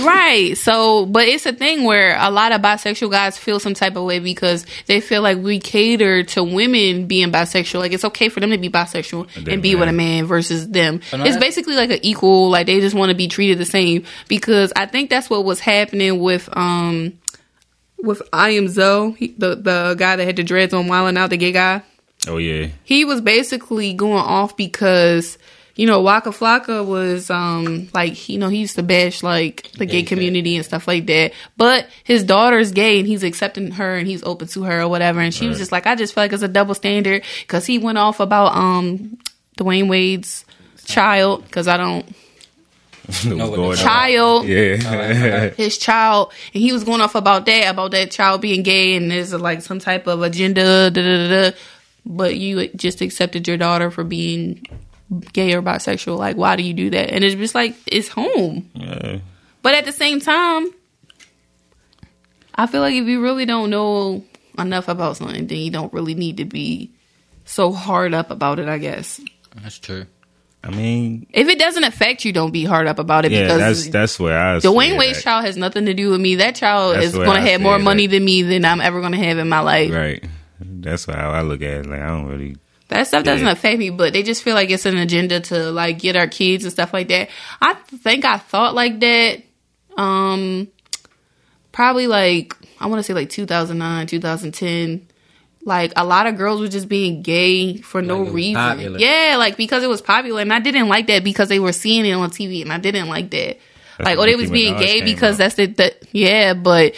Right. 0.00 0.56
So, 0.56 1.04
but 1.06 1.28
it's 1.28 1.44
a 1.44 1.52
thing 1.52 1.84
where 1.84 2.16
a 2.18 2.30
lot 2.30 2.52
of 2.52 2.62
bisexual 2.62 3.10
guys 3.10 3.36
feel 3.36 3.60
some 3.60 3.74
type 3.74 3.94
of 3.96 4.04
way 4.04 4.20
because 4.20 4.64
they 4.86 5.00
feel 5.00 5.20
like 5.20 5.38
we 5.38 5.58
cater 5.58 6.22
to 6.22 6.42
women 6.42 7.06
being 7.06 7.30
bisexual. 7.30 7.80
Like 7.80 7.92
it's 7.92 8.04
okay 8.04 8.30
for 8.30 8.40
them 8.40 8.50
to 8.50 8.58
be 8.58 8.70
bisexual 8.70 9.22
And 9.22 9.36
and, 9.36 9.46
then, 9.46 9.60
be 9.60 9.74
with 9.74 9.88
a 9.88 9.92
man 9.92 10.24
versus 10.24 10.68
them. 10.68 11.00
Oh, 11.12 11.18
no, 11.18 11.24
it's 11.24 11.36
basically 11.36 11.74
like 11.74 11.90
an 11.90 11.98
equal. 12.02 12.48
Like 12.48 12.66
they 12.66 12.80
just 12.80 12.96
want 12.96 13.10
to 13.10 13.16
be 13.16 13.28
treated 13.28 13.58
the 13.58 13.66
same 13.66 14.04
because 14.28 14.72
I 14.74 14.86
think 14.86 15.10
that's 15.10 15.28
what 15.28 15.44
was 15.44 15.60
happening 15.60 16.20
with 16.20 16.48
um 16.56 17.18
with 17.98 18.22
I 18.32 18.50
am 18.50 18.68
Zoe, 18.68 19.12
he, 19.12 19.28
the 19.38 19.54
the 19.54 19.94
guy 19.98 20.16
that 20.16 20.24
had 20.24 20.36
the 20.36 20.44
dreads 20.44 20.74
on 20.74 20.86
Wildin' 20.86 21.16
Out, 21.16 21.30
the 21.30 21.36
gay 21.36 21.52
guy. 21.52 21.82
Oh 22.28 22.38
yeah. 22.38 22.68
he 22.82 23.04
was 23.04 23.20
basically 23.20 23.94
going 23.94 24.14
off 24.14 24.56
because 24.56 25.38
you 25.76 25.86
know 25.86 26.00
Waka 26.00 26.30
Flocka 26.30 26.84
was 26.84 27.30
um 27.30 27.88
like 27.94 28.28
you 28.28 28.38
know 28.38 28.48
he 28.48 28.58
used 28.58 28.76
to 28.76 28.82
bash 28.82 29.22
like 29.22 29.70
the 29.72 29.86
gay 29.86 30.00
shit. 30.00 30.08
community 30.08 30.56
and 30.56 30.64
stuff 30.64 30.88
like 30.88 31.06
that. 31.06 31.32
But 31.56 31.86
his 32.04 32.24
daughter's 32.24 32.72
gay 32.72 32.98
and 32.98 33.06
he's 33.06 33.22
accepting 33.22 33.72
her 33.72 33.96
and 33.96 34.06
he's 34.06 34.24
open 34.24 34.48
to 34.48 34.64
her 34.64 34.82
or 34.82 34.88
whatever. 34.88 35.20
And 35.20 35.32
she 35.32 35.46
was 35.46 35.58
just 35.58 35.72
like 35.72 35.86
I 35.86 35.94
just 35.94 36.14
feel 36.14 36.24
like 36.24 36.32
it's 36.32 36.42
a 36.42 36.48
double 36.48 36.74
standard 36.74 37.22
because 37.42 37.66
he 37.66 37.78
went 37.78 37.98
off 37.98 38.20
about 38.20 38.56
um 38.56 39.18
Dwyane 39.56 39.88
Wade's 39.88 40.44
child 40.84 41.44
because 41.44 41.68
I 41.68 41.76
don't 41.76 42.06
What's 42.06 42.95
what 42.95 42.95
going 42.95 42.95
on? 42.95 42.95
child 43.76 44.46
Yeah. 44.46 45.52
Oh, 45.52 45.54
his 45.56 45.78
child 45.78 46.32
and 46.52 46.62
he 46.62 46.72
was 46.72 46.84
going 46.84 47.00
off 47.00 47.14
about 47.14 47.46
that 47.46 47.70
about 47.70 47.92
that 47.92 48.10
child 48.10 48.40
being 48.40 48.62
gay 48.62 48.96
and 48.96 49.10
there's 49.10 49.32
like 49.32 49.62
some 49.62 49.78
type 49.78 50.06
of 50.06 50.22
agenda 50.22 50.90
da, 50.90 51.02
da, 51.02 51.28
da, 51.28 51.50
da. 51.50 51.56
but 52.04 52.36
you 52.36 52.68
just 52.68 53.00
accepted 53.00 53.46
your 53.46 53.56
daughter 53.56 53.90
for 53.90 54.04
being 54.04 54.66
gay 55.32 55.54
or 55.54 55.62
bisexual 55.62 56.18
like 56.18 56.36
why 56.36 56.56
do 56.56 56.62
you 56.62 56.74
do 56.74 56.90
that 56.90 57.10
and 57.12 57.22
it's 57.22 57.36
just 57.36 57.54
like 57.54 57.76
it's 57.86 58.08
home 58.08 58.68
yeah. 58.74 59.18
but 59.62 59.74
at 59.74 59.84
the 59.84 59.92
same 59.92 60.20
time 60.20 60.66
i 62.56 62.66
feel 62.66 62.80
like 62.80 62.94
if 62.94 63.06
you 63.06 63.22
really 63.22 63.46
don't 63.46 63.70
know 63.70 64.24
enough 64.58 64.88
about 64.88 65.16
something 65.16 65.46
then 65.46 65.58
you 65.58 65.70
don't 65.70 65.92
really 65.92 66.14
need 66.14 66.38
to 66.38 66.44
be 66.44 66.90
so 67.44 67.70
hard 67.70 68.14
up 68.14 68.32
about 68.32 68.58
it 68.58 68.68
i 68.68 68.78
guess 68.78 69.20
That's 69.62 69.78
true. 69.78 70.06
I 70.64 70.70
mean, 70.70 71.26
if 71.30 71.48
it 71.48 71.58
doesn't 71.60 71.84
affect 71.84 72.24
you 72.24 72.32
don't 72.32 72.50
be 72.50 72.64
hard 72.64 72.88
up 72.88 72.98
about 72.98 73.24
it 73.24 73.30
yeah, 73.32 73.42
because 73.42 73.84
that's 73.84 73.88
that's 73.88 74.18
where 74.20 74.36
I. 74.36 74.56
Dwyane 74.56 74.90
see 74.90 74.98
Wade's 74.98 75.22
child 75.22 75.44
has 75.44 75.56
nothing 75.56 75.86
to 75.86 75.94
do 75.94 76.10
with 76.10 76.20
me. 76.20 76.36
That 76.36 76.56
child 76.56 76.96
is 76.96 77.14
going 77.14 77.42
to 77.42 77.50
have 77.50 77.60
more 77.60 77.78
money 77.78 78.04
at. 78.06 78.10
than 78.10 78.24
me 78.24 78.42
than 78.42 78.64
I'm 78.64 78.80
ever 78.80 79.00
going 79.00 79.12
to 79.12 79.18
have 79.18 79.38
in 79.38 79.48
my 79.48 79.60
life. 79.60 79.92
right. 79.92 80.24
That's 80.58 81.04
how 81.04 81.30
I 81.30 81.42
look 81.42 81.62
at 81.62 81.80
it. 81.80 81.86
Like 81.86 82.00
I 82.00 82.06
don't 82.08 82.26
really. 82.26 82.56
That 82.88 83.06
stuff 83.06 83.24
doesn't 83.24 83.46
Yeah. 83.46 83.52
affect 83.52 83.78
me, 83.78 83.90
but 83.90 84.12
they 84.12 84.22
just 84.22 84.42
feel 84.42 84.54
like 84.54 84.70
it's 84.70 84.86
an 84.86 84.96
agenda 84.96 85.40
to 85.40 85.70
like 85.70 85.98
get 85.98 86.16
our 86.16 86.28
kids 86.28 86.64
and 86.64 86.72
stuff 86.72 86.92
like 86.92 87.08
that. 87.08 87.28
I 87.60 87.74
think 87.74 88.24
I 88.24 88.38
thought 88.38 88.74
like 88.74 88.98
that. 89.00 89.42
Um, 89.96 90.68
probably 91.72 92.06
like 92.06 92.54
I 92.80 92.86
want 92.86 92.98
to 92.98 93.02
say 93.02 93.12
like 93.14 93.28
2009, 93.30 94.06
2010. 94.06 95.06
Like 95.66 95.92
a 95.96 96.04
lot 96.04 96.28
of 96.28 96.36
girls 96.36 96.60
were 96.60 96.68
just 96.68 96.88
being 96.88 97.22
gay 97.22 97.78
for 97.78 98.00
no 98.00 98.22
reason. 98.22 98.54
popular. 98.54 98.98
Yeah, 99.00 99.34
like 99.36 99.56
because 99.56 99.82
it 99.82 99.88
was 99.88 100.00
popular, 100.00 100.40
and 100.40 100.52
I 100.52 100.60
didn't 100.60 100.88
like 100.88 101.08
that 101.08 101.24
because 101.24 101.48
they 101.48 101.58
were 101.58 101.72
seeing 101.72 102.06
it 102.06 102.12
on 102.12 102.30
TV, 102.30 102.62
and 102.62 102.72
I 102.72 102.78
didn't 102.78 103.08
like 103.08 103.30
that. 103.30 103.58
That's 103.98 104.08
like, 104.10 104.16
when 104.18 104.28
oh, 104.28 104.30
they 104.30 104.36
was 104.36 104.48
being 104.50 104.76
gay 104.78 105.02
because 105.02 105.34
out. 105.34 105.38
that's 105.38 105.54
the, 105.56 105.66
the 105.66 105.96
yeah, 106.12 106.54
but 106.54 106.94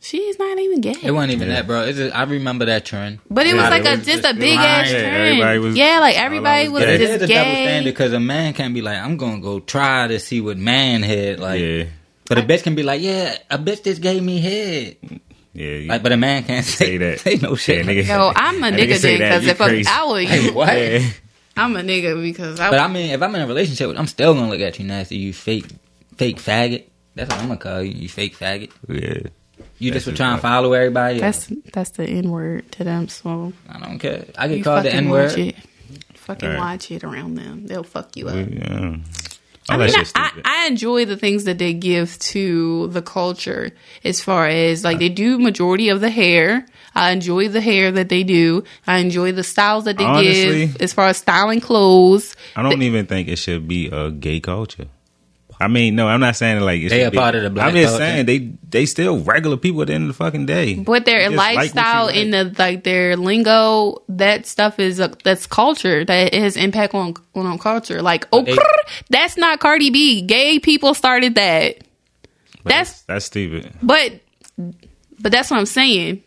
she's 0.00 0.38
not 0.38 0.58
even 0.58 0.82
gay. 0.82 0.94
It 1.02 1.12
wasn't 1.12 1.32
even 1.32 1.48
Yeah. 1.48 1.54
that, 1.54 1.66
bro. 1.66 1.82
It's 1.84 1.96
just, 1.96 2.14
I 2.14 2.24
remember 2.24 2.66
that 2.66 2.84
trend. 2.84 3.20
But 3.30 3.46
it 3.46 3.54
was 3.54 3.62
like 3.62 3.82
it 3.82 3.86
a 3.86 3.90
was 3.96 4.04
just 4.06 4.22
just 4.22 4.36
a 4.36 4.38
big 4.38 4.58
ass 4.58 4.92
lying. 4.92 4.94
Yeah, 4.94 5.00
trend. 5.00 5.16
everybody 5.28 5.58
was- 5.60 5.76
yeah, 5.76 6.00
like 6.00 6.16
everybody 6.18 6.66
over 6.66 6.72
was 6.74 6.82
gay. 6.82 6.86
But 6.86 6.94
it 6.94 7.00
is 7.00 7.08
just 7.08 7.24
a 7.24 7.26
double 7.34 7.50
gay. 7.52 7.64
standard 7.64 7.90
because 7.90 8.12
a 8.12 8.20
man 8.20 8.52
can 8.52 8.74
be 8.74 8.82
like, 8.82 8.98
I'm 8.98 9.16
gonna 9.16 9.40
go 9.40 9.60
try 9.60 10.08
to 10.08 10.18
see 10.20 10.40
what 10.42 10.58
man 10.58 11.02
had. 11.02 11.40
Like, 11.40 11.60
yeah. 11.60 11.84
but 12.26 12.36
a 12.36 12.42
bitch 12.42 12.64
can 12.64 12.74
be 12.74 12.82
like, 12.82 13.00
yeah, 13.00 13.38
a 13.50 13.58
bitch 13.58 13.84
just 13.84 14.02
gave 14.02 14.22
me 14.22 14.40
head. 14.40 14.96
Yeah. 15.54 15.66
you- 15.66 15.88
Like, 15.88 16.02
but 16.02 16.12
a 16.12 16.16
man 16.16 16.44
can't 16.44 16.64
say, 16.64 16.86
say 16.86 16.96
that. 16.98 17.20
Say 17.20 17.36
no 17.36 17.54
shit. 17.56 17.84
Yeah, 17.84 17.92
nigga. 17.92 18.06
Yo, 18.08 18.32
I'm 18.34 18.56
a 18.64 18.70
That 18.70 18.80
nigga 18.80 19.00
then 19.00 19.18
because 19.18 19.46
if 19.46 19.60
I'm, 19.60 19.68
crazy. 19.68 19.88
I 19.90 20.04
would, 20.04 20.24
Hey, 20.26 20.44
you, 20.46 20.52
what? 20.54 20.72
Yeah. 20.76 21.10
I'm 21.56 21.76
a 21.76 21.80
nigga 21.80 22.22
because 22.22 22.58
I. 22.58 22.70
But 22.70 22.80
I 22.80 22.88
mean, 22.88 23.10
if 23.10 23.20
I'm 23.22 23.34
in 23.34 23.42
a 23.42 23.46
relationship, 23.46 23.88
with, 23.88 23.98
I'm 23.98 24.06
still 24.06 24.32
gonna 24.34 24.48
look 24.48 24.60
at 24.60 24.78
you 24.78 24.86
nasty. 24.86 25.16
You 25.18 25.32
fake, 25.34 25.66
fake 26.16 26.38
faggot. 26.38 26.84
That's 27.14 27.28
what 27.30 27.40
I'm 27.40 27.48
gonna 27.48 27.60
call 27.60 27.82
you. 27.82 27.92
You 27.92 28.08
fake 28.08 28.38
faggot. 28.38 28.70
Yeah. 28.88 29.28
You 29.78 29.90
That's 29.90 30.04
just 30.04 30.06
were 30.06 30.16
trying 30.16 30.36
to 30.36 30.42
follow 30.42 30.72
everybody. 30.72 31.18
that's 31.20 31.52
that's 31.74 31.90
the 31.90 32.04
n 32.04 32.30
word 32.30 32.70
to 32.72 32.84
them. 32.84 33.08
So 33.08 33.52
I 33.68 33.78
don't 33.80 33.98
care. 33.98 34.24
I 34.38 34.48
get 34.48 34.58
you 34.58 34.64
called 34.64 34.84
the 34.86 34.94
N 34.94 35.10
word. 35.10 35.54
Fucking 36.14 36.48
Right. 36.48 36.58
watch 36.58 36.90
it 36.90 37.04
around 37.04 37.34
them. 37.34 37.66
They'll 37.66 37.82
fuck 37.82 38.16
you 38.16 38.28
up. 38.28 38.48
Yeah. 38.48 38.96
I 39.68 39.76
oh, 39.76 39.78
mean, 39.78 39.90
I, 39.94 40.04
I. 40.14 40.40
I 40.44 40.66
enjoy 40.66 41.04
the 41.04 41.16
things 41.16 41.44
that 41.44 41.58
they 41.58 41.72
give 41.72 42.18
to 42.18 42.88
the 42.88 43.02
culture 43.02 43.70
as 44.04 44.20
far 44.20 44.48
as 44.48 44.82
like 44.82 44.98
they 44.98 45.08
do 45.08 45.38
majority 45.38 45.88
of 45.88 46.00
the 46.00 46.10
hair. 46.10 46.66
I 46.94 47.12
enjoy 47.12 47.48
the 47.48 47.60
hair 47.60 47.90
that 47.92 48.08
they 48.08 48.22
do. 48.24 48.64
I 48.86 48.98
enjoy 48.98 49.32
the 49.32 49.44
styles 49.44 49.84
that 49.84 49.98
they 49.98 50.04
Honestly, 50.04 50.66
give 50.66 50.76
as 50.82 50.92
far 50.92 51.06
as 51.06 51.18
styling 51.18 51.60
clothes. 51.60 52.34
I 52.56 52.62
don't 52.62 52.82
even 52.82 53.06
think 53.06 53.28
it 53.28 53.36
should 53.36 53.68
be 53.68 53.88
a 53.88 54.10
gay 54.10 54.40
culture. 54.40 54.88
I 55.62 55.68
mean, 55.68 55.94
no, 55.94 56.08
I'm 56.08 56.20
not 56.20 56.36
saying 56.36 56.60
like 56.60 56.80
it 56.82 56.90
They 56.90 57.04
a 57.04 57.10
be- 57.10 57.16
part 57.16 57.34
of 57.34 57.42
the 57.42 57.50
black 57.50 57.68
I'm 57.68 57.74
just 57.74 57.90
culture. 57.92 58.04
saying 58.04 58.26
they 58.26 58.38
they 58.68 58.86
still 58.86 59.20
regular 59.20 59.56
people 59.56 59.80
at 59.82 59.86
the 59.88 59.94
end 59.94 60.04
of 60.04 60.08
the 60.08 60.14
fucking 60.14 60.46
day. 60.46 60.74
But 60.74 61.04
their 61.04 61.20
They 61.20 61.34
just 61.34 61.36
like 61.36 61.56
what 61.56 61.64
you 61.64 61.72
lifestyle 61.74 62.06
like. 62.06 62.16
in 62.16 62.30
the 62.30 62.54
like 62.58 62.84
their 62.84 63.16
lingo, 63.16 64.02
that 64.08 64.46
stuff 64.46 64.78
is 64.78 64.98
a, 65.00 65.12
that's 65.24 65.46
culture 65.46 66.04
that 66.04 66.34
has 66.34 66.56
impact 66.56 66.94
on 66.94 67.14
on, 67.34 67.46
on 67.46 67.58
culture. 67.58 68.02
Like, 68.02 68.26
oh, 68.32 68.42
they- 68.42 68.52
crrr, 68.56 69.02
that's 69.10 69.36
not 69.36 69.60
Cardi 69.60 69.90
B. 69.90 70.22
Gay 70.22 70.58
people 70.58 70.94
started 70.94 71.34
that. 71.36 71.78
That's- 72.64 73.02
that's 73.02 73.24
stupid. 73.26 73.72
But 73.82 74.20
but 75.20 75.32
that's 75.32 75.50
what 75.50 75.58
I'm 75.58 75.66
saying. 75.66 76.22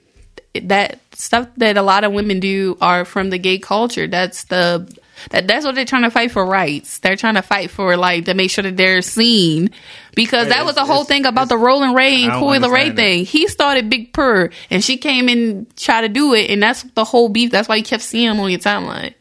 That 0.64 1.00
stuff 1.12 1.48
that 1.58 1.76
a 1.78 1.82
lot 1.82 2.04
of 2.06 2.14
women 2.14 2.40
do 2.40 2.78
are 2.80 3.04
from 3.06 3.30
the 3.30 3.38
gay 3.38 3.60
culture. 3.60 4.08
That's 4.08 4.46
the 4.46 4.88
that 5.32 5.48
that's 5.48 5.66
what 5.66 5.76
they're 5.76 5.86
trying 5.86 6.04
to 6.04 6.12
fight 6.12 6.32
for 6.32 6.46
rights. 6.46 7.00
They're 7.00 7.16
trying 7.16 7.36
to 7.36 7.42
fight 7.42 7.72
for 7.72 7.98
like 7.98 8.26
to 8.26 8.34
make 8.34 8.52
sure 8.52 8.64
that 8.64 8.78
they're 8.78 9.02
seen. 9.02 9.72
Because 10.16 10.48
that 10.48 10.66
was 10.66 10.76
the 10.76 10.86
whole 10.86 11.04
thing 11.04 11.26
about 11.26 11.50
the 11.50 11.58
Rolling 11.58 11.94
Ray 11.94 12.24
and 12.24 12.32
Coi 12.32 12.58
Leray 12.60 12.88
that. 12.88 12.96
thing. 12.96 13.26
He 13.26 13.48
started 13.48 13.90
Big 13.90 14.14
Purr 14.14 14.50
and 14.70 14.84
she 14.84 14.98
came 14.98 15.28
and 15.28 15.76
tried 15.76 16.02
to 16.02 16.10
do 16.10 16.34
it 16.34 16.50
and 16.50 16.64
that's 16.64 16.84
the 16.84 17.04
whole 17.04 17.30
beef. 17.30 17.52
That's 17.52 17.68
why 17.68 17.76
you 17.76 17.84
kept 17.84 18.04
seeing 18.04 18.32
him 18.32 18.40
on 18.40 18.50
your 18.50 18.60
timeline. 18.60 19.14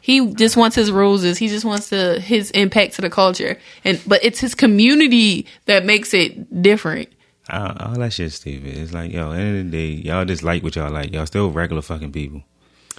He 0.00 0.34
just 0.34 0.56
wants 0.56 0.74
his 0.74 0.90
roses. 0.90 1.38
He 1.38 1.48
just 1.48 1.64
wants 1.64 1.90
to 1.90 2.18
his 2.18 2.50
impact 2.50 2.94
to 2.94 3.02
the 3.02 3.10
culture. 3.10 3.58
And 3.84 4.00
but 4.06 4.24
it's 4.24 4.40
his 4.40 4.54
community 4.54 5.46
that 5.66 5.84
makes 5.84 6.12
it 6.12 6.62
different. 6.62 7.08
All, 7.48 7.76
all 7.78 7.94
that 7.98 8.12
shit's 8.12 8.36
stupid. 8.36 8.76
It's 8.76 8.92
like, 8.92 9.12
yo, 9.12 9.30
end 9.30 9.58
of 9.58 9.70
the 9.70 9.70
day, 9.70 10.02
y'all 10.02 10.24
just 10.24 10.42
like 10.42 10.62
what 10.62 10.76
y'all 10.76 10.90
like. 10.90 11.12
Y'all 11.12 11.26
still 11.26 11.50
regular 11.50 11.82
fucking 11.82 12.12
people. 12.12 12.42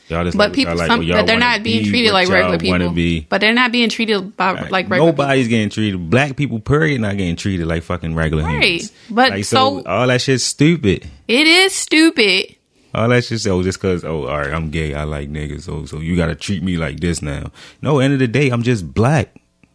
Y'all 0.10 0.24
just 0.26 0.38
But 0.38 0.50
like 0.50 0.54
people, 0.54 0.76
like, 0.76 0.88
some, 0.88 1.08
but 1.08 1.26
they're 1.26 1.40
not 1.40 1.64
being 1.64 1.84
be 1.84 1.90
treated 1.90 2.12
like 2.12 2.28
regular 2.28 2.58
people. 2.58 2.92
Be. 2.92 3.22
But 3.22 3.40
they're 3.42 3.54
not 3.54 3.72
being 3.72 3.90
treated 3.90 4.36
by 4.36 4.52
Like, 4.52 4.72
like 4.72 4.90
regular 4.90 5.12
Nobody's 5.12 5.48
getting 5.48 5.70
treated. 5.70 6.10
Black 6.10 6.36
people, 6.36 6.60
period, 6.60 7.00
not 7.02 7.16
getting 7.18 7.36
treated 7.38 7.68
like 7.68 7.84
fucking 7.84 8.14
regular 8.14 8.44
Right. 8.44 8.64
humans. 8.64 8.92
But 9.10 9.30
like, 9.32 9.46
so- 9.46 9.84
all 9.86 10.08
that 10.08 10.22
shit's 10.22 10.44
stupid. 10.44 11.08
It 11.28 11.48
is 11.48 11.74
stupid. 11.74 12.56
All 12.96 13.08
that 13.10 13.24
shit, 13.26 13.48
oh, 13.48 13.64
just 13.64 13.80
cause, 13.80 14.04
oh, 14.04 14.28
all 14.28 14.38
right, 14.38 14.54
I'm 14.54 14.70
gay, 14.70 14.94
I 14.94 15.04
like 15.06 15.28
niggas, 15.32 15.64
so 15.64 15.86
so 15.86 15.98
you 16.00 16.16
gotta 16.16 16.36
treat 16.36 16.62
me 16.62 16.78
like 16.78 17.00
this 17.00 17.24
now. 17.24 17.52
No, 17.82 17.98
end 17.98 18.14
of 18.14 18.20
the 18.20 18.28
day, 18.28 18.50
I'm 18.52 18.62
just 18.62 18.94
black. 18.94 19.34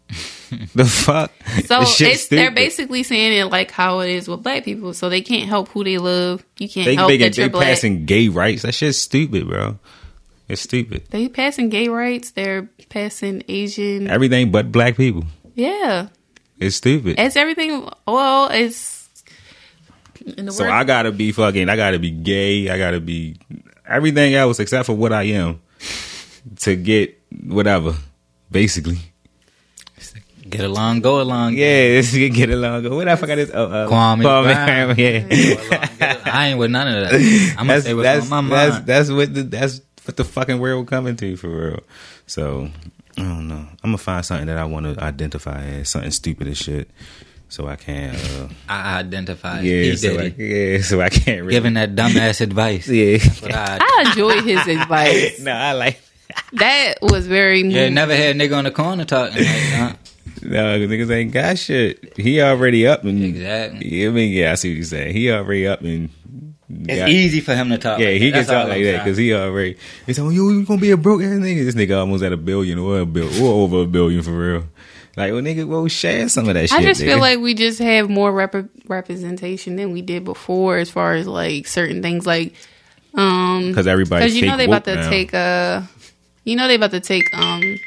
the 0.74 0.84
fuck? 0.84 1.32
So 1.66 1.80
it's 1.82 2.28
they're 2.28 2.50
basically 2.52 3.02
saying 3.02 3.32
it 3.38 3.46
like 3.50 3.70
how 3.72 4.00
it 4.00 4.10
is 4.10 4.28
with 4.28 4.42
black 4.42 4.64
people. 4.64 4.94
So 4.94 5.08
they 5.08 5.20
can't 5.20 5.48
help 5.48 5.68
who 5.70 5.84
they 5.84 5.98
love. 5.98 6.44
You 6.58 6.68
can't 6.68 6.86
They 6.86 6.94
help 6.94 7.08
making, 7.10 7.26
that 7.26 7.36
you're 7.36 7.48
they 7.48 7.52
black. 7.52 7.66
passing 7.66 8.06
gay 8.06 8.28
rights. 8.28 8.62
That 8.62 8.72
shit's 8.72 8.98
stupid, 8.98 9.48
bro. 9.48 9.78
It's 10.48 10.62
stupid. 10.62 11.04
they 11.10 11.28
passing 11.28 11.68
gay 11.68 11.88
rights. 11.88 12.30
They're 12.30 12.68
passing 12.88 13.42
Asian. 13.48 14.08
Everything 14.08 14.50
but 14.50 14.72
black 14.72 14.96
people. 14.96 15.24
Yeah, 15.54 16.08
It's 16.58 16.76
stupid. 16.76 17.16
it's 17.18 17.36
everything. 17.36 17.86
Well, 18.06 18.48
it's 18.50 18.96
in 20.36 20.46
the 20.46 20.52
So 20.52 20.64
word- 20.64 20.70
I 20.72 20.84
gotta 20.84 21.12
be 21.12 21.32
fucking. 21.32 21.68
I 21.68 21.76
gotta 21.76 21.98
be 21.98 22.10
gay. 22.10 22.68
I 22.70 22.78
gotta 22.78 23.00
be 23.00 23.36
everything 23.86 24.34
else 24.34 24.58
except 24.60 24.86
for 24.86 24.94
what 24.94 25.12
I 25.12 25.24
am 25.24 25.60
to 26.60 26.76
get 26.76 27.20
whatever. 27.44 27.94
Basically, 28.50 28.98
Get 30.48 30.62
along, 30.62 31.00
go 31.02 31.20
along. 31.20 31.54
yeah. 31.56 31.88
This 32.00 32.10
get 32.32 32.48
along. 32.48 32.82
go. 32.84 32.96
What 32.96 33.04
the 33.04 33.16
fuck 33.18 33.28
I 33.28 33.34
just? 33.34 33.52
Oh, 33.54 33.66
uh, 33.66 33.86
Kwame 33.88 34.22
Brown, 34.22 34.44
Brown. 34.44 34.96
Yeah. 34.96 36.18
I 36.24 36.48
ain't 36.48 36.58
with 36.58 36.70
none 36.70 36.88
of 36.88 37.10
that. 37.10 37.14
I'm 37.58 37.66
gonna 37.66 37.74
that's 37.74 37.84
say 37.84 37.92
what's 37.92 38.04
that's 38.04 38.32
on 38.32 38.44
my 38.46 38.56
that's 38.70 38.86
that's 38.86 39.10
what 39.10 39.34
the 39.34 39.42
that's 39.42 39.82
what 40.08 40.16
the 40.16 40.24
fucking 40.24 40.58
world 40.58 40.88
coming 40.88 41.16
to 41.16 41.36
for 41.36 41.48
real. 41.48 41.80
So 42.26 42.70
I 43.18 43.22
don't 43.22 43.46
know. 43.46 43.56
I'm 43.56 43.90
gonna 43.90 43.98
find 43.98 44.24
something 44.24 44.46
that 44.46 44.56
I 44.56 44.64
want 44.64 44.86
to 44.86 45.04
identify 45.04 45.62
as 45.64 45.90
something 45.90 46.10
stupid 46.10 46.48
as 46.48 46.56
shit, 46.56 46.88
so 47.50 47.68
I 47.68 47.76
can. 47.76 48.16
Uh, 48.16 48.48
I 48.70 48.98
identify. 49.00 49.60
yeah, 49.60 49.94
so 49.96 50.18
I, 50.18 50.34
yeah, 50.38 50.80
so 50.80 51.02
I 51.02 51.10
can't 51.10 51.42
really. 51.42 51.52
Giving 51.52 51.74
that 51.74 51.94
dumbass 51.94 52.40
advice. 52.40 52.88
yeah. 52.88 53.18
I, 53.54 53.78
I 53.80 54.08
enjoy 54.08 54.40
his 54.40 54.66
advice. 54.66 55.40
no, 55.42 55.52
I 55.52 55.72
like. 55.72 56.00
That 56.54 56.94
was 57.02 57.26
very. 57.26 57.60
you 57.60 57.76
ain't 57.76 57.94
never 57.94 58.16
had 58.16 58.34
a 58.34 58.38
nigga 58.38 58.56
on 58.56 58.64
the 58.64 58.70
corner 58.70 59.04
talking 59.04 59.36
like 59.36 59.44
that. 59.44 59.98
No, 60.42 60.78
niggas 60.78 61.10
ain't 61.10 61.32
got 61.32 61.58
shit. 61.58 62.16
He 62.16 62.40
already 62.40 62.86
up 62.86 63.04
and 63.04 63.22
Exactly. 63.22 63.94
Yeah, 63.94 64.08
I 64.08 64.12
mean, 64.12 64.32
yeah, 64.32 64.52
I 64.52 64.54
see 64.54 64.70
what 64.70 64.76
you're 64.76 64.84
saying. 64.84 65.14
He 65.14 65.30
already 65.30 65.66
up 65.66 65.80
and 65.82 66.08
It's 66.70 66.98
got- 66.98 67.08
easy 67.08 67.40
for 67.40 67.54
him 67.54 67.70
to 67.70 67.78
talk. 67.78 67.98
Yeah, 67.98 68.08
like 68.08 68.20
he 68.20 68.30
that. 68.30 68.30
can 68.30 68.32
That's 68.32 68.48
talk 68.48 68.68
like 68.68 68.84
that 68.84 69.04
because 69.04 69.16
he 69.16 69.32
already. 69.32 69.76
He 70.06 70.12
said, 70.12 70.22
"Oh, 70.22 70.28
you 70.28 70.50
you 70.50 70.64
gonna 70.64 70.80
be 70.80 70.90
a 70.90 70.96
broke 70.96 71.22
ass 71.22 71.28
nigga." 71.28 71.64
This 71.64 71.74
nigga 71.74 71.98
almost 71.98 72.22
at 72.22 72.32
a 72.32 72.36
billion 72.36 72.78
or 72.78 73.00
a 73.00 73.06
bill 73.06 73.28
or 73.42 73.62
over 73.64 73.82
a 73.82 73.86
billion 73.86 74.22
for 74.22 74.32
real. 74.32 74.64
Like, 75.16 75.32
well, 75.32 75.42
nigga, 75.42 75.66
well, 75.66 75.88
share 75.88 76.28
some 76.28 76.46
of 76.48 76.54
that 76.54 76.68
shit. 76.68 76.78
I 76.78 76.82
just 76.82 77.00
nigga. 77.00 77.06
feel 77.06 77.18
like 77.18 77.38
we 77.40 77.54
just 77.54 77.80
have 77.80 78.08
more 78.08 78.30
rep- 78.30 78.68
representation 78.86 79.74
than 79.74 79.92
we 79.92 80.00
did 80.00 80.24
before, 80.24 80.76
as 80.76 80.90
far 80.90 81.14
as 81.14 81.26
like 81.26 81.66
certain 81.66 82.02
things, 82.02 82.24
like 82.26 82.54
um, 83.14 83.68
because 83.68 83.86
everybody 83.86 84.24
because 84.24 84.36
you 84.36 84.46
know 84.46 84.56
they 84.56 84.66
about 84.66 84.84
to 84.84 84.94
now. 84.94 85.10
take 85.10 85.34
uh, 85.34 85.82
you 86.44 86.54
know 86.54 86.68
they 86.68 86.76
about 86.76 86.92
to 86.92 87.00
take 87.00 87.36
um, 87.36 87.78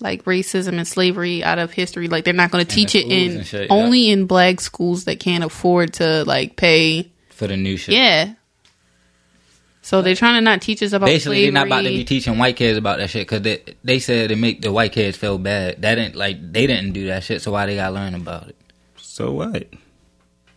like 0.00 0.24
racism 0.24 0.78
and 0.78 0.88
slavery 0.88 1.44
out 1.44 1.58
of 1.58 1.72
history. 1.72 2.08
Like 2.08 2.24
they're 2.24 2.34
not 2.34 2.50
going 2.50 2.64
to 2.64 2.74
teach 2.74 2.94
it 2.94 3.06
in 3.06 3.36
and 3.36 3.46
shit, 3.46 3.68
yeah. 3.68 3.74
only 3.74 4.10
in 4.10 4.26
black 4.26 4.60
schools 4.60 5.04
that 5.04 5.20
can't 5.20 5.44
afford 5.44 5.92
to 5.94 6.24
like 6.24 6.56
pay. 6.56 7.11
For 7.32 7.46
the 7.46 7.56
new 7.56 7.76
shit. 7.76 7.94
Yeah. 7.94 8.34
So 9.84 10.00
they're 10.00 10.14
trying 10.14 10.34
to 10.36 10.40
not 10.42 10.62
teach 10.62 10.80
us 10.82 10.92
about 10.92 11.06
Basically, 11.06 11.38
slavery. 11.38 11.44
they're 11.46 11.52
not 11.52 11.66
about 11.66 11.82
to 11.82 11.88
be 11.88 12.04
teaching 12.04 12.38
white 12.38 12.54
kids 12.56 12.78
about 12.78 12.98
that 12.98 13.10
shit 13.10 13.22
because 13.26 13.42
they 13.42 13.62
they 13.82 13.98
said 13.98 14.30
it 14.30 14.36
make 14.36 14.62
the 14.62 14.72
white 14.72 14.92
kids 14.92 15.16
feel 15.16 15.38
bad. 15.38 15.82
That 15.82 15.96
didn't 15.96 16.14
like 16.14 16.52
they 16.52 16.66
didn't 16.68 16.92
do 16.92 17.08
that 17.08 17.24
shit, 17.24 17.42
so 17.42 17.50
why 17.50 17.66
they 17.66 17.74
gotta 17.74 17.92
learn 17.94 18.14
about 18.14 18.48
it? 18.48 18.56
So 18.96 19.32
what? 19.32 19.66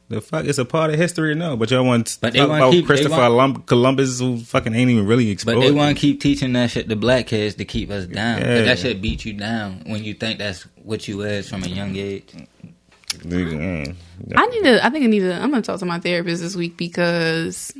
The 0.07 0.21
fuck, 0.21 0.45
it's 0.45 0.59
a 0.59 0.65
part 0.65 0.91
of 0.91 0.97
history, 0.99 1.33
no. 1.33 1.57
But 1.57 1.71
y'all 1.71 1.83
want 1.83 2.05
to 2.05 2.19
But 2.21 2.33
they 2.33 2.39
talk 2.39 2.49
wanna 2.49 2.61
about 2.65 2.71
keep- 2.73 2.83
they 2.83 2.87
Christopher 2.87 3.09
want- 3.17 3.23
Colum- 3.23 3.63
Columbus, 3.63 4.19
who 4.19 4.37
fucking 4.37 4.75
ain't 4.75 4.91
even 4.91 5.07
really 5.07 5.33
But 5.43 5.59
they 5.59 5.71
want 5.71 5.97
to 5.97 5.99
keep 5.99 6.21
teaching 6.21 6.53
that 6.53 6.69
shit 6.69 6.87
to 6.89 6.95
black 6.95 7.25
kids 7.25 7.55
to 7.55 7.65
keep 7.65 7.89
us 7.89 8.05
down. 8.05 8.41
Yeah. 8.41 8.61
That 8.61 8.77
shit 8.77 9.01
beat 9.01 9.25
you 9.25 9.33
down 9.33 9.81
when 9.87 10.03
you 10.03 10.13
think 10.13 10.37
that's 10.37 10.61
what 10.83 11.07
you 11.07 11.21
is 11.21 11.49
from 11.49 11.63
a 11.63 11.67
young 11.67 11.95
age. 11.95 12.27
Nigga, 13.23 13.53
mm. 13.87 13.95
Mm. 14.21 14.33
I 14.35 14.45
need 14.47 14.63
to. 14.63 14.85
I 14.85 14.89
think 14.89 15.03
I 15.03 15.07
need 15.07 15.19
to. 15.21 15.33
I'm 15.33 15.49
gonna 15.51 15.61
talk 15.61 15.79
to 15.79 15.85
my 15.85 15.99
therapist 15.99 16.41
this 16.41 16.55
week 16.55 16.77
because 16.77 17.73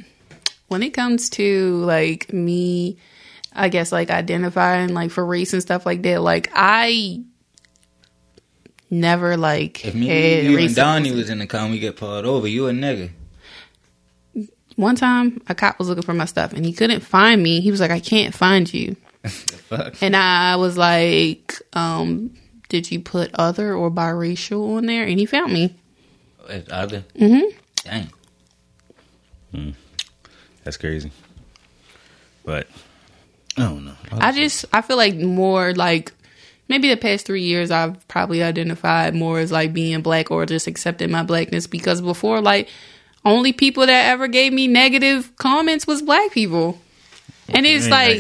when 0.68 0.84
it 0.84 0.91
comes 0.91 1.30
to 1.32 1.76
like 1.78 2.32
me, 2.34 2.98
I 3.53 3.70
guess 3.70 3.91
like 3.91 4.10
identifying 4.10 4.94
like 4.94 5.12
for 5.12 5.26
race 5.26 5.53
and 5.53 5.62
stuff 5.62 5.86
like 5.86 6.02
that. 6.03 6.22
Like 6.22 6.49
I 6.53 7.22
never 8.90 9.38
like 9.38 9.86
If 9.86 9.95
me, 9.95 10.07
had 10.07 10.44
you, 10.45 10.57
and. 10.57 10.76
Donnie 10.76 11.12
was 11.12 11.30
in 11.30 11.40
the 11.40 11.48
car, 11.48 11.70
we 11.70 11.80
get 11.80 11.98
pulled 11.98 12.26
over. 12.26 12.48
You 12.48 12.68
a 12.68 12.72
nigga. 12.72 13.12
One 14.76 14.95
time, 14.98 15.41
a 15.48 15.56
cop 15.56 15.80
was 15.80 15.88
looking 15.88 16.03
for 16.03 16.14
my 16.14 16.26
stuff 16.26 16.52
and 16.52 16.66
he 16.66 16.74
couldn't 16.74 16.99
find 16.99 17.41
me. 17.41 17.62
He 17.62 17.72
was 17.72 17.80
like, 17.80 17.91
"I 17.91 18.02
can't 18.02 18.36
find 18.36 18.72
you," 18.74 18.98
Fuck. 19.24 20.02
and 20.03 20.16
I 20.18 20.57
was 20.57 20.78
like, 20.78 21.53
um, 21.72 22.34
"Did 22.68 22.91
you 22.91 22.99
put 22.99 23.32
other 23.36 23.74
or 23.74 23.90
biracial 23.90 24.76
on 24.76 24.86
there?" 24.86 25.06
And 25.06 25.18
he 25.18 25.26
found 25.26 25.53
me. 25.53 25.76
It's 26.50 26.72
other. 26.72 27.04
Mm-hmm. 27.18 27.58
Dang. 27.84 29.74
that's 30.64 30.78
crazy. 30.78 31.12
But 32.44 32.68
I 33.58 33.62
don't 33.64 33.86
know. 33.86 33.96
I 34.12 34.32
just 34.32 34.66
I 34.74 34.82
feel 34.82 34.98
like 34.98 35.16
more 35.16 35.74
like 35.74 36.12
maybe 36.68 36.90
the 36.90 36.98
past 36.98 37.26
three 37.26 37.44
years 37.44 37.72
I've 37.72 38.08
probably 38.08 38.44
identified 38.44 39.16
more 39.16 39.40
as 39.40 39.52
like 39.52 39.74
being 39.74 40.02
black 40.02 40.32
or 40.32 40.46
just 40.46 40.68
accepting 40.68 41.12
my 41.12 41.24
blackness 41.24 41.68
because 41.68 42.02
before 42.02 42.42
like 42.42 42.70
only 43.24 43.54
people 43.54 43.86
that 43.86 44.12
ever 44.12 44.28
gave 44.28 44.54
me 44.54 44.68
negative 44.68 45.36
comments 45.38 45.88
was 45.88 46.02
black 46.02 46.32
people. 46.32 46.80
And 47.48 47.64
it's 47.64 47.88
like, 47.88 48.20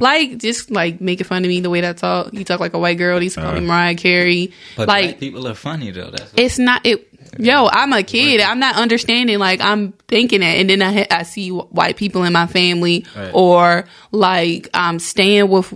like 0.00 0.38
just 0.38 0.68
like 0.72 1.00
making 1.00 1.26
fun 1.26 1.44
of 1.44 1.48
me 1.48 1.60
the 1.60 1.70
way 1.70 1.80
that 1.82 1.90
I 1.90 1.92
talk. 1.92 2.34
You 2.34 2.44
talk 2.44 2.58
like 2.58 2.74
a 2.74 2.78
white 2.78 2.98
girl. 2.98 3.18
They 3.18 3.24
used 3.26 3.36
to 3.36 3.42
call 3.42 3.52
me 3.52 3.58
Uh. 3.58 3.62
Mariah 3.62 3.94
Carey. 3.94 4.52
But 4.76 4.88
like 4.88 5.04
black 5.04 5.20
people 5.20 5.46
are 5.46 5.54
funny 5.54 5.92
though. 5.92 6.10
That's 6.10 6.34
it's 6.36 6.58
not 6.58 6.84
it 6.84 7.13
yo 7.38 7.68
i'm 7.72 7.92
a 7.92 8.02
kid 8.02 8.40
i'm 8.40 8.58
not 8.58 8.76
understanding 8.76 9.38
like 9.38 9.60
i'm 9.60 9.92
thinking 10.08 10.42
it 10.42 10.60
and 10.60 10.70
then 10.70 10.82
i, 10.82 11.06
I 11.10 11.22
see 11.22 11.50
white 11.50 11.96
people 11.96 12.24
in 12.24 12.32
my 12.32 12.46
family 12.46 13.06
Right. 13.16 13.30
or 13.34 13.84
like 14.12 14.68
i'm 14.74 14.98
staying 14.98 15.48
with 15.48 15.72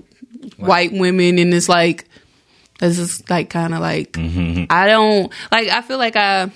white 0.56 0.92
women 0.92 1.38
and 1.38 1.52
it's 1.54 1.68
like 1.68 2.06
this 2.80 2.98
is 2.98 3.28
like 3.28 3.50
kind 3.50 3.74
of 3.74 3.80
like 3.80 4.12
mm-hmm. 4.12 4.64
i 4.70 4.86
don't 4.86 5.32
like 5.50 5.68
i 5.68 5.80
feel 5.82 5.98
like 5.98 6.16
i 6.16 6.50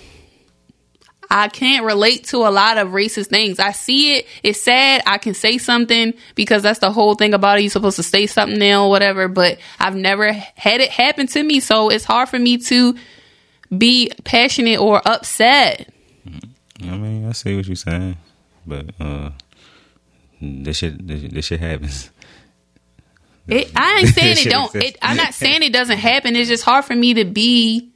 I 1.29 1.47
can't 1.47 1.83
relate 1.83 2.25
to 2.25 2.37
a 2.39 2.51
lot 2.51 2.77
of 2.77 2.89
racist 2.89 3.27
things. 3.27 3.57
I 3.57 3.71
see 3.71 4.17
it. 4.17 4.27
It's 4.43 4.61
sad. 4.61 5.01
I 5.07 5.17
can 5.17 5.33
say 5.33 5.57
something 5.57 6.13
because 6.35 6.61
that's 6.61 6.77
the 6.77 6.91
whole 6.91 7.15
thing 7.15 7.33
about 7.33 7.57
it. 7.57 7.61
You're 7.61 7.71
supposed 7.71 7.95
to 7.95 8.03
say 8.03 8.27
something 8.27 8.59
now, 8.59 8.85
or 8.85 8.89
whatever. 8.91 9.27
But 9.27 9.57
I've 9.79 9.95
never 9.95 10.31
had 10.31 10.79
it 10.79 10.91
happen 10.91 11.25
to 11.27 11.41
me, 11.41 11.59
so 11.59 11.89
it's 11.89 12.05
hard 12.05 12.29
for 12.29 12.37
me 12.37 12.57
to 12.57 12.95
be 13.77 14.11
passionate 14.23 14.79
or 14.79 15.01
upset. 15.05 15.91
I 16.81 16.97
mean, 16.97 17.27
I 17.27 17.31
see 17.31 17.55
what 17.55 17.65
you're 17.65 17.75
saying, 17.75 18.17
but 18.65 18.85
uh, 18.99 19.31
this 20.41 20.77
shit, 20.77 21.07
this, 21.07 21.31
this 21.31 21.45
shit 21.45 21.59
happens. 21.59 22.09
It, 23.47 23.71
I 23.75 23.99
ain't 23.99 24.09
saying 24.15 24.37
it 24.39 24.49
don't. 24.49 24.73
It, 24.75 24.97
I'm 25.01 25.17
not 25.17 25.33
saying 25.33 25.63
it 25.63 25.73
doesn't 25.73 25.97
happen. 25.97 26.35
It's 26.35 26.49
just 26.49 26.63
hard 26.63 26.85
for 26.85 26.95
me 26.95 27.13
to 27.15 27.25
be. 27.25 27.89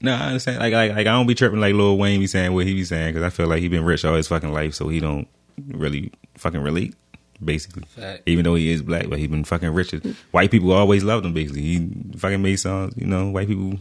No, 0.00 0.14
I 0.14 0.28
understand. 0.28 0.58
Like, 0.58 0.72
like, 0.72 0.92
like 0.92 1.06
I 1.06 1.12
don't 1.12 1.26
be 1.26 1.34
tripping 1.34 1.60
like 1.60 1.74
Lil 1.74 1.98
Wayne 1.98 2.20
be 2.20 2.26
saying 2.26 2.52
what 2.54 2.66
he 2.66 2.74
be 2.74 2.84
saying 2.84 3.12
because 3.12 3.22
I 3.22 3.30
feel 3.30 3.46
like 3.46 3.60
he 3.60 3.68
been 3.68 3.84
rich 3.84 4.04
all 4.04 4.14
his 4.14 4.28
fucking 4.28 4.52
life, 4.52 4.74
so 4.74 4.88
he 4.88 5.00
don't 5.00 5.28
really 5.68 6.12
fucking 6.36 6.60
relate. 6.60 6.94
Basically, 7.42 7.84
Fact. 7.84 8.22
even 8.26 8.44
though 8.44 8.54
he 8.54 8.70
is 8.70 8.82
black, 8.82 9.08
but 9.08 9.18
he 9.18 9.26
been 9.26 9.44
fucking 9.44 9.70
rich. 9.70 9.92
White 10.30 10.50
people 10.50 10.72
always 10.72 11.04
loved 11.04 11.24
him. 11.24 11.32
Basically, 11.32 11.62
he 11.62 11.90
fucking 12.16 12.42
made 12.42 12.56
songs. 12.56 12.94
You 12.96 13.06
know, 13.06 13.30
white 13.30 13.48
people 13.48 13.78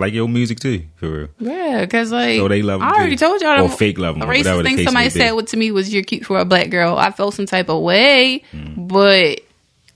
like 0.00 0.12
your 0.14 0.28
music 0.28 0.58
too, 0.60 0.84
for 0.96 1.08
real. 1.10 1.28
Yeah, 1.38 1.82
because 1.82 2.10
like 2.10 2.38
So 2.38 2.48
they 2.48 2.62
love 2.62 2.82
I 2.82 2.90
already 2.90 3.16
too. 3.16 3.26
told 3.26 3.40
y'all 3.40 3.64
Or 3.64 3.68
the- 3.68 3.76
fake 3.76 3.98
love 3.98 4.14
him, 4.16 4.20
The 4.20 4.26
or 4.26 4.30
racist 4.34 4.62
thing 4.64 4.84
somebody 4.84 5.10
said 5.10 5.46
to 5.46 5.56
me 5.56 5.70
was 5.70 5.92
"You're 5.92 6.02
cute 6.02 6.24
for 6.24 6.38
a 6.38 6.44
black 6.44 6.70
girl." 6.70 6.96
I 6.96 7.10
felt 7.10 7.34
some 7.34 7.46
type 7.46 7.68
of 7.68 7.80
way, 7.82 8.42
Mm. 8.52 8.88
but 8.88 9.40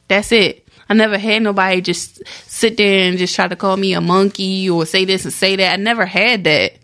that's 0.09 0.31
it. 0.32 0.60
I 0.89 0.94
never 0.94 1.16
had 1.16 1.43
nobody 1.43 1.81
just 1.81 2.22
sit 2.47 2.76
there 2.76 3.09
and 3.09 3.16
just 3.18 3.35
try 3.35 3.48
to 3.48 3.56
call 3.56 3.76
me 3.76 3.94
a 3.94 4.01
monkey 4.02 4.68
or 4.68 4.85
say 4.85 5.06
this 5.06 5.24
and 5.24 5.32
say 5.32 5.56
that. 5.56 5.72
I 5.72 5.76
never 5.76 6.05
had 6.05 6.44
that. 6.44 6.74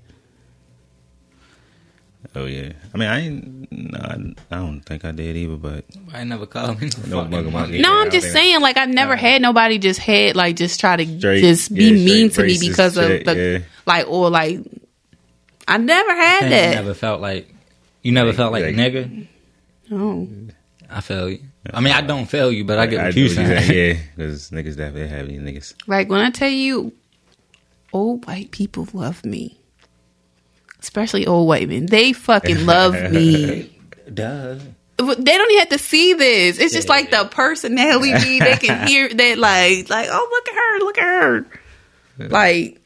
Oh 2.34 2.44
yeah, 2.46 2.72
I 2.94 2.98
mean, 2.98 3.08
I 3.08 3.20
ain't. 3.20 3.72
No, 3.72 3.98
I, 3.98 4.14
I 4.54 4.58
don't 4.58 4.80
think 4.82 5.04
I 5.04 5.10
did 5.10 5.36
either, 5.36 5.56
but 5.56 5.84
I 6.12 6.22
never 6.22 6.46
called 6.46 6.80
me 6.80 6.88
no 6.88 7.02
No 7.08 7.16
fucking 7.18 7.30
mugger 7.30 7.50
monkey. 7.50 7.50
monkey. 7.72 7.78
No, 7.80 8.00
I'm 8.00 8.10
just 8.10 8.26
think- 8.26 8.36
saying, 8.36 8.60
like 8.60 8.76
I 8.76 8.84
never 8.84 9.16
had 9.16 9.42
nobody 9.42 9.78
just 9.78 9.98
had 9.98 10.36
like 10.36 10.54
just 10.56 10.78
try 10.78 10.94
to 10.96 11.18
Straight- 11.18 11.40
just 11.40 11.74
be 11.74 11.84
yeah, 11.86 12.04
mean 12.04 12.30
to 12.30 12.42
me 12.44 12.54
racist 12.56 12.68
because 12.68 12.96
of 12.96 13.08
the 13.08 13.36
yeah. 13.60 13.64
like 13.84 14.06
or 14.08 14.30
like 14.30 14.60
I 15.66 15.78
never 15.78 16.14
had 16.14 16.42
that. 16.42 16.44
You 16.44 16.50
that. 16.50 16.74
never 16.76 16.94
felt 16.94 17.20
like 17.20 17.52
you 18.02 18.12
never 18.12 18.28
Like- 18.28 18.36
felt 18.36 18.52
like, 18.52 18.64
like- 18.64 18.74
a 18.74 18.78
nigga. 18.78 19.26
No. 19.90 20.28
I 20.88 21.00
feel 21.00 21.30
you. 21.30 21.40
I 21.74 21.80
mean, 21.80 21.92
I 21.92 22.00
don't 22.00 22.26
feel 22.26 22.50
you, 22.50 22.64
but 22.64 22.78
I 22.78 22.86
get 22.86 23.04
what 23.04 23.16
you 23.16 23.28
saying. 23.28 23.70
Yeah, 23.96 24.00
because 24.16 24.50
niggas 24.50 24.76
definitely 24.76 25.08
have 25.08 25.28
these 25.28 25.40
niggas. 25.40 25.74
Like 25.88 26.08
when 26.08 26.20
I 26.20 26.30
tell 26.30 26.48
you, 26.48 26.92
old 27.92 28.26
white 28.26 28.50
people 28.50 28.88
love 28.92 29.24
me, 29.24 29.59
especially 30.80 31.26
old 31.26 31.48
white 31.48 31.68
men. 31.68 31.86
They 31.86 32.12
fucking 32.12 32.66
love 32.66 32.94
me. 33.12 33.78
Duh. 34.12 34.56
They 34.96 35.04
don't 35.04 35.50
even 35.50 35.58
have 35.60 35.70
to 35.70 35.78
see 35.78 36.12
this. 36.12 36.58
It's 36.58 36.74
just 36.74 36.88
like 36.88 37.10
the 37.10 37.24
personality. 37.24 38.38
they 38.40 38.56
can 38.56 38.86
hear 38.86 39.08
that, 39.08 39.38
like, 39.38 39.88
like, 39.88 40.08
oh, 40.10 40.28
look 40.30 40.48
at 40.48 40.54
her, 40.54 40.78
look 40.80 40.98
at 40.98 41.04
her. 41.04 41.46
Like, 42.28 42.80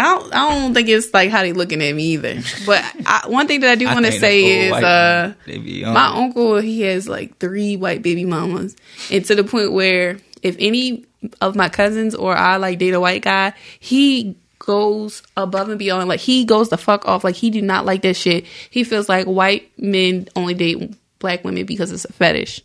I 0.00 0.02
don't, 0.14 0.34
I 0.34 0.48
don't 0.48 0.72
think 0.72 0.88
it's 0.88 1.12
like 1.12 1.30
how 1.30 1.42
they 1.42 1.52
looking 1.52 1.82
at 1.82 1.94
me 1.94 2.14
either. 2.14 2.40
But 2.64 2.82
I, 3.04 3.28
one 3.28 3.46
thing 3.46 3.60
that 3.60 3.70
I 3.70 3.74
do 3.74 3.84
want 3.86 4.06
to 4.06 4.12
say 4.12 4.66
is, 4.68 4.72
uh, 4.72 4.82
men, 4.82 5.36
they 5.46 5.58
be 5.58 5.84
on 5.84 5.92
my 5.92 6.06
uncle 6.06 6.56
he 6.56 6.82
has 6.82 7.06
like 7.08 7.36
three 7.38 7.76
white 7.76 8.02
baby 8.02 8.24
mamas 8.24 8.74
and 9.10 9.24
to 9.26 9.34
the 9.34 9.44
point 9.44 9.72
where 9.72 10.18
if 10.42 10.56
any 10.58 11.04
of 11.42 11.54
my 11.54 11.68
cousins 11.68 12.14
or 12.14 12.34
i 12.34 12.56
like 12.56 12.78
date 12.78 12.94
a 12.94 13.00
white 13.00 13.22
guy 13.22 13.52
he 13.78 14.36
goes 14.60 15.22
above 15.36 15.68
and 15.70 15.78
beyond. 15.78 16.08
Like 16.08 16.20
he 16.20 16.44
goes 16.44 16.68
the 16.68 16.78
fuck 16.78 17.06
off. 17.08 17.24
Like 17.24 17.34
he 17.34 17.50
do 17.50 17.60
not 17.60 17.84
like 17.84 18.02
that 18.02 18.14
shit. 18.14 18.44
He 18.70 18.84
feels 18.84 19.08
like 19.08 19.26
white 19.26 19.72
men 19.76 20.28
only 20.36 20.54
date 20.54 20.94
black 21.18 21.42
women 21.44 21.66
because 21.66 21.90
it's 21.90 22.04
a 22.04 22.12
fetish. 22.12 22.60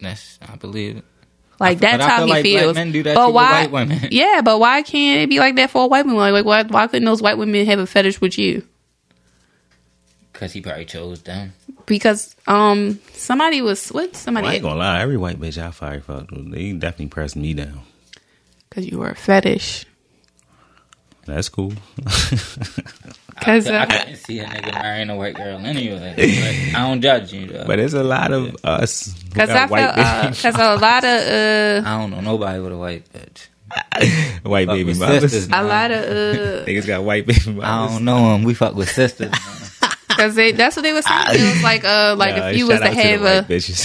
That's 0.00 0.38
I 0.46 0.54
believe 0.56 0.98
it. 0.98 1.04
like 1.58 1.78
But 1.78 1.80
that's 1.80 2.04
I 2.04 2.08
how 2.08 2.16
feel 2.18 2.26
he 2.26 2.32
like 2.32 2.44
black 2.44 2.60
feels 2.62 2.74
men 2.76 2.92
do 2.92 3.02
that 3.02 3.14
but 3.16 3.26
too 3.26 3.32
why 3.32 3.62
white 3.62 3.70
women. 3.72 3.98
yeah 4.12 4.42
but 4.44 4.60
why 4.60 4.82
can't 4.82 5.20
it 5.22 5.28
be 5.30 5.38
like 5.40 5.56
that 5.56 5.70
for 5.70 5.84
a 5.84 5.86
white 5.88 6.04
woman? 6.04 6.18
Like, 6.20 6.32
like 6.32 6.44
why, 6.44 6.62
why 6.64 6.86
couldn't 6.86 7.06
those 7.06 7.22
white 7.22 7.38
women 7.38 7.64
have 7.66 7.78
a 7.78 7.86
fetish 7.86 8.20
with 8.20 8.38
you? 8.38 8.62
Because 10.32 10.52
he 10.52 10.60
probably 10.60 10.84
chose 10.84 11.22
them. 11.22 11.54
because 11.86 12.36
um 12.46 13.00
somebody 13.14 13.62
was 13.62 13.88
what 13.88 14.14
somebody 14.14 14.44
Well, 14.44 14.52
I 14.52 14.54
ain't 14.56 14.62
gonna 14.62 14.78
lie, 14.78 15.00
every 15.00 15.16
white 15.16 15.40
bitch 15.40 15.56
I 15.56 15.70
fire 15.70 16.00
fucked, 16.02 16.30
they 16.52 16.72
definitely 16.72 17.06
pressed 17.06 17.36
me 17.36 17.54
down. 17.54 17.80
because 18.68 18.86
you 18.86 18.98
were 18.98 19.08
a 19.08 19.14
fetish 19.16 19.86
That's 21.26 21.48
cool. 21.48 21.72
because 21.96 23.68
I 23.68 23.82
uh, 23.82 23.86
couldn't 23.86 24.16
see 24.16 24.38
a 24.38 24.46
nigga 24.46 24.72
marrying 24.72 25.10
a 25.10 25.16
white 25.16 25.34
girl 25.34 25.58
anyway. 25.58 26.14
But 26.16 26.78
I 26.80 26.88
don't 26.88 27.00
judge 27.02 27.32
you 27.32 27.46
though. 27.48 27.64
but 27.66 27.76
there's 27.76 27.94
a 27.94 28.04
lot 28.04 28.32
of 28.32 28.56
us 28.64 29.12
Because 29.24 29.50
I 29.50 29.66
felt, 29.66 29.70
white 29.70 29.90
bitch. 29.94 30.36
because 30.42 30.54
a 30.54 30.76
lot 30.80 31.04
of, 31.04 31.84
uh, 31.84 31.88
I 31.88 31.98
don't 32.00 32.10
know 32.12 32.20
nobody 32.20 32.60
with 32.60 32.72
a 32.72 32.76
white 32.78 33.04
bitch. 33.12 33.48
white 34.44 34.66
Fuck 34.68 34.76
baby 34.76 34.84
with 34.90 35.00
mamas. 35.00 35.22
sisters, 35.22 35.46
A 35.46 35.50
man. 35.50 35.68
lot 35.68 35.90
of 35.90 36.04
uh, 36.04 36.64
Niggas 36.66 36.86
got 36.86 37.02
white 37.02 37.26
baby 37.26 37.60
I 37.60 37.88
don't 37.88 38.04
know 38.04 38.32
them. 38.32 38.44
We 38.44 38.54
fuck 38.54 38.74
with 38.76 38.88
sisters. 38.90 39.32
Cause 40.08 40.34
that's 40.34 40.76
what 40.76 40.82
they 40.82 40.92
were 40.94 41.02
saying. 41.02 41.26
It 41.32 41.54
was 41.54 41.62
like 41.62 41.84
uh 41.84 42.14
like 42.16 42.36
Nah, 42.36 42.48
if 42.48 42.56
you 42.56 42.66
was 42.68 42.78
to 42.78 42.84
the 42.84 42.90
have 42.94 43.22
a 43.22 43.42
bitches. 43.46 43.84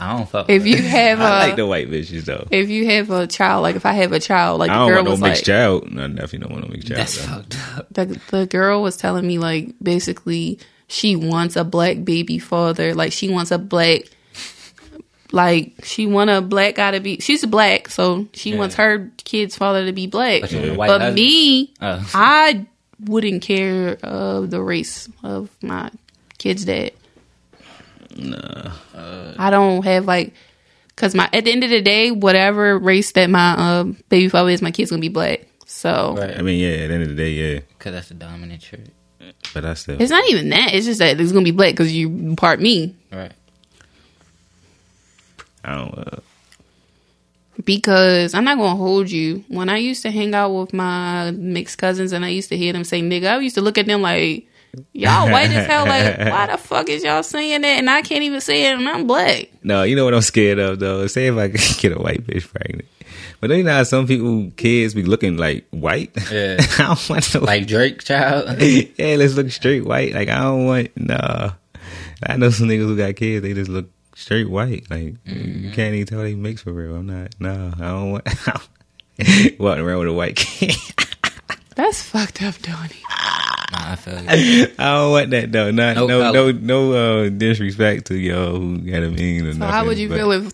I 0.00 0.16
don't 0.16 0.28
fuck. 0.28 0.48
if 0.48 0.64
you 0.66 0.76
have 0.82 1.20
I 1.20 1.44
a 1.44 1.48
like 1.48 1.56
the 1.56 1.66
white 1.66 1.90
bitches 1.90 2.24
though. 2.24 2.46
if 2.50 2.68
you 2.70 2.86
have 2.90 3.10
a 3.10 3.26
child 3.26 3.62
like 3.62 3.76
if 3.76 3.84
I 3.84 3.92
have 3.92 4.12
a 4.12 4.20
child 4.20 4.60
like 4.60 4.70
I 4.70 4.74
the 4.74 4.78
don't 4.78 4.88
girl 4.88 4.96
want 4.96 5.04
no 5.06 5.10
was 5.12 5.20
mixed 5.20 5.40
like 5.42 5.44
child. 5.56 5.90
No, 5.92 6.04
I 6.04 6.08
definitely 6.08 6.38
don't 6.38 6.52
want 6.52 6.64
no 6.68 6.72
mixed 6.72 6.88
child. 6.88 6.98
That's 7.00 7.26
though. 7.26 7.32
fucked 7.34 7.56
up. 7.78 7.86
the 7.94 8.20
the 8.30 8.46
girl 8.46 8.80
was 8.82 8.96
telling 8.96 9.26
me 9.26 9.38
like 9.38 9.74
basically 9.82 10.58
she 10.86 11.16
wants 11.16 11.56
a 11.56 11.64
black 11.64 12.04
baby 12.04 12.38
father 12.38 12.94
like 12.94 13.12
she 13.12 13.28
wants 13.28 13.50
a 13.50 13.58
black 13.58 14.02
like 15.30 15.72
she 15.82 16.06
want 16.06 16.30
a 16.30 16.40
black 16.40 16.76
guy 16.76 16.92
to 16.92 17.00
be 17.00 17.18
she's 17.20 17.44
black 17.44 17.88
so 17.88 18.26
she 18.32 18.52
Yeah. 18.52 18.58
wants 18.58 18.76
her 18.76 19.10
kid's 19.24 19.56
father 19.56 19.84
to 19.84 19.92
be 19.92 20.06
black 20.06 20.40
But 20.42 20.52
you 20.52 20.58
want 20.60 20.70
a 20.70 20.74
white 20.74 20.88
but 20.88 21.14
me 21.14 21.72
Uh. 21.80 22.02
I 22.14 22.66
wouldn't 23.04 23.42
care 23.42 23.98
of 24.02 24.50
the 24.50 24.62
race 24.62 25.08
of 25.22 25.50
my 25.62 25.90
kid's 26.38 26.64
dad 26.64 26.92
Nah. 28.16 28.72
I 29.38 29.50
don't 29.50 29.84
have 29.84 30.06
like 30.06 30.34
because 30.88 31.14
my 31.14 31.28
at 31.32 31.44
the 31.44 31.52
end 31.52 31.62
of 31.64 31.70
the 31.70 31.80
day 31.82 32.10
whatever 32.10 32.78
race 32.78 33.12
that 33.12 33.30
my 33.30 33.54
um 33.56 33.96
baby 34.08 34.28
father 34.28 34.50
is 34.50 34.62
my 34.62 34.70
kid's 34.70 34.90
gonna 34.90 35.00
be 35.00 35.08
black 35.08 35.46
so 35.66 36.16
Right. 36.18 36.36
I 36.36 36.42
mean, 36.42 36.58
yeah. 36.58 36.84
At 36.84 36.88
the 36.88 36.94
end 36.94 37.02
of 37.02 37.08
the 37.10 37.14
day, 37.14 37.30
yeah. 37.30 37.60
Because 37.68 37.92
that's 37.92 38.08
the 38.08 38.14
dominant 38.14 38.62
trait. 38.62 38.88
But 39.54 39.64
I 39.64 39.74
still. 39.74 40.00
it's 40.00 40.10
not 40.10 40.26
even 40.28 40.48
that 40.48 40.74
it's 40.74 40.86
just 40.86 40.98
that 40.98 41.20
it's 41.20 41.32
gonna 41.32 41.44
be 41.44 41.50
black 41.50 41.74
because 41.74 41.92
you 41.92 42.34
part 42.36 42.60
me 42.60 42.96
Right. 43.12 43.32
I 45.64 45.74
don't. 45.76 45.98
Uh, 45.98 46.20
because 47.64 48.34
I'm 48.34 48.44
not 48.44 48.56
gonna 48.58 48.76
hold 48.76 49.10
you. 49.10 49.44
When 49.48 49.68
I 49.68 49.76
used 49.78 50.02
to 50.02 50.10
hang 50.10 50.34
out 50.34 50.50
with 50.50 50.72
my 50.72 51.32
mixed 51.32 51.78
cousins 51.78 52.12
and 52.12 52.24
I 52.24 52.28
used 52.28 52.48
to 52.48 52.56
hear 52.56 52.72
them 52.72 52.84
say 52.84 53.02
nigga, 53.02 53.26
I 53.26 53.38
used 53.38 53.56
to 53.56 53.60
look 53.60 53.78
at 53.78 53.86
them 53.86 54.00
like 54.00 54.47
y'all 54.92 55.30
white 55.30 55.50
as 55.50 55.66
hell. 55.66 55.86
Like 55.86 56.18
why 56.30 56.46
the 56.50 56.56
fuck 56.58 56.88
is 56.88 57.02
y'all 57.04 57.22
saying 57.22 57.60
that? 57.62 57.78
And 57.78 57.88
I 57.90 58.02
can't 58.02 58.22
even 58.22 58.40
say 58.40 58.66
it, 58.70 58.78
and 58.78 58.88
I'm 58.88 59.06
black. 59.06 59.48
no, 59.62 59.82
you 59.82 59.96
know 59.96 60.04
what 60.04 60.14
I'm 60.14 60.20
scared 60.22 60.58
of 60.58 60.78
though. 60.78 61.06
Say 61.06 61.26
if 61.26 61.36
I 61.36 61.48
get 61.80 61.92
a 61.96 62.00
white 62.00 62.26
bitch 62.26 62.48
pregnant. 62.52 62.88
But 63.40 63.48
then 63.50 63.58
you 63.58 63.64
know 63.64 63.72
how 63.72 63.82
some 63.84 64.06
people 64.08 64.50
kids 64.56 64.94
be 64.94 65.04
looking 65.04 65.36
like 65.36 65.66
white. 65.70 66.10
Yeah. 66.30 66.56
I 66.78 66.86
don't 66.88 67.08
want 67.10 67.22
to 67.24 67.40
Like 67.40 67.66
Drake, 67.68 68.02
child. 68.02 68.60
yeah, 68.60 69.14
let's 69.16 69.34
look 69.34 69.50
straight 69.50 69.84
white. 69.84 70.12
Like 70.14 70.28
I 70.28 70.40
don't 70.42 70.66
want 70.66 70.90
no. 70.96 71.52
I 72.26 72.36
know 72.36 72.50
some 72.50 72.66
niggas 72.68 72.80
who 72.80 72.96
got 72.96 73.14
kids. 73.14 73.42
They 73.42 73.54
just 73.54 73.70
look 73.70 73.86
straight 74.16 74.50
white. 74.50 74.90
Like 74.90 75.14
Mm-hmm. 75.24 75.64
you 75.66 75.70
can't 75.70 75.94
even 75.94 76.06
tell 76.06 76.22
they 76.22 76.34
mix 76.34 76.62
for 76.62 76.72
real. 76.72 76.96
I'm 76.96 77.06
not. 77.06 77.34
No, 77.38 77.72
I 77.78 77.84
don't 77.88 78.10
want. 78.10 78.26
walking 79.58 79.84
around 79.84 79.98
with 80.00 80.08
a 80.08 80.12
white 80.12 80.34
kid. 80.36 80.74
That's 81.76 82.02
fucked 82.02 82.42
up, 82.42 82.56
Donnie. 82.60 82.96
Nah, 83.72 83.92
I 83.92 83.96
feel 83.96 84.14
you. 84.20 84.66
I 84.78 84.94
don't 84.94 85.10
want 85.12 85.30
that 85.30 85.52
though. 85.52 85.70
Not, 85.70 85.96
No 85.96 86.06
no, 86.06 86.32
no, 86.32 86.50
no, 86.52 86.92
uh, 87.24 87.28
disrespect 87.28 88.06
to 88.06 88.16
y'all 88.16 88.58
who 88.58 88.78
got 88.78 89.02
a 89.02 89.10
mean 89.10 89.46
or 89.46 89.52
So 89.52 89.58
nothing. 89.58 89.72
how 89.72 89.86
would 89.86 89.98
you 89.98 90.08
but- 90.08 90.16
feel 90.18 90.32
if 90.32 90.52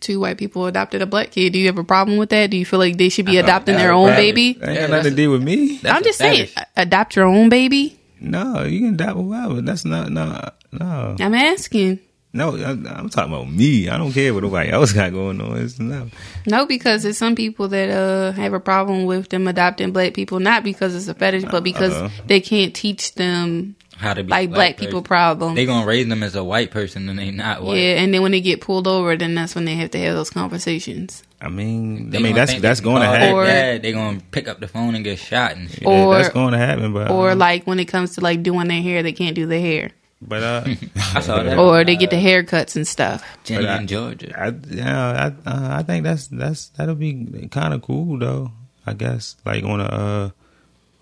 two 0.00 0.20
white 0.20 0.36
people 0.38 0.66
adopted 0.66 1.02
a 1.02 1.06
black 1.06 1.30
kid? 1.30 1.52
Do 1.52 1.58
you 1.58 1.66
have 1.66 1.78
a 1.78 1.84
problem 1.84 2.16
with 2.18 2.28
that? 2.30 2.50
Do 2.50 2.56
you 2.56 2.66
feel 2.66 2.78
like 2.78 2.96
they 2.98 3.08
should 3.08 3.26
be 3.26 3.38
adopting 3.38 3.76
their 3.76 3.92
own 3.92 4.10
baby? 4.10 4.52
That 4.54 4.68
ain't 4.68 4.80
got 4.80 4.90
nothing 4.90 5.10
to 5.12 5.16
do 5.16 5.30
with 5.30 5.42
me. 5.42 5.80
I'm 5.84 6.02
just 6.04 6.18
saying, 6.18 6.48
adopt 6.76 7.16
your 7.16 7.24
own 7.26 7.48
baby. 7.48 7.98
No, 8.20 8.62
you 8.64 8.80
can 8.80 8.94
adopt 8.94 9.16
whoever. 9.18 9.60
That's 9.62 9.84
not 9.84 10.10
no, 10.10 10.50
no, 10.72 11.16
I'm 11.20 11.34
asking. 11.34 12.00
No. 12.36 12.56
I, 12.56 12.70
I'm 12.70 13.08
talking 13.08 13.32
about 13.32 13.50
me. 13.50 13.88
I 13.88 13.98
don't 13.98 14.12
care 14.12 14.32
what 14.34 14.42
nobody 14.42 14.70
else 14.70 14.92
got 14.92 15.12
going 15.12 15.40
on. 15.40 15.56
It's 15.58 15.78
no. 15.78 16.08
No, 16.46 16.66
because 16.66 17.02
there's 17.02 17.18
some 17.18 17.34
people 17.34 17.68
that 17.68 17.90
uh 17.90 18.32
have 18.32 18.52
a 18.52 18.60
problem 18.60 19.04
with 19.06 19.28
them 19.30 19.48
adopting 19.48 19.92
black 19.92 20.14
people, 20.14 20.38
not 20.40 20.62
because 20.62 20.94
it's 20.94 21.08
a 21.08 21.14
fetish, 21.14 21.44
but 21.50 21.64
because 21.64 21.92
Uh-uh. 21.94 22.10
they 22.26 22.40
can't 22.40 22.74
teach 22.74 23.14
them 23.14 23.74
How 23.96 24.14
to 24.14 24.22
be 24.22 24.30
like 24.30 24.48
a 24.50 24.52
black 24.52 24.76
people 24.76 25.02
problem. 25.02 25.54
They 25.54 25.66
gonna 25.66 25.86
raise 25.86 26.06
them 26.08 26.22
as 26.22 26.34
a 26.36 26.44
white 26.44 26.70
person 26.70 27.08
and 27.08 27.18
they 27.18 27.30
not 27.30 27.62
white. 27.62 27.78
yeah, 27.78 28.00
and 28.02 28.12
then 28.14 28.22
when 28.22 28.32
they 28.32 28.40
get 28.40 28.60
pulled 28.60 28.86
over, 28.86 29.16
then 29.16 29.34
that's 29.34 29.54
when 29.54 29.64
they 29.64 29.74
have 29.74 29.90
to 29.92 29.98
have 29.98 30.14
those 30.14 30.30
conversations. 30.30 31.22
I 31.38 31.50
mean, 31.50 32.08
They 32.10 32.18
I 32.18 32.22
mean 32.22 32.34
that's 32.34 32.54
that's 32.60 32.80
going 32.80 33.02
to 33.02 33.08
happen. 33.08 33.34
Or- 33.34 33.44
their 33.44 33.74
dad, 33.74 33.82
they 33.82 33.92
gonna 33.92 34.20
pick 34.30 34.48
up 34.48 34.58
the 34.60 34.68
phone 34.68 34.94
and 34.94 35.04
get 35.04 35.18
shot 35.18 35.54
and 35.56 35.70
shit. 35.70 35.82
Yeah, 35.82 36.08
that's 36.10 36.30
going 36.30 36.52
to 36.52 36.58
happen. 36.58 36.94
But 36.94 37.10
Or 37.10 37.34
like 37.34 37.66
when 37.66 37.78
it 37.78 37.84
comes 37.86 38.14
to 38.14 38.22
like 38.22 38.42
doing 38.42 38.68
their 38.68 38.80
hair, 38.80 39.02
they 39.02 39.12
can't 39.12 39.34
do 39.36 39.46
their 39.46 39.60
hair, 39.60 39.90
but 40.22 40.42
uh, 40.42 40.64
I 41.14 41.20
saw 41.20 41.42
that. 41.42 41.58
or 41.58 41.84
they 41.84 41.96
get 41.96 42.10
the 42.10 42.16
haircuts 42.16 42.76
and 42.76 42.86
stuff. 42.86 43.24
Jenny 43.44 43.66
I- 43.66 43.78
in 43.78 43.86
Georgia. 43.86 44.32
I 44.38 44.54
yeah, 44.74 45.32
I 45.46 45.48
uh, 45.50 45.76
I 45.78 45.82
think 45.82 46.04
that's 46.04 46.26
that's 46.28 46.68
that'll 46.70 46.94
be 46.94 47.48
kind 47.50 47.74
of 47.74 47.82
cool 47.82 48.18
though. 48.18 48.52
I 48.86 48.94
guess 48.94 49.36
like 49.44 49.64
on 49.64 49.80
a 49.80 49.84
uh, 49.84 50.30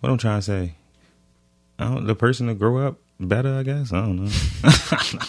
what 0.00 0.10
I'm 0.10 0.18
trying 0.18 0.38
to 0.38 0.42
say. 0.42 0.74
I 1.78 1.84
don't, 1.92 2.06
the 2.06 2.14
person 2.14 2.46
to 2.46 2.54
grow 2.54 2.86
up 2.86 2.98
better. 3.18 3.54
I 3.54 3.62
guess 3.64 3.92
I 3.92 4.00
don't 4.00 4.24
know. 4.24 4.30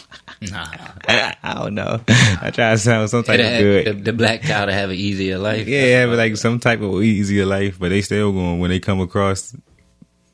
Nah, 0.41 0.67
I, 1.07 1.35
I 1.43 1.53
don't 1.53 1.75
know. 1.75 2.01
I 2.09 2.51
try 2.51 2.71
to 2.71 2.77
sound 2.77 3.09
some 3.09 3.23
type 3.23 3.39
of 3.39 3.45
good. 3.45 3.85
the, 3.85 3.93
the 3.93 4.13
black 4.13 4.41
child 4.41 4.67
to 4.67 4.73
have 4.73 4.89
an 4.89 4.95
easier 4.97 5.37
life. 5.37 5.65
Yeah, 5.67 6.01
have 6.01 6.09
like 6.09 6.35
some 6.35 6.59
type 6.59 6.81
of 6.81 7.01
easier 7.01 7.45
life, 7.45 7.79
but 7.79 7.89
they 7.89 8.01
still 8.01 8.31
going 8.33 8.59
when 8.59 8.69
they 8.69 8.79
come 8.81 8.99
across 8.99 9.55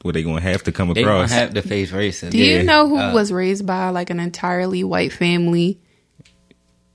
what 0.03 0.13
they 0.13 0.23
gonna 0.23 0.41
have 0.41 0.63
to 0.63 0.71
come 0.71 0.93
they 0.93 1.03
gonna 1.03 1.15
across. 1.23 1.31
have 1.31 1.53
to 1.53 1.61
face 1.61 1.91
racism. 1.91 2.31
Do 2.31 2.37
you 2.37 2.57
Yeah. 2.57 2.61
know 2.63 2.87
who 2.87 2.97
Uh, 2.97 3.13
was 3.13 3.31
raised 3.31 3.65
by 3.65 3.89
like 3.89 4.09
an 4.09 4.19
entirely 4.19 4.83
white 4.83 5.11
family 5.13 5.79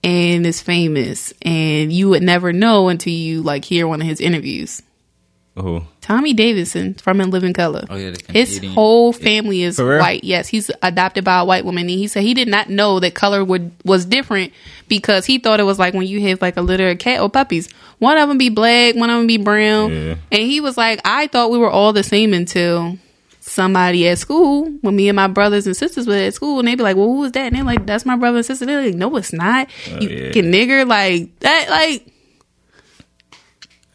and 0.04 0.46
is 0.46 0.60
famous, 0.60 1.32
and 1.42 1.92
you 1.92 2.08
would 2.10 2.22
never 2.22 2.52
know 2.52 2.88
until 2.88 3.12
you 3.12 3.42
like 3.42 3.64
hear 3.64 3.86
one 3.88 4.00
of 4.00 4.06
his 4.06 4.20
interviews? 4.20 4.82
Oh, 5.56 5.84
Tommy 6.00 6.32
Davidson 6.34 6.94
from 6.94 7.20
In 7.20 7.30
Living 7.30 7.52
Color. 7.52 7.86
Oh, 7.90 7.96
yeah, 7.96 8.10
the 8.10 8.32
His 8.32 8.62
whole 8.74 9.12
family 9.12 9.62
is 9.62 9.78
white. 9.80 10.22
Yes, 10.24 10.48
he's 10.48 10.70
adopted 10.82 11.24
by 11.24 11.38
a 11.40 11.44
white 11.44 11.64
woman. 11.64 11.82
And 11.82 11.90
he 11.90 12.08
said 12.08 12.22
he 12.22 12.34
did 12.34 12.48
not 12.48 12.68
know 12.70 13.00
that 13.00 13.14
color 13.14 13.44
would 13.44 13.72
was 13.84 14.04
different 14.04 14.52
because 14.88 15.26
he 15.26 15.38
thought 15.38 15.58
it 15.60 15.64
was 15.64 15.78
like 15.78 15.94
when 15.94 16.06
you 16.06 16.20
have 16.28 16.40
like 16.42 16.56
a 16.56 16.62
litter 16.62 16.88
of 16.90 16.98
cat 16.98 17.20
or 17.20 17.28
puppies. 17.30 17.68
One 17.98 18.18
of 18.18 18.28
them 18.28 18.38
be 18.38 18.50
black, 18.50 18.94
one 18.94 19.08
of 19.10 19.16
them 19.16 19.26
be 19.26 19.38
brown, 19.38 19.90
Yeah. 19.90 20.14
and 20.30 20.42
he 20.42 20.60
was 20.60 20.76
like, 20.76 21.00
I 21.04 21.28
thought 21.28 21.50
we 21.50 21.58
were 21.58 21.70
all 21.70 21.92
the 21.94 22.02
same 22.02 22.34
until 22.34 22.98
somebody 23.40 24.08
at 24.08 24.18
school 24.18 24.68
when 24.80 24.96
me 24.96 25.08
and 25.08 25.14
my 25.16 25.28
brothers 25.28 25.66
and 25.66 25.76
sisters 25.76 26.06
were 26.06 26.14
at 26.14 26.34
school 26.34 26.58
and 26.58 26.66
they'd 26.68 26.74
be 26.74 26.82
like, 26.82 26.96
Well, 26.96 27.06
who 27.06 27.24
is 27.24 27.32
that? 27.32 27.46
And 27.46 27.56
they're 27.56 27.64
like, 27.64 27.86
That's 27.86 28.04
my 28.04 28.16
brother 28.16 28.38
and 28.38 28.46
sister. 28.46 28.66
They're 28.66 28.82
like, 28.86 28.94
No, 28.94 29.14
it's 29.16 29.32
not. 29.32 29.68
you 30.00 30.08
yeah. 30.08 30.32
can 30.32 30.52
nigger 30.52 30.86
like 30.86 31.38
that. 31.40 31.70
Like 31.70 32.06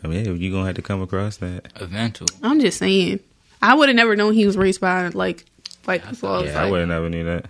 I 0.03 0.07
mean, 0.07 0.37
you're 0.39 0.51
gonna 0.51 0.65
have 0.65 0.75
to 0.75 0.81
come 0.81 1.01
across 1.01 1.37
that. 1.37 1.67
Eventually. 1.79 2.33
I'm 2.41 2.59
just 2.59 2.77
saying, 2.79 3.19
I 3.61 3.75
would 3.75 3.89
have 3.89 3.95
never 3.95 4.15
known 4.15 4.33
he 4.33 4.45
was 4.45 4.57
raised 4.57 4.81
by 4.81 5.07
like 5.09 5.45
white 5.85 6.03
people. 6.07 6.29
I 6.29 6.41
was 6.41 6.49
Yeah, 6.51 6.59
I 6.59 6.63
like- 6.63 6.71
would 6.71 6.79
have 6.81 6.89
never 6.89 7.09
knew 7.09 7.23
that. 7.25 7.45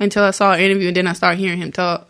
until 0.00 0.24
I 0.24 0.30
saw 0.32 0.52
an 0.52 0.60
interview 0.60 0.88
and 0.88 0.96
then 0.96 1.06
I 1.06 1.12
started 1.12 1.38
hearing 1.38 1.58
him 1.58 1.70
talk 1.72 2.08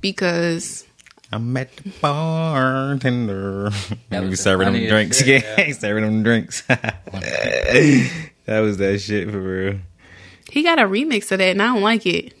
because 0.00 0.86
I'm 1.32 1.56
at 1.56 1.76
the 1.76 1.90
bartender. 2.00 3.70
That 4.10 4.22
we 4.24 4.28
was 4.30 4.40
serving 4.40 4.72
them 4.72 4.86
drinks. 4.88 5.18
shit, 5.22 5.42
yeah, 5.44 5.60
he 5.64 5.72
serving 5.72 6.04
them 6.04 6.22
drinks. 6.22 6.62
that 6.66 8.60
was 8.60 8.78
that 8.78 9.00
shit 9.00 9.30
for 9.30 9.40
real. 9.40 9.78
he 10.50 10.62
got 10.62 10.78
a 10.78 10.82
remix 10.84 11.30
of 11.32 11.38
that 11.38 11.50
and 11.50 11.62
I 11.62 11.66
don't 11.66 11.82
like 11.82 12.06
it. 12.06 12.34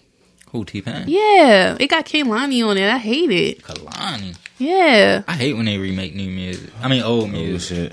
Who 0.50 0.64
T-Pain? 0.64 1.04
Yeah, 1.06 1.76
it 1.78 1.86
got 1.88 2.06
Kehlani 2.06 2.66
on 2.66 2.76
it. 2.76 2.88
I 2.90 2.98
hate 2.98 3.30
it. 3.30 3.62
Kehlani. 3.62 4.36
Yeah, 4.60 5.22
I 5.26 5.32
hate 5.32 5.54
when 5.54 5.64
they 5.64 5.78
remake 5.78 6.14
new 6.14 6.28
music. 6.30 6.70
I 6.82 6.88
mean 6.88 7.02
old 7.02 7.24
Oh 7.24 7.26
music. 7.28 7.92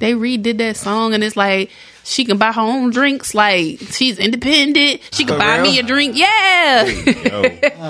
they 0.00 0.12
redid 0.12 0.58
that 0.58 0.76
song 0.76 1.14
and 1.14 1.22
it's 1.22 1.36
like 1.36 1.70
she 2.02 2.24
can 2.24 2.36
buy 2.36 2.50
her 2.52 2.60
own 2.60 2.90
drinks. 2.90 3.32
Like 3.34 3.78
she's 3.90 4.18
independent. 4.18 5.00
She 5.12 5.24
can 5.24 5.34
For 5.34 5.38
buy 5.38 5.54
real? 5.58 5.62
me 5.62 5.78
a 5.78 5.82
drink. 5.84 6.16
Yeah. 6.16 6.84
Yo, 6.84 7.42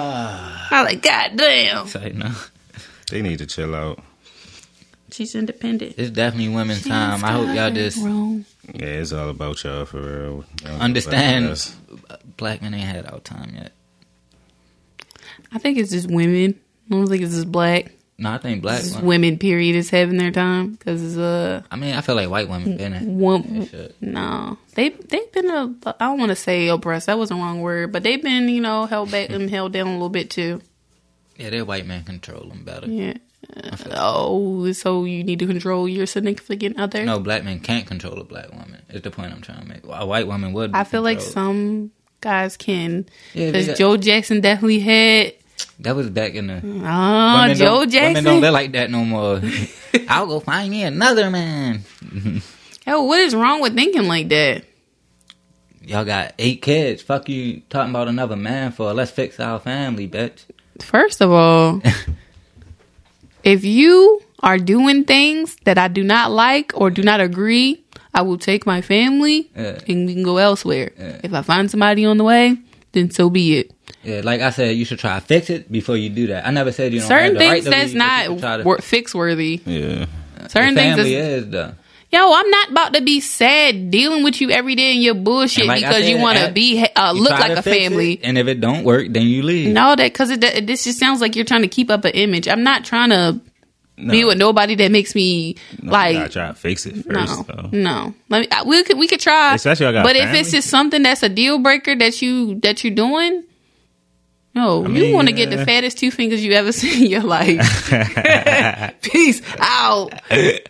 I 0.72 0.82
like, 0.84 1.02
God 1.02 1.30
damn. 1.36 1.86
Say 1.86 2.12
no. 2.14 2.30
they 3.10 3.22
need 3.22 3.38
to 3.38 3.46
chill 3.46 3.74
out. 3.74 4.00
She's 5.12 5.34
independent. 5.34 5.94
It's 5.96 6.10
definitely 6.10 6.54
women's 6.54 6.84
time. 6.86 7.24
I 7.24 7.32
hope 7.32 7.54
y'all 7.56 7.70
just 7.72 7.96
Wrong. 8.04 8.44
Yeah, 8.74 8.84
it's 8.84 9.12
all 9.12 9.30
about 9.30 9.64
y'all 9.64 9.84
for 9.86 10.00
real. 10.00 10.44
Y'all 10.62 10.80
understand 10.80 11.58
black 12.36 12.60
men 12.62 12.74
ain't 12.74 12.84
had 12.84 13.06
our 13.06 13.18
time 13.20 13.52
yet. 13.56 13.72
I 15.50 15.58
think 15.58 15.78
it's 15.78 15.90
just 15.90 16.08
women. 16.08 16.60
I 16.90 16.94
don't 16.94 17.06
think 17.06 17.22
it's 17.22 17.34
just 17.34 17.50
black. 17.52 17.92
No, 18.18 18.32
I 18.32 18.38
think 18.38 18.60
black 18.60 18.82
women. 18.84 19.06
women. 19.06 19.38
Period 19.38 19.76
is 19.76 19.88
having 19.88 20.18
their 20.18 20.30
time 20.30 20.72
because 20.72 21.16
uh 21.16 21.62
I 21.70 21.76
mean, 21.76 21.94
I 21.94 22.02
feel 22.02 22.14
like 22.16 22.28
white 22.28 22.48
women 22.50 22.76
been 22.76 22.92
at 22.92 23.02
one 23.02 23.68
no 24.02 24.58
they 24.74 24.90
they've 24.90 25.32
been 25.32 25.48
a 25.48 25.74
I 25.86 25.94
don't 26.06 26.18
want 26.18 26.28
to 26.28 26.36
say 26.36 26.68
oppressed 26.68 27.06
that 27.06 27.16
was 27.18 27.30
the 27.30 27.34
wrong 27.36 27.62
word 27.62 27.92
but 27.92 28.02
they've 28.02 28.22
been 28.22 28.50
you 28.50 28.60
know 28.60 28.84
held 28.84 29.10
back 29.10 29.30
and 29.36 29.48
held 29.48 29.72
down 29.72 29.86
a 29.86 29.92
little 29.92 30.10
bit 30.10 30.28
too 30.28 30.60
Yeah, 31.38 31.48
their 31.48 31.64
white 31.64 31.86
men 31.86 32.04
control 32.04 32.46
them 32.48 32.62
better. 32.62 32.88
yeah 32.90 33.14
oh 33.92 34.70
so 34.72 35.04
you 35.04 35.24
need 35.24 35.38
to 35.38 35.46
control 35.46 35.88
your 35.88 36.06
significant 36.06 36.78
other 36.78 37.04
No, 37.04 37.18
black 37.18 37.44
men 37.44 37.60
can't 37.60 37.86
control 37.86 38.20
a 38.20 38.24
black 38.24 38.50
woman. 38.50 38.82
Is 38.90 39.02
the 39.02 39.10
point 39.10 39.32
I'm 39.32 39.40
trying 39.40 39.62
to 39.62 39.66
make. 39.68 39.80
A 39.88 40.04
white 40.06 40.26
woman 40.26 40.52
would. 40.52 40.74
I 40.74 40.84
feel 40.84 41.02
like 41.02 41.20
some 41.20 41.90
guys 42.20 42.56
can 42.56 43.06
because 43.32 43.78
Joe 43.78 43.96
Jackson 43.96 44.40
definitely 44.40 44.80
had 44.80 45.34
That 45.80 45.96
was 45.96 46.10
back 46.10 46.34
in 46.34 46.46
the. 46.48 46.54
Oh, 46.56 47.40
women 47.42 47.56
Joe 47.56 47.84
don't, 47.86 47.92
Women 47.92 48.24
don't 48.24 48.40
live 48.40 48.52
like 48.52 48.72
that 48.72 48.90
no 48.90 49.04
more. 49.04 49.40
I'll 50.08 50.26
go 50.26 50.40
find 50.40 50.70
me 50.70 50.82
another 50.84 51.30
man. 51.30 51.82
Yo, 52.86 53.02
what 53.02 53.20
is 53.20 53.34
wrong 53.34 53.60
with 53.60 53.74
thinking 53.74 54.04
like 54.08 54.28
that? 54.30 54.64
Y'all 55.82 56.04
got 56.04 56.34
eight 56.38 56.62
kids. 56.62 57.02
Fuck 57.02 57.28
you 57.28 57.62
talking 57.70 57.90
about 57.90 58.08
another 58.08 58.36
man 58.36 58.72
for? 58.72 58.92
Let's 58.92 59.10
fix 59.10 59.40
our 59.40 59.58
family, 59.58 60.06
bitch. 60.08 60.44
First 60.80 61.20
of 61.20 61.30
all, 61.30 61.82
if 63.42 63.64
you 63.64 64.20
are 64.40 64.58
doing 64.58 65.04
things 65.04 65.56
that 65.64 65.78
I 65.78 65.88
do 65.88 66.02
not 66.02 66.30
like 66.30 66.72
or 66.74 66.90
do 66.90 67.02
not 67.02 67.20
agree, 67.20 67.82
I 68.14 68.22
will 68.22 68.38
take 68.38 68.66
my 68.66 68.80
family 68.80 69.50
Yeah. 69.56 69.78
and 69.88 70.06
we 70.06 70.14
can 70.14 70.22
go 70.22 70.36
elsewhere. 70.38 70.92
Yeah. 70.98 71.20
If 71.22 71.32
I 71.34 71.42
find 71.42 71.70
somebody 71.70 72.04
on 72.04 72.16
the 72.16 72.24
way, 72.24 72.56
then 72.92 73.10
so 73.10 73.30
be 73.30 73.58
it. 73.58 73.72
Yeah, 74.02 74.20
like 74.24 74.40
I 74.40 74.50
said, 74.50 74.76
you 74.76 74.84
should 74.84 74.98
try 74.98 75.18
to 75.18 75.24
fix 75.24 75.50
it 75.50 75.70
before 75.70 75.96
you 75.96 76.08
do 76.08 76.28
that. 76.28 76.46
I 76.46 76.50
never 76.50 76.72
said 76.72 76.92
you 76.92 77.00
don't 77.00 77.08
Certain 77.08 77.34
have 77.34 77.38
the 77.38 77.40
right 77.44 77.52
things 77.62 77.64
to 77.64 77.70
that's 77.70 77.92
leave, 77.92 77.98
but 77.98 78.22
you 78.22 78.28
should 78.36 78.40
not 78.42 78.56
to- 78.58 78.62
wor- 78.64 78.78
fix 78.78 79.14
worthy. 79.14 79.60
Yeah. 79.66 80.06
Certain 80.48 80.74
the 80.74 80.80
things 80.80 80.98
is, 81.00 81.06
is 81.44 81.50
though. 81.50 81.72
yo, 82.10 82.32
I'm 82.32 82.50
not 82.50 82.70
about 82.70 82.94
to 82.94 83.02
be 83.02 83.20
sad 83.20 83.90
dealing 83.90 84.24
with 84.24 84.40
you 84.40 84.50
every 84.50 84.74
day 84.74 84.94
in 84.96 85.02
your 85.02 85.14
bullshit 85.14 85.66
like 85.66 85.84
I 85.84 85.88
because 85.88 86.08
you 86.08 86.18
want 86.18 86.38
to 86.38 86.50
be 86.50 86.84
uh, 86.96 87.12
look 87.12 87.30
like 87.30 87.52
a 87.58 87.62
family. 87.62 88.14
it, 88.14 88.20
and 88.24 88.38
if 88.38 88.46
it 88.46 88.60
don't 88.60 88.84
work, 88.84 89.08
then 89.10 89.26
you 89.26 89.42
leave. 89.42 89.72
No, 89.72 89.94
that 89.94 90.12
because 90.12 90.30
it, 90.30 90.42
it- 90.42 90.66
this 90.66 90.84
just 90.84 90.98
sounds 90.98 91.20
like 91.20 91.36
you're 91.36 91.44
trying 91.44 91.62
to 91.62 91.68
keep 91.68 91.90
up 91.90 92.04
an 92.04 92.12
image. 92.12 92.48
I'm 92.48 92.62
not 92.62 92.84
trying 92.84 93.10
to 93.10 93.40
No. 94.00 94.12
be 94.12 94.24
with 94.24 94.38
nobody 94.38 94.74
that 94.76 94.90
makes 94.90 95.14
me 95.14 95.56
No, 95.82 95.92
like 95.92 96.12
you 96.14 96.18
gotta 96.20 96.32
try 96.32 96.46
to 96.48 96.54
fix 96.54 96.86
it 96.86 97.06
no, 97.06 97.26
first. 97.26 97.46
though. 97.46 97.68
no. 97.72 98.14
Let 98.28 98.40
me. 98.42 98.48
I, 98.50 98.62
we 98.64 98.82
could 98.84 98.98
we 98.98 99.06
could 99.06 99.20
try, 99.20 99.54
Especially 99.54 99.86
I 99.86 99.92
got 99.92 100.04
but 100.04 100.16
if 100.16 100.24
family. 100.24 100.40
it's 100.40 100.50
just 100.50 100.68
something 100.68 101.02
that's 101.02 101.22
a 101.22 101.28
deal 101.28 101.58
breaker 101.58 101.94
that 101.96 102.20
you 102.22 102.58
that 102.60 102.82
you're 102.84 102.94
doing, 102.94 103.44
no, 104.54 104.82
you 104.82 104.88
mean, 104.88 105.14
want 105.14 105.28
to 105.28 105.32
get 105.34 105.50
the 105.50 105.64
fattest 105.64 105.98
two 105.98 106.10
fingers 106.10 106.44
you 106.44 106.52
ever 106.54 106.72
seen 106.80 107.04
in 107.04 107.10
your 107.10 107.22
life. 107.22 107.88
Peace 109.02 109.42
out. 109.58 110.12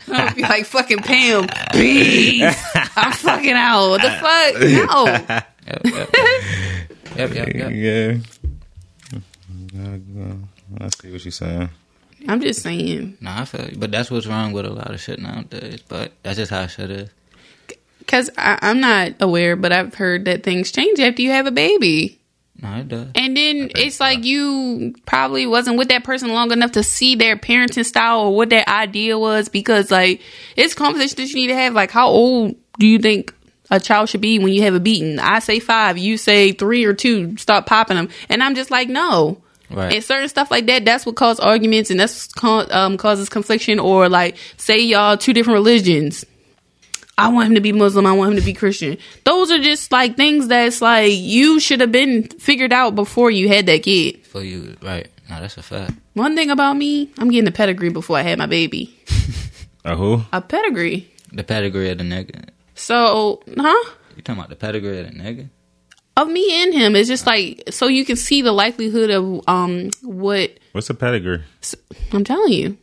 I'll 0.09 0.35
be 0.35 0.43
like 0.43 0.67
fucking 0.67 0.99
Pam. 0.99 1.47
Peace. 1.73 2.63
I'm 2.97 3.13
fucking 3.13 3.53
out. 3.55 3.89
What 3.91 4.03
the 4.03 4.11
fuck? 4.11 5.45
No. 5.71 5.87
Yep, 7.17 7.35
yep, 7.35 7.35
yep, 7.35 7.55
yep, 7.55 7.71
yep. 7.71 8.21
Yeah. 9.73 10.35
I 10.81 10.89
see 10.89 11.11
what 11.13 11.25
you're 11.25 11.33
saying. 11.33 11.69
I'm 12.29 12.41
just 12.41 12.63
saying. 12.63 13.19
Nah, 13.21 13.43
I 13.43 13.45
feel 13.45 13.69
you. 13.69 13.79
But 13.79 13.91
that's 13.91 14.11
what's 14.11 14.27
wrong 14.27 14.53
with 14.53 14.67
a 14.67 14.71
lot 14.71 14.93
of 14.93 15.01
shit 15.01 15.19
nowadays. 15.19 15.83
But 15.89 16.13
that's 16.23 16.37
just 16.37 16.51
how 16.51 16.67
shit 16.67 16.91
is. 16.91 17.11
Because 17.99 18.31
I'm 18.37 18.81
not 18.81 19.13
aware, 19.21 19.57
but 19.57 19.73
I've 19.73 19.95
heard 19.95 20.25
that 20.25 20.43
things 20.43 20.73
change 20.73 20.99
after 21.01 21.23
you 21.23 21.31
have 21.31 21.47
a 21.47 21.53
baby. 21.53 22.21
No, 22.63 22.75
it 22.77 22.89
does. 22.89 23.09
And 23.15 23.37
then 23.37 23.71
it's 23.75 24.01
like 24.01 24.25
you 24.25 24.95
probably 25.07 25.47
wasn't 25.47 25.79
with 25.79 25.89
that 25.89 26.05
person 26.05 26.31
long 26.33 26.51
enough 26.53 26.73
to 26.73 26.83
see 26.83 27.15
their 27.15 27.37
parenting 27.37 27.87
style 27.87 28.21
or 28.21 28.37
what 28.37 28.51
their 28.51 28.69
idea 28.69 29.19
was 29.19 29.49
because 29.49 29.91
like 29.91 30.21
it's 30.57 30.75
conversation 30.75 31.17
that 31.17 31.29
you 31.29 31.37
need 31.37 31.47
to 31.49 31.55
have. 31.55 31.73
Like 31.73 31.91
how 31.91 32.09
old 32.09 32.57
do 32.79 32.87
you 32.87 32.99
think 32.99 33.33
a 33.71 33.81
child 33.81 34.09
should 34.09 34.21
be 34.21 34.39
when 34.39 34.53
you 34.53 34.63
have 34.63 34.75
a 34.75 34.81
beating? 34.81 35.19
I 35.19 35.39
say 35.39 35.59
five, 35.59 35.97
you 35.97 36.19
say 36.19 36.53
three 36.53 36.85
or 36.85 36.93
two, 36.93 37.37
stop 37.39 37.67
popping 37.67 37.97
them. 37.97 38.11
And 38.29 38.43
I'm 38.43 38.55
just 38.55 38.71
like, 38.71 38.89
no. 38.89 39.43
Right. 39.71 39.95
And 39.95 40.05
certain 40.05 40.29
stuff 40.29 40.51
like 40.51 40.67
that, 40.67 40.85
that's 40.85 41.07
what 41.07 41.17
causes 41.17 41.41
arguments 41.41 41.91
and 41.91 42.01
that's 42.01 42.27
ca- 42.33 42.67
um, 42.71 42.97
causes 42.97 43.29
confliction 43.29 43.79
or 43.79 44.09
like 44.09 44.37
say 44.57 44.79
y'all 44.81 45.17
two 45.17 45.33
different 45.33 45.57
religions. 45.59 46.25
I 47.17 47.29
want 47.29 47.49
him 47.49 47.55
to 47.57 47.61
be 47.61 47.73
Muslim. 47.73 48.07
I 48.07 48.13
want 48.13 48.33
him 48.33 48.39
to 48.39 48.45
be 48.45 48.55
Christian. 48.55 48.97
Those 49.25 49.51
are 49.51 49.59
just 49.59 49.93
like 49.93 50.17
things 50.17 50.49
that's 50.49 50.81
like 50.81 51.13
you 51.13 51.61
should 51.61 51.81
have 51.81 51.93
been 51.93 52.25
figured 52.25 52.73
out 52.73 52.95
before 52.95 53.31
you 53.31 53.47
had 53.47 53.67
that 53.67 53.83
kid. 53.83 54.27
For 54.27 54.43
you, 54.43 54.77
right. 54.81 55.07
No, 55.29 55.39
that's 55.41 55.57
a 55.59 55.63
fact. 55.63 55.93
One 56.15 56.35
thing 56.35 56.51
about 56.51 56.77
me, 56.79 57.11
I'm 57.19 57.31
getting 57.31 57.47
a 57.47 57.53
pedigree 57.53 57.91
before 57.91 58.17
I 58.17 58.23
had 58.23 58.39
my 58.39 58.47
baby. 58.47 58.97
A 59.85 59.97
who? 59.97 60.23
A 60.33 60.41
pedigree. 60.41 61.11
The 61.33 61.45
pedigree 61.45 61.91
of 61.91 61.99
the 61.99 62.05
nigga. 62.05 62.49
So, 62.75 63.43
huh? 63.57 63.91
You 64.17 64.23
talking 64.23 64.39
about 64.41 64.51
the 64.51 64.57
pedigree 64.57 64.99
of 65.01 65.07
the 65.07 65.13
nigga? 65.19 65.49
Of 66.21 66.29
me 66.29 66.63
and 66.63 66.75
him, 66.75 66.97
it's 66.97 67.09
just 67.09 67.27
like 67.27 67.63
so 67.71 67.87
you 67.87 68.05
can 68.05 68.17
see 68.17 68.43
the 68.43 68.53
likelihood 68.53 69.09
of 69.09 69.49
um 69.49 69.89
what 70.03 70.51
What's 70.73 70.91
a 70.91 70.95
pedigree? 70.95 71.43
I'm 72.13 72.25
telling 72.25 72.53
you. 72.53 72.77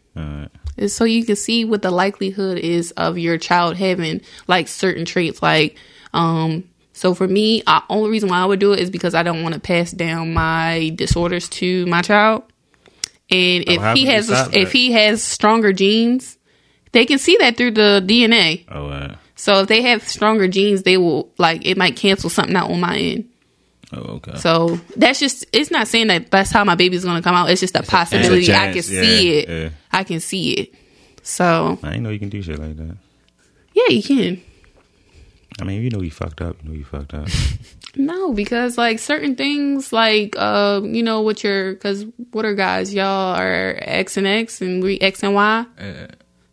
So 0.87 1.03
you 1.05 1.23
can 1.23 1.35
see 1.35 1.63
what 1.63 1.83
the 1.83 1.91
likelihood 1.91 2.57
is 2.57 2.91
of 2.91 3.19
your 3.19 3.37
child 3.37 3.77
having 3.77 4.21
like 4.47 4.67
certain 4.67 5.05
traits 5.05 5.41
like 5.43 5.77
um 6.13 6.63
so 6.93 7.13
for 7.13 7.27
me 7.27 7.61
the 7.61 7.83
only 7.89 8.09
reason 8.09 8.29
why 8.29 8.39
i 8.39 8.45
would 8.45 8.59
do 8.59 8.73
it 8.73 8.79
is 8.79 8.89
because 8.89 9.13
i 9.13 9.21
don't 9.21 9.43
want 9.43 9.53
to 9.53 9.59
pass 9.61 9.91
down 9.91 10.33
my 10.33 10.91
disorders 10.95 11.47
to 11.49 11.85
my 11.85 12.01
child. 12.01 12.43
And 13.29 13.67
if 13.67 13.95
he 13.95 14.05
has 14.05 14.27
stop 14.27 14.55
if 14.55 14.71
he 14.71 14.93
has 14.93 15.21
stronger 15.21 15.73
genes 15.73 16.37
they 16.91 17.05
can 17.05 17.19
see 17.19 17.37
that 17.37 17.57
through 17.57 17.71
the 17.71 18.01
dna 18.03 18.65
Oh, 18.71 19.15
so 19.37 19.61
if 19.61 19.67
they 19.67 19.81
have 19.81 20.05
stronger 20.05 20.49
genes 20.49 20.83
they 20.83 20.97
will 20.97 21.31
like 21.37 21.65
it 21.65 21.77
might 21.77 21.95
cancel 21.95 22.29
something 22.29 22.55
out 22.55 22.69
on 22.69 22.79
my 22.81 22.97
end 22.97 23.29
oh, 23.93 24.15
okay. 24.15 24.35
so 24.35 24.77
that's 24.97 25.19
just 25.19 25.45
it's 25.53 25.71
not 25.71 25.87
saying 25.87 26.07
that 26.07 26.29
that's 26.29 26.51
how 26.51 26.65
my 26.65 26.75
baby's 26.75 27.03
to 27.03 27.21
come 27.21 27.35
out 27.35 27.49
it's 27.49 27.61
just 27.61 27.75
a 27.75 27.83
possibility 27.83 28.41
It's 28.41 28.49
a 28.49 28.57
i 28.57 28.73
can 28.73 28.83
see 28.83 29.33
yeah, 29.33 29.39
it 29.39 29.49
yeah. 29.49 29.69
i 29.91 30.03
can 30.03 30.19
see 30.19 30.51
it 30.51 30.73
so 31.27 31.77
I 31.83 31.97
know 31.97 32.09
you 32.09 32.19
can 32.19 32.29
do 32.29 32.41
shit 32.41 32.57
like 32.57 32.77
that. 32.77 32.95
yeah, 33.73 33.89
you 33.89 34.01
can. 34.01 34.41
I 35.59 35.65
mean, 35.65 35.81
you 35.83 35.89
know 35.89 36.01
you 36.01 36.09
fucked 36.09 36.41
up. 36.41 36.55
You 36.63 36.69
know 36.69 36.75
you 36.75 36.85
fucked 36.85 37.13
up. 37.13 37.27
No, 37.99 38.31
because 38.31 38.77
like 38.77 38.99
certain 38.99 39.35
things, 39.35 39.91
like 39.91 40.35
uh, 40.37 40.81
you 40.83 41.01
know, 41.01 41.21
what 41.21 41.43
your 41.43 41.73
because 41.73 42.05
what 42.31 42.45
are 42.45 42.53
guys? 42.53 42.93
Y'all 42.93 43.35
are 43.35 43.75
X 43.81 44.17
and 44.17 44.27
X, 44.27 44.61
and 44.61 44.83
we 44.83 44.99
X 44.99 45.23
and 45.23 45.33
Y. 45.33 45.65
Yeah. 45.79 46.07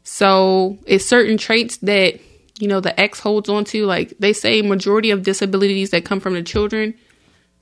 So 0.05 0.79
it's 0.87 1.05
certain 1.05 1.37
traits 1.37 1.77
that 1.79 2.19
you 2.59 2.69
know 2.69 2.81
the 2.81 2.99
X 2.99 3.21
holds 3.21 3.49
on 3.49 3.65
to. 3.67 3.87
Like 3.87 4.15
they 4.19 4.33
say, 4.33 4.63
majority 4.63 5.11
of 5.11 5.23
disabilities 5.23 5.91
that 5.91 6.05
come 6.05 6.21
from 6.21 6.35
the 6.35 6.43
children, 6.43 6.95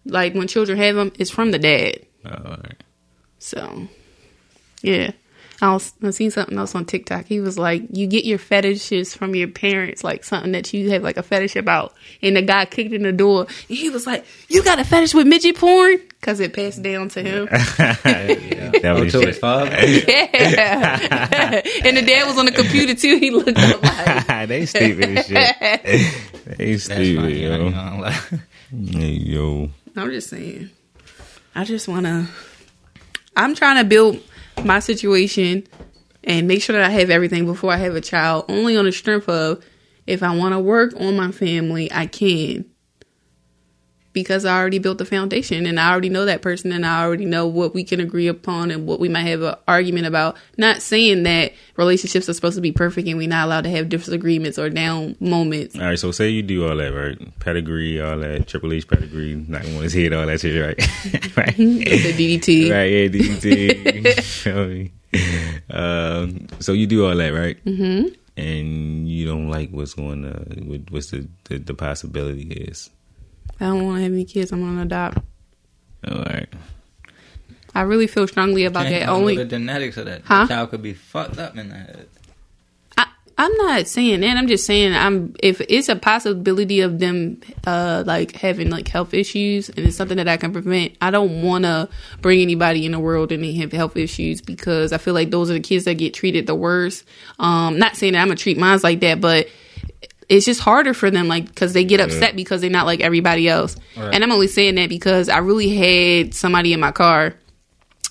like 0.04 0.34
when 0.34 0.48
children 0.48 0.78
have 0.78 0.96
them, 0.96 1.12
is 1.18 1.30
from 1.30 1.50
the 1.50 1.58
dad. 1.58 2.00
oh. 2.24 2.56
So 3.38 3.88
yeah. 4.82 5.12
I 5.62 5.72
was 5.72 5.92
I 6.02 6.10
seen 6.10 6.30
something 6.32 6.58
else 6.58 6.74
on 6.74 6.84
TikTok. 6.86 7.24
He 7.26 7.38
was 7.40 7.56
like, 7.56 7.84
"You 7.92 8.08
get 8.08 8.24
your 8.24 8.38
fetishes 8.38 9.14
from 9.14 9.34
your 9.36 9.46
parents, 9.46 10.02
like 10.02 10.24
something 10.24 10.50
that 10.52 10.72
you 10.74 10.90
have 10.90 11.02
like 11.04 11.16
a 11.16 11.22
fetish 11.22 11.54
about." 11.56 11.94
And 12.20 12.34
the 12.36 12.42
guy 12.42 12.64
kicked 12.66 12.92
in 12.92 13.04
the 13.04 13.12
door, 13.12 13.46
and 13.68 13.78
he 13.78 13.88
was 13.88 14.04
like, 14.04 14.24
"You 14.48 14.64
got 14.64 14.80
a 14.80 14.84
fetish 14.84 15.14
with 15.14 15.26
midget 15.28 15.56
porn?" 15.56 15.98
Because 16.20 16.40
it 16.40 16.52
passed 16.52 16.82
down 16.82 17.08
to 17.10 17.22
him. 17.22 17.48
That 18.82 18.96
Oh, 18.96 19.04
was 19.04 19.12
to 19.12 19.18
shit. 19.20 19.28
his 19.28 19.38
father? 19.38 19.70
yeah, 20.08 21.62
and 21.84 21.96
the 21.96 22.02
dad 22.02 22.26
was 22.26 22.36
on 22.38 22.46
the 22.46 22.52
computer 22.52 22.94
too. 22.94 23.18
He 23.18 23.30
looked 23.30 23.56
up 23.56 23.82
like, 24.28 24.48
they 24.48 24.66
stupid 24.66 25.18
as 25.18 25.26
shit. 25.28 25.56
They 26.58 26.72
That's 26.72 26.84
stupid, 26.84 27.16
funny. 27.16 27.46
I 27.46 27.50
ain't 27.50 27.64
yo. 27.64 27.70
gonna 27.70 28.00
lie. 28.02 28.20
Hey, 28.90 29.10
yo. 29.12 29.70
I'm 29.94 30.10
just 30.10 30.28
saying. 30.30 30.70
I 31.54 31.62
just 31.64 31.86
want 31.86 32.06
to. 32.06 32.26
I'm 33.36 33.54
trying 33.54 33.76
to 33.76 33.84
build 33.84 34.20
my 34.64 34.78
situation 34.78 35.66
and 36.24 36.46
make 36.46 36.62
sure 36.62 36.76
that 36.76 36.84
I 36.84 36.90
have 36.90 37.10
everything 37.10 37.46
before 37.46 37.72
I 37.72 37.76
have 37.76 37.96
a 37.96 38.00
child. 38.00 38.46
Only 38.48 38.76
on 38.76 38.84
the 38.84 38.92
strength 38.92 39.28
of 39.28 39.64
if 40.06 40.22
I 40.22 40.36
want 40.36 40.54
to 40.54 40.60
work 40.60 40.94
on 40.98 41.16
my 41.16 41.32
family, 41.32 41.90
I 41.92 42.06
can. 42.06 42.64
Because 44.12 44.44
I 44.44 44.58
already 44.58 44.78
built 44.78 44.98
the 44.98 45.06
foundation 45.06 45.64
and 45.64 45.80
I 45.80 45.90
already 45.90 46.10
know 46.10 46.26
that 46.26 46.42
person 46.42 46.70
and 46.72 46.84
I 46.84 47.02
already 47.02 47.24
know 47.24 47.46
what 47.46 47.72
we 47.72 47.82
can 47.82 47.98
agree 47.98 48.28
upon 48.28 48.70
and 48.70 48.86
what 48.86 49.00
we 49.00 49.08
might 49.08 49.22
have 49.22 49.42
an 49.42 49.54
argument 49.66 50.06
about. 50.06 50.36
Not 50.58 50.82
saying 50.82 51.22
that 51.22 51.52
relationships 51.76 52.28
are 52.28 52.34
supposed 52.34 52.56
to 52.56 52.60
be 52.60 52.72
perfect 52.72 53.08
and 53.08 53.16
we're 53.16 53.28
not 53.28 53.46
allowed 53.46 53.64
to 53.64 53.70
have 53.70 53.88
disagreements 53.88 54.58
or 54.58 54.68
down 54.68 55.16
moments. 55.18 55.76
All 55.76 55.82
right, 55.82 55.98
so 55.98 56.12
say 56.12 56.28
you 56.28 56.42
do 56.42 56.68
all 56.68 56.76
that, 56.76 56.92
right? 56.92 57.40
Pedigree, 57.40 58.00
all 58.00 58.18
that, 58.18 58.46
Triple 58.48 58.72
H 58.74 58.86
pedigree, 58.86 59.34
not 59.48 59.64
want 59.64 59.84
his 59.84 59.94
head, 59.94 60.12
all 60.12 60.26
that 60.26 60.40
shit, 60.40 60.60
right? 60.60 61.36
right. 61.36 61.56
The 61.56 62.38
DDT. 62.38 62.70
Right, 62.70 62.84
yeah, 62.84 63.08
DDT. 63.08 64.90
Um, 65.70 66.46
so 66.60 66.72
you 66.72 66.86
do 66.86 67.06
all 67.06 67.16
that, 67.16 67.30
right? 67.30 67.62
Mm-hmm. 67.64 68.14
And 68.36 69.08
you 69.08 69.26
don't 69.26 69.48
like 69.48 69.70
what's 69.70 69.94
going 69.94 70.24
on, 70.24 70.68
what, 70.68 70.90
what's 70.90 71.10
the, 71.10 71.28
the, 71.44 71.58
the 71.58 71.74
possibility 71.74 72.50
is. 72.50 72.90
I 73.62 73.66
don't 73.66 73.86
want 73.86 73.98
to 73.98 74.02
have 74.02 74.12
any 74.12 74.24
kids. 74.24 74.50
I'm 74.50 74.60
going 74.60 74.76
to 74.76 74.82
adopt. 74.82 75.18
All 76.08 76.18
right. 76.24 76.48
I 77.74 77.82
really 77.82 78.08
feel 78.08 78.26
strongly 78.26 78.64
about 78.64 78.84
that. 78.84 79.08
Only 79.08 79.36
the 79.36 79.44
genetics 79.44 79.96
of 79.96 80.06
that. 80.06 80.22
Huh? 80.24 80.46
The 80.46 80.54
child 80.54 80.70
could 80.70 80.82
be 80.82 80.94
fucked 80.94 81.38
up 81.38 81.56
in 81.56 81.68
the 81.68 81.76
head. 81.76 82.08
I, 82.98 83.06
I'm 83.38 83.54
not 83.56 83.86
saying 83.86 84.20
that. 84.20 84.36
I'm 84.36 84.48
just 84.48 84.66
saying 84.66 84.94
I'm 84.94 85.34
if 85.42 85.60
it's 85.62 85.88
a 85.88 85.96
possibility 85.96 86.80
of 86.80 86.98
them 86.98 87.40
uh 87.66 88.02
like 88.04 88.36
having 88.36 88.68
like 88.68 88.88
health 88.88 89.14
issues 89.14 89.70
and 89.70 89.86
it's 89.86 89.96
something 89.96 90.18
that 90.18 90.28
I 90.28 90.36
can 90.36 90.52
prevent. 90.52 90.96
I 91.00 91.10
don't 91.10 91.42
want 91.42 91.64
to 91.64 91.88
bring 92.20 92.40
anybody 92.42 92.84
in 92.84 92.92
the 92.92 93.00
world 93.00 93.32
and 93.32 93.42
they 93.42 93.54
have 93.54 93.72
health 93.72 93.96
issues 93.96 94.42
because 94.42 94.92
I 94.92 94.98
feel 94.98 95.14
like 95.14 95.30
those 95.30 95.50
are 95.50 95.54
the 95.54 95.60
kids 95.60 95.86
that 95.86 95.94
get 95.94 96.12
treated 96.12 96.46
the 96.46 96.54
worst. 96.54 97.04
Um, 97.38 97.78
not 97.78 97.96
saying 97.96 98.12
that 98.12 98.20
I'm 98.20 98.28
gonna 98.28 98.36
treat 98.36 98.58
mine 98.58 98.80
like 98.82 99.00
that, 99.00 99.20
but 99.22 99.48
it's 100.32 100.46
just 100.46 100.60
harder 100.60 100.94
for 100.94 101.10
them 101.10 101.28
like 101.28 101.46
because 101.46 101.74
they 101.74 101.84
get 101.84 102.00
upset 102.00 102.34
because 102.34 102.62
they're 102.62 102.70
not 102.70 102.86
like 102.86 103.00
everybody 103.00 103.48
else. 103.48 103.76
Right. 103.96 104.14
And 104.14 104.24
I'm 104.24 104.32
only 104.32 104.48
saying 104.48 104.76
that 104.76 104.88
because 104.88 105.28
I 105.28 105.38
really 105.38 105.68
had 105.74 106.34
somebody 106.34 106.72
in 106.72 106.80
my 106.80 106.90
car 106.92 107.34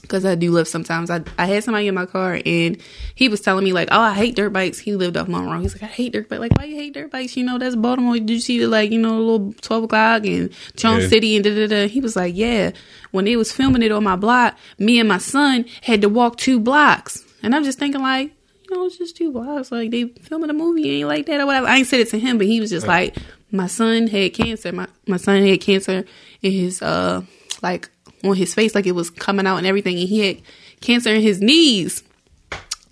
because 0.03 0.25
I 0.25 0.35
do 0.35 0.51
live 0.51 0.67
sometimes. 0.67 1.09
I, 1.09 1.21
I 1.39 1.45
had 1.45 1.63
somebody 1.63 1.87
in 1.87 1.95
my 1.95 2.05
car 2.05 2.39
and 2.45 2.77
he 3.15 3.27
was 3.27 3.41
telling 3.41 3.63
me 3.63 3.73
like, 3.73 3.87
oh, 3.91 3.99
I 3.99 4.13
hate 4.13 4.35
dirt 4.35 4.51
bikes. 4.51 4.77
He 4.77 4.95
lived 4.95 5.17
off 5.17 5.27
Monroe. 5.29 5.61
He's 5.61 5.73
like, 5.73 5.83
I 5.83 5.93
hate 5.93 6.13
dirt 6.13 6.29
bikes. 6.29 6.41
Like, 6.41 6.57
why 6.57 6.65
you 6.65 6.75
hate 6.75 6.93
dirt 6.93 7.11
bikes? 7.11 7.35
You 7.37 7.43
know, 7.43 7.57
that's 7.57 7.75
Baltimore. 7.75 8.15
Did 8.15 8.29
you 8.29 8.39
see 8.39 8.59
the 8.59 8.67
like, 8.67 8.91
you 8.91 8.99
know, 8.99 9.17
little 9.17 9.53
twelve 9.61 9.85
o'clock 9.85 10.25
and 10.25 10.51
Charm 10.75 11.01
Yeah. 11.01 11.07
City 11.07 11.35
and 11.35 11.43
da 11.43 11.55
da 11.55 11.67
da. 11.67 11.87
He 11.87 12.01
was 12.01 12.15
like, 12.15 12.35
yeah. 12.35 12.71
When 13.11 13.25
they 13.25 13.35
was 13.35 13.51
filming 13.51 13.81
it 13.81 13.91
on 13.91 14.03
my 14.03 14.15
block, 14.15 14.57
me 14.77 14.99
and 14.99 15.09
my 15.09 15.17
son 15.17 15.65
had 15.81 16.01
to 16.01 16.09
walk 16.09 16.37
two 16.37 16.59
blocks, 16.59 17.23
and 17.41 17.55
I'm 17.55 17.63
just 17.63 17.79
thinking 17.79 18.01
like. 18.01 18.33
You 18.71 18.77
know, 18.77 18.85
it's 18.85 18.97
just 18.97 19.17
two 19.17 19.33
blocks. 19.33 19.69
Like 19.69 19.91
they 19.91 20.05
filming 20.05 20.49
a 20.49 20.53
movie, 20.53 20.89
ain't 20.89 21.09
like 21.09 21.25
that 21.25 21.41
or 21.41 21.45
whatever. 21.45 21.67
I 21.67 21.77
ain't 21.77 21.87
said 21.87 21.99
it 21.99 22.09
to 22.11 22.19
him, 22.19 22.37
but 22.37 22.47
he 22.47 22.61
was 22.61 22.69
just 22.69 22.87
like, 22.87 23.17
my 23.51 23.67
son 23.67 24.07
had 24.07 24.33
cancer. 24.33 24.71
My 24.71 24.87
my 25.05 25.17
son 25.17 25.45
had 25.45 25.59
cancer 25.59 26.05
in 26.41 26.51
his 26.53 26.81
uh 26.81 27.21
like 27.61 27.89
on 28.23 28.35
his 28.35 28.53
face, 28.53 28.73
like 28.73 28.87
it 28.87 28.93
was 28.93 29.09
coming 29.09 29.45
out 29.45 29.57
and 29.57 29.67
everything, 29.67 29.99
and 29.99 30.07
he 30.07 30.25
had 30.25 30.41
cancer 30.79 31.13
in 31.13 31.21
his 31.21 31.41
knees. 31.41 32.01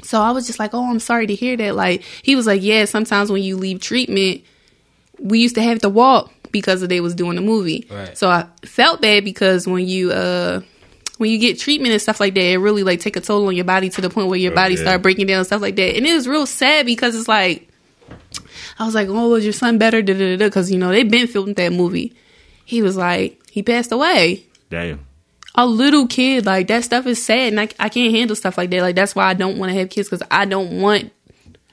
So 0.03 0.21
I 0.21 0.31
was 0.31 0.47
just 0.47 0.59
like, 0.59 0.73
oh, 0.73 0.89
I'm 0.89 0.99
sorry 0.99 1.27
to 1.27 1.35
hear 1.35 1.55
that. 1.55 1.75
Like 1.75 2.01
he 2.23 2.35
was 2.35 2.45
like, 2.45 2.61
yeah, 2.61 2.83
sometimes 2.83 3.31
when 3.31 3.41
you 3.41 3.55
leave 3.55 3.79
treatment, 3.79 4.41
we 5.17 5.39
used 5.39 5.55
to 5.55 5.61
have 5.61 5.79
to 5.79 5.89
walk 5.89 6.33
because 6.51 6.81
they 6.81 6.99
was 6.99 7.15
doing 7.15 7.37
the 7.37 7.41
movie. 7.41 7.87
Right. 7.89 8.17
So 8.17 8.29
I 8.29 8.47
felt 8.65 9.01
bad 9.01 9.23
because 9.23 9.65
when 9.65 9.87
you 9.87 10.11
uh 10.11 10.59
when 11.19 11.29
you 11.29 11.37
get 11.37 11.59
treatment 11.59 11.91
and 11.93 12.01
stuff 12.01 12.19
like 12.19 12.33
that, 12.33 12.41
it 12.43 12.57
really 12.57 12.83
like 12.83 12.99
take 13.01 13.15
a 13.15 13.21
toll 13.21 13.45
on 13.47 13.55
your 13.55 13.65
body 13.65 13.89
to 13.89 14.01
the 14.01 14.09
point 14.09 14.27
where 14.29 14.39
your 14.39 14.53
Oh, 14.53 14.55
body 14.55 14.73
yeah. 14.75 14.81
start 14.81 15.01
breaking 15.01 15.27
down 15.27 15.37
and 15.37 15.45
stuff 15.45 15.61
like 15.61 15.75
that. 15.75 15.95
And 15.95 16.05
it 16.07 16.13
was 16.15 16.27
real 16.27 16.45
sad 16.45 16.85
because 16.85 17.15
it's 17.15 17.27
like 17.27 17.67
I 18.79 18.85
was 18.85 18.95
like, 18.95 19.07
oh, 19.09 19.29
was 19.29 19.43
your 19.43 19.53
son 19.53 19.77
better? 19.77 20.01
Because 20.01 20.71
you 20.71 20.79
know 20.79 20.89
they've 20.89 21.09
been 21.09 21.27
filming 21.27 21.53
that 21.55 21.73
movie. 21.73 22.15
He 22.65 22.81
was 22.81 22.95
like, 22.97 23.39
he 23.51 23.61
passed 23.63 23.91
away 23.91 24.45
Damn. 24.69 25.05
a 25.55 25.65
little 25.65 26.07
kid 26.07 26.45
like 26.45 26.67
that 26.67 26.83
stuff 26.83 27.05
is 27.05 27.23
sad 27.23 27.47
and 27.53 27.59
I, 27.59 27.67
I 27.79 27.89
can't 27.89 28.13
handle 28.15 28.35
stuff 28.35 28.57
like 28.57 28.69
that 28.69 28.81
like 28.81 28.95
that's 28.95 29.15
why 29.15 29.25
i 29.25 29.33
don't 29.33 29.57
want 29.57 29.71
to 29.71 29.77
have 29.79 29.89
kids 29.89 30.07
because 30.07 30.25
i 30.29 30.45
don't 30.45 30.79
want 30.79 31.11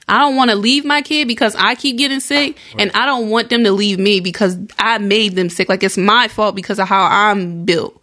i 0.09 0.17
don't 0.17 0.35
want 0.35 0.49
to 0.49 0.55
leave 0.55 0.83
my 0.83 1.03
kid 1.03 1.27
because 1.27 1.55
i 1.55 1.75
keep 1.75 1.97
getting 1.99 2.19
sick 2.19 2.57
and 2.79 2.89
i 2.95 3.05
don't 3.05 3.29
want 3.29 3.49
them 3.51 3.63
to 3.63 3.71
leave 3.71 3.99
me 3.99 4.19
because 4.19 4.57
i 4.79 4.97
made 4.97 5.35
them 5.35 5.49
sick 5.51 5.69
like 5.69 5.83
it's 5.83 5.97
my 5.99 6.27
fault 6.27 6.55
because 6.55 6.79
of 6.79 6.87
how 6.87 7.03
i'm 7.05 7.63
built 7.63 8.01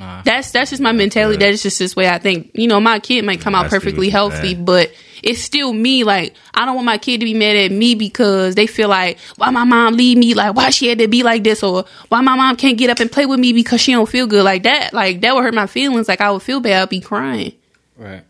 Nah. 0.00 0.22
that's 0.22 0.50
that's 0.50 0.70
just 0.70 0.82
my 0.82 0.92
mentality 0.92 1.38
Yeah. 1.38 1.50
that's 1.50 1.62
just 1.62 1.78
this 1.78 1.94
way 1.94 2.08
i 2.08 2.18
think 2.18 2.50
you 2.54 2.66
know 2.66 2.80
my 2.80 2.98
kid 2.98 3.24
might 3.24 3.40
come 3.40 3.54
I 3.54 3.60
out 3.60 3.70
perfectly 3.70 4.08
healthy 4.08 4.54
saying. 4.54 4.64
but 4.64 4.90
it's 5.22 5.40
still 5.42 5.72
me 5.74 6.02
like 6.04 6.34
i 6.54 6.64
don't 6.64 6.74
want 6.74 6.86
my 6.86 6.96
kid 6.96 7.20
to 7.20 7.26
be 7.26 7.34
mad 7.34 7.54
at 7.56 7.70
me 7.70 7.94
because 7.94 8.54
they 8.54 8.66
feel 8.66 8.88
like 8.88 9.18
why 9.36 9.50
my 9.50 9.64
mom 9.64 9.94
leave 9.94 10.16
me 10.16 10.32
like 10.34 10.56
why 10.56 10.70
she 10.70 10.88
had 10.88 10.98
to 10.98 11.06
be 11.08 11.22
like 11.22 11.44
this 11.44 11.62
or 11.62 11.84
why 12.08 12.22
my 12.22 12.34
mom 12.34 12.56
can't 12.56 12.78
get 12.78 12.88
up 12.88 12.98
and 12.98 13.12
play 13.12 13.26
with 13.26 13.38
me 13.38 13.52
because 13.52 13.80
she 13.80 13.92
don't 13.92 14.08
feel 14.08 14.26
good 14.26 14.42
like 14.44 14.62
that 14.62 14.94
like 14.94 15.20
that 15.20 15.34
would 15.34 15.42
hurt 15.44 15.52
my 15.54 15.66
feelings 15.66 16.08
like 16.08 16.22
i 16.22 16.30
would 16.30 16.40
feel 16.42 16.60
bad 16.60 16.82
i'd 16.82 16.88
be 16.88 17.00
crying 17.00 17.52
Right. 17.98 18.24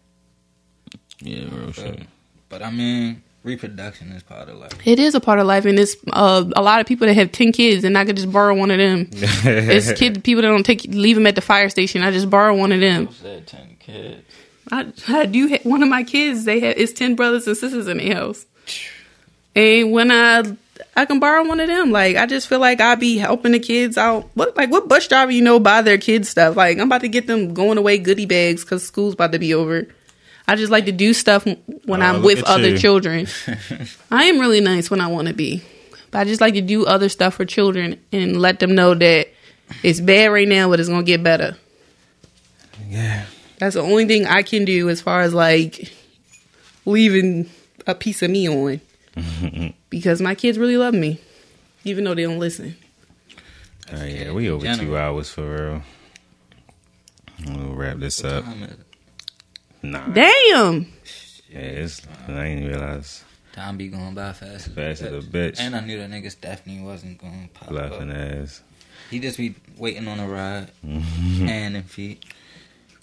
Yeah, 1.23 1.45
real 1.53 1.71
shit. 1.73 2.01
But 2.49 2.63
I 2.63 2.71
mean, 2.73 3.23
reproduction 3.43 4.13
is 4.13 4.23
part 4.23 4.49
of 4.49 4.57
life. 4.59 4.73
it 4.87 4.99
is 4.99 5.15
a 5.15 5.21
part 5.21 5.39
of 5.39 5.47
life 5.47 5.65
and 5.65 5.79
it's 5.79 5.97
uh, 6.13 6.45
a 6.57 6.63
lot 6.63 6.81
of 6.81 6.87
people 6.87 7.07
that 7.07 7.15
have 7.15 7.33
10 7.33 7.53
kids 7.53 7.85
and 7.85 7.97
i 7.97 8.05
could 8.05 8.17
just 8.17 8.31
borrow 8.31 8.55
one 8.55 8.71
of 8.71 8.77
them 8.79 9.09
it's 9.13 9.93
kid 9.93 10.23
people 10.23 10.43
that 10.43 10.49
don't 10.49 10.65
take 10.67 10.83
leave 10.85 11.17
them 11.17 11.27
at 11.27 11.35
the 11.35 11.41
fire 11.41 11.69
station 11.71 12.03
i 12.03 12.11
just 12.11 12.29
borrow 12.29 12.55
one 12.55 12.71
of 12.71 12.81
them 12.81 13.09
said 13.13 13.47
ten 13.47 13.77
kids. 13.81 14.23
I, 14.71 14.93
I 15.09 15.27
do 15.27 15.49
ha- 15.49 15.61
one 15.65 15.83
of 15.83 15.89
my 15.89 16.05
kids. 16.05 16.45
They 16.45 16.61
have 16.61 16.75
it's 16.77 16.93
ten 16.93 17.17
brothers 17.17 17.47
and 17.49 17.57
sisters 17.57 17.89
in 17.89 17.97
the 17.99 18.11
house, 18.11 18.47
and 19.57 19.91
when 19.91 20.13
I 20.13 20.45
I 20.97 21.07
can 21.07 21.19
borrow 21.19 21.45
one 21.47 21.59
of 21.61 21.67
them, 21.67 21.91
like 21.91 22.17
I 22.17 22.27
just 22.27 22.47
feel 22.47 22.61
like 22.61 22.81
I 22.81 22.95
be 22.95 23.19
helping 23.19 23.51
the 23.53 23.59
kids 23.59 23.99
out. 23.99 24.29
What 24.35 24.57
like 24.57 24.71
what 24.71 24.87
bus 24.89 25.09
driver 25.09 25.33
you 25.33 25.43
know 25.43 25.59
buy 25.59 25.83
their 25.83 25.99
kids 25.99 26.29
stuff? 26.29 26.57
Like 26.57 26.79
I'm 26.79 26.87
about 26.87 27.01
to 27.01 27.09
get 27.09 27.27
them 27.27 27.53
going 27.53 27.79
away 27.79 27.99
goodie 27.99 28.27
bags 28.27 28.63
because 28.65 28.85
school's 28.87 29.15
about 29.15 29.33
to 29.33 29.39
be 29.41 29.55
over. 29.55 29.89
I 30.49 30.57
just 30.57 30.71
like 30.73 30.87
to 30.87 30.93
do 30.93 31.13
stuff 31.15 31.45
when 31.45 32.03
Oh, 32.03 32.07
I'm 32.07 32.23
with 32.23 32.43
other 32.45 32.71
you. 32.71 32.79
children. 32.79 33.27
I 34.11 34.25
am 34.25 34.39
really 34.41 34.61
nice 34.61 34.91
when 34.91 35.01
I 35.01 35.07
want 35.07 35.29
to 35.29 35.35
be, 35.35 35.63
but 36.11 36.19
I 36.21 36.25
just 36.25 36.41
like 36.41 36.55
to 36.55 36.61
do 36.61 36.87
other 36.87 37.09
stuff 37.09 37.35
for 37.35 37.45
children 37.45 38.01
and 38.13 38.41
let 38.41 38.59
them 38.61 38.75
know 38.75 38.95
that 38.95 39.29
it's 39.85 40.01
bad 40.01 40.27
right 40.33 40.49
now, 40.49 40.69
but 40.69 40.81
it's 40.81 40.89
gonna 40.89 41.03
get 41.05 41.23
better. 41.23 41.57
Yeah. 42.89 43.27
That's 43.59 43.75
the 43.75 43.83
only 43.83 44.07
thing 44.07 44.27
I 44.27 44.43
can 44.43 44.65
do 44.65 44.89
as 44.89 45.01
far 45.01 45.21
as 45.21 45.33
like 45.35 45.93
leaving 46.85 47.49
a 47.87 47.95
piece 47.95 48.23
of 48.23 48.31
me 48.31 48.49
on. 48.49 48.81
because 49.91 50.21
my 50.21 50.35
kids 50.35 50.57
really 50.59 50.77
love 50.77 50.95
me, 50.95 51.21
even 51.85 52.05
though 52.05 52.15
they 52.15 52.23
don't 52.23 52.39
listen. 52.39 52.77
Oh, 53.93 54.05
yeah, 54.05 54.33
we 54.33 54.49
over 54.49 54.75
two 54.77 54.97
hours 54.97 55.31
for 55.31 55.43
real. 55.43 55.83
We'll 57.57 57.75
wrap 57.75 57.99
this 57.99 58.23
up. 58.25 58.45
Time 59.83 59.91
is- 59.91 59.93
Nah. 59.93 60.09
Damn. 60.13 60.87
Yeah, 61.51 61.59
it's, 61.59 62.03
I 62.29 62.33
didn't 62.45 62.69
realize. 62.69 63.25
Time 63.53 63.77
be 63.77 63.89
going 63.89 64.15
by 64.15 64.33
fast. 64.33 64.69
as 64.69 64.75
Fast 64.75 65.03
as 65.03 65.25
a 65.25 65.27
bitch. 65.27 65.59
And 65.59 65.75
I 65.75 65.81
knew 65.81 65.99
that 65.99 66.09
nigga 66.11 66.31
Stephanie 66.31 66.81
wasn't 66.81 67.19
going 67.19 67.49
to 67.53 67.59
pop 67.61 67.71
Laughing 67.73 68.11
up. 68.11 68.17
ass. 68.17 68.63
He 69.11 69.19
just 69.19 69.37
be 69.39 69.57
waiting 69.77 70.07
on 70.07 70.21
a 70.21 70.29
ride, 70.29 70.71
Mm-hmm. 70.87 71.47
hand 71.47 71.77
and 71.77 71.85
feet. 71.91 72.25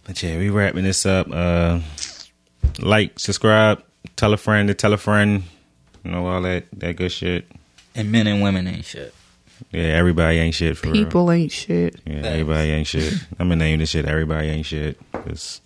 But 0.06 0.24
yeah, 0.24 0.38
we 0.38 0.50
wrapping 0.50 0.86
this 0.86 1.06
up. 1.06 1.28
Uh, 1.30 1.80
like, 2.80 3.20
subscribe, 3.20 3.84
tell 4.16 4.32
a 4.34 4.38
friend 4.38 4.70
to 4.70 4.74
tell 4.74 4.94
a 4.94 4.98
friend. 4.98 5.44
You 6.06 6.12
know 6.12 6.26
all 6.28 6.42
that 6.44 6.66
that 6.78 6.96
good 6.96 7.12
shit. 7.12 7.46
And 7.94 8.10
men 8.12 8.28
and 8.28 8.42
women 8.42 8.68
ain't 8.68 8.86
shit. 8.86 9.14
Yeah, 9.72 9.82
everybody 9.84 10.38
ain't 10.38 10.56
shit 10.56 10.78
for 10.78 10.88
real. 10.92 11.04
People 11.04 11.30
ain't 11.32 11.52
shit. 11.52 12.00
Yeah, 12.06 12.22
everybody 12.24 12.70
ain't 12.72 12.88
shit. 12.88 13.14
I'm 13.38 13.50
gonna 13.50 13.58
name 13.58 13.80
this 13.80 13.90
shit. 13.90 14.06
Everybody 14.06 14.48
ain't 14.48 14.66
shit. 14.66 14.98
'Cause 15.12 15.60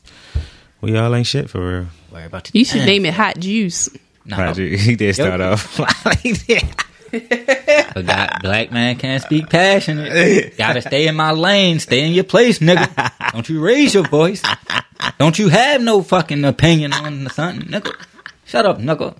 we 0.82 0.98
all 0.98 1.14
ain't 1.16 1.28
shit 1.28 1.50
for 1.50 1.60
real. 1.60 1.88
Worry 2.12 2.26
about 2.26 2.44
the 2.46 2.58
You 2.60 2.66
should 2.66 2.86
name 2.86 3.06
it 3.06 3.14
Hot 3.14 3.40
Juice. 3.40 3.90
Nah, 4.26 4.38
Right, 4.38 4.56
he 4.58 4.96
did 4.96 5.16
start 5.16 5.40
Yep. 5.40 5.52
off 5.54 5.80
like 6.06 6.22
that. 6.48 6.86
but 7.94 8.06
God, 8.06 8.30
black 8.42 8.72
man 8.72 8.96
can't 8.96 9.22
speak 9.22 9.50
passionate. 9.50 10.56
Gotta 10.58 10.82
stay 10.82 11.08
in 11.08 11.16
my 11.16 11.32
lane. 11.32 11.80
Stay 11.80 12.06
in 12.06 12.14
your 12.14 12.24
place, 12.24 12.60
nigga. 12.60 13.12
Don't 13.34 13.48
you 13.50 13.60
raise 13.62 13.94
your 13.94 14.08
voice. 14.08 14.42
Don't 15.18 15.38
you 15.38 15.50
have 15.50 15.82
no 15.82 16.04
fucking 16.04 16.46
opinion 16.46 16.94
on 16.94 17.24
the 17.26 17.30
something, 17.30 17.68
nigga. 17.68 17.94
Shut 18.46 18.66
up, 18.66 18.80
nigga. 18.80 19.16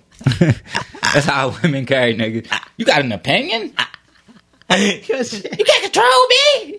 That's 1.12 1.26
how 1.26 1.54
women 1.62 1.84
carry 1.84 2.14
nigga. 2.14 2.46
You 2.78 2.84
got 2.86 3.02
an 3.02 3.12
opinion? 3.12 3.74
You 4.78 5.64
can't 5.64 5.82
control 5.82 6.26
me. 6.28 6.76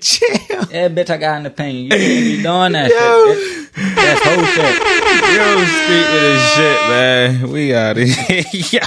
Chill. 0.00 0.28
Yeah, 0.70 0.88
bitch, 0.88 1.10
I 1.10 1.16
got 1.16 1.38
an 1.40 1.46
opinion. 1.46 1.84
You 1.84 1.90
can't 1.90 2.24
be 2.24 2.42
doing 2.42 2.72
that 2.72 2.90
shit. 2.90 2.98
bitch. 2.98 3.94
That's 3.96 4.20
whole 4.24 4.44
shit. 4.44 4.74
Yo, 5.34 5.46
street 5.64 6.08
with 6.12 6.22
this 6.22 6.42
shit, 6.54 6.78
man. 6.90 7.50
We 7.50 7.74
out 7.74 7.96
of 7.98 8.08
here. 8.08 8.44
Yo. 8.80 8.86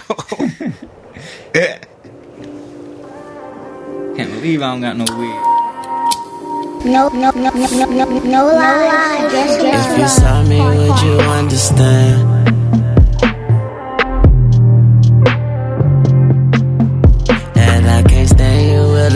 Can't 4.16 4.32
believe 4.32 4.62
I 4.62 4.64
don't 4.72 4.82
got 4.82 4.98
no 4.98 5.06
weed. 5.18 5.40
No, 6.92 7.10
no, 7.10 7.32
no, 7.32 7.50
no, 7.52 7.68
no, 7.68 7.86
no, 7.86 8.06
no 8.20 8.46
lie, 8.46 9.28
just 9.32 9.60
If 9.60 9.98
you 9.98 10.02
love. 10.04 10.10
saw 10.10 10.44
me, 10.44 10.60
would 10.62 11.02
you 11.02 11.20
understand? 11.20 12.57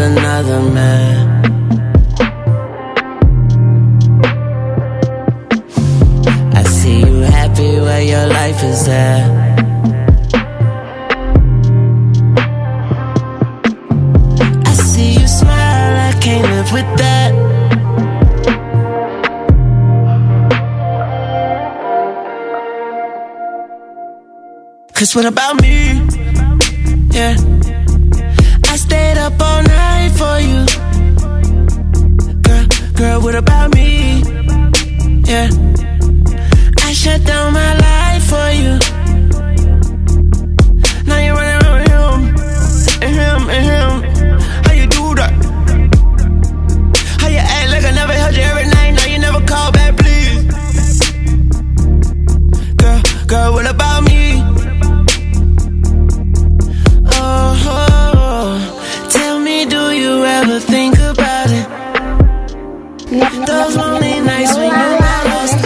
Another 0.02 0.62
man. 0.62 1.46
I 6.54 6.64
see 6.64 7.00
you 7.00 7.20
happy 7.22 7.80
where 7.80 8.02
your 8.02 8.28
life 8.28 8.64
is 8.64 8.88
at. 8.88 9.30
I 14.66 14.74
see 14.74 15.14
you 15.20 15.28
smile, 15.28 16.10
I 16.10 16.14
can't 16.20 16.48
live 16.54 16.72
with 16.74 16.98
that. 16.98 17.32
Cause 24.96 25.16
what 25.16 25.26
about 25.26 25.62
me? 25.62 26.02
Yeah. 27.12 27.61
Girl, 33.02 33.20
what 33.20 33.34
about 33.34 33.74
me? 33.74 34.22
Yeah. 35.26 35.50
I 36.86 36.94
shut 36.94 37.26
down 37.26 37.52
my 37.52 37.74
life 37.88 38.24
for 38.30 38.48
you. 38.62 38.78
Now 41.08 41.18
you're 41.18 41.34
running 41.34 41.66
around 41.66 41.82
with 41.82 41.90
him, 41.90 42.14
and 43.02 43.14
him, 43.22 43.50
and 43.50 43.64
him. 43.72 43.92
How 44.66 44.74
you 44.74 44.86
do 44.86 45.16
that? 45.16 45.34
How 47.22 47.28
you 47.28 47.42
act 47.42 47.72
like 47.72 47.86
I 47.86 47.92
never 47.92 48.14
held 48.14 48.36
you 48.36 48.44
every 48.44 48.68
night? 48.70 48.92
Now 48.92 49.06
you 49.14 49.18
never 49.18 49.42
call 49.48 49.72
back, 49.72 49.98
please. 49.98 51.00
Girl, 52.76 53.02
girl, 53.26 53.54
what 53.54 53.66
about 53.66 53.81
Those 63.12 63.76
lonely 63.76 64.22
nights 64.22 64.56
when 64.56 64.72
you 64.72 64.72
were 64.72 65.00
lost. 65.34 65.62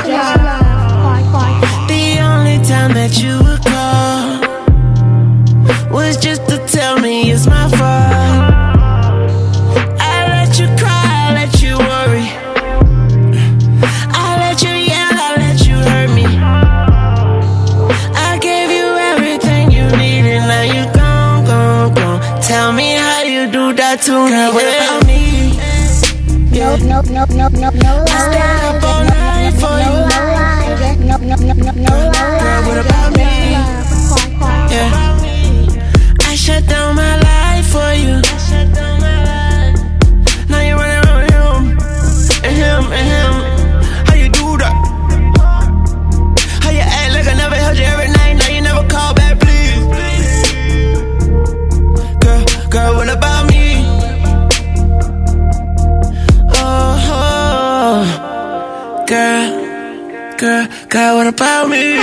The 1.87 2.17
only 2.19 2.57
time 2.65 2.93
that 2.95 3.21
you 3.21 3.37
would 3.37 3.61
call 3.61 4.41
was 5.91 6.17
just 6.17 6.47
to 6.49 6.57
tell 6.65 6.97
me 6.99 7.29
it's 7.31 7.45
my 7.45 7.69
fault. 7.69 8.49
I 10.01 10.25
let 10.33 10.57
you 10.57 10.65
cry, 10.75 11.05
I 11.05 11.33
let 11.35 11.61
you 11.61 11.77
worry. 11.77 12.25
I 14.09 14.37
let 14.41 14.63
you 14.63 14.71
yell, 14.71 15.13
I 15.13 15.35
let 15.37 15.67
you 15.67 15.75
hurt 15.75 16.09
me. 16.15 16.25
I 18.27 18.39
gave 18.41 18.71
you 18.71 18.87
everything 19.13 19.69
you 19.69 19.85
needed, 19.95 20.39
now 20.49 20.63
you 20.63 20.83
gone, 20.95 21.45
gone, 21.45 21.93
gone. 21.93 22.41
Tell 22.41 22.73
me 22.73 22.95
how 22.95 23.21
you 23.21 23.45
do 23.51 23.71
that 23.73 24.01
to 24.01 24.25
me. 25.04 25.04
No, 26.75 27.01
no, 27.01 27.23
no, 27.23 27.25
no, 27.25 27.47
no, 27.47 27.69
no 27.69 28.03
lie. 28.03 28.79
all 28.83 29.03
night 29.05 29.53
for 29.53 29.79
No 30.99 31.15
no, 31.17 31.35
no, 31.37 31.53
no, 31.53 31.53
no, 31.53 31.71
no. 31.71 32.35
Girl? 34.67 34.91
Yeah. 35.21 36.19
I 36.19 36.35
shut 36.35 36.67
down 36.67 36.95
my 36.97 37.15
life 37.17 37.67
for 37.67 37.93
you. 37.93 38.94
Girl, 60.45 60.67
girl, 60.89 61.15
what 61.17 61.27
about 61.27 61.69
me? 61.69 61.97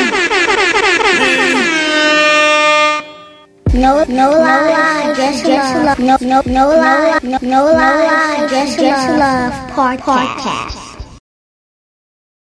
No, 3.72 4.04
no 4.04 4.30
lie. 4.30 5.14
Just 5.16 5.46
love. 5.46 5.98
No, 5.98 6.16
no, 6.20 6.42
no 6.46 6.68
lie. 6.68 7.20
No, 7.22 7.38
no 7.40 7.64
lie. 7.72 8.48
Just 8.50 8.78
love. 8.78 9.52
Podcast. 9.70 10.81